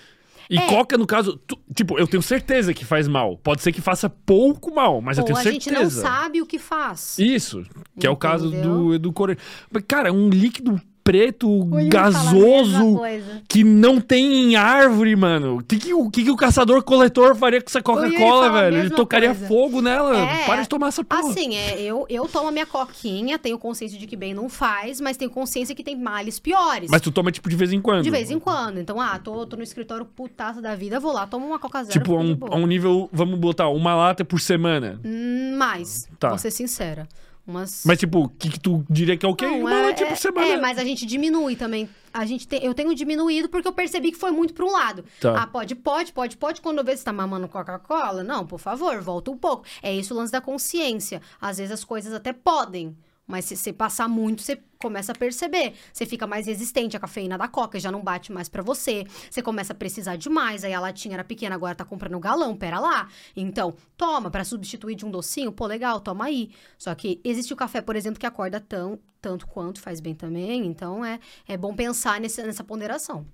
E 0.47 0.59
É. 0.59 0.67
coca, 0.67 0.95
no 0.95 1.07
caso, 1.07 1.37
tu- 1.37 1.57
tipo, 1.73 1.97
eu 1.97 2.05
tenho 2.05 2.21
certeza 2.21 2.71
que 2.71 2.85
faz 2.85 3.07
mal. 3.07 3.35
Pode 3.35 3.63
ser 3.63 3.71
que 3.71 3.81
faça 3.81 4.07
pouco 4.07 4.71
mal, 4.75 5.01
mas 5.01 5.17
eu 5.17 5.23
tenho 5.23 5.35
a 5.39 5.41
certeza. 5.41 5.71
gente 5.71 5.83
não 5.83 5.89
sabe 5.89 6.39
o 6.39 6.45
que 6.45 6.59
faz. 6.59 7.17
Isso, 7.17 7.63
que 7.99 8.05
é 8.05 8.09
o 8.11 8.15
caso 8.15 8.49
Entendeu? 8.49 8.77
do 8.77 8.93
edulcorante. 8.93 9.41
Mas, 9.71 9.83
cara, 9.87 10.13
um 10.13 10.29
líquido 10.29 10.79
preto, 11.05 11.47
gasoso, 11.87 12.99
que 13.47 13.63
não 13.63 14.01
tem 14.01 14.25
em 14.43 14.55
árvore, 14.55 15.15
mano. 15.15 15.59
O 15.59 15.63
que, 15.63 15.77
que, 15.77 15.93
o 15.93 16.09
que, 16.09 16.23
que 16.23 16.31
o 16.31 16.35
caçador-coletor 16.35 17.35
faria 17.35 17.61
com 17.61 17.67
essa 17.69 17.79
Coca-Cola, 17.79 18.51
velho? 18.51 18.77
Ele 18.77 18.89
tocaria 18.89 19.29
coisa. 19.29 19.47
fogo 19.47 19.83
nela. 19.83 20.17
É, 20.17 20.45
Para 20.47 20.63
de 20.63 20.67
tomar 20.67 20.87
essa 20.87 21.03
porra. 21.03 21.29
Assim, 21.29 21.55
é, 21.55 21.79
eu, 21.79 22.07
eu 22.09 22.27
tomo 22.27 22.47
a 22.49 22.51
minha 22.51 22.65
coquinha, 22.65 23.37
tenho 23.37 23.59
consciência 23.59 23.99
de 23.99 24.07
que 24.07 24.15
bem 24.15 24.33
não 24.33 24.49
faz, 24.49 24.99
mas 24.99 25.15
tenho 25.15 25.29
consciência 25.29 25.75
que 25.75 25.83
tem 25.83 25.95
males 25.95 26.39
piores. 26.39 26.89
Mas 26.89 27.01
tu 27.01 27.11
toma, 27.11 27.31
tipo, 27.31 27.47
de 27.47 27.55
vez 27.55 27.71
em 27.71 27.79
quando. 27.79 28.01
De 28.01 28.09
vez 28.09 28.31
em 28.31 28.39
quando. 28.39 28.79
Então, 28.79 28.99
ah, 28.99 29.19
tô, 29.19 29.45
tô 29.45 29.55
no 29.55 29.63
escritório 29.63 30.05
putaço 30.05 30.59
da 30.59 30.73
vida, 30.75 30.99
vou 30.99 31.13
lá, 31.13 31.27
tomo 31.27 31.45
uma 31.45 31.59
coca 31.59 31.83
zero. 31.83 31.99
Tipo, 31.99 32.15
a 32.15 32.19
um, 32.19 32.37
a 32.49 32.55
um 32.57 32.65
nível, 32.65 33.07
vamos 33.13 33.37
botar, 33.39 33.69
uma 33.69 33.93
lata 33.93 34.25
por 34.25 34.41
semana. 34.41 34.99
Hum, 35.05 35.55
Mais, 35.55 36.09
Tá. 36.19 36.29
vou 36.29 36.39
ser 36.39 36.49
sincera. 36.49 37.07
Umas... 37.47 37.83
Mas, 37.85 37.99
tipo, 37.99 38.23
o 38.23 38.29
que, 38.29 38.49
que 38.49 38.59
tu 38.59 38.83
diria 38.89 39.15
que 39.15 39.25
é 39.25 39.29
o 39.29 39.35
quê? 39.35 39.45
Não, 39.45 39.61
uma 39.61 39.73
é, 39.73 39.87
latinha 39.87 40.09
é- 40.09 40.15
semana. 40.15 40.47
É, 40.47 40.57
mas 40.57 40.79
a 40.79 40.83
gente 40.83 41.05
diminui 41.05 41.55
também. 41.55 41.87
A 42.11 42.25
gente 42.25 42.47
tem, 42.47 42.63
eu 42.63 42.73
tenho 42.73 42.95
diminuído 42.95 43.49
porque 43.49 43.67
eu 43.67 43.73
percebi 43.73 44.11
que 44.11 44.17
foi 44.17 44.31
muito 44.31 44.53
para 44.53 44.65
um 44.65 44.71
lado. 44.71 45.05
Tá. 45.19 45.43
Ah, 45.43 45.47
pode, 45.47 45.75
pode, 45.75 46.11
pode, 46.11 46.37
pode. 46.37 46.61
Quando 46.61 46.79
eu 46.79 46.83
vejo 46.83 46.97
você 46.97 47.03
tá 47.03 47.13
mamando 47.13 47.47
Coca-Cola, 47.47 48.23
não, 48.23 48.47
por 48.47 48.59
favor, 48.59 48.99
volta 49.01 49.29
um 49.29 49.37
pouco. 49.37 49.65
É 49.83 49.93
isso 49.93 50.13
o 50.13 50.17
lance 50.17 50.31
da 50.31 50.41
consciência. 50.41 51.21
Às 51.39 51.57
vezes 51.57 51.71
as 51.71 51.83
coisas 51.83 52.13
até 52.13 52.33
podem, 52.33 52.97
mas 53.27 53.45
se 53.45 53.55
você 53.55 53.73
passar 53.73 54.07
muito, 54.07 54.41
você 54.41 54.59
começa 54.77 55.11
a 55.11 55.15
perceber. 55.15 55.73
Você 55.91 56.05
fica 56.05 56.27
mais 56.27 56.45
resistente 56.45 56.95
à 56.95 56.99
cafeína 56.99 57.37
da 57.37 57.47
Coca, 57.47 57.79
já 57.79 57.91
não 57.91 58.03
bate 58.03 58.31
mais 58.31 58.47
pra 58.47 58.61
você. 58.61 59.05
Você 59.29 59.41
começa 59.41 59.73
a 59.73 59.75
precisar 59.75 60.15
de 60.15 60.29
mais. 60.29 60.63
Aí 60.63 60.73
a 60.73 60.79
latinha 60.79 61.15
era 61.15 61.23
pequena, 61.23 61.55
agora 61.55 61.73
tá 61.73 61.83
comprando 61.83 62.19
galão, 62.19 62.55
pera 62.55 62.79
lá. 62.79 63.07
Então, 63.35 63.75
toma 63.97 64.29
pra 64.29 64.43
substituir 64.43 64.95
de 64.95 65.05
um 65.05 65.11
docinho, 65.11 65.51
pô, 65.51 65.65
legal, 65.65 65.99
toma 65.99 66.25
aí. 66.25 66.51
Só 66.77 66.93
que 66.93 67.19
existe 67.23 67.51
o 67.51 67.55
café, 67.55 67.81
por 67.81 67.95
exemplo, 67.95 68.19
que 68.19 68.27
acorda 68.27 68.59
tão, 68.59 68.99
tanto 69.19 69.47
quanto 69.47 69.81
faz 69.81 69.99
bem 69.99 70.13
também. 70.13 70.65
Então, 70.65 71.03
é, 71.03 71.19
é 71.47 71.57
bom 71.57 71.73
pensar 71.73 72.19
nesse, 72.19 72.43
nessa 72.43 72.63
ponderação. 72.63 73.25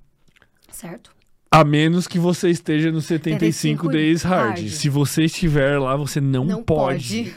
Certo? 0.71 1.13
A 1.53 1.65
menos 1.65 2.07
que 2.07 2.17
você 2.17 2.49
esteja 2.49 2.93
no 2.93 3.01
75 3.01 3.83
75 3.83 3.89
Days 3.89 4.21
Hard. 4.23 4.59
Hard. 4.59 4.69
Se 4.69 4.87
você 4.87 5.25
estiver 5.25 5.77
lá, 5.77 5.97
você 5.97 6.21
não, 6.21 6.63
pode. 6.63 7.35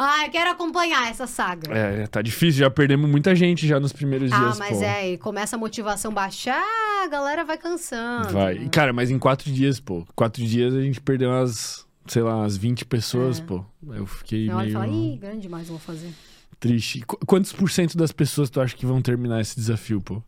Ah, 0.00 0.24
eu 0.26 0.30
quero 0.30 0.50
acompanhar 0.50 1.10
essa 1.10 1.26
saga. 1.26 1.72
É, 1.76 2.06
tá 2.06 2.22
difícil, 2.22 2.60
já 2.60 2.70
perdemos 2.70 3.10
muita 3.10 3.34
gente 3.34 3.66
já 3.66 3.80
nos 3.80 3.92
primeiros 3.92 4.30
Ah, 4.32 4.38
dias, 4.38 4.58
mas 4.58 4.76
pô. 4.78 4.82
é, 4.84 5.10
e 5.12 5.18
começa 5.18 5.56
a 5.56 5.58
motivação 5.58 6.12
baixar, 6.12 6.62
a 7.04 7.08
galera 7.08 7.44
vai 7.44 7.58
cansando. 7.58 8.28
Vai. 8.30 8.56
E, 8.58 8.68
Cara, 8.68 8.92
mas 8.92 9.10
em 9.10 9.18
quatro 9.18 9.50
dias, 9.50 9.80
pô. 9.80 10.06
Quatro 10.14 10.42
dias 10.44 10.72
a 10.74 10.80
gente 10.80 11.00
perdeu 11.00 11.30
umas, 11.30 11.84
sei 12.06 12.22
lá, 12.22 12.36
umas 12.36 12.56
20 12.56 12.84
pessoas, 12.84 13.40
É. 13.40 13.42
pô. 13.42 13.64
Eu 13.88 14.06
fiquei 14.06 14.46
Você 14.46 14.52
olha 14.52 14.62
e 14.62 14.66
meio 14.66 14.78
fala, 14.78 14.88
ih, 14.92 15.16
grande 15.18 15.40
demais, 15.42 15.68
vou 15.68 15.78
fazer. 15.78 16.12
triste. 16.60 17.00
Qu- 17.06 17.18
quantos 17.26 17.52
por 17.52 17.70
cento 17.70 17.96
das 17.96 18.12
pessoas 18.12 18.48
tu 18.50 18.60
acha 18.60 18.74
que 18.76 18.84
vão 18.86 19.00
terminar 19.02 19.40
esse 19.40 19.54
desafio, 19.56 20.00
pô? 20.00 20.22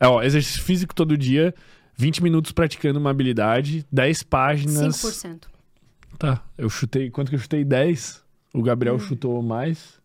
É, 0.00 0.06
ó, 0.08 0.22
exercício 0.22 0.62
físico 0.62 0.94
todo 0.94 1.16
dia, 1.16 1.54
20 1.96 2.22
minutos 2.22 2.50
praticando 2.52 2.98
uma 2.98 3.10
habilidade, 3.10 3.86
10 3.92 4.22
páginas. 4.24 4.96
5%. 4.96 5.42
Tá, 6.18 6.42
eu 6.58 6.68
chutei. 6.70 7.10
Quanto 7.10 7.28
que 7.30 7.34
eu 7.34 7.38
chutei? 7.38 7.64
10. 7.64 8.21
O 8.52 8.62
Gabriel 8.62 8.96
Hum. 8.96 9.00
chutou 9.00 9.42
mais. 9.42 10.00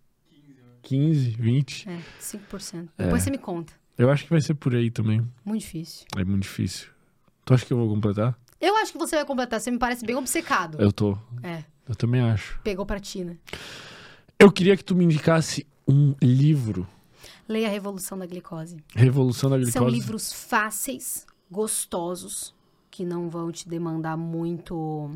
15, 0.84 1.32
20. 1.32 1.90
É, 1.90 2.00
5%. 2.20 2.90
É. 2.98 3.04
Depois 3.04 3.24
você 3.24 3.30
me 3.30 3.38
conta. 3.38 3.74
Eu 3.98 4.10
acho 4.10 4.24
que 4.24 4.30
vai 4.30 4.40
ser 4.40 4.54
por 4.54 4.74
aí 4.74 4.90
também. 4.90 5.28
Muito 5.44 5.62
difícil. 5.62 6.06
É 6.16 6.24
muito 6.24 6.44
difícil. 6.44 6.88
Tu 7.44 7.54
acha 7.54 7.66
que 7.66 7.74
eu 7.74 7.78
vou 7.78 7.90
completar? 7.90 8.38
Eu 8.62 8.76
acho 8.78 8.92
que 8.94 8.98
você 8.98 9.16
vai 9.18 9.26
completar, 9.26 9.60
você 9.60 9.70
me 9.70 9.78
parece 9.78 10.06
bem 10.06 10.16
obcecado. 10.16 10.80
Eu 10.82 10.92
tô. 10.92 11.18
É, 11.44 11.64
Eu 11.88 11.96
também 11.96 12.22
acho. 12.22 12.60
pegou 12.64 12.86
pra 12.86 13.00
ti, 13.00 13.24
né? 13.24 13.38
Eu 14.40 14.52
queria 14.52 14.78
que 14.78 14.84
tu 14.84 14.96
me 14.96 15.04
indicasse 15.04 15.66
um 15.88 16.14
livro. 16.22 16.88
Leia 17.48 17.68
a 17.68 17.72
Revolução 17.72 18.18
da 18.18 18.26
Glicose. 18.26 18.78
Revolução 18.96 19.50
da 19.50 19.58
Glicose. 19.58 19.74
São 19.74 19.88
livros 19.90 20.32
fáceis, 20.34 21.26
gostosos, 21.52 22.54
que 22.92 23.04
não 23.06 23.30
vão 23.30 23.52
te 23.52 23.68
demandar 23.68 24.16
muito 24.18 25.12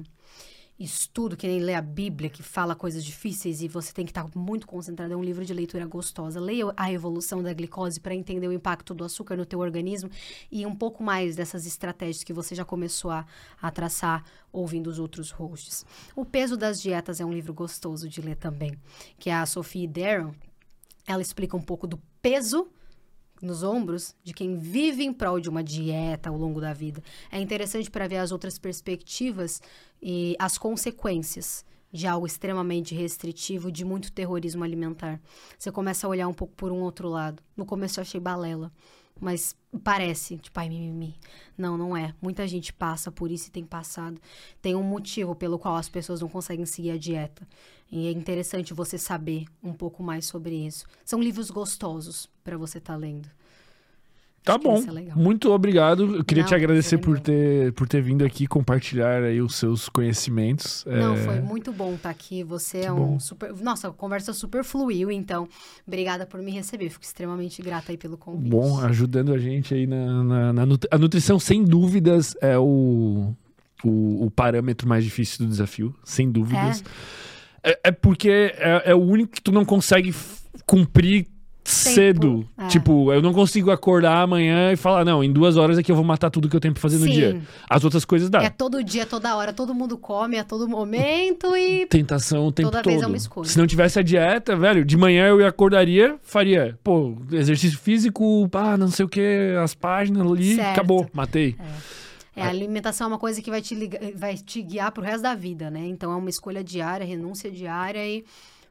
estudo, 0.80 1.38
que 1.38 1.48
nem 1.48 1.60
ler 1.60 1.76
a 1.76 1.82
Bíblia, 1.82 2.30
que 2.30 2.42
fala 2.42 2.76
coisas 2.76 3.04
difíceis 3.04 3.62
e 3.62 3.68
você 3.68 3.94
tem 3.94 4.06
que 4.06 4.12
estar 4.12 4.28
muito 4.36 4.66
concentrado. 4.66 5.14
É 5.14 5.16
um 5.16 5.24
livro 5.24 5.46
de 5.46 5.54
leitura 5.54 5.86
gostosa. 5.86 6.40
Leia 6.40 6.74
a 6.76 6.86
Revolução 6.86 7.44
da 7.44 7.54
Glicose 7.54 8.00
para 8.00 8.16
entender 8.16 8.48
o 8.48 8.54
impacto 8.54 8.94
do 8.94 9.04
açúcar 9.04 9.36
no 9.36 9.46
teu 9.46 9.60
organismo 9.60 10.10
e 10.52 10.66
um 10.66 10.76
pouco 10.76 11.04
mais 11.04 11.36
dessas 11.36 11.66
estratégias 11.66 12.24
que 12.24 12.34
você 12.34 12.56
já 12.56 12.66
começou 12.66 13.12
a, 13.12 13.26
a 13.62 13.70
traçar 13.70 14.24
ouvindo 14.52 14.88
os 14.88 15.00
outros 15.00 15.32
hosts. 15.32 15.86
O 16.16 16.26
Peso 16.26 16.58
das 16.58 16.82
Dietas 16.82 17.20
é 17.20 17.26
um 17.26 17.34
livro 17.34 17.54
gostoso 17.54 18.10
de 18.10 18.22
ler 18.22 18.36
também, 18.36 18.78
que 19.20 19.30
é 19.30 19.36
a 19.36 19.46
Sophie 19.46 19.88
Darrow. 19.88 20.34
Ela 21.06 21.22
explica 21.22 21.56
um 21.56 21.62
pouco 21.62 21.88
do 21.88 22.00
peso 22.22 22.68
nos 23.42 23.64
ombros 23.64 24.16
de 24.24 24.34
quem 24.34 24.58
vive 24.58 25.04
em 25.04 25.12
prol 25.12 25.40
de 25.40 25.50
uma 25.50 25.64
dieta 25.64 26.30
ao 26.30 26.38
longo 26.38 26.62
da 26.62 26.74
vida. 26.74 27.02
É 27.32 27.40
interessante 27.40 27.90
para 27.90 28.08
ver 28.08 28.18
as 28.18 28.32
outras 28.32 28.60
perspectivas 28.60 29.62
e 30.02 30.36
as 30.40 30.58
consequências 30.58 31.66
de 31.92 32.08
algo 32.08 32.26
extremamente 32.26 32.96
restritivo, 32.96 33.72
de 33.72 33.84
muito 33.84 34.12
terrorismo 34.12 34.64
alimentar. 34.64 35.20
Você 35.58 35.72
começa 35.72 36.08
a 36.08 36.10
olhar 36.10 36.28
um 36.28 36.34
pouco 36.34 36.54
por 36.56 36.72
um 36.72 36.82
outro 36.82 37.10
lado. 37.10 37.44
No 37.56 37.66
começo 37.66 38.00
eu 38.00 38.04
achei 38.04 38.20
balela, 38.20 38.72
mas 39.20 39.56
parece, 39.84 40.38
tipo, 40.38 40.58
ai, 40.60 40.70
mimimi. 40.70 41.16
Não, 41.58 41.78
não 41.78 41.96
é. 41.96 42.14
Muita 42.22 42.48
gente 42.48 42.72
passa 42.72 43.12
por 43.12 43.30
isso 43.30 43.50
e 43.50 43.52
tem 43.52 43.66
passado. 43.66 44.20
Tem 44.62 44.74
um 44.74 44.84
motivo 44.84 45.36
pelo 45.36 45.60
qual 45.60 45.76
as 45.76 45.90
pessoas 45.90 46.22
não 46.22 46.30
conseguem 46.30 46.66
seguir 46.66 46.92
a 46.92 46.98
dieta. 46.98 47.46
E 47.92 48.08
é 48.08 48.12
interessante 48.12 48.74
você 48.74 48.98
saber 48.98 49.46
um 49.62 49.74
pouco 49.74 50.02
mais 50.02 50.26
sobre 50.26 50.56
isso. 50.56 50.86
São 51.04 51.22
livros 51.22 51.50
gostosos 51.52 52.30
para 52.44 52.58
você 52.58 52.78
estar 52.78 52.96
lendo. 52.96 53.28
Tá 54.44 54.54
Acho 54.54 54.60
que 54.62 54.68
bom. 54.68 54.98
é. 54.98 55.14
Muito 55.16 55.52
obrigado. 55.52 56.16
Eu 56.16 56.24
queria 56.26 56.42
Não, 56.42 56.48
te 56.50 56.56
agradecer 56.56 56.98
por 56.98 57.20
ter, 57.20 57.74
por 57.74 57.88
ter 57.88 58.02
vindo 58.02 58.26
aqui 58.26 58.48
compartilhar 58.48 59.22
aí 59.22 59.40
os 59.40 59.54
seus 59.56 59.88
conhecimentos. 59.88 60.84
Não, 60.88 61.14
É, 61.14 61.18
foi 61.18 61.42
muito 61.42 61.72
bom 61.72 61.94
estar 61.94 62.10
aqui. 62.10 62.44
Você 62.46 62.80
é 62.80 62.92
um 62.92 62.96
bom. 62.96 63.20
super. 63.20 63.54
Nossa, 63.58 63.90
a 63.90 63.92
conversa 63.92 64.34
super 64.34 64.64
fluiu, 64.64 65.12
então. 65.12 65.48
Obrigada 65.86 66.26
por 66.26 66.42
me 66.42 66.50
receber. 66.50 66.90
Fico 66.90 67.04
extremamente 67.04 67.62
grata 67.62 67.92
aí 67.92 67.98
pelo 67.98 68.18
convite. 68.18 68.50
Bom, 68.50 68.80
ajudando 68.80 69.32
a 69.32 69.38
gente 69.38 69.76
aí 69.76 69.86
na, 69.86 70.24
na, 70.24 70.54
na 70.54 70.66
nut- 70.66 70.88
A 70.90 70.98
nutrição, 70.98 71.38
sem 71.40 71.64
dúvidas, 71.64 72.36
é 72.42 72.58
o, 72.58 73.36
o, 73.84 74.26
o 74.26 74.32
parâmetro 74.32 74.88
mais 74.90 75.04
difícil 75.04 75.46
do 75.46 75.52
desafio. 75.52 75.94
Sem 76.04 76.32
dúvidas. 76.32 76.82
É, 76.82 76.84
é 77.64 77.92
porque 77.92 78.54
é, 78.58 78.84
é 78.88 78.96
o 78.96 79.00
único 79.02 79.34
que 79.34 79.42
tu 79.42 79.52
não 79.52 79.64
consegue 79.66 80.14
cumprir 80.66 81.28
cedo. 81.64 82.46
é. 82.58 82.68
Tipo, 82.68 83.14
eu 83.14 83.22
não 83.22 83.32
consigo 83.34 83.70
acordar 83.70 84.22
amanhã 84.24 84.72
e 84.72 84.76
falar, 84.76 85.06
não, 85.06 85.24
em 85.24 85.32
duas 85.32 85.58
horas 85.58 85.78
aqui 85.78 85.92
eu 85.92 85.96
vou 85.96 86.04
matar 86.04 86.30
tudo 86.32 86.50
que 86.50 86.56
eu 86.56 86.60
tenho 86.60 86.74
pra 86.74 86.82
fazer 86.82 86.98
no 86.98 87.06
Sim. 87.06 87.12
dia. 87.12 87.42
As 87.70 87.84
outras 87.84 88.04
coisas 88.04 88.30
dá. 88.32 88.42
É 88.44 88.50
todo 88.50 88.84
dia, 88.84 89.06
toda 89.06 89.36
hora, 89.36 89.54
todo 89.54 89.74
mundo 89.74 89.96
come 89.98 90.38
a 90.40 90.44
todo 90.44 90.68
momento 90.68 91.56
e. 91.56 91.86
Tentação 91.86 92.48
o 92.48 92.52
tempo 92.52 92.72
Toda 92.72 92.82
todo. 92.82 92.92
vez 92.92 93.04
é 93.04 93.08
uma 93.08 93.16
escolha. 93.16 93.48
Se 93.48 93.58
não 93.60 93.68
tivesse 93.68 94.00
a 94.00 94.02
dieta, 94.02 94.56
velho, 94.56 94.84
de 94.84 94.98
manhã 94.98 95.28
eu 95.28 95.46
acordaria, 95.46 96.16
faria, 96.24 96.78
pô, 96.84 97.16
exercício 97.32 97.78
físico, 97.78 98.50
ah, 98.54 98.76
não 98.76 98.88
sei 98.90 99.06
o 99.06 99.10
que, 99.10 99.56
as 99.64 99.76
páginas 99.76 100.26
ali, 100.30 100.56
Certo. 100.56 100.72
acabou, 100.72 101.08
matei. 101.14 101.56
É, 101.60 101.64
a 102.36 102.48
alimentação 102.48 103.06
é 103.06 103.08
uma 103.10 103.20
coisa 103.20 103.42
que 103.42 103.50
vai 103.50 103.62
te, 103.62 103.76
liga- 103.76 104.00
vai 104.16 104.38
te 104.38 104.62
guiar 104.62 104.92
pro 104.92 105.04
resto 105.04 105.24
da 105.24 105.36
vida, 105.36 105.70
né? 105.70 105.86
Então 105.88 106.12
é 106.12 106.16
uma 106.16 106.30
escolha 106.30 106.64
diária, 106.64 107.06
renúncia 107.06 107.52
diária 107.52 108.08
e 108.08 108.24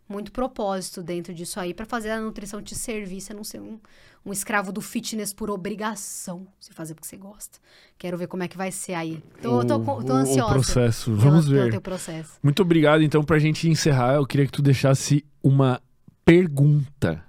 muito 0.08 0.32
propósito 0.32 1.02
dentro 1.02 1.32
disso 1.34 1.60
aí 1.60 1.72
pra 1.74 1.84
fazer 1.86 2.10
a 2.10 2.20
nutrição 2.20 2.60
te 2.62 2.74
servir, 2.74 3.20
você 3.20 3.32
não 3.34 3.44
ser 3.44 3.60
um, 3.60 3.78
um 4.26 4.32
escravo 4.32 4.72
do 4.72 4.80
fitness 4.80 5.32
por 5.32 5.50
obrigação, 5.50 6.46
você 6.58 6.72
fazer 6.72 6.94
porque 6.94 7.06
você 7.06 7.16
gosta. 7.16 7.58
Quero 7.96 8.16
ver 8.18 8.26
como 8.26 8.42
é 8.42 8.48
que 8.48 8.56
vai 8.56 8.72
ser 8.72 8.94
aí. 8.94 9.22
Tô, 9.40 9.64
tô, 9.64 9.76
O- 9.76 10.04
tô 10.04 10.12
o- 10.14 10.16
ansiosa. 10.16 10.44
O 10.50 10.54
processo. 10.54 11.10
pela- 11.12 11.22
Vamos 11.22 11.44
pelo 11.48 11.62
ver. 11.64 11.70
teu 11.70 11.80
processo. 11.80 12.32
Muito 12.42 12.60
obrigado. 12.62 13.02
Então, 13.02 13.22
pra 13.22 13.38
gente 13.38 13.68
encerrar, 13.68 14.14
eu 14.14 14.26
queria 14.26 14.46
que 14.46 14.52
tu 14.52 14.62
deixasse 14.62 15.24
uma 15.42 15.80
pergunta 16.24 17.22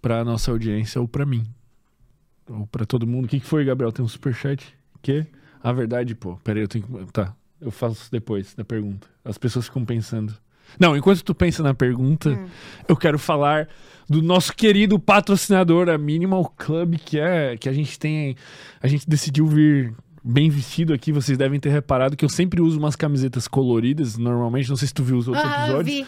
pra 0.00 0.24
nossa 0.24 0.50
audiência 0.50 1.00
ou 1.00 1.06
pra 1.06 1.26
mim. 1.26 1.44
Ou 2.48 2.66
pra 2.66 2.84
todo 2.86 3.06
mundo. 3.06 3.26
O 3.26 3.28
que, 3.28 3.38
que 3.38 3.46
foi, 3.46 3.64
Gabriel? 3.64 3.92
Tem 3.92 4.04
um 4.04 4.08
superchat? 4.08 4.74
Que? 5.02 5.26
A 5.62 5.72
verdade, 5.72 6.14
pô. 6.14 6.36
Peraí, 6.42 6.62
eu 6.62 6.68
tenho 6.68 6.84
que. 6.84 7.12
Tá. 7.12 7.34
Eu 7.60 7.70
faço 7.70 8.10
depois 8.10 8.54
da 8.54 8.64
pergunta. 8.64 9.06
As 9.24 9.36
pessoas 9.36 9.66
ficam 9.66 9.84
pensando. 9.84 10.34
Não, 10.78 10.96
enquanto 10.96 11.22
tu 11.22 11.34
pensa 11.34 11.62
na 11.62 11.74
pergunta, 11.74 12.30
Hum. 12.30 12.46
eu 12.88 12.96
quero 12.96 13.18
falar 13.18 13.68
do 14.08 14.22
nosso 14.22 14.54
querido 14.54 14.98
patrocinador, 14.98 15.88
a 15.88 15.98
Minimal 15.98 16.44
Club, 16.56 16.94
que 16.96 17.18
é 17.18 17.56
que 17.56 17.68
a 17.68 17.72
gente 17.72 17.98
tem, 17.98 18.36
a 18.80 18.86
gente 18.88 19.08
decidiu 19.08 19.46
vir 19.46 19.92
bem 20.22 20.48
vestido 20.48 20.92
aqui. 20.94 21.12
Vocês 21.12 21.36
devem 21.36 21.58
ter 21.60 21.70
reparado 21.70 22.16
que 22.16 22.24
eu 22.24 22.28
sempre 22.28 22.60
uso 22.62 22.78
umas 22.78 22.94
camisetas 22.96 23.46
coloridas, 23.48 24.16
normalmente. 24.16 24.68
Não 24.68 24.76
sei 24.76 24.88
se 24.88 24.94
tu 24.94 25.02
viu 25.02 25.16
os 25.18 25.26
outros 25.28 25.44
Ah, 25.46 25.64
episódios. 25.66 25.96
vi. 25.96 26.06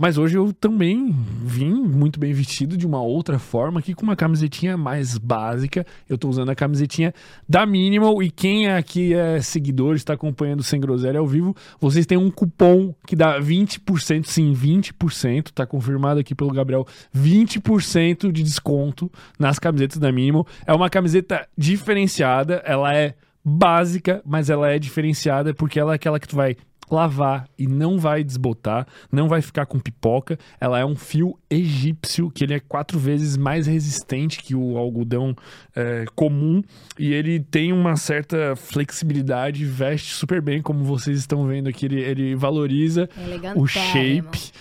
Mas 0.00 0.16
hoje 0.16 0.38
eu 0.38 0.50
também 0.50 1.14
vim 1.44 1.74
muito 1.74 2.18
bem 2.18 2.32
vestido 2.32 2.74
de 2.74 2.86
uma 2.86 3.02
outra 3.02 3.38
forma, 3.38 3.80
aqui 3.80 3.92
com 3.92 4.02
uma 4.02 4.16
camisetinha 4.16 4.74
mais 4.74 5.18
básica. 5.18 5.86
Eu 6.08 6.16
tô 6.16 6.26
usando 6.26 6.48
a 6.48 6.54
camisetinha 6.54 7.12
da 7.46 7.66
Minimal 7.66 8.22
e 8.22 8.30
quem 8.30 8.66
aqui 8.66 9.12
é 9.12 9.42
seguidor, 9.42 9.96
está 9.96 10.14
acompanhando 10.14 10.62
Sem 10.62 10.80
Groselha 10.80 11.20
ao 11.20 11.26
vivo, 11.26 11.54
vocês 11.78 12.06
têm 12.06 12.16
um 12.16 12.30
cupom 12.30 12.94
que 13.06 13.14
dá 13.14 13.38
20%, 13.38 14.24
sim, 14.24 14.54
20%, 14.54 15.50
tá 15.50 15.66
confirmado 15.66 16.18
aqui 16.18 16.34
pelo 16.34 16.50
Gabriel, 16.50 16.86
20% 17.14 18.32
de 18.32 18.42
desconto 18.42 19.12
nas 19.38 19.58
camisetas 19.58 19.98
da 19.98 20.10
Minimal. 20.10 20.46
É 20.66 20.72
uma 20.72 20.88
camiseta 20.88 21.46
diferenciada, 21.58 22.62
ela 22.64 22.94
é 22.94 23.14
básica, 23.44 24.22
mas 24.24 24.48
ela 24.48 24.70
é 24.70 24.78
diferenciada 24.78 25.52
porque 25.52 25.78
ela 25.78 25.92
é 25.92 25.96
aquela 25.96 26.18
que 26.18 26.26
tu 26.26 26.36
vai 26.36 26.56
lavar 26.90 27.48
e 27.58 27.66
não 27.66 27.98
vai 27.98 28.24
desbotar, 28.24 28.86
não 29.10 29.28
vai 29.28 29.40
ficar 29.40 29.66
com 29.66 29.78
pipoca. 29.78 30.38
Ela 30.60 30.78
é 30.78 30.84
um 30.84 30.96
fio 30.96 31.38
egípcio, 31.48 32.30
que 32.30 32.44
ele 32.44 32.54
é 32.54 32.60
quatro 32.60 32.98
vezes 32.98 33.36
mais 33.36 33.66
resistente 33.66 34.42
que 34.42 34.54
o 34.54 34.76
algodão 34.76 35.34
é, 35.74 36.04
comum. 36.14 36.62
E 36.98 37.12
ele 37.12 37.40
tem 37.40 37.72
uma 37.72 37.96
certa 37.96 38.56
flexibilidade, 38.56 39.64
veste 39.64 40.12
super 40.14 40.40
bem, 40.40 40.60
como 40.60 40.84
vocês 40.84 41.18
estão 41.18 41.46
vendo 41.46 41.68
aqui, 41.68 41.86
ele, 41.86 42.00
ele 42.00 42.34
valoriza 42.34 43.08
É 43.16 43.54
o 43.54 43.66
shape. 43.66 44.52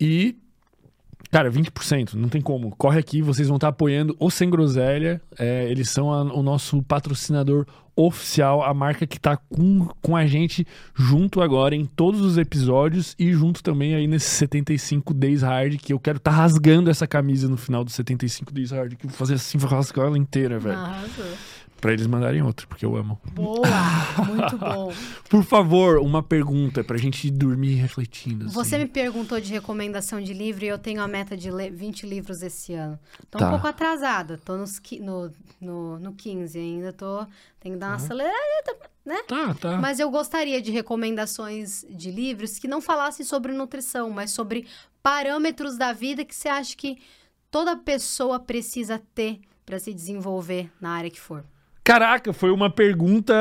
E 0.00 0.36
Cara, 1.30 1.50
20%, 1.50 2.14
não 2.14 2.28
tem 2.28 2.40
como. 2.40 2.74
Corre 2.76 2.98
aqui, 2.98 3.20
vocês 3.20 3.48
vão 3.48 3.56
estar 3.56 3.68
apoiando 3.68 4.16
o 4.18 4.30
Sem 4.30 4.48
Groselha. 4.48 5.20
É, 5.38 5.70
eles 5.70 5.90
são 5.90 6.10
a- 6.12 6.22
o 6.22 6.42
nosso 6.42 6.82
patrocinador 6.82 7.66
oficial, 7.94 8.62
a 8.62 8.72
marca 8.72 9.06
que 9.06 9.18
tá 9.18 9.36
com, 9.36 9.88
com 10.00 10.16
a 10.16 10.24
gente 10.26 10.64
junto 10.94 11.42
agora 11.42 11.74
em 11.74 11.84
todos 11.84 12.20
os 12.20 12.38
episódios 12.38 13.14
e 13.18 13.32
junto 13.32 13.60
também 13.62 13.94
aí 13.94 14.06
nesse 14.06 14.30
75 14.36 15.12
Days 15.12 15.42
Hard, 15.42 15.76
que 15.78 15.92
eu 15.92 15.98
quero 15.98 16.18
estar 16.18 16.30
rasgando 16.30 16.88
essa 16.90 17.06
camisa 17.08 17.48
no 17.48 17.56
final 17.56 17.82
do 17.84 17.90
75 17.90 18.52
Days 18.54 18.70
Hard, 18.70 18.94
que 18.94 19.04
eu 19.04 19.10
vou 19.10 19.18
fazer 19.18 19.34
assim, 19.34 19.58
vou 19.58 19.68
rasgar 19.68 20.06
ela 20.06 20.16
inteira, 20.16 20.58
velho. 20.60 20.78
Arrasou. 20.78 21.24
Pra 21.80 21.92
eles 21.92 22.06
mandarem 22.08 22.42
outra, 22.42 22.66
porque 22.66 22.84
eu 22.84 22.96
amo. 22.96 23.20
Boa, 23.32 23.60
muito 24.26 24.58
bom. 24.58 24.92
Por 25.30 25.44
favor, 25.44 25.98
uma 25.98 26.22
pergunta 26.22 26.82
pra 26.82 26.96
gente 26.98 27.30
dormir 27.30 27.74
refletindo. 27.76 28.46
assim. 28.46 28.54
Você 28.54 28.78
me 28.78 28.86
perguntou 28.86 29.40
de 29.40 29.52
recomendação 29.52 30.20
de 30.20 30.32
livro 30.34 30.64
e 30.64 30.68
eu 30.68 30.78
tenho 30.78 31.00
a 31.00 31.06
meta 31.06 31.36
de 31.36 31.50
ler 31.52 31.70
20 31.70 32.04
livros 32.06 32.42
esse 32.42 32.74
ano. 32.74 32.98
Tô 33.30 33.38
Tá. 33.38 33.46
um 33.46 33.50
pouco 33.50 33.66
atrasada, 33.68 34.38
tô 34.44 34.56
nos, 34.56 34.80
no, 35.00 35.30
no, 35.60 35.98
no 36.00 36.12
15 36.14 36.58
ainda, 36.58 36.92
tô, 36.92 37.24
tenho 37.60 37.74
que 37.76 37.80
dar 37.80 37.88
uma 37.90 37.94
acelerada, 37.96 38.76
né? 39.06 39.22
Tá, 39.28 39.54
tá. 39.54 39.76
Mas 39.78 40.00
eu 40.00 40.10
gostaria 40.10 40.60
de 40.60 40.72
recomendações 40.72 41.84
de 41.88 42.10
livros 42.10 42.58
que 42.58 42.66
não 42.66 42.80
falassem 42.80 43.24
sobre 43.24 43.52
nutrição, 43.52 44.10
mas 44.10 44.32
sobre 44.32 44.66
parâmetros 45.00 45.76
da 45.78 45.92
vida 45.92 46.24
que 46.24 46.34
você 46.34 46.48
acha 46.48 46.76
que 46.76 46.98
toda 47.52 47.76
pessoa 47.76 48.40
precisa 48.40 49.00
ter 49.14 49.40
para 49.64 49.78
se 49.78 49.94
desenvolver 49.94 50.70
na 50.80 50.90
área 50.90 51.10
que 51.10 51.20
for. 51.20 51.44
Caraca, 51.88 52.34
foi 52.34 52.50
uma 52.50 52.68
pergunta 52.68 53.34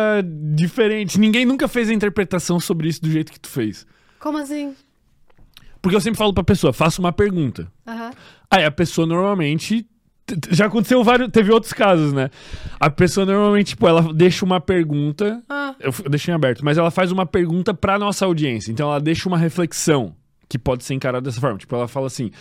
diferente. 0.55 1.19
Ninguém 1.19 1.45
nunca 1.45 1.67
fez 1.67 1.89
a 1.89 1.93
interpretação 1.93 2.61
sobre 2.61 2.87
isso 2.87 3.01
do 3.01 3.11
jeito 3.11 3.29
que 3.29 3.39
tu 3.39 3.49
fez. 3.49 3.85
Como 4.21 4.37
assim? 4.37 4.73
Porque 5.81 5.93
eu 5.93 5.99
sempre 5.99 6.17
falo 6.17 6.33
pra 6.33 6.45
pessoa, 6.45 6.71
faça 6.71 7.01
uma 7.01 7.11
pergunta. 7.11 7.69
Aham. 7.85 8.11
Aí 8.49 8.63
a 8.63 8.71
pessoa 8.71 9.05
normalmente. 9.05 9.85
Já 10.49 10.67
aconteceu 10.67 11.03
vários. 11.03 11.29
Teve 11.29 11.51
outros 11.51 11.73
casos, 11.73 12.13
né? 12.13 12.29
A 12.79 12.89
pessoa 12.89 13.25
normalmente, 13.25 13.67
tipo, 13.71 13.85
ela 13.85 14.13
deixa 14.13 14.45
uma 14.45 14.61
pergunta. 14.61 15.43
Ah, 15.49 15.75
Eu, 15.77 15.93
eu 16.05 16.09
deixei 16.09 16.31
em 16.31 16.35
aberto, 16.35 16.63
mas 16.63 16.77
ela 16.77 16.89
faz 16.89 17.11
uma 17.11 17.25
pergunta 17.25 17.73
pra 17.73 17.99
nossa 17.99 18.23
audiência. 18.25 18.71
Então 18.71 18.87
ela 18.89 19.01
deixa 19.01 19.27
uma 19.27 19.37
reflexão 19.37 20.15
que 20.47 20.57
pode 20.57 20.85
ser 20.85 20.93
encarada 20.93 21.21
dessa 21.25 21.41
forma. 21.41 21.57
Tipo, 21.57 21.75
ela 21.75 21.87
fala 21.89 22.07
assim: 22.07 22.31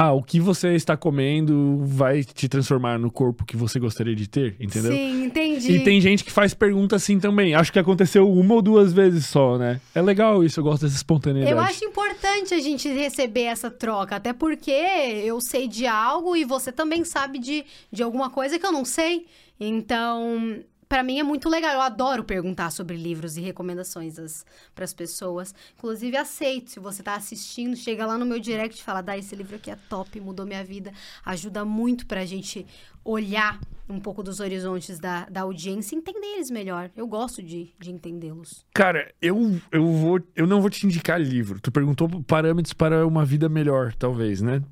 Ah, 0.00 0.12
o 0.12 0.22
que 0.22 0.38
você 0.38 0.76
está 0.76 0.96
comendo 0.96 1.78
vai 1.84 2.22
te 2.22 2.48
transformar 2.48 3.00
no 3.00 3.10
corpo 3.10 3.44
que 3.44 3.56
você 3.56 3.80
gostaria 3.80 4.14
de 4.14 4.28
ter? 4.28 4.54
Entendeu? 4.60 4.92
sim, 4.92 5.24
entendi. 5.24 5.72
E 5.72 5.82
tem 5.82 6.00
gente 6.00 6.22
que 6.22 6.30
faz 6.30 6.54
pergunta 6.54 6.94
assim 6.94 7.18
também. 7.18 7.52
Acho 7.52 7.72
que 7.72 7.80
aconteceu 7.80 8.30
uma 8.30 8.54
ou 8.54 8.62
duas 8.62 8.92
vezes 8.92 9.26
só, 9.26 9.58
né? 9.58 9.80
É 9.92 10.00
legal 10.00 10.44
isso, 10.44 10.60
eu 10.60 10.62
gosto 10.62 10.82
dessa 10.82 10.94
espontaneidade. 10.94 11.50
Eu 11.50 11.58
acho 11.58 11.84
importante 11.84 12.54
a 12.54 12.60
gente 12.60 12.88
receber 12.88 13.42
essa 13.42 13.72
troca, 13.72 14.14
até 14.14 14.32
porque 14.32 14.70
eu 14.70 15.40
sei 15.40 15.66
de 15.66 15.84
algo 15.84 16.36
e 16.36 16.44
você 16.44 16.70
também 16.70 17.04
sabe 17.04 17.40
de, 17.40 17.64
de 17.90 18.00
alguma 18.00 18.30
coisa 18.30 18.56
que 18.56 18.64
eu 18.64 18.70
não 18.70 18.84
sei. 18.84 19.26
Então, 19.58 20.60
pra 20.88 21.02
mim 21.02 21.18
é 21.18 21.22
muito 21.22 21.48
legal. 21.48 21.72
Eu 21.74 21.80
adoro 21.80 22.24
perguntar 22.24 22.70
sobre 22.70 22.96
livros 22.96 23.36
e 23.36 23.40
recomendações 23.40 24.44
para 24.74 24.84
as 24.84 24.94
pessoas. 24.94 25.54
Inclusive, 25.76 26.16
aceito. 26.16 26.70
Se 26.70 26.80
você 26.80 27.02
tá 27.02 27.14
assistindo, 27.14 27.76
chega 27.76 28.06
lá 28.06 28.16
no 28.16 28.24
meu 28.24 28.40
direct 28.40 28.80
e 28.80 28.84
fala: 28.84 29.00
Dá, 29.00 29.16
esse 29.16 29.34
livro 29.36 29.56
aqui 29.56 29.70
é 29.70 29.76
top, 29.88 30.20
mudou 30.20 30.46
minha 30.46 30.64
vida. 30.64 30.92
Ajuda 31.24 31.64
muito 31.64 32.06
pra 32.06 32.24
gente 32.24 32.66
olhar 33.04 33.58
um 33.88 33.98
pouco 33.98 34.22
dos 34.22 34.38
horizontes 34.38 34.98
da, 34.98 35.24
da 35.30 35.42
audiência 35.42 35.94
e 35.94 35.98
entender 35.98 36.26
eles 36.34 36.50
melhor. 36.50 36.90
Eu 36.94 37.06
gosto 37.06 37.42
de, 37.42 37.72
de 37.78 37.90
entendê-los. 37.90 38.64
Cara, 38.74 39.12
eu, 39.20 39.58
eu, 39.72 39.86
vou, 39.92 40.20
eu 40.36 40.46
não 40.46 40.60
vou 40.60 40.68
te 40.68 40.84
indicar 40.84 41.20
livro. 41.20 41.58
Tu 41.60 41.72
perguntou 41.72 42.08
parâmetros 42.24 42.74
para 42.74 43.06
uma 43.06 43.24
vida 43.24 43.48
melhor, 43.48 43.94
talvez, 43.94 44.42
né? 44.42 44.62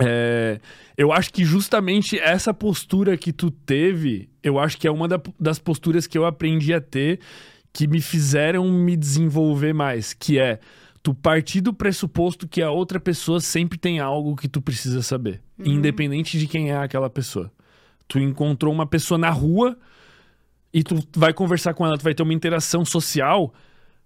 É, 0.00 0.60
eu 0.96 1.12
acho 1.12 1.32
que 1.32 1.44
justamente 1.44 2.18
essa 2.18 2.54
postura 2.54 3.16
que 3.16 3.32
tu 3.32 3.50
teve, 3.50 4.28
eu 4.48 4.58
acho 4.58 4.76
que 4.78 4.86
é 4.86 4.90
uma 4.90 5.06
da- 5.06 5.20
das 5.38 5.58
posturas 5.58 6.06
que 6.06 6.16
eu 6.18 6.24
aprendi 6.26 6.72
a 6.74 6.80
ter 6.80 7.20
que 7.72 7.86
me 7.86 8.00
fizeram 8.00 8.70
me 8.70 8.96
desenvolver 8.96 9.72
mais, 9.72 10.12
que 10.14 10.38
é 10.38 10.58
tu 11.02 11.14
partir 11.14 11.60
do 11.60 11.72
pressuposto 11.72 12.48
que 12.48 12.60
a 12.62 12.70
outra 12.70 12.98
pessoa 12.98 13.40
sempre 13.40 13.78
tem 13.78 14.00
algo 14.00 14.34
que 14.34 14.48
tu 14.48 14.60
precisa 14.60 15.02
saber, 15.02 15.40
independente 15.58 16.38
de 16.38 16.46
quem 16.46 16.70
é 16.70 16.76
aquela 16.76 17.08
pessoa. 17.08 17.50
Tu 18.08 18.18
encontrou 18.18 18.72
uma 18.72 18.86
pessoa 18.86 19.18
na 19.18 19.30
rua 19.30 19.76
e 20.72 20.82
tu 20.82 20.98
vai 21.16 21.32
conversar 21.32 21.74
com 21.74 21.86
ela, 21.86 21.96
tu 21.96 22.02
vai 22.04 22.14
ter 22.14 22.22
uma 22.22 22.34
interação 22.34 22.84
social, 22.84 23.52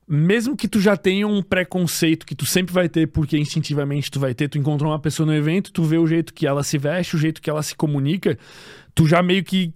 mesmo 0.07 0.57
que 0.57 0.69
tu 0.69 0.81
já 0.81 0.97
tenha 0.97 1.27
um 1.27 1.41
preconceito 1.43 2.27
que 2.27 2.35
tu 2.35 2.45
sempre 2.45 2.75
vai 2.75 2.89
ter, 2.89 3.07
porque 3.07 3.39
instintivamente 3.39 4.11
tu 4.11 4.21
vai 4.21 4.35
ter, 4.35 4.49
tu 4.49 4.59
encontrou 4.59 4.91
uma 4.91 4.99
pessoa 4.99 5.25
no 5.27 5.35
evento, 5.35 5.73
tu 5.73 5.85
vê 5.85 5.97
o 5.97 6.07
jeito 6.07 6.35
que 6.35 6.47
ela 6.47 6.63
se 6.63 6.77
veste, 6.77 7.17
o 7.17 7.19
jeito 7.19 7.41
que 7.41 7.49
ela 7.49 7.63
se 7.63 7.75
comunica, 7.75 8.37
tu 8.95 9.07
já 9.07 9.23
meio 9.23 9.43
que 9.45 9.73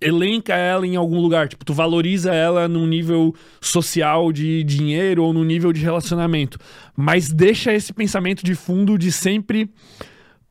elenca 0.00 0.54
ela 0.54 0.86
em 0.86 0.96
algum 0.96 1.20
lugar, 1.20 1.48
tipo, 1.48 1.64
tu 1.64 1.72
valoriza 1.72 2.34
ela 2.34 2.68
num 2.68 2.86
nível 2.86 3.34
social 3.60 4.30
de 4.30 4.62
dinheiro 4.62 5.24
ou 5.24 5.32
no 5.32 5.44
nível 5.44 5.72
de 5.72 5.80
relacionamento, 5.80 6.58
mas 6.96 7.30
deixa 7.32 7.72
esse 7.72 7.92
pensamento 7.92 8.44
de 8.44 8.54
fundo 8.54 8.98
de 8.98 9.10
sempre 9.10 9.70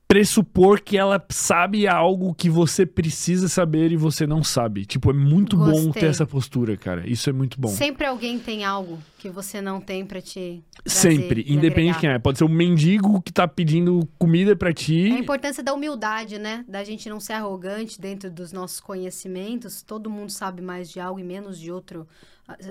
pressupor 0.07 0.81
que 0.81 0.97
ela 0.97 1.23
sabe 1.29 1.87
algo 1.87 2.33
que 2.33 2.49
você 2.49 2.85
precisa 2.85 3.47
saber 3.49 3.91
e 3.91 3.97
você 3.97 4.27
não 4.27 4.43
sabe. 4.43 4.85
Tipo, 4.85 5.09
é 5.09 5.13
muito 5.13 5.57
bom 5.57 5.71
Gostei. 5.71 5.93
ter 6.03 6.05
essa 6.05 6.25
postura, 6.25 6.77
cara. 6.77 7.07
Isso 7.09 7.29
é 7.29 7.33
muito 7.33 7.59
bom. 7.59 7.69
Sempre 7.69 8.05
alguém 8.05 8.37
tem 8.39 8.63
algo 8.63 8.99
que 9.17 9.29
você 9.29 9.59
não 9.61 9.81
tem 9.81 10.05
pra 10.05 10.21
te. 10.21 10.63
trazer 10.83 10.99
Sempre, 10.99 11.41
e 11.47 11.53
independente 11.53 11.95
de 11.95 11.99
quem 12.01 12.09
é. 12.11 12.19
Pode 12.19 12.37
ser 12.37 12.43
um 12.43 12.49
mendigo 12.49 13.21
que 13.21 13.33
tá 13.33 13.47
pedindo 13.47 14.07
comida 14.19 14.55
pra 14.55 14.69
É 14.69 14.71
a 14.71 14.73
ti. 14.75 15.09
importância 15.09 15.63
da 15.63 15.73
humildade, 15.73 16.37
né? 16.37 16.63
Da 16.67 16.83
gente 16.83 17.09
não 17.09 17.19
ser 17.19 17.33
arrogante 17.33 17.99
dentro 17.99 18.29
dos 18.29 18.51
nossos 18.51 18.79
conhecimentos. 18.79 19.81
Todo 19.81 20.09
mundo 20.09 20.31
sabe 20.31 20.61
mais 20.61 20.89
de 20.89 20.99
algo 20.99 21.19
e 21.19 21.23
menos 21.23 21.59
de 21.59 21.71
outro 21.71 22.07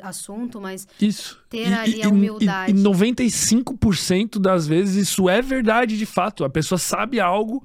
assunto, 0.02 0.60
mas 0.60 0.86
Isso. 1.00 1.42
Ter 1.50 1.72
ali 1.72 2.02
a 2.02 2.08
humildade. 2.08 2.72
E, 2.72 2.76
e 2.76 2.82
95% 2.82 4.38
das 4.38 4.66
vezes 4.66 5.08
isso 5.08 5.28
é 5.28 5.42
verdade 5.42 5.98
de 5.98 6.06
fato. 6.06 6.44
A 6.44 6.50
pessoa 6.50 6.78
sabe 6.78 7.20
algo 7.20 7.64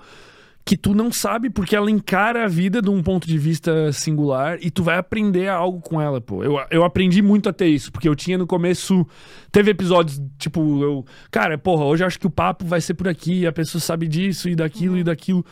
que 0.69 0.77
tu 0.77 0.93
não 0.93 1.11
sabe 1.11 1.49
porque 1.49 1.75
ela 1.75 1.89
encara 1.89 2.43
a 2.43 2.47
vida 2.47 2.79
de 2.79 2.91
um 2.91 3.01
ponto 3.01 3.27
de 3.27 3.37
vista 3.39 3.91
singular 3.91 4.59
e 4.61 4.69
tu 4.69 4.83
vai 4.83 4.97
aprender 4.97 5.47
algo 5.47 5.81
com 5.81 5.99
ela, 5.99 6.21
pô. 6.21 6.43
Eu, 6.43 6.59
eu 6.69 6.83
aprendi 6.83 7.23
muito 7.23 7.49
a 7.49 7.53
ter 7.53 7.67
isso, 7.67 7.91
porque 7.91 8.07
eu 8.07 8.15
tinha 8.15 8.37
no 8.37 8.45
começo. 8.45 9.03
Teve 9.51 9.71
episódios, 9.71 10.21
tipo, 10.37 10.83
eu. 10.83 11.05
Cara, 11.31 11.57
porra, 11.57 11.85
hoje 11.85 12.03
eu 12.03 12.07
acho 12.07 12.19
que 12.19 12.27
o 12.27 12.29
papo 12.29 12.65
vai 12.65 12.81
ser 12.81 12.93
por 12.93 13.07
aqui, 13.07 13.47
a 13.47 13.51
pessoa 13.51 13.81
sabe 13.81 14.07
disso 14.07 14.47
e 14.47 14.55
daquilo 14.55 14.95
e 14.97 15.03
daquilo. 15.03 15.43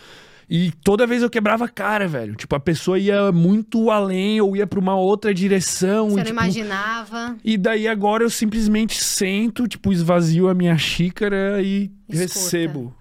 E 0.49 0.71
toda 0.83 1.05
vez 1.05 1.21
eu 1.21 1.29
quebrava 1.29 1.65
a 1.65 1.67
cara, 1.69 2.07
velho. 2.07 2.33
Tipo, 2.35 2.55
a 2.55 2.59
pessoa 2.59 2.97
ia 2.97 3.31
muito 3.33 3.91
além 3.91 4.39
ou 4.39 4.55
ia 4.55 4.65
pra 4.65 4.79
uma 4.79 4.95
outra 4.95 5.33
direção. 5.33 6.09
Você 6.09 6.13
e, 6.13 6.17
não 6.17 6.23
tipo, 6.23 6.29
imaginava. 6.31 7.35
e 7.43 7.57
daí 7.57 7.87
agora 7.87 8.23
eu 8.23 8.29
simplesmente 8.29 9.03
sento, 9.03 9.67
tipo, 9.67 9.91
esvazio 9.91 10.47
a 10.47 10.53
minha 10.53 10.77
xícara 10.77 11.61
e 11.61 11.91
Escuta. 12.07 12.17
recebo. 12.17 12.93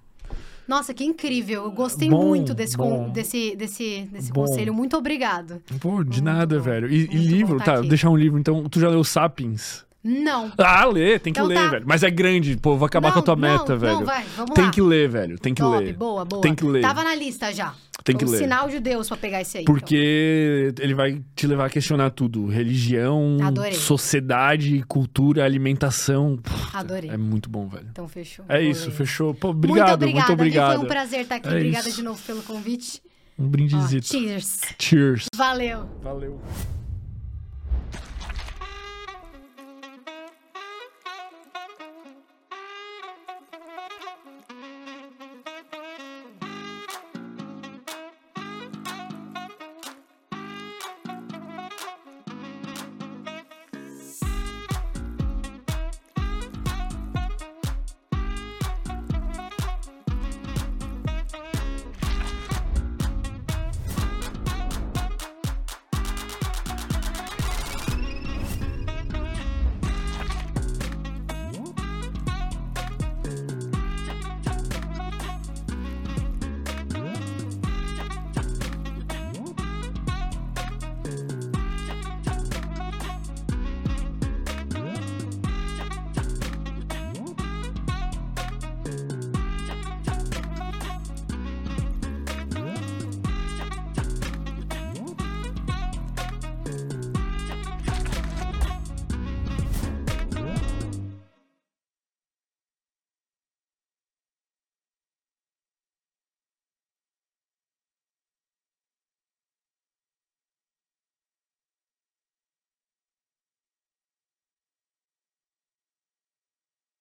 Nossa, 0.67 0.93
que 0.93 1.05
incrível. 1.05 1.63
Eu 1.63 1.71
gostei 1.71 2.09
Bom, 2.09 2.27
muito 2.27 2.53
desse, 2.53 2.77
bom. 2.77 3.09
desse, 3.11 3.55
desse, 3.55 4.09
desse 4.11 4.33
Bom. 4.33 4.41
conselho. 4.45 4.75
Muito 4.75 4.97
obrigado. 4.97 5.63
Pô, 5.79 6.03
de 6.03 6.11
Muito 6.11 6.25
nada, 6.25 6.59
velho. 6.59 6.91
E, 6.91 7.05
e 7.05 7.17
livro, 7.17 7.59
tá 7.59 7.77
tá? 7.77 7.81
Deixar 7.83 8.11
um 8.11 8.17
livro. 8.17 8.37
Então, 8.41 8.65
tu 8.69 8.81
já 8.81 8.89
leu 8.89 9.05
Sapiens? 9.05 9.86
Não. 10.09 10.53
Ah, 10.57 10.85
lê, 10.85 11.19
tem 11.19 11.33
que 11.33 11.41
Então 11.41 11.49
ler, 11.49 11.57
tá. 11.57 11.69
velho. 11.71 11.85
Mas 11.87 12.03
é 12.05 12.11
grande, 12.11 12.57
pô, 12.57 12.77
vou 12.77 12.87
acabar 12.87 13.09
Não, 13.09 13.15
com 13.15 13.19
a 13.21 13.23
tua 13.23 13.35
não, 13.35 13.43
meta, 13.43 13.73
não, 13.73 13.79
velho. 13.79 14.05
vai, 14.07 14.25
vamos 14.37 14.55
tem 14.55 14.65
lá. 14.67 14.71
que 14.71 14.81
ler, 14.81 15.09
velho. 15.09 15.39
Tem 15.39 15.53
que 15.53 15.61
Top, 15.61 15.85
ler. 15.85 15.93
boa, 15.95 16.25
boa. 16.25 16.41
Tem 16.43 16.55
que 16.55 16.65
ler. 16.65 16.81
Tava 16.83 17.03
na 17.03 17.15
lista 17.15 17.53
já. 17.53 17.75
Tem 18.05 18.17
que 18.17 18.25
um 18.25 18.29
ler. 18.29 18.39
sinal 18.39 18.69
de 18.69 18.79
Deus 18.79 19.09
pra 19.09 19.17
pegar 19.17 19.41
esse 19.41 19.57
aí. 19.59 19.63
então. 19.65 19.75
Porque 19.75 20.73
ele 20.79 20.95
vai 20.95 21.21
te 21.35 21.47
levar 21.49 21.67
a 21.67 21.71
questionar 21.71 22.11
tudo: 22.11 22.47
religião, 22.47 23.39
Adorei. 23.43 23.73
sociedade, 23.73 24.85
cultura, 24.87 25.45
alimentação. 25.45 26.37
Puta, 26.41 26.79
Adorei. 26.79 27.11
É 27.11 27.17
muito 27.17 27.51
bom, 27.51 27.67
velho. 27.69 27.87
Então 27.91 28.07
fechou. 28.07 28.45
É 28.49 28.61
Vou 28.61 28.71
isso, 28.71 28.91
fechou. 28.93 29.35
Pô, 29.35 29.49
Muito 29.53 29.67
obrigado, 29.71 30.03
muito 30.03 30.27
Vi, 30.27 30.33
obrigado. 30.33 30.77
Foi 30.77 30.85
um 30.85 30.89
prazer 30.89 31.21
estar 31.23 31.35
aqui. 31.37 31.49
É 31.49 31.53
obrigada 31.53 31.89
isso. 31.89 31.97
de 31.97 32.05
novo 32.05 32.23
pelo 32.25 32.43
convite. 32.43 33.03
Um 33.37 33.47
Ó, 33.47 33.49
brindezito. 33.49 34.07
cheers. 34.07 34.61
Cheers. 34.79 35.27
Valeu. 35.35 35.89
Valeu. 36.03 36.41